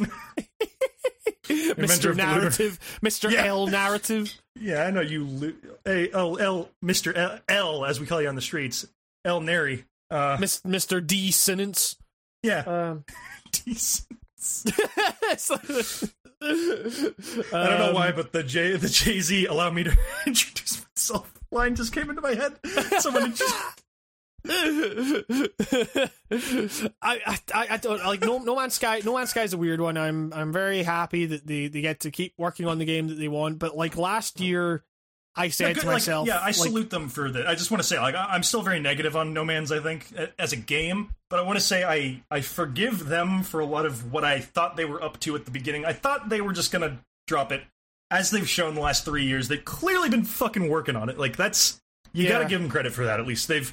Mr. 1.47 2.15
Narrative 2.15 2.77
Mr. 3.03 3.31
Yeah. 3.31 3.45
L 3.45 3.67
Narrative 3.67 4.33
Yeah, 4.59 4.83
I 4.83 4.91
know 4.91 5.01
you. 5.01 5.23
Lu- 5.23 5.55
Hey, 5.85 6.09
L, 6.11 6.37
L, 6.37 6.69
Mr. 6.83 7.15
L, 7.15 7.39
L, 7.47 7.85
as 7.85 7.99
we 7.99 8.05
call 8.05 8.21
you 8.21 8.27
on 8.27 8.35
the 8.35 8.41
streets, 8.41 8.85
L 9.23 9.39
Nary. 9.39 9.85
Uh, 10.11 10.37
Mis- 10.39 10.61
Mr. 10.61 11.05
D 11.05 11.31
Sentence 11.31 11.95
yeah, 12.43 12.59
um 12.59 13.03
it's 13.65 14.05
like- 14.11 14.19
I 16.41 17.51
don't 17.51 17.79
know 17.79 17.87
Um, 17.89 17.93
why, 17.95 18.11
but 18.11 18.31
the 18.31 18.43
J, 18.43 18.73
the 18.77 18.89
Jay 18.89 19.19
Z 19.19 19.45
allow 19.47 19.71
me 19.71 19.83
to 19.83 19.97
introduce 20.27 20.85
myself 20.95 21.33
line 21.51 21.75
just 21.75 21.93
came 21.93 22.09
into 22.09 22.21
my 22.21 22.35
head. 22.35 22.53
Someone 22.99 23.33
just 23.33 23.53
I, 24.49 26.09
I 27.01 27.37
I 27.53 27.67
I 27.71 27.77
don't 27.77 28.03
like 28.05 28.21
no 28.21 28.37
No 28.39 28.55
Man's 28.55 28.75
Sky. 28.75 29.01
No 29.03 29.15
Man's 29.17 29.31
Sky 29.31 29.43
is 29.43 29.53
a 29.53 29.57
weird 29.57 29.81
one. 29.81 29.97
I'm 29.97 30.31
I'm 30.33 30.53
very 30.53 30.83
happy 30.83 31.25
that 31.25 31.45
they, 31.47 31.67
they 31.67 31.81
get 31.81 32.01
to 32.01 32.11
keep 32.11 32.33
working 32.37 32.67
on 32.67 32.77
the 32.77 32.85
game 32.85 33.07
that 33.07 33.15
they 33.15 33.27
want. 33.27 33.59
But 33.59 33.75
like 33.75 33.97
last 33.97 34.39
year, 34.39 34.83
I 35.37 35.49
said 35.49 35.75
good, 35.75 35.81
to 35.81 35.87
like, 35.87 35.93
myself, 35.95 36.27
yeah, 36.27 36.37
I 36.39 36.47
like, 36.47 36.55
salute 36.55 36.89
them 36.89 37.09
for 37.09 37.29
that. 37.31 37.47
I 37.47 37.53
just 37.55 37.69
want 37.71 37.81
to 37.83 37.87
say, 37.87 37.99
like, 37.99 38.15
I'm 38.17 38.43
still 38.43 38.61
very 38.63 38.79
negative 38.79 39.15
on 39.15 39.33
No 39.33 39.45
Man's. 39.45 39.71
I 39.71 39.79
think 39.79 40.11
as 40.39 40.51
a 40.51 40.57
game, 40.57 41.11
but 41.29 41.39
I 41.39 41.43
want 41.43 41.57
to 41.57 41.63
say 41.63 41.83
I 41.83 42.21
I 42.31 42.41
forgive 42.41 43.05
them 43.07 43.43
for 43.43 43.59
a 43.59 43.65
lot 43.65 43.85
of 43.85 44.11
what 44.11 44.23
I 44.23 44.39
thought 44.39 44.75
they 44.75 44.85
were 44.85 45.01
up 45.01 45.19
to 45.21 45.35
at 45.35 45.45
the 45.45 45.51
beginning. 45.51 45.85
I 45.85 45.93
thought 45.93 46.29
they 46.29 46.41
were 46.41 46.53
just 46.53 46.71
gonna 46.71 46.97
drop 47.27 47.51
it, 47.51 47.61
as 48.09 48.31
they've 48.31 48.49
shown 48.49 48.73
the 48.75 48.81
last 48.81 49.05
three 49.05 49.25
years. 49.25 49.47
They've 49.47 49.63
clearly 49.63 50.09
been 50.09 50.23
fucking 50.23 50.69
working 50.69 50.95
on 50.95 51.09
it. 51.09 51.19
Like 51.19 51.37
that's 51.37 51.79
you 52.13 52.23
Yeah. 52.23 52.31
got 52.31 52.39
to 52.39 52.45
give 52.45 52.59
them 52.61 52.69
credit 52.69 52.93
for 52.93 53.05
that. 53.05 53.19
At 53.19 53.27
least 53.27 53.47
they've. 53.47 53.71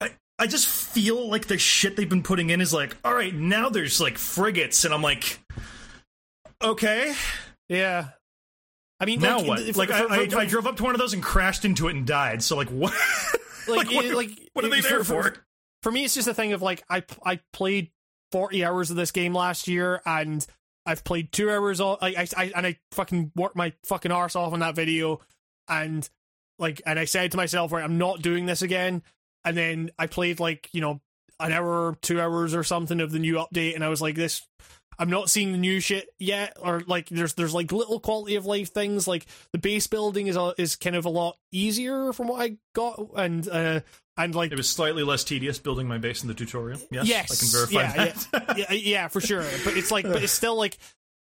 I 0.00 0.10
I 0.38 0.46
just 0.46 0.66
feel 0.66 1.28
like 1.28 1.46
the 1.46 1.58
shit 1.58 1.96
they've 1.96 2.08
been 2.08 2.22
putting 2.24 2.50
in 2.50 2.60
is 2.60 2.72
like, 2.74 2.96
all 3.04 3.14
right, 3.14 3.34
now 3.34 3.68
there's 3.68 4.00
like 4.00 4.18
frigates, 4.18 4.84
and 4.84 4.92
I'm 4.92 5.02
like, 5.02 5.38
okay, 6.62 7.14
yeah. 7.68 8.08
I 9.00 9.06
mean, 9.06 9.20
now 9.20 9.38
like, 9.38 9.46
what? 9.48 9.60
if- 9.60 9.76
like 9.76 9.88
for- 9.88 9.94
I, 10.12 10.26
for- 10.26 10.36
I, 10.36 10.42
I 10.42 10.46
drove 10.46 10.66
up 10.66 10.76
to 10.76 10.82
one 10.84 10.94
of 10.94 11.00
those 11.00 11.14
and 11.14 11.22
crashed 11.22 11.64
into 11.64 11.88
it 11.88 11.96
and 11.96 12.06
died. 12.06 12.42
So 12.42 12.56
like 12.56 12.68
what? 12.68 12.92
like, 13.68 13.86
like, 13.86 13.94
what, 13.94 14.04
it- 14.04 14.14
like 14.14 14.30
what 14.52 14.64
are 14.64 14.68
they 14.68 14.80
there 14.80 15.04
for? 15.04 15.34
for 15.82 15.90
me, 15.90 16.04
it's 16.04 16.14
just 16.14 16.28
a 16.28 16.34
thing 16.34 16.52
of 16.52 16.60
like 16.62 16.82
I 16.90 17.02
I 17.24 17.40
played 17.52 17.90
forty 18.32 18.64
hours 18.64 18.90
of 18.90 18.96
this 18.96 19.10
game 19.10 19.32
last 19.34 19.66
year, 19.68 20.02
and 20.04 20.46
I've 20.86 21.02
played 21.04 21.32
two 21.32 21.50
hours. 21.50 21.80
All 21.80 21.98
I, 22.00 22.08
I, 22.08 22.26
I 22.36 22.52
and 22.54 22.66
I 22.66 22.78
fucking 22.92 23.32
worked 23.34 23.56
my 23.56 23.72
fucking 23.84 24.12
arse 24.12 24.36
off 24.36 24.52
on 24.52 24.60
that 24.60 24.74
video, 24.74 25.20
and 25.68 26.08
like, 26.58 26.82
and 26.84 26.98
I 26.98 27.06
said 27.06 27.30
to 27.30 27.36
myself, 27.38 27.72
right, 27.72 27.82
I'm 27.82 27.96
not 27.96 28.20
doing 28.20 28.44
this 28.44 28.60
again. 28.60 29.02
And 29.44 29.56
then 29.56 29.90
I 29.98 30.06
played 30.06 30.40
like 30.40 30.68
you 30.72 30.82
know 30.82 31.00
an 31.38 31.52
hour, 31.52 31.96
two 32.02 32.20
hours 32.20 32.54
or 32.54 32.62
something 32.62 33.00
of 33.00 33.10
the 33.12 33.18
new 33.18 33.36
update, 33.36 33.74
and 33.74 33.82
I 33.82 33.88
was 33.88 34.02
like, 34.02 34.14
this. 34.14 34.42
I'm 35.00 35.08
not 35.08 35.30
seeing 35.30 35.52
the 35.52 35.58
new 35.58 35.80
shit 35.80 36.10
yet, 36.18 36.58
or 36.60 36.82
like 36.86 37.08
there's 37.08 37.32
there's 37.32 37.54
like 37.54 37.72
little 37.72 38.00
quality 38.00 38.36
of 38.36 38.44
life 38.44 38.70
things. 38.74 39.08
Like 39.08 39.24
the 39.50 39.58
base 39.58 39.86
building 39.86 40.26
is 40.26 40.36
a, 40.36 40.52
is 40.58 40.76
kind 40.76 40.94
of 40.94 41.06
a 41.06 41.08
lot 41.08 41.38
easier 41.50 42.12
from 42.12 42.28
what 42.28 42.42
I 42.42 42.58
got, 42.74 43.08
and 43.16 43.48
uh, 43.48 43.80
and 44.18 44.34
like 44.34 44.52
It 44.52 44.58
was 44.58 44.68
slightly 44.68 45.02
less 45.02 45.24
tedious 45.24 45.58
building 45.58 45.88
my 45.88 45.96
base 45.96 46.20
in 46.20 46.28
the 46.28 46.34
tutorial. 46.34 46.78
Yes, 46.90 47.06
yes, 47.06 47.32
I 47.32 47.36
can 47.36 47.48
verify 47.50 47.80
yeah, 47.80 48.12
that. 48.12 48.58
yeah, 48.58 48.64
yeah, 48.70 48.72
yeah, 48.72 49.08
for 49.08 49.22
sure. 49.22 49.44
But 49.64 49.78
it's 49.78 49.90
like, 49.90 50.04
but 50.04 50.22
it's 50.22 50.32
still 50.32 50.56
like, 50.56 50.76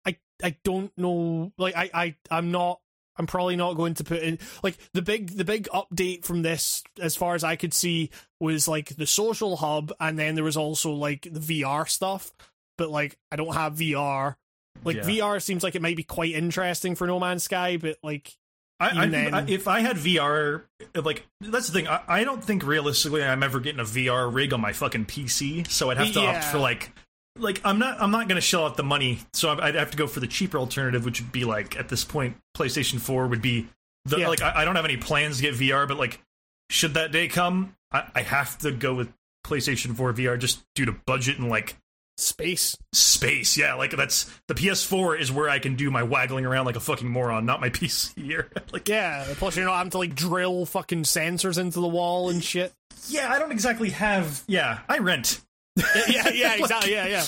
I 0.06 0.17
I 0.43 0.58
don't 0.66 0.91
know. 0.98 1.53
Like 1.58 1.75
I 1.77 1.90
I 1.93 2.16
I'm 2.30 2.51
not. 2.51 2.82
I'm 3.16 3.27
probably 3.27 3.58
not 3.58 3.75
going 3.75 3.95
to 3.95 4.06
put 4.06 4.24
in 4.24 4.40
like 4.64 4.77
the 4.93 5.01
big 5.01 5.30
the 5.32 5.43
big 5.43 5.67
update 5.74 6.24
from 6.24 6.41
this 6.41 6.83
as 7.01 7.17
far 7.17 7.35
as 7.35 7.43
I 7.43 7.58
could 7.58 7.74
see 7.74 8.11
was 8.40 8.66
like 8.66 8.95
the 8.95 9.06
social 9.06 9.58
hub 9.58 9.91
and 9.99 10.17
then 10.17 10.35
there 10.35 10.43
was 10.45 10.56
also 10.56 10.93
like 10.93 11.24
the 11.30 11.41
VR 11.41 11.88
stuff 11.90 12.32
but 12.80 12.90
like 12.90 13.16
I 13.32 13.35
don't 13.35 13.53
have 13.53 13.75
VR 13.75 14.35
like 14.83 14.95
Yeah. 14.98 15.03
VR 15.03 15.40
seems 15.41 15.61
like 15.61 15.75
it 15.75 15.82
might 15.83 15.95
be 15.98 16.03
quite 16.03 16.33
interesting 16.33 16.95
for 16.95 17.06
No 17.06 17.19
Man's 17.19 17.43
Sky 17.43 17.77
but 17.77 17.98
like 18.01 18.35
I, 18.82 19.03
I, 19.03 19.06
then- 19.08 19.33
I- 19.33 19.45
if 19.48 19.67
I 19.67 19.82
had 19.82 19.98
VR, 19.98 20.64
like 20.95 21.27
that's 21.41 21.67
the 21.67 21.74
thing. 21.74 21.88
I, 21.90 22.01
I 22.08 22.24
don't 22.24 22.41
think 22.41 22.66
realistically 22.66 23.22
I'm 23.22 23.43
ever 23.43 23.59
getting 23.59 23.82
a 23.82 23.83
VR 23.83 24.33
rig 24.33 24.53
on 24.53 24.61
my 24.61 24.72
fucking 24.72 25.06
PC. 25.06 25.69
So 25.69 25.90
I'd 25.91 25.98
have 25.98 26.14
to 26.14 26.22
opt 26.22 26.45
for 26.45 26.59
like, 26.59 26.93
like 27.38 27.59
I'm 27.66 27.77
not 27.77 28.01
I'm 28.01 28.11
not 28.11 28.30
going 28.30 28.38
to 28.38 28.41
shell 28.41 28.64
out 28.66 28.77
the 28.77 28.83
money. 28.83 29.19
So 29.33 29.49
I'd 29.49 29.75
have 29.75 29.91
to 29.91 29.98
go 29.98 30.08
for 30.08 30.22
the 30.22 30.27
cheaper 30.27 30.58
alternative, 30.58 31.03
which 31.03 31.19
would 31.19 31.33
be 31.33 31.43
like 31.43 31.77
at 31.77 31.90
this 31.90 32.06
point 32.06 32.38
PlayStation 32.58 33.01
4 33.01 33.27
would 33.27 33.41
be 33.41 33.67
the 34.06 34.19
Yeah. 34.22 34.30
like 34.30 34.41
I, 34.41 34.61
I 34.61 34.64
don't 34.66 34.77
have 34.77 34.85
any 34.85 34.95
plans 34.95 35.35
to 35.38 35.41
get 35.41 35.56
VR, 35.56 35.85
but 35.85 35.98
like 35.98 36.22
should 36.69 36.93
that 36.93 37.11
day 37.11 37.27
come, 37.27 37.75
I, 37.91 38.03
I 38.16 38.22
have 38.22 38.58
to 38.59 38.72
go 38.72 38.93
with 38.93 39.11
PlayStation 39.45 39.93
4 39.93 40.14
VR 40.14 40.40
just 40.40 40.61
due 40.74 40.85
to 40.85 40.93
budget 41.06 41.38
and 41.38 41.49
like 41.49 41.75
space 42.19 42.75
space. 42.93 43.57
Yeah, 43.57 43.75
like 43.75 43.91
that's 43.91 44.25
the 44.48 44.53
PS4 44.53 45.19
is 45.19 45.31
where 45.31 45.49
I 45.49 45.59
can 45.59 45.75
do 45.75 45.89
my 45.91 46.03
waggling 46.03 46.45
around 46.45 46.65
like 46.65 46.75
a 46.75 46.80
fucking 46.81 47.07
moron, 47.09 47.45
not 47.45 47.61
my 47.61 47.69
PC 47.69 48.17
here. 48.22 48.49
like 48.73 48.88
yeah 48.89 49.25
plus 49.38 49.56
you're 49.56 49.65
not 49.65 49.77
having 49.77 49.91
to 49.91 49.98
like 49.98 50.15
drill 50.15 50.65
fucking 50.65 51.03
sensors 51.03 51.57
into 51.57 51.80
the 51.80 51.88
wall 51.88 52.30
and 52.30 52.43
shit 52.43 52.73
Yeah, 53.07 53.31
I 53.31 53.39
don't 53.39 53.51
exactly 53.51 53.89
have. 53.91 54.43
Yeah, 54.48 54.80
I 54.88 54.99
rent. 54.99 55.39
yeah 56.09 56.30
yeah 56.30 56.56
exactly 56.56 56.91
yeah 56.91 57.07
yeah 57.07 57.25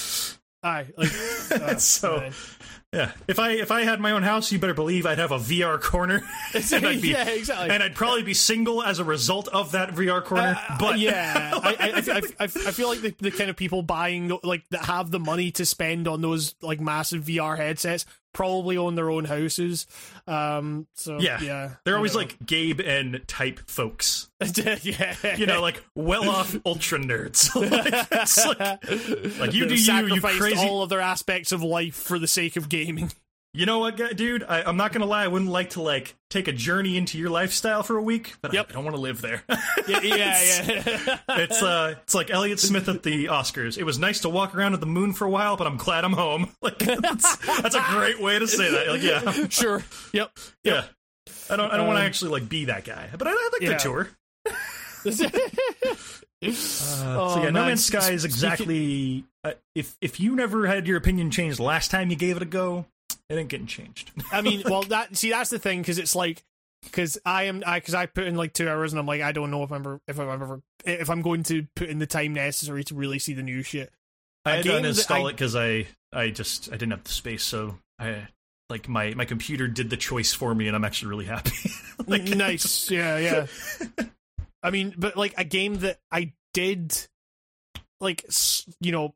Aye, 0.64 0.86
like 0.98 1.12
uh, 1.52 1.76
so 1.78 2.16
uh, 2.18 2.32
yeah, 2.94 3.12
if 3.26 3.40
I 3.40 3.52
if 3.52 3.72
I 3.72 3.84
had 3.84 4.02
my 4.02 4.12
own 4.12 4.24
house, 4.24 4.52
you 4.52 4.60
better 4.60 4.74
believe 4.74 5.06
I'd 5.06 5.18
have 5.18 5.32
a 5.32 5.38
VR 5.38 5.80
corner, 5.80 6.24
and 6.54 6.86
I'd 6.86 7.02
be 7.02 7.10
yeah 7.10 7.30
exactly. 7.30 7.70
and 7.70 7.82
I'd 7.82 7.96
probably 7.96 8.24
be 8.24 8.34
single 8.34 8.84
as 8.84 9.00
a 9.00 9.06
result 9.06 9.48
of 9.48 9.72
that 9.72 9.92
VR 9.92 10.22
corner. 10.22 10.58
Uh, 10.58 10.78
but 10.78 11.00
yeah, 11.00 11.52
I, 11.64 11.70
I, 11.80 12.12
I, 12.12 12.22
I, 12.40 12.44
I 12.44 12.48
feel 12.48 12.90
like 12.90 13.02
the, 13.02 13.16
the 13.20 13.32
kind 13.32 13.50
of 13.50 13.56
people 13.56 13.82
buying 13.82 14.38
like 14.44 14.64
that 14.72 14.86
have 14.86 15.10
the 15.10 15.20
money 15.20 15.52
to 15.52 15.66
spend 15.66 16.06
on 16.06 16.22
those 16.22 16.54
like 16.62 16.82
massive 16.82 17.24
VR 17.24 17.56
headsets 17.56 18.06
probably 18.34 18.78
own 18.78 18.96
their 18.96 19.10
own 19.10 19.26
houses. 19.26 19.88
Um, 20.28 20.88
so 20.94 21.20
Yeah. 21.20 21.42
yeah, 21.42 21.72
they're 21.84 21.96
always 21.96 22.16
like 22.16 22.38
Gabe 22.46 22.80
and 22.82 23.22
type 23.28 23.60
folks, 23.68 24.30
yeah, 24.56 25.16
you 25.38 25.46
know, 25.46 25.62
like 25.62 25.84
well 25.96 26.30
off 26.30 26.56
ultra 26.66 27.00
nerds. 27.00 27.54
like, 27.72 28.08
it's 28.12 28.46
like, 28.46 29.40
like 29.40 29.54
you 29.54 29.68
They've 29.68 29.70
do 29.70 29.76
you, 29.94 30.16
you 30.16 30.22
crazy. 30.22 30.58
all 30.68 30.82
of 30.84 30.90
their 30.90 31.02
aspects 31.02 31.52
of 31.52 31.62
life 31.64 31.96
for 31.96 32.18
the 32.20 32.28
sake 32.28 32.56
of 32.56 32.70
gaming. 32.70 33.12
You 33.54 33.66
know 33.66 33.80
what, 33.80 33.98
guy- 33.98 34.14
dude? 34.14 34.44
I, 34.44 34.62
I'm 34.64 34.78
not 34.78 34.94
gonna 34.94 35.06
lie. 35.06 35.26
I 35.26 35.28
wouldn't 35.28 35.52
like 35.52 35.72
to 35.72 35.82
like 35.82 36.16
take 36.30 36.48
a 36.48 36.54
journey 36.54 36.96
into 36.96 37.18
your 37.18 37.30
lifestyle 37.30 37.84
for 37.84 37.98
a 37.98 38.02
week, 38.02 38.36
but 38.42 38.52
I- 38.52 38.56
Yep. 38.56 38.68
I, 38.70 38.74
don't 38.74 38.86
want 38.86 38.96
to 38.96 39.02
live 39.02 39.20
there. 39.22 39.44
Yeah, 39.88 40.00
yeah, 40.02 40.16
yeah. 40.16 41.18
It's 41.30 41.62
uh, 41.62 41.96
it's 42.04 42.16
like 42.16 42.30
Elliott 42.30 42.60
Smith 42.62 42.88
at 42.88 43.04
the 43.04 43.26
Oscars. 43.26 43.78
It 43.78 43.84
was 43.84 44.00
nice 44.00 44.22
to 44.22 44.30
walk 44.30 44.56
around 44.56 44.74
at 44.74 44.80
the 44.80 44.86
moon 44.86 45.12
for 45.12 45.26
a 45.26 45.30
while, 45.30 45.58
but 45.58 45.68
I'm 45.68 45.76
glad 45.78 46.06
I'm 46.06 46.14
home. 46.14 46.50
Like 46.62 46.78
that's, 46.78 47.36
that's 47.62 47.76
a 47.76 47.84
great 47.90 48.22
way 48.22 48.40
to 48.40 48.48
say 48.48 48.72
that. 48.72 48.88
Like, 48.88 49.02
yeah, 49.04 49.48
sure. 49.50 49.84
Yep. 50.14 50.32
yeah. 50.64 50.84
I 51.50 51.58
don't, 51.58 51.72
I 51.72 51.78
don't 51.78 51.88
want 51.88 51.98
to 51.98 52.02
Um, 52.04 52.08
actually 52.08 52.32
like 52.32 52.48
be 52.48 52.66
that 52.66 52.86
guy, 52.86 53.10
but 53.18 53.28
I, 53.28 53.32
I 53.32 53.50
like 53.52 53.62
yeah. 53.62 53.70
the 53.74 53.76
tour. 53.78 54.10
oh, 55.06 55.12
so 56.44 57.40
yeah, 57.40 57.50
No 57.50 57.52
man. 57.52 57.68
Man's 57.68 57.86
Sky 57.86 58.12
is 58.12 58.24
exactly. 58.26 59.26
Uh, 59.44 59.54
if 59.76 59.98
if 60.02 60.20
you 60.20 60.36
never 60.36 60.68
had 60.68 60.88
your 60.88 60.98
opinion 60.98 61.32
changed 61.32 61.60
last 61.60 61.92
time 61.92 62.10
you 62.10 62.16
gave 62.16 62.38
it 62.38 62.42
a 62.44 62.46
go, 62.46 62.86
it 63.32 63.40
ain't 63.40 63.50
getting 63.50 63.68
changed. 63.68 64.12
I 64.32 64.42
mean, 64.42 64.64
well, 64.66 64.84
that 64.84 65.16
see, 65.16 65.30
that's 65.30 65.50
the 65.50 65.60
thing 65.60 65.82
because 65.82 65.98
it's 65.98 66.16
like 66.16 66.44
because 66.84 67.18
I 67.26 67.44
am 67.44 67.64
I 67.66 67.80
because 67.80 67.94
I 67.94 68.06
put 68.06 68.26
in 68.26 68.36
like 68.36 68.54
two 68.54 68.68
hours 68.68 68.92
and 68.92 69.00
I'm 69.00 69.06
like 69.06 69.22
I 69.22 69.32
don't 69.32 69.52
know 69.52 69.64
if 69.64 69.72
I'm 69.72 69.82
ever 69.82 70.02
if 70.08 70.20
I'm 70.20 70.30
ever 70.30 70.62
if 70.84 71.10
I'm 71.10 71.22
going 71.22 71.44
to 71.44 71.66
put 71.76 71.90
in 71.90 72.00
the 72.00 72.08
time 72.08 72.34
necessary 72.34 72.84
to 72.86 72.96
really 72.96 73.20
see 73.20 73.34
the 73.34 73.44
new 73.44 73.64
shit. 73.64 73.92
I 74.46 74.56
had 74.56 74.64
to 74.64 74.70
uninstall 74.72 75.26
I- 75.26 75.30
it 75.30 75.34
because 75.34 75.56
I 75.56 75.88
I 76.12 76.30
just 76.30 76.70
I 76.70 76.72
didn't 76.72 76.92
have 76.92 77.04
the 77.04 77.12
space, 77.12 77.44
so 77.44 77.78
I 78.00 78.28
like 78.70 78.90
my 78.90 79.14
my 79.14 79.26
computer 79.26 79.68
did 79.68 79.90
the 79.90 79.98
choice 79.98 80.34
for 80.34 80.54
me, 80.54 80.68
and 80.68 80.76
I'm 80.76 80.84
actually 80.84 81.10
really 81.10 81.26
happy. 81.26 81.72
like, 82.08 82.24
nice, 82.24 82.90
yeah, 82.90 83.18
yeah. 83.18 84.06
I 84.64 84.72
mean, 84.72 84.94
but 84.98 85.16
like 85.16 85.34
a 85.38 85.44
game 85.44 85.76
that 85.80 86.00
I 86.12 86.34
did, 86.54 86.98
like 88.00 88.26
you 88.80 88.92
know, 88.92 89.14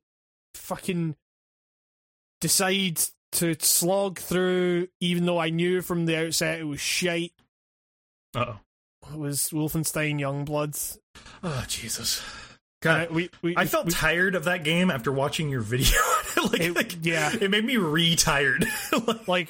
fucking 0.53 1.15
decide 2.41 3.01
to 3.35 3.55
slog 3.59 4.19
through, 4.19 4.87
even 4.99 5.25
though 5.25 5.39
I 5.39 5.49
knew 5.49 5.81
from 5.81 6.05
the 6.05 6.17
outset 6.17 6.59
it 6.59 6.63
was 6.65 6.79
shite. 6.81 7.33
Uh-oh. 8.35 8.59
It 9.13 9.17
was 9.19 9.49
Wolfenstein 9.51 10.19
Youngblood? 10.19 10.97
Oh 11.43 11.63
Jesus. 11.67 12.21
God, 12.81 13.09
we, 13.09 13.29
we 13.41 13.55
I 13.57 13.65
felt 13.65 13.85
we, 13.87 13.91
tired 13.91 14.35
of 14.35 14.43
that 14.43 14.63
game 14.63 14.91
after 14.91 15.11
watching 15.11 15.49
your 15.49 15.61
video. 15.61 15.97
like, 16.51 16.61
It- 16.61 16.75
like, 16.75 17.05
yeah. 17.05 17.31
it 17.39 17.49
made 17.49 17.65
me 17.65 17.77
re-tired. 17.77 18.65
Like, 19.27 19.49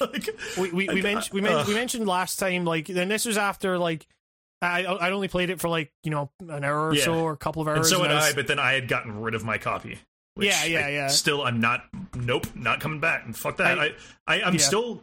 we 0.56 0.70
we, 0.70 0.70
we, 0.72 0.88
Like, 0.88 1.02
mentioned 1.02 1.34
we, 1.34 1.40
men- 1.42 1.66
we 1.66 1.74
mentioned 1.74 2.06
last 2.06 2.38
time 2.38 2.64
like 2.64 2.86
then 2.86 3.08
this 3.08 3.24
was 3.26 3.36
after 3.36 3.78
like 3.78 4.06
I 4.62 4.84
I 4.84 5.10
only 5.10 5.28
played 5.28 5.50
it 5.50 5.60
for 5.60 5.68
like 5.68 5.92
you 6.02 6.10
know 6.10 6.30
an 6.48 6.64
hour 6.64 6.88
or 6.88 6.94
Yeah. 6.94 7.04
so 7.04 7.14
or 7.20 7.32
a 7.32 7.36
couple 7.36 7.60
of 7.62 7.68
hours 7.68 7.78
and 7.78 7.86
so 7.86 8.02
had 8.02 8.12
was- 8.14 8.30
I, 8.30 8.34
but 8.34 8.46
then 8.46 8.58
I 8.58 8.72
had 8.72 8.88
gotten 8.88 9.20
rid 9.20 9.34
of 9.34 9.44
my 9.44 9.58
copy. 9.58 9.98
Which 10.36 10.48
Yeah, 10.48 10.64
yeah, 10.64 10.86
I 10.86 10.90
yeah. 10.90 11.06
Still, 11.08 11.42
I'm 11.42 11.60
not. 11.60 11.84
Nope, 12.14 12.46
not 12.54 12.80
coming 12.80 13.00
back. 13.00 13.24
And 13.24 13.36
fuck 13.36 13.56
that. 13.56 13.78
I, 13.78 13.86
I- 13.86 13.94
I, 14.28 14.42
I'm 14.42 14.54
yeah. 14.54 14.60
still. 14.60 15.02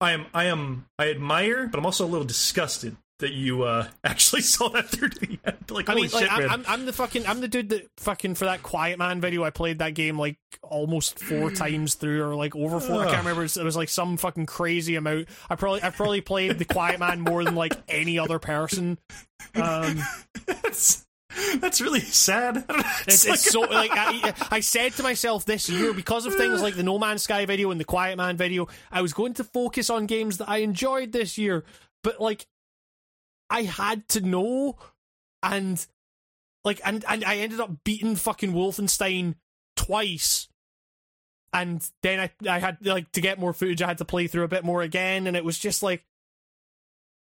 I 0.00 0.12
am. 0.12 0.26
I 0.32 0.44
am. 0.44 0.86
I 0.98 1.10
admire, 1.10 1.66
but 1.66 1.78
I'm 1.78 1.86
also 1.86 2.04
a 2.04 2.08
little 2.08 2.26
disgusted 2.26 2.96
that 3.20 3.32
you 3.32 3.62
uh 3.62 3.86
actually 4.04 4.42
saw 4.42 4.68
that 4.70 4.88
through 4.88 5.08
to 5.08 5.20
the 5.20 5.38
end. 5.44 5.56
Like, 5.70 5.88
I 5.88 5.94
mean, 5.94 6.10
like, 6.10 6.22
shit, 6.24 6.32
I'm, 6.32 6.40
man. 6.40 6.50
I'm, 6.50 6.64
I'm 6.66 6.86
the 6.86 6.92
fucking, 6.92 7.26
I'm 7.26 7.40
the 7.40 7.48
dude 7.48 7.68
that 7.68 7.88
fucking 7.98 8.34
for 8.34 8.44
that 8.46 8.62
Quiet 8.62 8.98
Man 8.98 9.20
video. 9.20 9.44
I 9.44 9.50
played 9.50 9.78
that 9.78 9.94
game 9.94 10.18
like 10.18 10.36
almost 10.62 11.18
four 11.20 11.50
times 11.50 11.94
through, 11.94 12.22
or 12.24 12.34
like 12.34 12.56
over 12.56 12.80
four. 12.80 13.02
I 13.02 13.06
can't 13.06 13.18
remember. 13.18 13.42
It 13.42 13.44
was, 13.44 13.56
it 13.56 13.64
was 13.64 13.76
like 13.76 13.88
some 13.88 14.16
fucking 14.16 14.46
crazy 14.46 14.96
amount. 14.96 15.28
I 15.48 15.54
probably, 15.54 15.82
I 15.82 15.90
probably 15.90 16.20
played 16.20 16.58
the 16.58 16.64
Quiet 16.64 16.98
Man 16.98 17.20
more 17.20 17.44
than 17.44 17.54
like 17.54 17.74
any 17.88 18.18
other 18.18 18.38
person. 18.38 18.98
Um, 19.56 20.00
that's, 21.56 21.80
really 21.80 22.00
sad. 22.00 22.64
it's, 22.68 23.24
It's, 23.24 23.26
like, 23.26 23.34
it's 23.34 23.50
so 23.50 23.60
like 23.70 23.90
I, 23.92 24.34
I 24.50 24.60
said 24.60 24.92
to 24.94 25.02
myself 25.02 25.44
this 25.44 25.68
year 25.68 25.92
because 25.92 26.26
of 26.26 26.34
things 26.34 26.62
like 26.62 26.76
the 26.76 26.82
No 26.82 26.98
Man's 26.98 27.22
Sky 27.22 27.46
video 27.46 27.70
and 27.70 27.80
the 27.80 27.84
Quiet 27.84 28.16
Man 28.16 28.36
video, 28.36 28.68
I 28.90 29.02
was 29.02 29.12
going 29.12 29.34
to 29.34 29.44
focus 29.44 29.90
on 29.90 30.06
games 30.06 30.38
that 30.38 30.48
I 30.48 30.58
enjoyed 30.58 31.12
this 31.12 31.38
year, 31.38 31.64
but 32.02 32.20
like 32.20 32.46
I 33.50 33.62
had 33.62 34.08
to 34.10 34.20
know, 34.20 34.76
and 35.42 35.84
like 36.64 36.80
and 36.84 37.04
and 37.08 37.24
I 37.24 37.36
ended 37.36 37.60
up 37.60 37.84
beating 37.84 38.16
fucking 38.16 38.52
Wolfenstein 38.52 39.34
twice. 39.76 40.48
And 41.52 41.88
then 42.02 42.18
I 42.18 42.30
I 42.48 42.58
had 42.58 42.84
like 42.84 43.12
to 43.12 43.20
get 43.20 43.38
more 43.38 43.52
footage. 43.52 43.80
I 43.80 43.86
had 43.86 43.98
to 43.98 44.04
play 44.04 44.26
through 44.26 44.44
a 44.44 44.48
bit 44.48 44.64
more 44.64 44.82
again, 44.82 45.26
and 45.26 45.36
it 45.36 45.44
was 45.44 45.58
just 45.58 45.82
like 45.82 46.04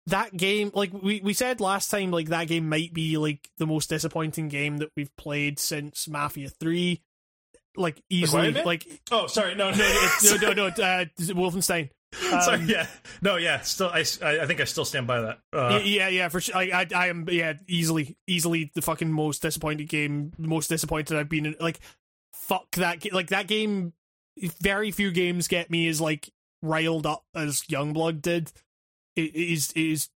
that 0.07 0.35
game. 0.35 0.72
Like 0.73 0.91
we 0.93 1.22
we 1.22 1.33
said 1.33 1.61
last 1.61 1.90
time, 1.90 2.11
like 2.11 2.30
that 2.30 2.48
game 2.48 2.67
might 2.69 2.93
be 2.93 3.17
like 3.17 3.49
the 3.57 3.67
most 3.67 3.90
disappointing 3.90 4.49
game 4.49 4.77
that 4.77 4.90
we've 4.95 5.15
played 5.15 5.59
since 5.59 6.07
Mafia 6.07 6.49
Three. 6.49 7.01
Like 7.75 8.03
easily, 8.09 8.51
like 8.51 8.85
oh, 9.11 9.27
sorry. 9.27 9.56
No, 9.56 9.72
no, 9.72 9.77
no, 9.77 10.35
no, 10.41 10.53
no, 10.53 10.65
uh, 10.67 11.06
Wolfenstein. 11.19 11.90
sorry. 12.41 12.59
Um, 12.59 12.69
Yeah. 12.69 12.88
No. 13.22 13.38
Yeah. 13.38 13.61
Still, 13.61 13.90
I, 13.90 14.06
I 14.22 14.41
I 14.41 14.45
think 14.45 14.61
I 14.61 14.65
still 14.65 14.85
stand 14.85 15.07
by 15.07 15.22
that. 15.22 15.40
Uh, 15.51 15.80
yeah, 15.83 16.07
yeah, 16.07 16.30
for 16.30 16.40
sure. 16.40 16.56
I, 16.56 16.69
I, 16.72 16.88
I 16.95 17.07
am, 17.07 17.27
yeah, 17.30 17.53
easily, 17.67 18.17
easily 18.27 18.72
the 18.75 18.82
fucking 18.82 19.11
most 19.11 19.41
disappointed 19.41 19.90
game, 19.90 20.32
most 20.38 20.67
disappointed 20.67 21.17
I've 21.17 21.30
been 21.30 21.45
in. 21.48 21.56
Like, 21.59 21.80
fuck 22.33 22.69
that, 22.75 23.11
like 23.11 23.30
that 23.30 23.48
game. 23.48 23.93
Very 24.61 24.91
few 24.91 25.11
games 25.11 25.48
get 25.48 25.69
me 25.69 25.88
as 25.88 26.01
like 26.01 26.30
riled 26.61 27.06
up 27.06 27.23
as 27.35 27.61
Youngblood 27.64 28.22
did. 28.22 28.51
It 29.16 29.35
is 29.35 29.72
it 29.72 29.82
is 29.82 30.09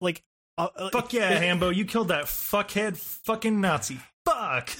like, 0.00 0.22
uh, 0.58 0.68
uh, 0.76 0.90
Fuck 0.90 1.12
yeah, 1.12 1.30
it- 1.30 1.42
Hambo! 1.42 1.68
You 1.70 1.84
killed 1.84 2.08
that 2.08 2.24
fuckhead, 2.24 2.96
fucking 2.96 3.60
Nazi. 3.60 3.98
Fuck. 4.26 4.70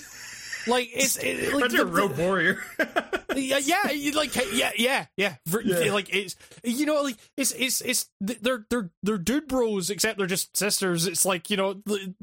like 0.67 0.89
it's 0.93 1.17
it, 1.19 1.53
like 1.55 1.71
the- 1.71 1.87
Road 1.87 2.17
Warrior. 2.19 2.63
yeah, 3.37 3.59
yeah, 3.59 4.11
like 4.15 4.35
yeah, 4.53 4.73
yeah, 4.77 5.07
yeah. 5.17 5.37
Yeah. 5.47 5.93
Like 5.93 6.15
it's 6.15 6.37
you 6.65 6.87
know 6.87 7.03
like 7.03 7.17
it's 7.37 7.53
it's 7.53 7.81
it's 7.81 8.09
they're 8.21 8.67
they're 8.71 8.91
they're 9.03 9.19
dude 9.19 9.49
bros 9.49 9.91
except 9.91 10.19
they're 10.19 10.27
just 10.27 10.57
sisters. 10.57 11.07
It's 11.07 11.25
like 11.25 11.51
you 11.51 11.57
know, 11.57 11.83
it, 11.89 12.15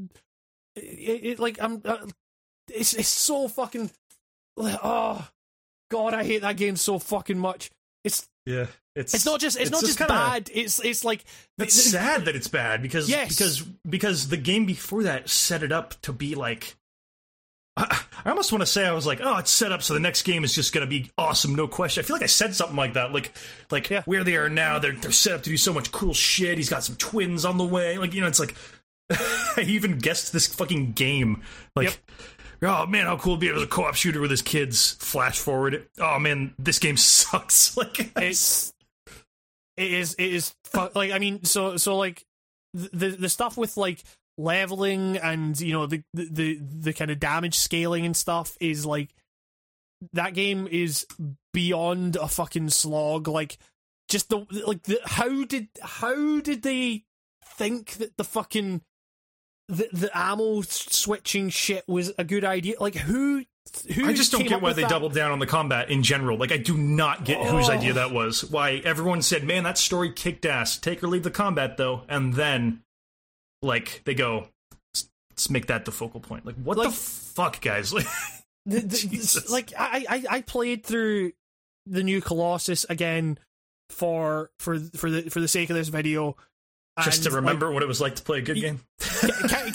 it, 0.75 1.39
like 1.39 1.57
I'm. 1.61 1.81
Uh, 1.85 2.05
it's 2.69 2.93
it's 2.93 3.07
so 3.07 3.47
fucking. 3.47 3.89
Oh, 4.57 5.25
God, 5.89 6.13
I 6.13 6.23
hate 6.23 6.41
that 6.41 6.57
game 6.57 6.75
so 6.75 6.99
fucking 6.99 7.37
much. 7.37 7.69
It's 8.03 8.27
Yeah, 8.45 8.65
it's 8.98 9.14
it's 9.14 9.26
not 9.26 9.40
just 9.40 9.59
it's, 9.59 9.72
not 9.72 9.82
just 9.82 9.98
kinda- 9.98 10.14
bad. 10.14 10.50
It's 10.53 10.80
it's 10.84 11.06
like 11.06 11.24
It's 11.58 11.76
sad 11.76 12.26
that 12.26 12.35
it's 12.35 12.48
bad 12.48 12.82
because 12.82 13.09
Yes. 13.09 13.30
because 13.30 13.61
because 13.88 14.27
the 14.30 14.38
game 14.38 14.66
before 14.66 15.03
that 15.03 15.30
set 15.30 15.64
it 15.64 15.72
up 15.72 16.00
to 16.01 16.14
be 16.14 16.35
like. 16.35 16.76
I, 17.80 18.01
I 18.26 18.30
almost 18.32 18.51
want 18.51 18.64
to 18.64 18.66
say 18.66 18.88
I 18.88 18.92
was 18.93 19.06
like, 19.06 19.19
oh, 19.22 19.38
it's 19.38 19.51
set 19.51 19.72
up 19.72 19.84
so 19.84 19.93
the 19.93 20.00
next 20.00 20.24
game 20.24 20.43
is 20.43 20.51
just 20.56 20.74
going 20.74 20.84
to 20.84 20.90
be 20.90 21.11
awesome, 21.16 21.53
no 21.53 21.67
question. 21.67 22.03
I 22.03 22.08
feel 22.08 22.16
like 22.16 22.24
I 22.24 22.26
said 22.27 22.56
something 22.56 22.76
like 22.76 22.93
that, 22.93 23.14
like 23.14 23.32
like 23.69 23.88
Yeah. 23.92 24.01
where 24.06 24.24
they 24.24 24.35
are 24.35 24.50
now, 24.50 24.80
they're 24.80 24.93
they're 24.93 25.11
set 25.11 25.34
up 25.34 25.43
to 25.43 25.51
do 25.51 25.58
so 25.58 25.72
much 25.74 25.92
cool 25.92 26.14
shit. 26.16 26.58
He's 26.58 26.69
got 26.69 26.84
some 26.84 26.95
twins 26.95 27.45
on 27.45 27.58
the 27.59 27.64
way, 27.66 28.00
like 28.00 28.16
you 28.16 28.22
know, 28.22 28.27
it's 28.27 28.40
like 28.40 28.56
I 29.11 29.61
even 29.67 30.00
guessed 30.00 30.34
this 30.34 30.48
fucking 30.48 30.93
game, 30.93 31.43
like. 31.76 31.85
Yep. 31.90 31.95
Oh 32.64 32.88
man, 32.88 33.06
how 33.06 33.17
cool 33.17 33.34
it'd 33.34 33.42
be 33.42 33.45
if 33.45 33.51
it 33.51 33.53
was 33.53 33.64
a 33.64 33.67
co-op 33.67 33.93
shooter 33.93 34.19
with 34.19 34.32
his 34.32 34.42
kids. 34.42 34.93
Flash 35.00 35.38
forward. 35.38 35.88
Oh 36.00 36.17
man, 36.17 36.56
this 36.58 36.80
game 36.80 36.98
sucks. 36.98 37.77
Like 37.77 38.11
it's 38.17 38.74
it 39.77 39.93
is 39.93 40.15
it 40.15 40.33
is 40.33 40.53
fu- 40.65 40.89
like 40.95 41.11
I 41.11 41.19
mean 41.19 41.43
so 41.43 41.77
so 41.77 41.97
like 41.97 42.25
the 42.73 43.09
the 43.09 43.30
stuff 43.30 43.57
with 43.57 43.77
like 43.77 44.03
leveling 44.38 45.17
and 45.17 45.59
you 45.59 45.73
know 45.73 45.85
the 45.85 46.03
the 46.14 46.30
the, 46.30 46.59
the 46.59 46.93
kind 46.93 47.11
of 47.11 47.19
damage 47.19 47.57
scaling 47.57 48.06
and 48.06 48.15
stuff 48.15 48.57
is 48.59 48.85
like 48.85 49.14
that 50.14 50.33
game 50.33 50.67
is 50.69 51.06
beyond 51.53 52.15
a 52.15 52.27
fucking 52.27 52.69
slog. 52.69 53.27
Like 53.27 53.57
just 54.07 54.30
the 54.30 54.45
like 54.65 54.83
the 54.83 54.99
how 55.06 55.43
did 55.45 55.69
how 55.81 56.39
did 56.39 56.61
they 56.64 57.03
think 57.43 57.93
that 57.93 58.17
the 58.17 58.23
fucking 58.23 58.81
the 59.67 59.89
the 59.91 60.11
ammo 60.14 60.61
switching 60.61 61.49
shit 61.49 61.83
was 61.88 62.11
a 62.17 62.23
good 62.23 62.45
idea? 62.45 62.75
Like 62.80 62.95
who 62.95 63.45
who 63.45 63.45
I 64.03 64.13
just 64.13 64.31
don't 64.31 64.47
get 64.47 64.61
why 64.61 64.73
they 64.73 64.81
that? 64.83 64.89
doubled 64.89 65.13
down 65.13 65.31
on 65.31 65.39
the 65.39 65.45
combat 65.47 65.89
in 65.89 66.03
general. 66.03 66.37
Like, 66.37 66.51
I 66.51 66.57
do 66.57 66.77
not 66.77 67.25
get 67.25 67.45
whose 67.47 67.69
Oh. 67.69 67.73
idea 67.73 67.93
that 67.93 68.11
oh. 68.11 68.13
was. 68.13 68.43
Why 68.45 68.81
everyone 68.83 69.21
said, 69.21 69.43
"Man, 69.43 69.63
that 69.63 69.77
story 69.77 70.11
kicked 70.11 70.45
ass." 70.45 70.77
Take 70.77 71.03
or 71.03 71.07
leave 71.07 71.23
the 71.23 71.31
combat, 71.31 71.77
though, 71.77 72.03
and 72.07 72.33
then, 72.33 72.81
like, 73.61 74.01
they 74.05 74.13
go, 74.13 74.49
"Let's- 74.93 75.09
"Let's 75.31 75.49
make 75.49 75.67
that 75.67 75.85
the 75.85 75.91
focal 75.91 76.19
point." 76.19 76.45
Like, 76.45 76.55
what 76.55 76.77
Like- 76.77 76.89
the 76.89 76.95
fuck, 76.95 77.61
guys? 77.61 77.93
Like, 77.93 78.07
the, 78.65 78.79
the, 78.81 79.45
like 79.49 79.73
I, 79.77 80.05
I 80.09 80.23
I 80.37 80.41
played 80.41 80.85
through 80.85 81.31
the 81.85 82.03
new 82.03 82.19
Colossus 82.21 82.85
again 82.89 83.39
for 83.89 84.51
for 84.59 84.77
for 84.79 85.09
the 85.09 85.29
for 85.29 85.39
the 85.39 85.47
sake 85.47 85.69
of 85.69 85.75
this 85.75 85.87
video. 85.87 86.35
Just 87.03 87.24
to 87.24 87.32
remember 87.32 87.72
what 87.72 87.84
it 87.84 87.88
was 87.88 88.01
like 88.01 88.16
to 88.16 88.24
play 88.24 88.40
a 88.40 88.42
good 88.42 88.56
game. 88.56 88.82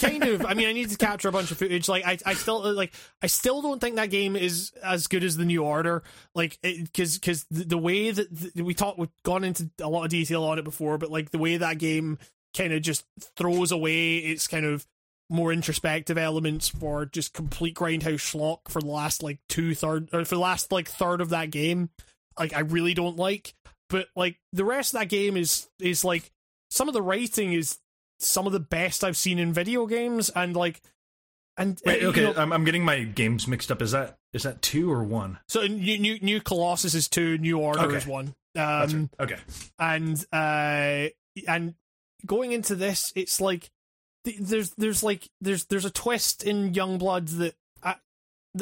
kind 0.01 0.25
of. 0.25 0.45
I 0.45 0.55
mean, 0.55 0.69
I 0.69 0.73
need 0.73 0.91
to 0.91 0.97
capture 0.97 1.29
a 1.29 1.33
bunch 1.33 1.51
of 1.51 1.59
footage. 1.59 1.89
Like, 1.89 2.05
I, 2.05 2.19
I 2.27 2.35
still 2.35 2.73
like, 2.73 2.93
I 3.23 3.27
still 3.29 3.63
don't 3.63 3.81
think 3.81 3.97
that 3.97 4.11
game 4.11 4.35
is 4.37 4.73
as 4.83 5.07
good 5.07 5.23
as 5.23 5.37
the 5.37 5.45
New 5.45 5.63
Order. 5.63 6.03
Like, 6.35 6.59
because 6.63 7.19
because 7.19 7.45
the, 7.51 7.65
the 7.65 7.79
way 7.79 8.11
that 8.11 8.55
the, 8.55 8.63
we 8.63 8.75
talked, 8.75 8.99
we've 8.99 9.09
gone 9.25 9.45
into 9.45 9.71
a 9.81 9.89
lot 9.89 10.05
of 10.05 10.11
detail 10.11 10.43
on 10.45 10.59
it 10.59 10.65
before, 10.65 10.99
but 10.99 11.11
like 11.11 11.31
the 11.31 11.39
way 11.39 11.57
that 11.57 11.79
game 11.79 12.19
kind 12.57 12.73
of 12.73 12.83
just 12.83 13.05
throws 13.37 13.73
away 13.73 14.19
its 14.19 14.47
kind 14.47 14.67
of 14.67 14.87
more 15.31 15.53
introspective 15.53 16.19
elements 16.19 16.69
for 16.69 17.07
just 17.07 17.33
complete 17.33 17.75
grindhouse 17.75 18.21
schlock 18.21 18.69
for 18.69 18.83
the 18.83 18.89
last 18.89 19.23
like 19.23 19.39
two 19.49 19.75
third 19.75 20.09
or 20.13 20.25
for 20.25 20.35
the 20.35 20.41
last 20.41 20.73
like 20.73 20.89
third 20.89 21.21
of 21.21 21.31
that 21.31 21.51
game. 21.51 21.91
Like, 22.39 22.55
I 22.55 22.61
really 22.61 22.95
don't 22.95 23.17
like. 23.17 23.55
But 23.89 24.09
like 24.17 24.39
the 24.53 24.65
rest 24.65 24.95
of 24.95 25.01
that 25.01 25.09
game 25.11 25.37
is 25.37 25.69
is 25.79 26.03
like 26.05 26.33
some 26.73 26.89
of 26.89 26.95
the 26.95 27.03
writing 27.03 27.53
is 27.53 27.79
some 28.19 28.47
of 28.47 28.53
the 28.53 28.61
best 28.61 29.05
I've 29.05 29.17
seen 29.17 29.39
in 29.39 29.53
video 29.53 29.85
games, 29.87 30.31
and 30.31 30.57
like, 30.57 30.81
and 31.59 31.79
Wait, 31.85 32.03
okay, 32.03 32.23
know, 32.23 32.35
I'm, 32.35 32.51
I'm 32.51 32.65
getting 32.65 32.83
my 32.83 33.03
games 33.03 33.47
mixed 33.47 33.71
up. 33.71 33.83
Is 33.83 33.91
that 33.91 34.17
is 34.33 34.45
that 34.45 34.63
two 34.63 34.91
or 34.91 35.05
one? 35.05 35.39
so 35.49 35.67
new, 35.67 35.99
new 35.99 36.19
new 36.21 36.41
Colossus 36.41 36.95
is 36.95 37.09
two, 37.09 37.37
New 37.37 37.59
Order 37.59 37.83
Okay. 37.83 37.97
is 37.99 38.07
one, 38.07 38.35
um, 38.57 38.63
right. 38.65 39.09
Okay, 39.21 39.37
and 39.79 40.25
uh, 40.33 41.09
and 41.47 41.75
going 42.25 42.53
into 42.53 42.75
this, 42.75 43.13
it's 43.15 43.39
like 43.39 43.71
there's 44.25 44.71
there's 44.79 45.03
like 45.03 45.29
there's 45.43 45.67
there's 45.67 45.85
a 45.85 45.91
twist 45.91 46.43
in 46.43 46.73
Youngblood 46.73 47.37
that 47.39 47.55
I 47.83 47.97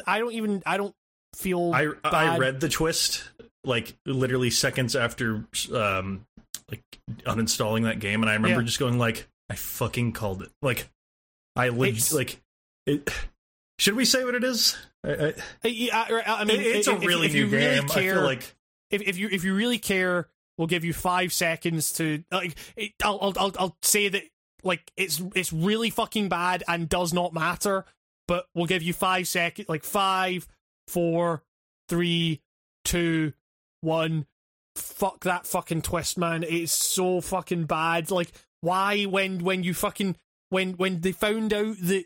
I 0.05 0.19
don't 0.19 0.33
even 0.33 0.65
I 0.67 0.79
don't 0.79 0.97
feel 1.37 1.73
I 1.73 1.91
I 2.03 2.39
read 2.39 2.59
the 2.59 2.69
twist 2.69 3.31
like 3.63 3.95
literally 4.05 4.51
seconds 4.51 4.97
after 4.97 5.45
um 5.73 6.27
like 6.71 6.83
uninstalling 7.25 7.85
that 7.85 7.99
game, 8.01 8.23
and 8.23 8.31
I 8.31 8.35
remember 8.35 8.61
Yeah. 8.61 8.67
just 8.67 8.79
going 8.79 8.99
like, 8.99 9.29
I 9.49 9.55
fucking 9.57 10.13
called 10.13 10.43
it. 10.43 10.51
Like, 10.63 10.89
I 11.57 11.69
leg- 11.71 12.01
like 12.13 12.41
it. 12.87 13.11
Should 13.79 13.97
we 13.97 14.05
say 14.05 14.25
what 14.25 14.35
it 14.35 14.45
is? 14.45 14.77
I, 15.05 15.35
I, 15.65 15.89
I, 15.93 16.23
I, 16.27 16.41
I 16.41 16.45
mean, 16.45 16.61
it's 16.61 16.87
a 16.89 16.97
if- 16.97 17.05
really 17.05 17.27
if 17.27 17.33
new 17.33 17.47
you 17.47 17.51
really 17.51 17.77
game. 17.81 17.85
I 17.91 17.95
care, 17.95 18.15
feel 18.15 18.25
like 18.25 18.55
if 18.91 19.03
if 19.03 19.19
you 19.19 19.29
if 19.33 19.45
you 19.45 19.55
really 19.55 19.79
care, 19.79 20.29
we'll 20.59 20.67
give 20.69 20.85
you 20.85 20.93
five 20.93 21.33
seconds 21.33 21.93
to 21.95 22.23
like. 22.31 22.57
It, 22.77 22.93
I'll, 23.03 23.19
I'll 23.23 23.33
I'll 23.39 23.53
I'll 23.59 23.77
say 23.83 24.09
that 24.09 24.23
like 24.63 24.93
it's 24.97 25.23
it's 25.35 25.53
really 25.53 25.89
fucking 25.91 26.29
bad 26.29 26.63
and 26.69 26.89
does 26.89 27.13
not 27.15 27.33
matter, 27.33 27.85
but 28.29 28.47
we'll 28.55 28.67
give 28.67 28.83
you 28.83 28.93
five 28.93 29.27
seconds. 29.27 29.69
Like 29.69 29.85
five, 29.85 30.47
four, 30.87 31.43
three, 31.89 32.43
two, 32.85 33.33
one. 33.81 34.27
Fuck 34.81 35.25
that 35.25 35.47
fucking 35.47 35.83
twist, 35.83 36.19
man! 36.19 36.43
It's 36.43 36.73
so 36.73 37.21
fucking 37.21 37.65
bad. 37.65 38.11
Like, 38.11 38.33
why 38.61 39.05
when 39.05 39.45
when 39.45 39.63
you 39.63 39.75
fucking 39.75 40.17
when 40.51 40.73
when 40.73 41.01
they 41.01 41.13
found 41.13 41.53
out 41.53 41.77
that 41.83 42.05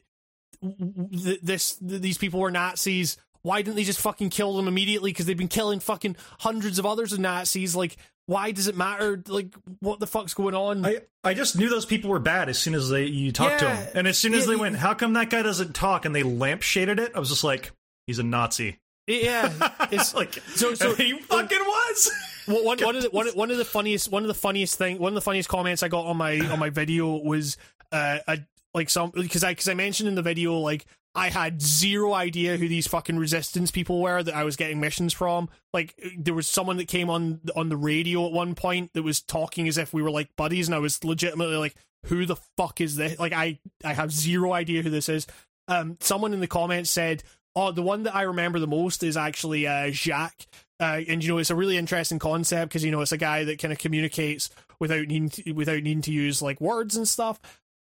th- 0.62 1.40
this 1.42 1.76
th- 1.76 2.02
these 2.02 2.18
people 2.18 2.40
were 2.40 2.50
Nazis. 2.50 3.16
Why 3.42 3.60
didn't 3.60 3.76
they 3.76 3.84
just 3.84 4.00
fucking 4.00 4.30
kill 4.30 4.56
them 4.56 4.68
immediately? 4.68 5.10
Because 5.10 5.26
they've 5.26 5.36
been 5.36 5.48
killing 5.48 5.78
fucking 5.78 6.16
hundreds 6.40 6.78
of 6.78 6.86
others 6.86 7.12
of 7.12 7.18
Nazis. 7.18 7.76
Like, 7.76 7.98
why 8.24 8.52
does 8.52 8.68
it 8.68 8.76
matter? 8.76 9.22
Like, 9.28 9.54
what 9.80 10.00
the 10.00 10.06
fuck's 10.06 10.32
going 10.32 10.54
on? 10.54 10.86
I 10.86 11.00
I 11.22 11.34
just 11.34 11.58
knew 11.58 11.68
those 11.68 11.84
people 11.84 12.08
were 12.10 12.18
bad 12.18 12.48
as 12.48 12.58
soon 12.58 12.74
as 12.74 12.88
they 12.88 13.04
you 13.04 13.32
talked 13.32 13.58
to 13.58 13.66
them, 13.66 13.88
and 13.94 14.08
as 14.08 14.18
soon 14.18 14.32
as 14.32 14.46
Yeah, 14.46 14.52
they 14.52 14.56
went, 14.56 14.76
how 14.76 14.94
come 14.94 15.12
that 15.14 15.28
guy 15.28 15.42
doesn't 15.42 15.74
talk? 15.74 16.06
And 16.06 16.14
they 16.14 16.22
lampshaded 16.22 16.98
it. 16.98 17.12
I 17.14 17.18
was 17.18 17.28
just 17.28 17.44
like, 17.44 17.72
he's 18.06 18.18
a 18.18 18.22
Nazi. 18.22 18.78
Yeah, 19.06 19.52
it's 19.90 20.14
like 20.14 20.34
so 20.54 20.74
so. 20.74 20.94
he 20.96 21.12
fucking 21.18 21.58
was. 21.58 22.12
Well, 22.46 22.64
one, 22.64 22.78
one 22.78 22.96
of 22.96 23.02
the 23.02 23.10
one, 23.10 23.26
one 23.28 23.50
of 23.50 23.56
the 23.56 23.64
funniest 23.64 24.10
one 24.10 24.22
of 24.22 24.28
the 24.28 24.34
funniest 24.34 24.76
thing 24.76 24.98
one 24.98 25.10
of 25.10 25.14
the 25.14 25.20
funniest 25.20 25.48
comments 25.48 25.82
I 25.82 25.88
got 25.88 26.06
on 26.06 26.16
my 26.16 26.40
on 26.40 26.58
my 26.58 26.70
video 26.70 27.16
was 27.16 27.56
uh 27.92 28.18
a, 28.26 28.38
like 28.74 28.90
some 28.90 29.10
because 29.10 29.44
I 29.44 29.52
because 29.52 29.68
I 29.68 29.74
mentioned 29.74 30.08
in 30.08 30.14
the 30.14 30.22
video 30.22 30.54
like 30.58 30.86
I 31.14 31.30
had 31.30 31.62
zero 31.62 32.12
idea 32.12 32.56
who 32.56 32.68
these 32.68 32.88
fucking 32.88 33.18
resistance 33.18 33.70
people 33.70 34.00
were 34.02 34.22
that 34.22 34.34
I 34.34 34.42
was 34.42 34.56
getting 34.56 34.80
missions 34.80 35.12
from. 35.12 35.48
Like 35.72 35.94
there 36.18 36.34
was 36.34 36.48
someone 36.48 36.76
that 36.78 36.88
came 36.88 37.08
on 37.08 37.40
on 37.54 37.68
the 37.68 37.76
radio 37.76 38.26
at 38.26 38.32
one 38.32 38.54
point 38.54 38.92
that 38.94 39.02
was 39.04 39.20
talking 39.20 39.68
as 39.68 39.78
if 39.78 39.94
we 39.94 40.02
were 40.02 40.10
like 40.10 40.34
buddies, 40.36 40.66
and 40.66 40.74
I 40.74 40.80
was 40.80 41.04
legitimately 41.04 41.56
like, 41.56 41.76
"Who 42.06 42.26
the 42.26 42.36
fuck 42.56 42.80
is 42.80 42.96
this?" 42.96 43.18
Like 43.18 43.32
I 43.32 43.60
I 43.84 43.92
have 43.92 44.10
zero 44.12 44.52
idea 44.52 44.82
who 44.82 44.90
this 44.90 45.08
is. 45.08 45.26
Um, 45.68 45.96
someone 46.00 46.34
in 46.34 46.40
the 46.40 46.46
comments 46.48 46.90
said, 46.90 47.22
"Oh, 47.56 47.72
the 47.72 47.82
one 47.82 48.04
that 48.04 48.14
I 48.14 48.22
remember 48.22 48.58
the 48.58 48.66
most 48.66 49.02
is 49.02 49.16
actually 49.16 49.66
uh, 49.66 49.90
Jacques." 49.90 50.46
Uh, 50.80 51.00
and 51.08 51.22
you 51.22 51.30
know 51.30 51.38
it's 51.38 51.50
a 51.50 51.54
really 51.54 51.76
interesting 51.76 52.18
concept 52.18 52.70
because 52.70 52.84
you 52.84 52.90
know 52.90 53.00
it's 53.00 53.12
a 53.12 53.16
guy 53.16 53.44
that 53.44 53.60
kind 53.60 53.72
of 53.72 53.78
communicates 53.78 54.50
without 54.80 55.06
needing 55.06 55.28
to, 55.28 55.52
without 55.52 55.82
needing 55.82 56.02
to 56.02 56.12
use 56.12 56.42
like 56.42 56.60
words 56.60 56.96
and 56.96 57.06
stuff. 57.06 57.40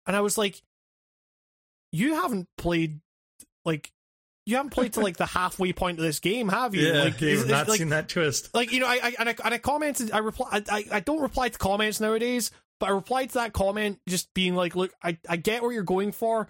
And 0.05 0.15
I 0.15 0.21
was 0.21 0.37
like, 0.37 0.61
you 1.91 2.15
haven't 2.15 2.49
played 2.57 2.99
like 3.63 3.91
you 4.45 4.57
haven't 4.57 4.71
played 4.71 4.93
to 4.93 4.99
like 4.99 5.17
the 5.17 5.25
halfway 5.25 5.71
point 5.71 5.97
of 5.99 6.03
this 6.03 6.19
game, 6.19 6.49
have 6.49 6.75
you? 6.75 6.91
like, 6.93 7.21
you've 7.21 7.47
not 7.47 7.69
like, 7.69 7.79
seen 7.79 7.89
that 7.89 8.09
twist. 8.09 8.53
like 8.53 8.71
you 8.71 8.79
know, 8.81 8.87
I, 8.87 8.99
I 9.01 9.15
and 9.19 9.29
I 9.29 9.35
and 9.45 9.53
I 9.53 9.57
commented. 9.57 10.11
I 10.11 10.17
reply. 10.17 10.49
I, 10.51 10.63
I 10.69 10.85
I 10.91 10.99
don't 10.99 11.21
reply 11.21 11.49
to 11.49 11.57
comments 11.57 12.01
nowadays, 12.01 12.51
but 12.79 12.89
I 12.89 12.91
replied 12.91 13.29
to 13.29 13.35
that 13.35 13.53
comment 13.53 13.99
just 14.07 14.33
being 14.33 14.55
like, 14.55 14.75
"Look, 14.75 14.91
I 15.01 15.17
I 15.29 15.37
get 15.37 15.63
what 15.63 15.69
you're 15.69 15.83
going 15.83 16.11
for. 16.11 16.49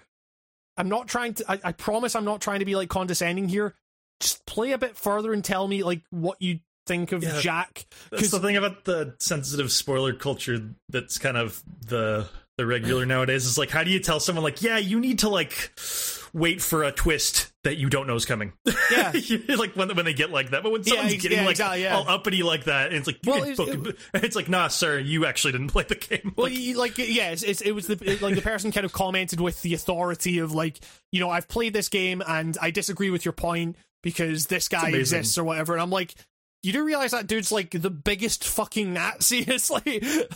I'm 0.78 0.90
not 0.90 1.08
trying 1.08 1.36
to. 1.36 1.52
I, 1.52 1.60
I 1.64 1.72
promise, 1.72 2.16
I'm 2.16 2.26
not 2.26 2.42
trying 2.42 2.60
to 2.60 2.66
be 2.66 2.76
like 2.76 2.90
condescending 2.90 3.48
here. 3.50 3.76
Just 4.20 4.46
play 4.46 4.72
a 4.72 4.78
bit 4.78 4.96
further 4.98 5.34
and 5.34 5.44
tell 5.44 5.68
me 5.68 5.84
like 5.84 6.02
what 6.10 6.42
you 6.42 6.60
think 6.86 7.12
of 7.12 7.24
Yeah. 7.24 7.40
Jack. 7.42 7.86
That's 8.12 8.32
the 8.32 8.40
thing 8.40 8.58
about 8.58 8.86
the 8.86 9.16
sensitive 9.20 9.72
spoiler 9.72 10.14
culture 10.14 10.60
that's 10.90 11.18
kind 11.18 11.38
of 11.38 11.62
the 11.88 12.28
the 12.58 12.66
regular 12.66 13.06
nowadays 13.06 13.46
is 13.46 13.58
like 13.58 13.72
how 13.72 13.84
do 13.84 13.90
you 13.90 14.00
tell 14.00 14.20
someone 14.20 14.44
like 14.44 14.62
yeah 14.62 14.78
you 14.78 15.00
need 15.00 15.18
to 15.20 15.28
like 15.30 15.72
wait 16.34 16.62
for 16.62 16.84
a 16.84 16.92
twist 16.92 17.52
that 17.64 17.78
you 17.78 17.90
don't 17.90 18.08
know 18.08 18.16
is 18.16 18.26
coming 18.26 18.54
Yeah. 18.92 19.14
like 19.56 19.76
when 19.76 19.96
when 19.96 20.04
they 20.06 20.14
get 20.14 20.32
like 20.32 20.50
that 20.50 20.64
but 20.64 20.72
when 20.72 20.82
Yeah, 20.84 20.94
someone's 20.96 21.14
ex- 21.14 21.24
getting 21.24 21.38
yeah, 21.38 21.44
like 21.46 21.52
exactly, 21.52 21.84
yeah. 21.84 21.96
all 21.96 22.08
uppity 22.10 22.42
like 22.44 22.64
that 22.66 22.88
and 22.88 22.96
it's 22.96 23.06
like 23.08 23.20
Well, 23.26 23.44
it's- 23.44 23.58
fucking- 23.58 23.94
it's 24.16 24.36
like 24.36 24.50
nah 24.50 24.68
sir 24.68 24.98
you 25.00 25.26
actually 25.26 25.52
didn't 25.54 25.68
play 25.70 25.84
the 25.84 25.96
game 25.96 26.34
Well, 26.36 26.48
Like, 26.48 26.58
you, 26.58 26.78
like 26.78 26.98
yes, 26.98 27.44
it's, 27.44 27.62
it 27.62 27.72
was 27.72 27.88
the 27.88 27.98
it- 28.04 28.22
like 28.22 28.36
the 28.36 28.42
person 28.42 28.72
kind 28.72 28.86
of 28.86 28.92
commented 28.94 29.40
with 29.40 29.62
the 29.62 29.74
authority 29.76 30.40
of 30.40 30.52
like 30.54 30.80
you 31.12 31.20
know 31.20 31.30
I've 31.30 31.48
played 31.48 31.74
this 31.74 31.88
game 31.90 32.24
and 32.28 32.58
I 32.62 32.72
disagree 32.72 33.12
with 33.12 33.24
your 33.26 33.34
point 33.34 33.76
because 34.02 34.48
this 34.48 34.68
guy 34.68 34.90
exists 34.90 35.38
or 35.38 35.44
whatever, 35.46 35.72
and 35.74 35.82
I'm 35.82 35.90
like 35.92 36.14
you 36.64 36.74
do 36.74 36.84
realize 36.84 37.12
that 37.12 37.28
dude's 37.28 37.52
like 37.52 37.72
the 37.72 37.90
biggest 37.90 38.44
fucking 38.46 38.94
Nazi. 38.94 39.44
It's 39.54 39.70
like 39.70 39.86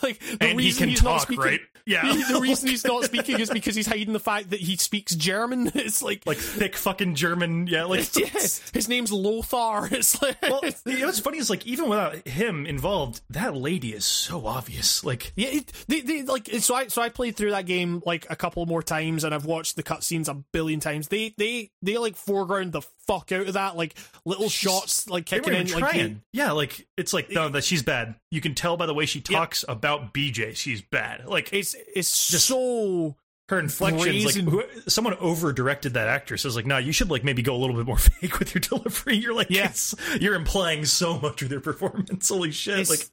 like 0.04 0.20
the 0.20 0.38
and 0.42 0.52
he 0.52 0.68
reason 0.68 0.80
can 0.80 0.90
he's 0.90 1.04
not 1.04 1.22
speaking. 1.22 1.44
right? 1.44 1.60
Yeah, 1.86 2.02
the 2.32 2.40
reason 2.42 2.68
he's 2.70 2.84
not 2.84 3.06
speaking 3.06 3.40
is 3.40 3.50
because 3.50 3.74
he's 3.76 3.88
hiding 3.88 4.12
the 4.14 4.20
fact 4.20 4.50
that 4.50 4.60
he 4.60 4.76
speaks 4.76 5.16
German. 5.16 5.72
It's 5.74 6.02
like 6.04 6.26
like 6.26 6.38
thick 6.38 6.76
fucking 6.76 7.16
German. 7.16 7.68
Yeah, 7.68 7.86
like 7.86 8.14
yeah, 8.16 8.28
his 8.28 8.90
name's 8.90 9.12
Lothar. 9.12 9.88
It's 9.92 10.22
like 10.22 10.42
Well, 10.42 10.62
you 10.86 11.00
know 11.00 11.06
what's 11.06 11.20
funny 11.20 11.38
is 11.38 11.50
like 11.50 11.66
even 11.66 11.88
without 11.90 12.28
him 12.28 12.66
involved, 12.66 13.22
that 13.30 13.56
lady 13.56 13.94
is 13.94 14.06
so 14.06 14.46
obvious. 14.46 15.04
Like 15.06 15.32
Yeah, 15.36 15.48
it, 15.50 15.72
they, 15.88 16.02
they 16.02 16.24
like 16.24 16.50
so. 16.60 16.76
I 16.76 16.88
so 16.88 17.02
I 17.02 17.08
played 17.10 17.38
through 17.38 17.52
that 17.52 17.66
game 17.66 18.04
like 18.06 18.28
a 18.30 18.36
couple 18.36 18.66
more 18.66 18.84
times, 18.84 19.24
and 19.24 19.34
I've 19.34 19.46
watched 19.46 19.78
the 19.78 19.84
cutscenes 19.84 20.28
a 20.28 20.34
billion 20.34 20.82
times. 20.82 21.08
They 21.08 21.34
they 21.38 21.72
they 21.82 21.98
like 21.98 22.18
foreground 22.18 22.74
the 22.74 22.82
fuck 23.08 23.32
out 23.32 23.48
of 23.48 23.54
that, 23.54 23.76
like 23.76 23.96
little 24.26 24.50
shots 24.50 25.10
like 25.10 25.30
they 25.30 25.38
kicking 25.40 25.54
in. 25.54 25.68
even 25.68 25.82
Like 25.82 25.92
trying. 25.92 26.22
yeah, 26.34 26.52
like 26.52 26.86
it's 26.98 27.14
like 27.14 27.32
no, 27.32 27.50
that 27.50 27.64
she's 27.64 27.84
bad. 27.84 28.16
You 28.32 28.42
can 28.42 28.54
tell 28.54 28.78
by 28.78 28.86
the 28.86 28.94
way 28.94 29.06
she 29.06 29.22
talks 29.22 29.64
about 29.68 30.14
BJ. 30.14 30.56
She's 30.56 30.82
bad. 30.82 31.26
Like 31.26 31.52
it's 31.54 31.76
it's 31.96 32.30
just 32.30 32.46
so 32.48 33.16
her 33.50 33.60
inflections. 33.60 34.04
brazen. 34.04 34.46
Like 34.46 34.70
who, 34.70 34.90
someone 34.90 35.14
over 35.16 35.54
directed 35.54 35.94
that 35.94 36.08
actress. 36.10 36.44
I 36.44 36.50
was 36.50 36.56
like, 36.58 36.66
no, 36.66 36.78
you 36.78 36.92
should 36.92 37.10
like 37.10 37.24
maybe 37.24 37.42
go 37.42 37.56
a 37.56 37.60
little 37.60 37.76
bit 37.78 37.86
more 37.86 37.98
fake 37.98 38.40
with 38.40 38.54
your 38.54 38.60
delivery. 38.62 39.16
You're 39.16 39.34
like, 39.34 39.50
Yeah. 39.50 39.70
it's, 39.70 39.96
you're 40.20 40.36
implying 40.36 40.84
so 40.86 41.18
much 41.20 41.42
with 41.42 41.52
your 41.52 41.62
performance. 41.62 42.28
Holy 42.30 42.52
shit! 42.52 42.80
it's, 42.80 42.90
like 42.90 43.08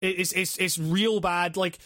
it's 0.00 0.32
it's 0.32 0.56
it's 0.58 0.78
real 0.78 1.18
bad. 1.20 1.56
Like 1.56 1.78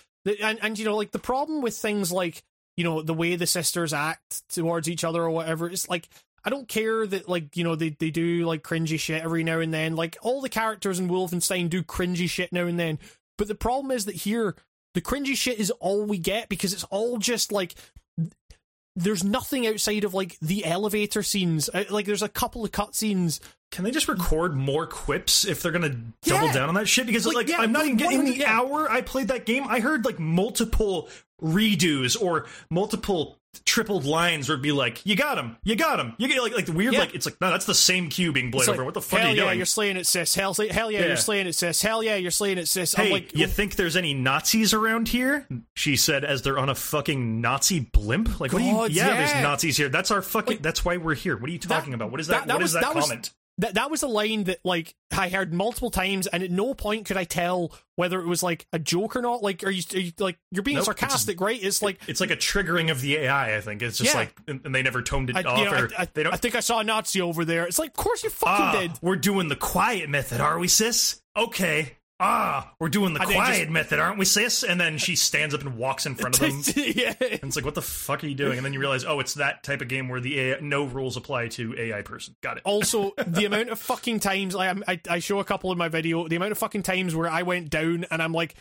and 0.43 0.59
and 0.63 0.79
you 0.79 0.85
know 0.85 0.97
like 0.97 1.13
the 1.13 1.19
problem 1.19 1.63
with 1.63 1.75
things 1.77 2.13
like 2.13 2.43
you 2.77 2.85
know 2.85 3.01
the 3.03 3.15
way 3.15 3.37
the 3.37 3.47
sisters 3.47 3.93
act 3.93 4.43
towards 4.51 4.89
each 4.89 5.03
other 5.05 5.23
or 5.23 5.31
whatever. 5.31 5.69
It's 5.69 5.89
like 5.89 6.09
I 6.45 6.51
don't 6.51 6.69
care 6.69 7.07
that 7.07 7.29
like 7.29 7.57
you 7.57 7.65
know 7.65 7.77
they 7.77 7.91
they 7.91 8.11
do 8.11 8.45
like 8.47 8.63
cringy 8.63 8.99
shit 8.99 9.23
every 9.23 9.45
now 9.45 9.61
and 9.61 9.73
then. 9.73 9.95
Like 9.97 10.17
all 10.23 10.41
the 10.41 10.49
characters 10.49 10.99
in 10.99 11.09
Wolfenstein 11.09 11.71
do 11.71 11.83
cringy 11.83 12.29
shit 12.29 12.53
now 12.53 12.67
and 12.67 12.79
then. 12.79 12.99
But 13.39 13.49
the 13.49 13.55
problem 13.55 13.91
is 13.91 14.05
that 14.07 14.15
here 14.17 14.57
the 14.95 15.01
cringy 15.01 15.37
shit 15.37 15.59
is 15.59 15.71
all 15.73 16.05
we 16.05 16.19
get 16.19 16.49
because 16.49 16.73
it's 16.73 16.85
all 16.85 17.19
just 17.19 17.53
like 17.53 17.75
there's 18.95 19.25
nothing 19.25 19.67
outside 19.67 20.05
of 20.05 20.13
like 20.15 20.39
the 20.41 20.65
elevator 20.67 21.23
scenes. 21.23 21.71
Uh, 21.73 21.85
Like 21.91 22.07
there's 22.07 22.23
a 22.23 22.29
couple 22.29 22.65
of 22.65 22.73
cutscenes 22.73 23.41
Can 23.71 23.85
they 23.85 23.91
just 23.91 24.09
record 24.09 24.55
more 24.55 24.87
quips 24.87 25.47
if 25.47 25.63
they're 25.63 25.73
gonna 25.73 25.97
double 26.25 26.49
Yeah. 26.49 26.53
down 26.53 26.69
on 26.69 26.75
that 26.75 26.89
shit? 26.89 27.07
Because 27.07 27.25
Like, 27.25 27.35
like, 27.35 27.49
yeah, 27.49 27.59
I'm 27.61 27.73
not 27.73 27.85
even 27.87 27.97
getting 27.97 28.19
in 28.21 28.25
the 28.27 28.37
yeah. 28.37 28.61
hour 28.61 28.91
I 28.91 29.01
played 29.01 29.29
that 29.29 29.47
game. 29.47 29.65
I 29.67 29.81
heard 29.81 30.05
like 30.05 30.19
multiple 30.19 31.09
redos 31.41 32.21
or 32.21 32.47
multiple 32.71 33.39
tripled 33.65 34.05
lines 34.05 34.49
where 34.49 34.55
it'd 34.55 34.63
be 34.63 34.73
like, 34.73 35.05
"You 35.05 35.15
got 35.17 35.39
him, 35.39 35.57
you 35.63 35.77
got 35.77 36.01
him, 36.01 36.15
you 36.19 36.27
get 36.29 36.43
like 36.43 36.55
like 36.55 36.67
the 36.67 36.73
weird 36.73 36.95
Yeah. 36.95 37.01
like 37.01 37.15
it's 37.15 37.27
like 37.27 37.41
no, 37.41 37.51
that's 37.51 37.67
the 37.67 37.75
same 37.75 38.09
cube 38.09 38.35
being 38.35 38.51
played 38.51 38.63
It's 38.63 38.69
over. 38.69 38.85
what 38.85 38.95
the 38.95 39.01
fuck 39.03 39.21
hell 39.21 39.29
are 39.29 39.33
you 39.33 39.37
yeah, 39.39 39.45
doing? 39.45 39.57
you're 39.59 39.67
slaying 39.67 39.97
it, 39.97 40.07
sis. 40.07 40.35
Hell, 40.35 40.55
hell 40.55 40.91
yeah, 40.91 41.01
Yeah. 41.01 41.07
you're 41.09 41.17
slaying 41.17 41.47
it, 41.47 41.55
sis. 41.55 41.83
Hell 41.83 42.03
yeah, 42.03 42.17
you're 42.17 42.31
slaying 42.31 42.59
it, 42.59 42.67
sis. 42.69 42.95
Hey, 42.95 43.07
I'm 43.07 43.13
like, 43.13 43.37
you 43.37 43.47
think 43.47 43.77
there's 43.77 43.97
any 43.97 44.15
Nazis 44.15 44.73
around 44.75 45.09
here? 45.09 45.47
She 45.75 45.97
said 45.97 46.25
as 46.25 46.43
they're 46.43 46.59
on 46.59 46.69
a 46.69 46.75
fucking 46.75 47.41
Nazi 47.41 47.81
blimp. 47.81 48.41
Like, 48.41 48.53
what 48.53 48.61
do 48.61 48.65
you? 48.65 48.87
Yeah, 48.91 49.15
there's 49.15 49.43
Nazis 49.43 49.77
here. 49.77 49.89
That's 49.89 50.11
our 50.11 50.23
fucking. 50.23 50.57
Like, 50.57 50.63
that's 50.63 50.85
why 50.85 50.97
we're 50.97 51.15
here. 51.15 51.37
What 51.37 51.49
are 51.51 51.53
you 51.53 51.59
talking 51.59 51.95
about? 51.95 52.11
What 52.11 52.21
is 52.21 52.29
that? 52.29 52.47
that 52.47 52.55
what 52.55 52.63
is 52.63 52.73
that, 52.73 52.83
that 52.83 52.95
was- 52.95 53.05
comment? 53.07 53.31
That 53.59 53.75
that 53.75 53.91
was 53.91 54.03
a 54.03 54.07
line 54.09 54.45
that 54.45 54.59
like 54.65 54.95
I 55.17 55.29
heard 55.29 55.53
multiple 55.53 55.91
times, 55.91 56.27
and 56.27 56.43
at 56.43 56.51
no 56.51 56.75
point 56.75 57.07
could 57.07 57.17
I 57.17 57.25
tell 57.25 57.73
whether 57.97 58.21
it 58.21 58.27
was 58.27 58.43
like 58.43 58.67
a 58.73 58.79
joke 58.79 59.15
or 59.15 59.23
not. 59.23 59.43
Like, 59.43 59.63
are 59.63 59.71
you, 59.71 59.83
are 59.95 59.99
you 59.99 60.13
like 60.19 60.39
you're 60.51 60.63
being 60.63 60.77
Nope, 60.77 60.89
it's 60.89 61.01
sarcastic, 61.01 61.41
right? 61.41 61.63
It's 61.63 61.83
like. 61.83 62.01
it's 62.09 62.21
like 62.21 62.31
a 62.31 62.37
triggering 62.37 62.91
of 62.91 63.01
the 63.01 63.17
AI. 63.17 63.57
I 63.57 63.61
think 63.61 63.83
it's 63.83 63.99
just 63.99 64.13
Yeah. 64.15 64.21
like, 64.21 64.35
and 64.49 64.61
and 64.65 64.75
they 64.75 64.83
never 64.83 65.03
toned 65.03 65.31
it 65.31 65.37
I, 65.37 65.43
off. 65.43 65.59
you 65.59 65.65
know, 65.67 65.73
or 65.73 65.91
I, 65.99 66.03
I, 66.03 66.09
they 66.13 66.23
don't. 66.23 66.33
I 66.33 66.37
think 66.37 66.55
I 66.55 66.61
saw 66.61 66.81
a 66.81 66.85
Nazi 66.85 67.21
over 67.21 67.45
there. 67.45 67.67
It's 67.67 67.79
like, 67.79 67.91
of 67.91 67.97
course 67.97 68.25
you 68.25 68.31
fucking 68.31 68.65
ah, 68.65 68.81
did. 68.81 68.93
we're 69.03 69.17
doing 69.17 69.49
the 69.49 69.57
quiet 69.57 70.09
method, 70.09 70.41
are 70.41 70.59
we, 70.59 70.69
sis? 70.69 71.21
Okay. 71.37 71.97
Ah, 72.23 72.73
we're 72.79 72.89
doing 72.89 73.15
the 73.15 73.21
quiet 73.21 73.59
just- 73.59 73.71
method, 73.71 73.99
aren't 73.99 74.19
we, 74.19 74.25
sis? 74.25 74.63
And 74.63 74.81
then 74.81 74.97
she 74.99 75.17
stands 75.17 75.55
up 75.55 75.63
and 75.63 75.77
walks 75.77 76.07
in 76.07 76.15
front 76.15 76.41
of 76.41 76.49
them. 76.49 76.63
yeah. 76.95 77.15
And 77.21 77.45
it's 77.45 77.57
like, 77.57 77.65
what 77.65 77.75
the 77.75 77.83
fuck 77.83 78.23
are 78.23 78.27
you 78.27 78.35
doing? 78.35 78.59
And 78.59 78.65
then 78.65 78.73
you 78.73 78.81
realize, 78.81 79.05
oh, 79.05 79.19
it's 79.21 79.35
that 79.35 79.63
type 79.63 79.81
of 79.81 79.89
game 79.89 80.09
where 80.09 80.21
the 80.21 80.39
AI, 80.39 80.61
no 80.61 80.85
rules 80.85 81.17
apply 81.17 81.49
to 81.49 81.75
AI 81.79 82.03
person. 82.03 82.37
Got 82.41 82.59
it. 82.59 82.63
also 82.65 83.13
the 83.27 83.45
amount 83.45 83.71
of 83.71 83.79
fucking 83.79 84.21
times 84.21 84.55
like 84.55 84.77
I, 84.87 85.01
I 85.09 85.19
show 85.19 85.41
a 85.41 85.45
couple 85.45 85.73
in 85.73 85.79
my 85.79 85.89
video 85.89 86.29
the 86.29 86.37
amount 86.37 86.53
of 86.53 86.59
fucking 86.59 86.83
times 86.83 87.15
where 87.15 87.29
I 87.29 87.43
went 87.43 87.71
down 87.71 88.07
and 88.11 88.23
I'm 88.23 88.33
like 88.33 88.55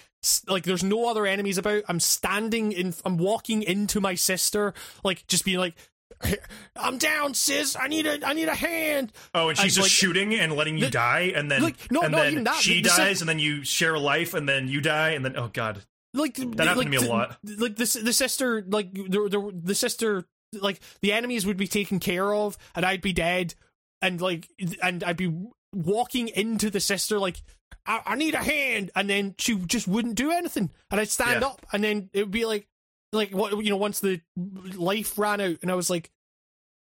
like 0.47 0.63
there's 0.63 0.83
no 0.83 1.09
other 1.09 1.25
enemies 1.25 1.57
about 1.57 1.83
I'm 1.87 1.99
standing 1.99 2.71
in 2.71 2.93
I'm 3.05 3.17
walking 3.17 3.63
into 3.63 3.99
my 4.01 4.15
sister 4.15 4.73
like 5.03 5.25
just 5.27 5.45
being 5.45 5.57
like 5.59 5.75
I'm 6.75 6.97
down 6.97 7.33
sis 7.33 7.75
I 7.75 7.87
need 7.87 8.05
a 8.07 8.25
I 8.25 8.33
need 8.33 8.47
a 8.47 8.55
hand 8.55 9.11
Oh, 9.33 9.49
and 9.49 9.57
she's 9.57 9.65
I- 9.77 9.81
just 9.81 9.85
like- 9.85 9.91
shooting 9.91 10.33
and 10.35 10.53
letting 10.53 10.77
you 10.77 10.85
the- 10.85 10.91
die, 10.91 11.31
and 11.35 11.49
then 11.51 11.61
like, 11.63 11.91
no, 11.91 12.01
and 12.01 12.11
not 12.11 12.23
then 12.23 12.43
that. 12.45 12.55
she 12.55 12.81
The- 12.81 12.89
dies, 12.89 13.21
and 13.21 13.29
then 13.29 13.39
you 13.39 13.63
share 13.63 13.93
a 13.95 13.99
life, 13.99 14.33
and 14.33 14.47
then 14.47 14.67
you 14.67 14.81
die, 14.81 15.09
and 15.11 15.23
then 15.25 15.37
oh 15.37 15.49
god, 15.51 15.83
like 16.13 16.35
That 16.35 16.67
happened 16.67 16.77
like, 16.77 16.85
to 16.85 16.89
me 16.89 16.97
a 16.97 17.01
lot. 17.09 17.37
like 17.43 17.75
the 17.75 18.01
the 18.03 18.13
sister 18.13 18.63
like 18.67 18.93
the, 18.93 19.01
the 19.29 19.51
the 19.63 19.75
sister 19.75 20.25
like 20.53 20.81
the 21.01 21.13
enemies 21.13 21.45
would 21.45 21.55
be 21.57 21.67
taken 21.67 21.99
care 21.99 22.33
of 22.33 22.57
and 22.75 22.85
I'd 22.85 23.01
be 23.01 23.13
dead 23.13 23.55
and 24.01 24.19
like 24.19 24.49
and 24.83 25.01
I'd 25.03 25.15
be 25.15 25.33
walking 25.73 26.27
into 26.27 26.69
the 26.69 26.81
sister 26.81 27.17
like 27.19 27.41
I, 27.85 28.01
I 28.05 28.15
need 28.15 28.33
a 28.33 28.43
hand 28.43 28.91
and 28.93 29.09
then 29.09 29.35
she 29.37 29.55
just 29.55 29.87
wouldn't 29.87 30.15
do 30.15 30.29
anything 30.31 30.69
and 30.91 30.99
I'd 30.99 31.07
stand 31.07 31.39
Yeah. 31.41 31.47
up 31.47 31.65
and 31.71 31.81
then 31.81 32.09
it 32.11 32.23
would 32.23 32.31
be 32.31 32.45
like 32.45 32.67
like 33.13 33.31
what 33.31 33.63
you 33.63 33.69
know 33.69 33.77
once 33.77 33.99
the 33.99 34.21
life 34.37 35.17
ran 35.17 35.41
out 35.41 35.57
and 35.61 35.71
I 35.71 35.75
was 35.75 35.89
like 35.89 36.11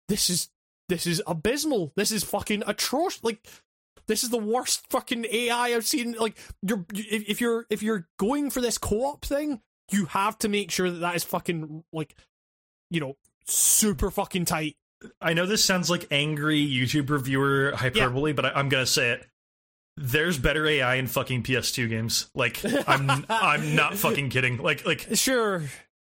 this 0.10 0.30
is 0.30 0.50
this 0.90 1.08
is 1.08 1.22
abysmal 1.28 1.92
this 1.96 2.12
is 2.12 2.24
fucking 2.24 2.64
atrocious 2.66 3.24
like 3.24 3.46
this 4.08 4.24
is 4.24 4.30
the 4.30 4.38
worst 4.38 4.90
fucking 4.90 5.26
AI 5.32 5.68
I've 5.74 5.88
seen. 5.88 6.14
Like, 6.14 6.38
you're 6.62 6.86
if, 6.94 7.30
if 7.30 7.42
you're 7.42 7.66
if 7.70 7.82
you're 7.82 8.08
going 8.18 8.50
for 8.50 8.62
this 8.62 8.78
co-op 8.78 9.24
thing, 9.24 9.62
you 9.92 10.06
have 10.06 10.38
to 10.40 10.50
make 10.50 10.72
sure 10.72 10.90
that 10.90 11.00
that 11.00 11.16
is 11.16 11.24
fucking 11.24 11.84
like, 11.94 12.16
you 12.90 13.00
know, 13.00 13.16
super 13.46 14.12
fucking 14.12 14.46
tight. 14.46 14.76
I 15.22 15.34
know 15.34 15.46
this 15.46 15.64
sounds 15.64 15.90
like 15.90 16.08
angry 16.12 16.66
YouTube 16.66 17.10
reviewer 17.10 17.74
hyperbole, 17.76 18.34
but 18.34 18.46
I, 18.46 18.52
I'm 18.52 18.70
gonna 18.70 18.86
say 18.86 19.12
it. 19.12 19.28
There's 19.96 20.40
better 20.40 20.66
AI 20.66 20.96
in 20.96 21.08
fucking 21.08 21.44
PS2 21.44 21.90
games. 21.90 22.30
Like 22.34 22.62
I'm 22.88 23.26
I'm 23.30 23.76
not 23.76 23.96
fucking 23.96 24.30
kidding. 24.30 24.58
Like 24.58 24.86
like 24.86 25.08
Sure, 25.14 25.64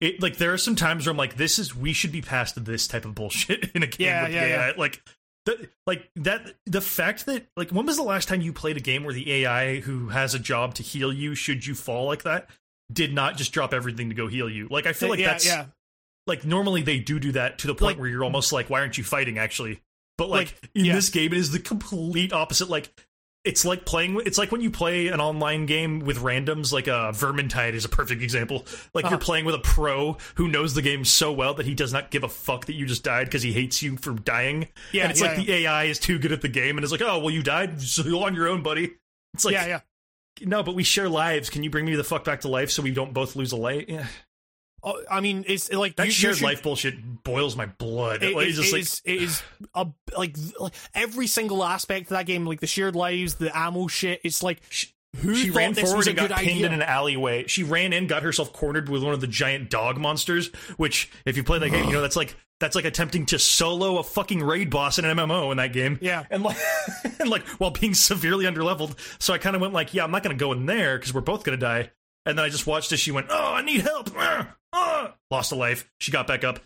it 0.01 0.21
like 0.21 0.37
there 0.37 0.51
are 0.53 0.57
some 0.57 0.75
times 0.75 1.05
where 1.05 1.11
I'm 1.11 1.17
like, 1.17 1.37
this 1.37 1.57
is 1.59 1.75
we 1.75 1.93
should 1.93 2.11
be 2.11 2.21
past 2.21 2.63
this 2.65 2.87
type 2.87 3.05
of 3.05 3.15
bullshit 3.15 3.71
in 3.75 3.83
a 3.83 3.87
game 3.87 4.07
Yeah, 4.07 4.23
with 4.23 4.33
yeah, 4.33 4.43
AI. 4.69 4.71
Like 4.77 5.01
the, 5.45 5.69
like 5.87 6.09
that 6.17 6.53
the 6.65 6.81
fact 6.81 7.25
that 7.27 7.47
like 7.55 7.69
when 7.71 7.85
was 7.85 7.97
the 7.97 8.03
last 8.03 8.27
time 8.27 8.41
you 8.41 8.51
played 8.53 8.77
a 8.77 8.81
game 8.81 9.03
where 9.03 9.13
the 9.13 9.31
AI 9.31 9.79
who 9.79 10.09
has 10.09 10.33
a 10.35 10.39
job 10.39 10.73
to 10.75 10.83
heal 10.83 11.11
you 11.13 11.33
should 11.35 11.65
you 11.65 11.73
fall 11.75 12.05
like 12.05 12.23
that 12.23 12.49
did 12.91 13.13
not 13.13 13.37
just 13.37 13.51
drop 13.53 13.73
everything 13.73 14.09
to 14.09 14.15
go 14.15 14.27
heal 14.27 14.49
you? 14.49 14.67
Like 14.69 14.85
I 14.85 14.93
feel 14.93 15.09
like 15.09 15.19
yeah, 15.19 15.27
that's 15.29 15.45
yeah. 15.45 15.65
like 16.27 16.43
normally 16.45 16.81
they 16.81 16.99
do 16.99 17.19
do 17.19 17.31
that 17.31 17.57
to 17.59 17.67
the 17.67 17.73
point 17.73 17.81
Like- 17.95 17.99
where 17.99 18.09
you're 18.09 18.23
almost 18.23 18.51
like 18.51 18.69
why 18.69 18.81
aren't 18.81 18.97
you 18.97 19.03
fighting 19.03 19.37
actually 19.37 19.81
but 20.17 20.29
like, 20.29 20.53
Like, 20.61 20.71
in 20.75 20.85
yeah. 20.85 20.93
this 20.95 21.09
game 21.09 21.31
it 21.31 21.37
is 21.39 21.51
the 21.51 21.59
complete 21.59 22.33
opposite 22.33 22.69
like 22.69 22.91
it's 23.43 23.65
like 23.65 23.85
playing 23.85 24.21
it's 24.25 24.37
like 24.37 24.51
when 24.51 24.61
you 24.61 24.69
play 24.69 25.07
an 25.07 25.19
online 25.19 25.65
game 25.65 25.99
with 25.99 26.17
randoms 26.19 26.71
like 26.71 26.87
uh 26.87 27.11
vermintide 27.11 27.73
is 27.73 27.85
a 27.85 27.89
perfect 27.89 28.21
example 28.21 28.65
like 28.93 29.03
Uh-huh. 29.05 29.13
you're 29.13 29.19
playing 29.19 29.45
with 29.45 29.55
a 29.55 29.59
pro 29.59 30.15
who 30.35 30.47
knows 30.47 30.75
the 30.75 30.81
game 30.83 31.03
so 31.03 31.31
well 31.31 31.55
that 31.55 31.65
he 31.65 31.73
does 31.73 31.91
not 31.91 32.11
give 32.11 32.23
a 32.23 32.29
fuck 32.29 32.65
that 32.67 32.73
you 32.75 32.85
just 32.85 33.03
died 33.03 33.25
because 33.25 33.41
he 33.41 33.51
hates 33.51 33.81
you 33.81 33.97
for 33.97 34.13
dying 34.13 34.67
Yeah, 34.91 35.03
and 35.03 35.11
it's 35.11 35.21
yeah, 35.21 35.27
like 35.33 35.37
the 35.37 35.51
ai 35.53 35.85
is 35.85 35.97
too 35.97 36.19
good 36.19 36.31
at 36.31 36.41
the 36.41 36.49
game 36.49 36.77
and 36.77 36.83
it's 36.83 36.91
like 36.91 37.01
oh 37.01 37.17
well 37.19 37.31
you 37.31 37.41
died 37.41 37.81
so 37.81 38.03
you're 38.03 38.23
on 38.23 38.35
your 38.35 38.47
own 38.47 38.61
buddy 38.61 38.91
it's 39.33 39.43
like 39.45 39.53
yeah, 39.53 39.65
yeah. 39.65 39.79
no 40.43 40.61
but 40.61 40.75
we 40.75 40.83
share 40.83 41.09
lives 41.09 41.49
can 41.49 41.63
you 41.63 41.69
bring 41.71 41.85
me 41.85 41.95
the 41.95 42.03
fuck 42.03 42.23
back 42.23 42.41
to 42.41 42.47
life 42.47 42.69
so 42.69 42.83
we 42.83 42.91
don't 42.91 43.13
both 43.13 43.35
lose 43.35 43.51
a 43.51 43.57
life 43.57 43.85
yeah. 43.87 44.05
Oh, 44.83 44.99
I 45.11 45.21
mean, 45.21 45.45
it's 45.47 45.71
like 45.71 45.95
that 45.97 46.03
you, 46.03 46.07
you 46.07 46.11
shared 46.11 46.37
should- 46.37 46.43
life 46.45 46.63
bullshit 46.63 47.23
boils 47.23 47.55
my 47.55 47.67
blood 47.67 48.23
It, 48.23 48.35
like, 48.35 48.47
it- 48.47 48.49
it's 48.49 48.57
just 48.57 48.69
it 48.69 48.73
like 48.73 48.81
is- 48.81 49.01
it 49.05 49.21
is 49.21 49.43
a 49.75 49.87
like, 50.17 50.35
like 50.59 50.73
every 50.95 51.27
single 51.27 51.63
aspect 51.63 52.03
of 52.03 52.09
that 52.17 52.25
game, 52.25 52.45
like 52.45 52.59
the 52.61 52.67
shared 52.67 52.95
lives, 52.95 53.35
the 53.35 53.55
ammo 53.57 53.87
shit. 53.87 54.21
It's 54.23 54.41
like 54.41 54.61
who 55.17 55.35
she 55.35 55.49
ran 55.51 55.73
forward 55.75 56.07
and 56.07 56.15
got 56.15 56.29
pinned 56.31 56.49
idea? 56.51 56.65
in 56.67 56.73
an 56.73 56.81
alleyway. 56.81 57.45
She 57.47 57.63
ran 57.63 57.91
in, 57.93 58.07
got 58.07 58.23
herself 58.23 58.53
cornered 58.53 58.87
with 58.89 59.03
one 59.03 59.13
of 59.13 59.19
the 59.21 59.27
giant 59.27 59.69
dog 59.69 59.97
monsters. 59.97 60.47
Which, 60.77 61.11
if 61.25 61.35
you 61.37 61.43
play 61.43 61.59
that 61.59 61.69
game, 61.69 61.85
you 61.85 61.91
know 61.93 62.01
that's 62.01 62.15
like 62.15 62.35
that's 62.61 62.75
like 62.75 62.85
attempting 62.85 63.25
to 63.27 63.37
solo 63.39 63.97
a 63.97 64.03
fucking 64.03 64.41
raid 64.41 64.69
boss 64.69 64.99
in 64.99 65.05
an 65.05 65.17
MMO 65.17 65.51
in 65.51 65.57
that 65.57 65.73
game. 65.73 65.99
Yeah. 66.01 66.23
and 66.31 66.43
like 66.43 66.57
and 67.19 67.29
like 67.29 67.45
while 67.59 67.71
being 67.71 67.93
severely 67.93 68.45
underleveled. 68.45 68.95
So 69.21 69.33
I 69.33 69.37
kind 69.37 69.55
of 69.55 69.61
went 69.61 69.73
like, 69.73 69.93
yeah, 69.93 70.03
I'm 70.03 70.11
not 70.11 70.23
gonna 70.23 70.35
go 70.35 70.53
in 70.53 70.65
there 70.65 70.97
because 70.97 71.13
we're 71.13 71.21
both 71.21 71.43
gonna 71.43 71.57
die. 71.57 71.91
And 72.25 72.37
then 72.37 72.45
I 72.45 72.49
just 72.49 72.65
watched 72.67 72.91
as 72.91 72.99
she 72.99 73.11
went, 73.11 73.27
oh, 73.31 73.53
I 73.53 73.63
need 73.63 73.81
help. 73.81 74.09
Ah. 74.73 75.15
Lost 75.29 75.51
a 75.51 75.55
life. 75.55 75.89
She 75.99 76.11
got 76.11 76.27
back 76.27 76.43
up. 76.43 76.59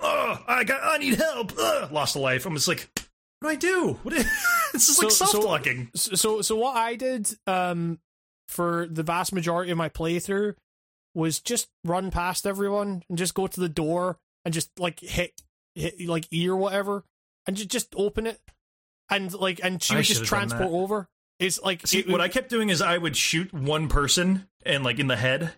Oh, 0.00 0.38
I 0.46 0.64
got, 0.64 0.80
I 0.82 0.98
need 0.98 1.14
help. 1.14 1.52
Ah, 1.58 1.88
lost 1.90 2.16
a 2.16 2.18
life. 2.18 2.44
I'm 2.46 2.54
just 2.54 2.68
like, 2.68 2.88
what 3.40 3.42
do 3.42 3.48
I 3.48 3.54
do? 3.56 3.98
What? 4.02 4.14
Is, 4.14 4.24
this 4.72 4.88
is 4.88 4.98
like 4.98 5.10
So- 5.10 5.24
soft 5.26 5.32
so- 5.32 5.40
locking. 5.40 5.90
so 5.94 6.42
so 6.42 6.56
what 6.56 6.76
I 6.76 6.96
did 6.96 7.30
um 7.46 7.98
for 8.48 8.86
the 8.90 9.02
vast 9.02 9.32
majority 9.32 9.70
of 9.72 9.78
my 9.78 9.88
playthrough 9.88 10.54
was 11.14 11.40
just 11.40 11.68
run 11.84 12.10
past 12.10 12.46
everyone 12.46 13.02
and 13.08 13.16
just 13.16 13.34
go 13.34 13.46
to 13.46 13.60
the 13.60 13.68
door 13.68 14.18
and 14.44 14.52
just 14.52 14.70
like 14.78 15.00
hit 15.00 15.32
hit 15.74 16.00
like 16.06 16.26
E 16.32 16.48
or 16.48 16.56
whatever 16.56 17.04
and 17.46 17.56
just 17.56 17.70
just 17.70 17.94
open 17.96 18.26
it 18.26 18.40
and 19.10 19.32
like 19.32 19.60
and 19.62 19.82
she 19.82 19.94
I 19.94 19.98
would 19.98 20.04
just 20.06 20.24
transport 20.24 20.68
over. 20.70 21.08
It's 21.40 21.60
like 21.62 21.86
See, 21.86 22.00
it- 22.00 22.08
what 22.08 22.20
I 22.20 22.28
kept 22.28 22.50
doing 22.50 22.68
is 22.68 22.82
I 22.82 22.98
would 22.98 23.16
shoot 23.16 23.52
one 23.54 23.88
person 23.88 24.48
and 24.66 24.84
like 24.84 24.98
in 24.98 25.06
the 25.06 25.16
head, 25.16 25.52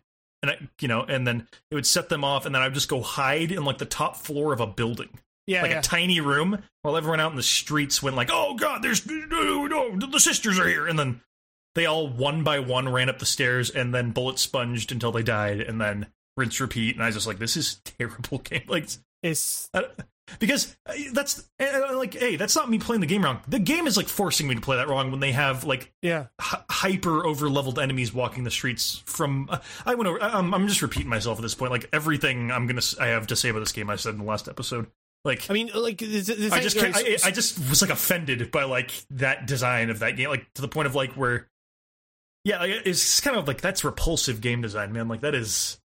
and 0.49 0.51
I, 0.51 0.69
you 0.81 0.89
know, 0.89 1.03
and 1.03 1.27
then 1.27 1.49
it 1.71 1.75
would 1.75 1.87
set 1.87 2.09
them 2.09 2.25
off, 2.25 2.47
and 2.47 2.55
then 2.55 2.63
I 2.63 2.67
would 2.67 2.75
just 2.75 2.89
go 2.89 3.01
hide 3.01 3.53
in 3.53 3.65
like 3.65 3.79
the 3.79 3.85
top 3.85 4.17
floor 4.17 4.53
of 4.53 4.61
a 4.61 4.67
building, 4.67 5.11
yeah, 5.47 5.63
like 5.63 5.71
yeah. 5.73 5.79
a 5.79 5.83
tiny 5.83 6.21
room, 6.21 6.63
while 6.83 6.97
everyone 6.97 7.21
out 7.21 7.31
in 7.31 7.37
the 7.37 7.43
streets 7.43 8.03
went 8.03 8.17
like, 8.17 8.31
"Oh 8.33 8.55
God, 8.55 8.83
there's 8.83 9.07
no, 9.07 9.67
no, 9.67 9.97
the 9.97 10.21
sisters 10.21 10.59
are 10.59 10.69
here," 10.69 10.87
and 10.87 10.99
then 10.99 11.21
they 11.75 11.87
all 11.87 12.09
one 12.09 12.43
by 12.43 12.59
one 12.59 12.89
ran 12.89 13.09
up 13.09 13.19
the 13.19 13.27
stairs 13.27 13.71
and 13.71 13.95
then 13.95 14.11
bullet 14.11 14.39
sponged 14.39 14.91
until 14.91 15.13
they 15.13 15.23
died, 15.23 15.61
and 15.61 15.81
then 15.81 16.07
rinse 16.37 16.61
repeat. 16.61 16.95
And 16.95 17.03
I 17.03 17.07
was 17.07 17.17
just 17.17 17.27
like, 17.27 17.39
"This 17.39 17.57
is 17.57 17.81
terrible 17.85 18.39
game." 18.45 18.65
Like 18.69 18.89
it's 19.23 19.69
I 19.75 19.85
because 20.39 20.77
uh, 20.87 20.95
that's 21.13 21.49
uh, 21.61 21.97
like, 21.97 22.15
hey, 22.15 22.37
that's 22.37 22.57
not 22.57 22.69
me 22.69 22.79
playing 22.79 23.01
the 23.01 23.07
game 23.07 23.23
wrong. 23.23 23.41
The 23.49 23.59
game 23.59 23.87
is 23.87 23.97
like 23.97 24.09
forcing 24.09 24.49
me 24.49 24.55
to 24.55 24.61
play 24.61 24.77
that 24.77 24.89
wrong 24.89 25.11
when 25.11 25.21
they 25.21 25.33
have 25.33 25.65
like 25.65 25.93
yeah. 26.03 26.27
hy- 26.41 26.65
hyper 26.71 27.27
over 27.27 27.49
leveled 27.49 27.79
enemies 27.79 28.13
walking 28.13 28.45
the 28.45 28.51
streets 28.51 29.03
from 29.07 29.49
uh, 29.51 29.59
i 29.85 29.95
went 29.95 30.09
over 30.09 30.23
I'm, 30.23 30.53
I'm 30.55 30.69
just 30.69 30.83
repeating 30.83 31.09
myself 31.09 31.39
at 31.39 31.43
this 31.43 31.55
point 31.55 31.71
like 31.71 31.89
everything 31.93 32.51
i'm 32.51 32.67
gonna 32.67 32.83
i 33.01 33.09
have 33.09 33.27
to 33.29 33.37
say 33.37 33.49
about 33.49 33.61
this 33.61 33.73
game 33.73 33.91
i 33.91 33.97
said 33.97 34.15
in 34.15 34.19
the 34.19 34.25
last 34.25 34.49
episode 34.49 34.87
like 35.25 35.51
I 35.51 35.55
mean, 35.55 35.71
like 35.75 35.99
the, 35.99 36.07
the 36.07 36.35
thing, 36.35 36.53
i 36.53 36.61
just 36.61 36.77
like, 36.77 36.97
I, 36.97 37.19
I 37.25 37.31
just 37.31 37.59
was 37.69 37.83
like 37.83 37.91
offended 37.91 38.51
by 38.51 38.65
like 38.65 38.93
that 39.11 39.47
design 39.47 39.91
of 39.91 40.01
that 40.01 40.17
game 40.17 40.29
like 40.29 40.53
to 40.55 40.63
the 40.63 40.69
point 40.69 40.87
of 40.87 40.95
like 40.95 41.13
where 41.15 41.49
yeah 42.45 42.61
like, 42.61 42.83
it's 42.85 43.21
kind 43.21 43.37
of 43.37 43.49
like 43.49 43.61
that's 43.61 43.85
repulsive 43.85 44.41
game 44.41 44.63
design 44.63 44.93
man 44.93 45.09
like 45.09 45.23
that 45.23 45.35
is 45.35 45.81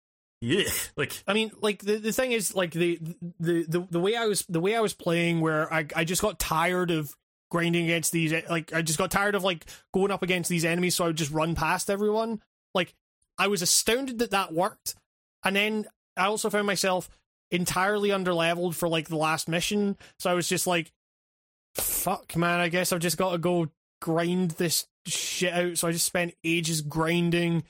yeah 0.41 0.69
like 0.98 1.14
I 1.27 1.33
mean, 1.33 1.51
like 1.61 1.80
the, 1.80 1.98
the 1.98 2.11
thing 2.14 2.32
is, 2.32 2.56
like 2.56 2.72
the, 2.72 2.99
the 3.40 3.64
the 3.64 3.88
the 3.90 3.99
way 3.99 4.16
I 4.16 4.25
was 4.25 4.45
the 4.49 4.59
way 4.59 4.75
I 4.75 4.82
was 4.82 4.93
playing, 4.93 5.41
where 5.41 5.72
I 5.74 5.85
I 5.95 6.03
just 6.03 6.22
got 6.22 6.40
tired 6.40 6.91
of 6.91 7.16
grinding 7.49 7.85
against 7.85 8.11
these. 8.11 8.33
Like 8.49 8.74
I 8.74 8.82
just 8.82 8.99
got 8.99 9.11
tired 9.11 9.35
of 9.35 9.43
like 9.43 9.66
going 9.93 10.11
up 10.11 10.24
against 10.24 10.49
these 10.49 10.66
enemies, 10.66 10.95
so 10.95 11.06
I 11.06 11.07
would 11.07 11.16
just 11.16 11.32
run 11.32 11.56
past 11.56 11.90
everyone. 11.90 12.41
Like 12.74 12.93
I 13.38 13.48
was 13.48 13.61
astounded 13.61 14.19
that 14.19 14.32
that 14.32 14.53
worked, 14.53 14.95
and 15.43 15.56
then 15.56 15.85
I 16.16 16.25
also 16.25 16.49
found 16.49 16.67
myself 16.67 17.09
entirely 17.51 18.09
underleveled 18.09 18.75
for 18.75 18.90
like 18.90 19.07
the 19.07 19.17
last 19.17 19.48
mission. 19.48 19.98
So 20.19 20.30
I 20.30 20.33
was 20.33 20.49
just 20.49 20.67
like, 20.67 20.91
"Fuck, 21.75 22.35
man! 22.35 22.59
I 22.59 22.69
guess 22.69 22.91
I've 22.91 22.99
just 22.99 23.17
got 23.17 23.32
to 23.32 23.38
go 23.38 23.69
grind 24.01 24.51
this 24.51 24.88
shit 25.06 25.53
out." 25.53 25.77
So 25.77 25.88
I 25.88 25.91
just 25.91 26.06
spent 26.06 26.35
ages 26.43 26.82
grinding, 26.82 27.64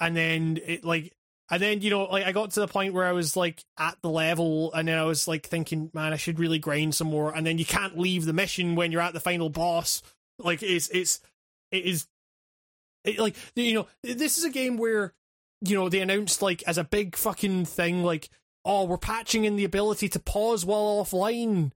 and 0.00 0.16
then 0.16 0.60
it 0.64 0.84
like 0.84 1.15
and 1.48 1.62
then, 1.62 1.80
you 1.80 1.90
know, 1.90 2.04
like 2.04 2.24
I 2.24 2.32
got 2.32 2.50
to 2.52 2.60
the 2.60 2.66
point 2.66 2.92
where 2.92 3.04
I 3.04 3.12
was 3.12 3.36
like 3.36 3.64
at 3.78 3.96
the 4.02 4.10
level 4.10 4.72
and 4.72 4.88
then 4.88 4.98
I 4.98 5.04
was 5.04 5.28
like 5.28 5.46
thinking, 5.46 5.90
man, 5.94 6.12
I 6.12 6.16
should 6.16 6.40
really 6.40 6.58
grind 6.58 6.94
some 6.94 7.06
more. 7.06 7.32
And 7.34 7.46
then 7.46 7.58
you 7.58 7.64
can't 7.64 7.96
leave 7.96 8.24
the 8.24 8.32
mission 8.32 8.74
when 8.74 8.90
you're 8.90 9.00
at 9.00 9.12
the 9.12 9.20
final 9.20 9.48
boss. 9.48 10.02
Like 10.40 10.62
it's 10.62 10.88
it's 10.88 11.20
it 11.70 11.84
is 11.84 12.08
it, 13.04 13.20
like 13.20 13.36
you 13.54 13.74
know, 13.74 13.86
this 14.02 14.38
is 14.38 14.44
a 14.44 14.50
game 14.50 14.76
where 14.76 15.14
you 15.62 15.76
know, 15.76 15.88
they 15.88 16.00
announced 16.00 16.42
like 16.42 16.64
as 16.66 16.78
a 16.78 16.84
big 16.84 17.14
fucking 17.14 17.64
thing 17.64 18.02
like, 18.02 18.28
oh, 18.64 18.84
we're 18.84 18.98
patching 18.98 19.44
in 19.44 19.54
the 19.54 19.64
ability 19.64 20.08
to 20.10 20.18
pause 20.18 20.64
while 20.64 21.04
offline. 21.04 21.70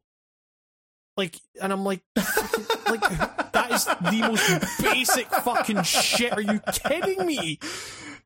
Like 1.16 1.36
and 1.62 1.72
I'm 1.72 1.84
like 1.84 2.02
like 2.16 3.52
that 3.52 3.68
is 3.70 3.84
the 3.84 4.28
most 4.28 4.82
basic 4.82 5.28
fucking 5.28 5.84
shit. 5.84 6.32
Are 6.32 6.40
you 6.40 6.60
kidding 6.72 7.24
me? 7.24 7.60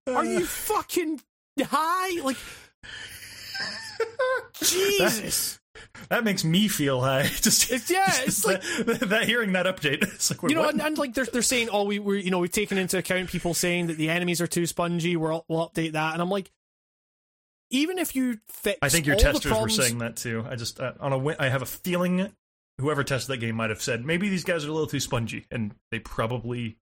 Are 0.07 0.25
you 0.25 0.47
fucking 0.47 1.21
high? 1.63 2.21
Like, 2.23 2.37
Jesus. 4.61 5.59
that 6.09 6.25
makes 6.25 6.45
me 6.45 6.69
feel 6.69 7.01
high 7.01 7.23
just 7.43 7.71
It's, 7.71 7.91
yeah, 7.91 8.05
it's 8.09 8.43
that, 8.43 8.63
that 9.09 9.25
hearing 9.25 9.53
that 9.53 9.67
update 9.67 10.03
it's 10.15 10.31
like 10.31 10.43
wait, 10.43 10.51
You 10.51 10.57
know, 10.57 10.69
and, 10.69 10.81
and 10.81 10.99
like 10.99 11.15
they're 11.15 11.27
they're 11.27 11.43
saying, 11.43 11.69
oh, 11.73 11.85
we 11.85 11.99
we 11.99 12.23
you 12.23 12.31
know 12.31 12.39
we've 12.39 12.51
taken 12.51 12.79
into 12.79 12.99
account 12.99 13.29
people 13.29 13.55
saying 13.55 13.89
that 13.89 13.97
the 13.97 14.11
enemies 14.11 14.41
are 14.41 14.47
too 14.47 14.67
spongy. 14.67 15.17
We'll 15.17 15.45
we'll 15.49 15.69
update 15.69 15.93
that, 15.93 16.13
and 16.15 16.23
I'm 16.23 16.31
like, 16.31 16.51
even 17.71 17.99
if 17.99 18.15
you 18.17 18.39
fix, 18.49 18.79
I 18.83 18.89
think 18.89 19.07
your 19.07 19.17
testers 19.17 19.53
were 19.53 19.69
saying 19.69 19.99
that 19.99 20.17
too. 20.17 20.45
I 20.49 20.57
just 20.57 20.81
uh, 20.81 20.93
on 21.01 21.13
a 21.13 21.37
I 21.43 21.49
have 21.49 21.63
a 21.63 21.67
feeling 21.67 22.31
whoever 22.81 23.05
tested 23.05 23.33
that 23.33 23.37
game 23.39 23.55
might 23.57 23.71
have 23.71 23.83
said 23.83 24.05
maybe 24.05 24.29
these 24.29 24.45
guys 24.45 24.65
are 24.65 24.69
a 24.69 24.73
little 24.73 24.87
too 24.89 25.01
spongy, 25.01 25.47
and 25.51 25.75
they 25.91 25.99
probably 25.99 26.77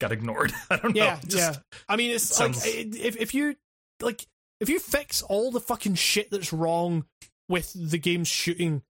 got 0.00 0.12
ignored. 0.12 0.52
I 0.70 0.76
don't 0.76 0.94
know. 0.94 1.04
Yeah, 1.04 1.20
Just- 1.26 1.36
yeah. 1.36 1.60
I 1.88 1.96
mean, 1.96 2.10
it's 2.12 2.24
sounds- 2.24 2.64
like 2.64 2.94
if 2.96 3.16
if 3.16 3.34
you 3.34 3.56
like 4.00 4.26
if 4.60 4.68
you 4.68 4.78
fix 4.78 5.22
all 5.22 5.50
the 5.50 5.60
fucking 5.60 5.94
shit 5.94 6.30
that's 6.30 6.52
wrong 6.52 7.04
with 7.48 7.72
the 7.74 7.98
game's 7.98 8.28
shooting, 8.28 8.82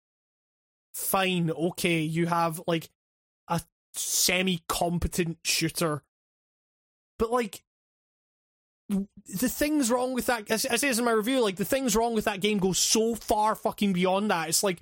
fine, 0.95 1.51
okay, 1.51 2.01
you 2.01 2.27
have 2.27 2.61
like 2.67 2.89
a 3.49 3.61
semi-competent 3.95 5.39
shooter, 5.45 6.03
but 7.19 7.31
like 7.31 7.63
the 8.89 9.49
things 9.49 9.91
wrong 9.91 10.15
with 10.15 10.27
that, 10.27 10.51
I 10.51 10.57
say 10.57 10.89
this 10.89 10.99
in 10.99 11.05
my 11.05 11.11
review, 11.11 11.41
like 11.41 11.57
the 11.57 11.65
things 11.65 11.97
wrong 11.97 12.15
with 12.15 12.27
that 12.27 12.41
game 12.41 12.59
go 12.59 12.73
so 12.73 13.15
far 13.15 13.55
fucking 13.55 13.93
beyond 13.93 14.31
that. 14.31 14.49
It's 14.49 14.63
like, 14.63 14.81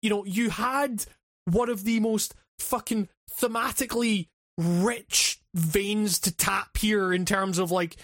you 0.00 0.10
know, 0.10 0.24
you 0.24 0.50
had 0.50 1.04
one 1.46 1.68
of 1.68 1.84
the 1.84 1.98
most 2.00 2.34
fucking 2.60 3.08
thematically 3.40 4.28
rich 4.56 5.40
veins 5.54 6.18
to 6.20 6.30
tap 6.30 6.76
here 6.76 7.12
in 7.12 7.24
terms 7.24 7.58
of 7.58 7.70
like 7.70 7.96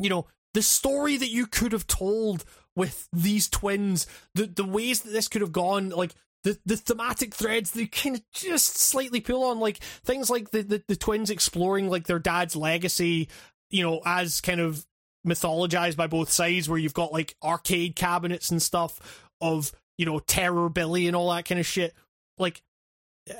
you 0.00 0.08
know 0.08 0.26
the 0.52 0.62
story 0.62 1.16
that 1.16 1.30
you 1.30 1.46
could 1.46 1.72
have 1.72 1.86
told 1.86 2.44
with 2.76 3.08
these 3.12 3.48
twins 3.48 4.06
the 4.34 4.46
the 4.46 4.64
ways 4.64 5.00
that 5.02 5.10
this 5.10 5.28
could 5.28 5.40
have 5.40 5.52
gone 5.52 5.90
like 5.90 6.14
the, 6.42 6.58
the 6.66 6.76
thematic 6.76 7.34
threads 7.34 7.70
they 7.70 7.86
kind 7.86 8.16
of 8.16 8.22
just 8.32 8.76
slightly 8.76 9.20
pull 9.20 9.44
on 9.44 9.60
like 9.60 9.78
things 10.04 10.28
like 10.28 10.50
the, 10.50 10.62
the 10.62 10.82
the 10.88 10.96
twins 10.96 11.30
exploring 11.30 11.88
like 11.88 12.06
their 12.06 12.18
dad's 12.18 12.54
legacy 12.54 13.28
you 13.70 13.82
know 13.82 14.00
as 14.04 14.40
kind 14.40 14.60
of 14.60 14.84
mythologized 15.26 15.96
by 15.96 16.06
both 16.06 16.30
sides 16.30 16.68
where 16.68 16.78
you've 16.78 16.92
got 16.92 17.12
like 17.12 17.34
arcade 17.42 17.96
cabinets 17.96 18.50
and 18.50 18.60
stuff 18.60 19.30
of 19.40 19.72
you 19.96 20.04
know 20.04 20.18
terror 20.18 20.68
billy 20.68 21.06
and 21.06 21.16
all 21.16 21.30
that 21.30 21.46
kind 21.46 21.58
of 21.58 21.66
shit 21.66 21.94
like 22.38 22.62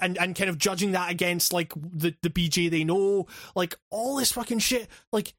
and 0.00 0.18
and 0.18 0.34
kind 0.34 0.50
of 0.50 0.58
judging 0.58 0.92
that 0.92 1.10
against 1.10 1.52
like 1.52 1.72
the 1.74 2.14
the 2.22 2.30
BJ 2.30 2.70
they 2.70 2.84
know, 2.84 3.26
like 3.54 3.76
all 3.90 4.16
this 4.16 4.32
fucking 4.32 4.60
shit, 4.60 4.88
like 5.12 5.34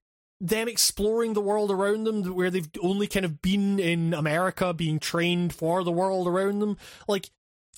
them 0.48 0.67
exploring 0.67 1.33
the 1.33 1.41
world 1.41 1.72
around 1.72 2.03
them 2.03 2.24
where 2.35 2.49
they've 2.49 2.69
only 2.82 3.07
kind 3.07 3.25
of 3.25 3.41
been 3.41 3.80
in 3.80 4.14
America 4.14 4.74
being 4.74 4.99
trained 4.99 5.53
for 5.53 5.83
the 5.83 5.91
world 5.91 6.27
around 6.27 6.59
them. 6.59 6.77
Like 7.07 7.30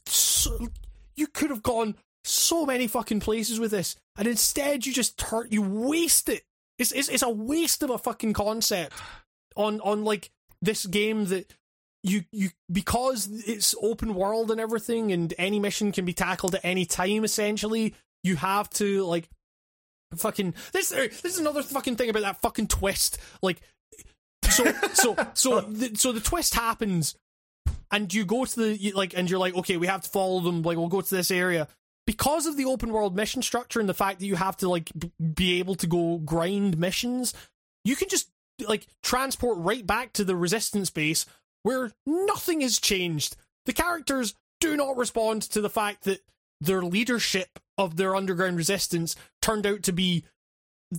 so, 0.06 0.68
you 1.16 1.28
could 1.28 1.50
have 1.50 1.64
gone 1.64 1.96
so 2.24 2.66
many 2.66 2.88
fucking 2.88 3.22
places 3.22 3.60
with 3.60 3.72
this, 3.72 3.96
and 4.18 4.28
instead 4.28 4.86
you 4.86 4.94
just 4.94 5.18
turn 5.18 5.48
you 5.50 5.62
waste 5.62 6.30
it. 6.30 6.44
It's 6.78 6.92
it's 6.92 7.10
it's 7.10 7.24
a 7.24 7.30
waste 7.30 7.84
of 7.84 7.90
a 7.90 7.98
fucking 7.98 8.34
concept 8.34 8.94
on 9.56 9.80
on 9.82 10.04
like 10.04 10.30
this 10.62 10.86
game 10.86 11.26
that 11.26 11.54
you 12.04 12.24
you 12.32 12.50
because 12.72 13.30
it's 13.48 13.76
open 13.82 14.14
world 14.14 14.52
and 14.52 14.60
everything 14.60 15.12
and 15.12 15.34
any 15.38 15.60
mission 15.60 15.92
can 15.92 16.06
be 16.06 16.14
tackled 16.14 16.56
at 16.56 16.62
any 16.64 16.86
time 16.86 17.24
essentially 17.24 17.94
you 18.24 18.36
have 18.36 18.70
to 18.70 19.04
like 19.06 19.30
fucking 20.16 20.54
this 20.74 20.92
er, 20.92 21.08
this 21.08 21.34
is 21.34 21.40
another 21.40 21.64
fucking 21.64 21.96
thing 21.96 22.10
about 22.10 22.22
that 22.24 22.42
fucking 22.42 22.68
twist. 22.68 23.18
Like 23.42 23.62
so 24.50 24.66
so 24.94 25.16
so 25.34 25.62
the, 25.70 25.96
so 25.96 26.12
the 26.12 26.20
twist 26.20 26.54
happens 26.54 27.16
and 27.92 28.14
you 28.14 28.26
go 28.26 28.46
to 28.46 28.56
the 28.56 28.78
you- 28.78 28.94
like 28.94 29.18
and 29.18 29.30
you're 29.30 29.40
like 29.40 29.56
okay 29.56 29.78
we 29.78 29.88
have 29.88 30.02
to 30.02 30.10
follow 30.10 30.40
them. 30.40 30.62
Like 30.62 30.78
we'll 30.78 30.88
go 30.88 31.02
to 31.02 31.16
this 31.16 31.32
area. 31.32 31.68
Because 32.06 32.46
of 32.46 32.56
the 32.56 32.64
open 32.66 32.94
world 32.94 33.18
mission 33.18 33.42
structure 33.42 33.82
and 33.82 33.90
the 33.90 33.94
fact 33.94 34.20
that 34.20 34.26
you 34.26 34.38
have 34.38 34.56
to 34.58 34.70
like 34.70 34.90
b- 34.98 35.12
be 35.36 35.60
able 35.60 35.76
to 35.76 35.88
go 35.88 36.18
grind 36.20 36.78
missions 36.78 37.34
you 37.84 37.96
can 37.96 38.08
just 38.10 38.30
like 38.68 38.88
transport 39.04 39.58
right 39.60 39.86
back 39.86 40.14
to 40.14 40.24
the 40.24 40.36
resistance 40.36 40.90
base 40.90 41.26
where 41.64 41.92
nothing 42.06 42.62
has 42.62 42.80
changed. 42.80 43.36
The 43.66 43.74
characters 43.74 44.34
do 44.62 44.76
not 44.78 44.98
respond 44.98 45.42
to 45.44 45.62
the 45.62 45.70
fact 45.70 46.06
that 46.06 46.22
their 46.62 46.82
leadership 46.82 47.60
of 47.78 47.98
their 47.98 48.16
underground 48.16 48.58
resistance 48.58 49.16
turned 49.48 49.66
out 49.66 49.84
to 49.84 49.94
be 49.94 50.26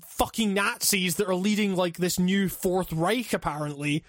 fucking 0.07 0.55
Nazis 0.55 1.17
that 1.17 1.29
are 1.29 1.35
leading 1.35 1.77
like 1.77 1.99
this 1.99 2.19
new 2.19 2.49
Fourth 2.49 2.93
Reich, 2.93 3.33
apparently. 3.33 4.05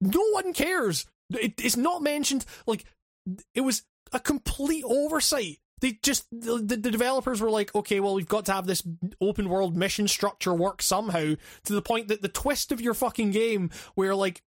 No 0.00 0.22
one 0.30 0.54
cares. 0.54 1.06
It, 1.30 1.54
it's 1.62 1.76
not 1.76 2.02
mentioned. 2.02 2.46
Like, 2.66 2.84
it 3.54 3.60
was 3.60 3.84
a 4.12 4.20
complete 4.20 4.84
oversight. 4.86 5.58
They 5.80 5.98
just, 6.02 6.26
the, 6.30 6.58
the 6.58 6.76
developers 6.76 7.40
were 7.40 7.50
like, 7.50 7.74
okay, 7.74 8.00
well, 8.00 8.14
we've 8.14 8.28
got 8.28 8.46
to 8.46 8.52
have 8.52 8.66
this 8.66 8.82
open 9.20 9.48
world 9.48 9.76
mission 9.76 10.08
structure 10.08 10.54
work 10.54 10.82
somehow, 10.82 11.34
to 11.64 11.72
the 11.72 11.82
point 11.82 12.08
that 12.08 12.22
the 12.22 12.28
twist 12.28 12.72
of 12.72 12.80
your 12.80 12.94
fucking 12.94 13.30
game, 13.30 13.70
where 13.94 14.14
like, 14.14 14.42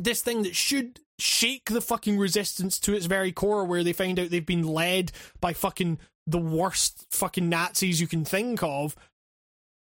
this 0.00 0.22
thing 0.22 0.42
that 0.44 0.56
should 0.56 1.00
shake 1.18 1.70
the 1.70 1.80
fucking 1.80 2.18
resistance 2.18 2.78
to 2.80 2.94
its 2.94 3.06
very 3.06 3.32
core, 3.32 3.64
where 3.64 3.84
they 3.84 3.92
find 3.92 4.18
out 4.18 4.30
they've 4.30 4.46
been 4.46 4.66
led 4.66 5.12
by 5.40 5.52
fucking 5.52 5.98
the 6.28 6.38
worst 6.38 7.06
fucking 7.10 7.48
Nazis 7.48 8.00
you 8.00 8.06
can 8.06 8.24
think 8.24 8.62
of. 8.62 8.94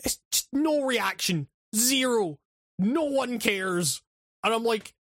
It's 0.03 0.19
just 0.33 0.49
no 0.53 0.83
reaction, 0.83 1.49
zero. 1.77 2.39
No 2.79 3.05
one 3.05 3.39
cares, 3.39 4.01
and 4.43 4.55
I'm 4.55 4.65
like, 4.65 4.95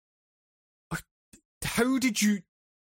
how 1.63 1.99
did 1.99 2.21
you, 2.21 2.43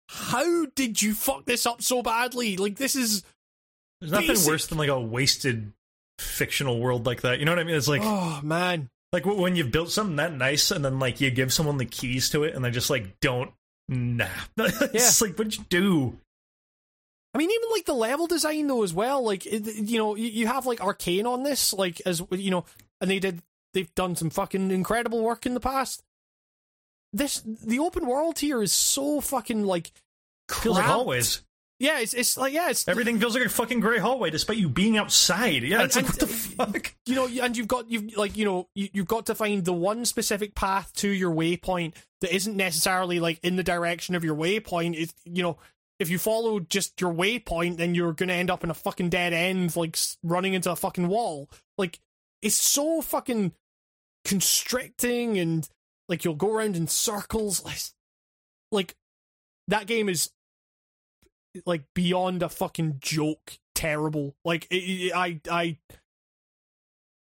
how 0.10 0.66
did 0.76 1.02
you 1.02 1.14
fuck 1.14 1.46
this 1.46 1.66
up 1.66 1.84
so 1.84 2.02
badly? 2.02 2.58
Like 2.58 2.78
this 2.78 2.96
is 2.96 3.24
There's 4.00 4.12
nothing 4.12 4.30
Basic. 4.30 4.52
worse 4.52 4.68
than 4.68 4.80
like 4.80 4.90
a 4.90 5.00
wasted 5.00 5.72
fictional 6.18 6.80
world 6.80 7.06
like 7.06 7.22
that. 7.22 7.40
You 7.40 7.46
know 7.46 7.52
what 7.52 7.60
I 7.60 7.64
mean? 7.64 7.76
It's 7.76 7.88
like 7.88 8.02
oh 8.04 8.40
man. 8.44 8.90
like 9.14 9.26
when 9.26 9.56
you've 9.56 9.72
built 9.72 9.92
something 9.92 10.16
that 10.16 10.34
nice 10.34 10.72
and 10.72 10.84
then 10.84 10.98
like 10.98 11.22
you 11.22 11.30
give 11.30 11.54
someone 11.54 11.78
the 11.78 11.86
keys 11.86 12.30
to 12.32 12.44
it 12.44 12.56
and 12.56 12.66
they 12.66 12.72
just 12.72 12.90
like 12.90 13.20
don't. 13.20 13.52
Nah, 13.88 14.28
it's 14.58 15.22
like 15.22 15.38
what 15.38 15.50
did 15.50 15.58
you 15.58 15.66
do? 15.70 16.18
I 17.34 17.38
mean, 17.38 17.50
even 17.50 17.70
like 17.72 17.86
the 17.86 17.94
level 17.94 18.28
design 18.28 18.68
though 18.68 18.84
as 18.84 18.94
well. 18.94 19.24
Like 19.24 19.46
it, 19.46 19.66
you 19.66 19.98
know, 19.98 20.16
you, 20.16 20.28
you 20.28 20.48
have 20.48 20.66
like 20.66 20.80
Arkane 20.80 21.26
on 21.26 21.44
this, 21.44 21.72
like 21.74 22.02
as 22.06 22.22
you 22.32 22.52
know, 22.52 22.66
and 23.00 23.10
they 23.10 23.20
did. 23.20 23.42
They've 23.74 23.94
done 23.96 24.18
some 24.18 24.30
fucking 24.30 24.70
incredible 24.70 25.22
work 25.24 25.46
in 25.46 25.54
the 25.54 25.62
past. 25.62 26.04
This 27.14 27.42
the 27.46 27.80
open 27.80 28.06
world 28.06 28.40
here 28.40 28.62
is 28.62 28.72
so 28.74 29.20
fucking 29.22 29.66
like 29.66 29.92
Feels 30.50 30.76
like 30.76 30.84
cramped. 30.84 30.92
hallways. 30.98 31.42
Yeah, 31.80 32.00
it's 32.00 32.14
it's 32.14 32.38
like 32.38 32.54
yeah, 32.54 32.70
it's 32.70 32.88
Everything 32.88 33.20
feels 33.20 33.34
like 33.36 33.46
a 33.46 33.50
fucking 33.50 33.80
gray 33.80 33.98
hallway, 33.98 34.30
despite 34.30 34.58
you 34.58 34.70
being 34.70 34.98
outside. 34.98 35.64
Yeah, 35.64 35.78
And- 35.78 35.86
it's 35.86 35.96
like 35.96 36.06
and- 36.06 36.14
what 36.14 36.20
the 36.20 36.28
fuck. 36.28 36.94
you 37.06 37.16
know, 37.16 37.28
and 37.44 37.56
you've 37.58 37.68
got 37.68 37.90
you've 37.90 38.16
like 38.18 38.38
you 38.38 38.46
know 38.46 38.68
you, 38.76 38.90
you've 38.94 39.08
got 39.08 39.26
to 39.28 39.36
find 39.36 39.66
the 39.66 39.74
one 39.74 40.06
specific 40.06 40.54
path 40.54 40.92
to 40.98 41.10
your 41.10 41.32
waypoint 41.32 41.94
that 42.22 42.34
isn't 42.36 42.56
necessarily 42.56 43.20
like 43.20 43.40
in 43.42 43.56
the 43.56 43.64
direction 43.64 44.16
of 44.16 44.24
your 44.24 44.36
waypoint. 44.36 44.96
It's 44.98 45.14
you 45.26 45.44
know 45.44 45.58
if 46.02 46.10
you 46.10 46.18
follow 46.18 46.60
just 46.60 47.00
your 47.00 47.14
waypoint, 47.14 47.78
then 47.78 47.96
you're 47.96 48.14
gonna 48.14 48.34
end 48.34 48.50
up 48.50 48.64
in 48.64 48.70
a 48.70 48.74
fucking 48.74 49.10
dead 49.10 49.34
end, 49.34 49.76
like 49.76 49.98
running 50.24 50.54
into 50.54 50.72
a 50.72 50.76
fucking 50.76 51.08
wall. 51.08 51.50
Like 51.78 52.00
it's 52.42 52.56
so 52.56 53.02
fucking 53.02 53.54
constricting, 54.26 55.38
and 55.38 55.68
like 56.10 56.26
you'll 56.26 56.36
go 56.36 56.52
around 56.54 56.76
in 56.76 56.88
circles. 56.88 57.64
Like, 58.72 58.96
that 59.68 59.86
game 59.86 60.10
is 60.10 60.32
like 61.66 61.84
beyond 61.94 62.42
a 62.44 62.50
fucking 62.50 62.98
joke 63.02 63.58
terrible 63.76 64.36
like 64.46 64.66
it, 64.72 64.76
it- 64.78 65.14
i 65.14 65.40
i 65.50 65.78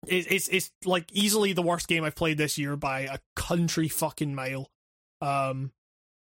it, 0.08 0.32
it's 0.32 0.48
it's 0.48 0.72
like 0.86 1.12
easily 1.12 1.52
the 1.54 1.62
worst 1.62 1.88
game 1.88 2.04
i've 2.04 2.16
played 2.16 2.38
this 2.38 2.58
year 2.58 2.76
by 2.78 3.02
a 3.02 3.20
country 3.36 3.88
fucking 3.90 4.34
mile 4.34 4.70
um 5.22 5.72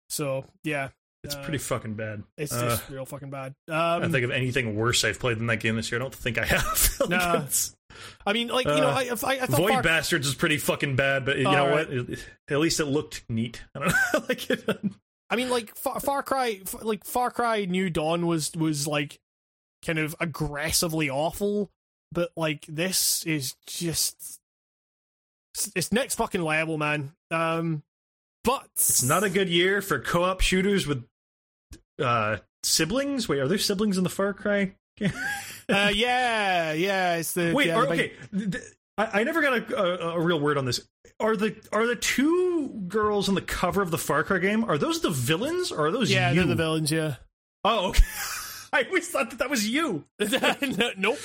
so 0.10 0.46
yeah 0.64 0.90
It's 1.24 1.35
uh, 1.35 1.43
pretty 1.43 1.59
fucking 1.59 1.93
bad. 1.93 2.24
it's, 2.38 2.51
Uh, 2.51 2.77
it's 2.80 2.90
real 2.90 3.06
fucking 3.06 3.30
bad 3.30 3.53
I 3.69 3.95
um 3.95 4.01
don't 4.01 4.11
think 4.11 4.25
of 4.25 4.32
anything 4.32 4.75
worse 4.75 5.03
I've 5.03 5.19
played 5.19 5.38
than 5.40 5.48
that 5.48 5.59
game 5.59 5.75
this 5.75 5.91
year. 5.91 6.00
I 6.00 6.03
don't 6.03 6.16
think 6.16 6.38
I 6.38 6.45
have. 6.45 6.90
Like, 7.01 7.09
Nah. 7.09 7.43
i 8.25 8.32
mean 8.33 8.48
like 8.48 8.66
you 8.66 8.72
know 8.75 8.88
uh, 8.90 8.93
i 8.93 9.03
i, 9.09 9.09
I 9.11 9.45
thought 9.45 9.50
Void 9.59 9.72
Far- 9.74 9.83
Bastards 9.83 10.25
is 10.27 10.33
pretty 10.35 10.58
fucking 10.58 10.95
bad, 10.95 11.25
but 11.25 11.38
you 11.38 11.43
know 11.43 11.66
Alright. 11.67 11.90
what? 11.90 12.09
It- 12.09 12.25
at 12.50 12.59
least 12.59 12.80
it 12.80 12.85
looked 12.85 13.24
neat. 13.30 13.61
I 13.75 13.80
don't 13.80 13.88
know. 13.90 14.25
like 14.30 14.50
it, 14.50 14.67
I 15.30 15.35
mean, 15.35 15.50
like 15.50 15.75
Far, 15.75 16.00
Far 16.00 16.24
Cry, 16.24 16.61
like 16.82 17.06
Far 17.06 17.32
Cry 17.32 17.66
New 17.66 17.90
Dawn 17.90 18.25
was 18.27 18.51
was 18.56 18.88
like 18.88 19.19
kind 19.85 20.00
of 20.00 20.16
aggressively 20.19 21.09
awful, 21.09 21.69
but 22.11 22.32
like 22.35 22.66
this 22.67 23.25
is 23.25 23.56
just 23.67 24.40
it's- 25.56 25.72
it's 25.75 25.91
next 25.91 26.16
fucking 26.16 26.41
level, 26.43 26.77
man. 26.77 27.14
Um, 27.30 27.83
but 28.43 28.67
it's 28.75 29.03
not 29.03 29.24
a 29.24 29.30
good 29.30 29.50
year 29.50 29.82
for 29.82 30.00
co-op 30.00 30.41
shooters 30.41 30.88
with 30.88 31.03
uh 32.02 32.38
siblings. 32.64 33.30
Wait, 33.30 33.40
are 33.40 33.48
there 33.48 33.58
siblings 33.58 33.98
in 33.98 34.04
the 34.04 34.10
Far 34.10 34.34
Cry? 34.34 34.76
uh, 35.02 35.92
yeah, 35.94 36.74
yeah. 36.74 37.16
It's 37.16 37.34
the 37.34 37.54
Wait, 37.54 37.68
yeah, 37.68 37.76
are, 37.76 37.88
okay. 37.88 38.14
I, 38.98 39.22
I 39.22 39.24
never 39.24 39.42
got 39.42 39.72
a, 39.72 39.78
a, 39.78 40.10
a 40.16 40.20
real 40.20 40.40
word 40.40 40.58
on 40.58 40.66
this. 40.66 40.88
Are 41.20 41.36
the 41.36 41.56
are 41.72 41.88
the 41.88 41.96
two 41.96 42.70
girls 42.88 43.30
on 43.30 43.36
the 43.36 43.42
cover 43.42 43.82
of 43.82 43.92
the 43.92 43.98
Far 43.98 44.24
Cry 44.24 44.40
game? 44.40 44.64
Are 44.64 44.78
those 44.78 45.02
the 45.02 45.10
villains 45.10 45.72
or 45.72 45.88
are 45.88 45.92
those 45.92 46.12
yeah, 46.12 46.32
you? 46.32 46.38
they're 46.38 46.48
the 46.48 46.56
villains. 46.56 46.92
Yeah. 46.92 47.16
Oh, 47.64 47.90
okay. 47.90 48.04
I 48.74 48.84
always 48.84 49.08
thought 49.10 49.30
that 49.32 49.40
that 49.40 49.50
was 49.50 49.68
you. 49.68 50.06
nope. 50.98 51.20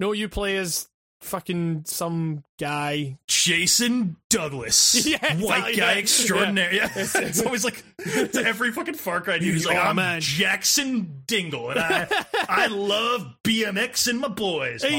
No, 0.00 0.12
you 0.12 0.28
play 0.28 0.56
as 0.56 0.88
fucking 1.20 1.82
some 1.86 2.44
guy. 2.58 3.18
Jason 3.26 4.16
Douglas, 4.30 5.06
Yeah, 5.06 5.18
white 5.36 5.76
guy 5.76 5.92
yeah. 5.94 5.98
extraordinary. 5.98 6.76
Yeah. 6.76 6.90
it's 6.96 7.42
always 7.42 7.64
like 7.64 7.82
to 8.04 8.42
every 8.44 8.72
fucking 8.72 8.94
Far 8.94 9.20
Cry 9.20 9.38
dude. 9.38 9.54
He's 9.54 9.66
like, 9.66 9.76
Oh, 9.76 9.80
I'm 9.80 9.96
man. 9.96 10.20
Jackson 10.20 11.22
Dingle, 11.26 11.70
and 11.70 11.80
I 11.80 12.08
I 12.48 12.66
love 12.66 13.26
BMX 13.44 14.08
and 14.08 14.20
my 14.20 14.28
boys. 14.28 14.82
Yeah. 14.84 14.90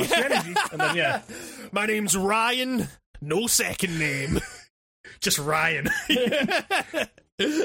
And 0.71 0.79
then 0.81 0.95
yeah, 0.95 1.21
My 1.71 1.85
name's 1.85 2.15
Ryan. 2.15 2.87
No 3.21 3.47
second 3.47 3.99
name. 3.99 4.39
just 5.19 5.39
Ryan. 5.39 5.89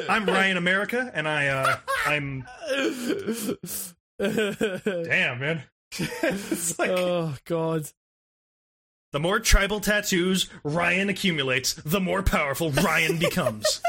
I'm 0.08 0.26
Ryan 0.26 0.56
America, 0.56 1.10
and 1.14 1.26
I 1.28 1.48
uh 1.48 1.76
I'm 2.06 2.44
damn 4.18 5.40
man. 5.40 5.62
like 6.78 6.90
oh 6.90 7.34
god. 7.44 7.88
The 9.14 9.20
more 9.20 9.38
tribal 9.38 9.78
tattoos 9.80 10.48
Ryan 10.64 11.08
accumulates, 11.08 11.74
the 11.74 12.00
more 12.00 12.20
powerful 12.24 12.72
Ryan 12.72 13.16
becomes. 13.18 13.80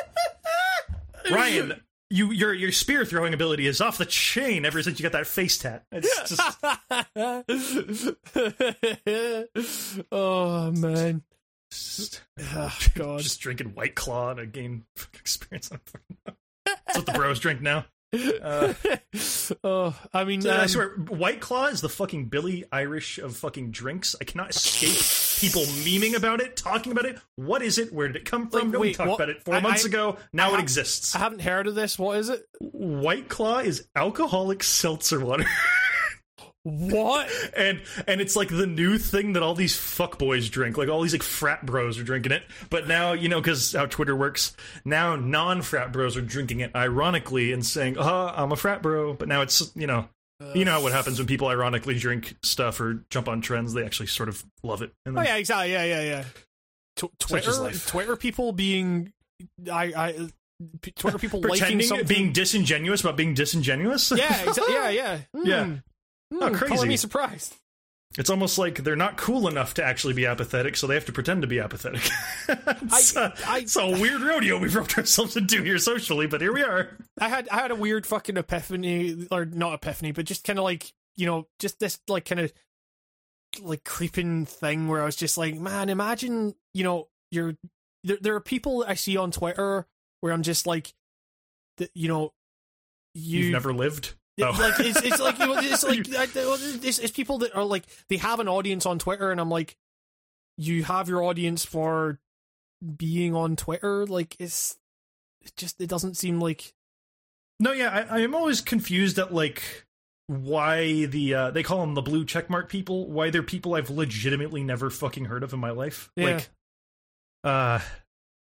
Ryan, 1.32 1.82
you 2.12 2.32
your 2.32 2.54
your 2.54 2.72
spear 2.72 3.04
throwing 3.06 3.34
ability 3.34 3.66
is 3.66 3.82
off 3.82 3.98
the 3.98 4.06
chain 4.06 4.64
ever 4.66 4.84
since 4.84 5.00
you 5.00 5.04
got 5.04 5.14
that 5.14 5.26
face 5.26 5.58
tat. 5.58 5.84
It's 5.92 6.30
just 6.30 6.42
oh 10.12 10.72
man. 10.72 11.24
just, 11.72 12.22
Oh, 12.54 12.78
God. 12.94 13.20
just 13.22 13.40
drinking 13.40 13.70
White 13.70 13.96
Claw 13.96 14.32
a 14.36 14.46
game 14.46 14.86
experience. 15.16 15.72
I 15.72 15.78
don't 15.78 15.90
fucking 15.90 16.18
know. 16.28 16.34
That's 16.86 16.98
what 17.00 17.06
the 17.08 17.14
bros 17.14 17.40
drink 17.40 17.62
now. 17.62 17.86
Uh, 18.42 18.74
oh, 19.64 20.00
I 20.14 20.24
mean, 20.24 20.48
I 20.48 20.64
um, 20.64 20.68
swear, 20.68 20.90
White 20.90 21.40
Claw 21.42 21.66
is 21.68 21.82
the 21.82 21.90
fucking 21.90 22.26
Billie 22.26 22.64
Eilish 22.72 23.24
of 23.24 23.36
fucking 23.38 23.72
drinks. 23.72 24.16
I 24.20 24.24
cannot 24.24 24.50
escape 24.52 25.42
people 25.42 25.64
memeing 25.84 26.16
about 26.16 26.42
it, 26.42 26.56
talking 26.56 26.92
about 26.92 27.06
it. 27.06 27.20
What 27.36 27.62
is 27.62 27.78
it? 27.78 27.94
Where 27.94 28.08
did 28.08 28.16
it 28.18 28.26
come 28.26 28.50
from? 28.50 28.60
Like, 28.60 28.68
Nobody 28.68 28.90
wait, 28.90 28.96
talked 28.96 29.10
what? 29.10 29.16
about 29.16 29.30
it 29.30 29.44
four 29.44 29.56
I- 29.56 29.60
months 29.62 29.86
I- 29.86 29.90
ago. 29.90 30.18
Now 30.34 30.52
I 30.52 30.58
it 30.58 30.62
exists. 30.62 31.16
I 31.16 31.20
haven't 31.20 31.42
heard 31.42 31.68
of 31.68 31.76
this. 31.76 31.98
What 32.00 32.18
is 32.18 32.30
it? 32.30 32.48
White 32.60 33.30
Claw 33.30 33.60
is 33.60 33.88
alcoholic 33.96 34.64
seltzer 34.64 35.20
water. 35.24 35.46
What? 36.66 37.30
and 37.58 37.80
and 38.08 38.20
it's 38.20 38.36
like 38.36 38.50
the 38.50 38.66
new 38.66 38.98
thing 38.98 39.34
that 39.34 39.44
all 39.44 39.54
these 39.54 39.76
fuckboys 39.76 40.50
drink. 40.50 40.78
Like 40.80 40.90
all 40.90 41.02
these 41.04 41.14
like 41.14 41.22
frat 41.22 41.64
bros 41.64 42.00
are 42.00 42.04
drinking 42.04 42.32
it. 42.32 42.42
But 42.72 42.88
now, 42.88 43.14
you 43.14 43.30
know, 43.30 43.40
because 43.40 43.74
how 43.74 43.86
Twitter 43.86 44.16
works, 44.16 44.58
now 44.84 45.16
non 45.16 45.62
frat 45.62 45.94
bros 45.94 46.18
are 46.18 46.22
drinking 46.22 46.62
it 46.62 46.72
ironically 46.76 47.54
and 47.54 47.64
saying, 47.64 48.00
"Uh, 48.00 48.34
I'm 48.36 48.52
a 48.52 48.56
frat 48.56 48.82
bro." 48.82 49.14
But 49.14 49.28
now 49.28 49.42
it's 49.42 49.72
you 49.76 49.86
know, 49.86 50.10
you 50.56 50.66
know 50.66 50.82
what 50.82 50.92
happens 50.92 51.20
when 51.20 51.28
people 51.28 51.48
ironically 51.48 52.00
drink 52.00 52.36
stuff 52.42 52.82
or 52.82 53.06
jump 53.12 53.28
on 53.30 53.42
trends. 53.42 53.74
They 53.76 53.84
actually 53.86 54.08
sort 54.08 54.28
of 54.30 54.44
love 54.64 54.82
it. 54.82 54.92
And 55.06 55.18
Oh 55.20 55.22
yeah, 55.22 55.36
exactly. 55.36 55.72
Yeah, 55.72 55.86
yeah, 55.86 56.02
yeah. 56.02 56.24
Tw- 56.96 57.20
Twitter. 57.20 57.52
Twitter 57.88 58.16
people 58.16 58.54
being, 58.54 59.14
I 59.72 59.84
I 59.96 60.30
Twitter 60.96 61.20
people 61.20 61.42
liking 61.42 61.60
pretending 61.60 61.88
something. 61.88 62.08
being 62.08 62.34
disingenuous 62.34 63.02
about 63.02 63.18
being 63.18 63.36
disingenuous. 63.36 64.12
yeah, 64.12 64.46
exa- 64.46 64.64
yeah, 64.70 64.90
yeah, 64.90 65.20
Yeah. 65.44 65.76
Mm. 66.42 66.54
Oh, 66.54 66.58
crazy. 66.58 66.88
me 66.88 66.98
surprised. 66.98 67.56
It's 68.18 68.30
almost 68.30 68.58
like 68.58 68.84
they're 68.84 68.96
not 68.96 69.18
cool 69.18 69.48
enough 69.48 69.74
to 69.74 69.84
actually 69.84 70.14
be 70.14 70.26
apathetic, 70.26 70.78
so 70.78 70.88
they 70.88 70.94
have 70.94 71.06
to 71.06 71.12
pretend 71.12 71.42
to 71.42 71.48
be 71.48 71.60
apathetic. 71.60 72.10
it's, 72.48 73.16
I- 73.18 73.24
uh, 73.26 73.32
it's 73.58 73.76
a 73.76 73.90
weird 73.90 74.22
rodeo 74.22 74.58
we've 74.58 74.74
roped 74.76 74.98
ourselves 74.98 75.36
into 75.36 75.62
here 75.64 75.78
socially, 75.80 76.26
but 76.28 76.40
here 76.40 76.54
we 76.54 76.64
are. 76.64 76.98
I 77.20 77.28
had 77.28 77.50
I 77.50 77.58
had 77.58 77.72
a 77.72 77.76
weird 77.76 78.06
fucking 78.06 78.38
epiphany, 78.38 79.28
or 79.32 79.44
not 79.46 79.74
epiphany, 79.74 80.12
but 80.14 80.26
just 80.26 80.46
kind 80.46 80.60
of 80.60 80.64
like 80.64 80.94
you 81.18 81.26
know, 81.26 81.48
just 81.60 81.80
this 81.80 82.00
like 82.08 82.26
kind 82.26 82.40
of 82.42 82.54
like 83.62 83.84
creeping 83.84 84.46
thing 84.46 84.88
where 84.88 85.02
I 85.02 85.06
was 85.06 85.16
just 85.16 85.38
like, 85.38 85.56
man, 85.56 85.90
imagine 85.90 86.56
you 86.74 86.84
know, 86.86 87.08
you're 87.32 87.56
there. 88.06 88.18
There 88.22 88.36
are 88.36 88.42
people 88.42 88.86
I 88.88 88.94
see 88.94 89.18
on 89.18 89.32
Twitter 89.32 89.88
where 90.22 90.32
I'm 90.32 90.44
just 90.44 90.66
like, 90.68 90.94
you 91.94 92.08
know, 92.08 92.32
you 93.14 93.40
You've 93.40 93.52
never 93.52 93.74
lived. 93.74 94.14
Yeah, 94.38 94.52
Oh. 94.54 94.60
Like 94.62 94.80
it's, 94.80 95.02
it's 95.02 95.20
like 95.20 95.36
it's 95.40 95.84
like 95.88 96.06
it's, 96.84 97.00
it's 97.00 97.12
people 97.12 97.38
that 97.40 97.56
are 97.56 97.64
like 97.64 97.86
they 98.10 98.18
have 98.18 98.40
an 98.40 98.48
audience 98.48 98.86
on 98.86 99.00
Twitter, 99.00 99.32
and 99.32 99.40
I'm 99.40 99.50
like, 99.50 99.78
you 100.58 100.84
have 100.84 101.08
your 101.08 101.24
audience 101.24 101.64
for 101.64 102.20
being 102.98 103.34
on 103.36 103.56
Twitter. 103.56 104.06
Like 104.06 104.36
it's 104.40 104.78
it 105.42 105.56
just 105.56 105.80
it 105.80 105.88
doesn't 105.88 106.16
seem 106.18 106.40
like 106.40 106.74
No, 107.60 107.72
yeah, 107.72 108.08
I, 108.10 108.18
I 108.18 108.20
am 108.22 108.36
always 108.36 108.62
confused 108.62 109.18
at 109.20 109.34
like 109.34 109.86
why 110.28 111.06
the 111.06 111.34
uh, 111.34 111.52
they 111.52 111.64
call 111.64 111.80
them 111.82 111.94
the 111.94 112.02
blue 112.02 112.26
checkmark 112.26 112.68
people. 112.68 113.08
Why 113.10 113.30
they're 113.30 113.44
people 113.44 113.76
I've 113.76 113.90
legitimately 113.90 114.64
never 114.64 114.90
fucking 114.90 115.26
heard 115.26 115.44
of 115.44 115.54
in 115.54 115.60
my 115.60 115.72
life. 115.72 116.12
Yeah. 116.16 116.26
Like, 116.26 116.50
uh, 117.44 117.80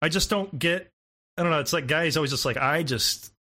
I 0.03 0.09
just 0.09 0.31
don't 0.31 0.59
get. 0.59 0.91
I 1.37 1.43
don't 1.43 1.53
know. 1.53 1.61
It's 1.61 1.73
like 1.73 1.87
guys 1.87 2.17
always 2.17 2.31
just 2.31 2.45
like 2.47 2.57
I 2.57 2.83
just 2.83 3.31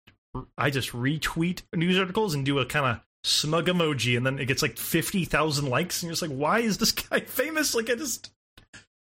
I 0.57 0.71
just 0.71 0.91
retweet 0.91 1.63
news 1.75 1.99
articles 1.99 2.35
and 2.35 2.45
do 2.45 2.59
a 2.59 2.67
kind 2.67 2.87
of 2.87 3.01
smug 3.25 3.67
emoji, 3.67 4.17
and 4.17 4.25
then 4.25 4.39
it 4.39 4.47
gets 4.47 4.63
like 4.63 4.77
fifty 4.79 5.25
thousand 5.25 5.69
likes, 5.69 6.03
and 6.03 6.09
you're 6.09 6.13
just 6.13 6.23
like, 6.23 6.37
why 6.37 6.61
is 6.61 6.79
this 6.79 6.93
guy 6.93 7.21
famous? 7.21 7.75
Like 7.75 7.91
I 7.91 7.95
just. 7.95 8.33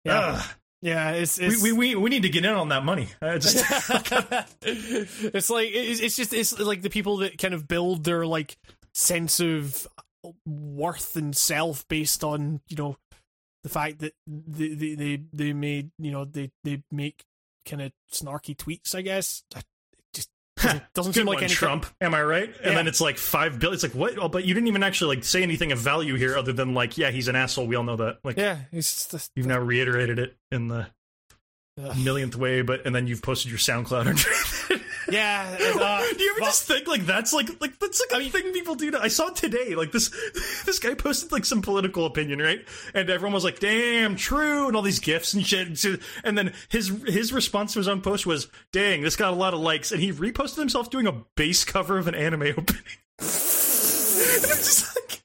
yeah. 0.04 0.42
Yeah, 0.80 1.10
it's, 1.10 1.38
it's 1.38 1.60
We, 1.60 1.72
we, 1.72 1.78
we, 1.78 1.94
we 1.96 2.10
need 2.10 2.22
to 2.22 2.28
get 2.28 2.44
in 2.44 2.52
on 2.52 2.68
that 2.68 2.84
money. 2.84 3.08
Just, 3.20 3.56
it's 4.62 5.50
like 5.50 5.70
it's, 5.72 6.00
it's 6.00 6.14
just 6.16 6.32
it's 6.32 6.56
like 6.58 6.82
the 6.82 6.90
people 6.90 7.16
that 7.18 7.36
kind 7.36 7.52
of 7.52 7.66
build 7.66 8.04
their 8.04 8.24
like 8.24 8.56
sense 8.94 9.40
of 9.40 9.88
worth 10.46 11.16
and 11.16 11.36
self 11.36 11.86
based 11.88 12.22
on 12.22 12.60
you 12.68 12.76
know 12.76 12.96
the 13.64 13.68
fact 13.68 13.98
that 14.00 14.14
they 14.26 14.68
they 14.68 14.94
they, 14.94 15.22
they 15.32 15.52
made 15.52 15.90
you 15.98 16.12
know 16.12 16.24
they 16.24 16.50
they 16.62 16.82
make 16.92 17.24
kind 17.66 17.82
of 17.82 17.92
snarky 18.12 18.56
tweets. 18.56 18.94
I 18.94 19.02
guess 19.02 19.42
doesn't, 20.94 21.12
seem 21.12 21.26
like 21.26 21.42
any 21.42 21.48
Trump. 21.52 21.86
Am 22.00 22.14
I 22.14 22.22
right? 22.22 22.48
And 22.48 22.56
Yeah. 22.66 22.74
then 22.74 22.86
it's 22.88 23.00
like 23.00 23.18
five 23.18 23.58
billion. 23.58 23.74
It's 23.74 23.82
like 23.82 23.94
what? 23.94 24.18
Oh, 24.18 24.28
but 24.28 24.44
you 24.44 24.54
didn't 24.54 24.68
even 24.68 24.82
actually 24.82 25.16
like 25.16 25.24
say 25.24 25.42
anything 25.42 25.72
of 25.72 25.78
value 25.78 26.14
here, 26.16 26.36
other 26.36 26.52
than 26.52 26.74
like, 26.74 26.96
yeah, 26.98 27.10
he's 27.10 27.28
an 27.28 27.36
asshole. 27.36 27.66
We 27.66 27.76
all 27.76 27.84
know 27.84 27.96
that. 27.96 28.18
Like, 28.24 28.36
Yeah, 28.36 28.58
just 28.72 29.30
you've 29.36 29.46
now 29.46 29.58
reiterated 29.58 30.18
it 30.18 30.36
in 30.50 30.68
the 30.68 30.86
Ugh. 31.82 31.96
millionth 31.98 32.36
way. 32.36 32.62
But 32.62 32.86
and 32.86 32.94
then 32.94 33.06
you've 33.06 33.22
posted 33.22 33.50
your 33.50 33.58
SoundCloud. 33.58 34.77
it. 35.08 35.14
yeah. 35.14 35.56
Uh, 35.78 36.02
Do 36.16 36.22
you 36.22 36.30
ever 36.32 36.40
fuck. 36.40 36.48
just 36.48 36.64
think 36.64 36.86
like 36.88 37.06
that's 37.06 37.32
like 37.32 37.48
like 37.60 37.78
that's 37.78 38.00
like 38.00 38.10
a 38.12 38.16
I 38.16 38.18
mean- 38.20 38.30
thing 38.30 38.52
people 38.52 38.74
do? 38.74 38.90
To, 38.92 39.00
I 39.00 39.08
saw 39.08 39.28
today. 39.30 39.74
Like 39.74 39.92
this 39.92 40.08
this 40.66 40.78
guy 40.78 40.94
posted 40.94 41.32
like 41.32 41.44
some 41.44 41.62
political 41.62 42.04
opinion, 42.06 42.40
right? 42.40 42.60
And 42.94 43.08
everyone 43.10 43.32
was 43.34 43.44
like, 43.44 43.58
"Damn, 43.60 44.16
true," 44.16 44.66
and 44.68 44.76
all 44.76 44.82
these 44.82 44.98
gifs 45.00 45.34
and 45.34 45.46
shit. 45.46 45.68
And 46.24 46.36
then 46.38 46.52
his 46.68 46.88
his 47.06 47.32
response 47.32 47.72
to 47.74 47.78
his 47.78 47.88
own 47.88 48.00
post 48.00 48.26
was, 48.26 48.48
"Dang, 48.72 49.02
this 49.02 49.16
got 49.16 49.32
a 49.32 49.36
lot 49.36 49.54
of 49.54 49.60
likes." 49.60 49.92
And 49.92 50.00
he 50.02 50.12
reposted 50.12 50.56
himself 50.58 50.90
doing 50.90 51.06
a 51.06 51.12
bass 51.36 51.64
cover 51.64 51.98
of 51.98 52.08
an 52.08 52.14
anime 52.14 52.42
opening. 52.56 52.82
and 53.18 54.44
I'm 54.44 54.58
just 54.58 54.96
like, 54.96 55.22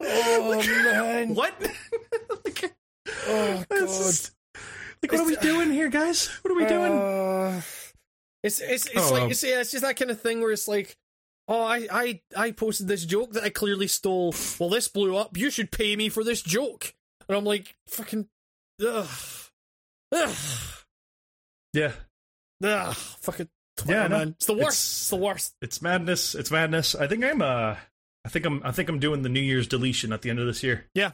oh 0.00 0.62
man, 0.66 1.34
what? 1.34 1.54
like, 2.44 2.74
oh 3.28 3.64
god. 3.68 3.78
just- 3.88 4.32
like, 5.02 5.10
what 5.12 5.20
are 5.22 5.26
we 5.26 5.36
doing 5.36 5.72
here, 5.72 5.88
guys? 5.88 6.28
What 6.42 6.52
are 6.52 6.56
we 6.56 6.64
doing? 6.66 6.92
Uh, 6.92 7.60
it's 8.42 8.60
it's 8.60 8.86
it's 8.86 9.10
Oh, 9.10 9.12
like 9.14 9.30
it's, 9.30 9.42
yeah, 9.42 9.60
it's 9.60 9.70
just 9.70 9.82
that 9.84 9.96
kind 9.96 10.10
of 10.10 10.20
thing 10.20 10.40
where 10.40 10.50
it's 10.52 10.68
like, 10.68 10.96
oh, 11.48 11.62
I 11.62 11.86
I 11.90 12.20
I 12.36 12.50
posted 12.52 12.88
this 12.88 13.04
joke 13.04 13.32
that 13.32 13.44
I 13.44 13.50
clearly 13.50 13.86
stole. 13.88 14.34
Well, 14.58 14.68
this 14.70 14.88
blew 14.88 15.16
up. 15.16 15.36
You 15.36 15.50
should 15.50 15.70
pay 15.70 15.94
me 15.96 16.08
for 16.08 16.24
this 16.24 16.42
joke. 16.42 16.94
And 17.28 17.36
I'm 17.38 17.44
like, 17.44 17.74
fucking, 17.88 18.26
ugh, 18.84 19.08
ugh, 20.12 20.36
yeah, 21.72 21.92
ugh, 22.64 22.94
fucking. 22.96 23.48
Yeah, 23.86 24.06
know. 24.06 24.18
man, 24.18 24.28
it's 24.36 24.46
the 24.46 24.52
worst. 24.52 24.62
It's- 24.62 25.00
It's, 25.00 25.08
the 25.10 25.16
worst. 25.16 25.54
it's 25.62 25.82
madness. 25.82 26.34
It's 26.34 26.50
madness. 26.50 26.94
I 26.94 27.06
think 27.06 27.24
I'm 27.24 27.40
uh, 27.42 27.76
I 28.24 28.28
think 28.28 28.44
I'm 28.44 28.60
I 28.64 28.70
think 28.72 28.88
I'm 28.88 28.98
doing 28.98 29.22
the 29.22 29.28
New 29.28 29.40
Year's 29.40 29.66
deletion 29.66 30.12
at 30.12 30.22
the 30.22 30.30
end 30.30 30.38
of 30.40 30.46
this 30.46 30.62
year. 30.62 30.84
Yeah, 30.94 31.12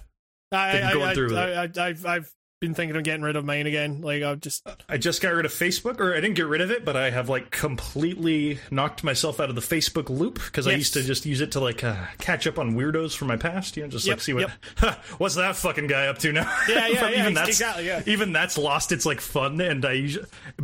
I 0.53 0.83
I, 0.83 0.93
going 0.93 1.35
I, 1.37 1.53
I, 1.53 1.63
I, 1.65 1.71
I've 1.89 2.05
I've 2.07 2.35
been 2.61 2.75
thinking 2.75 2.97
of 2.97 3.05
getting 3.05 3.23
rid 3.23 3.37
of 3.37 3.45
mine 3.45 3.67
again. 3.67 4.01
Like 4.01 4.23
I've 4.23 4.41
just 4.41 4.67
I 4.89 4.99
just 4.99 5.23
got 5.23 5.35
rid 5.35 5.45
of 5.45 5.53
Facebook, 5.53 6.01
or 6.01 6.13
I 6.13 6.21
didn't 6.21 6.35
get 6.35 6.47
rid 6.47 6.61
of 6.61 6.71
it, 6.71 6.85
but 6.85 6.97
I 6.97 7.11
have 7.11 7.29
like 7.29 7.51
completely 7.51 8.59
knocked 8.71 9.05
myself 9.05 9.41
out 9.41 9.49
of 9.49 9.55
the 9.55 9.61
Facebook 9.61 10.09
loop 10.09 10.35
because 10.35 10.67
I 10.67 10.73
used 10.73 10.95
to 10.95 11.03
just 11.03 11.25
use 11.27 11.41
it 11.41 11.53
to 11.53 11.61
like 11.61 11.85
uh, 11.85 11.97
catch 12.19 12.47
up 12.47 12.59
on 12.59 12.75
weirdos 12.75 13.17
from 13.17 13.29
my 13.29 13.37
past. 13.37 13.77
You 13.77 13.85
know, 13.85 13.89
just 13.89 14.07
Yep, 14.07 14.17
like 14.17 14.23
see 14.23 14.33
what 14.33 14.51
what's 15.19 15.37
that 15.37 15.57
fucking 15.57 15.87
guy 15.87 16.07
up 16.09 16.19
to 16.19 16.33
now. 16.33 16.53
Yeah, 16.69 16.87
yeah, 16.89 17.09
yeah, 17.09 17.21
even 17.21 17.35
that's 17.35 17.49
exactly, 17.49 17.87
yeah. 17.87 18.03
even 18.07 18.33
that's 18.33 18.59
lost 18.59 18.93
its 18.93 19.07
like 19.07 19.21
fun, 19.21 19.61
and 19.61 19.85
I 19.85 20.09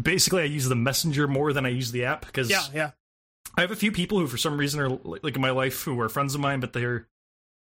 basically 0.00 0.42
I 0.42 0.46
use 0.46 0.68
the 0.68 0.76
messenger 0.76 1.28
more 1.28 1.52
than 1.52 1.66
I 1.66 1.70
use 1.70 1.92
the 1.92 2.06
app 2.06 2.26
because 2.26 2.50
yeah 2.50 2.62
yeah. 2.72 2.90
I 3.56 3.60
have 3.60 3.70
a 3.70 3.76
few 3.76 3.92
people 3.92 4.18
who, 4.18 4.26
for 4.26 4.36
some 4.36 4.56
reason, 4.56 4.80
are 4.80 4.88
like 5.04 5.36
in 5.36 5.42
my 5.42 5.50
life 5.50 5.82
who 5.82 5.98
are 6.00 6.08
friends 6.08 6.34
of 6.34 6.40
mine, 6.40 6.60
but 6.60 6.72
they're 6.72 7.06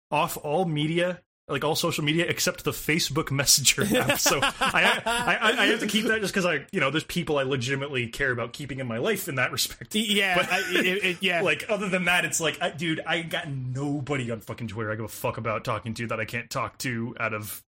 off 0.10 0.38
all 0.38 0.66
media, 0.66 1.22
like 1.48 1.64
all 1.64 1.76
social 1.76 2.04
media, 2.04 2.26
except 2.28 2.64
the 2.64 2.72
Facebook 2.72 3.30
Messenger 3.30 3.84
app. 4.00 4.18
So 4.20 4.40
I, 4.42 5.02
I, 5.06 5.36
I, 5.36 5.64
I 5.64 5.66
have 5.68 5.80
to 5.82 5.88
keep 5.88 6.06
that 6.06 6.20
just 6.22 6.34
because 6.34 6.46
I, 6.46 6.66
you 6.72 6.80
know, 6.80 6.90
there's 6.90 7.04
people 7.04 7.38
I 7.38 7.44
legitimately 7.44 8.08
care 8.08 8.32
about 8.32 8.52
keeping 8.54 8.80
in 8.80 8.88
my 8.88 8.98
life 8.98 9.28
in 9.28 9.36
that 9.36 9.52
respect. 9.52 9.94
Yeah, 9.94 10.36
But- 10.38 10.52
I, 10.52 10.60
it, 10.72 10.86
it, 11.06 11.18
yeah. 11.22 11.42
Like 11.46 11.66
other 11.70 11.88
than 11.88 12.06
that, 12.06 12.26
it's 12.26 12.40
like, 12.40 12.60
I, 12.62 12.72
dude, 12.72 13.00
I 13.06 13.22
got 13.22 13.48
nobody 13.48 14.32
on 14.32 14.40
fucking 14.40 14.70
Twitter 14.70 14.92
I 14.92 14.96
give 14.96 15.06
a 15.06 15.08
fuck 15.08 15.38
about 15.38 15.64
talking 15.64 15.94
to 15.96 16.08
that 16.08 16.20
I 16.20 16.26
can't 16.26 16.50
talk 16.50 16.80
to 16.80 17.16
out 17.20 17.34
of, 17.36 17.64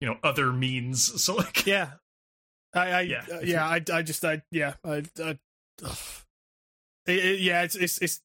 you 0.00 0.08
know, 0.08 0.16
other 0.24 0.52
means. 0.52 1.12
So 1.22 1.36
like, 1.36 1.64
Yeah, 1.64 1.90
I, 2.74 2.80
I 2.90 3.00
Yeah. 3.02 3.24
yeah, 3.28 3.34
uh, 3.36 3.40
yeah 3.42 3.66
I, 3.68 3.80
I 3.98 4.02
just, 4.02 4.24
I, 4.24 4.42
yeah, 4.50 4.74
I, 4.84 5.04
I. 5.22 5.38
It- 7.06 7.40
yeah, 7.40 7.62
it's, 7.62 7.76
it's, 7.76 7.98
it's, 7.98 8.20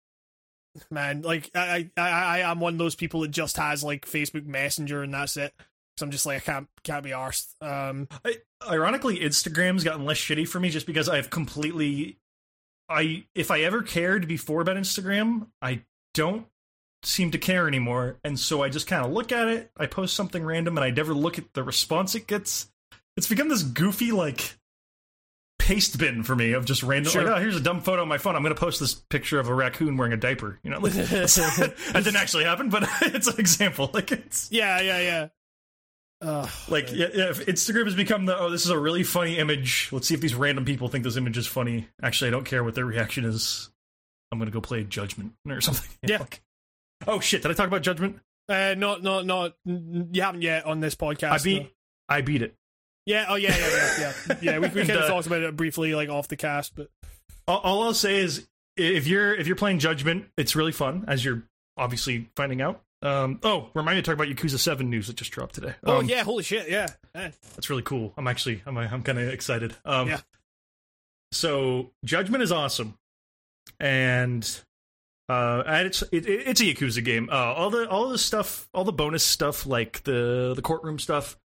man, 0.90 1.22
like, 1.22 1.52
I, 1.56 1.90
I, 1.98 2.02
I, 2.02 2.10
I 2.10 2.52
am 2.52 2.60
one 2.60 2.74
of 2.74 2.80
those 2.80 2.96
people 2.96 3.22
that 3.22 3.32
just 3.32 3.58
has 3.58 3.84
like 3.84 4.06
Facebook 4.06 4.46
Messenger 4.46 5.04
and 5.04 5.14
that's 5.14 5.38
it. 5.38 5.54
So 5.98 6.06
I'm 6.06 6.12
just 6.12 6.26
like, 6.26 6.38
I 6.38 6.40
can't, 6.40 6.68
can't 6.84 7.04
be 7.04 7.10
arsed. 7.10 7.54
Um, 7.62 8.08
I, 8.24 8.38
ironically, 8.70 9.20
Instagram's 9.20 9.84
gotten 9.84 10.06
less 10.06 10.18
shitty 10.18 10.48
for 10.48 10.60
me 10.60 10.70
just 10.70 10.86
because 10.86 11.10
I've 11.10 11.30
completely. 11.30 12.18
I 12.90 13.26
if 13.36 13.52
I 13.52 13.62
ever 13.62 13.82
cared 13.82 14.28
before 14.28 14.62
about 14.62 14.78
Instagram, 14.78 15.48
I 15.62 15.82
don't 16.14 16.48
seem 17.04 17.32
to 17.32 17.38
care 17.38 17.68
anymore, 17.68 18.18
and 18.24 18.40
so 18.40 18.64
I 18.64 18.70
just 18.70 18.88
kind 18.88 19.06
of 19.06 19.12
look 19.12 19.32
at 19.32 19.48
it. 19.48 19.72
I 19.76 19.88
post 19.88 20.16
something 20.16 20.44
random, 20.44 20.78
and 20.78 20.86
I 20.86 20.92
never 20.92 21.14
look 21.14 21.38
at 21.38 21.54
the 21.54 21.64
response 21.64 22.16
it 22.16 22.28
gets. 22.28 22.72
It's 23.18 23.28
become 23.28 23.50
this 23.50 23.64
goofy 23.64 24.12
like 24.12 24.57
paste 25.60 25.98
bin 25.98 26.24
for 26.24 26.36
me 26.36 26.54
of 26.54 26.66
just 26.66 26.84
random. 26.84 27.12
Sure. 27.12 27.24
Like, 27.24 27.38
oh, 27.38 27.40
here's 27.40 27.56
a 27.56 27.62
dumb 27.62 27.82
photo 27.82 28.02
on 28.02 28.08
my 28.08 28.18
phone. 28.18 28.36
I'm 28.36 28.42
going 28.44 28.54
to 28.56 28.60
post 28.60 28.80
this 28.80 28.94
picture 28.96 29.40
of 29.40 29.48
a 29.48 29.54
raccoon 29.54 29.98
wearing 29.98 30.14
a 30.14 30.18
diaper. 30.18 30.60
You 30.64 30.72
know, 30.72 30.80
like, 30.80 30.94
that 30.94 31.92
didn't 31.94 32.16
actually 32.16 32.46
happen, 32.46 32.70
but 32.70 32.88
it's 33.02 33.28
an 33.28 33.40
example. 33.40 33.90
Like 33.98 34.12
it's 34.12 34.52
yeah, 34.52 34.80
yeah, 34.82 35.00
yeah. 35.00 35.28
Uh, 36.20 36.48
like 36.68 36.92
yeah, 36.92 37.08
yeah, 37.14 37.30
if 37.30 37.46
Instagram 37.46 37.86
has 37.86 37.96
become 37.96 38.26
the 38.26 38.38
oh 38.38 38.50
this 38.50 38.64
is 38.64 38.70
a 38.70 38.78
really 38.78 39.04
funny 39.04 39.38
image. 39.38 39.90
Let's 39.92 40.08
see 40.08 40.14
if 40.14 40.22
these 40.22 40.36
random 40.36 40.66
people 40.66 40.88
think 40.88 41.04
this 41.04 41.16
image 41.18 41.38
is 41.38 41.48
funny. 41.48 41.88
Actually, 42.02 42.30
I 42.30 42.32
don't 42.32 42.44
care 42.46 42.64
what 42.64 42.76
their 42.76 42.86
reaction 42.86 43.24
is. 43.26 43.70
I'm 44.32 44.40
gonna 44.40 44.52
go 44.52 44.62
play 44.62 44.84
Judgment 44.84 45.34
or 45.48 45.62
something. 45.62 45.90
Yeah. 46.04 46.20
Like- 46.20 46.42
oh 47.08 47.20
shit! 47.20 47.42
Did 47.44 47.52
I 47.52 47.54
talk 47.54 47.68
about 47.68 47.82
Judgment? 47.82 48.20
uh, 48.50 48.76
not, 48.78 49.04
not, 49.04 49.26
not. 49.26 49.56
You 49.66 50.22
haven't 50.22 50.42
yet 50.42 50.66
on 50.66 50.80
this 50.80 50.96
podcast. 50.96 51.32
I 51.32 51.38
beat. 51.40 51.64
no. 51.64 51.70
I 52.10 52.22
beat 52.22 52.42
it. 52.42 52.56
Yeah. 53.08 53.26
Oh, 53.30 53.36
yeah, 53.36 53.56
yeah, 53.58 53.68
yeah, 53.70 54.14
yeah. 54.28 54.36
Yeah, 54.42 54.60
we, 54.60 54.68
we 54.68 54.86
kind 54.86 55.00
of 55.00 55.08
talked 55.08 55.26
about 55.26 55.42
it 55.42 55.56
briefly, 55.58 55.96
like 55.96 56.10
off 56.10 56.28
the 56.28 56.36
cast, 56.36 56.76
but 56.76 56.90
All, 57.48 57.58
all 57.60 57.84
I'll 57.84 57.94
say 57.96 58.18
is 58.18 58.48
if 58.76 59.08
you're 59.08 59.34
if 59.34 59.48
you're 59.48 59.56
playing 59.56 59.80
Judgment, 59.80 60.26
it's 60.38 60.56
really 60.56 60.72
fun 60.74 61.06
as 61.08 61.26
you're 61.26 61.44
obviously 61.78 62.30
finding 62.36 62.62
out. 62.62 62.82
Um, 63.02 63.40
oh, 63.44 63.70
remind 63.76 63.96
me 63.96 64.02
to 64.02 64.06
talk 64.06 64.16
about 64.16 64.28
Yakuza 64.28 64.58
Seven 64.60 64.90
news 64.90 65.08
that 65.08 65.16
just 65.16 65.32
dropped 65.32 65.56
today. 65.56 65.74
oh 65.86 66.00
Um, 66.00 66.06
yeah, 66.10 66.24
holy 66.24 66.44
shit, 66.44 66.68
yeah. 66.70 66.88
Eh. 67.16 67.32
That's 67.56 67.70
really 67.70 67.82
cool. 67.84 68.14
I'm 68.18 68.28
actually 68.28 68.62
I'm 68.66 68.78
I'm 68.78 69.02
kind 69.04 69.18
of 69.20 69.30
excited. 69.30 69.76
Um, 69.86 70.08
Yeah. 70.10 70.20
So 71.32 71.92
Judgment 72.06 72.42
is 72.44 72.52
awesome, 72.52 72.96
and 73.80 74.44
uh, 75.30 75.64
and 75.66 75.88
it's 75.88 76.02
it, 76.12 76.26
it- 76.26 76.48
it's 76.48 76.62
a 76.62 76.64
Yakuza 76.66 77.04
game. 77.04 77.30
Uh, 77.32 77.36
all 77.54 77.70
the 77.70 77.88
all 77.90 78.10
the 78.10 78.18
stuff, 78.18 78.68
all 78.74 78.84
the 78.84 78.92
bonus 78.94 79.24
stuff, 79.24 79.66
like 79.66 80.04
the 80.04 80.54
the 80.56 80.62
courtroom 80.62 81.00
stuff, 81.00 81.38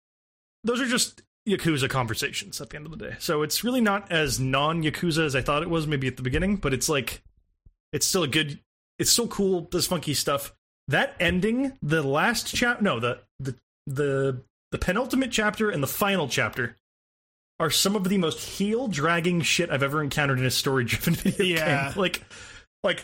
those 0.64 0.80
are 0.82 0.88
just 0.88 1.22
Yakuza 1.48 1.90
conversations 1.90 2.62
at 2.62 2.70
the 2.70 2.76
end 2.78 2.86
of 2.86 2.92
the 2.92 3.10
day. 3.10 3.16
So 3.20 3.42
it's 3.42 3.64
really 3.64 3.82
not 3.82 4.12
as 4.12 4.40
non 4.40 4.84
Yakuza 4.84 5.26
as 5.26 5.36
I 5.36 5.42
thought 5.42 5.64
it 5.64 5.70
was. 5.70 5.88
Maybe 5.88 6.08
at 6.08 6.18
the 6.18 6.24
beginning, 6.24 6.58
but 6.58 6.74
it's 6.74 6.88
like 6.90 7.22
it's 7.94 8.06
still 8.08 8.24
a 8.24 8.28
good. 8.28 8.60
It's 9.00 9.10
still 9.12 9.28
cool. 9.28 9.68
This 9.72 9.88
funky 9.88 10.14
stuff. 10.14 10.54
That 10.88 11.16
ending, 11.20 11.74
the 11.82 12.04
last 12.04 12.54
chapter, 12.54 12.84
no, 12.84 13.00
the 13.00 13.20
the 13.40 13.56
the 13.88 14.42
the 14.72 14.78
penultimate 14.78 15.32
chapter 15.32 15.70
and 15.70 15.82
the 15.82 15.88
final 15.88 16.28
chapter 16.28 16.76
are 17.60 17.70
some 17.70 17.96
of 17.96 18.04
the 18.06 18.18
most 18.18 18.40
heel 18.58 18.88
dragging 18.88 19.42
shit 19.42 19.70
I've 19.70 19.84
ever 19.84 20.02
encountered 20.04 20.40
in 20.40 20.46
a 20.46 20.52
story 20.52 20.84
driven 20.86 21.14
video 21.16 21.58
Yeah. 21.58 21.90
game. 21.92 22.00
Like 22.02 22.22
like 22.84 23.04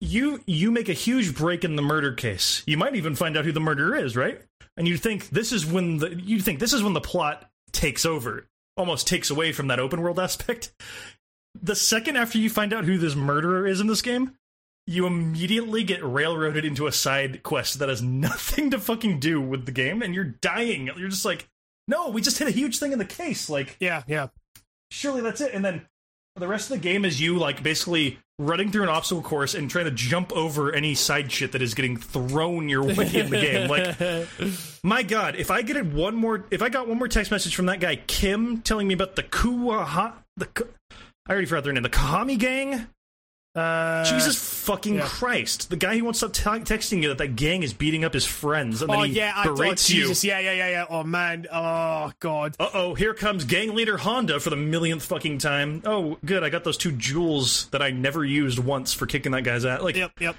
you 0.00 0.40
you 0.46 0.70
make 0.70 0.88
a 0.88 0.94
huge 0.94 1.34
break 1.34 1.64
in 1.64 1.76
the 1.76 1.82
murder 1.82 2.12
case. 2.12 2.62
You 2.66 2.76
might 2.78 2.96
even 2.96 3.14
find 3.14 3.36
out 3.36 3.44
who 3.44 3.52
the 3.52 3.60
murderer 3.60 3.96
is, 3.96 4.16
right? 4.16 4.40
And 4.76 4.88
you 4.88 4.96
think 4.96 5.28
this 5.30 5.52
is 5.52 5.66
when 5.66 5.98
the 5.98 6.14
you 6.14 6.40
think 6.40 6.58
this 6.58 6.72
is 6.72 6.82
when 6.82 6.94
the 6.94 7.00
plot 7.00 7.49
takes 7.72 8.04
over, 8.06 8.46
almost 8.76 9.06
takes 9.06 9.30
away 9.30 9.52
from 9.52 9.68
that 9.68 9.80
open 9.80 10.00
world 10.00 10.18
aspect. 10.20 10.72
The 11.60 11.74
second 11.74 12.16
after 12.16 12.38
you 12.38 12.48
find 12.48 12.72
out 12.72 12.84
who 12.84 12.96
this 12.98 13.14
murderer 13.16 13.66
is 13.66 13.80
in 13.80 13.86
this 13.88 14.02
game, 14.02 14.32
you 14.86 15.06
immediately 15.06 15.84
get 15.84 16.02
railroaded 16.04 16.64
into 16.64 16.86
a 16.86 16.92
side 16.92 17.42
quest 17.42 17.78
that 17.78 17.88
has 17.88 18.02
nothing 18.02 18.70
to 18.70 18.78
fucking 18.78 19.20
do 19.20 19.40
with 19.40 19.66
the 19.66 19.72
game, 19.72 20.02
and 20.02 20.14
you're 20.14 20.24
dying. 20.24 20.90
You're 20.96 21.08
just 21.08 21.24
like, 21.24 21.48
no, 21.88 22.08
we 22.08 22.20
just 22.22 22.38
hit 22.38 22.48
a 22.48 22.52
huge 22.52 22.78
thing 22.78 22.92
in 22.92 22.98
the 22.98 23.04
case. 23.04 23.50
Like, 23.50 23.76
Yeah, 23.80 24.02
yeah. 24.06 24.28
surely 24.90 25.20
that's 25.20 25.40
it. 25.40 25.52
And 25.52 25.64
then 25.64 25.86
the 26.36 26.48
rest 26.48 26.70
of 26.70 26.76
the 26.76 26.82
game 26.82 27.04
is 27.04 27.20
you 27.20 27.36
like 27.38 27.62
basically 27.62 28.18
running 28.40 28.72
through 28.72 28.84
an 28.84 28.88
obstacle 28.88 29.22
course 29.22 29.54
and 29.54 29.70
trying 29.70 29.84
to 29.84 29.90
jump 29.90 30.32
over 30.32 30.72
any 30.72 30.94
side 30.94 31.30
shit 31.30 31.52
that 31.52 31.60
is 31.60 31.74
getting 31.74 31.96
thrown 31.96 32.68
your 32.68 32.82
way 32.82 33.14
in 33.14 33.28
the 33.28 33.40
game. 33.40 33.68
Like, 33.68 34.50
my 34.82 35.02
god, 35.02 35.36
if 35.36 35.50
I 35.50 35.62
get 35.62 35.76
it 35.76 35.86
one 35.86 36.16
more, 36.16 36.46
if 36.50 36.62
I 36.62 36.70
got 36.70 36.88
one 36.88 36.98
more 36.98 37.08
text 37.08 37.30
message 37.30 37.54
from 37.54 37.66
that 37.66 37.80
guy 37.80 37.96
Kim 37.96 38.62
telling 38.62 38.88
me 38.88 38.94
about 38.94 39.14
the 39.14 39.22
Kuaha, 39.22 40.14
the 40.36 40.48
I 41.28 41.32
already 41.32 41.46
forgot 41.46 41.64
their 41.64 41.72
name, 41.72 41.82
the 41.82 41.90
Kahami 41.90 42.38
gang. 42.38 42.86
Uh, 43.52 44.04
Jesus 44.04 44.36
fucking 44.64 44.94
yeah. 44.94 45.06
Christ! 45.06 45.70
The 45.70 45.76
guy 45.76 45.98
who 45.98 46.04
won't 46.04 46.14
stop 46.16 46.32
t- 46.32 46.42
texting 46.42 47.02
you 47.02 47.08
that 47.08 47.18
that 47.18 47.34
gang 47.34 47.64
is 47.64 47.72
beating 47.74 48.04
up 48.04 48.14
his 48.14 48.24
friends, 48.24 48.80
and 48.80 48.90
then 48.92 48.98
Oh 49.00 49.02
he 49.02 49.14
yeah, 49.14 49.32
I 49.34 49.42
thought 49.44 49.56
berates 49.56 49.90
you. 49.90 50.02
Jesus. 50.02 50.22
Yeah, 50.22 50.38
yeah, 50.38 50.52
yeah, 50.52 50.68
yeah. 50.70 50.84
Oh 50.88 51.02
man. 51.02 51.46
Oh 51.52 52.12
god. 52.20 52.54
Uh 52.60 52.70
oh, 52.74 52.94
here 52.94 53.12
comes 53.12 53.44
gang 53.44 53.74
leader 53.74 53.96
Honda 53.96 54.38
for 54.38 54.50
the 54.50 54.56
millionth 54.56 55.04
fucking 55.04 55.38
time. 55.38 55.82
Oh, 55.84 56.16
good, 56.24 56.44
I 56.44 56.48
got 56.50 56.62
those 56.62 56.76
two 56.76 56.92
jewels 56.92 57.66
that 57.70 57.82
I 57.82 57.90
never 57.90 58.24
used 58.24 58.60
once 58.60 58.92
for 58.94 59.06
kicking 59.06 59.32
that 59.32 59.42
guy's 59.42 59.64
ass. 59.64 59.82
Like, 59.82 59.96
Yep, 59.96 60.12
yep. 60.20 60.36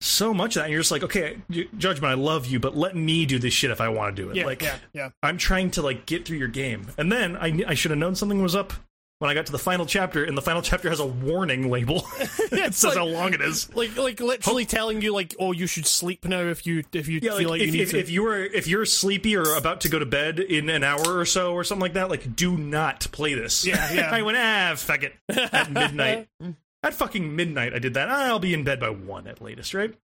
so 0.00 0.32
much 0.32 0.54
of 0.54 0.60
that, 0.60 0.66
and 0.66 0.72
you're 0.72 0.80
just 0.82 0.92
like, 0.92 1.02
okay, 1.02 1.36
Judgment, 1.76 2.12
I 2.12 2.14
love 2.14 2.46
you, 2.46 2.60
but 2.60 2.76
let 2.76 2.94
me 2.94 3.26
do 3.26 3.40
this 3.40 3.52
shit 3.52 3.72
if 3.72 3.80
I 3.80 3.88
want 3.88 4.14
to 4.14 4.22
do 4.22 4.30
it. 4.30 4.36
Yeah, 4.36 4.46
like, 4.46 4.62
yeah, 4.62 4.76
yeah. 4.92 5.08
I'm 5.20 5.36
trying 5.36 5.72
to 5.72 5.82
like 5.82 6.06
get 6.06 6.26
through 6.26 6.38
your 6.38 6.46
game, 6.48 6.86
and 6.96 7.10
then 7.10 7.36
I 7.36 7.60
I 7.66 7.74
should 7.74 7.90
have 7.90 7.98
known 7.98 8.14
something 8.14 8.40
was 8.40 8.54
up 8.54 8.72
when 9.20 9.30
I 9.30 9.34
got 9.34 9.46
to 9.46 9.52
the 9.52 9.58
final 9.58 9.84
chapter, 9.84 10.24
and 10.24 10.36
the 10.36 10.40
final 10.42 10.62
chapter 10.62 10.88
has 10.88 10.98
a 10.98 11.06
warning 11.06 11.70
label. 11.70 12.04
it 12.18 12.74
says 12.74 12.84
like- 12.84 12.96
how 12.96 13.04
long 13.04 13.34
it 13.34 13.42
is. 13.42 13.72
Like, 13.74 13.96
like 13.96 14.18
literally 14.18 14.64
telling 14.64 15.02
you, 15.02 15.12
like, 15.14 15.34
oh, 15.38 15.52
you 15.52 15.66
should 15.66 15.86
sleep 15.86 16.24
now 16.24 16.40
if 16.40 16.66
you 16.66 16.82
if 16.92 17.06
you 17.06 17.20
Yeah, 17.22 17.36
feel 17.36 17.36
like, 17.36 17.46
like, 17.48 17.60
if, 17.60 17.66
you 17.66 17.72
need 17.72 17.80
if, 17.82 17.90
to. 17.90 17.98
if 17.98 18.10
you 18.10 18.22
were 18.22 18.38
if 18.38 18.66
you're 18.66 18.86
sleepy 18.86 19.36
or 19.36 19.54
about 19.56 19.82
to 19.82 19.90
go 19.90 19.98
to 19.98 20.06
bed 20.06 20.40
in 20.40 20.70
an 20.70 20.82
hour 20.82 21.18
or 21.18 21.26
so 21.26 21.52
or 21.52 21.64
something 21.64 21.82
like 21.82 21.92
that, 21.92 22.08
like 22.08 22.34
do 22.34 22.56
not 22.56 23.06
play 23.12 23.34
this. 23.34 23.66
Yeah, 23.66 23.92
yeah. 23.92 24.10
I 24.10 24.22
went 24.22 24.38
ah 24.38 24.72
fuck 24.76 25.02
it 25.02 25.12
at 25.28 25.70
midnight. 25.70 26.28
at 26.82 26.94
fucking 26.94 27.36
midnight, 27.36 27.74
I 27.74 27.78
did 27.78 27.92
that. 27.94 28.08
I'll 28.08 28.38
be 28.38 28.54
in 28.54 28.64
bed 28.64 28.80
by 28.80 28.88
one 28.88 29.26
at 29.26 29.42
latest, 29.42 29.74
right? 29.74 29.94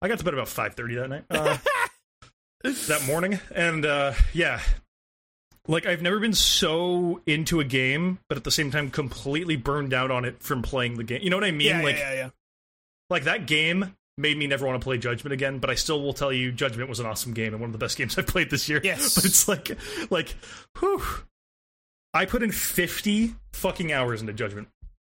I 0.00 0.06
got 0.06 0.18
to 0.20 0.24
bed 0.24 0.32
about 0.34 0.46
five 0.48 0.74
thirty 0.74 0.94
that 0.94 1.08
night, 1.08 1.24
uh, 1.28 1.58
that 2.62 3.04
morning, 3.06 3.40
and 3.54 3.84
uh, 3.84 4.12
yeah, 4.32 4.60
like 5.68 5.86
I've 5.86 6.02
never 6.02 6.18
been 6.18 6.34
so 6.34 7.20
into 7.26 7.60
a 7.60 7.64
game, 7.64 8.18
but 8.28 8.38
at 8.38 8.44
the 8.44 8.50
same 8.50 8.70
time 8.70 8.90
completely 8.90 9.56
burned 9.56 9.94
out 9.94 10.10
on 10.10 10.24
it 10.24 10.42
from 10.42 10.62
playing 10.62 10.96
the 10.96 11.04
game. 11.04 11.20
You 11.22 11.30
know 11.30 11.36
what 11.36 11.44
I 11.44 11.50
mean? 11.50 11.68
yeah, 11.68 11.82
like 11.82 11.96
yeah, 11.96 12.12
yeah, 12.12 12.16
yeah. 12.16 12.30
like 13.08 13.24
that 13.24 13.46
game 13.46 13.94
made 14.18 14.36
me 14.36 14.46
never 14.46 14.66
want 14.66 14.80
to 14.80 14.84
play 14.84 14.98
Judgment 14.98 15.32
again, 15.32 15.58
but 15.58 15.70
I 15.70 15.74
still 15.74 16.02
will 16.02 16.12
tell 16.12 16.32
you 16.32 16.52
Judgment 16.52 16.88
was 16.88 17.00
an 17.00 17.06
awesome 17.06 17.32
game 17.32 17.52
and 17.52 17.60
one 17.60 17.68
of 17.68 17.72
the 17.72 17.78
best 17.78 17.96
games 17.96 18.18
I've 18.18 18.26
played 18.26 18.50
this 18.50 18.68
year. 18.68 18.80
Yes. 18.82 19.14
But 19.20 19.24
it's 19.24 19.48
like 19.48 19.76
like 20.10 20.34
whew. 20.78 21.02
I 22.12 22.24
put 22.24 22.42
in 22.42 22.50
50 22.50 23.34
fucking 23.52 23.92
hours 23.92 24.20
into 24.20 24.32
Judgment. 24.32 24.68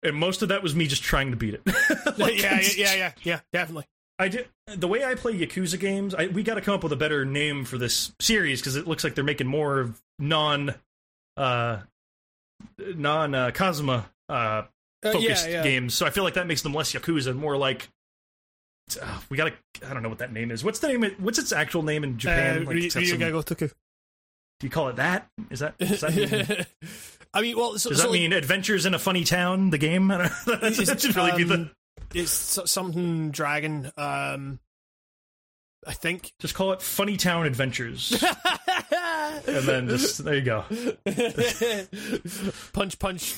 And 0.02 0.17
most 0.17 0.43
of 0.43 0.49
that 0.49 0.62
was 0.62 0.75
me 0.75 0.86
just 0.86 1.02
trying 1.02 1.31
to 1.31 1.36
beat 1.36 1.55
it. 1.55 1.62
Like, 2.19 2.43
yeah, 2.43 2.60
yeah, 2.60 2.69
yeah, 2.77 2.94
yeah, 2.94 3.12
yeah, 3.23 3.41
definitely. 3.52 3.85
I 4.20 4.28
did 4.28 4.49
the 4.66 4.86
way 4.86 5.02
I 5.02 5.15
play 5.15 5.32
Yakuza 5.32 5.81
games. 5.81 6.15
I, 6.15 6.26
we 6.26 6.42
got 6.42 6.57
to 6.57 6.60
come 6.60 6.74
up 6.74 6.82
with 6.82 6.92
a 6.92 6.97
better 6.97 7.24
name 7.24 7.65
for 7.65 7.78
this 7.78 8.12
series 8.20 8.60
because 8.60 8.76
it 8.76 8.86
looks 8.86 9.02
like 9.02 9.15
they're 9.15 9.24
making 9.24 9.47
more 9.47 9.81
of 9.81 10.00
non, 10.18 10.74
uh, 11.39 11.78
non 12.78 13.34
uh, 13.34 13.50
Kazuma 13.52 14.10
uh, 14.28 14.32
Uh, 14.32 14.62
yeah, 15.02 15.12
focused 15.12 15.49
yeah. 15.49 15.62
games. 15.62 15.94
So 15.94 16.05
I 16.05 16.10
feel 16.10 16.23
like 16.23 16.34
that 16.34 16.47
makes 16.47 16.60
them 16.60 16.74
less 16.74 16.92
Yakuza 16.92 17.28
and 17.28 17.40
more 17.40 17.57
like. 17.57 17.89
Uh, 19.00 19.20
we 19.31 19.39
gotta. 19.39 19.55
I 19.86 19.94
don't 19.94 20.02
know 20.02 20.10
what 20.10 20.18
that 20.18 20.32
name 20.32 20.50
is. 20.50 20.62
What's 20.62 20.81
the 20.81 20.89
name? 20.89 21.15
What's 21.18 21.39
its 21.39 21.52
actual 21.52 21.82
name 21.82 22.05
in 22.05 22.18
Japan? 22.18 22.58
Uh, 22.58 22.60
like, 22.66 22.68
Ryu- 22.74 22.84
it's 22.86 22.94
got 22.94 23.00
Ryu 23.00 23.08
some- 23.08 23.20
Toku. 23.20 23.73
do 24.58 24.66
you 24.66 24.70
call 24.70 24.89
it 24.89 24.97
that? 24.97 25.28
Is 25.49 25.60
that? 25.60 25.78
Does 25.78 26.00
that 26.02 26.15
mean, 26.15 26.66
I 27.32 27.40
mean, 27.40 27.57
well, 27.57 27.78
so, 27.78 27.89
does 27.90 27.99
so, 27.99 28.05
that 28.05 28.10
like, 28.10 28.20
mean 28.20 28.32
Adventures 28.32 28.84
in 28.84 28.92
a 28.92 28.99
Funny 28.99 29.24
Town? 29.24 29.70
The 29.70 29.78
game? 29.78 30.10
I 30.10 30.18
don't 30.18 30.47
know. 30.47 30.57
that, 30.60 31.00
should 31.00 31.16
really 31.16 31.32
be 31.36 31.44
the. 31.44 31.70
It's 32.14 32.58
something 32.70 33.30
dragon. 33.30 33.90
Um, 33.96 34.58
I 35.86 35.92
think. 35.92 36.32
Just 36.40 36.54
call 36.54 36.72
it 36.72 36.82
Funny 36.82 37.16
Town 37.16 37.46
Adventures, 37.46 38.12
and 39.46 39.64
then 39.64 39.88
just 39.88 40.22
there 40.24 40.34
you 40.34 40.42
go. 40.42 40.64
punch, 42.72 42.98
punch, 42.98 43.34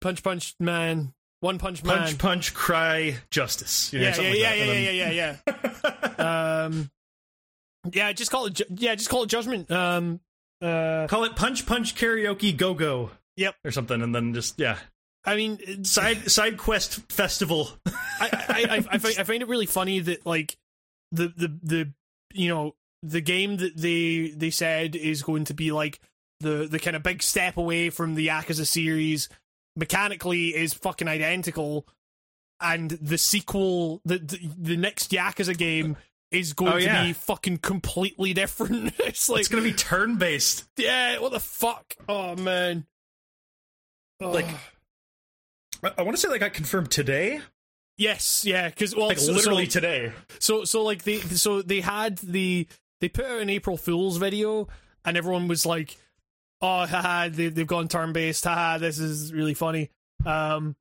punch, 0.00 0.22
punch, 0.22 0.54
man. 0.58 1.12
One 1.40 1.58
punch, 1.58 1.84
man. 1.84 1.98
Punch, 1.98 2.18
punch, 2.18 2.54
cry, 2.54 3.16
justice. 3.30 3.92
You 3.92 4.00
know, 4.00 4.06
yeah, 4.06 4.16
yeah, 4.20 4.22
yeah, 4.22 4.30
like 4.30 4.38
yeah, 4.38 4.54
yeah, 4.54 4.72
And 4.72 4.84
yeah, 4.84 5.10
yeah, 5.10 5.36
yeah, 5.46 6.12
yeah. 6.18 6.64
um, 6.64 6.90
yeah, 7.92 8.12
just 8.12 8.30
call 8.30 8.46
it. 8.46 8.54
Ju- 8.54 8.64
Yeah, 8.74 8.94
just 8.94 9.10
call 9.10 9.24
it 9.24 9.28
judgment. 9.28 9.70
Um, 9.70 10.20
uh, 10.62 11.06
Call 11.08 11.24
it 11.24 11.36
Punch, 11.36 11.66
punch, 11.66 11.94
karaoke, 11.94 12.56
go, 12.56 12.72
go. 12.72 13.10
Yep. 13.36 13.56
Or 13.64 13.70
something, 13.72 14.00
and 14.00 14.14
then 14.14 14.32
just 14.32 14.58
yeah, 14.58 14.78
I 15.24 15.36
mean, 15.36 15.84
side 15.84 16.30
side 16.30 16.58
quest 16.58 17.00
festival. 17.10 17.70
I, 17.86 17.92
I, 18.20 18.28
I, 18.70 18.84
I, 18.92 18.98
find, 18.98 19.18
I 19.18 19.24
find 19.24 19.42
it 19.42 19.48
really 19.48 19.66
funny 19.66 20.00
that 20.00 20.26
like 20.26 20.56
the 21.12 21.28
the 21.36 21.58
the 21.62 21.92
you 22.32 22.48
know 22.48 22.74
the 23.02 23.20
game 23.20 23.56
that 23.58 23.76
they 23.76 24.32
they 24.36 24.50
said 24.50 24.96
is 24.96 25.22
going 25.22 25.44
to 25.46 25.54
be 25.54 25.72
like 25.72 26.00
the 26.40 26.66
the 26.70 26.78
kind 26.78 26.96
of 26.96 27.02
big 27.02 27.22
step 27.22 27.56
away 27.56 27.90
from 27.90 28.14
the 28.14 28.28
Yakuza 28.28 28.66
series 28.66 29.28
mechanically 29.76 30.48
is 30.54 30.74
fucking 30.74 31.08
identical, 31.08 31.86
and 32.60 32.90
the 32.90 33.18
sequel 33.18 34.02
the 34.04 34.18
the, 34.18 34.38
the 34.58 34.76
next 34.76 35.10
Yakuza 35.10 35.56
game 35.56 35.96
is 36.30 36.52
going 36.52 36.72
Oh, 36.72 36.80
to 36.80 37.02
be 37.04 37.12
fucking 37.12 37.58
completely 37.58 38.34
different. 38.34 38.92
it's 38.98 39.28
like 39.28 39.40
it's 39.40 39.48
gonna 39.48 39.62
be 39.62 39.72
turn 39.72 40.16
based. 40.16 40.64
yeah, 40.76 41.18
what 41.18 41.32
the 41.32 41.40
fuck? 41.40 41.94
Oh 42.08 42.36
man. 42.36 42.84
Oh. 44.20 44.30
Like, 44.30 44.46
I, 45.82 45.92
I 45.98 46.02
want 46.02 46.16
to 46.16 46.20
say 46.20 46.28
that 46.28 46.38
got 46.38 46.52
confirmed 46.54 46.90
today, 46.90 47.40
yes, 47.98 48.44
yeah, 48.46 48.68
because 48.68 48.94
well, 48.94 49.08
like 49.08 49.18
so- 49.18 49.26
so- 49.26 49.32
literally 49.32 49.66
today. 49.66 50.12
So 50.38 50.64
so 50.64 50.82
like 50.82 51.04
they 51.04 51.18
so 51.20 51.62
they 51.62 51.80
had 51.80 52.18
the 52.18 52.66
they 53.00 53.08
put 53.08 53.24
out 53.24 53.40
an 53.40 53.50
April 53.50 53.76
Fool's 53.76 54.16
video 54.18 54.68
and 55.04 55.16
everyone 55.16 55.48
was 55.48 55.66
like, 55.66 55.96
"Oh, 56.60 56.86
haha, 56.86 57.28
they 57.28 57.48
they've 57.48 57.66
gone 57.66 57.88
turn 57.88 58.12
based. 58.12 58.44
Haha, 58.44 58.78
this 58.78 58.98
is 58.98 59.32
really 59.32 59.54
funny." 59.54 59.90
Um, 60.24 60.76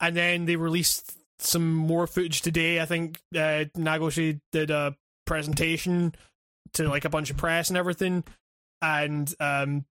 and 0.00 0.16
then 0.16 0.46
they 0.46 0.56
released 0.56 1.16
some 1.38 1.72
more 1.74 2.06
footage 2.06 2.42
today. 2.42 2.80
I 2.80 2.86
think 2.86 3.20
uh, 3.34 3.64
Nagoshi 3.76 4.40
did 4.52 4.70
a 4.70 4.96
presentation 5.26 6.14
to 6.72 6.88
like 6.88 7.04
a 7.04 7.08
bunch 7.10 7.30
of 7.30 7.36
press 7.36 7.68
and 7.68 7.76
everything, 7.78 8.24
and 8.82 9.32
um, 9.40 9.84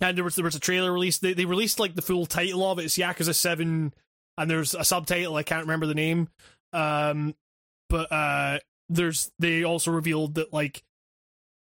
and 0.00 0.16
there 0.16 0.24
was 0.24 0.36
there 0.36 0.44
was 0.44 0.54
a 0.54 0.60
trailer 0.60 0.92
released. 0.92 1.22
They 1.22 1.34
they 1.34 1.44
released 1.44 1.78
like 1.80 1.94
the 1.94 2.02
full 2.02 2.26
title 2.26 2.68
of 2.70 2.78
it. 2.78 2.84
It's 2.84 2.96
Yakuza 2.96 3.34
Seven, 3.34 3.92
and 4.38 4.50
there's 4.50 4.74
a 4.74 4.84
subtitle. 4.84 5.36
I 5.36 5.42
can't 5.42 5.62
remember 5.62 5.86
the 5.86 5.94
name. 5.94 6.28
Um, 6.72 7.34
but 7.88 8.10
uh 8.10 8.58
there's 8.88 9.30
they 9.38 9.64
also 9.64 9.90
revealed 9.90 10.34
that 10.34 10.52
like 10.52 10.82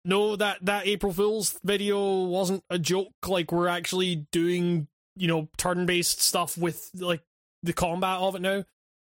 no 0.05 0.37
that 0.37 0.59
that 0.63 0.87
April 0.87 1.13
Fool's 1.13 1.59
video 1.65 2.25
wasn't 2.25 2.63
a 2.71 2.79
joke 2.79 3.13
like 3.27 3.51
we're 3.51 3.69
actually 3.69 4.27
doing 4.33 4.87
you 5.17 5.29
know 5.29 5.49
turn 5.57 5.87
based 5.87 6.21
stuff 6.21 6.59
with 6.59 6.91
like 6.95 7.23
the 7.63 7.73
combat 7.73 8.19
of 8.21 8.37
it 8.37 8.43
now 8.43 8.65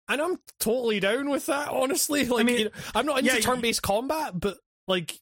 and 0.08 0.20
I'm 0.20 0.38
totally 0.60 1.00
down 1.00 1.28
with 1.28 1.46
that 1.46 1.68
honestly 1.68 2.24
like 2.26 2.46
mean, 2.46 2.58
you 2.58 2.64
know, 2.66 2.70
I'm 2.94 3.06
not 3.06 3.18
into 3.18 3.34
yeah, 3.34 3.40
turn 3.40 3.60
based 3.60 3.82
combat 3.82 4.38
but 4.38 4.58
like 4.86 5.18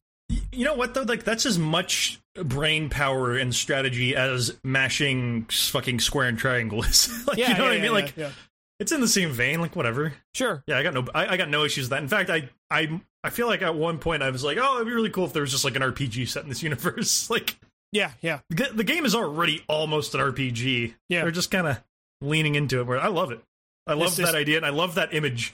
You 0.53 0.65
know 0.65 0.75
what 0.75 0.95
though? 0.95 1.03
Like 1.03 1.25
that's 1.25 1.47
as 1.47 1.59
much 1.59 2.21
brain 2.43 2.89
power 2.91 3.37
and 3.37 3.55
strategy 3.55 4.17
as 4.17 4.57
mashing 4.65 5.45
fucking 5.45 6.01
square 6.01 6.29
and 6.29 6.39
triangle 6.39 6.83
is. 6.83 7.09
like, 7.27 7.39
yeah 7.39 7.51
you 7.51 7.55
know 7.59 7.65
yeah, 7.65 7.69
what 7.69 7.73
I 7.73 7.75
mean? 7.77 8.17
yeah, 8.17 8.27
Like 8.27 8.35
it's 8.81 8.93
in 8.93 9.01
the 9.01 9.09
same 9.09 9.31
vein. 9.31 9.61
Like 9.61 9.77
whatever. 9.77 10.15
sure 10.35 10.63
Yeah, 10.67 10.79
I 10.79 10.83
got 10.83 10.95
no, 10.95 11.07
I, 11.15 11.27
I 11.29 11.37
got 11.37 11.49
no 11.49 11.65
issues 11.65 11.85
with 11.85 11.91
that. 11.91 12.03
In 12.03 12.09
fact, 12.09 12.31
I, 12.31 12.49
I, 12.71 13.01
I 13.23 13.31
feel 13.31 13.47
like 13.47 13.63
at 13.63 13.75
one 13.75 13.99
point 13.99 14.23
I 14.23 14.31
was 14.31 14.43
like, 14.45 14.59
oh, 14.61 14.77
it'd 14.77 14.87
be 14.87 14.93
really 14.93 15.11
cool 15.11 15.25
if 15.27 15.33
there 15.33 15.43
was 15.43 15.53
just 15.53 15.65
like 15.65 15.77
an 15.77 15.83
RPG 15.83 16.29
set 16.29 16.43
in 16.43 16.49
this 16.49 16.63
universe. 16.63 17.31
like 17.31 17.57
yeah 17.93 18.11
yeah 18.23 18.41
the, 18.51 18.71
the 18.75 18.83
game 18.83 19.05
is 19.05 19.15
already 19.15 19.63
almost 19.69 20.15
an 20.15 20.21
RPG. 20.21 20.95
Yeah. 21.09 21.23
they're 21.23 21.31
just 21.31 21.51
kind 21.51 21.67
of 21.67 21.83
leaning 22.21 22.57
into 22.57 22.81
it. 22.81 22.87
Where 22.87 22.99
I 22.99 23.09
love 23.09 23.31
it. 23.31 23.41
I 23.87 23.93
love 23.95 24.09
It's 24.09 24.17
that 24.17 24.35
idea 24.35 24.57
and 24.57 24.67
I 24.67 24.71
love 24.71 24.97
that 24.97 25.15
image. 25.15 25.53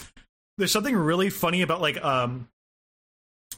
There's 0.57 0.73
something 0.73 0.95
really 0.97 1.31
funny 1.31 1.63
about 1.63 1.81
like 1.81 2.03
um. 2.05 2.49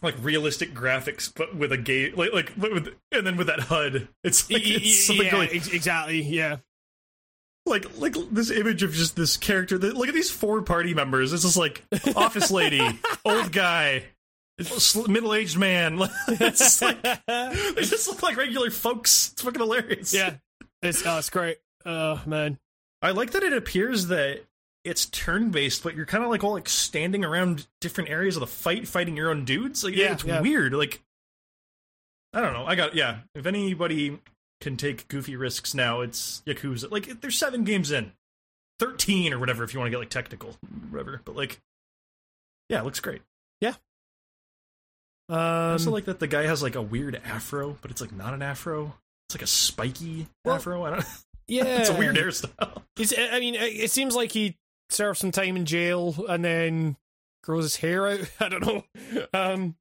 Like 0.02 0.16
realistic 0.20 0.74
graphics, 0.74 1.32
but 1.34 1.54
with 1.54 1.70
a 1.72 1.76
gay, 1.78 2.10
like 2.10 2.32
like 2.32 2.52
with, 2.56 2.88
and 3.12 3.26
then 3.26 3.36
with 3.36 3.46
that 3.46 3.60
HUD, 3.60 4.08
it's 4.24 4.50
like 4.50 4.62
Y- 4.62 4.68
y- 4.70 4.76
it's 4.82 5.06
something 5.06 5.26
yeah, 5.26 5.32
really 5.32 5.48
exactly 5.56 6.20
yeah. 6.22 6.56
Like 7.66 7.86
like 8.00 8.16
this 8.32 8.50
image 8.50 8.82
of 8.82 8.92
just 8.92 9.14
this 9.14 9.36
character 9.36 9.78
that 9.78 9.96
look 9.96 10.08
at 10.08 10.14
these 10.14 10.30
four 10.32 10.62
party 10.62 10.94
members 10.94 11.32
it's 11.32 11.44
just 11.44 11.56
like 11.56 11.84
office 12.16 12.50
lady 12.50 12.80
old 13.24 13.52
guy 13.52 14.02
middle-aged 15.08 15.56
man 15.58 16.00
it's 16.28 16.58
just 16.58 16.82
like 16.82 17.00
they 17.26 17.82
just 17.82 18.08
look 18.08 18.20
like 18.22 18.36
regular 18.36 18.70
folks 18.70 19.30
it's 19.32 19.42
fucking 19.42 19.60
hilarious. 19.60 20.12
Yeah 20.12 20.34
it's 20.82 21.06
oh, 21.06 21.18
it's 21.18 21.30
great 21.30 21.58
oh 21.86 22.20
man. 22.26 22.58
I 23.00 23.12
like 23.12 23.30
that 23.30 23.44
it 23.44 23.52
appears 23.52 24.08
that 24.08 24.40
it's 24.84 25.06
turn-based 25.06 25.82
but 25.84 25.94
you're 25.94 26.06
kind 26.06 26.24
of 26.24 26.30
like 26.30 26.42
all 26.42 26.52
like 26.52 26.68
standing 26.68 27.24
around 27.24 27.66
different 27.80 28.10
areas 28.10 28.36
of 28.36 28.40
the 28.40 28.46
fight 28.46 28.88
fighting 28.88 29.16
your 29.16 29.30
own 29.30 29.44
dudes. 29.44 29.84
Like 29.84 29.94
Yeah, 29.94 30.12
it's 30.12 30.24
yeah. 30.24 30.40
weird 30.40 30.74
like 30.74 31.00
i 32.34 32.40
don't 32.40 32.52
know 32.52 32.64
i 32.66 32.74
got 32.74 32.94
yeah. 32.94 33.18
If 33.34 33.46
anybody 33.46 34.18
can 34.60 34.76
take 34.76 35.06
goofy 35.08 35.36
risks 35.36 35.74
now 35.74 36.00
it's 36.00 36.42
yakuza. 36.46 36.90
Like 36.90 37.20
there's 37.20 37.38
seven 37.38 37.64
games 37.64 37.90
in. 37.90 38.12
13 38.80 39.32
or 39.32 39.38
whatever 39.38 39.62
if 39.62 39.72
you 39.72 39.78
want 39.78 39.86
to 39.86 39.90
get 39.90 39.98
like 40.00 40.10
technical 40.10 40.56
whatever 40.90 41.20
but 41.24 41.36
like 41.36 41.60
yeah 42.68 42.80
it 42.80 42.84
looks 42.84 43.00
great. 43.00 43.22
Um 45.28 45.38
i 45.38 45.72
also 45.72 45.90
like 45.92 46.06
that 46.06 46.18
the 46.18 46.26
guy 46.26 46.42
has 46.42 46.62
like 46.62 46.74
a 46.74 46.82
weird 46.82 47.20
afro 47.24 47.76
but 47.80 47.90
it's 47.92 48.00
like 48.00 48.12
not 48.12 48.34
an 48.34 48.42
afro. 48.42 48.94
It's 49.28 49.36
like 49.36 49.42
a 49.42 49.46
spiky 49.46 50.26
Well, 50.44 50.56
afro 50.56 50.82
i 50.84 50.90
don't 50.90 51.04
yeah. 51.48 51.64
It's 51.78 51.88
a 51.90 51.94
weird 51.94 52.16
hairstyle. 52.16 52.82
It's, 52.98 53.14
I 53.16 53.38
mean, 53.40 53.54
it 53.54 53.90
seems 53.90 54.14
like 54.14 54.32
he 54.32 54.56
serves 54.92 55.20
some 55.20 55.30
time 55.30 55.56
in 55.56 55.64
jail, 55.64 56.24
and 56.28 56.44
then 56.44 56.96
grows 57.42 57.64
his 57.64 57.76
hair 57.76 58.08
out. 58.08 58.20
I 58.40 58.48
don't 58.48 58.66
know. 58.66 58.84
Um, 59.32 59.76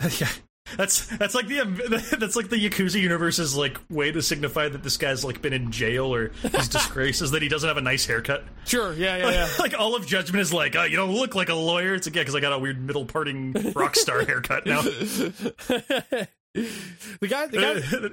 yeah. 0.18 0.28
That's 0.76 1.06
that's 1.16 1.34
like 1.34 1.48
the 1.48 2.16
that's 2.20 2.36
like 2.36 2.48
the 2.48 2.56
Yakuza 2.56 3.00
universe's 3.00 3.56
like 3.56 3.78
way 3.90 4.12
to 4.12 4.22
signify 4.22 4.68
that 4.68 4.84
this 4.84 4.96
guy's 4.96 5.24
like 5.24 5.42
been 5.42 5.52
in 5.52 5.72
jail 5.72 6.14
or 6.14 6.28
his 6.42 6.68
disgrace 6.68 7.20
is 7.20 7.32
that 7.32 7.42
he 7.42 7.48
doesn't 7.48 7.66
have 7.66 7.76
a 7.76 7.80
nice 7.80 8.06
haircut. 8.06 8.44
Sure, 8.66 8.92
yeah, 8.92 9.16
yeah, 9.16 9.30
yeah. 9.30 9.48
like 9.58 9.74
all 9.76 9.96
of 9.96 10.06
Judgment 10.06 10.40
is 10.40 10.52
like, 10.52 10.76
oh, 10.76 10.84
you 10.84 10.96
don't 10.96 11.12
look 11.12 11.34
like 11.34 11.48
a 11.48 11.54
lawyer. 11.54 11.94
It's 11.94 12.06
like 12.06 12.14
yeah, 12.14 12.22
because 12.22 12.36
I 12.36 12.40
got 12.40 12.52
a 12.52 12.58
weird 12.58 12.80
middle 12.80 13.04
parting 13.04 13.52
rock 13.74 13.96
star 13.96 14.24
haircut 14.24 14.64
now. 14.64 14.82
the 14.82 16.28
guy, 17.28 17.46
the 17.46 17.58
guy, 17.58 18.10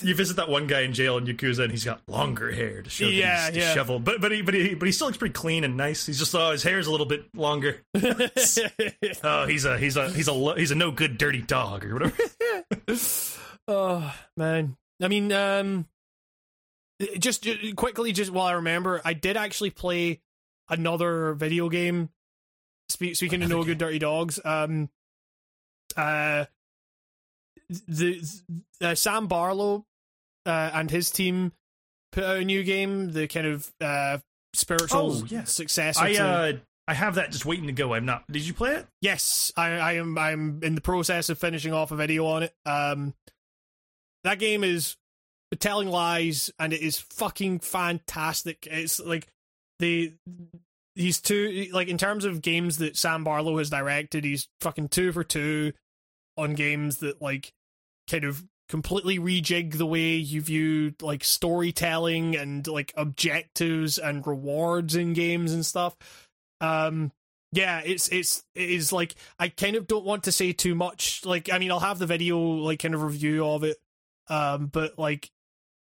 you 0.00 0.14
visit 0.14 0.36
that 0.36 0.48
one 0.48 0.66
guy 0.66 0.80
in 0.80 0.92
jail 0.92 1.18
in 1.18 1.24
Yakuza, 1.24 1.64
and 1.64 1.70
he's 1.70 1.84
got 1.84 2.02
longer 2.08 2.50
hair 2.50 2.82
to 2.82 2.90
show 2.90 3.06
yeah, 3.06 3.36
that 3.36 3.54
he's 3.54 3.62
yeah. 3.62 3.68
disheveled. 3.68 4.04
But 4.04 4.20
but 4.20 4.32
he 4.32 4.42
but 4.42 4.54
he 4.54 4.74
but 4.74 4.86
he 4.86 4.92
still 4.92 5.08
looks 5.08 5.18
pretty 5.18 5.32
clean 5.32 5.64
and 5.64 5.76
nice. 5.76 6.06
He's 6.06 6.18
just 6.18 6.34
oh 6.34 6.50
his 6.52 6.62
hair's 6.62 6.86
a 6.86 6.90
little 6.90 7.06
bit 7.06 7.34
longer. 7.34 7.82
oh 9.24 9.46
he's 9.46 9.64
a 9.64 9.78
he's 9.78 9.96
a 9.96 10.10
he's 10.10 10.28
a 10.28 10.54
he's 10.56 10.70
a 10.70 10.74
no 10.74 10.90
good 10.90 11.18
dirty 11.18 11.42
dog 11.42 11.84
or 11.84 11.94
whatever. 11.94 12.16
oh 13.68 14.14
man, 14.36 14.76
I 15.02 15.08
mean, 15.08 15.32
um, 15.32 15.86
just, 17.18 17.42
just 17.42 17.76
quickly, 17.76 18.12
just 18.12 18.30
while 18.30 18.46
I 18.46 18.52
remember, 18.52 19.00
I 19.04 19.14
did 19.14 19.36
actually 19.36 19.70
play 19.70 20.20
another 20.68 21.34
video 21.34 21.68
game. 21.68 22.10
Spe- 22.88 23.14
speaking 23.14 23.42
of 23.42 23.48
no 23.48 23.64
good 23.64 23.78
dirty 23.78 23.98
dogs, 23.98 24.38
um, 24.44 24.90
uh, 25.96 26.44
the 27.88 28.22
uh, 28.80 28.94
Sam 28.94 29.26
Barlow 29.26 29.84
uh, 30.46 30.70
and 30.74 30.90
his 30.90 31.10
team 31.10 31.52
put 32.12 32.24
out 32.24 32.36
a 32.38 32.44
new 32.44 32.62
game, 32.62 33.12
the 33.12 33.26
kind 33.28 33.46
of 33.46 33.72
uh, 33.80 34.18
spiritual 34.54 35.12
Oh, 35.12 35.24
yeah. 35.28 35.44
successor. 35.44 36.02
I 36.02 36.12
to, 36.14 36.22
uh 36.24 36.52
I 36.88 36.94
have 36.94 37.14
that 37.14 37.30
just 37.30 37.46
waiting 37.46 37.68
to 37.68 37.72
go. 37.72 37.94
I'm 37.94 38.04
not. 38.04 38.24
Did 38.30 38.42
you 38.46 38.52
play 38.52 38.72
it? 38.74 38.86
Yes, 39.00 39.52
I, 39.56 39.68
I 39.70 39.92
am. 39.94 40.18
I'm 40.18 40.60
in 40.64 40.74
the 40.74 40.80
process 40.80 41.28
of 41.28 41.38
finishing 41.38 41.72
off 41.72 41.92
a 41.92 41.96
video 41.96 42.26
on 42.26 42.42
it. 42.42 42.52
Um, 42.66 43.14
that 44.24 44.40
game 44.40 44.64
is 44.64 44.96
telling 45.60 45.86
lies, 45.88 46.50
and 46.58 46.72
it 46.72 46.80
is 46.82 46.98
fucking 46.98 47.60
fantastic. 47.60 48.66
It's 48.68 48.98
like 48.98 49.28
the 49.78 50.12
he's 50.96 51.20
two 51.20 51.68
like 51.72 51.86
in 51.86 51.98
terms 51.98 52.24
of 52.24 52.42
games 52.42 52.78
that 52.78 52.96
Sam 52.96 53.22
Barlow 53.22 53.58
has 53.58 53.70
directed. 53.70 54.24
He's 54.24 54.48
fucking 54.60 54.88
two 54.88 55.12
for 55.12 55.22
two 55.22 55.72
on 56.36 56.54
games 56.54 56.96
that 56.98 57.22
like 57.22 57.52
kind 58.12 58.24
of 58.24 58.44
completely 58.68 59.18
rejig 59.18 59.78
the 59.78 59.86
way 59.86 60.14
you 60.14 60.40
view 60.42 60.94
like 61.00 61.24
storytelling 61.24 62.36
and 62.36 62.66
like 62.66 62.92
objectives 62.96 63.98
and 63.98 64.26
rewards 64.26 64.94
in 64.94 65.14
games 65.14 65.52
and 65.52 65.64
stuff. 65.64 65.96
Um 66.60 67.10
yeah 67.52 67.80
it's 67.84 68.08
it's 68.08 68.44
it 68.54 68.70
is 68.70 68.92
like 68.92 69.14
i 69.38 69.48
kind 69.48 69.76
of 69.76 69.86
don't 69.86 70.06
want 70.06 70.24
to 70.24 70.32
say 70.32 70.52
too 70.52 70.74
much. 70.74 71.24
Like 71.24 71.52
i 71.52 71.58
mean 71.58 71.70
i'll 71.70 71.80
have 71.80 71.98
the 71.98 72.06
video 72.06 72.38
like 72.38 72.80
kind 72.80 72.94
of 72.94 73.02
review 73.02 73.46
of 73.46 73.64
it. 73.64 73.78
Um 74.28 74.66
but 74.66 74.98
like 74.98 75.30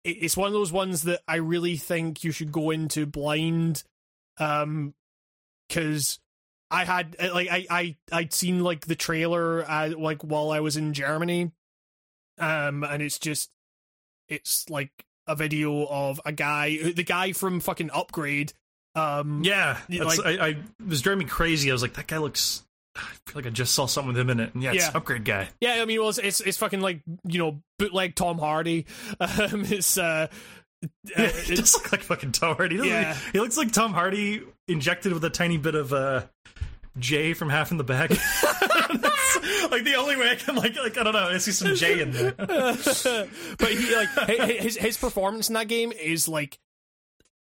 it, 0.04 0.18
it's 0.22 0.38
one 0.38 0.48
of 0.48 0.54
those 0.54 0.72
ones 0.72 1.04
that 1.04 1.22
i 1.28 1.36
really 1.36 1.78
think 1.78 2.24
you 2.24 2.32
should 2.32 2.52
go 2.52 2.72
into 2.72 3.06
blind 3.06 3.84
um 4.40 4.94
because 5.68 6.20
i 6.72 6.84
had 6.84 7.16
like 7.34 7.50
i 7.50 7.66
i 7.70 7.96
i'd 8.12 8.34
seen 8.34 8.64
like 8.64 8.86
the 8.86 8.96
trailer 8.96 9.64
uh, 9.70 9.92
like 9.98 10.22
while 10.24 10.52
i 10.52 10.60
was 10.60 10.76
in 10.76 10.94
germany 10.94 11.52
um 12.40 12.84
and 12.84 13.02
it's 13.04 13.20
just 13.20 13.50
it's 14.30 14.70
like 14.70 14.92
a 15.28 15.36
video 15.36 15.86
of 15.88 16.20
a 16.26 16.32
guy 16.32 16.78
the 16.96 17.04
guy 17.04 17.32
from 17.34 17.60
fucking 17.60 17.90
upgrade 17.94 18.54
um 18.96 19.42
Yeah, 19.44 19.78
like- 19.90 20.20
I, 20.26 20.30
I 20.32 20.48
it 20.50 20.58
was 20.88 21.02
driving 21.02 21.20
me 21.20 21.26
crazy. 21.26 21.70
I 21.70 21.74
was 21.74 21.82
like, 21.82 21.94
that 21.96 22.08
guy 22.08 22.18
looks. 22.20 22.64
I 22.96 23.02
feel 23.26 23.36
like 23.38 23.48
I 23.48 23.50
just 23.50 23.74
saw 23.74 23.88
something 23.88 24.10
with 24.14 24.20
him 24.20 24.30
in 24.30 24.40
it. 24.40 24.54
And 24.54 24.62
yeah, 24.62 24.74
it's 24.74 24.86
Yeah. 24.86 24.92
upgrade 24.94 25.26
guy. 25.26 25.50
Yeah, 25.60 25.78
I 25.82 25.86
mean, 25.86 26.00
well, 26.00 26.10
it's 26.10 26.20
it's, 26.20 26.42
it's 26.42 26.58
fucking 26.60 26.80
like 26.82 27.02
you 27.28 27.40
know 27.40 27.60
bootleg 27.80 28.14
Tom 28.16 28.38
Hardy. 28.38 28.86
Um, 29.20 29.66
it's 29.66 29.98
uh, 29.98 30.28
uh, 30.84 30.88
it's, 31.16 31.48
does 31.50 31.74
look 31.74 31.92
like 31.92 32.02
fucking 32.02 32.34
Tom 32.34 32.56
Hardy. 32.56 32.78
He, 32.82 32.88
Yeah. 32.90 33.16
he? 33.16 33.32
he 33.34 33.40
looks 33.40 33.58
like 33.58 33.72
Tom 33.72 33.94
Hardy 33.94 34.44
injected 34.68 35.12
with 35.12 35.24
a 35.26 35.32
tiny 35.32 35.58
bit 35.58 35.74
of 35.74 35.92
uh, 35.92 36.26
Jay 37.00 37.34
from 37.34 37.50
Half 37.50 37.72
in 37.72 37.78
the 37.78 37.84
Bag. 37.84 38.12
Like 39.72 39.84
the 39.84 39.96
only 39.96 40.16
way 40.16 40.30
I 40.30 40.36
can 40.36 40.56
like 40.56 40.76
like 40.76 40.98
I 40.98 41.04
don't 41.04 41.14
know. 41.14 41.28
I 41.28 41.38
see 41.38 41.52
some 41.52 41.76
Jay 41.76 42.02
in 42.02 42.12
there. 42.12 42.32
but 42.38 42.48
he 42.48 43.96
like 43.96 44.10
hi- 44.10 44.36
hi- 44.40 44.58
his 44.60 44.78
his 44.78 44.98
performance 44.98 45.48
in 45.50 45.54
that 45.56 45.68
game 45.68 45.92
is 45.92 46.28
like 46.28 46.60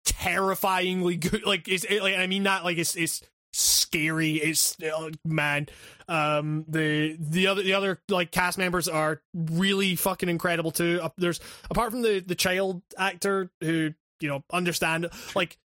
terrifyingly 0.05 1.17
good. 1.17 1.43
Like 1.47 1.69
it's 1.69 1.85
it, 1.85 2.03
like 2.03 2.17
I 2.17 2.27
mean 2.27 2.43
not 2.43 2.65
like 2.65 2.79
it's 2.79 2.95
it's 2.97 3.23
scary. 3.53 4.35
It's 4.35 4.81
uh, 4.83 5.11
man. 5.25 5.69
Um, 6.09 6.65
the 6.69 7.17
the 7.19 7.47
other 7.47 7.63
the 7.63 7.75
other 7.75 8.01
like 8.09 8.31
cast 8.31 8.59
members 8.59 8.89
are 8.89 9.23
really 9.35 9.97
fucking 9.97 10.29
incredible 10.29 10.71
too. 10.71 11.01
Uh, 11.03 11.11
there's 11.17 11.41
apart 11.71 11.91
from 11.91 12.03
the 12.03 12.21
the 12.21 12.35
child 12.35 12.83
actor 12.99 13.51
who 13.61 13.95
you 14.21 14.29
know 14.29 14.45
understand 14.53 15.09
like 15.35 15.57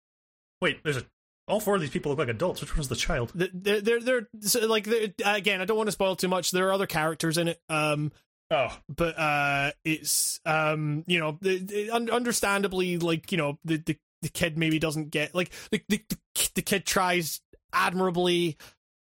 Wait, 0.61 0.83
there's 0.83 0.97
a. 0.97 1.05
All 1.49 1.61
four 1.61 1.75
of 1.75 1.81
these 1.81 1.91
people 1.91 2.11
look 2.11 2.19
like 2.19 2.29
adults. 2.29 2.61
Which 2.61 2.77
one's 2.77 2.89
the 2.89 2.97
child? 2.97 3.33
they're 3.35 3.81
they're, 3.81 4.01
they're 4.01 4.29
so, 4.41 4.67
like 4.67 4.85
they're, 4.85 5.09
again. 5.25 5.61
I 5.61 5.65
don't 5.65 5.77
want 5.77 5.89
to 5.89 5.93
spoil 5.93 6.15
too 6.15 6.29
much. 6.29 6.51
There 6.51 6.69
are 6.69 6.73
other 6.73 6.87
characters 6.87 7.39
in 7.39 7.49
it. 7.49 7.61
Um, 7.69 8.13
Oh, 8.51 8.75
but 8.89 9.19
uh 9.19 9.73
it's 9.85 10.41
um 10.47 11.05
you 11.07 11.21
know 11.21 11.39
the, 11.43 11.59
the, 11.59 11.91
un- 11.91 12.09
understandably 12.11 12.97
like 12.97 13.31
you 13.31 13.37
know 13.37 13.59
the, 13.65 13.77
the 13.77 13.99
the 14.23 14.31
kid 14.31 14.57
maybe 14.57 14.79
doesn't 14.79 15.11
get 15.11 15.35
like 15.35 15.51
the, 15.71 15.83
the 15.89 16.03
the 16.09 16.49
the 16.55 16.63
kid 16.63 16.87
tries 16.87 17.43
admirably 17.75 18.57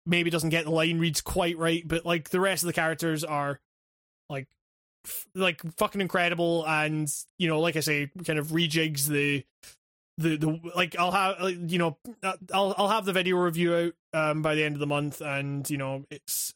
maybe 0.06 0.30
doesn't 0.30 0.50
get 0.50 0.64
the 0.64 0.72
line 0.72 0.98
reads 0.98 1.20
quite 1.20 1.58
right 1.58 1.86
but 1.86 2.06
like 2.06 2.30
the 2.30 2.40
rest 2.40 2.64
of 2.64 2.68
the 2.68 2.74
characters 2.74 3.26
are 3.26 3.60
like 4.30 4.48
f- 5.06 5.28
like 5.36 5.62
fucking 5.76 6.00
incredible 6.00 6.66
and 6.66 7.14
you 7.38 7.50
know 7.50 7.60
like 7.60 7.76
i 7.76 7.82
say 7.82 8.10
kind 8.26 8.40
of 8.40 8.48
rejigs 8.48 9.08
the 9.08 9.44
the 10.18 10.38
the 10.38 10.60
like 10.76 10.98
I'll 10.98 11.12
have 11.12 11.38
you 11.70 11.78
know 11.78 11.98
uh, 12.22 12.38
I'll 12.54 12.76
I'll 12.78 12.90
have 12.90 13.06
the 13.06 13.14
video 13.14 13.38
review 13.38 13.76
out 13.76 13.94
um 14.14 14.42
by 14.42 14.56
the 14.56 14.64
end 14.64 14.76
of 14.76 14.80
the 14.80 14.88
month 14.88 15.22
and 15.22 15.68
you 15.70 15.78
know 15.78 16.06
it's 16.12 16.54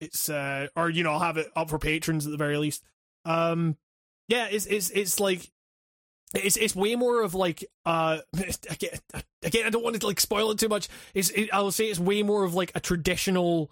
it's 0.00 0.28
uh 0.28 0.68
or 0.76 0.90
you 0.90 1.02
know 1.02 1.12
I'll 1.12 1.18
have 1.18 1.36
it 1.36 1.48
up 1.56 1.70
for 1.70 1.78
patrons 1.78 2.26
at 2.26 2.32
the 2.32 2.38
very 2.38 2.58
least. 2.58 2.84
Um 3.24 3.76
yeah, 4.28 4.46
it's 4.50 4.66
it's 4.66 4.90
it's 4.90 5.18
like 5.20 5.50
it's 6.34 6.56
it's 6.56 6.76
way 6.76 6.96
more 6.96 7.22
of 7.22 7.34
like 7.34 7.64
uh 7.84 8.18
again, 8.70 8.98
again 9.42 9.66
I 9.66 9.70
don't 9.70 9.82
want 9.82 10.00
to 10.00 10.06
like 10.06 10.20
spoil 10.20 10.50
it 10.52 10.58
too 10.58 10.68
much. 10.68 10.88
It's 11.14 11.30
it, 11.30 11.52
I 11.52 11.60
will 11.60 11.72
say 11.72 11.86
it's 11.86 12.00
way 12.00 12.22
more 12.22 12.44
of 12.44 12.54
like 12.54 12.72
a 12.74 12.80
traditional 12.80 13.70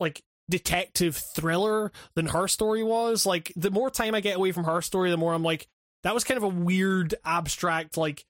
like 0.00 0.22
detective 0.48 1.16
thriller 1.16 1.92
than 2.14 2.26
her 2.26 2.48
story 2.48 2.82
was. 2.82 3.26
Like 3.26 3.52
the 3.54 3.70
more 3.70 3.90
time 3.90 4.14
I 4.14 4.20
get 4.20 4.36
away 4.36 4.52
from 4.52 4.64
her 4.64 4.80
story, 4.80 5.10
the 5.10 5.16
more 5.16 5.34
I'm 5.34 5.42
like 5.42 5.68
that 6.04 6.14
was 6.14 6.24
kind 6.24 6.38
of 6.38 6.44
a 6.44 6.48
weird 6.48 7.14
abstract 7.24 7.96
like 7.96 8.24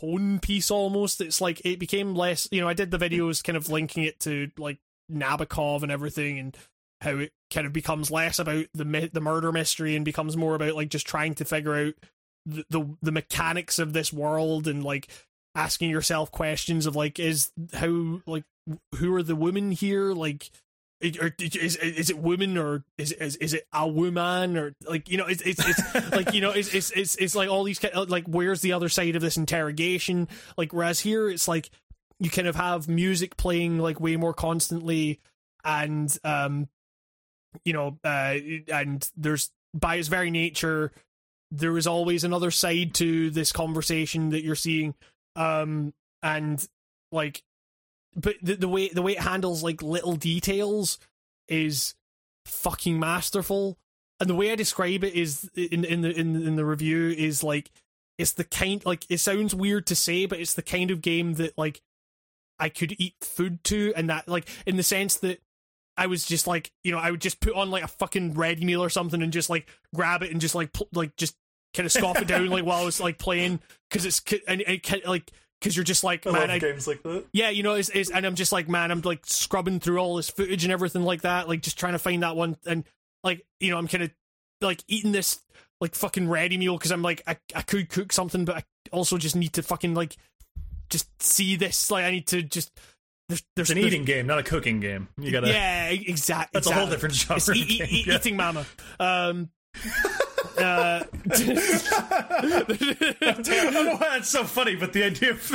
tone 0.00 0.38
piece 0.40 0.70
almost. 0.70 1.20
It's 1.20 1.40
like 1.40 1.60
it 1.64 1.78
became 1.78 2.14
less. 2.14 2.48
You 2.50 2.60
know, 2.60 2.68
I 2.68 2.74
did 2.74 2.90
the 2.90 2.98
videos 2.98 3.42
kind 3.42 3.56
of 3.56 3.68
linking 3.68 4.04
it 4.04 4.20
to 4.20 4.50
like 4.58 4.78
Nabokov 5.10 5.82
and 5.82 5.92
everything, 5.92 6.38
and 6.38 6.56
how 7.00 7.16
it 7.18 7.32
kind 7.52 7.66
of 7.66 7.72
becomes 7.72 8.10
less 8.10 8.38
about 8.38 8.66
the 8.74 9.10
the 9.12 9.20
murder 9.20 9.52
mystery 9.52 9.96
and 9.96 10.04
becomes 10.04 10.36
more 10.36 10.54
about 10.54 10.74
like 10.74 10.90
just 10.90 11.06
trying 11.06 11.34
to 11.36 11.44
figure 11.44 11.74
out 11.74 11.94
the 12.46 12.64
the, 12.70 12.96
the 13.02 13.12
mechanics 13.12 13.78
of 13.78 13.92
this 13.92 14.12
world 14.12 14.66
and 14.66 14.82
like 14.84 15.08
asking 15.54 15.90
yourself 15.90 16.30
questions 16.30 16.86
of 16.86 16.96
like 16.96 17.18
is 17.18 17.50
how 17.74 18.20
like 18.26 18.44
who 18.96 19.14
are 19.14 19.22
the 19.22 19.36
women 19.36 19.70
here 19.72 20.12
like 20.12 20.50
or 21.00 21.32
is 21.38 21.76
is 21.76 22.10
it 22.10 22.18
women 22.18 22.58
or 22.58 22.84
is 22.96 23.12
is 23.12 23.36
is 23.36 23.54
it 23.54 23.66
a 23.72 23.86
woman 23.86 24.56
or 24.56 24.74
like 24.88 25.08
you 25.08 25.16
know 25.16 25.26
it's 25.26 25.42
it's, 25.42 25.62
it's 25.64 26.12
like 26.12 26.34
you 26.34 26.40
know 26.40 26.50
it's, 26.50 26.74
it's 26.74 26.90
it's 26.90 27.14
it's 27.16 27.34
like 27.36 27.48
all 27.48 27.62
these 27.62 27.80
like 28.08 28.24
where's 28.26 28.62
the 28.62 28.72
other 28.72 28.88
side 28.88 29.14
of 29.14 29.22
this 29.22 29.36
interrogation? 29.36 30.28
Like 30.56 30.72
whereas 30.72 31.00
here 31.00 31.30
it's 31.30 31.46
like 31.46 31.70
you 32.18 32.30
kind 32.30 32.48
of 32.48 32.56
have 32.56 32.88
music 32.88 33.36
playing 33.36 33.78
like 33.78 34.00
way 34.00 34.16
more 34.16 34.34
constantly 34.34 35.20
and 35.64 36.16
um 36.24 36.68
you 37.64 37.72
know 37.72 37.98
uh 38.02 38.34
and 38.72 39.08
there's 39.16 39.50
by 39.74 39.96
its 39.96 40.08
very 40.08 40.30
nature 40.32 40.90
there 41.52 41.78
is 41.78 41.86
always 41.86 42.24
another 42.24 42.50
side 42.50 42.92
to 42.94 43.30
this 43.30 43.52
conversation 43.52 44.30
that 44.30 44.42
you're 44.42 44.56
seeing. 44.56 44.94
Um 45.36 45.94
and 46.24 46.66
like 47.12 47.44
but 48.14 48.36
the, 48.42 48.54
the 48.54 48.68
way 48.68 48.88
the 48.88 49.02
way 49.02 49.12
it 49.12 49.20
handles 49.20 49.62
like 49.62 49.82
little 49.82 50.16
details 50.16 50.98
is 51.48 51.94
fucking 52.46 52.98
masterful. 52.98 53.78
And 54.20 54.28
the 54.28 54.34
way 54.34 54.50
i 54.50 54.56
describe 54.56 55.04
it 55.04 55.14
is 55.14 55.48
in 55.54 55.84
in 55.84 56.00
the 56.02 56.10
in, 56.10 56.34
in 56.34 56.56
the 56.56 56.64
review 56.64 57.08
is 57.08 57.44
like 57.44 57.70
it's 58.18 58.32
the 58.32 58.44
kind 58.44 58.84
like 58.84 59.04
it 59.08 59.18
sounds 59.18 59.54
weird 59.54 59.86
to 59.86 59.94
say 59.94 60.26
but 60.26 60.40
it's 60.40 60.54
the 60.54 60.62
kind 60.62 60.90
of 60.90 61.00
game 61.00 61.34
that 61.34 61.56
like 61.56 61.80
i 62.58 62.68
could 62.68 62.96
eat 62.98 63.14
food 63.20 63.62
to. 63.64 63.92
And 63.96 64.10
that 64.10 64.26
like 64.28 64.48
in 64.66 64.76
the 64.76 64.82
sense 64.82 65.16
that 65.16 65.40
I 65.98 66.06
was 66.06 66.24
just 66.24 66.46
like, 66.46 66.70
you 66.84 66.92
know, 66.92 66.98
I 66.98 67.10
would 67.10 67.20
just 67.20 67.40
put 67.40 67.54
on 67.54 67.72
like 67.72 67.82
a 67.82 67.88
fucking 67.88 68.34
ready 68.34 68.64
meal 68.64 68.82
or 68.82 68.88
something 68.88 69.20
and 69.20 69.32
just 69.32 69.50
like 69.50 69.68
grab 69.92 70.22
it 70.22 70.30
and 70.30 70.40
just 70.40 70.54
like 70.54 70.72
pl- 70.72 70.88
like 70.92 71.16
just 71.16 71.34
kind 71.74 71.86
of 71.86 71.92
scoff 71.92 72.22
it 72.22 72.28
down 72.28 72.46
like 72.50 72.64
while 72.64 72.82
I 72.82 72.84
was 72.84 73.00
like 73.00 73.18
playing. 73.18 73.58
Because 73.90 74.06
it's 74.06 74.22
and 74.46 74.60
it 74.60 74.84
ki- 74.84 75.02
like 75.04 75.32
because 75.60 75.76
you're 75.76 75.84
just 75.84 76.04
like 76.04 76.26
I 76.26 76.30
man 76.30 76.50
I, 76.50 76.58
games 76.58 76.86
like 76.86 77.02
that. 77.02 77.24
yeah 77.32 77.50
you 77.50 77.62
know 77.62 77.74
it's, 77.74 77.88
it's 77.90 78.10
and 78.10 78.24
i'm 78.26 78.34
just 78.34 78.52
like 78.52 78.68
man 78.68 78.90
i'm 78.90 79.00
like 79.00 79.20
scrubbing 79.26 79.80
through 79.80 79.98
all 79.98 80.16
this 80.16 80.30
footage 80.30 80.64
and 80.64 80.72
everything 80.72 81.02
like 81.02 81.22
that 81.22 81.48
like 81.48 81.62
just 81.62 81.78
trying 81.78 81.92
to 81.94 81.98
find 81.98 82.22
that 82.22 82.36
one 82.36 82.56
and 82.66 82.84
like 83.24 83.44
you 83.60 83.70
know 83.70 83.78
i'm 83.78 83.88
kind 83.88 84.04
of 84.04 84.10
like 84.60 84.82
eating 84.88 85.12
this 85.12 85.42
like 85.80 85.94
fucking 85.94 86.28
ready 86.28 86.56
meal 86.58 86.76
because 86.76 86.90
i'm 86.92 87.02
like 87.02 87.22
I, 87.26 87.36
I 87.54 87.62
could 87.62 87.88
cook 87.88 88.12
something 88.12 88.44
but 88.44 88.56
i 88.56 88.64
also 88.92 89.18
just 89.18 89.36
need 89.36 89.52
to 89.54 89.62
fucking 89.62 89.94
like 89.94 90.16
just 90.90 91.08
see 91.22 91.56
this 91.56 91.90
like 91.90 92.04
i 92.04 92.10
need 92.10 92.26
to 92.28 92.42
just 92.42 92.70
there's 93.28 93.42
there's 93.56 93.70
It's 93.70 93.78
an 93.78 93.84
eating 93.84 94.04
game, 94.06 94.26
not 94.26 94.38
a 94.38 94.42
cooking 94.42 94.80
game. 94.80 95.06
You 95.20 95.30
gotta. 95.30 95.48
yeah 95.48 95.90
exactly 95.90 96.48
That's 96.54 96.66
a 96.66 96.72
whole 96.72 96.86
different 96.86 97.14
genre. 97.14 97.36
it's 97.36 97.50
e- 97.50 97.60
e- 97.60 97.82
e- 97.82 98.04
yeah. 98.06 98.14
eating 98.16 98.36
mama 98.36 98.64
um 98.98 99.50
uh 100.58 101.04
I 101.30 102.64
don't 103.42 103.74
know 103.74 103.96
why 103.96 104.08
that's 104.10 104.28
so 104.28 104.44
funny, 104.44 104.76
but 104.76 104.92
the 104.92 105.04
idea 105.04 105.32
of 105.32 105.50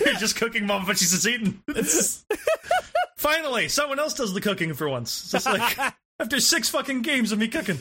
you're 0.00 0.14
just 0.14 0.36
cooking 0.36 0.66
mom, 0.66 0.86
but 0.86 0.98
she's 0.98 1.12
just 1.12 1.26
eating. 1.26 1.62
Finally, 3.16 3.68
someone 3.68 3.98
else 3.98 4.14
does 4.14 4.32
the 4.32 4.40
cooking 4.40 4.72
for 4.74 4.88
once. 4.88 5.22
It's 5.22 5.32
just 5.32 5.46
like 5.46 5.94
after 6.20 6.40
six 6.40 6.68
fucking 6.68 7.02
games 7.02 7.32
of 7.32 7.38
me 7.38 7.48
cooking. 7.48 7.80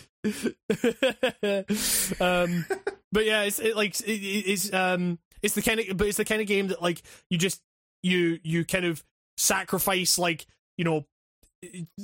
um, 2.20 2.66
but 3.12 3.26
yeah, 3.26 3.44
it's 3.44 3.60
it, 3.60 3.76
like 3.76 4.00
it, 4.02 4.12
it's 4.12 4.74
um, 4.74 5.20
it's 5.42 5.56
the 5.56 5.62
kind 5.62 5.80
of 5.80 5.98
but 5.98 6.08
it's 6.08 6.18
the 6.18 6.26
kind 6.26 6.42
of 6.42 6.48
game 6.48 6.68
that 6.68 6.82
like 6.82 7.02
you 7.30 7.38
just 7.38 7.62
you 8.04 8.40
you 8.44 8.66
kind 8.66 8.86
of 8.86 9.04
sacrifice 9.38 10.18
like 10.18 10.46
you 10.78 10.84
know 10.84 11.06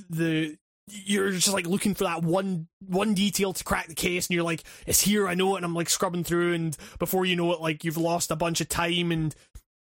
the 0.09 0.57
you're 0.88 1.31
just 1.31 1.51
like 1.51 1.65
looking 1.65 1.95
for 1.95 2.03
that 2.03 2.23
one 2.23 2.67
one 2.88 3.14
detail 3.14 3.53
to 3.53 3.64
crack 3.64 3.88
the 3.88 3.95
case 3.95 4.27
and 4.27 4.35
you're 4.35 4.43
like 4.43 4.64
it's 4.85 5.01
here 5.01 5.27
i 5.27 5.33
know 5.33 5.55
it 5.55 5.57
and 5.57 5.65
i'm 5.65 5.73
like 5.73 5.89
scrubbing 5.89 6.23
through 6.23 6.53
and 6.53 6.77
before 6.99 7.25
you 7.25 7.35
know 7.35 7.51
it 7.53 7.59
like 7.59 7.83
you've 7.83 7.97
lost 7.97 8.30
a 8.30 8.35
bunch 8.35 8.61
of 8.61 8.69
time 8.69 9.11
and 9.11 9.33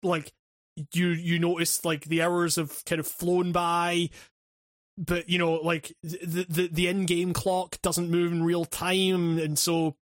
like 0.03 0.33
you 0.93 1.09
you 1.09 1.39
notice 1.39 1.85
like 1.85 2.05
the 2.05 2.23
hours 2.23 2.57
have 2.57 2.85
kind 2.85 3.01
of 3.01 3.07
flown 3.07 3.53
by. 3.53 4.11
But 4.99 5.29
you 5.29 5.39
know 5.39 5.55
like 5.55 5.95
the 6.03 6.47
the, 6.49 6.69
the 6.73 6.89
in-game 6.89 7.33
clock 7.33 7.81
doesn't 7.83 8.11
move 8.11 8.33
in 8.33 8.43
real 8.43 8.65
time 8.65 9.39
and 9.39 9.59
so 9.59 9.95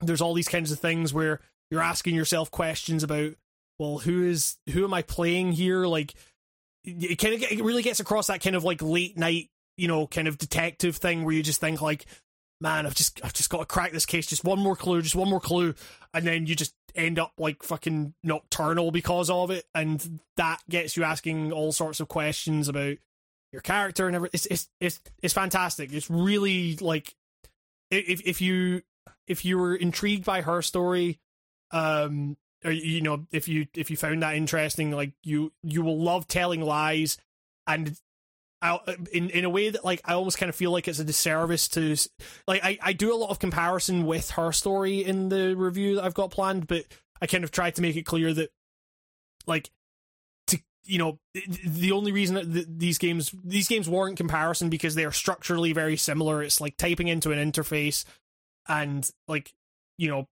there's 0.00 0.22
all 0.22 0.34
these 0.34 0.48
kinds 0.48 0.72
of 0.72 0.78
things 0.78 1.12
where 1.12 1.40
you're 1.70 1.82
asking 1.82 2.14
yourself 2.14 2.50
questions 2.50 3.02
about 3.02 3.32
well 3.78 3.98
who 3.98 4.24
is 4.24 4.56
who 4.72 4.84
am 4.84 4.94
i 4.94 5.02
playing 5.02 5.52
here? 5.52 5.86
Like 5.86 6.14
it 6.84 7.16
kind 7.16 7.34
of 7.34 7.42
it 7.42 7.62
really 7.62 7.82
gets 7.82 8.00
across 8.00 8.28
that 8.28 8.42
kind 8.42 8.56
of 8.56 8.64
like 8.64 8.80
late 8.80 9.18
night 9.18 9.50
you 9.76 9.88
know 9.88 10.06
kind 10.06 10.28
of 10.28 10.38
detective 10.38 10.96
thing 10.96 11.24
where 11.24 11.34
you 11.34 11.42
just 11.42 11.60
think 11.60 11.80
like 11.80 12.06
man 12.60 12.86
i've 12.86 12.94
just 12.94 13.22
i've 13.24 13.32
just 13.32 13.50
got 13.50 13.58
to 13.58 13.66
crack 13.66 13.92
this 13.92 14.06
case. 14.06 14.26
Just 14.26 14.44
one 14.44 14.58
more 14.58 14.76
clue 14.76 15.02
just 15.02 15.16
one 15.16 15.28
more 15.28 15.40
clue. 15.40 15.74
And 16.14 16.26
then 16.26 16.46
you 16.46 16.54
just 16.54 16.74
end 16.94 17.18
up 17.18 17.32
like 17.38 17.62
fucking 17.62 18.14
nocturnal 18.22 18.90
because 18.90 19.28
of 19.30 19.50
it. 19.50 19.66
And 19.74 20.20
that 20.36 20.62
gets 20.68 20.96
you 20.96 21.04
asking 21.04 21.52
all 21.52 21.72
sorts 21.72 22.00
of 22.00 22.08
questions 22.08 22.68
about 22.68 22.96
your 23.52 23.62
character 23.62 24.06
and 24.06 24.16
everything 24.16 24.34
it's 24.34 24.46
it's 24.46 24.68
it's, 24.80 25.00
it's 25.22 25.34
fantastic. 25.34 25.92
It's 25.92 26.10
really 26.10 26.76
like 26.76 27.14
if 27.90 28.22
if 28.26 28.40
you 28.40 28.82
if 29.26 29.44
you 29.44 29.58
were 29.58 29.74
intrigued 29.74 30.24
by 30.24 30.40
her 30.40 30.62
story 30.62 31.20
um 31.72 32.36
or 32.64 32.70
you 32.70 33.00
know 33.00 33.26
if 33.32 33.48
you 33.48 33.66
if 33.74 33.90
you 33.90 33.96
found 33.96 34.22
that 34.22 34.36
interesting 34.36 34.90
like 34.90 35.12
you 35.22 35.52
you 35.62 35.82
will 35.82 35.98
love 35.98 36.26
telling 36.26 36.60
lies 36.60 37.18
and 37.66 37.98
I, 38.62 38.70
uh, 38.74 38.94
in 39.12 39.30
in 39.30 39.44
a 39.44 39.50
way 39.50 39.68
that 39.70 39.84
like 39.84 40.00
I 40.04 40.14
almost 40.14 40.38
kind 40.38 40.48
of 40.48 40.56
feel 40.56 40.70
like 40.70 40.88
it's 40.88 40.98
a 40.98 41.04
disservice 41.04 41.68
to 41.68 41.96
like 42.48 42.64
I, 42.64 42.78
I 42.82 42.92
do 42.94 43.12
a 43.12 43.16
lot 43.16 43.30
of 43.30 43.38
comparison 43.38 44.06
with 44.06 44.30
her 44.30 44.50
story 44.52 45.04
in 45.04 45.28
the 45.28 45.54
review 45.54 45.96
that 45.96 46.04
I've 46.04 46.14
got 46.14 46.30
planned, 46.30 46.66
but 46.66 46.84
I 47.20 47.26
kind 47.26 47.44
of 47.44 47.50
tried 47.50 47.74
to 47.76 47.82
make 47.82 47.96
it 47.96 48.06
clear 48.06 48.32
that 48.32 48.50
like 49.46 49.70
to 50.46 50.58
you 50.84 50.98
know 50.98 51.18
the- 51.34 51.92
only 51.92 52.12
reason 52.12 52.34
that 52.36 52.52
th- 52.52 52.66
these 52.68 52.98
games 52.98 53.34
these 53.44 53.68
games 53.68 53.88
warrant 53.88 54.16
comparison 54.16 54.70
because 54.70 54.94
they 54.94 55.04
are 55.04 55.12
structurally 55.12 55.72
very 55.72 55.96
similar. 55.96 56.42
It's 56.42 56.60
like 56.60 56.76
typing 56.76 57.08
into 57.08 57.32
an 57.32 57.52
interface 57.52 58.04
and 58.68 59.08
like 59.28 59.52
you 59.98 60.08
know 60.08 60.26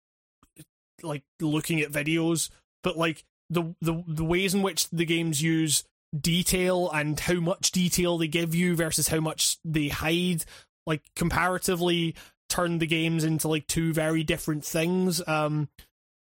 like 1.02 1.22
looking 1.40 1.80
at 1.80 1.92
videos, 1.92 2.48
but 2.82 2.96
like 2.96 3.24
the 3.50 3.74
the 3.82 4.02
the 4.06 4.24
ways 4.24 4.54
in 4.54 4.62
which 4.62 4.88
the 4.90 5.04
games 5.04 5.42
use 5.42 5.84
detail 6.18 6.90
and 6.90 7.18
how 7.18 7.34
much 7.34 7.72
detail 7.72 8.18
they 8.18 8.28
give 8.28 8.54
you 8.54 8.76
versus 8.76 9.08
how 9.08 9.20
much 9.20 9.58
they 9.64 9.88
hide 9.88 10.44
like 10.86 11.02
comparatively 11.16 12.14
turn 12.48 12.78
the 12.78 12.86
games 12.86 13.24
into 13.24 13.48
like 13.48 13.66
two 13.66 13.92
very 13.92 14.22
different 14.22 14.64
things. 14.64 15.26
Um 15.26 15.68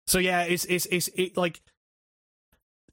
so 0.06 0.18
yeah 0.18 0.42
it's 0.42 0.64
it's 0.66 0.86
it's 0.86 1.08
it, 1.14 1.36
like 1.36 1.60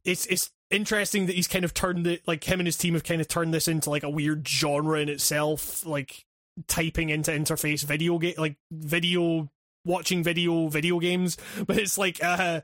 it's 0.03 0.25
it's 0.27 0.51
interesting 0.69 1.27
that 1.27 1.35
he's 1.35 1.47
kind 1.47 1.65
of 1.65 1.73
turned 1.73 2.07
it 2.07 2.27
like 2.27 2.43
him 2.43 2.59
and 2.59 2.67
his 2.67 2.77
team 2.77 2.93
have 2.95 3.03
kind 3.03 3.21
of 3.21 3.27
turned 3.27 3.53
this 3.53 3.67
into 3.67 3.89
like 3.89 4.03
a 4.03 4.09
weird 4.09 4.47
genre 4.47 4.99
in 4.99 5.09
itself 5.09 5.85
like 5.85 6.25
typing 6.67 7.09
into 7.09 7.31
interface 7.31 7.83
video 7.83 8.17
game 8.17 8.35
like 8.37 8.55
video 8.71 9.49
watching 9.85 10.23
video 10.23 10.67
video 10.67 10.99
games. 10.99 11.37
But 11.65 11.77
it's 11.77 11.97
like 11.97 12.23
uh 12.23 12.61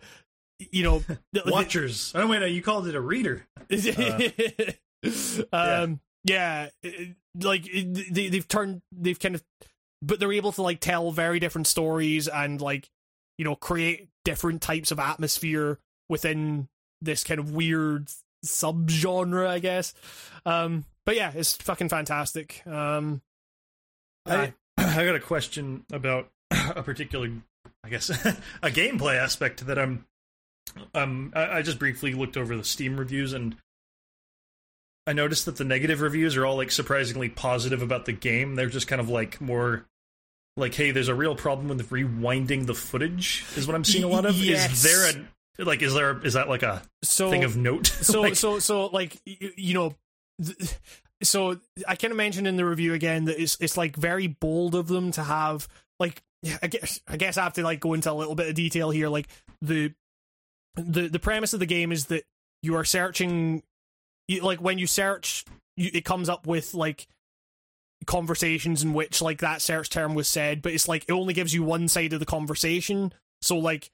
you 0.71 0.83
know 0.83 0.99
the- 1.33 1.41
the- 1.43 1.51
Watchers. 1.51 2.11
Oh 2.15 2.27
wait, 2.27 2.39
no, 2.39 2.45
you 2.45 2.61
called 2.61 2.88
it 2.88 2.95
a 2.95 3.01
reader. 3.01 3.45
um 5.53 5.99
yeah, 6.25 6.69
it- 6.83 7.15
like 7.41 7.63
they, 7.63 8.27
they've 8.29 8.47
turned 8.47 8.81
they've 8.91 9.19
kind 9.19 9.35
of 9.35 9.43
but 10.01 10.19
they're 10.19 10.33
able 10.33 10.51
to 10.53 10.61
like 10.61 10.79
tell 10.79 11.11
very 11.11 11.39
different 11.39 11.67
stories 11.67 12.27
and 12.27 12.59
like 12.59 12.89
you 13.38 13.45
know 13.45 13.55
create 13.55 14.09
different 14.25 14.61
types 14.61 14.91
of 14.91 14.99
atmosphere 14.99 15.77
within 16.09 16.67
this 17.01 17.23
kind 17.23 17.39
of 17.39 17.51
weird 17.51 18.09
subgenre 18.45 19.45
i 19.47 19.59
guess 19.59 19.93
um 20.45 20.83
but 21.05 21.15
yeah 21.15 21.31
it's 21.35 21.53
fucking 21.57 21.88
fantastic 21.88 22.63
um 22.65 23.21
I, 24.25 24.53
I 24.77 25.05
got 25.05 25.15
a 25.15 25.19
question 25.19 25.85
about 25.91 26.29
a 26.51 26.83
particular, 26.83 27.29
I 27.83 27.89
guess, 27.89 28.09
a 28.61 28.69
gameplay 28.69 29.15
aspect 29.15 29.65
that 29.67 29.79
I'm. 29.79 30.05
Um, 30.93 31.33
I, 31.35 31.57
I 31.57 31.61
just 31.61 31.80
briefly 31.80 32.14
looked 32.14 32.38
over 32.38 32.56
the 32.56 32.64
Steam 32.64 32.98
reviews 32.98 33.33
and 33.33 33.56
I 35.07 35.14
noticed 35.14 35.45
that 35.45 35.57
the 35.57 35.64
negative 35.64 36.01
reviews 36.01 36.38
are 36.38 36.45
all 36.45 36.57
like 36.57 36.72
surprisingly 36.72 37.30
positive 37.30 37.81
about 37.81 38.06
the 38.06 38.11
game. 38.14 38.56
They're 38.56 38.69
just 38.69 38.88
kind 38.88 39.01
of 39.01 39.09
like 39.09 39.41
more 39.41 39.85
like, 40.56 40.75
"Hey, 40.75 40.91
there's 40.91 41.07
a 41.07 41.15
real 41.15 41.35
problem 41.35 41.69
with 41.69 41.89
rewinding 41.89 42.67
the 42.67 42.75
footage." 42.75 43.43
Is 43.56 43.65
what 43.65 43.75
I'm 43.75 43.83
seeing 43.83 44.03
a 44.03 44.07
lot 44.07 44.25
of. 44.25 44.35
Yes. 44.35 44.72
Is 44.72 44.83
there 44.83 45.09
a 45.09 45.64
like? 45.64 45.81
Is 45.81 45.93
there 45.95 46.23
is 46.23 46.33
that 46.33 46.48
like 46.48 46.61
a 46.64 46.83
so 47.03 47.31
thing 47.31 47.43
of 47.43 47.57
note? 47.57 47.88
so 48.01 48.22
Like- 48.22 48.35
so 48.35 48.59
so 48.59 48.88
like 48.88 49.17
you, 49.25 49.51
you 49.56 49.73
know 49.73 49.95
th- 50.43 50.75
so 51.22 51.59
i 51.85 51.95
of 52.01 52.15
mentioned 52.15 52.48
in 52.48 52.56
the 52.56 52.64
review 52.64 52.93
again 52.93 53.25
that 53.25 53.41
it's 53.41 53.57
it's 53.59 53.75
like 53.75 53.98
very 53.98 54.27
bold 54.27 54.73
of 54.73 54.88
them 54.88 55.11
to 55.11 55.22
have 55.22 55.67
like 55.99 56.22
I 56.61 56.67
guess 56.67 57.01
I 57.07 57.17
guess 57.17 57.38
I 57.38 57.43
have 57.43 57.53
to 57.53 57.64
like 57.64 57.81
go 57.81 57.93
into 57.93 58.09
a 58.09 58.14
little 58.14 58.35
bit 58.35 58.48
of 58.48 58.56
detail 58.56 58.89
here 58.91 59.09
like 59.09 59.27
the 59.61 59.91
the 60.75 61.07
the 61.07 61.19
premise 61.19 61.53
of 61.53 61.59
the 61.59 61.65
game 61.65 61.91
is 61.91 62.06
that 62.07 62.23
you 62.61 62.75
are 62.75 62.85
searching 62.85 63.64
you, 64.27 64.41
like 64.41 64.61
when 64.61 64.77
you 64.77 64.88
search 64.88 65.45
you, 65.77 65.89
it 65.93 66.06
comes 66.06 66.30
up 66.30 66.48
with 66.48 66.73
like 66.73 67.07
conversations 68.06 68.83
in 68.83 68.93
which 68.93 69.22
like 69.22 69.39
that 69.39 69.61
search 69.61 69.89
term 69.89 70.15
was 70.15 70.27
said 70.27 70.61
but 70.61 70.72
it's 70.72 70.88
like 70.88 71.03
it 71.07 71.11
only 71.11 71.33
gives 71.33 71.53
you 71.53 71.64
one 71.64 71.88
side 71.88 72.14
of 72.14 72.19
the 72.19 72.25
conversation 72.25 73.14
so 73.41 73.57
like 73.57 73.91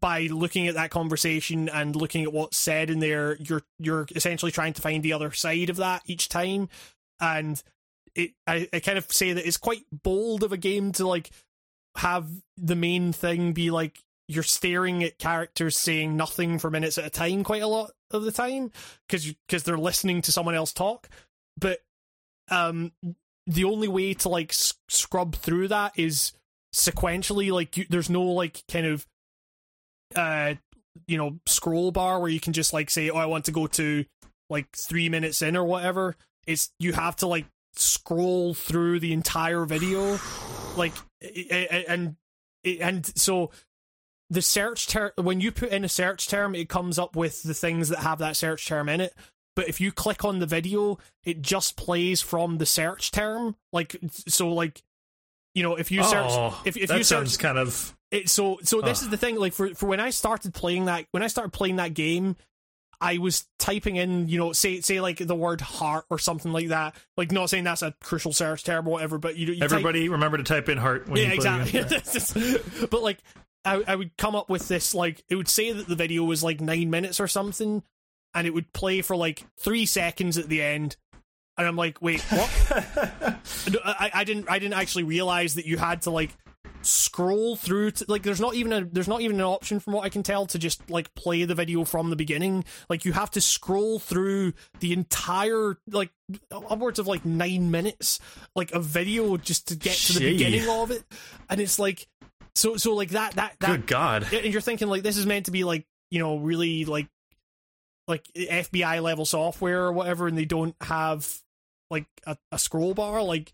by 0.00 0.22
looking 0.22 0.66
at 0.68 0.74
that 0.74 0.90
conversation 0.90 1.68
and 1.68 1.94
looking 1.94 2.24
at 2.24 2.32
what's 2.32 2.56
said 2.56 2.90
in 2.90 2.98
there, 2.98 3.36
you're 3.36 3.62
you're 3.78 4.06
essentially 4.14 4.52
trying 4.52 4.72
to 4.72 4.82
find 4.82 5.02
the 5.02 5.12
other 5.12 5.30
side 5.32 5.70
of 5.70 5.76
that 5.76 6.02
each 6.06 6.28
time. 6.28 6.68
And 7.20 7.62
it 8.14 8.32
I, 8.46 8.68
I 8.72 8.80
kind 8.80 8.98
of 8.98 9.10
say 9.12 9.32
that 9.32 9.46
it's 9.46 9.56
quite 9.56 9.84
bold 9.92 10.42
of 10.42 10.52
a 10.52 10.56
game 10.56 10.92
to 10.92 11.06
like 11.06 11.30
have 11.96 12.28
the 12.56 12.76
main 12.76 13.12
thing 13.12 13.52
be 13.52 13.70
like 13.70 14.02
you're 14.28 14.42
staring 14.42 15.04
at 15.04 15.18
characters 15.18 15.78
saying 15.78 16.16
nothing 16.16 16.58
for 16.58 16.70
minutes 16.70 16.98
at 16.98 17.04
a 17.04 17.10
time 17.10 17.44
quite 17.44 17.62
a 17.62 17.66
lot 17.66 17.90
of 18.10 18.22
the 18.22 18.32
time 18.32 18.70
because 19.06 19.34
because 19.46 19.64
they're 19.64 19.78
listening 19.78 20.22
to 20.22 20.32
someone 20.32 20.54
else 20.54 20.72
talk. 20.72 21.08
But 21.58 21.80
um 22.50 22.92
the 23.46 23.64
only 23.64 23.88
way 23.88 24.14
to 24.14 24.28
like 24.28 24.50
s- 24.50 24.74
scrub 24.88 25.34
through 25.36 25.68
that 25.68 25.92
is 25.96 26.32
sequentially 26.74 27.52
like 27.52 27.76
you, 27.76 27.86
there's 27.88 28.10
no 28.10 28.22
like 28.22 28.64
kind 28.70 28.86
of 28.86 29.06
uh 30.16 30.54
you 31.06 31.16
know 31.16 31.38
scroll 31.46 31.92
bar 31.92 32.20
where 32.20 32.30
you 32.30 32.40
can 32.40 32.52
just 32.52 32.72
like 32.72 32.90
say 32.90 33.10
oh 33.10 33.16
i 33.16 33.26
want 33.26 33.44
to 33.44 33.52
go 33.52 33.66
to 33.66 34.04
like 34.50 34.66
three 34.76 35.08
minutes 35.08 35.40
in 35.42 35.56
or 35.56 35.64
whatever 35.64 36.16
it's 36.46 36.72
you 36.78 36.92
have 36.92 37.16
to 37.16 37.26
like 37.26 37.46
scroll 37.76 38.54
through 38.54 39.00
the 39.00 39.12
entire 39.12 39.64
video 39.64 40.18
like 40.76 40.92
and 41.88 42.16
and 42.64 43.06
so 43.16 43.50
the 44.34 44.42
search 44.42 44.86
term 44.86 45.10
when 45.16 45.40
you 45.40 45.50
put 45.50 45.70
in 45.70 45.84
a 45.84 45.88
search 45.88 46.28
term 46.28 46.54
it 46.54 46.68
comes 46.68 46.98
up 46.98 47.16
with 47.16 47.42
the 47.42 47.54
things 47.54 47.88
that 47.88 48.00
have 48.00 48.18
that 48.18 48.36
search 48.36 48.66
term 48.66 48.88
in 48.88 49.00
it 49.00 49.14
but 49.56 49.68
if 49.68 49.80
you 49.80 49.92
click 49.92 50.24
on 50.24 50.38
the 50.38 50.46
video 50.46 50.98
it 51.24 51.40
just 51.40 51.76
plays 51.76 52.20
from 52.20 52.58
the 52.58 52.66
search 52.66 53.10
term 53.10 53.56
like 53.72 53.96
so 54.26 54.48
like 54.52 54.82
you 55.54 55.62
know 55.62 55.76
if 55.76 55.90
you 55.90 56.02
search 56.02 56.30
oh, 56.30 56.60
if, 56.64 56.76
if 56.76 56.90
you 56.90 57.04
search 57.04 57.38
kind 57.38 57.58
of 57.58 57.94
it, 58.14 58.28
so 58.28 58.58
so 58.62 58.80
this 58.80 59.02
is 59.02 59.08
the 59.08 59.16
thing. 59.16 59.36
Like 59.36 59.52
for 59.52 59.74
for 59.74 59.86
when 59.86 59.98
I 59.98 60.10
started 60.10 60.54
playing 60.54 60.84
that 60.84 61.06
when 61.10 61.24
I 61.24 61.26
started 61.26 61.52
playing 61.52 61.76
that 61.76 61.94
game, 61.94 62.36
I 63.00 63.18
was 63.18 63.44
typing 63.58 63.96
in, 63.96 64.28
you 64.28 64.38
know, 64.38 64.52
say 64.52 64.80
say 64.82 65.00
like 65.00 65.18
the 65.18 65.34
word 65.34 65.60
heart 65.60 66.04
or 66.10 66.20
something 66.20 66.52
like 66.52 66.68
that. 66.68 66.94
Like 67.16 67.32
not 67.32 67.50
saying 67.50 67.64
that's 67.64 67.82
a 67.82 67.92
crucial 68.00 68.32
search 68.32 68.62
term 68.62 68.86
or 68.86 68.92
whatever, 68.92 69.18
but 69.18 69.36
you, 69.36 69.48
you 69.48 69.60
type- 69.60 69.72
Everybody, 69.72 70.08
remember 70.08 70.36
to 70.36 70.44
type 70.44 70.68
in 70.68 70.78
heart 70.78 71.08
when 71.08 71.22
yeah, 71.22 71.32
exactly. 71.32 71.80
but 72.90 73.02
like, 73.02 73.18
I, 73.64 73.82
I 73.86 73.96
would 73.96 74.16
come 74.16 74.34
up 74.34 74.48
with 74.48 74.68
this 74.68 74.94
like 74.94 75.24
it 75.28 75.36
would 75.36 75.48
say 75.48 75.72
that 75.72 75.86
the 75.86 75.94
video 75.94 76.24
was 76.24 76.42
like 76.42 76.60
nine 76.60 76.90
minutes 76.90 77.20
or 77.20 77.28
something, 77.28 77.82
and 78.34 78.46
it 78.46 78.54
would 78.54 78.72
play 78.72 79.00
for 79.02 79.16
like 79.16 79.44
three 79.58 79.86
seconds 79.86 80.38
at 80.38 80.48
the 80.48 80.62
end, 80.62 80.96
and 81.56 81.66
I'm 81.66 81.76
like, 81.76 82.02
wait, 82.02 82.20
what? 82.22 82.50
I, 83.84 84.10
I 84.14 84.24
didn't 84.24 84.50
I 84.50 84.58
didn't 84.58 84.74
actually 84.74 85.04
realize 85.04 85.54
that 85.54 85.66
you 85.66 85.78
had 85.78 86.02
to 86.02 86.10
like 86.10 86.30
scroll 86.84 87.56
through 87.56 87.90
to, 87.92 88.04
like 88.08 88.22
there's 88.22 88.40
not 88.40 88.54
even 88.54 88.72
a 88.72 88.84
there's 88.84 89.08
not 89.08 89.20
even 89.20 89.36
an 89.36 89.46
option 89.46 89.80
from 89.80 89.94
what 89.94 90.04
I 90.04 90.08
can 90.08 90.22
tell 90.22 90.46
to 90.46 90.58
just 90.58 90.90
like 90.90 91.14
play 91.14 91.44
the 91.44 91.54
video 91.54 91.84
from 91.84 92.10
the 92.10 92.16
beginning 92.16 92.64
like 92.88 93.04
you 93.04 93.12
have 93.12 93.30
to 93.32 93.40
scroll 93.40 93.98
through 93.98 94.52
the 94.80 94.92
entire 94.92 95.78
like 95.90 96.10
upwards 96.52 96.98
of 96.98 97.06
like 97.06 97.24
nine 97.24 97.70
minutes 97.70 98.20
like 98.54 98.72
a 98.72 98.80
video 98.80 99.36
just 99.36 99.68
to 99.68 99.76
get 99.76 99.96
to 99.96 100.12
the 100.14 100.20
Gee. 100.20 100.32
beginning 100.32 100.68
of 100.68 100.90
it 100.90 101.04
and 101.48 101.60
it's 101.60 101.78
like 101.78 102.06
so 102.54 102.76
so 102.76 102.94
like 102.94 103.10
that 103.10 103.34
that 103.34 103.56
that 103.60 103.70
Good 103.70 103.86
God. 103.86 104.32
and 104.32 104.52
you're 104.52 104.60
thinking 104.60 104.88
like 104.88 105.02
this 105.02 105.16
is 105.16 105.26
meant 105.26 105.46
to 105.46 105.50
be 105.52 105.64
like 105.64 105.84
you 106.10 106.18
know 106.18 106.36
really 106.38 106.84
like 106.84 107.08
like 108.06 108.24
FBI 108.34 109.02
level 109.02 109.24
software 109.24 109.84
or 109.84 109.92
whatever, 109.92 110.28
and 110.28 110.36
they 110.36 110.44
don't 110.44 110.76
have 110.82 111.26
like 111.90 112.06
a, 112.26 112.36
a 112.52 112.58
scroll 112.58 112.94
bar. 112.94 113.22
Like 113.22 113.52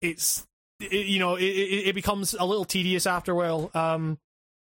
it's 0.00 0.46
it, 0.80 1.06
you 1.06 1.18
know 1.18 1.36
it, 1.36 1.44
it, 1.44 1.88
it 1.88 1.94
becomes 1.94 2.34
a 2.34 2.44
little 2.44 2.64
tedious 2.64 3.06
after 3.06 3.32
a 3.32 3.34
while. 3.34 3.70
Um, 3.74 4.18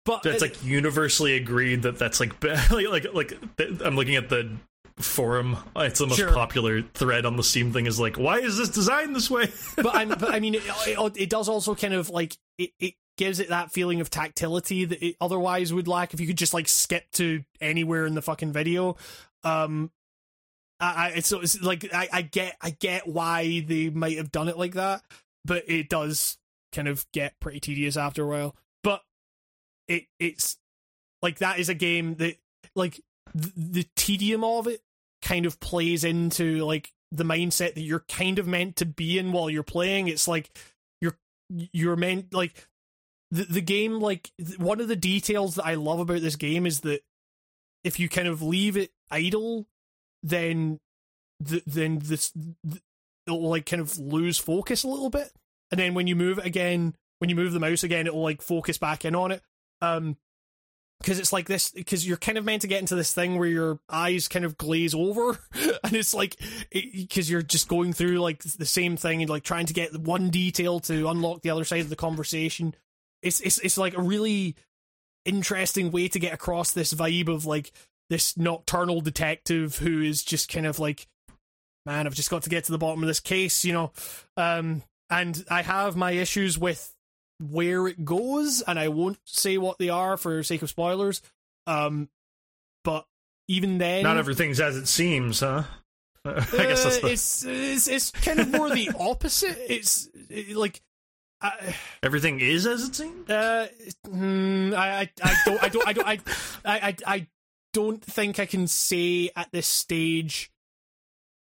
but 0.06 0.24
That's 0.24 0.42
like 0.42 0.64
universally 0.64 1.36
agreed 1.36 1.84
that 1.84 2.00
that's 2.00 2.20
like 2.20 2.44
like 2.72 2.90
like, 2.90 3.14
like 3.14 3.40
I'm 3.86 3.96
looking 3.96 4.16
at 4.16 4.30
the 4.30 4.52
forum. 4.98 5.58
It's 5.76 6.00
the 6.00 6.08
most 6.08 6.18
Sure. 6.18 6.34
popular 6.34 6.82
thread 6.82 7.26
on 7.26 7.36
the 7.36 7.44
Steam 7.44 7.72
thing 7.72 7.86
is 7.86 8.00
like, 8.00 8.18
why 8.18 8.40
is 8.40 8.58
this 8.58 8.70
designed 8.70 9.16
this 9.16 9.30
way? 9.30 9.52
but 9.76 9.94
I 9.96 10.06
but 10.16 10.34
I 10.34 10.40
mean 10.40 10.56
it, 10.56 10.64
it, 10.88 11.14
it 11.18 11.30
does 11.30 11.48
also 11.48 11.76
kind 11.76 11.94
of 11.94 12.10
like 12.10 12.36
it, 12.58 12.72
it 12.80 12.94
gives 13.18 13.40
it 13.40 13.50
that 13.50 13.72
feeling 13.72 14.02
of 14.02 14.10
tactility 14.10 14.86
that 14.86 15.06
it 15.06 15.16
otherwise 15.22 15.74
would 15.74 15.88
lack 15.88 16.14
if 16.14 16.20
you 16.20 16.28
could 16.28 16.38
just 16.38 16.54
like 16.54 16.68
skip 16.68 17.04
to 17.12 17.44
anywhere 17.60 18.06
in 18.06 18.16
the 18.16 18.22
fucking 18.22 18.54
video. 18.54 18.96
Um, 19.44 19.92
I, 20.80 20.94
I 20.94 21.08
it's, 21.10 21.28
so 21.28 21.42
it's 21.42 21.62
like 21.62 21.94
I, 21.94 22.08
I 22.12 22.22
get 22.22 22.56
I 22.62 22.72
get 22.72 23.08
why 23.08 23.64
they 23.68 23.90
might 23.90 24.18
have 24.18 24.32
done 24.32 24.48
it 24.50 24.58
like 24.58 24.74
that, 24.74 25.04
but 25.46 25.64
it 25.68 25.90
does 25.90 26.38
kind 26.72 26.88
of 26.88 27.06
get 27.12 27.40
pretty 27.40 27.60
tedious 27.60 27.98
after 27.98 28.24
a 28.24 28.28
while. 28.28 28.56
But 28.84 29.02
it 29.88 30.06
it's 30.20 30.58
like 31.22 31.40
that 31.40 31.60
is 31.60 31.70
a 31.70 31.76
game 31.76 32.16
that 32.16 32.38
like 32.76 33.02
the, 33.34 33.52
the 33.56 33.88
tedium 33.96 34.44
of 34.44 34.68
it 34.68 34.82
kind 35.22 35.46
of 35.46 35.60
plays 35.60 36.04
into 36.04 36.66
like 36.66 36.92
the 37.12 37.24
mindset 37.26 37.76
that 37.76 37.82
you're 37.82 38.06
kind 38.08 38.40
of 38.40 38.48
meant 38.48 38.78
to 38.78 38.86
be 38.86 39.20
in 39.20 39.32
while 39.32 39.50
you're 39.50 39.64
playing. 39.64 40.08
It's 40.08 40.28
like 40.28 40.58
you're 41.02 41.18
you're 41.50 41.96
meant 41.96 42.34
like 42.34 42.68
the 43.32 43.46
the 43.46 43.62
game 43.62 44.00
like 44.00 44.32
one 44.58 44.82
of 44.82 44.88
the 44.88 44.96
details 44.96 45.56
that 45.56 45.66
I 45.66 45.76
love 45.76 46.00
about 46.00 46.22
this 46.22 46.36
game 46.36 46.66
is 46.66 46.82
that 46.82 47.02
if 47.84 48.00
you 48.00 48.10
kind 48.10 48.28
of 48.28 48.42
leave 48.42 48.78
it 48.78 48.92
idle, 49.10 49.68
then 50.22 50.80
the, 51.40 51.64
then 51.66 52.00
this 52.00 52.32
th- 52.32 52.84
it'll 53.26 53.50
like 53.50 53.66
kind 53.66 53.82
of 53.82 53.98
lose 53.98 54.38
focus 54.38 54.84
a 54.84 54.88
little 54.88 55.10
bit, 55.10 55.32
and 55.72 55.80
then 55.80 55.94
when 55.94 56.08
you 56.08 56.16
move 56.16 56.38
it 56.38 56.46
again, 56.46 56.96
when 57.20 57.30
you 57.30 57.36
move 57.36 57.54
the 57.54 57.60
mouse 57.60 57.84
again, 57.84 58.06
it'll 58.06 58.22
like 58.22 58.42
focus 58.42 58.78
back 58.78 59.06
in 59.06 59.16
on 59.16 59.32
it. 59.32 59.42
Um, 59.82 60.18
because 61.02 61.18
it's 61.18 61.34
like 61.34 61.48
this 61.48 61.72
because 61.72 62.08
you're 62.08 62.18
kind 62.18 62.38
of 62.38 62.46
meant 62.46 62.62
to 62.62 62.68
get 62.68 62.80
into 62.80 62.94
this 62.94 63.12
thing 63.12 63.40
where 63.40 63.48
your 63.48 63.80
eyes 63.90 64.28
kind 64.28 64.46
of 64.46 64.58
glaze 64.58 64.94
over. 64.94 65.40
And 65.84 65.96
it's 65.96 66.14
like 66.14 66.40
because 66.72 67.30
you're 67.30 67.42
just 67.42 67.68
going 67.68 67.92
through 67.92 68.20
like 68.20 68.44
the 68.44 68.68
same 68.68 68.96
thing 68.96 69.22
and 69.22 69.30
like 69.30 69.44
trying 69.44 69.66
to 69.66 69.74
get 69.74 69.98
one 69.98 70.30
detail 70.30 70.80
to 70.82 71.10
unlock 71.10 71.42
the 71.42 71.50
other 71.50 71.66
side 71.66 71.82
of 71.82 71.90
the 71.90 71.96
conversation 71.96 72.76
it's 73.22 73.40
it's 73.42 73.60
it's 73.60 73.78
like 73.78 73.98
a 73.98 74.02
really 74.02 74.56
interesting 75.26 75.92
way 75.92 76.08
to 76.08 76.20
get 76.20 76.34
across 76.34 76.72
this 76.72 76.94
vibe 76.94 77.28
of 77.28 77.46
like 77.46 77.72
this 78.10 78.36
nocturnal 78.38 79.02
detective 79.02 79.78
who 79.78 80.02
is 80.02 80.24
just 80.24 80.52
kind 80.52 80.66
of 80.66 80.80
like 80.80 81.08
man 81.86 82.08
i've 82.08 82.16
just 82.16 82.30
got 82.30 82.42
to 82.44 82.50
get 82.50 82.64
to 82.64 82.72
the 82.72 82.78
bottom 82.78 83.04
of 83.04 83.08
this 83.08 83.20
case 83.20 83.64
you 83.64 83.72
know 83.72 83.92
um 84.38 84.82
and 85.10 85.46
i 85.50 85.62
have 85.62 85.96
my 85.96 86.12
issues 86.12 86.58
with 86.58 86.96
where 87.40 87.88
it 87.88 88.04
goes 88.04 88.62
and 88.62 88.80
i 88.80 88.88
won't 88.88 89.20
say 89.26 89.58
what 89.58 89.78
they 89.78 89.90
are 89.90 90.18
for 90.18 90.42
sake 90.42 90.62
of 90.62 90.70
spoilers 90.70 91.22
um 91.68 92.10
but 92.84 93.06
even 93.52 93.78
then 93.78 94.04
Not 94.04 94.18
everything's 94.18 94.62
as 94.62 94.78
it 94.78 94.88
seems, 94.88 95.42
huh? 95.42 95.64
I 96.26 96.32
guess 96.34 96.84
that's 96.84 96.98
uh, 96.98 97.02
the, 97.02 97.12
it's, 97.12 97.46
it's 97.46 97.88
it's 97.88 98.12
kind 98.12 98.40
of 98.40 98.50
more 98.50 98.70
the 98.70 98.92
opposite 98.98 99.58
it's 99.68 100.08
it, 100.30 100.56
like 100.56 100.82
I, 101.42 101.76
everything 102.04 102.40
is 102.40 102.68
as 102.68 102.88
it 102.88 102.96
seems. 102.96 103.30
uh, 103.30 103.68
hmm, 104.08 104.74
I, 104.76 105.02
I, 105.02 105.10
I 105.24 105.36
don't, 105.46 105.64
I 105.64 105.70
don't, 105.70 105.88
I 105.88 105.94
don't, 105.94 106.08
I, 106.08 106.20
I, 106.66 106.96
I, 107.06 107.28
don't 107.74 108.04
think 108.04 108.38
I 108.38 108.46
can 108.46 108.68
say 108.68 109.30
at 109.36 109.50
this 109.52 109.66
stage. 109.66 110.52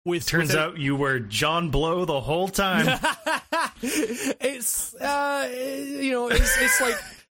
With 0.04 0.26
Turns 0.26 0.48
without- 0.48 0.72
out 0.72 0.78
you 0.78 0.96
were 0.96 1.20
John 1.20 1.70
Blow 1.70 2.04
the 2.04 2.20
whole 2.20 2.48
time. 2.48 2.98
it's, 3.82 4.94
uh, 4.96 5.48
you 5.52 6.10
know, 6.12 6.28
it's, 6.28 6.60
it's 6.60 6.80
like 6.80 6.96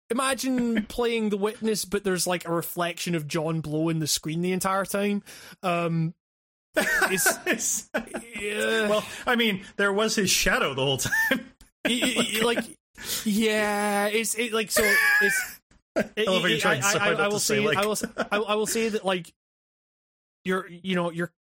imagine 0.10 0.84
playing 0.86 1.30
The 1.30 1.38
Witness, 1.38 1.84
but 1.86 2.03
there's 2.03 2.26
like 2.26 2.48
a 2.48 2.52
reflection 2.53 3.16
of 3.16 3.28
John 3.28 3.61
Blow 3.61 3.90
in 3.90 4.00
the 4.00 4.08
screen 4.08 4.42
the 4.42 4.52
entire 4.53 4.86
time. 4.86 5.24
Um, 5.61 6.14
it's 6.76 7.90
yeah, 8.40 8.88
well, 8.90 9.03
I 9.26 9.36
mean, 9.36 9.66
there 9.78 9.92
was 9.92 10.16
his 10.16 10.30
shadow 10.30 10.74
the 10.74 10.84
whole 10.84 10.98
time. 10.98 11.49
like 12.43 12.64
yeah, 13.25 14.08
it's 14.08 14.35
it 14.35 14.53
like 14.53 14.72
so 14.72 14.83
it's. 15.22 15.59
I 15.95 16.06
you're 16.17 16.58
trying 16.59 16.82
so 16.82 16.98
I, 16.99 17.09
I, 17.09 17.14
I 17.14 17.27
will 17.27 17.40
say, 17.40 17.58
say, 17.58 17.66
like- 17.66 17.77
I 17.77 17.85
will, 17.85 17.98
I, 18.32 18.38
I 18.38 18.56
will 18.56 18.67
say 18.67 18.90
that 18.90 19.03
like 19.03 19.33
you're, 20.45 20.67
you 20.67 20.95
know, 20.95 21.11
you're. 21.11 21.32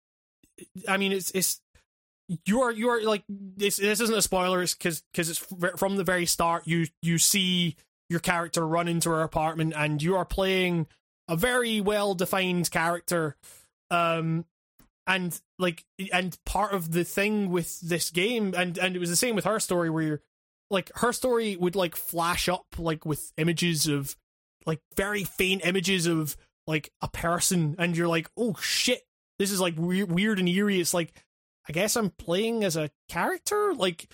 I 0.87 0.97
mean, 0.97 1.11
it's 1.11 1.31
it's 1.31 1.61
you 2.45 2.61
are 2.61 2.71
you 2.71 2.89
are 2.89 3.01
like 3.01 3.23
this. 3.29 3.77
This 3.77 4.01
isn't 4.01 4.17
a 4.17 4.21
spoiler, 4.21 4.61
it's 4.61 4.73
because 4.73 5.03
because 5.13 5.29
it's 5.29 5.39
from 5.77 5.97
the 5.97 6.03
very 6.03 6.25
start. 6.25 6.67
You 6.67 6.87
you 7.01 7.17
see 7.17 7.75
your 8.09 8.19
character 8.19 8.67
run 8.67 8.87
into 8.87 9.09
her 9.09 9.21
apartment, 9.21 9.73
and 9.75 10.01
you 10.01 10.15
are 10.15 10.25
playing 10.25 10.87
a 11.27 11.35
very 11.35 11.79
well 11.79 12.15
defined 12.15 12.69
character. 12.71 13.37
Um, 13.91 14.45
and 15.07 15.39
like 15.57 15.83
and 16.13 16.37
part 16.45 16.73
of 16.73 16.91
the 16.91 17.03
thing 17.03 17.49
with 17.49 17.79
this 17.81 18.11
game 18.11 18.53
and 18.55 18.77
and 18.77 18.95
it 18.95 18.99
was 18.99 19.09
the 19.09 19.15
same 19.15 19.33
with 19.35 19.45
her 19.45 19.59
story 19.59 19.89
where 19.89 20.03
you're 20.03 20.21
like 20.69 20.91
her 20.95 21.11
story 21.11 21.55
would 21.55 21.75
like 21.75 21.95
flash 21.95 22.47
up 22.47 22.65
like 22.77 23.05
with 23.05 23.31
images 23.37 23.87
of 23.87 24.15
like 24.65 24.79
very 24.95 25.23
faint 25.23 25.65
images 25.65 26.05
of 26.05 26.37
like 26.67 26.91
a 27.01 27.07
person 27.07 27.75
and 27.79 27.97
you're 27.97 28.07
like 28.07 28.29
oh 28.37 28.55
shit. 28.61 29.03
This 29.39 29.51
is 29.51 29.61
like 29.61 29.75
weird, 29.77 30.11
weird 30.11 30.39
and 30.39 30.49
eerie. 30.49 30.79
It's 30.79 30.93
like 30.93 31.13
i 31.67 31.71
guess 31.71 31.95
i'm 31.95 32.09
playing 32.11 32.63
as 32.63 32.75
a 32.75 32.91
character? 33.07 33.73
Like 33.73 34.07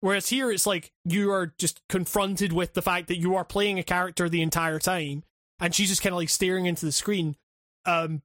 whereas 0.00 0.28
here 0.28 0.50
it's 0.50 0.66
like 0.66 0.92
you 1.04 1.30
are 1.32 1.54
just 1.58 1.80
confronted 1.88 2.52
with 2.52 2.74
the 2.74 2.82
fact 2.82 3.08
that 3.08 3.18
you 3.18 3.34
are 3.36 3.44
playing 3.44 3.78
a 3.78 3.84
character 3.84 4.28
the 4.28 4.42
entire 4.42 4.78
time 4.78 5.24
and 5.60 5.74
she's 5.74 5.88
just 5.88 6.02
kind 6.02 6.12
of 6.12 6.18
like 6.18 6.28
staring 6.28 6.66
into 6.66 6.86
the 6.86 6.92
screen. 6.92 7.36
Um 7.84 8.22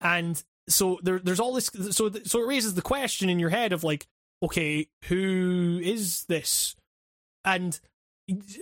and 0.00 0.42
so 0.68 0.98
there, 1.02 1.18
there's 1.18 1.40
all 1.40 1.54
this 1.54 1.70
so 1.90 2.10
so 2.24 2.42
it 2.42 2.46
raises 2.46 2.74
the 2.74 2.82
question 2.82 3.28
in 3.28 3.38
your 3.38 3.50
head 3.50 3.72
of 3.72 3.84
like 3.84 4.06
okay 4.42 4.88
who 5.04 5.80
is 5.82 6.24
this? 6.24 6.74
And 7.44 7.78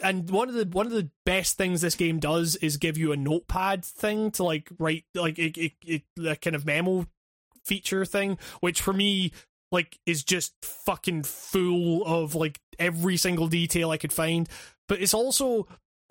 and 0.02 0.30
one 0.30 0.48
of 0.48 0.54
the 0.54 0.66
one 0.66 0.86
of 0.86 0.92
the 0.92 1.10
best 1.24 1.56
things 1.56 1.80
this 1.80 1.94
game 1.94 2.18
does 2.18 2.56
is 2.56 2.76
give 2.76 2.98
you 2.98 3.12
a 3.12 3.16
notepad 3.16 3.84
thing 3.84 4.30
to 4.32 4.44
like 4.44 4.68
write 4.78 5.04
like 5.14 5.38
it, 5.38 5.56
it, 5.56 5.72
it 5.84 6.02
the 6.16 6.36
kind 6.36 6.54
of 6.54 6.66
memo 6.66 7.06
feature 7.64 8.04
thing 8.04 8.36
which 8.60 8.82
for 8.82 8.92
me 8.92 9.32
like 9.72 9.98
is 10.04 10.22
just 10.22 10.52
fucking 10.62 11.22
full 11.22 12.04
of 12.04 12.34
like 12.34 12.60
every 12.78 13.16
single 13.16 13.48
detail 13.48 13.90
i 13.90 13.96
could 13.96 14.12
find. 14.12 14.48
But 14.86 15.00
it's 15.00 15.14
also 15.14 15.66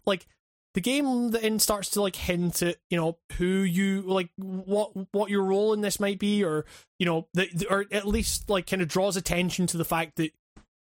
like 0.05 0.25
the 0.73 0.81
game 0.81 1.31
then 1.31 1.59
starts 1.59 1.89
to 1.91 2.01
like 2.01 2.15
hint 2.15 2.61
at 2.61 2.77
you 2.89 2.97
know 2.97 3.17
who 3.37 3.45
you 3.45 4.01
like 4.01 4.29
what 4.37 4.91
what 5.11 5.29
your 5.29 5.43
role 5.43 5.73
in 5.73 5.81
this 5.81 5.99
might 5.99 6.19
be 6.19 6.43
or 6.43 6.65
you 6.99 7.05
know 7.05 7.27
the, 7.33 7.47
the- 7.53 7.69
or 7.71 7.85
at 7.91 8.07
least 8.07 8.49
like 8.49 8.67
kind 8.67 8.81
of 8.81 8.87
draws 8.87 9.15
attention 9.15 9.67
to 9.67 9.77
the 9.77 9.85
fact 9.85 10.15
that 10.17 10.31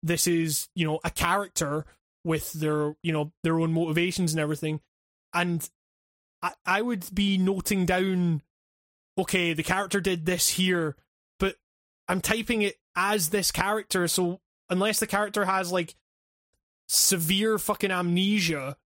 this 0.03 0.27
is 0.27 0.67
you 0.75 0.85
know 0.85 0.99
a 1.03 1.09
character 1.09 1.85
with 2.23 2.53
their 2.53 2.95
you 3.03 3.11
know 3.11 3.31
their 3.43 3.59
own 3.59 3.71
motivations 3.71 4.33
and 4.33 4.39
everything. 4.39 4.81
And 5.33 5.67
i 6.41 6.53
i 6.65 6.81
would 6.81 7.05
be 7.13 7.37
noting 7.37 7.85
down 7.85 8.41
okay 9.17 9.53
the 9.53 9.63
character 9.63 10.01
did 10.01 10.25
this 10.25 10.49
here 10.49 10.95
but 11.39 11.55
i'm 12.07 12.21
typing 12.21 12.61
it 12.61 12.75
as 12.95 13.29
this 13.29 13.51
character. 13.51 14.07
So 14.07 14.39
unless 14.69 14.99
the 14.99 15.07
character 15.07 15.45
has 15.45 15.71
like 15.71 15.95
severe 16.87 17.57
fucking 17.57 17.91
amnesia 17.91 18.77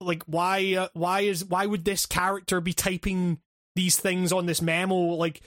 like 0.00 0.22
why 0.24 0.74
uh, 0.74 0.88
why 0.92 1.20
is 1.20 1.44
why 1.44 1.66
would 1.66 1.84
this 1.84 2.06
character 2.06 2.60
be 2.60 2.72
typing 2.72 3.38
these 3.74 3.98
things 3.98 4.32
on 4.32 4.46
this 4.46 4.62
memo? 4.62 4.94
Like 4.94 5.40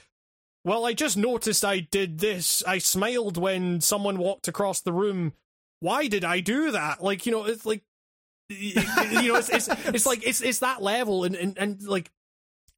well 0.64 0.86
i 0.86 0.92
just 0.94 1.18
noticed 1.18 1.64
i 1.64 1.80
did 1.80 2.20
this. 2.20 2.64
I 2.66 2.78
smiled 2.78 3.38
when 3.38 3.82
someone 3.82 4.18
walked 4.18 4.48
across 4.48 4.82
the 4.82 4.94
room. 4.94 5.34
Why 5.80 6.08
did 6.08 6.24
i 6.24 6.40
do 6.40 6.72
that? 6.72 7.04
Like 7.04 7.26
you 7.26 7.32
know 7.32 7.46
it's 7.46 7.66
like 7.66 7.84
you 8.50 8.76
know 8.76 9.36
it's 9.36 9.50
it's, 9.50 9.68
it's 9.68 10.06
like 10.06 10.26
it's 10.26 10.42
it's 10.42 10.60
that 10.60 10.82
level. 10.82 11.24
And, 11.24 11.36
and 11.36 11.58
and 11.58 11.84
like 11.84 12.10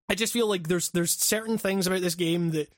i 0.09 0.15
just 0.15 0.33
feel 0.33 0.48
like 0.48 0.67
there's 0.67 0.89
there's 0.89 1.11
certain 1.11 1.57
things 1.57 1.88
about 1.88 2.01
this 2.01 2.15
game 2.15 2.51
that 2.51 2.72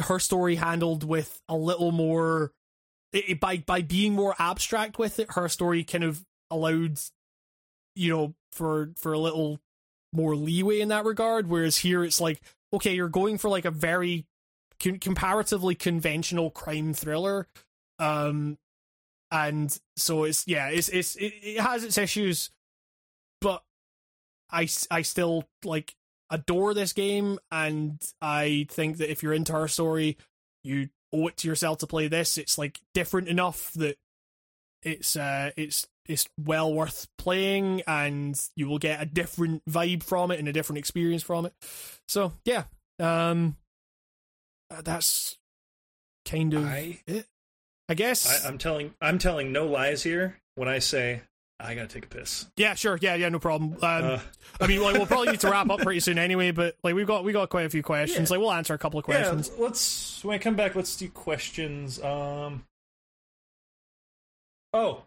her 0.00 0.18
story 0.18 0.54
handled 0.56 1.02
with 1.04 1.40
a 1.48 1.56
little 1.56 1.90
more 1.90 2.52
it, 3.12 3.40
by 3.40 3.58
by 3.58 3.82
being 3.82 4.14
more 4.14 4.34
abstract 4.38 4.98
with 4.98 5.18
it 5.18 5.32
her 5.32 5.48
story 5.48 5.82
kind 5.82 6.04
of 6.04 6.24
allowed 6.50 6.98
you 7.98 8.14
know 8.14 8.34
for 8.52 8.90
for 8.96 9.12
a 9.12 9.18
little 9.18 9.60
more 10.12 10.36
leeway 10.36 10.80
in 10.80 10.88
that 10.88 11.04
regard. 11.04 11.48
Whereas 11.48 11.78
here 11.78 12.04
it's 12.04 12.20
like 12.20 12.40
okay 12.72 12.94
you're 12.94 13.08
going 13.08 13.38
for 13.38 13.48
like 13.48 13.64
a 13.64 13.70
very 13.70 14.26
con- 14.80 14.98
comparatively 14.98 15.74
conventional 15.74 16.50
crime 16.50 16.92
thriller 16.92 17.46
um 17.98 18.58
and 19.30 19.78
so 19.96 20.24
it's 20.24 20.46
yeah 20.46 20.68
it's 20.68 20.88
it's 20.88 21.16
it, 21.16 21.32
it 21.42 21.60
has 21.60 21.82
its 21.82 21.98
issues 21.98 22.50
but 23.40 23.62
I 24.50 24.68
I 24.90 25.02
still 25.02 25.44
like 25.64 25.94
adore 26.30 26.74
this 26.74 26.92
game 26.92 27.38
and 27.50 27.98
i 28.20 28.66
think 28.70 28.98
that 28.98 29.10
if 29.10 29.22
you're 29.22 29.32
into 29.32 29.54
her 29.54 29.66
story 29.66 30.18
you 30.62 30.90
owe 31.12 31.28
it 31.28 31.36
to 31.38 31.48
yourself 31.48 31.78
to 31.78 31.86
play 31.86 32.08
this. 32.08 32.38
It's 32.38 32.58
like 32.58 32.80
different 32.94 33.28
enough 33.28 33.72
that 33.74 33.96
it's 34.82 35.16
uh 35.16 35.50
it's 35.56 35.86
it's 36.06 36.26
well 36.42 36.72
worth 36.72 37.06
playing 37.18 37.82
and 37.86 38.40
you 38.56 38.66
will 38.68 38.78
get 38.78 39.02
a 39.02 39.06
different 39.06 39.62
vibe 39.68 40.02
from 40.02 40.30
it 40.30 40.38
and 40.38 40.48
a 40.48 40.52
different 40.52 40.78
experience 40.78 41.22
from 41.22 41.44
it 41.46 41.52
so 42.06 42.32
yeah 42.44 42.64
um 43.00 43.56
uh, 44.70 44.80
that's 44.82 45.36
kind 46.24 46.54
of 46.54 46.64
I, 46.64 47.00
it 47.06 47.26
i 47.88 47.94
guess 47.94 48.44
I 48.44 48.48
I'm 48.48 48.58
telling 48.58 48.94
I'm 49.00 49.18
telling 49.18 49.52
no 49.52 49.66
lies 49.66 50.02
here 50.02 50.38
when 50.56 50.68
I 50.68 50.78
say 50.78 51.22
I 51.60 51.74
gotta 51.74 51.88
take 51.88 52.04
a 52.04 52.08
piss. 52.08 52.46
yeah 52.56 52.74
sure 52.74 52.98
yeah 53.02 53.14
yeah 53.16 53.28
no 53.30 53.38
problem 53.40 53.72
um 53.82 54.04
Uh, 54.04 54.18
i 54.60 54.66
mean 54.66 54.80
like, 54.80 54.94
we'll 54.94 55.06
probably 55.06 55.30
need 55.32 55.40
to 55.40 55.50
wrap 55.50 55.68
up 55.70 55.80
pretty 55.80 56.00
soon 56.00 56.16
anyway 56.18 56.52
but 56.52 56.76
like 56.84 56.94
we've 56.94 57.06
got 57.06 57.24
we 57.24 57.32
got 57.32 57.48
quite 57.48 57.66
a 57.66 57.70
few 57.70 57.82
questions 57.82 58.30
Yeah. 58.30 58.36
like 58.36 58.40
we'll 58.40 58.52
answer 58.52 58.74
a 58.74 58.78
couple 58.78 58.98
of 58.98 59.04
questions. 59.04 59.48
yeah, 59.48 59.56
questions 59.56 59.58
let's 59.58 60.24
when 60.24 60.34
I 60.34 60.38
come 60.38 60.54
back, 60.56 60.74
let's 60.74 60.96
do 60.96 61.08
questions. 61.08 62.02
Um, 62.02 62.64
oh, 64.72 65.04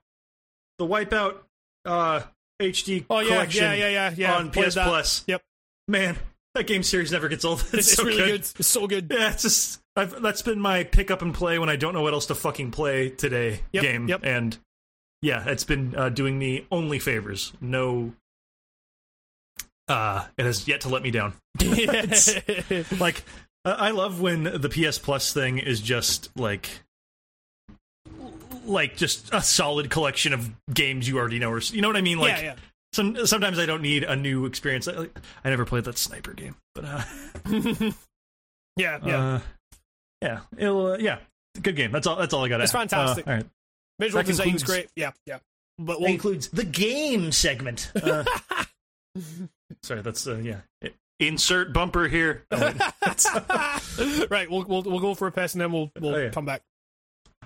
the 0.78 0.86
Wipeout 0.86 1.38
uh, 1.86 2.22
HD 2.62 3.06
oh 3.10 3.20
yeah 3.20 3.28
collection 3.28 3.64
yeah 3.64 3.74
yeah 3.74 3.90
yeah 3.90 4.14
yeah 4.16 4.36
on 4.36 4.52
PS. 4.52 4.74
Plus. 4.74 5.24
Yep. 5.28 5.42
Man, 5.88 6.18
that 6.56 6.68
game 6.68 6.84
series 6.84 7.12
never 7.12 7.28
gets 7.28 7.44
old. 7.46 7.62
It's, 7.74 7.74
it's, 7.74 7.94
so 7.94 8.04
really 8.04 8.18
good. 8.18 8.28
good. 8.28 8.60
it's 8.60 8.68
so 8.68 8.88
good 8.88 9.08
Yeah, 9.12 9.32
it's 9.32 9.42
just 9.44 9.82
I've, 9.96 10.22
that's 10.22 10.42
been 10.42 10.60
my 10.60 10.84
pick 10.84 11.12
up 11.12 11.22
and 11.22 11.34
play 11.34 11.60
when 11.60 11.70
I 11.70 11.76
don't 11.76 11.94
know 11.94 12.02
what 12.02 12.14
else 12.14 12.28
to 12.28 12.36
fucking 12.36 12.72
play 12.72 13.10
today 13.10 13.62
Yep, 13.74 13.84
game. 13.84 14.08
yep. 14.08 14.22
And 14.24 14.58
yeah, 15.22 15.44
it's 15.48 15.64
been 15.64 15.96
uh, 15.96 16.10
doing 16.10 16.40
me 16.40 16.66
only 16.72 16.98
favors. 16.98 17.54
No, 17.62 18.14
uh, 19.88 20.26
it 20.38 20.46
has 20.46 20.68
yet 20.68 20.82
to 20.82 20.90
let 20.90 21.04
me 21.04 21.12
down. 21.12 21.34
Like 23.00 23.24
I 23.66 23.72
I 23.72 23.92
love 23.92 24.22
when 24.22 24.44
the 24.44 24.70
PS 24.70 24.98
Plus 24.98 25.34
thing 25.34 25.58
is 25.60 25.82
just 25.82 26.30
like 26.38 26.70
like 28.66 28.98
just 28.98 29.34
a 29.34 29.42
solid 29.42 29.90
collection 29.90 30.34
of 30.34 30.50
games 30.74 31.08
you 31.08 31.18
already 31.18 31.40
know 31.40 31.52
or 31.52 31.60
you 31.60 31.82
know 31.82 31.88
what 31.88 31.98
I 31.98 32.02
mean? 32.02 32.20
Like 32.20 32.38
yeah 32.38 32.42
yeah. 32.44 32.56
some 32.94 33.26
sometimes 33.26 33.60
I 33.60 33.66
don't 33.66 33.82
need 33.82 34.04
a 34.04 34.16
new 34.16 34.46
experience. 34.46 34.88
I, 34.88 34.94
like, 34.94 35.20
I 35.44 35.50
never 35.50 35.66
played 35.66 35.86
that 35.86 35.98
sniper 35.98 36.34
game 36.34 36.56
but 36.76 36.86
uh 36.86 37.04
yeah 38.78 39.00
yeah. 39.06 39.24
Uh, 39.24 39.40
yeah. 40.22 40.40
It'll 40.58 40.86
uh, 40.94 40.98
yeah. 40.98 41.18
Good 41.62 41.76
game. 41.76 41.92
That's 41.92 42.08
all 42.08 42.16
that's 42.16 42.34
all 42.34 42.44
I 42.46 42.50
got 42.50 42.62
It's 42.62 42.72
fantastic. 42.72 43.28
all 43.28 43.34
right. 43.34 43.46
Visual 44.00 44.24
design's 44.24 44.64
great. 44.64 44.88
Yeah 44.96 45.12
yeah. 45.26 45.40
But 45.78 45.94
that 45.94 46.02
we'll, 46.02 46.12
includes 46.12 46.50
the 46.50 46.64
game 46.66 47.32
segment. 47.32 47.92
Uh, 48.04 48.24
sorry 49.84 50.02
that's 50.02 50.26
uh, 50.26 50.38
yeah. 50.38 50.62
Insert 51.20 51.74
bumper 51.74 52.08
here. 52.08 52.46
Oh, 52.54 54.26
right. 54.30 54.50
We'll, 54.50 54.64
we'll 54.64 54.82
we'll 54.84 55.00
go 55.00 55.14
for 55.14 55.28
a 55.28 55.32
piss 55.32 55.54
and 55.54 55.62
then 55.62 55.72
we'll 55.72 55.92
we'll 56.00 56.16
Oh, 56.16 56.18
yeah. 56.18 56.30
come 56.30 56.46
back 56.46 56.62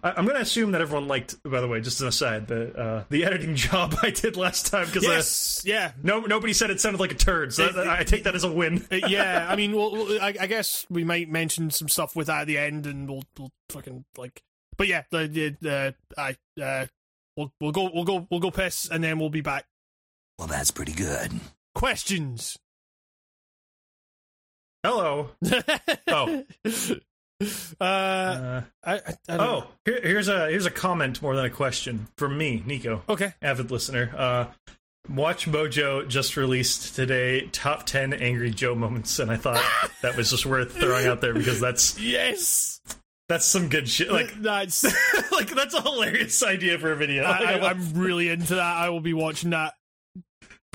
I, 0.03 0.11
I'm 0.11 0.25
going 0.25 0.35
to 0.35 0.41
assume 0.41 0.71
that 0.73 0.81
everyone 0.81 1.07
liked. 1.07 1.41
By 1.43 1.61
the 1.61 1.67
way, 1.67 1.79
just 1.81 2.01
an 2.01 2.07
aside, 2.07 2.47
the 2.47 2.73
uh, 2.77 3.03
the 3.09 3.25
editing 3.25 3.55
job 3.55 3.95
I 4.01 4.09
did 4.11 4.37
last 4.37 4.67
time 4.67 4.85
because 4.87 5.03
yes 5.03 5.63
yeah 5.65 5.91
no 6.03 6.19
nobody 6.21 6.53
said 6.53 6.69
it 6.69 6.79
sounded 6.81 6.99
like 6.99 7.11
a 7.11 7.15
turd. 7.15 7.53
So 7.53 7.65
It- 7.65 7.75
that- 7.75 7.87
I 7.87 8.03
take 8.03 8.23
that 8.25 8.35
as 8.35 8.43
a 8.43 8.51
win. 8.51 8.85
Uh, 8.91 8.97
yeah, 9.07 9.45
I 9.49 9.55
mean, 9.55 9.71
we'll, 9.73 9.91
we'll- 9.91 10.21
I, 10.21 10.33
I 10.39 10.47
guess 10.47 10.85
we 10.89 11.03
might 11.03 11.29
mention 11.29 11.69
some 11.71 11.87
stuff 11.89 12.15
with 12.15 12.27
that 12.27 12.41
at 12.41 12.47
the 12.47 12.57
end, 12.57 12.85
and 12.85 13.07
we'll, 13.09 13.23
we'll 13.37 13.51
fucking 13.69 14.05
like. 14.17 14.41
But 14.77 14.87
yeah, 14.87 15.03
the 15.11 15.27
the, 15.27 15.55
the 15.61 15.95
I 16.17 16.35
uh, 16.61 16.85
we'll 17.37 17.51
we'll 17.61 17.71
go 17.71 17.89
we'll 17.93 18.03
go 18.03 18.27
we'll 18.29 18.41
go 18.41 18.51
piss, 18.51 18.89
and 18.89 19.03
then 19.03 19.17
we'll 19.19 19.29
be 19.29 19.41
back. 19.41 19.65
Well, 20.37 20.47
that's 20.49 20.71
pretty 20.71 20.93
good. 20.93 21.31
Questions. 21.73 22.57
Hello. 24.83 25.29
Oh. 26.07 26.43
Uh, 27.81 27.83
Uh, 27.83 28.61
I, 28.83 28.93
I, 29.27 29.37
oh, 29.37 29.67
here, 29.83 29.99
here's 30.01 30.29
a 30.29 30.49
here's 30.49 30.65
a 30.65 30.71
comment 30.71 31.21
more 31.21 31.35
than 31.35 31.45
a 31.45 31.49
question 31.49 32.07
from 32.17 32.37
me, 32.37 32.63
Nico, 32.65 33.03
okay. 33.09 33.33
avid 33.41 33.71
listener. 33.71 34.11
Uh, 34.15 34.45
WatchMojo 35.09 36.07
just 36.07 36.37
released 36.37 36.95
today 36.95 37.47
top 37.51 37.85
ten 37.85 38.13
Angry 38.13 38.51
Joe 38.51 38.75
moments, 38.75 39.19
and 39.19 39.29
I 39.29 39.35
thought 39.35 39.63
that 40.01 40.15
was 40.15 40.29
just 40.29 40.45
worth 40.45 40.71
throwing 40.71 41.07
out 41.07 41.21
there 41.21 41.33
because 41.33 41.59
that's 41.59 41.99
Yes, 41.99 42.79
that's 43.27 43.45
some 43.45 43.69
good 43.69 43.89
shit. 43.89 44.11
Like 44.11 44.33
that's. 44.41 44.83
like 45.31 45.49
that's 45.49 45.73
a 45.73 45.81
hilarious 45.81 46.41
idea 46.43 46.79
for 46.79 46.91
a 46.91 46.95
video. 46.95 47.23
I, 47.23 47.39
Like, 47.39 47.61
I, 47.61 47.69
I'm 47.69 47.93
really 47.93 48.29
into 48.29 48.55
that. 48.55 48.77
I 48.77 48.89
will 48.89 49.01
be 49.01 49.13
watching 49.13 49.49
that 49.49 49.73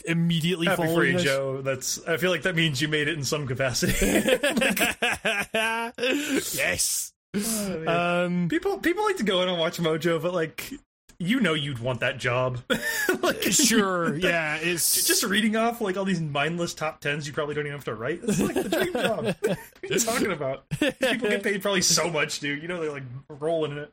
immediately 0.07 0.67
Happy 0.67 0.83
for 0.83 1.05
you. 1.05 1.19
Joe. 1.19 1.63
That's. 1.63 2.03
I 2.07 2.17
feel 2.17 2.31
like 2.31 2.43
that 2.43 2.57
means 2.57 2.81
you 2.81 2.89
made 2.89 3.09
it 3.09 3.17
in 3.17 3.25
some 3.25 3.47
capacity. 3.47 3.93
yes. 6.57 7.13
Oh, 7.35 8.25
Um. 8.25 8.49
people 8.49 8.79
people 8.79 9.05
like 9.05 9.19
to 9.19 9.25
go 9.25 9.43
in 9.43 9.49
and 9.49 9.59
watch 9.59 9.79
Mojo, 9.79 10.21
but 10.21 10.35
like 10.35 10.73
you 11.19 11.39
know 11.41 11.55
you'd 11.55 11.79
want 11.79 12.01
that 12.01 12.19
job. 12.19 12.59
like, 13.23 13.43
Sure. 13.43 14.17
Yeah. 14.17 14.57
It's 14.57 15.07
Just 15.07 15.23
reading 15.23 15.55
off 15.55 15.81
like 15.81 15.97
all 15.97 16.05
these 16.05 16.21
mindless 16.21 16.75
top 16.75 17.01
tens 17.01 17.27
you 17.27 17.33
probably 17.33 17.55
don't 17.55 17.67
even 17.67 17.77
have 17.77 17.85
to 17.85 17.95
write. 17.95 18.21
It's 18.25 18.41
like 18.41 18.55
the 18.55 18.69
dream 18.69 18.93
job. 18.95 19.25
what 19.41 19.51
are 19.51 19.57
you 19.95 19.99
talking 19.99 20.33
about? 20.33 20.65
These 20.81 20.93
people 21.01 21.29
get 21.29 21.43
paid 21.43 21.63
probably 21.63 21.83
so 21.83 22.11
much, 22.11 22.41
dude. 22.41 22.63
You 22.63 22.69
know 22.69 22.81
they're 22.81 22.93
like 22.93 23.05
rolling 23.29 23.73
in 23.73 23.79
it. 23.79 23.93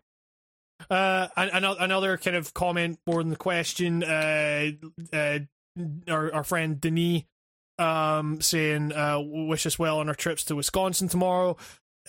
Uh, 0.89 1.27
an- 1.35 1.49
another 1.53 1.77
another 1.81 2.17
kind 2.17 2.37
of 2.37 2.53
comment 2.53 2.97
more 3.05 3.21
than 3.21 3.29
the 3.29 3.35
question. 3.35 4.03
Uh, 4.03 4.71
uh, 5.11 5.39
our 6.07 6.33
our 6.33 6.43
friend 6.43 6.79
Denis, 6.81 7.23
um, 7.79 8.41
saying, 8.41 8.91
uh, 8.93 9.19
wish 9.21 9.65
us 9.65 9.77
well 9.77 9.99
on 9.99 10.09
our 10.09 10.15
trips 10.15 10.43
to 10.45 10.55
Wisconsin 10.55 11.07
tomorrow. 11.07 11.57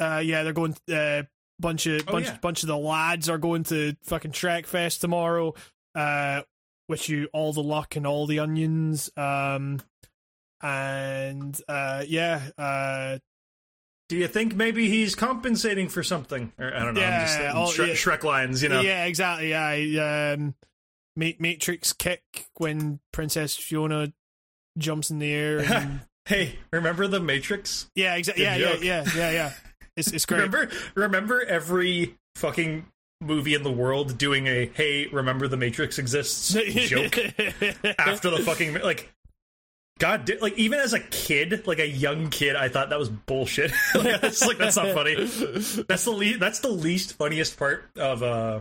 Uh, 0.01 0.23
yeah, 0.25 0.43
they're 0.43 0.53
going. 0.53 0.77
Uh, 0.93 1.23
bunch 1.61 1.87
of 1.87 2.03
Oh, 2.07 2.13
bunch 2.13 2.27
yeah. 2.27 2.39
bunch 2.41 2.63
of 2.63 2.69
the 2.69 2.77
lads 2.79 3.29
are 3.29 3.39
going 3.39 3.65
to 3.65 3.95
fucking 4.05 4.31
Shrek 4.33 4.65
Fest 4.67 5.01
tomorrow. 5.01 5.55
Uh, 5.95 6.43
wish 6.89 7.09
you 7.09 7.29
all 7.33 7.53
the 7.53 7.63
luck 7.63 7.97
and 7.97 8.07
all 8.07 8.27
the 8.27 8.39
onions. 8.39 9.11
Um, 9.17 9.81
and 10.63 11.59
uh, 11.69 12.05
yeah, 12.07 12.43
uh, 12.57 13.19
Do 14.09 14.17
you 14.17 14.27
think 14.29 14.55
maybe 14.57 14.89
he's 14.89 15.15
compensating 15.15 15.89
for 15.89 16.03
something? 16.03 16.53
Or 16.59 16.73
I 16.75 16.85
don't 16.85 16.95
know. 16.95 17.03
I'm 17.03 17.21
just 17.23 17.39
Yeah, 17.39 17.53
thinking 17.53 17.63
oh, 17.63 17.67
Shrek, 17.67 17.89
yeah. 17.89 17.95
Shrek 17.95 18.23
lines, 18.25 18.63
you 18.63 18.69
know. 18.69 18.81
Yeah, 18.81 19.05
exactly. 19.05 19.55
I 19.55 20.33
um, 20.33 20.55
Matrix 21.39 21.93
kick 21.93 22.23
when 22.57 23.01
Princess 23.13 23.57
Fiona 23.57 24.13
jumps 24.77 25.11
in 25.11 25.19
the 25.19 25.33
air. 25.33 25.59
And, 25.61 26.01
Hey, 26.27 26.59
remember 26.71 27.07
the 27.07 27.21
Matrix? 27.21 27.91
yeah, 27.95 28.15
exactly. 28.17 28.45
Yeah, 28.45 28.57
yeah, 28.57 28.77
yeah, 28.83 29.05
yeah, 29.17 29.31
yeah. 29.31 29.53
It's 29.97 30.13
it's 30.13 30.27
great. 30.27 30.37
Remember, 30.43 30.69
remember 30.95 31.43
every 31.43 32.17
fucking 32.37 32.85
movie 33.23 33.55
in 33.55 33.63
the 33.63 33.73
world 33.73 34.19
doing 34.19 34.47
a 34.47 34.67
"Hey, 34.75 35.07
remember 35.07 35.49
the 35.49 35.57
Matrix 35.57 35.99
exists" 35.99 36.53
joke 36.87 37.17
after 37.99 38.29
the 38.31 38.43
fucking 38.45 38.75
like. 38.83 39.11
God, 39.99 40.27
da- 40.27 40.39
like 40.39 40.57
even 40.59 40.79
as 40.79 40.93
a 40.93 41.01
kid, 41.01 41.67
like 41.67 41.79
a 41.81 41.89
young 41.89 42.29
kid, 42.31 42.55
I 42.57 42.69
thought 42.69 42.91
that 42.91 42.99
was 42.99 43.09
bullshit. 43.09 43.73
like, 43.95 44.21
that's 44.21 44.47
like 44.47 44.59
that's 44.59 44.77
not 44.77 44.95
funny. 44.95 45.15
That's 45.17 46.05
the 46.05 46.11
le- 46.13 46.39
that's 46.39 46.61
the 46.61 46.69
least 46.69 47.15
funniest 47.15 47.57
part 47.59 47.85
of 47.97 48.23
uh 48.23 48.61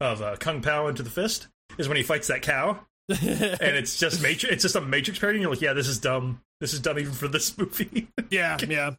of 0.00 0.22
uh, 0.22 0.36
Kung 0.36 0.62
Pow 0.62 0.86
Enter 0.86 1.02
the 1.02 1.10
Fist 1.10 1.48
is 1.78 1.88
when 1.88 1.96
he 1.96 2.02
fights 2.02 2.28
that 2.28 2.42
cow, 2.42 2.80
and 3.08 3.18
it's 3.60 3.98
just 3.98 4.22
Matrix. 4.22 4.54
It's 4.54 4.62
just 4.62 4.76
a 4.76 4.80
Matrix 4.80 5.18
parody. 5.18 5.38
And 5.38 5.42
you're 5.42 5.50
like, 5.50 5.60
yeah, 5.60 5.72
this 5.72 5.88
is 5.88 5.98
dumb. 5.98 6.40
This 6.60 6.72
is 6.72 6.80
dumb 6.80 6.98
even 6.98 7.12
for 7.12 7.28
this 7.28 7.56
movie. 7.56 8.08
yeah, 8.30 8.58
yeah. 8.66 8.94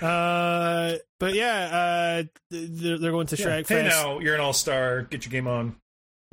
Uh, 0.00 0.96
but 1.20 1.34
yeah, 1.34 1.68
uh, 1.72 2.22
they're, 2.50 2.98
they're 2.98 3.12
going 3.12 3.28
to 3.28 3.36
Shrek 3.36 3.68
hey, 3.68 3.84
now 3.84 4.18
you're 4.18 4.34
an 4.34 4.40
all 4.40 4.52
star. 4.52 5.02
Get 5.02 5.24
your 5.24 5.30
game 5.30 5.46
on. 5.46 5.76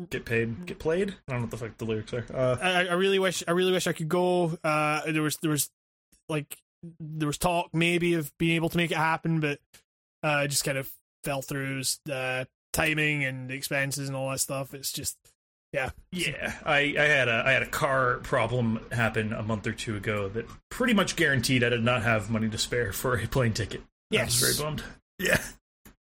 get 0.09 0.25
paid, 0.25 0.66
get 0.66 0.80
played. 0.80 1.09
I 1.27 1.32
don't 1.32 1.41
know 1.41 1.41
what 1.41 1.51
the 1.51 1.58
fuck 1.58 1.77
the 1.77 1.85
lyrics 1.85 2.14
are. 2.14 2.25
Uh, 2.33 2.58
I, 2.61 2.88
I 2.88 2.93
really 2.93 3.19
wish 3.19 3.43
I 3.48 3.51
really 3.51 3.72
wish 3.72 3.85
I 3.85 3.93
could 3.93 4.09
go. 4.09 4.58
Uh, 4.64 5.01
there 5.11 5.22
was 5.22 5.38
there 5.38 5.51
was 5.51 5.69
like 6.27 6.58
there 6.99 7.27
was 7.27 7.38
talk 7.38 7.69
maybe 7.74 8.16
of 8.16 8.32
being 8.40 8.56
able 8.56 8.69
to 8.69 8.77
make 8.77 8.91
it 8.91 8.98
happen, 8.98 9.40
but 9.40 9.59
uh, 10.24 10.41
it 10.45 10.48
just 10.48 10.64
kind 10.64 10.77
of 10.77 10.90
fell 11.24 11.41
through. 11.41 11.83
Uh, 12.11 12.45
timing 12.73 13.23
and 13.25 13.51
expenses 13.51 14.07
and 14.07 14.15
all 14.17 14.30
that 14.31 14.39
stuff. 14.39 14.73
It's 14.73 14.91
just 14.91 15.17
yeah, 15.73 15.91
yeah, 16.11 16.56
I, 16.65 16.95
I 16.98 17.03
had 17.03 17.27
a 17.27 17.43
I 17.45 17.51
had 17.51 17.61
a 17.61 17.67
car 17.67 18.15
problem 18.23 18.80
happen 18.91 19.33
a 19.33 19.43
month 19.43 19.67
or 19.67 19.72
two 19.73 19.95
ago 19.95 20.27
that 20.30 20.45
pretty 20.69 20.93
much 20.93 21.15
guaranteed 21.15 21.64
I 21.64 21.69
did 21.69 21.83
not 21.83 22.01
have 22.03 22.30
money 22.31 22.49
to 22.49 22.57
spare 22.57 22.91
for 22.91 23.15
a 23.17 23.27
plane 23.27 23.53
ticket. 23.53 23.81
I 24.11 24.23
was 24.23 24.41
Yes. 24.41 24.57
very 24.57 24.65
bummed. 24.67 24.83
Yeah, 25.19 25.39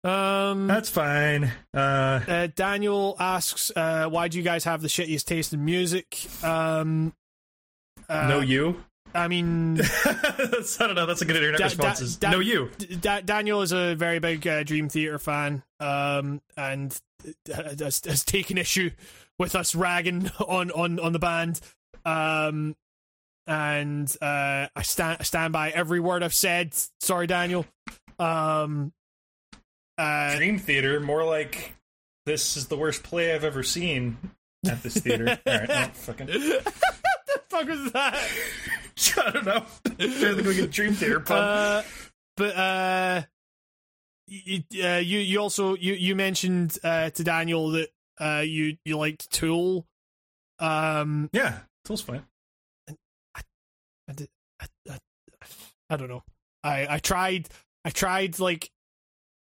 Um, 0.04 0.68
that's 0.68 0.88
fine. 0.90 1.50
Uh, 1.74 2.20
uh, 2.28 2.48
Daniel 2.54 3.16
asks, 3.18 3.72
uh, 3.74 4.08
"Why 4.08 4.28
do 4.28 4.38
you 4.38 4.44
guys 4.44 4.62
have 4.64 4.80
the 4.80 4.86
shittiest 4.88 5.24
taste 5.24 5.52
in 5.52 5.64
music?" 5.64 6.16
Um, 6.44 7.12
uh, 8.08 8.28
no, 8.28 8.40
you. 8.40 8.84
I 9.14 9.28
mean, 9.28 9.74
that's, 9.74 10.80
I 10.80 10.86
don't 10.86 10.94
know. 10.96 11.06
That's 11.06 11.22
a 11.22 11.24
good 11.24 11.36
internet 11.36 11.58
Da- 11.58 11.64
response. 11.64 12.16
da- 12.16 12.28
da- 12.30 12.36
no, 12.36 12.40
you. 12.40 12.70
Da- 13.00 13.20
Daniel 13.20 13.62
is 13.62 13.72
a 13.72 13.94
very 13.94 14.18
big 14.18 14.46
uh, 14.46 14.62
Dream 14.62 14.88
Theater 14.88 15.18
fan, 15.18 15.62
um, 15.80 16.40
and 16.56 16.98
has, 17.52 18.00
has 18.04 18.24
taken 18.24 18.58
issue 18.58 18.90
with 19.38 19.54
us 19.54 19.74
ragging 19.74 20.30
on 20.46 20.70
on 20.70 20.98
on 21.00 21.12
the 21.12 21.18
band. 21.18 21.60
Um, 22.04 22.76
and 23.46 24.14
uh, 24.20 24.66
I 24.76 24.82
stand 24.82 25.16
I 25.20 25.22
stand 25.24 25.52
by 25.52 25.70
every 25.70 26.00
word 26.00 26.22
I've 26.22 26.34
said. 26.34 26.74
Sorry, 27.00 27.26
Daniel. 27.26 27.64
Um, 28.18 28.92
uh, 29.96 30.36
Dream 30.36 30.58
Theater, 30.58 31.00
more 31.00 31.24
like 31.24 31.72
this 32.26 32.56
is 32.56 32.66
the 32.68 32.76
worst 32.76 33.02
play 33.02 33.34
I've 33.34 33.44
ever 33.44 33.62
seen 33.62 34.18
at 34.68 34.82
this 34.82 34.98
theater. 34.98 35.38
All 35.46 35.54
right, 35.54 35.68
no, 35.68 35.88
fucking. 35.94 36.26
the 36.26 36.72
fuck 37.48 37.66
was 37.68 37.90
that? 37.92 38.28
I 39.16 39.30
don't 39.30 39.46
know. 39.46 39.64
To 39.98 40.34
think 40.34 40.38
of 40.46 40.58
a 40.58 40.66
Dream 40.66 40.94
Theater 40.94 41.20
pun. 41.20 41.38
Uh, 41.38 41.82
but 42.36 42.56
uh, 42.56 43.22
you, 44.26 44.62
uh, 44.82 44.96
you 44.96 45.18
you 45.18 45.38
also 45.40 45.74
you 45.74 45.94
you 45.94 46.14
mentioned 46.14 46.78
uh, 46.84 47.10
to 47.10 47.24
Daniel 47.24 47.70
that 47.70 47.88
uh, 48.20 48.42
you 48.44 48.76
you 48.84 48.96
liked 48.96 49.30
Tool. 49.30 49.86
Um, 50.58 51.30
yeah, 51.32 51.58
Tool's 51.84 52.00
fine. 52.02 52.24
I, 54.08 54.12
did, 54.14 54.28
I, 54.60 54.66
I, 54.90 54.98
I 55.90 55.96
don't 55.96 56.08
know. 56.08 56.22
I 56.62 56.86
I 56.88 56.98
tried 56.98 57.48
I 57.84 57.90
tried 57.90 58.38
like 58.38 58.70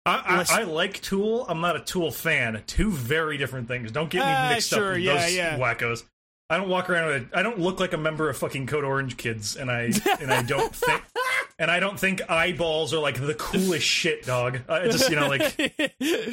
I, 0.06 0.46
I, 0.50 0.62
I 0.62 0.64
like 0.64 1.02
Tool. 1.02 1.46
I'm 1.48 1.62
not 1.62 1.76
a 1.76 1.82
Tool 1.82 2.12
fan. 2.12 2.64
Two 2.66 2.92
very 2.92 3.38
different 3.38 3.68
things. 3.68 3.92
Don't 3.92 4.10
get 4.10 4.20
me 4.20 4.24
Ah, 4.26 4.50
mixed 4.54 4.70
sure, 4.70 4.92
up 4.92 4.96
with 4.96 5.04
yeah, 5.04 5.14
those 5.22 5.36
yeah. 5.36 5.58
wackos. 5.60 6.04
I 6.52 6.58
don't 6.58 6.70
walk 6.70 6.90
around 6.90 7.08
with. 7.08 7.30
I 7.34 7.44
don't 7.44 7.60
look 7.60 7.80
like 7.80 7.94
a 7.94 7.98
member 7.98 8.28
of 8.30 8.38
fucking 8.38 8.66
Code 8.68 8.84
Orange 8.84 9.18
Kids, 9.18 9.56
and 9.56 9.70
I 9.70 9.92
and 10.20 10.34
I 10.34 10.42
don't 10.42 10.74
think 10.76 11.04
and 11.60 11.70
I 11.70 11.80
don't 11.80 12.00
think 12.00 12.22
eyeballs 12.28 12.92
are 12.94 13.00
like 13.00 13.22
the 13.24 13.36
coolest 13.36 13.86
shit, 13.86 14.26
dog. 14.26 14.60
I 14.68 14.86
just 14.86 15.10
you 15.12 15.16
know 15.16 15.28
like 15.28 15.44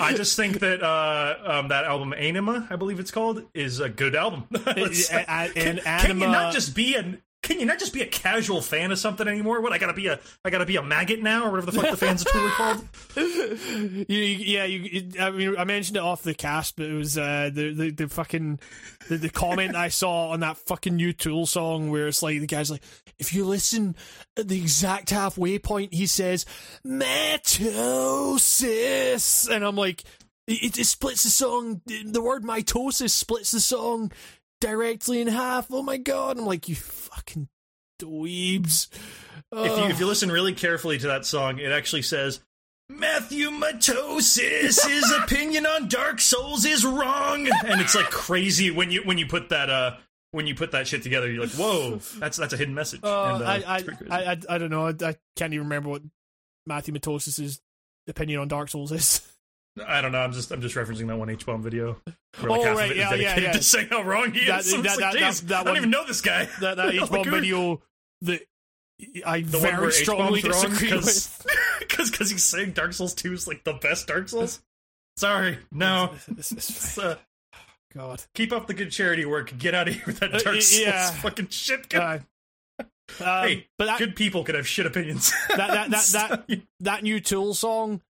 I 0.01 0.15
just 0.15 0.35
think 0.37 0.61
that 0.61 0.83
uh, 0.83 1.37
um, 1.45 1.69
that 1.69 1.85
album 1.85 2.15
Ænima, 2.17 2.67
I 2.73 2.77
believe 2.77 2.99
it's 2.99 3.11
called, 3.11 3.43
is 3.53 3.81
a 3.81 3.89
good 3.91 4.15
album. 4.17 4.45
It's- 4.77 5.11
A- 5.13 5.21
a- 5.29 5.49
can, 5.53 5.79
and 5.81 6.03
can 6.07 6.19
you 6.21 6.27
not 6.29 6.53
just 6.55 6.75
be 6.75 6.95
a 6.95 7.19
can 7.47 7.61
you 7.61 7.65
not 7.67 7.79
just 7.79 7.93
be 7.95 8.03
a 8.03 8.07
casual 8.07 8.61
fan 8.61 8.91
of 8.91 8.99
something 8.99 9.29
anymore? 9.29 9.61
What 9.61 9.73
I 9.73 9.79
gotta 9.79 9.93
be 9.95 10.09
a 10.09 10.19
I 10.45 10.51
gotta 10.51 10.67
be 10.67 10.75
a 10.77 10.83
maggot 10.83 11.23
now, 11.23 11.45
or 11.47 11.51
whatever 11.53 11.71
the 11.71 11.81
fuck 11.81 11.91
the 11.93 11.97
fans 11.97 12.23
of 12.23 12.33
Tool 12.33 12.43
are 12.45 12.51
called. 12.51 12.89
you, 14.09 14.17
yeah, 14.19 14.65
you- 14.65 15.13
I 15.21 15.31
mean, 15.31 15.55
I 15.57 15.63
mentioned 15.65 15.97
it 15.97 16.03
off 16.03 16.23
the 16.25 16.35
cast, 16.35 16.77
but 16.77 16.87
it 16.87 16.93
was 16.95 17.17
uh, 17.17 17.51
the, 17.53 17.73
the 17.73 17.91
the 17.91 18.09
fucking 18.09 18.59
the, 19.09 19.17
the 19.19 19.31
comment 19.31 19.77
I 19.77 19.89
saw 19.89 20.31
on 20.31 20.41
that 20.41 20.57
fucking 20.57 20.97
new 20.97 21.13
Tool 21.13 21.47
song 21.47 21.89
where 21.91 22.09
it's 22.09 22.23
like 22.23 22.41
the 22.41 22.47
guy's 22.49 22.71
like, 22.71 22.83
if 23.19 23.33
you 23.33 23.45
listen 23.45 23.95
at 24.37 24.49
the 24.49 24.59
exact 24.59 25.11
halfway 25.11 25.59
point, 25.61 25.95
he 25.95 26.07
says 26.07 26.45
mitosis, 28.27 29.49
and 29.49 29.65
I'm 29.65 29.77
like, 29.77 30.03
it, 30.47 30.79
it 30.79 30.85
splits 30.85 31.23
the 31.25 31.31
song. 31.31 31.81
The 31.87 32.23
word 32.23 32.45
mitosis 32.45 33.11
splits 33.11 33.51
the 33.51 33.61
song 33.61 34.13
directly 34.61 35.21
in 35.21 35.29
half. 35.29 35.67
Oh 35.71 35.83
my 35.83 35.97
god! 35.97 36.39
I'm 36.39 36.47
like, 36.47 36.69
you 36.69 36.75
fucking 36.75 37.49
dweebs. 38.01 38.89
if 39.53 39.79
you 39.79 39.85
if 39.85 40.01
you 40.01 40.07
listen 40.07 40.31
really 40.31 40.53
carefully 40.53 40.99
to 40.99 41.07
that 41.09 41.27
song, 41.27 41.59
it 41.59 41.73
actually 41.73 42.03
says 42.03 42.41
Matthew 42.89 43.51
Matosis 43.51 44.87
his 44.87 45.13
opinion 45.13 45.67
on 45.67 45.89
Dark 45.89 46.21
Souls 46.21 46.65
is 46.65 46.85
wrong, 46.85 47.49
and 47.67 47.81
it's 47.81 47.95
like 47.95 48.11
crazy 48.11 48.71
when 48.71 48.91
you 48.91 49.03
when 49.03 49.19
you 49.19 49.27
put 49.27 49.49
that 49.51 49.71
uh 49.71 49.97
when 50.33 50.47
you 50.47 50.55
put 50.55 50.73
that 50.73 50.87
shit 50.87 51.03
together. 51.03 51.31
You're 51.31 51.43
like, 51.43 51.55
whoa, 51.55 51.97
that's 52.19 52.37
that's 52.37 52.53
a 52.53 52.57
hidden 52.57 52.75
message. 52.75 53.01
Uh, 53.03 53.35
and, 53.35 53.45
uh, 53.45 53.47
I, 53.47 53.77
it's 53.77 53.85
pretty 53.85 53.99
crazy. 53.99 54.13
I, 54.13 54.19
I, 54.19 54.33
I, 54.33 54.55
I 54.55 54.59
don't 54.59 54.71
know. 54.71 54.87
I, 54.87 54.91
I 54.91 55.17
can't 55.37 55.53
even 55.53 55.67
remember 55.67 55.89
what 55.89 56.03
Matthew 56.67 56.95
Matosis's 56.95 57.61
opinion 58.09 58.41
on 58.41 58.49
Dark 58.49 58.69
Souls 58.69 58.93
is. 58.93 59.21
I 59.87 60.01
don't 60.01 60.13
know. 60.13 60.21
I'm 60.21 60.33
just 60.33 60.51
I'm 60.53 60.61
just 60.61 60.75
referencing 60.75 61.07
that 61.09 61.17
one 61.19 61.29
H 61.31 61.45
bomb 61.45 61.63
video. 61.63 62.01
Where 62.41 62.51
like 62.51 62.61
Oh, 62.61 62.65
half 62.65 62.77
right, 62.77 62.85
of 62.91 62.91
it 62.93 62.97
is 62.97 62.99
yeah, 62.99 63.11
yeah, 63.15 63.17
dedicated 63.17 63.43
yeah. 63.45 63.53
to 63.53 63.63
saying 63.63 63.89
how 63.91 64.03
wrong 64.03 64.33
he 64.33 64.41
is. 64.41 64.47
That- 64.49 64.65
So 64.65 64.79
it's 64.81 64.97
that- 64.97 65.01
like, 65.01 65.13
that- 65.15 65.21
that- 65.21 65.49
that 65.49 65.55
I 65.61 65.65
don't 65.65 65.73
one- 65.73 65.77
even 65.79 65.91
know 65.91 66.07
this 66.07 66.21
guy. 66.21 66.49
That 66.61 66.77
that 66.77 66.95
H 66.95 67.11
bomb 67.11 67.25
video 67.31 67.83
that 68.23 68.41
I 69.27 69.41
The 69.43 69.59
very 69.59 69.93
strongly 69.93 70.41
disagree 70.41 70.89
because 70.91 71.43
with. 71.45 72.09
because 72.09 72.31
he's 72.31 72.45
saying 72.45 72.73
Dark 72.73 72.95
Souls 72.95 73.13
2 73.15 73.33
is 73.35 73.47
like 73.47 73.65
the 73.65 73.75
best 73.75 74.07
Dark 74.07 74.29
Souls. 74.29 74.63
Sorry, 75.19 75.59
no. 75.73 76.15
This 76.29 76.53
is 76.53 76.59
It's, 76.71 76.99
uh, 76.99 77.17
God. 77.95 78.23
keep 78.35 78.53
up 78.53 78.67
the 78.67 78.75
good 78.75 78.91
charity 78.91 79.25
work. 79.27 79.57
Get 79.59 79.75
out 79.75 79.89
of 79.89 79.95
here 79.95 80.03
with 80.07 80.21
that 80.21 80.35
Uh, 80.35 80.39
Dark 80.39 80.63
Souls 80.63 81.11
fucking 81.21 81.49
shit. 81.49 81.95
Uh, 81.95 82.19
um, 82.79 82.87
hey, 83.21 83.67
but 83.79 83.85
that, 83.87 83.99
good 83.99 84.17
people 84.17 84.45
could 84.45 84.55
have 84.55 84.67
shit 84.67 84.85
opinions. 84.87 85.33
that, 85.49 85.91
that, 85.91 85.91
that, 85.91 86.47
that, 86.49 86.61
that 86.81 87.03
new 87.03 87.21
Tool 87.21 87.55
song 87.55 88.01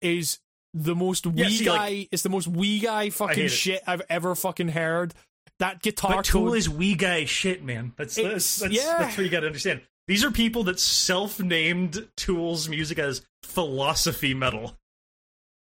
is 0.00 0.38
the 0.76 0.94
most 0.94 1.26
wee 1.26 1.58
see, 1.58 1.64
guy. 1.64 1.88
like- 1.88 2.08
it's 2.12 2.22
the 2.22 2.28
most 2.28 2.46
wee 2.48 2.78
guy 2.80 3.10
fucking 3.10 3.48
shit 3.48 3.82
I've 3.86 4.02
ever 4.08 4.34
fucking 4.34 4.68
heard. 4.68 5.14
That 5.58 5.80
guitar 5.82 6.16
but 6.16 6.24
Tool 6.26 6.48
tone- 6.48 6.56
is 6.56 6.68
wee 6.68 6.94
guy 6.94 7.24
shit, 7.24 7.64
man. 7.64 7.92
That's 7.96 8.14
that's, 8.16 8.58
that's, 8.58 8.74
yeah. 8.74 8.98
that's 8.98 9.16
what 9.16 9.24
you 9.24 9.30
got 9.30 9.40
to 9.40 9.46
understand. 9.46 9.80
These 10.06 10.22
are 10.22 10.30
people 10.30 10.64
that 10.64 10.78
self-named 10.78 12.08
Tool's 12.16 12.68
music 12.68 12.98
as 12.98 13.22
philosophy 13.42 14.34
metal. 14.34 14.76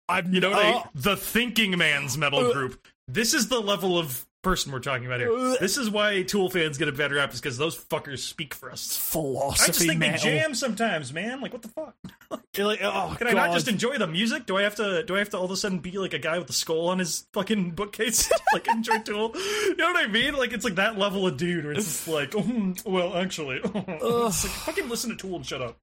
I've 0.08 0.32
You 0.32 0.40
know, 0.40 0.52
uh, 0.52 0.82
the 0.94 1.16
thinking 1.16 1.76
man's 1.78 2.16
metal 2.18 2.40
Uh. 2.50 2.52
group. 2.52 2.84
This 3.06 3.34
is 3.34 3.48
the 3.48 3.60
level 3.60 3.98
of 3.98 4.26
person 4.42 4.72
we're 4.72 4.80
talking 4.80 5.06
about 5.06 5.20
here. 5.20 5.56
This 5.60 5.76
is 5.76 5.88
why 5.88 6.22
Tool 6.22 6.50
fans 6.50 6.76
get 6.76 6.88
a 6.88 6.92
bad 6.92 7.12
rap, 7.12 7.32
is 7.32 7.40
because 7.40 7.56
those 7.58 7.78
fuckers 7.78 8.18
speak 8.18 8.54
for 8.54 8.70
us. 8.70 8.96
philosophy 8.96 9.62
I 9.62 9.66
just 9.68 9.78
think 9.80 9.98
metal. 9.98 10.24
they 10.30 10.38
jam 10.38 10.54
sometimes, 10.54 11.12
man. 11.12 11.40
Like, 11.40 11.52
what 11.52 11.62
the 11.62 11.68
fuck? 11.68 11.94
You're 12.56 12.66
like, 12.66 12.80
oh, 12.82 13.14
Can 13.18 13.28
I 13.28 13.32
not 13.32 13.52
just 13.52 13.68
enjoy 13.68 13.98
the 13.98 14.06
music? 14.06 14.46
Do 14.46 14.56
I 14.56 14.62
have 14.62 14.74
to? 14.76 15.04
Do 15.04 15.14
I 15.14 15.20
have 15.20 15.30
to 15.30 15.38
all 15.38 15.44
of 15.44 15.50
a 15.50 15.56
sudden 15.56 15.78
be 15.78 15.92
like 15.92 16.12
a 16.12 16.18
guy 16.18 16.38
with 16.38 16.50
a 16.50 16.52
skull 16.52 16.88
on 16.88 16.98
his 16.98 17.26
fucking 17.32 17.70
bookcase? 17.72 18.30
like 18.52 18.66
enjoy 18.68 18.98
Tool? 18.98 19.32
You 19.34 19.76
know 19.76 19.92
what 19.92 19.96
I 20.04 20.08
mean? 20.08 20.34
Like 20.34 20.52
it's 20.52 20.64
like 20.64 20.74
that 20.74 20.98
level 20.98 21.26
of 21.26 21.36
dude 21.36 21.64
where 21.64 21.74
it's 21.74 21.84
just 21.84 22.08
like, 22.08 22.34
oh, 22.36 22.74
well, 22.84 23.16
actually, 23.16 23.60
it's 23.64 24.44
like, 24.44 24.52
fucking 24.52 24.88
listen 24.88 25.10
to 25.10 25.16
Tool 25.16 25.36
and 25.36 25.46
shut 25.46 25.62
up. 25.62 25.76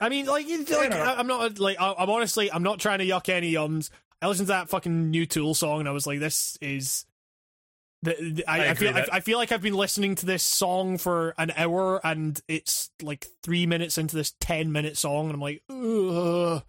I 0.00 0.08
mean, 0.08 0.26
like, 0.26 0.46
you- 0.48 0.64
like. 0.64 0.92
I- 0.92 1.14
I'm 1.16 1.26
not 1.26 1.58
like 1.58 1.80
I- 1.80 1.94
I'm 1.98 2.10
honestly 2.10 2.52
I'm 2.52 2.62
not 2.62 2.78
trying 2.78 3.00
to 3.00 3.06
yuck 3.06 3.28
any 3.28 3.52
yums. 3.54 3.90
I 4.22 4.28
listened 4.28 4.46
to 4.48 4.52
that 4.52 4.68
fucking 4.68 5.10
new 5.10 5.26
Tool 5.26 5.54
song 5.54 5.80
and 5.80 5.88
I 5.88 5.92
was 5.92 6.06
like, 6.06 6.20
this 6.20 6.56
is. 6.60 7.04
The, 8.02 8.14
the- 8.20 8.44
I, 8.46 8.66
I 8.66 8.70
I, 8.70 8.74
feel 8.74 8.94
I, 8.96 9.06
I 9.14 9.20
feel 9.20 9.38
like 9.38 9.50
I've 9.52 9.62
been 9.62 9.74
listening 9.74 10.14
to 10.16 10.26
this 10.26 10.42
song 10.42 10.98
for 10.98 11.34
an 11.36 11.52
hour 11.56 12.00
and 12.06 12.40
it's 12.46 12.90
like 13.02 13.26
three 13.42 13.66
minutes 13.66 13.98
into 13.98 14.14
this 14.14 14.34
ten 14.40 14.70
minute 14.70 14.96
song 14.96 15.26
and 15.30 15.34
I'm 15.34 15.40
like, 15.40 15.62
Ugh. 15.68 16.62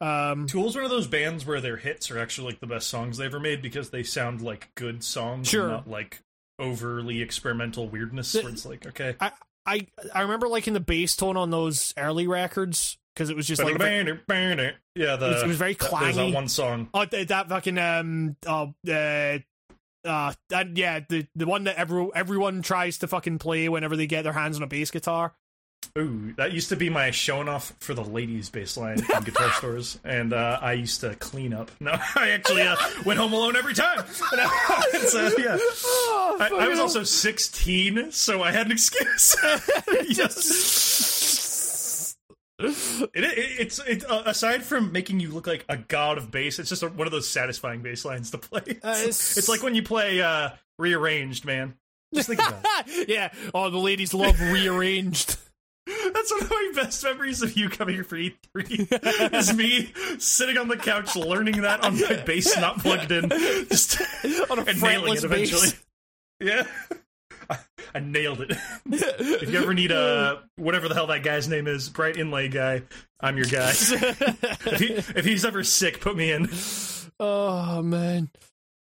um, 0.00 0.46
Tool's 0.46 0.74
one 0.74 0.84
of 0.84 0.90
those 0.90 1.06
bands 1.06 1.46
where 1.46 1.60
their 1.60 1.76
hits 1.76 2.10
are 2.10 2.18
actually 2.18 2.48
like 2.52 2.60
the 2.60 2.66
best 2.66 2.88
songs 2.88 3.18
they 3.18 3.24
ever 3.24 3.40
made 3.40 3.62
because 3.62 3.90
they 3.90 4.02
sound 4.02 4.40
like 4.42 4.68
good 4.74 5.02
songs, 5.04 5.48
Sure. 5.48 5.68
not 5.68 5.88
like 5.88 6.22
overly 6.58 7.22
experimental 7.22 7.88
weirdness. 7.88 8.34
Where 8.34 8.48
it's 8.48 8.66
like, 8.66 8.86
okay, 8.88 9.14
I 9.20 9.32
I 9.64 9.86
I 10.14 10.22
remember 10.22 10.48
liking 10.48 10.72
the 10.74 10.80
bass 10.80 11.16
tone 11.16 11.36
on 11.36 11.50
those 11.50 11.94
early 11.96 12.26
records 12.26 12.98
because 13.14 13.30
it 13.30 13.36
was 13.36 13.46
just 13.46 13.62
like 13.62 13.78
ve- 13.78 13.84
yeah, 14.96 15.16
the 15.16 15.26
it 15.26 15.32
was, 15.34 15.42
it 15.42 15.48
was 15.48 15.56
very 15.56 15.74
that- 15.74 15.90
there's 16.00 16.16
that 16.16 16.34
one 16.34 16.48
song. 16.48 16.88
Oh, 16.92 17.04
th- 17.04 17.28
that 17.28 17.48
fucking 17.48 17.78
um, 17.78 18.36
oh, 18.46 18.74
uh, 18.90 19.38
uh, 20.04 20.32
that 20.48 20.76
yeah, 20.76 21.00
the 21.08 21.26
the 21.34 21.46
one 21.46 21.64
that 21.64 21.76
every, 21.76 22.08
everyone 22.14 22.62
tries 22.62 22.98
to 22.98 23.08
fucking 23.08 23.38
play 23.38 23.68
whenever 23.68 23.96
they 23.96 24.06
get 24.06 24.22
their 24.22 24.32
hands 24.32 24.56
on 24.56 24.62
a 24.62 24.66
bass 24.66 24.90
guitar. 24.90 25.34
Ooh, 25.98 26.32
that 26.36 26.52
used 26.52 26.70
to 26.70 26.76
be 26.76 26.88
my 26.88 27.10
showing 27.10 27.48
off 27.48 27.74
for 27.80 27.92
the 27.92 28.04
ladies 28.04 28.48
bass 28.48 28.76
line 28.76 28.98
in 28.98 29.22
guitar 29.24 29.52
stores, 29.58 29.98
and 30.04 30.32
uh, 30.32 30.58
I 30.62 30.72
used 30.72 31.00
to 31.00 31.14
clean 31.16 31.52
up. 31.52 31.70
No, 31.80 31.90
I 32.16 32.30
actually 32.30 32.62
uh, 32.62 32.76
went 33.04 33.18
home 33.20 33.32
alone 33.32 33.56
every 33.56 33.74
time. 33.74 33.98
Uh, 33.98 35.30
yeah. 35.38 35.58
I, 36.40 36.48
I 36.60 36.68
was 36.68 36.78
also 36.78 37.02
16, 37.02 38.10
so 38.12 38.42
I 38.42 38.52
had 38.52 38.66
an 38.66 38.72
excuse. 38.72 39.36
yes. 40.08 41.21
It, 43.14 43.24
it, 43.24 43.38
it's 43.60 43.78
it's 43.86 44.04
uh, 44.04 44.22
aside 44.26 44.62
from 44.64 44.92
making 44.92 45.20
you 45.20 45.30
look 45.30 45.46
like 45.46 45.64
a 45.68 45.76
god 45.76 46.18
of 46.18 46.30
bass, 46.30 46.58
it's 46.58 46.68
just 46.68 46.82
a, 46.82 46.88
one 46.88 47.06
of 47.06 47.12
those 47.12 47.28
satisfying 47.28 47.82
bass 47.82 48.04
lines 48.04 48.30
to 48.32 48.38
play. 48.38 48.62
It's, 48.66 48.84
Uh, 48.84 48.88
it's- 48.98 49.36
it's 49.38 49.48
like 49.48 49.62
when 49.62 49.74
you 49.74 49.82
play 49.82 50.20
uh, 50.22 50.50
rearranged, 50.78 51.44
man. 51.44 51.74
Just 52.14 52.28
think 52.28 52.40
about 52.40 52.64
it. 52.86 53.08
yeah. 53.08 53.32
Oh, 53.54 53.70
the 53.70 53.78
ladies 53.78 54.12
love 54.12 54.38
rearranged. 54.40 55.36
That's 55.86 56.30
one 56.30 56.42
of 56.42 56.50
my 56.50 56.70
best 56.76 57.02
memories 57.02 57.42
of 57.42 57.56
you 57.56 57.68
coming 57.68 57.94
here 57.96 58.04
for 58.04 58.16
E3. 58.16 59.34
is 59.34 59.52
me 59.54 59.92
sitting 60.18 60.56
on 60.58 60.68
the 60.68 60.76
couch 60.76 61.16
learning 61.16 61.62
that 61.62 61.82
on 61.82 61.98
my 62.00 62.22
bass 62.24 62.56
not 62.58 62.78
plugged 62.78 63.10
in, 63.10 63.28
just 63.68 64.00
On 64.50 64.58
a 64.58 64.62
and 64.62 64.80
nailing 64.80 65.12
fretless 65.14 65.18
it 65.18 65.24
eventually. 65.24 65.68
bass. 65.70 65.82
Yeah. 66.40 66.98
I, 67.94 68.00
nailed 68.00 68.40
it. 68.40 68.52
if 68.86 69.50
you 69.50 69.58
ever 69.58 69.74
need 69.74 69.90
a 69.90 70.42
whatever 70.56 70.88
the 70.88 70.94
hell 70.94 71.06
that 71.08 71.22
guy's 71.22 71.48
name 71.48 71.66
is, 71.66 71.88
bright 71.88 72.16
inlay 72.16 72.48
guy, 72.48 72.82
I'm 73.20 73.36
your 73.36 73.46
guy. 73.46 73.70
if, 73.70 74.78
he, 74.78 74.86
if 75.18 75.24
he's 75.24 75.44
ever 75.44 75.62
sick, 75.64 76.00
put 76.00 76.16
me 76.16 76.32
in. 76.32 76.48
oh 77.20 77.82
man. 77.82 78.30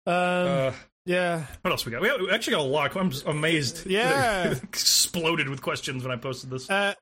Um. 0.07 0.15
Uh, 0.15 0.73
yeah. 1.09 1.47
what 1.63 1.71
else 1.71 1.87
we 1.87 1.93
got? 1.93 2.03
We, 2.03 2.31
actually 2.31 2.53
got 2.53 2.61
a 2.61 2.69
lot. 2.69 2.95
I'm 2.95 3.11
just 3.11 3.27
amazed. 3.27 3.87
Yeah. 3.87 4.55
Exploded 4.63 5.49
with 5.49 5.63
questions 5.63 6.03
when 6.03 6.13
I 6.13 6.17
posted 6.17 6.51
this. 6.51 6.69
Uh, 6.69 6.93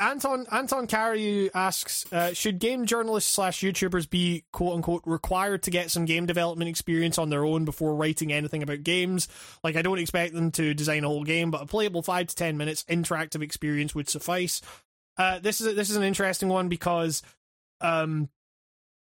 Anton 0.00 0.46
Anton 0.52 0.86
Cariou 0.86 1.50
asks, 1.52 2.10
uh, 2.12 2.32
should 2.32 2.60
game 2.60 2.86
journalists 2.86 3.32
slash 3.32 3.60
YouTubers 3.60 4.08
be 4.08 4.44
quote 4.52 4.74
unquote 4.76 5.02
required 5.04 5.64
to 5.64 5.70
get 5.70 5.90
some 5.90 6.04
game 6.04 6.26
development 6.26 6.68
experience 6.68 7.18
on 7.18 7.28
their 7.30 7.44
own 7.44 7.64
before 7.64 7.94
writing 7.96 8.32
anything 8.32 8.62
about 8.62 8.84
games? 8.84 9.26
Like, 9.64 9.74
I 9.74 9.82
don't 9.82 9.98
expect 9.98 10.32
them 10.32 10.52
to 10.52 10.74
design 10.74 11.02
a 11.02 11.08
whole 11.08 11.24
game, 11.24 11.50
but 11.50 11.62
a 11.62 11.66
playable 11.66 12.02
five 12.02 12.28
to 12.28 12.36
ten 12.36 12.56
minutes 12.56 12.84
interactive 12.84 13.42
experience 13.42 13.94
would 13.94 14.08
suffice. 14.08 14.60
Uh, 15.16 15.40
this 15.40 15.60
is 15.60 15.66
a, 15.66 15.72
this 15.72 15.90
is 15.90 15.96
an 15.96 16.04
interesting 16.04 16.48
one 16.48 16.68
because, 16.68 17.22
um, 17.80 18.28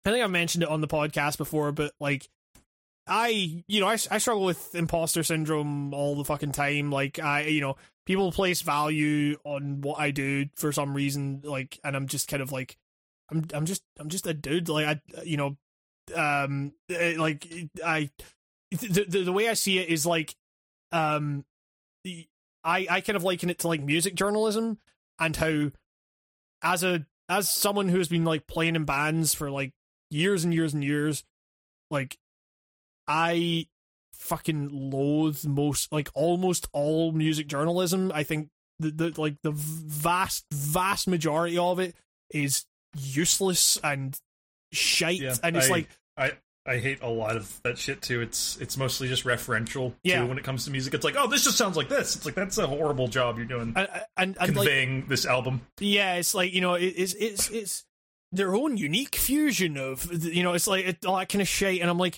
I 0.06 0.12
think 0.12 0.24
I've 0.24 0.32
mentioned 0.32 0.64
it 0.64 0.70
on 0.70 0.82
the 0.82 0.88
podcast 0.88 1.38
before, 1.38 1.72
but 1.72 1.94
like, 2.00 2.28
I 3.08 3.64
you 3.68 3.82
know 3.82 3.88
I, 3.88 3.94
I 3.94 4.18
struggle 4.20 4.46
with 4.46 4.76
imposter 4.76 5.24
syndrome 5.24 5.94
all 5.94 6.16
the 6.16 6.26
fucking 6.26 6.52
time. 6.52 6.92
Like 6.92 7.20
I 7.20 7.44
you 7.44 7.62
know 7.62 7.78
people 8.06 8.32
place 8.32 8.62
value 8.62 9.38
on 9.44 9.82
what 9.82 10.00
I 10.00 10.12
do 10.12 10.48
for 10.56 10.72
some 10.72 10.94
reason, 10.94 11.42
like, 11.44 11.80
and 11.84 11.96
I'm 11.96 12.08
just 12.08 12.28
kind 12.28 12.42
of 12.42 12.52
like, 12.52 12.78
I'm 13.30 13.46
I'm 13.54 13.66
just 13.66 13.84
I'm 14.00 14.10
just 14.10 14.28
a 14.28 14.34
dude. 14.34 14.70
Like 14.70 14.86
I 14.86 15.22
you 15.24 15.38
know, 15.38 15.58
um, 16.16 16.74
eh, 16.90 17.16
like 17.18 17.48
I 17.86 18.10
the 18.72 19.06
the, 19.08 19.24
the 19.24 19.34
way 19.34 19.50
I 19.50 19.54
see 19.54 19.80
it 19.80 19.90
is 19.90 20.06
like, 20.06 20.36
um, 20.92 21.46
I 22.06 22.88
I 22.90 23.02
kind 23.02 23.16
of 23.16 23.24
liken 23.24 23.50
it 23.50 23.60
to 23.60 23.68
like 23.68 23.82
music 23.82 24.16
journalism 24.16 24.78
and 25.20 25.36
how 25.36 25.72
as 26.62 26.84
a 26.84 27.06
as 27.30 27.54
someone 27.54 27.88
who 27.88 27.98
has 27.98 28.10
been 28.10 28.26
like 28.26 28.48
playing 28.48 28.76
in 28.76 28.84
bands 28.84 29.34
for 29.34 29.50
like 29.50 29.72
years 30.10 30.44
and 30.44 30.54
years 30.54 30.74
and 30.74 30.84
years, 30.84 31.24
like 31.90 32.18
I 33.14 33.68
fucking 34.14 34.70
loathe 34.92 35.44
most 35.46 35.92
like 35.92 36.10
almost 36.14 36.68
all 36.72 37.12
music 37.12 37.48
journalism. 37.48 38.12
I 38.16 38.24
think 38.24 38.48
the, 38.80 38.92
the 38.92 39.22
like 39.22 39.36
the 39.44 39.52
vast 39.52 40.46
vast 40.54 41.08
majority 41.08 41.58
of 41.58 41.80
it 41.80 41.96
is 42.32 42.66
useless 42.96 43.78
and 43.84 44.18
shite 44.72 45.20
Yeah, 45.22 45.36
and 45.44 45.58
it's 45.58 45.68
I- 45.68 45.72
like 45.72 45.90
I 46.18 46.32
I 46.64 46.78
hate 46.78 47.02
a 47.02 47.10
lot 47.10 47.36
of 47.38 47.60
that 47.64 47.78
shit 47.80 48.02
too. 48.04 48.22
It's 48.22 48.58
it's 48.62 48.78
mostly 48.78 49.08
just 49.08 49.24
referential 49.26 49.94
Yeah. 50.04 50.22
too 50.22 50.28
when 50.28 50.38
it 50.38 50.44
comes 50.44 50.66
to 50.66 50.72
music. 50.72 50.94
It's 50.94 51.04
like, 51.04 51.16
oh, 51.18 51.28
this 51.28 51.44
just 51.44 51.58
sounds 51.58 51.76
like 51.76 51.90
this. 51.90 52.16
It's 52.16 52.26
like 52.26 52.36
that's 52.36 52.60
a 52.60 52.68
horrible 52.68 53.08
job 53.08 53.38
you're 53.38 53.46
doing 53.48 53.74
and 53.76 53.88
and, 53.88 53.98
and 54.18 54.38
like 54.38 54.54
conveying 54.54 55.08
this 55.08 55.26
album. 55.26 55.62
yeah 55.80 56.16
it's 56.16 56.34
like 56.36 56.54
you 56.54 56.62
know 56.62 56.76
it, 56.76 56.86
it's 56.96 57.14
it's 57.16 57.50
it's 57.50 57.84
their 58.32 58.56
own 58.56 58.78
unique 58.78 59.16
fusion 59.16 59.76
of 59.76 60.24
you 60.24 60.44
know 60.44 60.54
it's 60.54 60.68
like 60.68 60.86
it, 60.86 61.06
all 61.06 61.18
that 61.18 61.28
kind 61.28 61.42
of 61.42 61.48
shit 61.50 61.82
and 61.82 61.90
i'm 61.90 61.98
like 61.98 62.18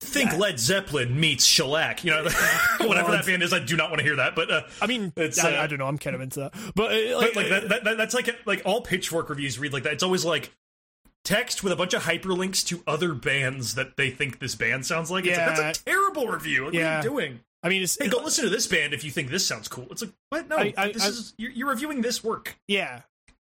Think 0.00 0.36
Led 0.36 0.58
Zeppelin 0.58 1.18
meets 1.18 1.44
shellac. 1.44 2.04
You 2.04 2.10
know, 2.10 2.22
whatever 2.80 3.12
that 3.12 3.24
band 3.24 3.42
is. 3.42 3.52
I 3.52 3.60
do 3.60 3.76
not 3.76 3.88
want 3.90 4.00
to 4.00 4.04
hear 4.04 4.16
that, 4.16 4.34
but 4.34 4.50
uh, 4.50 4.62
i 4.80 4.86
mean 4.86 5.12
It's, 5.16 5.42
I, 5.42 5.56
uh, 5.56 5.62
I 5.62 5.66
don't 5.68 5.78
know 5.78 5.86
i'm 5.86 5.96
kind 5.98 6.14
of 6.16 6.20
into 6.22 6.40
that 6.40 6.54
but, 6.74 6.92
uh, 6.92 7.16
like, 7.18 7.34
but 7.34 7.36
like 7.36 7.48
that, 7.50 7.68
that, 7.68 7.84
that 7.84 7.96
that's 7.96 8.14
like 8.14 8.28
like 8.46 8.62
all 8.64 8.80
pitchfork 8.80 9.28
reviews 9.30 9.58
read 9.58 9.72
like 9.72 9.84
that 9.84 9.92
it's 9.92 10.02
always 10.02 10.24
like 10.24 10.50
text 11.24 11.62
with 11.62 11.72
a 11.72 11.76
bunch 11.76 11.94
of 11.94 12.02
hyperlinks 12.02 12.66
to 12.66 12.82
other 12.86 13.14
bands 13.14 13.76
that 13.76 13.96
they 13.96 14.10
think 14.10 14.40
this 14.40 14.54
band 14.56 14.84
sounds 14.84 15.10
like 15.10 15.24
it's 15.24 15.38
like 15.38 15.46
Yeah. 15.48 15.54
that's 15.62 15.78
a 15.80 15.84
terrible 15.84 16.26
review 16.26 16.64
like, 16.66 16.74
Yeah. 16.74 16.96
what 16.98 17.06
are 17.06 17.08
you 17.08 17.10
doing 17.16 17.40
i 17.62 17.68
mean 17.68 17.82
it's 17.82 17.96
hey 17.98 18.08
go 18.08 18.18
listen 18.18 18.44
to 18.44 18.50
this 18.50 18.66
band 18.66 18.92
if 18.92 19.04
you 19.04 19.10
think 19.12 19.30
this 19.30 19.46
sounds 19.46 19.68
cool 19.68 19.86
it's 19.90 20.02
like 20.02 20.12
what 20.30 20.48
no 20.48 20.56
I- 20.56 20.74
I- 20.76 20.92
this 20.92 21.06
is 21.06 21.34
you're, 21.38 21.52
you're 21.52 21.68
reviewing 21.68 22.00
this 22.02 22.24
work 22.24 22.56
Yeah, 22.66 23.02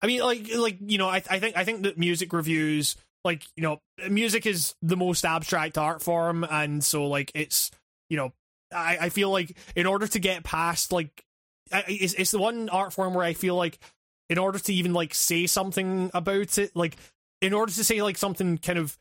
I 0.01 0.07
mean, 0.07 0.21
like, 0.21 0.55
like 0.55 0.77
you 0.81 0.99
know, 0.99 1.09
I, 1.09 1.17
I 1.29 1.39
think 1.41 1.57
I 1.57 1.65
think 1.65 1.83
that 1.83 1.99
music 1.99 2.33
reviews, 2.33 2.97
like, 3.27 3.45
you 3.57 3.63
know, 3.63 3.81
music 4.09 4.47
is 4.47 4.75
the 4.81 4.97
most 4.97 5.27
abstract 5.27 5.77
art 5.77 6.03
form, 6.03 6.45
and 6.45 6.83
so 6.83 7.07
like 7.09 7.31
it's, 7.35 7.71
you 8.09 8.17
know, 8.17 8.33
I, 8.75 8.99
I 9.03 9.09
feel 9.11 9.31
like 9.31 9.57
in 9.75 9.87
order 9.87 10.07
to 10.07 10.19
get 10.19 10.45
past 10.45 10.93
like, 10.93 11.25
I, 11.71 11.85
it's 11.89 12.15
it's 12.15 12.31
the 12.31 12.39
one 12.39 12.71
art 12.71 12.95
form 12.95 13.13
where 13.13 13.27
I 13.27 13.35
feel 13.35 13.57
like 13.57 13.79
in 14.31 14.39
order 14.39 14.59
to 14.59 14.73
even 14.73 14.95
like 14.95 15.15
say 15.15 15.47
something 15.47 16.11
about 16.15 16.57
it, 16.57 16.75
like 16.75 16.97
in 17.43 17.53
order 17.53 17.73
to 17.73 17.85
say 17.85 18.03
like 18.03 18.17
something 18.17 18.57
kind 18.59 18.79
of 18.79 18.97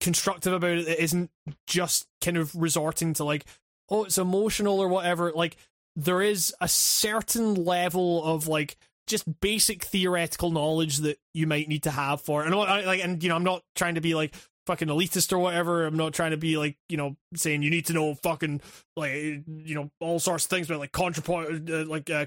constructive 0.00 0.52
about 0.52 0.78
it 0.78 0.86
that 0.86 1.02
isn't 1.02 1.30
just 1.66 2.06
kind 2.22 2.36
of 2.36 2.54
resorting 2.54 3.14
to 3.14 3.24
like, 3.24 3.44
oh, 3.88 4.04
it's 4.04 4.18
emotional 4.18 4.80
or 4.80 4.88
whatever. 4.88 5.32
Like 5.32 5.56
there 5.96 6.22
is 6.22 6.54
a 6.60 6.68
certain 6.68 7.54
level 7.54 8.24
of 8.24 8.48
like 8.48 8.76
just 9.06 9.40
basic 9.40 9.84
theoretical 9.84 10.50
knowledge 10.50 10.98
that 10.98 11.18
you 11.34 11.46
might 11.46 11.68
need 11.68 11.82
to 11.82 11.90
have 11.90 12.20
for 12.20 12.44
and 12.44 12.54
I, 12.54 12.84
like 12.84 13.04
and 13.04 13.22
you 13.22 13.28
know 13.28 13.36
I'm 13.36 13.44
not 13.44 13.62
trying 13.74 13.96
to 13.96 14.00
be 14.00 14.14
like 14.14 14.34
fucking 14.66 14.88
elitist 14.88 15.32
or 15.32 15.38
whatever. 15.38 15.84
I'm 15.84 15.96
not 15.96 16.12
trying 16.12 16.30
to 16.30 16.36
be 16.36 16.56
like 16.56 16.76
you 16.88 16.96
know 16.96 17.16
saying 17.34 17.62
you 17.62 17.70
need 17.70 17.86
to 17.86 17.92
know 17.92 18.14
fucking 18.14 18.60
like 18.96 19.12
you 19.12 19.74
know 19.74 19.90
all 20.00 20.18
sorts 20.18 20.44
of 20.44 20.50
things 20.50 20.68
about 20.70 20.80
like 20.80 20.92
contrapoint 20.92 21.70
uh, 21.70 21.88
like 21.88 22.10
uh 22.10 22.26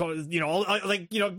you 0.00 0.40
know 0.40 0.62
uh, 0.62 0.80
like 0.84 1.12
you 1.12 1.20
know 1.20 1.34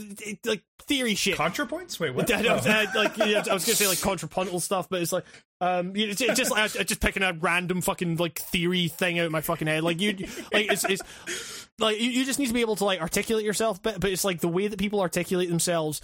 like 0.45 0.63
theory 0.83 1.15
shit 1.15 1.37
contrapoints 1.37 1.99
wait 1.99 2.13
what 2.13 2.31
I, 2.33 2.41
know, 2.41 2.59
Oh. 2.63 2.85
like 2.95 3.19
I 3.19 3.53
was 3.53 3.65
gonna 3.65 3.75
say 3.75 3.87
like 3.87 4.01
contrapuntal 4.01 4.59
stuff, 4.59 4.89
but 4.89 5.01
it's 5.01 5.11
like 5.11 5.25
um, 5.61 5.95
you 5.95 6.05
know, 6.05 6.11
it's, 6.11 6.21
it's 6.21 6.37
just 6.37 6.51
like 6.51 6.73
uh, 6.79 6.83
just 6.83 7.01
picking 7.01 7.21
a 7.21 7.33
random 7.33 7.81
fucking 7.81 8.15
like 8.15 8.39
theory 8.39 8.87
thing 8.87 9.19
out 9.19 9.25
of 9.25 9.31
my 9.31 9.41
fucking 9.41 9.67
head. 9.67 9.83
Like 9.83 9.99
you, 9.99 10.11
like 10.53 10.71
it's, 10.71 10.85
it's 10.85 11.01
like 11.79 11.99
you, 11.99 12.09
you 12.09 12.23
just 12.23 12.39
need 12.39 12.47
to 12.47 12.53
be 12.53 12.61
able 12.61 12.77
to 12.77 12.85
like 12.85 13.01
articulate 13.01 13.43
yourself, 13.43 13.81
but 13.83 13.99
but 13.99 14.09
it's 14.09 14.23
like 14.23 14.39
the 14.39 14.47
way 14.47 14.67
that 14.67 14.79
people 14.79 15.01
articulate 15.01 15.49
themselves 15.49 15.99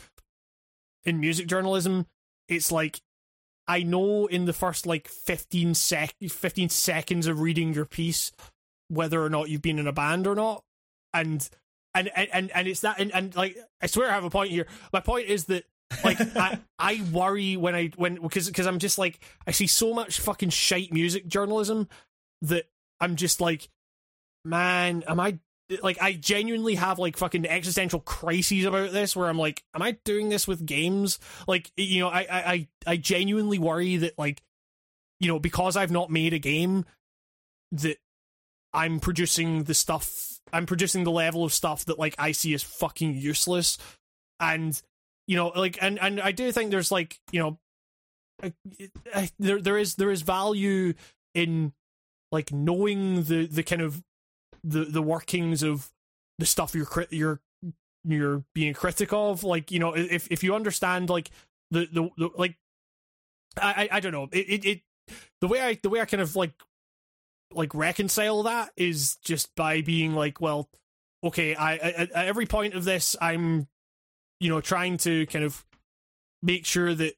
in 1.06 1.20
music 1.22 1.48
journalism. 1.48 2.06
It's 2.50 2.70
like 2.72 3.00
I 3.68 3.84
know 3.84 4.26
in 4.26 4.44
the 4.46 4.54
first 4.54 4.86
like 4.86 5.08
15 5.08 5.74
sec 5.74 6.14
15 6.22 6.68
seconds 6.70 7.26
of 7.26 7.40
reading 7.40 7.74
your 7.74 7.86
piece 7.86 8.32
whether 8.90 9.24
or 9.24 9.30
not 9.30 9.50
you've 9.50 9.62
been 9.64 9.80
in 9.80 9.88
a 9.88 9.94
band 9.94 10.28
or 10.28 10.36
not, 10.36 10.64
and 11.14 11.50
and 11.96 12.12
and 12.16 12.52
and, 12.54 12.68
it's 12.68 12.82
that 12.82 13.00
and, 13.00 13.14
and 13.14 13.36
like 13.36 13.58
I 13.82 13.88
swear 13.88 14.10
I 14.10 14.14
have 14.14 14.24
a 14.24 14.30
point 14.30 14.52
here. 14.52 14.68
My 14.94 15.00
point 15.00 15.28
is 15.28 15.46
that 15.46 15.66
like 16.04 16.20
I 16.36 16.60
I 16.78 17.02
worry 17.12 17.58
when 17.58 17.76
I 17.76 17.92
when 17.96 18.16
because 18.16 18.48
because 18.48 18.68
I'm 18.68 18.80
just 18.80 18.98
like 18.98 19.20
I 19.48 19.52
see 19.52 19.68
so 19.68 19.94
much 19.94 20.20
fucking 20.20 20.50
shite 20.50 20.94
music 20.94 21.28
journalism 21.28 21.88
that 22.42 22.66
I'm 23.00 23.16
just 23.16 23.42
like 23.42 23.70
man 24.44 25.04
am 25.08 25.20
I 25.20 25.40
like 25.82 25.98
I 26.02 26.14
genuinely 26.14 26.76
have 26.76 27.00
like 27.00 27.18
fucking 27.18 27.48
existential 27.48 28.00
crises 28.00 28.66
about 28.66 28.92
this 28.92 29.16
where 29.16 29.30
I'm 29.30 29.40
like 29.40 29.64
am 29.74 29.82
I 29.82 29.98
doing 30.04 30.30
this 30.30 30.48
with 30.48 30.66
games 30.66 31.18
like 31.48 31.72
you 31.76 32.02
know 32.02 32.10
I 32.10 32.20
I 32.20 32.52
I, 32.52 32.68
I 32.86 32.98
genuinely 32.98 33.58
worry 33.58 33.98
that 33.98 34.18
like 34.18 34.42
you 35.20 35.28
know 35.28 35.40
because 35.40 35.76
I've 35.76 35.92
not 35.92 36.12
made 36.12 36.34
a 36.34 36.40
game 36.40 36.86
that 37.72 37.98
I'm 38.74 39.00
producing 39.00 39.64
the 39.64 39.74
stuff 39.74 40.35
I'm 40.54 40.66
producing 40.66 41.04
the 41.04 41.12
level 41.12 41.44
of 41.44 41.54
stuff 41.54 41.86
that 41.86 42.00
like 42.00 42.16
I 42.18 42.32
see 42.32 42.54
as 42.54 42.64
fucking 42.64 43.16
useless. 43.16 43.78
And 44.40 44.80
you 45.28 45.36
know 45.36 45.48
like 45.56 45.78
and 45.82 46.00
and 46.00 46.20
I 46.22 46.32
do 46.32 46.52
think 46.52 46.72
there's 46.72 46.92
like 46.92 47.20
you 47.32 47.40
know 47.40 47.60
I, 48.44 48.54
I, 49.14 49.30
there 49.40 49.62
there 49.62 49.78
is 49.78 49.96
there 49.96 50.12
is 50.12 50.22
value 50.22 50.94
in 51.34 51.74
like 52.32 52.52
knowing 52.52 53.24
the 53.24 53.48
the 53.48 53.64
kind 53.64 53.82
of 53.82 54.04
the 54.64 54.86
the 54.86 55.02
workings 55.02 55.64
of 55.64 55.90
the 56.38 56.46
stuff 56.46 56.76
you're 56.76 56.86
crit 56.86 57.12
you're 57.12 57.40
you're 58.04 58.44
being 58.54 58.74
critic 58.74 59.14
of. 59.14 59.44
Like 59.44 59.72
you 59.72 59.80
know 59.80 59.96
if 59.96 60.32
if 60.32 60.44
you 60.44 60.56
understand 60.56 61.10
like 61.10 61.32
the 61.72 61.88
the, 61.92 62.10
the 62.18 62.30
like 62.36 62.56
I, 63.58 63.90
I 63.92 63.98
I 63.98 64.00
don't 64.00 64.12
know. 64.12 64.30
It, 64.32 64.46
it 64.50 64.66
it 64.66 64.82
the 65.42 65.48
way 65.48 65.62
I 65.62 65.80
the 65.82 65.90
way 65.90 66.02
I 66.02 66.06
kind 66.06 66.22
of 66.22 66.36
like 66.36 66.52
like 67.52 67.74
reconcile 67.74 68.44
that 68.44 68.72
is 68.76 69.18
just 69.18 69.56
by 69.56 69.82
being 69.82 70.14
like 70.14 70.42
well 70.42 70.70
okay 71.24 71.56
I, 71.56 71.74
I 71.74 71.78
at 71.78 72.12
every 72.12 72.46
point 72.46 72.74
of 72.74 72.84
this 72.84 73.16
I'm 73.22 73.68
you 74.40 74.50
know 74.50 74.62
trying 74.62 74.98
to 75.00 75.26
kind 75.28 75.46
of 75.46 75.66
make 76.42 76.66
sure 76.66 76.94
that 76.94 77.16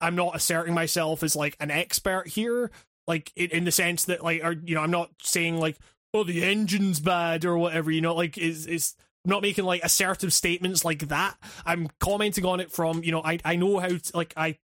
I'm 0.00 0.16
not 0.16 0.36
asserting 0.36 0.74
myself 0.74 1.22
as 1.22 1.34
like 1.34 1.56
an 1.60 1.70
expert 1.70 2.28
here 2.28 2.70
like 3.06 3.32
in, 3.36 3.50
in 3.50 3.64
the 3.64 3.72
sense 3.72 4.04
that 4.06 4.22
like 4.22 4.44
or 4.44 4.52
you 4.52 4.74
know 4.74 4.82
I'm 4.82 4.90
not 4.90 5.10
saying 5.22 5.58
like 5.58 5.76
oh 6.12 6.24
the 6.24 6.44
engine's 6.44 7.00
bad 7.00 7.44
or 7.44 7.58
whatever 7.58 7.90
you 7.90 8.00
know 8.00 8.14
like 8.14 8.38
is 8.38 8.66
is 8.66 8.94
not 9.24 9.42
making 9.42 9.64
like 9.64 9.82
assertive 9.82 10.32
statements 10.32 10.84
like 10.84 11.08
that. 11.08 11.36
I'm 11.64 11.88
commenting 11.98 12.44
on 12.44 12.60
it 12.60 12.70
from 12.70 13.02
you 13.02 13.12
know 13.12 13.22
I 13.24 13.38
I 13.44 13.56
know 13.56 13.78
how 13.78 13.88
to, 13.88 14.00
like 14.14 14.34
I 14.36 14.58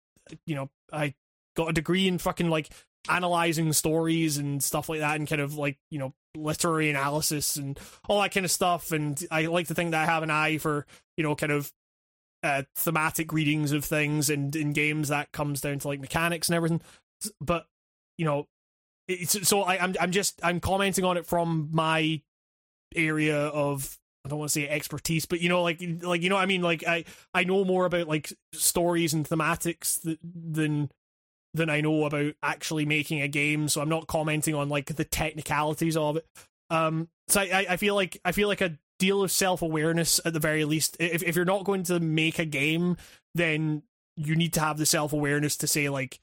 you 0.45 0.55
know 0.55 0.69
I 0.91 1.13
got 1.55 1.69
a 1.69 1.73
degree 1.73 2.07
in 2.07 2.17
fucking 2.17 2.49
like 2.49 2.69
analyzing 3.07 3.71
stories 3.73 4.37
and 4.37 4.61
stuff 4.63 4.89
like 4.89 4.99
that 4.99 5.15
and 5.15 5.27
kind 5.27 5.41
of 5.41 5.55
like 5.55 5.77
you 5.89 5.99
know 5.99 6.13
literary 6.35 6.89
analysis 6.89 7.55
and 7.55 7.79
all 8.07 8.21
that 8.21 8.33
kind 8.33 8.45
of 8.45 8.51
stuff. 8.51 8.91
And 8.91 9.21
i 9.31 9.45
like 9.45 9.67
to 9.67 9.73
think 9.73 9.91
that 9.91 10.07
i 10.07 10.11
have 10.11 10.23
an 10.23 10.31
eye 10.31 10.57
for 10.57 10.85
you 11.17 11.23
know 11.23 11.35
kind 11.35 11.51
of 11.51 11.71
uh, 12.41 12.63
thematic 12.75 13.33
readings 13.33 13.73
of 13.73 13.83
things 13.83 14.29
and 14.29 14.55
in 14.55 14.71
games 14.71 15.09
that 15.09 15.31
comes 15.33 15.59
down 15.59 15.79
to 15.79 15.87
like 15.87 15.99
mechanics 15.99 16.47
and 16.47 16.55
everything. 16.55 16.81
But 17.41 17.65
you 18.17 18.25
know 18.25 18.47
it's 19.07 19.47
so 19.47 19.63
I, 19.63 19.83
i'm 19.83 19.95
i'm 19.99 20.11
just 20.11 20.39
i'm 20.43 20.59
commenting 20.59 21.03
on 21.03 21.17
it 21.17 21.25
from 21.25 21.69
my 21.73 22.21
area 22.95 23.37
of 23.47 23.97
I 24.25 24.29
don't 24.29 24.39
want 24.39 24.49
to 24.49 24.59
say 24.59 24.67
expertise, 24.67 25.25
but 25.25 25.39
you 25.39 25.47
know, 25.47 25.63
like, 25.63 25.81
like 26.01 26.21
you 26.21 26.29
know, 26.29 26.35
I 26.35 26.45
mean, 26.45 26.61
like, 26.61 26.85
I 26.85 27.05
I 27.33 27.45
know 27.45 27.63
more 27.63 27.85
about 27.85 28.07
like 28.07 28.33
stories 28.53 29.13
and 29.13 29.27
thematics 29.27 30.01
th- 30.01 30.19
than 30.21 30.91
than 31.53 31.69
I 31.69 31.81
know 31.81 32.05
about 32.05 32.33
actually 32.43 32.85
making 32.85 33.21
a 33.21 33.27
game, 33.27 33.67
so 33.69 33.81
I'm 33.81 33.89
not 33.89 34.07
commenting 34.07 34.55
on 34.55 34.69
like 34.69 34.95
the 34.95 35.03
technicalities 35.03 35.97
of 35.97 36.17
it. 36.17 36.25
Um, 36.69 37.09
so 37.27 37.41
I, 37.41 37.65
I 37.69 37.77
feel 37.77 37.95
like 37.95 38.19
I 38.23 38.31
feel 38.31 38.47
like 38.47 38.61
a 38.61 38.77
deal 38.99 39.23
of 39.23 39.31
self 39.31 39.61
awareness 39.61 40.19
at 40.25 40.33
the 40.33 40.39
very 40.39 40.65
least. 40.65 40.97
If 40.99 41.23
if 41.23 41.35
you're 41.35 41.45
not 41.45 41.65
going 41.65 41.83
to 41.83 41.99
make 41.99 42.39
a 42.39 42.45
game, 42.45 42.97
then 43.33 43.83
you 44.15 44.35
need 44.35 44.53
to 44.53 44.59
have 44.59 44.77
the 44.77 44.85
self 44.85 45.13
awareness 45.13 45.57
to 45.57 45.67
say 45.67 45.89
like, 45.89 46.19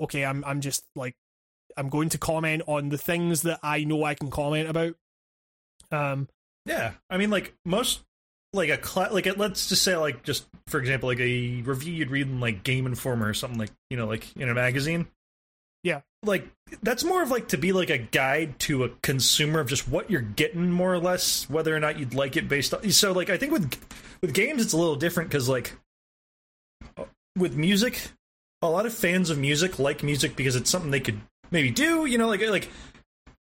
okay, 0.00 0.24
I'm 0.24 0.44
I'm 0.44 0.60
just 0.60 0.84
like 0.94 1.16
I'm 1.76 1.88
going 1.88 2.10
to 2.10 2.18
comment 2.18 2.62
on 2.66 2.90
the 2.90 2.98
things 2.98 3.42
that 3.42 3.58
I 3.62 3.84
know 3.84 4.04
I 4.04 4.14
can 4.14 4.30
comment 4.30 4.68
about. 4.68 4.94
Um, 5.90 6.28
yeah, 6.66 6.92
I 7.10 7.16
mean, 7.16 7.30
like 7.30 7.54
most 7.64 8.02
like 8.54 8.70
a 8.70 8.78
cla- 8.78 9.10
like 9.12 9.26
a, 9.26 9.32
let's 9.32 9.68
just 9.68 9.82
say 9.82 9.96
like 9.96 10.22
just 10.22 10.46
for 10.66 10.78
example 10.78 11.08
like 11.08 11.20
a 11.20 11.62
review 11.62 11.92
you'd 11.92 12.10
read 12.10 12.26
in 12.26 12.40
like 12.40 12.62
Game 12.62 12.86
Informer 12.86 13.28
or 13.28 13.34
something 13.34 13.58
like 13.58 13.70
you 13.90 13.96
know 13.96 14.06
like 14.06 14.34
in 14.36 14.48
a 14.48 14.54
magazine. 14.54 15.06
Yeah. 15.82 16.00
Like 16.22 16.48
that's 16.82 17.04
more 17.04 17.22
of 17.22 17.30
like 17.30 17.48
to 17.48 17.58
be 17.58 17.72
like 17.72 17.90
a 17.90 17.98
guide 17.98 18.58
to 18.60 18.84
a 18.84 18.88
consumer 19.02 19.60
of 19.60 19.68
just 19.68 19.86
what 19.86 20.10
you're 20.10 20.22
getting 20.22 20.70
more 20.70 20.94
or 20.94 20.98
less 20.98 21.48
whether 21.50 21.76
or 21.76 21.80
not 21.80 21.98
you'd 21.98 22.14
like 22.14 22.36
it 22.36 22.48
based 22.48 22.72
on 22.72 22.88
so 22.90 23.12
like 23.12 23.28
I 23.28 23.36
think 23.36 23.52
with 23.52 23.76
with 24.22 24.32
games 24.32 24.62
it's 24.62 24.72
a 24.72 24.78
little 24.78 24.96
different 24.96 25.30
cuz 25.30 25.48
like 25.48 25.74
uh, 26.96 27.04
with 27.36 27.54
music 27.56 28.08
a 28.62 28.70
lot 28.70 28.86
of 28.86 28.94
fans 28.94 29.28
of 29.28 29.38
music 29.38 29.78
like 29.78 30.02
music 30.02 30.36
because 30.36 30.56
it's 30.56 30.70
something 30.70 30.90
they 30.90 31.00
could 31.00 31.20
maybe 31.50 31.70
do, 31.70 32.06
you 32.06 32.16
know 32.16 32.28
like 32.28 32.40
like 32.48 32.70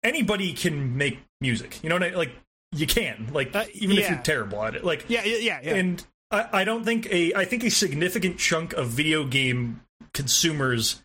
anybody 0.05 0.53
can 0.53 0.97
make 0.97 1.19
music. 1.41 1.83
You 1.83 1.89
know 1.89 1.97
what 1.97 2.05
I 2.05 2.11
like 2.11 2.33
you 2.75 2.87
can 2.87 3.29
like 3.33 3.55
Uh, 3.55 3.65
even 3.75 3.97
if 3.99 4.09
you're 4.09 4.19
terrible 4.19 4.63
at 4.63 4.75
it. 4.75 4.85
Like 4.85 5.05
yeah, 5.09 5.25
yeah, 5.25 5.37
yeah, 5.39 5.61
yeah. 5.63 5.75
and 5.75 6.05
I, 6.31 6.49
I 6.61 6.65
don't 6.65 6.85
think 6.85 7.07
a 7.11 7.35
I 7.35 7.45
think 7.45 7.65
a 7.65 7.71
significant 7.71 8.39
chunk 8.39 8.73
of 8.73 8.89
video 8.89 9.25
game 9.25 9.81
consumers 10.13 11.03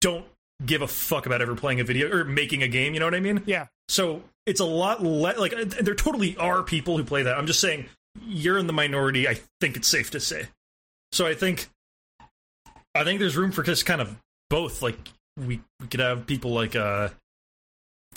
don't 0.00 0.26
give 0.64 0.82
a 0.82 0.86
fuck 0.88 1.26
about 1.26 1.42
ever 1.42 1.54
playing 1.54 1.80
a 1.80 1.84
video 1.84 2.10
or 2.10 2.24
making 2.24 2.62
a 2.62 2.68
game. 2.68 2.94
You 2.94 3.00
know 3.00 3.06
what 3.06 3.14
I 3.14 3.20
mean? 3.20 3.42
yeah. 3.46 3.66
So 3.88 4.22
it's 4.46 4.60
a 4.60 4.64
lot 4.64 5.02
le- 5.02 5.38
like 5.38 5.52
there 5.52 5.94
totally 5.94 6.36
are 6.36 6.62
people 6.62 6.96
who 6.96 7.04
play 7.04 7.22
that. 7.24 7.36
I'm 7.36 7.46
just 7.46 7.60
saying 7.60 7.86
you're 8.22 8.56
in 8.58 8.66
the 8.66 8.72
minority. 8.72 9.28
I 9.28 9.38
think 9.60 9.76
it's 9.76 9.88
safe 9.88 10.10
to 10.12 10.20
say. 10.20 10.46
So 11.12 11.26
I 11.26 11.34
think 11.34 11.68
I 12.94 13.04
think 13.04 13.20
there's 13.20 13.36
room 13.36 13.52
for 13.52 13.62
just 13.62 13.84
kind 13.86 14.00
of 14.00 14.16
both. 14.50 14.80
Like 14.82 14.96
we 15.36 15.60
we 15.80 15.86
could 15.88 16.00
have 16.00 16.26
people 16.26 16.52
like 16.52 16.76
uh 16.76 17.08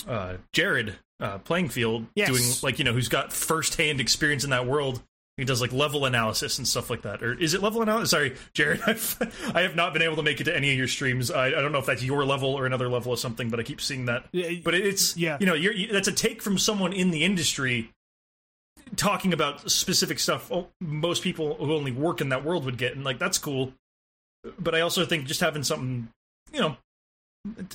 uh 0.07 0.37
Jared 0.53 0.95
uh 1.19 1.37
playing 1.39 1.69
field 1.69 2.05
Yes. 2.15 2.29
doing 2.29 2.43
like 2.63 2.79
you 2.79 2.85
know 2.85 2.93
who's 2.93 3.09
got 3.09 3.33
firsthand 3.33 3.99
experience 3.99 4.43
in 4.43 4.49
that 4.51 4.65
world. 4.67 5.01
He 5.37 5.45
does 5.45 5.61
like 5.61 5.71
level 5.71 6.05
analysis 6.05 6.57
and 6.57 6.67
stuff 6.67 6.89
like 6.89 7.03
that. 7.03 7.21
Or 7.21 7.31
is 7.39 7.53
it 7.53 7.61
level 7.61 7.83
analysis? 7.83 8.09
Sorry, 8.09 8.35
Jared. 8.53 8.81
I've, 8.87 9.51
I 9.53 9.61
have 9.61 9.75
not 9.75 9.93
been 9.93 10.01
able 10.01 10.15
to 10.15 10.23
make 10.23 10.41
it 10.41 10.45
to 10.45 10.55
any 10.55 10.71
of 10.71 10.77
your 10.79 10.87
streams. 10.87 11.29
I, 11.29 11.47
I 11.49 11.51
don't 11.51 11.71
know 11.71 11.77
if 11.77 11.85
that's 11.85 12.01
your 12.03 12.25
level 12.25 12.55
or 12.55 12.65
another 12.65 12.89
level 12.89 13.11
or 13.13 13.17
something, 13.17 13.51
but 13.51 13.59
I 13.59 13.63
keep 13.63 13.79
seeing 13.79 14.05
that 14.05 14.25
but 14.63 14.73
it's 14.73 15.15
Yeah. 15.15 15.37
you 15.39 15.45
know 15.45 15.53
you're, 15.53 15.73
you, 15.73 15.91
that's 15.91 16.07
a 16.07 16.11
take 16.11 16.41
from 16.41 16.57
someone 16.57 16.91
in 16.91 17.11
the 17.11 17.23
industry 17.23 17.91
talking 18.95 19.33
about 19.33 19.69
specific 19.69 20.17
stuff 20.17 20.49
most 20.79 21.21
people 21.21 21.55
who 21.55 21.73
only 21.73 21.91
work 21.91 22.21
in 22.21 22.29
that 22.29 22.43
world 22.45 22.63
would 22.65 22.77
get 22.77 22.95
and 22.95 23.03
like 23.03 23.19
that's 23.19 23.37
cool 23.37 23.73
but 24.57 24.73
i 24.73 24.79
also 24.79 25.05
think 25.05 25.25
just 25.25 25.41
having 25.41 25.61
something 25.61 26.07
you 26.53 26.61
know 26.61 26.77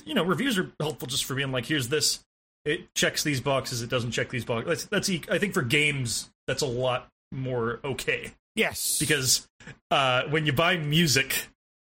you 0.05 0.15
know 0.15 0.23
reviews 0.23 0.57
are 0.57 0.71
helpful 0.79 1.07
just 1.07 1.23
for 1.25 1.35
being 1.35 1.51
like 1.51 1.67
here's 1.67 1.89
this 1.89 2.23
it 2.65 2.93
checks 2.95 3.23
these 3.23 3.41
boxes 3.41 3.81
it 3.81 3.89
doesn't 3.89 4.11
check 4.11 4.29
these 4.29 4.45
boxes 4.45 4.85
that's, 4.87 5.07
that's 5.09 5.29
i 5.29 5.37
think 5.37 5.53
for 5.53 5.61
games 5.61 6.29
that's 6.47 6.61
a 6.61 6.67
lot 6.67 7.09
more 7.31 7.79
okay 7.83 8.31
Yes. 8.55 8.99
because 8.99 9.47
uh, 9.89 10.23
when 10.29 10.45
you 10.45 10.53
buy 10.53 10.77
music, 10.77 11.47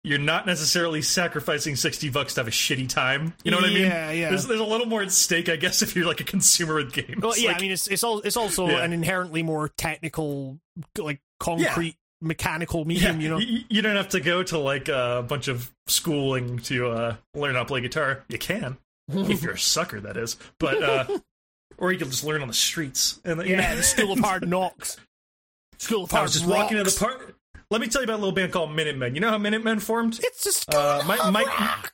you're 0.04 0.18
not 0.18 0.48
necessarily 0.48 1.04
sacrificing 1.04 1.76
sixty 1.76 2.10
bucks 2.10 2.34
to 2.34 2.40
have 2.40 2.48
a 2.48 2.52
shitty 2.52 2.90
time. 2.90 3.36
You 3.44 3.52
know 3.52 3.58
what 3.58 3.68
I 3.70 3.74
mean? 3.74 3.82
Yeah, 3.84 4.10
yeah. 4.12 4.30
There's, 4.30 4.48
there's 4.48 4.60
a 4.60 4.64
little 4.66 4.88
more 4.88 5.04
at 5.04 5.12
stake, 5.12 5.50
I 5.50 5.56
guess, 5.58 5.84
if 5.84 5.96
you're 5.96 6.08
like 6.08 6.20
a 6.20 6.24
consumer 6.24 6.80
of 6.80 6.92
games. 6.94 7.22
Well, 7.22 7.38
yeah, 7.38 7.50
Like, 7.50 7.58
I 7.58 7.62
mean, 7.62 7.72
it's 7.74 7.88
it's, 7.88 8.04
al- 8.04 8.22
it's 8.22 8.38
also 8.38 8.70
Yeah. 8.70 8.84
an 8.84 8.92
inherently 8.92 9.44
more 9.44 9.70
technical, 9.70 10.58
like 10.98 11.20
concrete, 11.40 11.96
mechanical 12.22 12.86
medium. 12.86 13.22
You 13.22 13.30
know, 13.30 13.38
you, 13.38 13.60
you 13.70 13.82
don't 13.84 13.96
have 13.98 14.10
to 14.10 14.20
go 14.20 14.42
to 14.42 14.58
like 14.58 14.88
a 14.88 15.24
bunch 15.28 15.48
of 15.50 15.70
schooling 15.86 16.58
to 16.60 16.88
uh, 16.90 17.16
learn 17.36 17.54
how 17.54 17.62
to 17.62 17.68
play 17.68 17.82
guitar. 17.82 18.24
You 18.30 18.40
can, 18.40 18.78
if 19.10 19.42
you're 19.44 19.54
a 19.54 19.60
sucker, 19.60 20.00
that 20.02 20.18
is. 20.18 20.38
But 20.60 20.84
uh, 20.84 21.06
or 21.78 21.92
you 21.92 21.98
can 21.98 22.10
just 22.10 22.24
learn 22.24 22.42
on 22.42 22.48
the 22.48 22.54
streets. 22.54 23.20
And 23.24 23.42
you 23.42 23.56
yeah, 23.56 23.70
know, 23.72 23.78
the 23.78 23.84
School 23.84 24.12
of 24.12 24.20
Hard 24.20 24.48
Knocks. 24.48 24.98
School 25.78 26.06
of 26.06 26.12
hard. 26.12 26.22
I 26.22 26.24
was 26.24 26.34
just 26.34 26.46
walking 26.48 26.78
to 26.78 26.84
the 26.84 26.96
park. 26.98 27.36
Let 27.70 27.82
me 27.82 27.88
tell 27.88 28.02
you 28.02 28.06
about 28.06 28.16
a 28.16 28.22
little 28.24 28.32
band 28.32 28.52
called 28.54 28.74
Minutemen. 28.74 29.14
You 29.14 29.22
know 29.22 29.30
how 29.30 29.38
Minutemen 29.38 29.80
formed? 29.80 30.20
It's 30.24 30.46
a 30.46 30.52
School 30.52 30.80
Uh, 30.80 31.04
Mike- 31.06 31.32
Mike- 31.32 31.92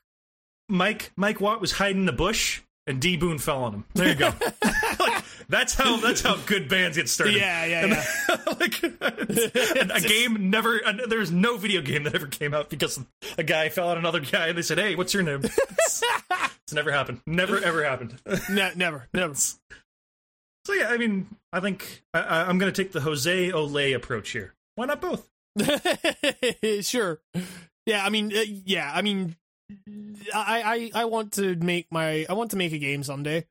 Mike 0.69 1.11
Mike 1.17 1.41
Watt 1.41 1.59
was 1.59 1.73
hiding 1.73 2.01
in 2.01 2.05
the 2.05 2.13
bush, 2.13 2.61
and 2.87 3.01
D. 3.01 3.17
Boon 3.17 3.37
fell 3.37 3.63
on 3.63 3.73
him. 3.73 3.85
There 3.93 4.07
you 4.07 4.15
go. 4.15 4.33
like, 4.99 5.22
that's 5.53 5.75
how 5.75 5.97
that's 5.97 6.21
how 6.21 6.35
good 6.45 6.67
bands 6.67 6.97
get 6.97 7.07
started. 7.07 7.35
Yeah, 7.35 7.65
yeah, 7.65 7.85
yeah. 7.85 8.37
like 8.59 8.83
a 8.83 10.01
game 10.01 10.49
never. 10.49 10.81
There's 11.07 11.31
no 11.31 11.57
video 11.57 11.81
game 11.81 12.03
that 12.03 12.15
ever 12.15 12.27
came 12.27 12.53
out 12.53 12.69
because 12.69 12.99
a 13.37 13.43
guy 13.43 13.69
fell 13.69 13.89
on 13.89 13.97
another 13.97 14.19
guy, 14.19 14.47
and 14.47 14.57
they 14.57 14.63
said, 14.63 14.79
"Hey, 14.79 14.95
what's 14.95 15.13
your 15.13 15.23
name?" 15.23 15.41
It's, 15.43 16.03
it's 16.63 16.73
never 16.73 16.91
happened. 16.91 17.21
Never 17.27 17.63
ever 17.63 17.83
happened. 17.83 18.19
Ne- 18.49 18.73
never, 18.75 19.07
never. 19.13 19.35
So 19.35 20.73
yeah, 20.73 20.89
I 20.89 20.97
mean, 20.97 21.27
I 21.51 21.59
think 21.59 22.03
I, 22.13 22.41
I'm 22.41 22.57
going 22.57 22.71
to 22.71 22.83
take 22.83 22.91
the 22.91 23.01
Jose 23.01 23.51
Olay 23.51 23.95
approach 23.95 24.31
here. 24.31 24.53
Why 24.75 24.85
not 24.85 25.01
both? 25.01 25.29
sure. 26.81 27.19
Yeah, 27.85 28.03
I 28.03 28.09
mean, 28.09 28.35
uh, 28.35 28.41
yeah, 28.65 28.91
I 28.91 29.01
mean, 29.01 29.35
I, 30.33 30.89
I 30.95 31.01
I 31.01 31.05
want 31.05 31.33
to 31.33 31.55
make 31.57 31.87
my 31.91 32.25
I 32.27 32.33
want 32.33 32.51
to 32.51 32.57
make 32.57 32.73
a 32.73 32.79
game 32.79 33.03
someday, 33.03 33.45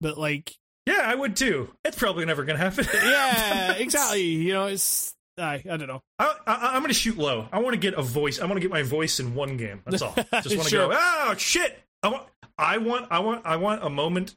but 0.00 0.18
like, 0.18 0.56
Yeah, 0.90 1.02
I 1.04 1.14
would 1.14 1.36
too. 1.36 1.70
It's 1.84 1.96
probably 1.98 2.24
never 2.24 2.44
going 2.44 2.58
to 2.58 2.64
happen. 2.64 2.86
yeah, 2.94 3.72
exactly. 3.74 4.22
You 4.22 4.52
know, 4.52 4.66
it's 4.66 5.14
I 5.38 5.54
I 5.70 5.76
don't 5.76 5.86
know. 5.86 6.02
I, 6.18 6.34
I, 6.46 6.54
I'm 6.74 6.80
going 6.82 6.88
to 6.88 6.94
shoot 6.94 7.16
low. 7.16 7.48
I 7.52 7.60
want 7.60 7.74
to 7.74 7.78
get 7.80 7.94
a 7.94 8.02
voice. 8.02 8.40
I 8.40 8.44
want 8.46 8.54
to 8.56 8.60
get 8.60 8.70
my 8.70 8.82
voice 8.82 9.20
in 9.20 9.34
one 9.34 9.56
game. 9.56 9.82
That's 9.86 10.02
all. 10.02 10.14
Just 10.42 10.56
want 10.56 10.62
to 10.64 10.68
Sure. 10.68 10.88
go. 10.88 10.96
Oh 10.98 11.34
shit! 11.36 11.78
I 12.02 12.08
want. 12.08 12.26
I 12.58 12.78
want. 12.78 13.06
I 13.10 13.18
want. 13.20 13.46
I 13.46 13.56
want 13.56 13.84
a 13.84 13.90
moment. 13.90 14.36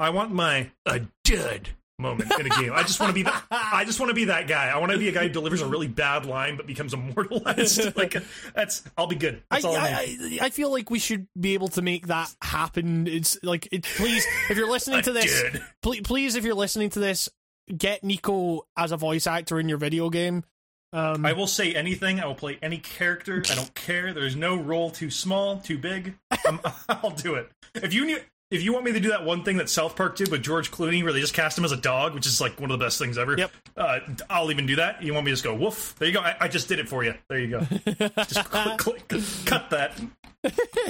I 0.00 0.10
want 0.10 0.30
my 0.32 0.70
a 0.86 1.00
dud 1.24 1.70
moment 1.98 2.32
in 2.38 2.46
a 2.46 2.48
game. 2.50 2.72
I 2.72 2.82
just 2.82 3.00
want 3.00 3.10
to 3.10 3.14
be 3.14 3.24
that. 3.24 3.44
I 3.50 3.84
just 3.84 3.98
want 3.98 4.10
to 4.10 4.14
be 4.14 4.26
that 4.26 4.46
guy. 4.46 4.68
I 4.68 4.78
want 4.78 4.92
to 4.92 4.98
be 4.98 5.08
a 5.08 5.12
guy 5.12 5.24
who 5.24 5.28
delivers 5.28 5.62
a 5.62 5.66
really 5.66 5.88
bad 5.88 6.26
line 6.26 6.56
but 6.56 6.66
becomes 6.66 6.94
immortalized. 6.94 7.96
like 7.96 8.16
that's. 8.54 8.82
I'll 8.96 9.06
be 9.06 9.16
good. 9.16 9.42
I, 9.50 9.56
That's 9.56 9.64
all 9.64 9.76
I. 9.76 9.80
I, 9.80 10.38
I 10.42 10.48
I 10.48 10.50
feel 10.50 10.70
like 10.70 10.90
we 10.90 10.98
should 10.98 11.26
be 11.38 11.54
able 11.54 11.68
to 11.68 11.82
make 11.82 12.06
that 12.06 12.34
happen. 12.40 13.06
It's 13.06 13.38
like, 13.42 13.68
it, 13.70 13.82
please, 13.82 14.26
if 14.48 14.56
you're 14.56 14.70
listening 14.70 15.02
to 15.02 15.12
this, 15.12 15.44
please, 15.82 16.00
please, 16.02 16.36
if 16.36 16.44
you're 16.44 16.54
listening 16.54 16.90
to 16.90 17.00
this, 17.00 17.28
get 17.76 18.02
Nico 18.02 18.66
as 18.76 18.92
a 18.92 18.96
voice 18.96 19.26
actor 19.26 19.60
in 19.60 19.68
your 19.68 19.78
video 19.78 20.08
game. 20.10 20.44
Um, 20.92 21.26
I 21.26 21.34
will 21.34 21.46
say 21.46 21.74
anything. 21.74 22.18
I 22.18 22.26
will 22.26 22.34
play 22.34 22.58
any 22.62 22.78
character. 22.78 23.42
I 23.50 23.54
don't 23.54 23.74
care. 23.74 24.14
There's 24.14 24.36
no 24.36 24.56
role 24.56 24.90
too 24.90 25.10
small, 25.10 25.58
too 25.58 25.76
big. 25.76 26.14
I'm, 26.46 26.60
I'll 26.88 27.10
do 27.10 27.34
it. 27.34 27.50
If 27.74 27.92
you 27.92 28.06
knew, 28.06 28.18
if 28.50 28.62
you 28.62 28.72
want 28.72 28.84
me 28.84 28.92
to 28.92 29.00
do 29.00 29.10
that 29.10 29.24
one 29.24 29.44
thing 29.44 29.58
that 29.58 29.68
South 29.68 29.94
Park 29.96 30.16
did 30.16 30.30
with 30.30 30.42
George 30.42 30.70
Clooney, 30.70 31.02
where 31.02 31.12
they 31.12 31.20
just 31.20 31.34
cast 31.34 31.58
him 31.58 31.64
as 31.64 31.72
a 31.72 31.76
dog, 31.76 32.14
which 32.14 32.26
is 32.26 32.40
like 32.40 32.58
one 32.60 32.70
of 32.70 32.78
the 32.78 32.84
best 32.84 32.98
things 32.98 33.18
ever. 33.18 33.36
Yep. 33.36 33.50
Uh, 33.76 33.98
I'll 34.30 34.50
even 34.50 34.66
do 34.66 34.76
that. 34.76 35.02
You 35.02 35.12
want 35.12 35.26
me 35.26 35.30
to 35.30 35.34
just 35.34 35.44
go 35.44 35.54
woof? 35.54 35.94
There 35.98 36.08
you 36.08 36.14
go. 36.14 36.20
I, 36.20 36.36
I 36.40 36.48
just 36.48 36.68
did 36.68 36.78
it 36.78 36.88
for 36.88 37.04
you. 37.04 37.14
There 37.28 37.38
you 37.38 37.48
go. 37.50 37.60
just 38.24 38.44
click, 38.50 38.78
click, 38.78 39.22
cut 39.44 39.70
that. 39.70 40.00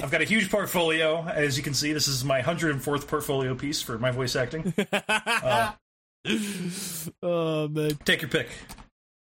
I've 0.01 0.11
got 0.11 0.21
a 0.21 0.25
huge 0.25 0.49
portfolio, 0.49 1.23
as 1.23 1.57
you 1.57 1.63
can 1.63 1.73
see. 1.73 1.91
This 1.91 2.07
is 2.07 2.23
my 2.23 2.41
104th 2.41 3.07
portfolio 3.07 3.55
piece 3.55 3.81
for 3.81 3.97
my 3.97 4.11
voice 4.11 4.35
acting. 4.35 4.73
oh 7.23 7.67
man. 7.67 7.97
Take 8.05 8.21
your 8.21 8.29
pick. 8.29 8.47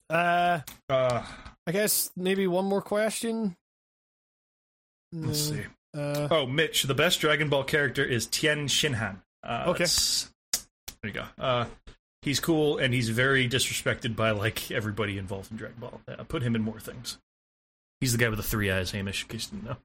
Uh, 0.08 0.60
Uh, 0.88 1.24
I 1.66 1.72
guess 1.72 2.10
maybe 2.16 2.46
one 2.46 2.66
more 2.66 2.82
question. 2.82 3.56
let's 5.12 5.48
see. 5.48 5.62
Uh, 5.94 6.28
Oh, 6.30 6.46
Mitch, 6.46 6.82
the 6.84 6.94
best 6.94 7.20
Dragon 7.20 7.48
Ball 7.48 7.64
character 7.64 8.04
is 8.04 8.26
Tien 8.26 8.66
Shinhan. 8.66 9.18
Uh, 9.42 9.64
Okay. 9.68 9.86
There 11.02 11.10
you 11.10 11.12
go. 11.12 11.24
Uh, 11.38 11.66
he's 12.22 12.40
cool 12.40 12.78
and 12.78 12.94
he's 12.94 13.10
very 13.10 13.46
disrespected 13.48 14.16
by 14.16 14.30
like 14.30 14.70
everybody 14.70 15.18
involved 15.18 15.50
in 15.50 15.58
Dragon 15.58 15.76
Ball. 15.78 16.00
Yeah, 16.08 16.22
put 16.26 16.42
him 16.42 16.56
in 16.56 16.62
more 16.62 16.80
things. 16.80 17.18
He's 18.00 18.12
the 18.12 18.18
guy 18.18 18.28
with 18.28 18.38
the 18.38 18.42
three 18.42 18.70
eyes, 18.70 18.90
Hamish. 18.92 19.22
In 19.22 19.28
case 19.28 19.48
you 19.52 19.58
didn't 19.58 19.70
know. 19.70 19.76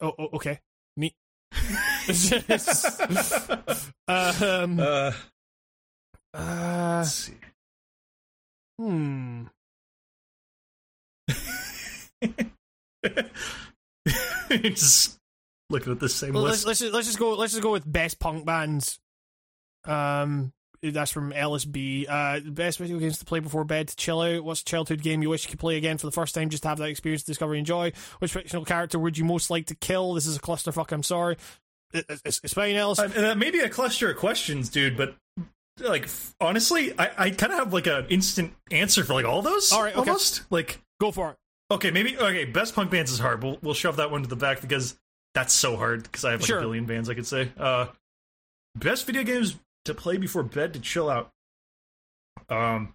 Oh, 0.00 0.14
oh 0.18 0.28
okay. 0.34 0.60
Neat. 0.96 1.14
um, 4.08 4.78
Uh, 4.78 5.12
uh, 6.34 6.96
let's 6.98 7.12
see. 7.12 7.34
hmm. 8.78 9.44
just 14.50 15.18
looking 15.70 15.92
at 15.92 16.00
the 16.00 16.08
same 16.08 16.32
Well, 16.32 16.44
list. 16.44 16.66
let's 16.66 16.66
let's 16.66 16.80
just, 16.80 16.92
let's 16.92 17.06
just 17.06 17.18
go 17.18 17.34
let's 17.34 17.52
just 17.52 17.62
go 17.62 17.72
with 17.72 17.90
best 17.90 18.18
punk 18.18 18.44
bands. 18.44 18.98
Um, 19.84 20.52
that's 20.82 21.10
from 21.10 21.32
LSB. 21.32 22.06
Uh, 22.08 22.40
best 22.50 22.78
video 22.78 22.98
games 22.98 23.18
to 23.18 23.24
play 23.24 23.40
before 23.40 23.64
bed 23.64 23.88
to 23.88 23.96
chill 23.96 24.20
out. 24.20 24.44
What's 24.44 24.60
a 24.60 24.64
childhood 24.64 25.02
game 25.02 25.22
you 25.22 25.28
wish 25.30 25.44
you 25.44 25.50
could 25.50 25.58
play 25.58 25.76
again 25.76 25.98
for 25.98 26.06
the 26.06 26.12
first 26.12 26.34
time 26.34 26.50
just 26.50 26.62
to 26.62 26.68
have 26.68 26.78
that 26.78 26.88
experience, 26.88 27.24
discover, 27.24 27.52
and 27.52 27.60
enjoy? 27.60 27.92
Which 28.20 28.32
fictional 28.32 28.64
character 28.64 28.98
would 28.98 29.18
you 29.18 29.24
most 29.24 29.50
like 29.50 29.66
to 29.66 29.74
kill? 29.74 30.14
This 30.14 30.26
is 30.26 30.36
a 30.36 30.40
clusterfuck. 30.40 30.92
I'm 30.92 31.02
sorry. 31.02 31.36
It, 31.92 32.04
it's, 32.24 32.40
it's 32.44 32.54
fine, 32.54 32.76
Ellis. 32.76 32.98
Uh, 32.98 33.04
and 33.04 33.24
that 33.24 33.38
may 33.38 33.50
be 33.50 33.60
a 33.60 33.68
cluster 33.68 34.10
of 34.10 34.18
questions, 34.18 34.68
dude, 34.68 34.96
but 34.96 35.16
like 35.80 36.08
honestly, 36.40 36.92
I, 36.98 37.10
I 37.18 37.30
kind 37.30 37.52
of 37.52 37.58
have 37.58 37.72
like 37.72 37.86
an 37.86 38.06
instant 38.08 38.54
answer 38.70 39.04
for 39.04 39.14
like 39.14 39.24
all 39.24 39.42
those. 39.42 39.72
All 39.72 39.82
right, 39.82 39.96
okay. 39.96 40.10
almost 40.10 40.42
like 40.50 40.80
Go 41.00 41.12
for 41.12 41.30
it. 41.30 41.36
Okay, 41.70 41.90
maybe 41.90 42.16
okay. 42.18 42.44
Best 42.44 42.74
punk 42.74 42.90
bands 42.90 43.10
is 43.10 43.18
hard. 43.18 43.42
We'll 43.42 43.58
we'll 43.62 43.74
shove 43.74 43.96
that 43.96 44.10
one 44.10 44.22
to 44.22 44.28
the 44.28 44.36
back 44.36 44.60
because 44.60 44.98
that's 45.34 45.52
so 45.54 45.76
hard 45.76 46.02
because 46.04 46.24
I 46.24 46.32
have 46.32 46.40
like 46.40 46.46
Sure. 46.48 46.58
a 46.58 46.62
billion 46.62 46.86
bands 46.86 47.08
I 47.08 47.14
could 47.14 47.26
say. 47.26 47.50
Uh, 47.58 47.86
best 48.76 49.06
video 49.06 49.22
games 49.24 49.56
to 49.84 49.94
play 49.94 50.16
before 50.16 50.42
bed 50.42 50.74
to 50.74 50.80
chill 50.80 51.08
out. 51.10 51.30
Um, 52.48 52.94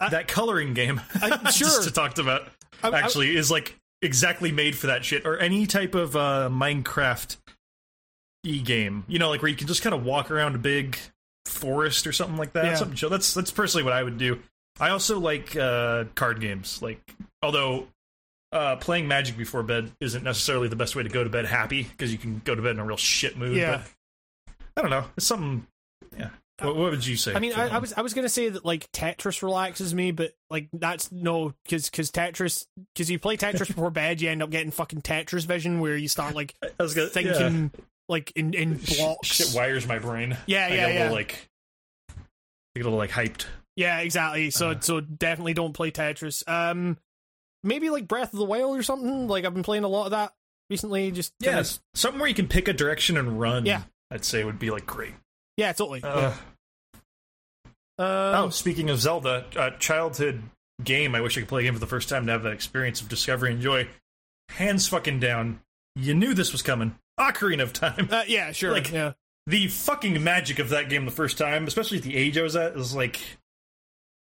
I- 0.00 0.10
that 0.10 0.28
coloring 0.28 0.74
game. 0.74 1.00
I- 1.14 1.50
sure. 1.50 1.66
just 1.68 1.84
to 1.84 1.90
talk 1.90 2.18
about 2.18 2.48
I- 2.82 2.90
actually 2.98 3.36
is 3.36 3.50
like 3.50 3.76
exactly 4.02 4.52
made 4.52 4.76
for 4.76 4.88
that 4.88 5.04
shit 5.04 5.24
or 5.24 5.38
any 5.38 5.66
type 5.66 5.94
of 5.94 6.14
uh 6.14 6.50
minecraft 6.52 7.38
e 8.42 8.60
game 8.60 9.02
you 9.08 9.18
know 9.18 9.30
like 9.30 9.40
where 9.40 9.48
you 9.50 9.56
can 9.56 9.66
just 9.66 9.80
kind 9.82 9.94
of 9.94 10.04
walk 10.04 10.30
around 10.30 10.54
a 10.54 10.58
big 10.58 10.98
forest 11.46 12.06
or 12.06 12.12
something 12.12 12.36
like 12.36 12.52
that 12.52 12.64
Yeah. 12.66 12.74
something 12.74 12.96
chill 12.96 13.08
that's 13.08 13.32
that's 13.32 13.50
personally 13.50 13.82
what 13.82 13.94
i 13.94 14.02
would 14.02 14.18
do 14.18 14.40
i 14.80 14.90
also 14.90 15.18
like 15.20 15.54
uh 15.56 16.04
card 16.14 16.40
games 16.40 16.80
like 16.82 17.14
although 17.42 17.86
uh 18.52 18.76
playing 18.76 19.06
magic 19.08 19.36
before 19.36 19.62
bed 19.62 19.90
isn't 20.00 20.24
necessarily 20.24 20.68
the 20.68 20.76
best 20.76 20.94
way 20.96 21.02
to 21.02 21.08
go 21.08 21.24
to 21.24 21.30
bed 21.30 21.44
happy 21.44 21.82
because 21.82 22.12
you 22.12 22.18
can 22.18 22.40
go 22.44 22.54
to 22.54 22.62
bed 22.62 22.72
in 22.72 22.78
a 22.78 22.84
real 22.84 22.96
shit 22.96 23.36
mood 23.36 23.56
Yeah. 23.56 23.82
but 24.46 24.54
i 24.76 24.80
don't 24.82 24.90
know 24.90 25.04
it's 25.16 25.26
something 25.26 25.66
yeah 26.16 26.30
what, 26.60 26.76
what 26.76 26.90
would 26.92 27.04
you 27.04 27.16
say 27.16 27.34
I 27.34 27.40
mean, 27.40 27.52
I, 27.52 27.66
I 27.68 27.78
was 27.78 27.92
I 27.94 28.02
was 28.02 28.14
gonna 28.14 28.28
say 28.28 28.48
that 28.48 28.64
like 28.64 28.88
Tetris 28.92 29.42
relaxes 29.42 29.92
me, 29.92 30.12
but 30.12 30.34
like 30.50 30.68
that's 30.72 31.10
no 31.10 31.52
because 31.64 31.90
because 31.90 32.12
Tetris 32.12 32.64
because 32.94 33.10
you 33.10 33.18
play 33.18 33.36
Tetris 33.36 33.66
before 33.66 33.90
bed, 33.90 34.20
you 34.20 34.30
end 34.30 34.40
up 34.40 34.50
getting 34.50 34.70
fucking 34.70 35.02
Tetris 35.02 35.46
vision 35.46 35.80
where 35.80 35.96
you 35.96 36.06
start 36.06 36.36
like 36.36 36.54
I 36.62 36.70
was 36.80 36.94
gonna, 36.94 37.08
yeah. 37.08 37.12
thinking 37.12 37.72
like 38.08 38.30
in 38.36 38.54
in 38.54 38.74
blocks. 38.76 39.26
shit 39.26 39.52
wires 39.52 39.88
my 39.88 39.98
brain 39.98 40.36
Yeah, 40.46 40.66
I 40.66 40.68
yeah, 40.68 40.86
a 40.86 40.92
yeah. 40.94 40.98
little, 41.00 41.14
like 41.16 41.48
I 42.16 42.22
get 42.76 42.82
a 42.82 42.84
little 42.84 42.98
like 43.00 43.10
hyped 43.10 43.46
Yeah, 43.76 43.98
exactly. 44.00 44.50
So 44.50 44.70
Uh. 44.70 44.80
so 44.80 45.00
definitely 45.00 45.54
don't 45.54 45.72
play 45.72 45.90
Tetris. 45.90 46.42
Um, 46.48 46.96
maybe 47.62 47.90
like 47.90 48.06
Breath 48.06 48.32
of 48.32 48.38
the 48.38 48.44
Wild 48.44 48.76
or 48.76 48.82
something. 48.82 49.26
Like 49.28 49.44
I've 49.44 49.54
been 49.54 49.62
playing 49.62 49.84
a 49.84 49.88
lot 49.88 50.04
of 50.06 50.10
that 50.12 50.32
recently. 50.70 51.10
Just 51.10 51.32
kinda- 51.42 51.58
Yes, 51.58 51.80
something 51.94 52.20
where 52.20 52.28
you 52.28 52.34
can 52.34 52.48
pick 52.48 52.68
a 52.68 52.72
direction 52.72 53.16
and 53.16 53.40
run. 53.40 53.66
Yeah. 53.66 53.82
I'd 54.10 54.24
say 54.24 54.44
would 54.44 54.58
be 54.58 54.70
like 54.70 54.86
great. 54.86 55.14
yeah, 55.56 55.72
totally. 55.72 56.02
Uh, 56.02 56.32
Um, 57.96 58.06
oh, 58.06 58.48
speaking 58.50 58.90
of 58.90 58.98
Zelda, 59.00 59.46
uh, 59.56 59.70
childhood 59.78 60.42
game. 60.82 61.14
I 61.14 61.20
wish 61.20 61.36
I 61.36 61.40
could 61.42 61.48
play 61.48 61.60
again 61.62 61.74
for 61.74 61.78
the 61.78 61.86
first 61.86 62.08
time 62.08 62.26
to 62.26 62.32
have 62.32 62.42
that 62.42 62.52
experience 62.52 63.00
of 63.00 63.08
discovery 63.08 63.52
and 63.52 63.62
joy. 63.62 63.88
Hands 64.50 64.84
fucking 64.86 65.20
down. 65.20 65.60
You 65.94 66.12
knew 66.14 66.34
this 66.34 66.50
was 66.50 66.60
coming. 66.62 66.98
Ocarina 67.20 67.62
of 67.62 67.72
Time. 67.72 68.08
uh, 68.10 68.24
yeah, 68.26 68.50
sure. 68.50 68.72
like- 68.72 68.90
yeah, 68.90 69.12
The 69.46 69.68
fucking 69.68 70.24
magic 70.24 70.58
of 70.58 70.70
that 70.70 70.88
game 70.88 71.04
the 71.04 71.12
first 71.12 71.38
time, 71.38 71.66
especially 71.68 71.98
at 71.98 72.02
the 72.02 72.16
age 72.16 72.36
I 72.36 72.42
was 72.42 72.56
at, 72.56 72.76
is 72.76 72.94
like. 72.94 73.20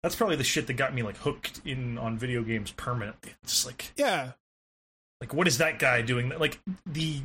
That's 0.03 0.15
probably 0.15 0.37
the 0.37 0.45
shit 0.45 0.67
that 0.69 0.75
got 0.75 0.95
me 0.95 1.03
like 1.03 1.17
hooked 1.17 1.61
in 1.65 1.99
on 1.99 2.19
video 2.19 2.43
games 2.43 2.71
permanently. 2.73 3.33
It's 3.43 3.67
like 3.67 3.93
yeah, 3.97 4.33
like 5.21 5.35
what 5.35 5.49
is 5.49 5.59
that 5.59 5.79
guy 5.79 6.03
doing? 6.03 6.31
Like 6.31 6.59
the 6.87 7.21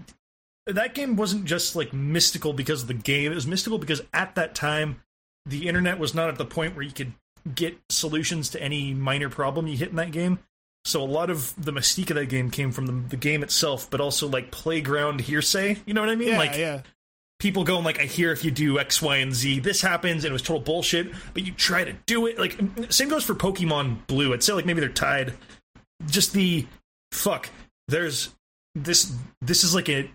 that 0.68 0.96
game 0.96 1.16
wasn't 1.16 1.46
just 1.46 1.76
like 1.76 1.94
mystical 1.94 2.54
because 2.54 2.84
of 2.84 2.88
the 2.88 2.94
game. 2.94 3.32
It 3.32 3.36
was 3.36 3.48
mystical 3.48 3.78
because 3.78 4.02
at 4.14 4.36
that 4.36 4.56
time 4.56 5.02
the 5.46 5.68
internet 5.68 6.00
was 6.00 6.14
not 6.14 6.30
at 6.30 6.38
the 6.38 6.46
point 6.46 6.76
where 6.76 6.84
you 6.84 6.92
could 6.92 7.14
get 7.54 7.78
solutions 7.90 8.50
to 8.50 8.62
any 8.62 8.94
minor 8.94 9.30
problem 9.30 9.68
you 9.68 9.78
hit 9.78 9.90
in 9.90 9.98
that 9.98 10.12
game. 10.12 10.40
So 10.86 11.02
a 11.02 11.06
lot 11.06 11.30
of 11.30 11.54
the 11.58 11.72
mystique 11.72 12.10
of 12.10 12.16
that 12.16 12.26
game 12.28 12.50
came 12.50 12.72
from 12.72 12.86
the, 12.88 13.10
the 13.10 13.18
game 13.18 13.44
itself 13.44 13.90
but 13.90 14.02
also 14.02 14.28
like 14.28 14.52
playground 14.52 15.22
hearsay. 15.22 15.78
You 15.86 15.94
know 15.94 16.02
what 16.02 16.10
i 16.10 16.16
mean? 16.16 16.30
Yeah, 16.30 16.38
like 16.38 16.58
yeah. 16.58 16.82
People 17.44 17.66
going 17.66 17.84
like 17.84 18.00
i 18.00 18.06
hear 18.06 18.32
if 18.32 18.46
you 18.46 18.52
do 18.52 18.80
x 18.80 19.02
y 19.02 19.18
and 19.18 19.34
z 19.34 19.60
this 19.60 19.82
happens 19.82 20.24
and 20.24 20.32
it 20.32 20.34
was 20.34 20.42
total 20.42 20.62
bullshit 20.62 21.12
but 21.34 21.46
you 21.46 21.52
try 21.52 21.84
to 21.84 21.92
do 22.06 22.26
it. 22.26 22.40
Like 22.40 22.58
same 22.90 23.10
goes 23.10 23.26
for 23.26 23.36
pokemon 23.36 24.08
blue. 24.08 24.34
I'd 24.34 24.42
say 24.42 24.54
like 24.54 24.66
maybe 24.66 24.80
they're 24.80 24.88
tied. 24.88 25.34
Just 26.08 26.32
the 26.32 26.66
fuck 27.12 27.50
there's 27.90 28.30
this 28.76 29.12
this 29.42 29.66
is 29.66 29.76
like 29.76 29.90
a 29.90 30.10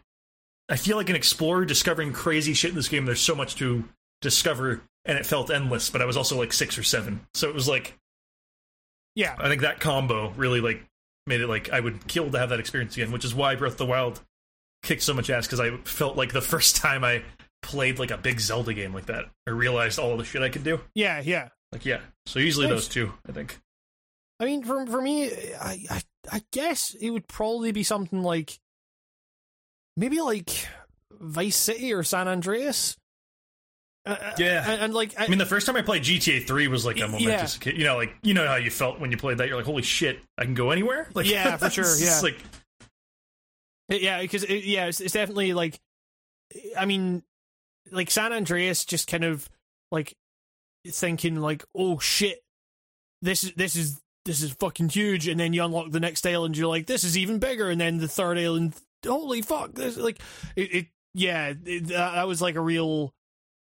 i 0.70 0.76
feel 0.76 0.96
like 0.96 1.10
an 1.10 1.16
explorer 1.16 1.66
discovering 1.66 2.14
crazy 2.14 2.54
shit 2.54 2.70
in 2.70 2.76
this 2.76 2.88
game. 2.88 3.04
There's 3.04 3.20
so 3.20 3.34
much 3.34 3.56
to 3.56 3.84
discover 4.22 4.80
and 5.04 5.18
it 5.18 5.26
felt 5.26 5.50
endless 5.50 5.90
but 5.90 6.00
i 6.00 6.06
was 6.06 6.16
also 6.16 6.38
like 6.38 6.54
six 6.54 6.78
or 6.78 6.82
seven. 6.82 7.20
So 7.34 7.46
it 7.50 7.54
was 7.54 7.68
like 7.68 7.94
Yeah, 9.14 9.36
i 9.38 9.48
think 9.50 9.60
that 9.60 9.80
combo 9.80 10.30
really 10.30 10.62
like 10.62 10.82
made 11.26 11.42
it 11.42 11.46
like 11.48 11.68
i 11.74 11.78
would 11.78 12.06
kill 12.06 12.30
to 12.30 12.38
have 12.38 12.48
that 12.48 12.58
experience 12.58 12.96
again 12.96 13.12
which 13.12 13.26
is 13.26 13.34
why 13.34 13.54
breath 13.54 13.72
of 13.72 13.78
the 13.78 13.84
wild 13.84 14.22
kicked 14.82 15.02
so 15.02 15.12
much 15.14 15.28
ass 15.30 15.46
because 15.46 15.60
i 15.60 15.76
felt 15.84 16.16
like 16.16 16.32
the 16.32 16.40
first 16.54 16.76
time 16.76 17.04
i 17.04 17.22
played 17.62 17.98
like 17.98 18.10
a 18.10 18.16
big 18.18 18.38
zelda 18.40 18.72
game 18.72 18.94
like 18.94 19.06
that 19.06 19.24
i 19.46 19.50
realized 19.50 19.98
all 19.98 20.16
the 20.16 20.24
shit 20.24 20.40
i 20.42 20.48
could 20.48 20.62
do 20.64 20.80
yeah, 20.94 21.20
yeah. 21.24 21.48
like 21.72 21.84
yeah 21.84 22.00
so 22.26 22.38
usually 22.38 22.66
Nice. 22.66 22.74
those 22.76 22.88
two 22.88 23.12
i 23.28 23.32
think 23.32 23.58
I 24.40 24.44
mean, 24.44 24.62
for 24.62 24.86
for 24.86 25.02
me, 25.02 25.32
I, 25.60 25.84
I 25.90 26.00
I 26.30 26.42
guess 26.52 26.94
it 27.00 27.10
would 27.10 27.26
probably 27.26 27.72
be 27.72 27.82
something 27.82 28.22
like 28.22 28.60
maybe 29.96 30.20
like 30.20 30.68
Vice 31.20 31.56
City 31.56 31.92
or 31.92 32.04
San 32.04 32.28
Andreas. 32.28 32.96
Uh, 34.06 34.16
Yeah. 34.38 34.64
and, 34.70 34.80
and 34.82 34.94
like 34.94 35.18
I, 35.18 35.24
I 35.24 35.26
mean, 35.28 35.38
the 35.38 35.44
first 35.46 35.66
time 35.66 35.74
I 35.74 35.82
played 35.82 36.04
GTA 36.04 36.46
3 36.46 36.68
was 36.68 36.86
like 36.86 36.98
a 36.98 37.00
Yeah. 37.00 37.06
momentous, 37.08 37.58
you 37.66 37.82
know, 37.82 37.96
like 37.96 38.14
you 38.22 38.32
know 38.32 38.46
how 38.46 38.54
you 38.54 38.70
felt 38.70 39.00
when 39.00 39.10
you 39.10 39.16
played 39.16 39.38
that. 39.38 39.48
You're 39.48 39.56
like, 39.56 39.66
holy 39.66 39.82
shit, 39.82 40.20
I 40.38 40.44
can 40.44 40.54
go 40.54 40.70
anywhere. 40.70 41.08
Like, 41.14 41.26
Yeah, 41.28 41.56
for 41.56 41.68
sure, 41.68 41.96
yeah. 41.98 42.20
like 42.22 42.38
yeah, 43.88 44.20
because 44.20 44.44
it, 44.44 44.64
yeah, 44.64 44.86
it's, 44.86 45.00
it's 45.00 45.14
definitely 45.14 45.52
like, 45.52 45.80
I 46.76 46.84
mean, 46.86 47.22
like 47.90 48.10
San 48.10 48.32
Andreas, 48.32 48.84
just 48.84 49.08
kind 49.08 49.24
of 49.24 49.48
like 49.90 50.14
thinking 50.86 51.36
like, 51.36 51.64
oh 51.74 51.98
shit, 51.98 52.40
this 53.22 53.44
is 53.44 53.52
this 53.54 53.76
is 53.76 54.00
this 54.24 54.42
is 54.42 54.52
fucking 54.52 54.90
huge, 54.90 55.26
and 55.26 55.40
then 55.40 55.52
you 55.52 55.64
unlock 55.64 55.90
the 55.90 56.00
next 56.00 56.26
island, 56.26 56.56
you're 56.56 56.68
like, 56.68 56.86
this 56.86 57.04
is 57.04 57.16
even 57.16 57.38
bigger, 57.38 57.70
and 57.70 57.80
then 57.80 57.98
the 57.98 58.08
third 58.08 58.38
island, 58.38 58.74
holy 59.06 59.42
fuck, 59.42 59.74
this 59.74 59.96
like 59.96 60.20
it, 60.56 60.74
it 60.74 60.86
yeah, 61.14 61.54
it, 61.64 61.88
that, 61.88 62.14
that 62.14 62.28
was 62.28 62.42
like 62.42 62.54
a 62.54 62.60
real 62.60 63.12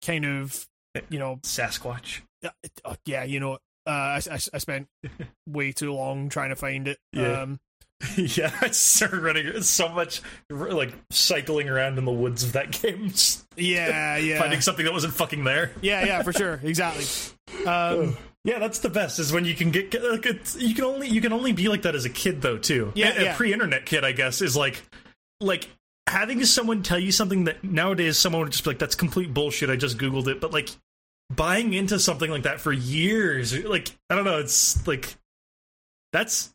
kind 0.04 0.24
of 0.24 0.66
you 1.08 1.18
know 1.18 1.36
Sasquatch. 1.42 2.20
uh, 2.44 2.50
uh, 2.84 2.96
yeah, 3.04 3.24
you 3.24 3.40
know, 3.40 3.54
uh, 3.86 3.90
I, 3.90 4.20
I, 4.30 4.38
I 4.54 4.58
spent 4.58 4.88
way 5.46 5.72
too 5.72 5.92
long 5.92 6.28
trying 6.28 6.50
to 6.50 6.56
find 6.56 6.88
it. 6.88 6.98
Yeah. 7.12 7.42
Um, 7.42 7.60
yeah, 8.16 8.54
I 8.60 8.70
started 8.70 9.20
running 9.20 9.46
it's 9.46 9.68
so 9.68 9.88
much 9.88 10.20
like 10.50 10.92
cycling 11.10 11.68
around 11.68 11.98
in 11.98 12.04
the 12.04 12.12
woods 12.12 12.44
of 12.44 12.52
that 12.52 12.70
game, 12.82 13.12
yeah, 13.56 14.16
yeah, 14.16 14.38
finding 14.38 14.60
something 14.60 14.84
that 14.84 14.92
wasn't 14.92 15.14
fucking 15.14 15.44
there. 15.44 15.72
yeah, 15.80 16.04
yeah, 16.04 16.22
for 16.22 16.32
sure, 16.32 16.60
exactly. 16.62 17.04
Um, 17.66 18.16
Yeah, 18.44 18.60
that's 18.60 18.78
the 18.78 18.90
best. 18.90 19.18
Is 19.18 19.32
when 19.32 19.44
you 19.44 19.54
can 19.54 19.70
get 19.72 19.92
like 19.92 20.24
it's, 20.26 20.56
you 20.56 20.74
can 20.74 20.84
only 20.84 21.08
you 21.08 21.20
can 21.20 21.32
only 21.32 21.52
be 21.52 21.68
like 21.68 21.82
that 21.82 21.96
as 21.96 22.04
a 22.04 22.10
kid 22.10 22.42
though 22.42 22.58
too. 22.58 22.92
Yeah, 22.94 23.16
a, 23.16 23.22
yeah. 23.22 23.32
a 23.32 23.36
pre-internet 23.36 23.86
kid, 23.86 24.04
I 24.04 24.12
guess, 24.12 24.40
is 24.40 24.56
like 24.56 24.80
like 25.40 25.68
having 26.06 26.44
someone 26.44 26.82
tell 26.82 26.98
you 26.98 27.10
something 27.10 27.44
that 27.44 27.64
nowadays 27.64 28.18
someone 28.18 28.42
would 28.42 28.52
just 28.52 28.62
be 28.62 28.70
like, 28.70 28.78
"That's 28.78 28.94
complete 28.94 29.34
bullshit." 29.34 29.68
I 29.68 29.74
just 29.74 29.98
googled 29.98 30.28
it, 30.28 30.40
but 30.40 30.52
like 30.52 30.70
buying 31.34 31.72
into 31.72 31.98
something 31.98 32.30
like 32.30 32.44
that 32.44 32.60
for 32.60 32.72
years, 32.72 33.64
like 33.64 33.90
I 34.10 34.14
don't 34.14 34.24
know, 34.24 34.38
it's 34.38 34.86
like 34.86 35.16
that's 36.12 36.54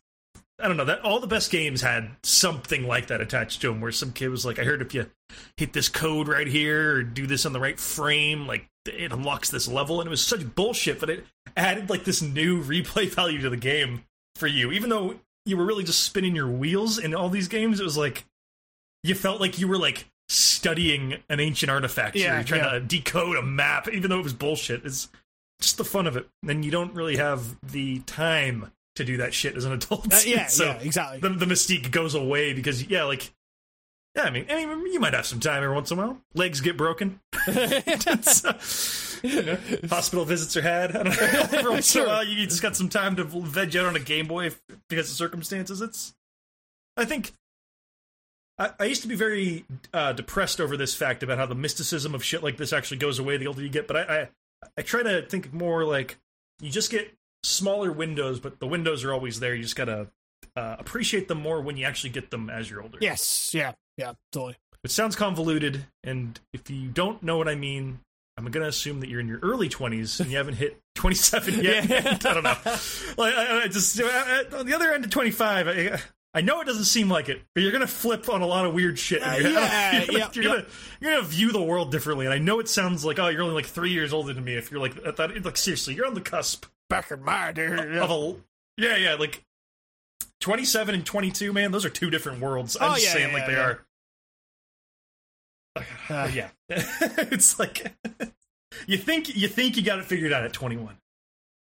I 0.62 0.68
don't 0.68 0.76
know 0.76 0.84
that 0.84 1.00
all 1.00 1.18
the 1.18 1.26
best 1.26 1.50
games 1.50 1.82
had 1.82 2.08
something 2.22 2.86
like 2.86 3.08
that 3.08 3.20
attached 3.20 3.60
to 3.62 3.68
them, 3.68 3.80
where 3.80 3.92
some 3.92 4.12
kid 4.12 4.28
was 4.28 4.46
like, 4.46 4.58
"I 4.58 4.64
heard 4.64 4.80
if 4.80 4.94
you 4.94 5.10
hit 5.56 5.72
this 5.72 5.88
code 5.88 6.28
right 6.28 6.46
here 6.46 6.96
or 6.96 7.02
do 7.02 7.26
this 7.26 7.44
on 7.44 7.52
the 7.52 7.60
right 7.60 7.78
frame, 7.78 8.46
like 8.46 8.68
it 8.86 9.12
unlocks 9.12 9.50
this 9.50 9.66
level," 9.66 10.00
and 10.00 10.06
it 10.06 10.10
was 10.10 10.24
such 10.24 10.54
bullshit, 10.54 11.00
but 11.00 11.10
it 11.10 11.26
added 11.56 11.90
like 11.90 12.04
this 12.04 12.22
new 12.22 12.62
replay 12.64 13.08
value 13.08 13.40
to 13.40 13.50
the 13.50 13.56
game 13.56 14.04
for 14.36 14.46
you, 14.46 14.70
even 14.70 14.88
though 14.88 15.16
you 15.44 15.56
were 15.56 15.64
really 15.64 15.84
just 15.84 16.04
spinning 16.04 16.36
your 16.36 16.48
wheels 16.48 16.98
in 16.98 17.14
all 17.14 17.28
these 17.28 17.48
games. 17.48 17.80
It 17.80 17.84
was 17.84 17.98
like 17.98 18.24
you 19.02 19.14
felt 19.14 19.40
like 19.40 19.58
you 19.58 19.66
were 19.66 19.78
like 19.78 20.06
studying 20.28 21.16
an 21.28 21.40
ancient 21.40 21.70
artifact. 21.70 22.16
Yeah, 22.16 22.36
you're 22.36 22.44
trying 22.44 22.64
yeah. 22.64 22.72
to 22.74 22.80
decode 22.80 23.36
a 23.36 23.42
map, 23.42 23.88
even 23.88 24.10
though 24.10 24.20
it 24.20 24.24
was 24.24 24.32
bullshit. 24.32 24.84
It's 24.84 25.08
just 25.60 25.76
the 25.76 25.84
fun 25.84 26.06
of 26.06 26.16
it. 26.16 26.28
And 26.46 26.64
you 26.64 26.70
don't 26.70 26.94
really 26.94 27.16
have 27.16 27.56
the 27.62 28.00
time 28.00 28.70
to 28.96 29.04
do 29.04 29.18
that 29.18 29.34
shit 29.34 29.56
as 29.56 29.64
an 29.64 29.72
adult. 29.78 30.12
Uh, 30.12 30.18
yeah, 30.24 30.46
so 30.46 30.64
yeah, 30.64 30.78
exactly. 30.80 31.20
the, 31.20 31.28
the 31.30 31.46
mystique 31.46 31.90
goes 31.90 32.14
away 32.14 32.52
because 32.52 32.84
yeah, 32.88 33.04
like 33.04 33.32
yeah, 34.14 34.24
I 34.24 34.30
mean, 34.30 34.44
I 34.50 34.66
mean, 34.66 34.92
you 34.92 35.00
might 35.00 35.14
have 35.14 35.24
some 35.26 35.40
time 35.40 35.62
every 35.62 35.74
once 35.74 35.90
in 35.90 35.98
a 35.98 36.02
while. 36.02 36.18
Legs 36.34 36.60
get 36.60 36.76
broken. 36.76 37.20
It's, 37.46 39.20
you 39.22 39.42
know, 39.42 39.56
hospital 39.88 40.24
visits 40.24 40.56
are 40.56 40.62
had. 40.62 40.96
I 40.96 41.02
don't 41.04 41.16
know. 41.16 41.58
Every 41.58 41.70
once 41.70 41.94
in 41.94 42.02
a 42.02 42.06
while, 42.06 42.24
you 42.24 42.44
just 42.44 42.60
got 42.60 42.76
some 42.76 42.88
time 42.88 43.16
to 43.16 43.24
veg 43.24 43.76
out 43.76 43.86
on 43.86 43.96
a 43.96 44.00
Game 44.00 44.26
Boy 44.26 44.46
if- 44.46 44.60
because 44.88 45.08
of 45.10 45.16
circumstances. 45.16 45.80
It's, 45.80 46.12
I 46.96 47.04
think, 47.04 47.32
I, 48.58 48.70
I 48.80 48.84
used 48.84 49.02
to 49.02 49.08
be 49.08 49.14
very 49.14 49.64
uh, 49.94 50.12
depressed 50.12 50.60
over 50.60 50.76
this 50.76 50.94
fact 50.94 51.22
about 51.22 51.38
how 51.38 51.46
the 51.46 51.54
mysticism 51.54 52.14
of 52.14 52.24
shit 52.24 52.42
like 52.42 52.56
this 52.56 52.72
actually 52.72 52.98
goes 52.98 53.18
away 53.18 53.36
the 53.36 53.46
older 53.46 53.62
you 53.62 53.68
get. 53.68 53.86
But 53.86 53.96
I, 53.96 54.20
I, 54.22 54.28
I 54.78 54.82
try 54.82 55.02
to 55.04 55.22
think 55.22 55.52
more 55.54 55.84
like 55.84 56.18
you 56.60 56.70
just 56.70 56.90
get 56.90 57.14
smaller 57.42 57.92
windows, 57.92 58.40
but 58.40 58.60
the 58.60 58.66
windows 58.66 59.04
are 59.04 59.12
always 59.12 59.40
there. 59.40 59.54
You 59.54 59.62
just 59.62 59.76
gotta 59.76 60.08
uh, 60.56 60.76
appreciate 60.78 61.28
them 61.28 61.40
more 61.40 61.60
when 61.60 61.76
you 61.76 61.84
actually 61.86 62.10
get 62.10 62.30
them 62.30 62.50
as 62.50 62.70
you're 62.70 62.82
older. 62.82 62.98
yes, 63.00 63.52
yeah, 63.54 63.72
yeah, 63.96 64.12
totally. 64.32 64.56
It 64.84 64.90
sounds 64.90 65.14
convoluted, 65.14 65.86
and 66.02 66.38
if 66.52 66.68
you 66.68 66.88
don't 66.88 67.22
know 67.22 67.38
what 67.38 67.48
I 67.48 67.54
mean, 67.54 68.00
I'm 68.36 68.46
gonna 68.46 68.66
assume 68.66 69.00
that 69.00 69.08
you're 69.08 69.20
in 69.20 69.28
your 69.28 69.38
early 69.40 69.68
20s 69.68 70.18
and 70.20 70.30
you 70.30 70.36
haven't 70.38 70.54
hit 70.54 70.80
27 70.96 71.62
yet. 71.62 71.88
Yeah. 71.88 72.02
I 72.24 72.32
don't 72.32 72.42
know. 72.42 72.56
Like, 73.16 73.34
I, 73.34 73.62
I 73.64 73.68
just 73.68 74.00
I- 74.00 74.40
I- 74.50 74.58
on 74.58 74.66
the 74.66 74.74
other 74.74 74.90
end 74.92 75.04
of 75.04 75.10
25, 75.10 75.68
I, 75.68 76.00
I 76.34 76.40
know 76.40 76.60
it 76.60 76.64
doesn't 76.64 76.84
seem 76.86 77.08
like 77.10 77.28
it, 77.28 77.42
but 77.54 77.60
you're 77.62 77.72
gonna 77.72 77.86
flip 77.86 78.28
on 78.28 78.40
a 78.42 78.46
lot 78.46 78.64
of 78.64 78.72
weird 78.74 78.98
shit. 78.98 79.22
Uh, 79.22 79.36
your 79.36 79.60
head. 79.60 79.60
yeah, 79.60 80.04
you're, 80.04 80.06
gonna, 80.06 80.18
yeah, 80.18 80.28
you're, 80.32 80.44
yeah. 80.44 80.50
gonna, 80.50 80.66
you're 81.00 81.14
gonna 81.14 81.28
view 81.28 81.52
the 81.52 81.62
world 81.62 81.92
differently, 81.92 82.24
and 82.26 82.32
I 82.34 82.38
know 82.38 82.58
it 82.58 82.68
sounds 82.68 83.04
like 83.04 83.18
oh, 83.18 83.28
you're 83.28 83.42
only 83.42 83.54
like 83.54 83.66
three 83.66 83.90
years 83.92 84.12
older 84.12 84.32
than 84.32 84.42
me. 84.42 84.54
If 84.56 84.70
you're 84.70 84.80
like 84.80 84.96
at 85.06 85.16
that, 85.16 85.44
like 85.44 85.56
seriously, 85.58 85.94
you're 85.94 86.06
on 86.06 86.14
the 86.14 86.20
cusp 86.22 86.64
Back 86.92 87.10
in 87.10 87.22
my 87.24 87.52
day, 87.52 87.68
yeah. 87.68 88.02
of 88.04 88.10
a 88.10 88.36
yeah, 88.76 88.96
yeah, 88.96 89.14
like 89.14 89.42
27 90.40 90.94
and 90.94 91.06
22, 91.06 91.52
man. 91.52 91.72
Those 91.72 91.84
are 91.84 91.90
two 91.90 92.10
different 92.10 92.40
worlds. 92.40 92.76
I'm 92.80 92.90
Oh, 92.90 92.94
just 92.94 93.06
yeah, 93.06 93.12
saying, 93.12 93.28
yeah, 93.28 93.34
like 93.34 93.46
they 93.46 93.52
yeah. 93.54 93.60
are. 93.64 93.86
Uh, 96.10 96.30
yeah, 96.34 96.50
it's 96.68 97.58
like 97.58 97.94
you 98.86 98.98
think 98.98 99.34
you 99.34 99.48
think 99.48 99.76
you 99.76 99.82
got 99.82 99.98
it 100.00 100.04
figured 100.04 100.32
out 100.32 100.44
at 100.44 100.52
21. 100.52 100.96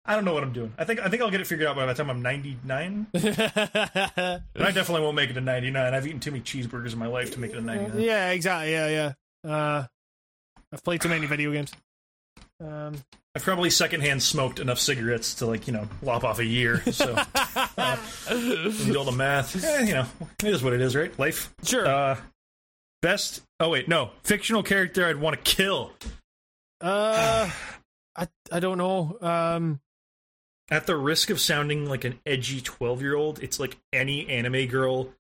I 0.06 0.16
don't 0.16 0.24
know 0.24 0.34
what 0.34 0.44
I'm 0.44 0.54
doing. 0.54 0.74
I 0.78 0.86
think 0.86 1.02
I 1.02 1.10
think 1.10 1.22
I'll 1.22 1.30
get 1.30 1.42
it 1.42 1.48
figured 1.48 1.68
out 1.68 1.76
by 1.76 1.86
the 1.86 1.94
time 1.94 2.10
I'm 2.10 2.22
99. 2.22 3.08
And 3.14 4.66
I 4.66 4.72
definitely 4.72 5.02
won't 5.02 5.16
make 5.18 5.30
it 5.30 5.34
to 5.34 5.42
99. 5.42 5.94
I've 5.94 6.08
eaten 6.08 6.22
too 6.22 6.32
many 6.32 6.42
cheeseburgers 6.44 6.94
in 6.94 7.00
my 7.00 7.08
life 7.08 7.32
to 7.34 7.40
make 7.42 7.52
it 7.52 7.56
to 7.56 7.62
99. 7.62 8.00
yeah, 8.00 8.30
exactly. 8.30 8.72
Yeah, 8.72 9.14
yeah. 9.44 9.52
Uh, 9.52 9.86
I've 10.72 10.84
played 10.86 11.02
too 11.02 11.10
many 11.10 11.26
video 11.26 11.52
games. 11.52 11.74
Um, 12.60 12.98
I've 13.36 13.44
probably 13.44 13.70
secondhand 13.70 14.24
smoked 14.24 14.60
enough 14.60 14.80
cigarettes 14.80 15.36
to 15.36 15.46
like 15.46 15.68
you 15.68 15.74
know 15.74 15.88
lop 16.02 16.24
off 16.24 16.40
a 16.40 16.46
year. 16.46 16.82
So 16.92 17.14
uh, 17.78 17.98
do 18.28 18.98
all 18.98 19.06
the 19.06 19.12
math. 19.16 19.64
Eh, 19.64 19.82
you 19.84 19.94
know, 19.94 20.06
it 20.44 20.50
is 20.50 20.64
what 20.64 20.74
it 20.74 20.82
is, 20.82 20.96
right? 20.96 21.18
Life. 21.20 21.54
sure. 21.64 21.86
Uh, 21.86 22.18
best. 23.02 23.42
Oh 23.60 23.70
wait, 23.70 23.88
no. 23.88 24.10
Fictional 24.24 24.64
character 24.64 25.06
I'd 25.06 25.18
want 25.18 25.36
to 25.44 25.56
kill. 25.56 25.92
Uh, 26.82 27.50
I 28.16 28.28
I 28.52 28.60
don't 28.60 28.78
know. 28.80 29.18
Um, 29.22 29.80
At 30.72 30.88
the 30.88 30.96
risk 30.98 31.30
of 31.30 31.40
sounding 31.40 31.88
like 31.88 32.06
an 32.06 32.20
edgy 32.26 32.60
twelve-year-old, 32.62 33.42
it's 33.44 33.60
like 33.60 33.78
any 33.94 34.28
anime 34.30 34.66
girl 34.68 35.14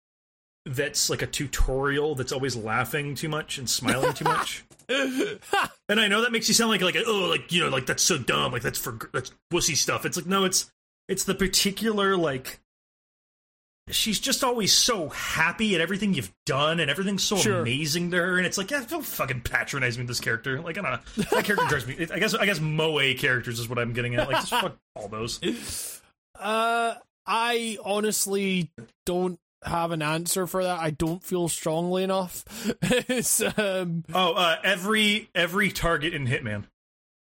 that's 0.65 1.09
like 1.09 1.21
a 1.21 1.27
tutorial 1.27 2.13
that's 2.15 2.31
always 2.33 2.55
laughing 2.55 3.15
too 3.15 3.29
much 3.29 3.57
and 3.57 3.69
smiling 3.69 4.13
too 4.13 4.25
much. 4.25 4.63
And 5.89 5.99
I 6.01 6.07
know 6.09 6.21
that 6.21 6.31
makes 6.31 6.47
you 6.49 6.53
sound 6.53 6.69
like 6.71 6.81
like 6.81 6.97
oh 7.07 7.27
like 7.29 7.51
you 7.51 7.63
know 7.63 7.69
like 7.69 7.85
that's 7.85 8.03
so 8.03 8.17
dumb 8.17 8.51
like 8.51 8.61
that's 8.61 8.77
for 8.79 8.97
that's 9.13 9.31
wussy 9.53 9.75
stuff. 9.75 10.05
It's 10.05 10.17
like 10.17 10.25
no, 10.25 10.43
it's 10.45 10.69
it's 11.07 11.23
the 11.23 11.33
particular 11.35 12.17
like 12.17 12.59
she's 13.89 14.19
just 14.19 14.43
always 14.43 14.73
so 14.73 15.07
happy 15.09 15.73
at 15.75 15.79
everything 15.79 16.13
you've 16.13 16.33
done 16.45 16.81
and 16.81 16.91
everything's 16.91 17.23
so 17.23 17.37
Sure. 17.37 17.61
amazing 17.61 18.11
to 18.11 18.17
her 18.17 18.37
and 18.37 18.45
it's 18.45 18.57
like 18.57 18.69
yeah 18.69 18.83
don't 18.85 19.05
fucking 19.05 19.39
patronize 19.41 19.97
me 19.97 20.01
with 20.01 20.09
this 20.09 20.19
character 20.19 20.59
like 20.59 20.77
I 20.77 20.81
don't 20.81 20.91
know 20.91 21.23
that 21.31 21.45
character 21.45 21.65
drives 21.69 21.87
me 21.87 22.05
I 22.13 22.19
guess 22.19 22.33
I 22.33 22.45
guess 22.45 22.59
moe 22.59 22.99
characters 23.13 23.59
is 23.59 23.69
what 23.69 23.79
I'm 23.79 23.93
getting 23.93 24.15
at 24.15 24.27
like 24.27 24.45
just 24.45 24.49
fuck 24.49 24.75
all 24.95 25.07
those 25.07 25.39
uh, 26.37 26.95
I 27.25 27.77
honestly 27.83 28.69
don't 29.05 29.39
have 29.63 29.91
an 29.91 30.01
answer 30.01 30.47
for 30.47 30.63
that. 30.63 30.79
I 30.79 30.91
don't 30.91 31.23
feel 31.23 31.47
strongly 31.49 32.03
enough. 32.03 32.43
it's, 32.81 33.41
um, 33.57 34.03
oh 34.13 34.33
uh, 34.33 34.55
every 34.63 35.29
every 35.35 35.71
target 35.71 36.13
in 36.13 36.27
Hitman 36.27 36.65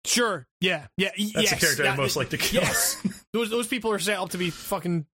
sure. 0.04 0.46
Yeah. 0.60 0.86
Yeah. 0.96 1.10
that's 1.16 1.34
yes, 1.34 1.50
the 1.50 1.56
character 1.56 1.82
that- 1.82 1.92
I'd 1.94 1.98
most 1.98 2.16
like 2.16 2.30
to 2.30 2.38
kill 2.38 2.62
Yes. 2.62 2.96
those 3.32 3.50
those 3.50 3.66
people 3.66 3.90
are 3.90 3.98
set 3.98 4.18
up 4.18 4.30
to 4.30 4.38
be 4.38 4.50
fucking 4.50 5.04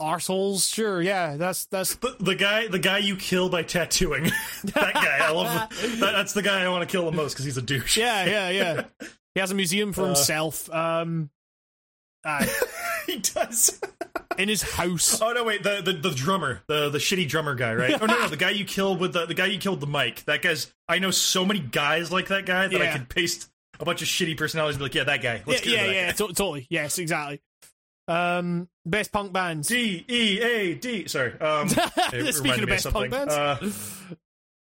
arseholes. 0.00 0.72
Sure. 0.72 1.00
Yeah. 1.02 1.36
That's 1.36 1.66
that's 1.66 1.96
the, 1.96 2.16
the 2.20 2.34
guy 2.34 2.68
the 2.68 2.78
guy 2.78 2.98
you 2.98 3.16
kill 3.16 3.48
by 3.48 3.62
tattooing 3.62 4.24
that 4.64 4.94
guy 4.94 5.18
I 5.20 5.32
love 5.32 5.46
that, 6.00 6.12
that's 6.12 6.32
the 6.32 6.42
guy 6.42 6.62
I 6.62 6.68
want 6.68 6.88
to 6.88 6.92
kill 6.92 7.06
the 7.10 7.16
most 7.16 7.32
because 7.34 7.44
he's 7.44 7.56
a 7.56 7.62
douche 7.62 7.96
yeah. 7.96 8.24
Yeah. 8.24 8.50
Yeah. 8.50 8.84
He 9.34 9.40
has 9.40 9.50
a 9.50 9.54
museum 9.54 9.92
for 9.92 10.02
Uh. 10.02 10.06
himself. 10.06 10.68
Um. 10.72 11.30
Uh, 12.24 12.46
he 13.06 13.18
does 13.18 13.80
in 14.38 14.48
his 14.48 14.62
house. 14.62 15.20
Oh 15.20 15.32
no, 15.32 15.44
wait 15.44 15.62
the, 15.62 15.82
the 15.82 15.92
the 15.92 16.10
drummer, 16.10 16.62
the 16.66 16.90
the 16.90 16.98
shitty 16.98 17.28
drummer 17.28 17.54
guy, 17.54 17.74
right? 17.74 18.00
Oh 18.00 18.06
no, 18.06 18.18
no, 18.18 18.28
the 18.28 18.36
guy 18.36 18.50
you 18.50 18.64
killed 18.64 19.00
with 19.00 19.12
the 19.12 19.26
the 19.26 19.34
guy 19.34 19.46
you 19.46 19.58
killed 19.58 19.80
the 19.80 19.86
mic. 19.86 20.24
That 20.24 20.42
guy's. 20.42 20.72
I 20.88 20.98
know 20.98 21.10
so 21.10 21.44
many 21.44 21.60
guys 21.60 22.10
like 22.10 22.28
that 22.28 22.46
guy 22.46 22.68
that 22.68 22.82
I 22.82 22.92
could 22.92 23.08
paste 23.08 23.50
a 23.78 23.84
bunch 23.84 24.02
of 24.02 24.08
shitty 24.08 24.36
personalities. 24.36 24.76
And 24.76 24.80
be 24.80 24.84
like, 24.84 24.94
yeah, 24.94 25.04
that 25.04 25.22
guy. 25.22 25.42
Let's 25.46 25.64
yeah, 25.66 25.84
yeah, 25.84 25.90
yeah, 25.90 26.12
totally. 26.12 26.66
Yes, 26.70 26.98
exactly. 26.98 27.40
Um, 28.08 28.68
best 28.84 29.12
punk 29.12 29.32
bands. 29.32 29.68
D 29.68 30.04
E 30.08 30.40
A 30.40 30.74
D. 30.74 31.06
Sorry. 31.08 31.38
Um, 31.40 31.68
it 32.12 32.34
Speaking 32.34 32.62
of 32.62 32.68
best 32.68 32.90
punk 32.90 33.10
bands, 33.10 33.32
Uh, 33.32 33.70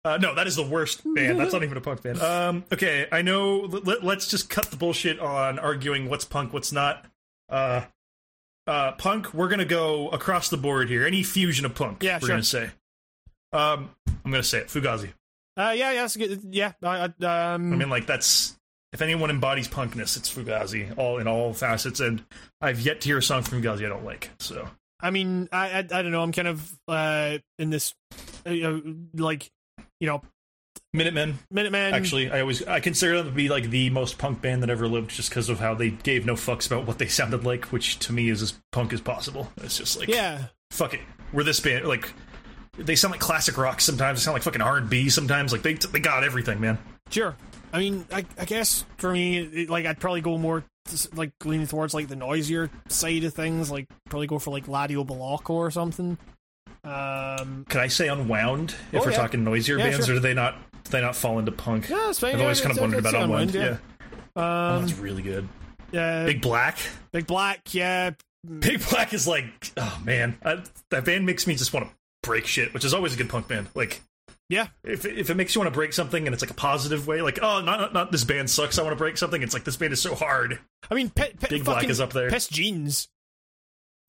uh, 0.04 0.16
no, 0.18 0.34
that 0.34 0.46
is 0.46 0.56
the 0.56 0.62
worst 0.62 1.02
band. 1.14 1.38
That's 1.40 1.52
not 1.52 1.62
even 1.64 1.76
a 1.76 1.80
punk 1.80 2.02
band. 2.02 2.20
Um, 2.20 2.64
okay, 2.72 3.06
I 3.10 3.22
know. 3.22 3.60
Let, 3.60 4.04
let's 4.04 4.28
just 4.28 4.48
cut 4.48 4.66
the 4.66 4.76
bullshit 4.76 5.18
on 5.18 5.58
arguing 5.58 6.08
what's 6.08 6.24
punk, 6.24 6.52
what's 6.52 6.72
not. 6.72 7.06
Uh, 7.48 7.82
uh, 8.66 8.92
punk. 8.92 9.32
We're 9.32 9.48
gonna 9.48 9.64
go 9.64 10.08
across 10.10 10.50
the 10.50 10.56
board 10.56 10.88
here. 10.88 11.06
Any 11.06 11.22
fusion 11.22 11.64
of 11.64 11.74
punk. 11.74 12.02
Yeah, 12.02 12.16
we're 12.16 12.20
sure. 12.20 12.28
gonna 12.28 12.42
say. 12.42 12.70
Um, 13.52 13.90
I'm 14.24 14.30
gonna 14.30 14.42
say 14.42 14.58
it. 14.58 14.68
Fugazi. 14.68 15.08
uh, 15.56 15.72
yeah, 15.74 15.92
yeah, 15.92 16.02
that's 16.02 16.16
good. 16.16 16.42
Yeah, 16.50 16.72
I, 16.82 17.12
I, 17.20 17.54
um, 17.54 17.72
I 17.72 17.76
mean, 17.76 17.90
like 17.90 18.06
that's 18.06 18.58
if 18.92 19.02
anyone 19.02 19.30
embodies 19.30 19.68
punkness, 19.68 20.16
it's 20.16 20.32
Fugazi, 20.32 20.96
all 20.96 21.18
in 21.18 21.28
all 21.28 21.52
facets. 21.52 22.00
And 22.00 22.24
I've 22.60 22.80
yet 22.80 23.00
to 23.02 23.08
hear 23.08 23.18
a 23.18 23.22
song 23.22 23.42
from 23.42 23.62
Fugazi 23.62 23.84
I 23.84 23.88
don't 23.88 24.04
like. 24.04 24.30
So 24.38 24.68
I 25.00 25.10
mean, 25.10 25.48
I, 25.52 25.70
I, 25.70 25.78
I 25.78 25.82
don't 25.82 26.10
know. 26.10 26.22
I'm 26.22 26.32
kind 26.32 26.48
of 26.48 26.78
uh 26.88 27.38
in 27.58 27.70
this, 27.70 27.94
uh, 28.46 28.50
uh, 28.50 28.80
like, 29.14 29.50
you 30.00 30.06
know, 30.06 30.22
Minutemen, 30.92 31.38
Minutemen. 31.50 31.94
actually, 31.94 32.30
I 32.30 32.40
always 32.40 32.66
I 32.66 32.80
consider 32.80 33.18
them 33.18 33.26
to 33.26 33.32
be 33.32 33.48
like 33.48 33.70
the 33.70 33.90
most 33.90 34.18
punk 34.18 34.40
band 34.40 34.62
that 34.62 34.70
ever 34.70 34.88
lived, 34.88 35.10
just 35.10 35.28
because 35.30 35.48
of 35.48 35.58
how 35.60 35.74
they 35.74 35.90
gave 35.90 36.24
no 36.26 36.34
fucks 36.34 36.66
about 36.66 36.86
what 36.86 36.98
they 36.98 37.08
sounded 37.08 37.44
like, 37.44 37.66
which 37.66 37.98
to 38.00 38.12
me 38.12 38.28
is 38.30 38.42
as 38.42 38.58
punk 38.72 38.92
as 38.92 39.00
possible. 39.00 39.52
It's 39.58 39.78
just 39.78 39.98
like, 39.98 40.08
yeah, 40.08 40.44
fuck 40.70 40.94
it, 40.94 41.00
we're 41.32 41.44
this 41.44 41.60
band. 41.60 41.86
Like 41.86 42.12
they 42.76 42.94
sound 42.96 43.12
like 43.12 43.20
classic 43.20 43.56
rock 43.58 43.80
sometimes. 43.80 44.18
They 44.20 44.24
sound 44.24 44.34
like 44.34 44.42
fucking 44.42 44.62
R 44.62 44.76
and 44.78 44.88
B 44.88 45.08
sometimes. 45.08 45.52
Like 45.52 45.62
they 45.62 45.74
they 45.74 46.00
got 46.00 46.24
everything, 46.24 46.60
man. 46.60 46.78
sure. 47.10 47.36
I 47.70 47.80
mean, 47.80 48.06
I, 48.10 48.24
I 48.38 48.46
guess 48.46 48.86
for 48.96 49.12
me, 49.12 49.36
it, 49.40 49.68
like, 49.68 49.84
I'd 49.84 50.00
probably 50.00 50.22
go 50.22 50.38
more 50.38 50.64
like 51.14 51.32
leaning 51.44 51.66
towards 51.66 51.92
like 51.92 52.08
the 52.08 52.16
noisier 52.16 52.70
side 52.88 53.24
of 53.24 53.34
things. 53.34 53.70
Like, 53.70 53.86
probably 54.08 54.26
go 54.26 54.38
for 54.38 54.50
like 54.50 54.64
Ladio 54.64 55.06
Balaco 55.06 55.50
or 55.50 55.70
something. 55.70 56.16
Um, 56.84 57.66
Can 57.68 57.80
I 57.80 57.88
say 57.88 58.08
unwound 58.08 58.70
if 58.92 59.02
Oh, 59.02 59.04
we're 59.04 59.10
yeah. 59.10 59.16
talking 59.18 59.44
noisier 59.44 59.76
Yeah, 59.78 59.90
bands, 59.90 60.06
sure. 60.06 60.14
or 60.14 60.18
do 60.18 60.20
they 60.22 60.32
not 60.32 60.56
they 60.88 61.00
not 61.00 61.16
fall 61.16 61.38
into 61.38 61.52
punk? 61.52 61.88
yeah, 61.88 62.10
it's 62.10 62.20
fine. 62.20 62.32
I've 62.32 62.38
yeah, 62.38 62.44
always 62.44 62.60
kind 62.60 62.72
of 62.74 62.80
wondered 62.80 63.00
about. 63.00 63.14
Unwound, 63.14 63.54
Yeah, 63.54 63.76
oh, 64.36 64.42
Um, 64.42 64.86
that's 64.86 64.98
really 64.98 65.22
good. 65.22 65.48
yeah, 65.92 66.24
Big 66.26 66.40
Black. 66.40 66.78
Big 67.12 67.26
Black, 67.26 67.74
yeah. 67.74 68.10
Big 68.60 68.80
Black 68.90 69.12
is 69.12 69.26
like, 69.26 69.72
oh 69.76 70.00
man, 70.04 70.36
I, 70.44 70.62
that 70.90 71.04
band 71.04 71.26
makes 71.26 71.46
me 71.46 71.54
just 71.56 71.72
want 71.72 71.88
to 71.88 71.94
break 72.22 72.46
shit, 72.46 72.72
which 72.74 72.84
is 72.84 72.94
always 72.94 73.14
a 73.14 73.16
good 73.16 73.28
punk 73.28 73.48
band. 73.48 73.66
Like, 73.74 74.00
Yeah. 74.48 74.68
if 74.84 75.04
if 75.04 75.28
it 75.30 75.34
makes 75.36 75.54
you 75.54 75.60
want 75.60 75.72
to 75.72 75.76
break 75.76 75.92
something 75.92 76.26
and 76.26 76.32
it's 76.34 76.42
like 76.42 76.50
a 76.50 76.54
positive 76.54 77.06
way, 77.06 77.20
like, 77.20 77.38
oh, 77.42 77.60
not 77.60 77.80
not, 77.80 77.92
not 77.92 78.12
this 78.12 78.24
band 78.24 78.48
sucks, 78.48 78.78
I 78.78 78.82
want 78.82 78.92
to 78.92 78.96
break 78.98 79.16
something. 79.18 79.42
It's 79.42 79.54
like 79.54 79.64
this 79.64 79.76
band 79.76 79.92
is 79.92 80.00
so 80.00 80.14
hard. 80.14 80.58
I 80.90 80.94
mean, 80.94 81.10
pe- 81.10 81.32
pe- 81.34 81.48
Big 81.48 81.64
Black 81.64 81.84
is 81.88 82.00
up 82.00 82.12
there. 82.12 82.30
Pissed 82.30 82.52
Jeans. 82.52 83.08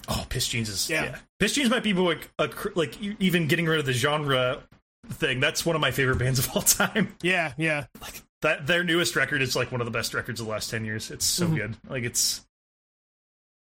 Oh, 0.08 0.25
Pissed 0.30 0.51
Jeans 0.51 0.69
is 0.69 0.90
Yeah. 0.90 1.03
yeah. 1.06 1.17
Pissed 1.40 1.56
Jeans 1.56 1.69
might 1.69 1.83
be 1.83 1.93
like 1.93 2.30
a, 2.40 2.49
like 2.75 2.99
even 3.01 3.48
getting 3.48 3.66
rid 3.66 3.80
of 3.80 3.85
the 3.85 3.93
genre 3.93 4.64
thing. 5.07 5.39
That's 5.39 5.65
one 5.65 5.75
of 5.75 5.81
my 5.81 5.91
favorite 5.91 6.17
bands 6.19 6.39
of 6.39 6.49
all 6.55 6.61
time. 6.61 7.15
Yeah, 7.21 7.53
yeah. 7.57 7.85
Like 8.01 8.21
that 8.41 8.67
their 8.67 8.83
newest 8.83 9.15
record 9.15 9.41
is 9.41 9.55
like 9.55 9.71
one 9.71 9.81
of 9.81 9.85
the 9.85 9.91
best 9.91 10.13
records 10.13 10.39
of 10.39 10.45
the 10.45 10.51
last 10.51 10.69
ten 10.69 10.85
years. 10.85 11.11
It's 11.11 11.25
so 11.25 11.47
Mhm. 11.47 11.55
good. 11.55 11.77
Like 11.89 12.03
it's 12.03 12.45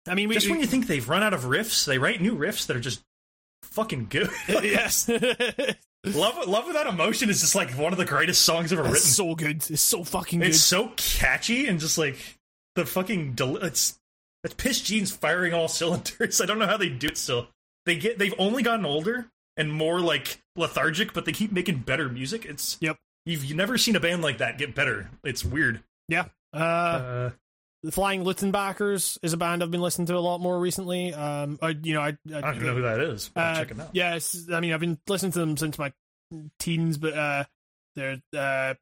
I 0.08 0.14
mean, 0.14 0.28
we, 0.28 0.34
just 0.36 0.48
when 0.48 0.60
you 0.60 0.66
think 0.66 0.86
they've 0.86 1.08
run 1.08 1.22
out 1.22 1.34
of 1.34 1.42
riffs, 1.44 1.84
they 1.84 1.98
write 1.98 2.20
new 2.20 2.36
riffs 2.36 2.66
that 2.66 2.76
are 2.76 2.80
just 2.80 3.02
fucking 3.62 4.06
good. 4.08 4.30
yes. 4.48 5.08
love 6.04 6.46
love 6.46 6.66
Without 6.66 6.86
emotion 6.86 7.28
is 7.30 7.40
just 7.40 7.54
like 7.54 7.70
one 7.72 7.92
of 7.92 7.98
the 7.98 8.04
greatest 8.04 8.42
songs 8.42 8.72
ever 8.72 8.82
It's 8.82 8.92
written. 8.92 9.08
so 9.08 9.34
good. 9.34 9.70
It's 9.70 9.82
so 9.82 10.04
fucking 10.04 10.38
good. 10.40 10.48
It's 10.48 10.60
so 10.60 10.92
catchy 10.96 11.66
and 11.66 11.80
just 11.80 11.98
like 11.98 12.16
the 12.76 12.86
fucking 12.86 13.32
del- 13.34 13.56
it's 13.58 13.98
it's 14.44 14.54
pissed 14.54 14.84
jeans 14.84 15.10
firing 15.10 15.54
all 15.54 15.66
cylinders. 15.68 16.40
I 16.40 16.46
don't 16.46 16.58
know 16.58 16.66
how 16.66 16.76
they 16.76 16.88
do 16.88 17.08
it 17.08 17.18
still. 17.18 17.48
They 17.86 17.96
get 17.96 18.18
they've 18.18 18.34
only 18.38 18.62
gotten 18.62 18.86
older 18.86 19.26
and 19.56 19.72
more 19.72 20.00
like 20.00 20.42
lethargic, 20.56 21.12
but 21.12 21.24
they 21.24 21.32
keep 21.32 21.52
making 21.52 21.78
better 21.80 22.08
music. 22.08 22.44
It's 22.44 22.76
Yep. 22.80 22.98
You've, 23.24 23.44
you've 23.44 23.56
never 23.56 23.76
seen 23.76 23.96
a 23.96 24.00
band 24.00 24.22
like 24.22 24.38
that 24.38 24.56
get 24.58 24.74
better. 24.74 25.10
It's 25.24 25.44
weird. 25.44 25.82
yeah. 26.08 26.26
Uh, 26.52 26.58
Uh, 26.58 27.30
the 27.82 27.92
Flying 27.92 28.24
Luttenbachers 28.24 29.18
is 29.22 29.32
a 29.32 29.36
band 29.36 29.62
I've 29.62 29.70
been 29.70 29.80
listening 29.80 30.06
to 30.06 30.16
a 30.16 30.18
lot 30.20 30.40
more 30.40 30.58
recently. 30.58 31.12
Um, 31.14 31.58
I, 31.62 31.68
you 31.70 31.94
know, 31.94 32.00
I, 32.00 32.16
I, 32.32 32.38
I 32.38 32.40
don't 32.40 32.54
even 32.56 32.66
know 32.66 32.74
who 32.74 32.82
that 32.82 33.00
is. 33.00 33.30
Uh, 33.36 33.54
check 33.56 33.70
it 33.70 33.80
out. 33.80 33.90
Yeah, 33.92 34.18
I 34.52 34.60
mean, 34.60 34.72
I've 34.72 34.80
been 34.80 34.98
listening 35.06 35.32
to 35.32 35.38
them 35.40 35.56
since 35.56 35.78
my 35.78 35.92
teens, 36.58 36.98
but 36.98 37.14
uh, 37.16 37.44
they're 37.94 38.20
uh, 38.36 38.74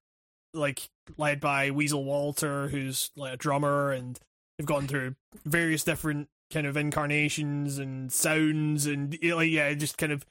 like 0.54 0.88
led 1.18 1.40
by 1.40 1.70
Weasel 1.70 2.04
Walter, 2.04 2.68
who's 2.68 3.10
like 3.16 3.34
a 3.34 3.36
drummer, 3.36 3.92
and 3.92 4.18
they've 4.58 4.66
gone 4.66 4.86
through 4.86 5.16
various 5.44 5.84
different 5.84 6.28
kind 6.52 6.66
of 6.66 6.76
incarnations 6.76 7.78
and 7.78 8.12
sounds, 8.12 8.86
and 8.86 9.18
like 9.22 9.50
yeah, 9.50 9.72
just 9.74 9.98
kind 9.98 10.12
of 10.12 10.24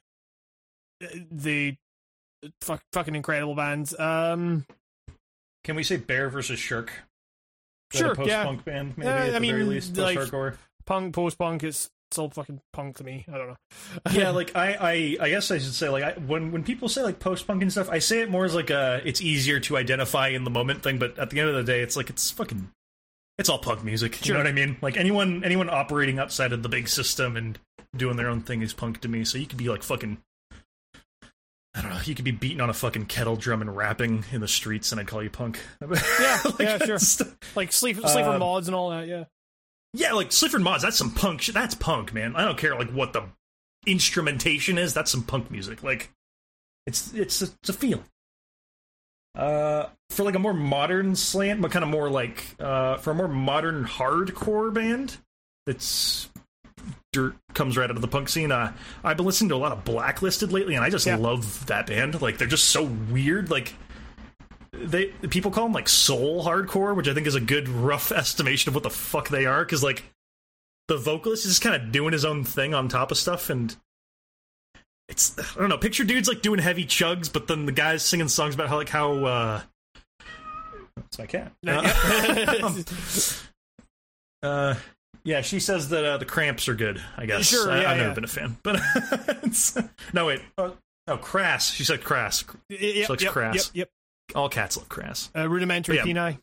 Uh, 1.01 1.07
the 1.31 1.75
uh, 2.43 2.49
fuck, 2.61 2.81
fucking 2.91 3.15
incredible 3.15 3.55
bands. 3.55 3.97
Um, 3.97 4.65
Can 5.63 5.75
we 5.75 5.83
say 5.83 5.97
Bear 5.97 6.29
versus 6.29 6.59
Shark? 6.59 6.91
Sure, 7.93 8.11
a 8.13 8.15
post 8.15 8.29
yeah. 8.29 8.43
punk 8.43 8.65
band, 8.65 8.97
maybe 8.97 9.07
Yeah, 9.07 9.15
at 9.15 9.21
I 9.21 9.25
the 9.39 9.47
very 9.47 9.59
mean, 9.63 9.69
least, 9.69 9.95
like- 9.97 10.17
post 10.17 10.31
hardcore. 10.31 10.57
punk, 10.85 11.13
post 11.13 11.37
punk, 11.37 11.63
it's 11.63 11.89
it's 12.11 12.19
all 12.19 12.29
fucking 12.29 12.61
punk 12.73 12.97
to 12.97 13.03
me. 13.03 13.25
I 13.27 13.37
don't 13.39 13.47
know. 13.47 13.55
yeah, 14.11 14.29
like 14.29 14.55
I, 14.55 14.73
I, 14.73 15.17
I 15.19 15.29
guess 15.29 15.49
I 15.49 15.57
should 15.57 15.73
say 15.73 15.89
like 15.89 16.03
I, 16.03 16.11
when 16.19 16.51
when 16.51 16.63
people 16.63 16.87
say 16.87 17.01
like 17.01 17.19
post 17.19 17.47
punk 17.47 17.61
and 17.63 17.71
stuff, 17.71 17.89
I 17.89 17.97
say 17.99 18.21
it 18.21 18.29
more 18.29 18.45
as 18.45 18.53
like 18.53 18.69
a 18.69 19.01
it's 19.03 19.19
easier 19.21 19.59
to 19.61 19.77
identify 19.77 20.27
in 20.27 20.43
the 20.43 20.51
moment 20.51 20.83
thing. 20.83 20.99
But 20.99 21.17
at 21.17 21.31
the 21.31 21.39
end 21.39 21.49
of 21.49 21.55
the 21.55 21.63
day, 21.63 21.81
it's 21.81 21.95
like 21.97 22.11
it's 22.11 22.29
fucking, 22.29 22.69
it's 23.39 23.49
all 23.49 23.57
punk 23.57 23.83
music. 23.83 24.25
You 24.27 24.33
know 24.33 24.39
what 24.39 24.47
I 24.47 24.51
mean? 24.51 24.77
Like 24.79 24.95
anyone 24.95 25.43
anyone 25.43 25.69
operating 25.71 26.19
outside 26.19 26.51
of 26.53 26.61
the 26.61 26.69
big 26.69 26.87
system 26.87 27.35
and 27.35 27.57
doing 27.97 28.15
their 28.15 28.29
own 28.29 28.41
thing 28.41 28.61
is 28.61 28.73
punk 28.73 29.01
to 29.01 29.07
me. 29.07 29.23
So 29.25 29.39
you 29.39 29.47
could 29.47 29.57
be 29.57 29.69
like 29.69 29.81
fucking. 29.81 30.17
I 31.75 31.81
don't 31.81 31.89
know. 31.91 31.99
You 32.03 32.13
could 32.13 32.25
be 32.25 32.31
beating 32.31 32.61
on 32.61 32.69
a 32.69 32.73
fucking 32.73 33.05
kettle 33.07 33.35
drum 33.35 33.61
and 33.61 33.75
rapping 33.75 34.25
in 34.31 34.41
the 34.41 34.47
streets, 34.47 34.91
and 34.91 35.01
I'd 35.01 35.07
call 35.07 35.23
you 35.23 35.29
punk. 35.31 35.59
Yeah, 35.81 36.39
Like, 36.45 36.59
yeah, 36.59 36.77
sure. 36.77 36.97
like 37.55 37.71
sleep, 37.71 37.97
sleeper 37.97 38.29
Um, 38.29 38.39
mods 38.39 38.67
and 38.67 38.75
all 38.75 38.91
that. 38.91 39.07
Yeah. 39.07 39.23
Yeah, 39.95 40.13
like 40.13 40.31
Sleaford 40.31 40.61
Mods, 40.61 40.81
that's 40.83 40.97
some 40.97 41.11
punk 41.11 41.41
shit. 41.41 41.53
That's 41.53 41.75
punk, 41.75 42.13
man. 42.13 42.35
I 42.35 42.45
don't 42.45 42.57
care 42.57 42.75
like 42.75 42.89
what 42.91 43.13
the 43.13 43.23
instrumentation 43.85 44.77
is. 44.77 44.93
That's 44.93 45.11
some 45.11 45.23
punk 45.23 45.51
music. 45.51 45.83
Like 45.83 46.09
it's 46.87 47.13
it's 47.13 47.41
a, 47.41 47.45
it's 47.61 47.69
a 47.69 47.73
feel. 47.73 48.03
Uh, 49.35 49.87
for 50.11 50.23
like 50.23 50.35
a 50.35 50.39
more 50.39 50.53
modern 50.53 51.15
slant, 51.15 51.61
but 51.61 51.71
kind 51.71 51.83
of 51.83 51.89
more 51.89 52.09
like 52.09 52.43
uh, 52.59 52.97
for 52.97 53.11
a 53.11 53.15
more 53.15 53.27
modern 53.27 53.83
hardcore 53.85 54.71
band, 54.73 55.17
that's 55.65 56.29
dirt 57.13 57.35
comes 57.53 57.77
right 57.77 57.89
out 57.89 57.95
of 57.95 58.01
the 58.01 58.07
punk 58.09 58.27
scene. 58.27 58.51
Uh, 58.51 58.73
I've 59.03 59.15
been 59.15 59.25
listening 59.25 59.49
to 59.49 59.55
a 59.55 59.57
lot 59.57 59.71
of 59.71 59.85
Blacklisted 59.85 60.51
lately, 60.51 60.75
and 60.75 60.83
I 60.83 60.89
just 60.89 61.05
Yeah. 61.05 61.15
love 61.15 61.65
that 61.67 61.87
band. 61.87 62.21
Like 62.21 62.37
they're 62.37 62.47
just 62.47 62.65
so 62.69 62.83
weird. 62.83 63.49
Like 63.49 63.73
they 64.73 65.05
people 65.29 65.51
call 65.51 65.63
them 65.65 65.73
like 65.73 65.87
soul 65.87 66.43
hardcore, 66.43 66.95
which 66.95 67.07
I 67.07 67.13
think 67.13 67.27
is 67.27 67.35
a 67.35 67.39
good 67.39 67.69
rough 67.69 68.11
estimation 68.13 68.69
of 68.69 68.75
what 68.75 68.83
the 68.83 68.89
fuck 68.89 69.29
they 69.29 69.45
are. 69.45 69.63
Because 69.63 69.81
like 69.83 70.03
the 70.89 70.97
vocalist 70.97 71.45
is 71.45 71.51
just 71.51 71.61
kind 71.61 71.81
of 71.81 71.91
doing 71.93 72.11
his 72.11 72.25
own 72.25 72.43
thing 72.43 72.73
on 72.73 72.89
top 72.89 73.09
of 73.11 73.17
stuff, 73.17 73.49
and 73.49 73.73
it's 75.07 75.37
I 75.39 75.59
don't 75.59 75.69
know. 75.69 75.77
Picture 75.77 76.03
dudes 76.03 76.27
like 76.27 76.41
doing 76.41 76.59
heavy 76.59 76.85
chugs, 76.85 77.31
but 77.31 77.47
then 77.47 77.65
the 77.65 77.71
guys 77.71 78.03
singing 78.03 78.27
songs 78.27 78.55
about 78.55 78.67
how 78.67 78.77
like 78.77 78.89
how. 78.89 79.23
uh 79.25 79.61
That's 80.95 81.19
my 81.19 81.25
cat. 81.27 81.51
Uh, 81.65 82.73
uh, 84.43 84.75
yeah, 85.23 85.41
she 85.41 85.59
says 85.59 85.89
that 85.89 86.05
uh, 86.05 86.17
the 86.17 86.25
cramps 86.25 86.67
are 86.67 86.75
good. 86.75 87.01
I 87.17 87.25
guess. 87.25 87.45
Sure, 87.45 87.71
I, 87.71 87.81
yeah, 87.81 87.91
I've 87.91 87.97
never 87.97 88.15
been 88.15 88.23
a 88.23 88.27
fan, 88.27 88.57
but 88.63 88.79
no 90.13 90.27
wait. 90.27 90.41
Uh, 90.57 90.71
oh, 91.07 91.17
crass. 91.17 91.71
She 91.71 91.83
said 91.83 92.03
crass. 92.03 92.43
yep, 92.69 93.09
looks 93.09 93.23
yep, 93.23 93.31
crass. 93.31 93.71
Yep, 93.73 93.73
yep. 93.73 93.89
All 94.35 94.49
cats 94.49 94.77
look 94.77 94.89
crass. 94.89 95.29
Uh, 95.35 95.47
rudimentary 95.47 95.97
But 95.97 96.07
yeah. 96.07 96.13
peni. 96.13 96.39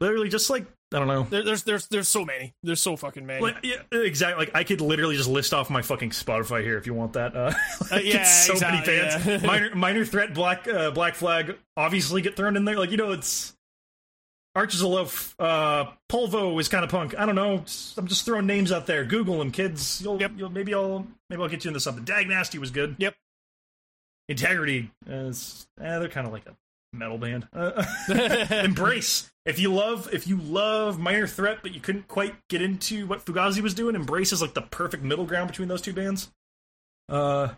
Literally, 0.00 0.28
just 0.28 0.50
like 0.50 0.66
I 0.94 0.98
don't 0.98 1.08
know. 1.08 1.26
There, 1.30 1.42
there's 1.42 1.62
there's 1.62 1.86
there's 1.88 2.08
so 2.08 2.24
many. 2.24 2.54
There's 2.62 2.80
so 2.80 2.96
fucking 2.96 3.24
many. 3.24 3.40
Like, 3.40 3.56
yeah, 3.62 3.82
exactly. 3.92 4.44
Like 4.44 4.54
I 4.54 4.64
could 4.64 4.80
literally 4.80 5.16
just 5.16 5.28
list 5.28 5.54
off 5.54 5.70
my 5.70 5.82
fucking 5.82 6.10
Spotify 6.10 6.62
here 6.62 6.76
if 6.76 6.86
you 6.86 6.94
want 6.94 7.14
that. 7.14 7.34
Uh, 7.36 7.52
like, 7.90 8.04
yeah, 8.04 8.20
it's 8.20 8.46
so 8.46 8.54
many 8.54 8.78
exactly, 8.78 8.96
bands. 8.96 9.42
yeah. 9.42 9.46
minor, 9.46 9.74
minor 9.74 10.04
threat, 10.04 10.34
black, 10.34 10.68
uh, 10.68 10.90
black 10.90 11.14
flag, 11.14 11.56
obviously 11.76 12.22
get 12.22 12.36
thrown 12.36 12.56
in 12.56 12.64
there. 12.64 12.78
Like 12.78 12.90
you 12.90 12.96
know, 12.96 13.12
it's 13.12 13.54
Archers 14.54 14.82
of 14.82 14.88
Loaf, 14.88 15.34
uh, 15.38 15.86
Polvo 16.10 16.60
is 16.60 16.68
kind 16.68 16.84
of 16.84 16.90
punk. 16.90 17.14
I 17.18 17.24
don't 17.24 17.34
know. 17.34 17.64
I'm 17.96 18.06
just 18.06 18.24
throwing 18.26 18.46
names 18.46 18.70
out 18.70 18.86
there. 18.86 19.04
Google 19.04 19.38
them, 19.38 19.50
kids. 19.50 20.00
You'll, 20.02 20.20
Yep. 20.20 20.32
you'll 20.36 20.50
maybe 20.50 20.74
I'll 20.74 21.06
maybe 21.30 21.42
I'll 21.42 21.48
get 21.48 21.64
you 21.64 21.68
into 21.68 21.80
something. 21.80 22.04
Dag 22.04 22.28
Nasty 22.28 22.58
was 22.58 22.70
good. 22.70 22.96
Yep. 22.98 23.14
Integrity, 24.28 24.90
is, 25.06 25.66
eh, 25.80 25.98
they're 25.98 26.08
kind 26.08 26.26
of 26.26 26.32
like 26.32 26.46
a 26.46 26.54
metal 26.92 27.18
band. 27.18 27.48
Uh, 27.52 27.82
Embrace. 28.50 29.30
If 29.44 29.58
you 29.58 29.72
love, 29.72 30.08
if 30.12 30.26
you 30.26 30.36
love 30.36 30.98
Minor 30.98 31.26
Threat, 31.26 31.58
but 31.62 31.74
you 31.74 31.80
couldn't 31.80 32.06
quite 32.08 32.34
get 32.48 32.62
into 32.62 33.06
what 33.06 33.24
Fugazi 33.24 33.60
was 33.60 33.74
doing, 33.74 33.94
Embrace 33.96 34.32
is 34.32 34.40
like 34.40 34.54
the 34.54 34.62
perfect 34.62 35.02
middle 35.02 35.24
ground 35.24 35.48
between 35.48 35.68
those 35.68 35.82
two 35.82 35.92
bands. 35.92 36.30
Uh, 37.08 37.48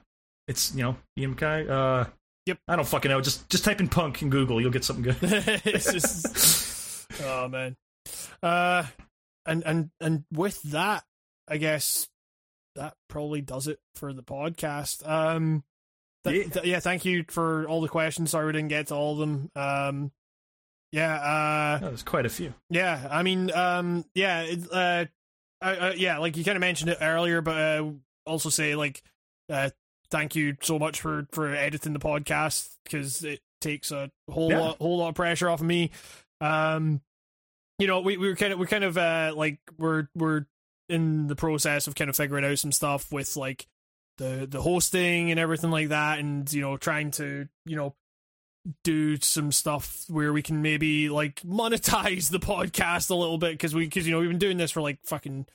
it's 0.49 0.75
you 0.75 0.83
know 1.17 1.35
Kai. 1.35 1.65
Uh, 1.67 2.07
Yep. 2.47 2.59
I 2.69 2.77
don't 2.77 2.87
fucking 2.87 3.11
know. 3.11 3.23
Just 3.23 3.49
just 3.49 3.65
type 3.65 3.81
in 3.81 3.89
punk 3.89 4.21
in 4.21 4.29
Google, 4.29 4.61
you'll 4.61 4.71
get 4.71 4.85
something 4.85 5.03
good. 5.03 5.17
it's 5.23 5.91
just, 5.91 6.37
oh 7.23 7.49
man. 7.49 7.77
Uh, 8.43 8.85
and 9.47 9.63
and 9.65 9.91
and 10.01 10.25
with 10.33 10.61
that, 10.65 11.05
I 11.49 11.57
guess 11.59 12.09
that 12.77 12.95
probably 13.09 13.41
does 13.41 13.69
it 13.69 13.79
for 13.95 14.13
the 14.13 14.23
podcast. 14.23 15.09
Um, 15.09 15.63
th- 16.25 16.47
Yeah. 16.47 16.53
th- 16.53 16.67
yeah. 16.67 16.81
Thank 16.81 17.05
you 17.05 17.25
for 17.29 17.67
all 17.69 17.81
the 17.81 17.89
questions. 17.89 18.31
Sorry 18.31 18.47
we 18.47 18.53
didn't 18.53 18.69
get 18.69 18.89
to 18.89 18.95
all 18.95 19.13
of 19.13 19.19
them. 19.19 19.51
Um, 19.55 20.13
yeah. 20.93 21.15
Uh, 21.15 21.79
Oh, 21.83 21.89
there's 21.89 22.03
quite 22.03 22.27
a 22.27 22.31
few. 22.31 22.55
Yeah, 22.71 23.09
I 23.11 23.23
mean, 23.23 23.51
um, 23.53 24.05
yeah, 24.15 24.43
it, 24.43 24.61
uh, 24.73 25.93
yeah, 25.97 26.19
like 26.19 26.37
you 26.37 26.45
kind 26.45 26.57
of 26.57 26.61
mentioned 26.61 26.91
it 26.91 26.99
earlier, 27.01 27.41
but 27.41 27.57
uh, 27.57 27.91
also 28.27 28.49
say 28.51 28.75
like, 28.77 29.03
uh, 29.49 29.71
thank 30.11 30.35
you 30.37 30.57
so 30.63 30.79
much 30.79 31.01
for 31.01 31.27
for 31.33 31.55
editing 31.55 31.93
the 31.93 31.99
podcast 31.99 32.77
because 32.85 33.23
it 33.25 33.41
takes 33.61 33.91
a 33.91 34.11
whole 34.31 34.51
Yeah. 34.51 34.61
lot 34.61 34.79
whole 34.79 34.99
lot 34.99 35.09
of 35.11 35.15
pressure 35.15 35.49
off 35.49 35.61
of 35.61 35.67
me. 35.67 35.91
Um, 36.45 37.01
you 37.79 37.87
know, 37.87 38.01
we 38.01 38.17
we 38.17 38.29
were 38.29 38.37
kind 38.37 38.53
of 38.53 38.59
we 38.59 38.67
kind 38.67 38.85
of 38.85 38.99
uh 38.99 39.33
like 39.35 39.59
we're 39.79 40.09
we're 40.15 40.47
in 40.89 41.27
the 41.27 41.37
process 41.37 41.87
of 41.87 41.95
kind 41.95 42.11
of 42.11 42.17
figuring 42.17 42.45
out 42.45 42.59
some 42.59 42.73
stuff 42.73 43.11
with 43.11 43.37
like 43.37 43.67
the 44.19 44.47
the 44.49 44.61
hosting 44.61 45.31
and 45.31 45.41
everything 45.41 45.71
like 45.71 45.89
that, 45.89 46.19
and 46.19 46.53
you 46.53 46.61
know, 46.61 46.77
trying 46.77 47.11
to 47.13 47.49
you 47.67 47.77
know 47.77 47.95
do 48.83 49.17
some 49.21 49.53
stuff 49.53 50.05
where 50.09 50.33
we 50.33 50.43
can 50.43 50.63
maybe 50.63 51.09
like 51.09 51.41
monetize 51.47 52.31
the 52.31 52.39
podcast 52.39 53.11
a 53.11 53.15
little 53.15 53.39
bit 53.39 53.53
because 53.53 53.75
we 53.75 53.85
because 53.85 54.07
you 54.07 54.13
know 54.13 54.21
we've 54.21 54.31
been 54.31 54.39
doing 54.39 54.57
this 54.57 54.71
for 54.71 54.81
like 54.81 54.99
fucking 55.05 55.47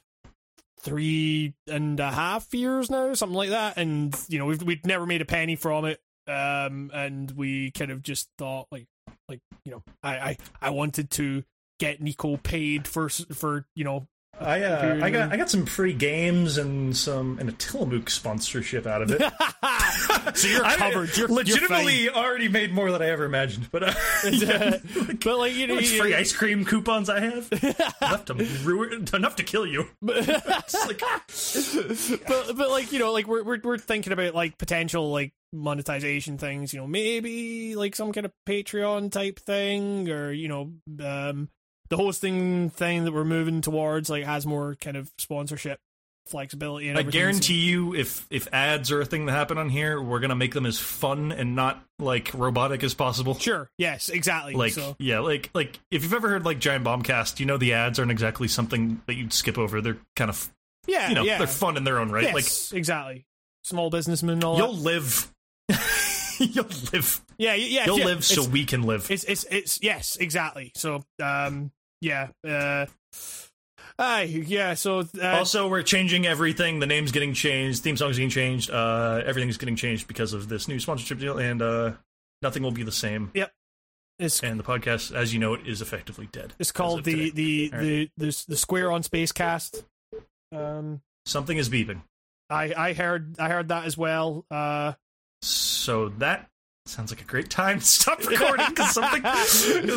three 0.81 1.53
and 1.67 1.99
a 1.99 2.09
half 2.09 2.53
years 2.53 2.89
now 2.89 3.13
something 3.13 3.35
like 3.35 3.49
that. 3.49 3.77
And 3.77 4.15
you 4.27 4.39
know 4.39 4.45
we've 4.45 4.61
we've 4.63 4.85
never 4.85 5.05
made 5.05 5.21
a 5.21 5.25
penny 5.25 5.55
from 5.55 5.85
it. 5.85 6.01
Um 6.27 6.91
and 6.93 7.31
we 7.31 7.71
kind 7.71 7.91
of 7.91 8.01
just 8.03 8.29
thought 8.37 8.67
like 8.71 8.87
like 9.27 9.39
you 9.65 9.71
know 9.71 9.83
i 10.03 10.17
i, 10.17 10.37
I 10.61 10.69
wanted 10.71 11.09
to 11.11 11.43
get 11.79 12.01
nico 12.01 12.37
paid 12.37 12.87
for 12.87 13.09
for 13.09 13.65
you 13.75 13.83
know 13.83 14.07
I 14.41 14.63
uh, 14.63 14.99
I 15.03 15.09
got 15.09 15.33
I 15.33 15.37
got 15.37 15.49
some 15.49 15.65
free 15.65 15.93
games 15.93 16.57
and 16.57 16.95
some 16.95 17.39
and 17.39 17.49
a 17.49 17.51
Tillamook 17.51 18.09
sponsorship 18.09 18.87
out 18.87 19.01
of 19.01 19.11
it. 19.11 19.19
so 20.33 20.47
you're 20.47 20.65
I 20.65 20.75
covered 20.77 21.17
you're 21.17 21.27
legitimately 21.27 22.09
already 22.09 22.47
made 22.47 22.71
more 22.71 22.89
than 22.91 23.01
I 23.01 23.07
ever 23.07 23.25
imagined. 23.25 23.69
But 23.69 23.83
uh, 23.83 23.93
you're 24.31 25.15
but 25.23 25.37
like 25.37 25.55
you 25.55 25.67
know 25.67 25.79
you- 25.79 25.99
free 25.99 26.15
ice 26.15 26.31
cream 26.31 26.63
coupons 26.63 27.09
I 27.09 27.19
have 27.19 27.49
enough 28.01 28.25
to 28.25 28.33
ruin 28.63 29.07
enough 29.13 29.35
to 29.37 29.43
kill 29.43 29.65
you. 29.65 29.87
Like, 30.01 30.25
but 32.27 32.55
but 32.55 32.69
like 32.69 32.93
you 32.93 32.99
know 32.99 33.11
like 33.11 33.27
we're 33.27 33.43
we're 33.43 33.59
we're 33.61 33.77
thinking 33.77 34.13
about 34.13 34.33
like 34.35 34.57
potential 34.57 35.11
like 35.11 35.33
monetization 35.51 36.37
things 36.37 36.73
you 36.73 36.79
know 36.79 36.87
maybe 36.87 37.75
like 37.75 37.95
some 37.95 38.11
kind 38.11 38.25
of 38.25 38.31
patreon 38.47 39.11
type 39.11 39.39
thing 39.39 40.09
or 40.09 40.31
you 40.31 40.47
know 40.47 40.71
um 41.03 41.49
the 41.89 41.97
hosting 41.97 42.69
thing 42.69 43.03
that 43.03 43.11
we're 43.11 43.25
moving 43.25 43.61
towards 43.61 44.09
like 44.09 44.23
has 44.23 44.45
more 44.45 44.75
kind 44.75 44.95
of 44.95 45.11
sponsorship 45.17 45.79
flexibility 46.29 46.89
and 46.89 46.97
I 46.97 47.03
guarantee 47.03 47.55
you, 47.55 47.95
if 47.95 48.25
if 48.29 48.47
ads 48.53 48.91
are 48.91 49.01
a 49.01 49.05
thing 49.05 49.25
that 49.25 49.31
happen 49.31 49.57
on 49.57 49.69
here, 49.69 49.99
we're 50.01 50.19
gonna 50.19 50.35
make 50.35 50.53
them 50.53 50.65
as 50.65 50.77
fun 50.77 51.31
and 51.31 51.55
not 51.55 51.83
like 51.97 52.31
robotic 52.33 52.83
as 52.83 52.93
possible. 52.93 53.33
Sure 53.35 53.69
yes 53.77 54.09
exactly 54.09 54.53
Like 54.53 54.73
so 54.73 54.95
yeah, 54.99 55.19
like 55.19 55.49
like 55.53 55.79
if 55.91 56.03
you've 56.03 56.13
ever 56.13 56.29
heard 56.29 56.45
like 56.45 56.59
Giant 56.59 56.85
Bombcast, 56.85 57.39
you 57.39 57.45
know 57.45 57.57
the 57.57 57.73
ads 57.73 57.99
aren't 57.99 58.11
exactly 58.11 58.47
something 58.47 59.01
that 59.07 59.15
you'd 59.15 59.33
skip 59.33 59.57
over. 59.57 59.81
They're 59.81 59.97
kind 60.15 60.29
of 60.29 60.49
yeah 60.87 61.09
you 61.09 61.15
know 61.15 61.23
yeah 61.23 61.39
they're 61.39 61.47
fun 61.47 61.77
in 61.77 61.83
their 61.83 61.99
own 61.99 62.11
right. 62.11 62.23
yes, 62.23 62.71
exactly 62.71 63.25
small 63.63 63.89
businessmen 63.89 64.35
and 64.35 64.43
all 64.43 64.57
you'll 64.57 64.73
that. 64.73 64.81
live 64.81 65.31
You'll 66.53 66.65
live. 66.93 67.21
Yeah, 67.37 67.53
yeah. 67.53 67.85
You'll 67.85 67.99
yeah, 67.99 68.05
live 68.05 68.25
so 68.25 68.47
we 68.47 68.65
can 68.65 68.83
live. 68.83 69.09
It's 69.11 69.23
it's 69.25 69.45
it's 69.51 69.79
yes, 69.81 70.15
exactly. 70.17 70.71
So 70.75 71.03
um 71.21 71.71
yeah. 72.01 72.29
Uh 72.47 72.85
Aye, 74.01 74.23
yeah, 74.47 74.75
so 74.75 74.99
uh, 75.21 75.27
also, 75.27 75.67
we're 75.67 75.83
changing 75.83 76.25
everything. 76.25 76.79
The 76.79 76.85
name's 76.85 77.11
getting 77.11 77.33
changed. 77.33 77.83
Theme 77.83 77.97
song's 77.97 78.15
getting 78.15 78.29
changed. 78.29 78.71
Uh, 78.71 79.21
everything's 79.25 79.57
getting 79.57 79.75
changed 79.75 80.07
because 80.07 80.31
of 80.31 80.47
this 80.47 80.69
new 80.69 80.79
sponsorship 80.79 81.19
deal, 81.19 81.37
and 81.37 81.61
uh, 81.61 81.91
nothing 82.41 82.63
will 82.63 82.71
be 82.71 82.83
the 82.83 82.93
same. 82.93 83.29
Yep. 83.33 83.51
it's 84.17 84.39
And 84.41 84.57
the 84.57 84.63
podcast, 84.63 85.13
as 85.13 85.33
you 85.33 85.39
know, 85.39 85.53
it 85.53 85.67
is 85.67 85.81
effectively 85.81 86.29
dead. 86.31 86.53
it's 86.59 86.71
called 86.71 87.03
the 87.03 87.31
the, 87.31 87.69
the 87.69 88.09
the 88.17 88.45
the 88.47 88.55
Square 88.55 88.93
on 88.93 89.03
Space 89.03 89.33
cast. 89.33 89.83
Um 90.55 91.01
something 91.25 91.57
is 91.57 91.67
beeping. 91.69 92.01
I 92.49 92.73
I 92.75 92.93
heard 92.93 93.37
I 93.37 93.49
heard 93.49 93.67
that 93.67 93.85
as 93.85 93.97
well. 93.97 94.45
Uh 94.49 94.93
So 95.41 96.09
that 96.19 96.47
sounds 96.85 97.11
like 97.11 97.21
a 97.21 97.25
great 97.25 97.49
time 97.49 97.79
to 97.79 97.85
stop 97.85 98.19
recording 98.27 98.65
because 98.69 98.93
something, 98.93 99.23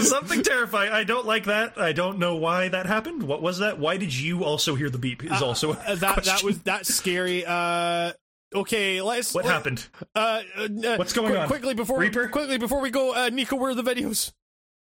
something 0.02 0.42
terrifying. 0.42 0.92
I 0.92 1.04
don't 1.04 1.26
like 1.26 1.44
that. 1.44 1.78
I 1.78 1.92
don't 1.92 2.18
know 2.18 2.36
why 2.36 2.68
that 2.68 2.86
happened. 2.86 3.22
What 3.22 3.42
was 3.42 3.58
that? 3.58 3.78
Why 3.78 3.96
did 3.96 4.14
you 4.14 4.44
also 4.44 4.74
hear 4.74 4.90
the 4.90 4.98
beep? 4.98 5.24
Is 5.24 5.42
also 5.42 5.72
a 5.72 5.76
uh, 5.76 5.94
that 5.96 6.00
that 6.00 6.14
question. 6.24 6.46
was 6.46 6.58
that's 6.60 6.94
scary. 6.94 7.44
Uh 7.46 8.12
okay, 8.54 9.00
let's 9.00 9.34
what 9.34 9.44
let- 9.44 9.54
happened. 9.54 9.86
Uh, 10.14 10.42
uh, 10.56 10.68
What's 10.96 11.12
going 11.14 11.28
quick- 11.28 11.40
on? 11.40 11.48
Quickly 11.48 11.74
before 11.74 11.98
Reaper? 11.98 12.28
quickly 12.28 12.58
before 12.58 12.80
we 12.80 12.90
go, 12.90 13.14
uh, 13.14 13.30
Nico, 13.30 13.56
where 13.56 13.70
are 13.70 13.74
the 13.74 13.82
videos? 13.82 14.32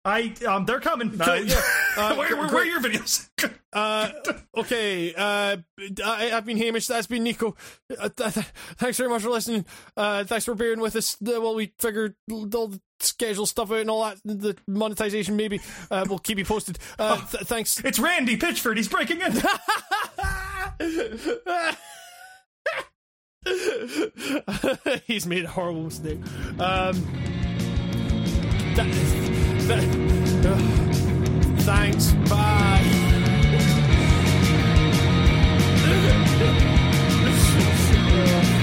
I 0.05 0.35
um, 0.47 0.67
they're 0.67 0.81
coming. 0.81 1.21
Uh, 1.21 1.35
yeah. 1.45 1.61
Uh, 1.97 2.17
where, 2.17 2.37
where, 2.37 2.49
where 2.49 2.63
are 2.63 2.65
your 2.65 2.81
videos? 2.81 3.29
Uh, 3.73 4.09
okay. 4.57 5.13
Uh, 5.15 5.57
I, 6.05 6.31
I've 6.33 6.45
been 6.47 6.57
Hamish. 6.59 6.87
That's 6.87 7.09
been 7.09 7.25
Nico. 7.25 7.57
Uh, 7.99 8.09
th- 8.09 8.35
th- 8.35 8.47
thanks 8.77 8.97
very 8.99 9.11
much 9.11 9.23
for 9.23 9.31
listening. 9.31 9.65
Uh, 9.97 10.23
thanks 10.23 10.45
for 10.45 10.55
bearing 10.55 10.79
with 10.79 10.95
us 10.95 11.17
while 11.21 11.57
we 11.57 11.73
figure 11.81 12.15
all 12.31 12.47
the 12.47 12.81
schedule 13.01 13.47
stuff 13.47 13.73
out 13.73 13.79
and 13.79 13.91
all 13.91 14.05
that. 14.05 14.19
The 14.25 14.57
monetization, 14.69 15.35
maybe. 15.37 15.61
Uh, 15.91 16.05
we'll 16.09 16.21
keep 16.21 16.39
you 16.39 16.45
posted. 16.45 16.79
Uh, 17.01 17.17
th- 17.17 17.43
thanks. 17.45 17.81
it's 17.85 17.99
Randy 17.99 18.37
Pitchford. 18.37 18.77
He's 18.77 18.89
breaking 18.89 19.21
in. 19.21 19.33
He's 25.05 25.27
made 25.27 25.45
a 25.45 25.49
horrible 25.49 25.83
mistake. 25.83 26.19
Um, 26.61 26.95
th- 28.77 28.93
th- 28.93 29.34
Thanks. 31.65 32.13
Bye. 32.29 32.83
Yeah. 38.27 38.51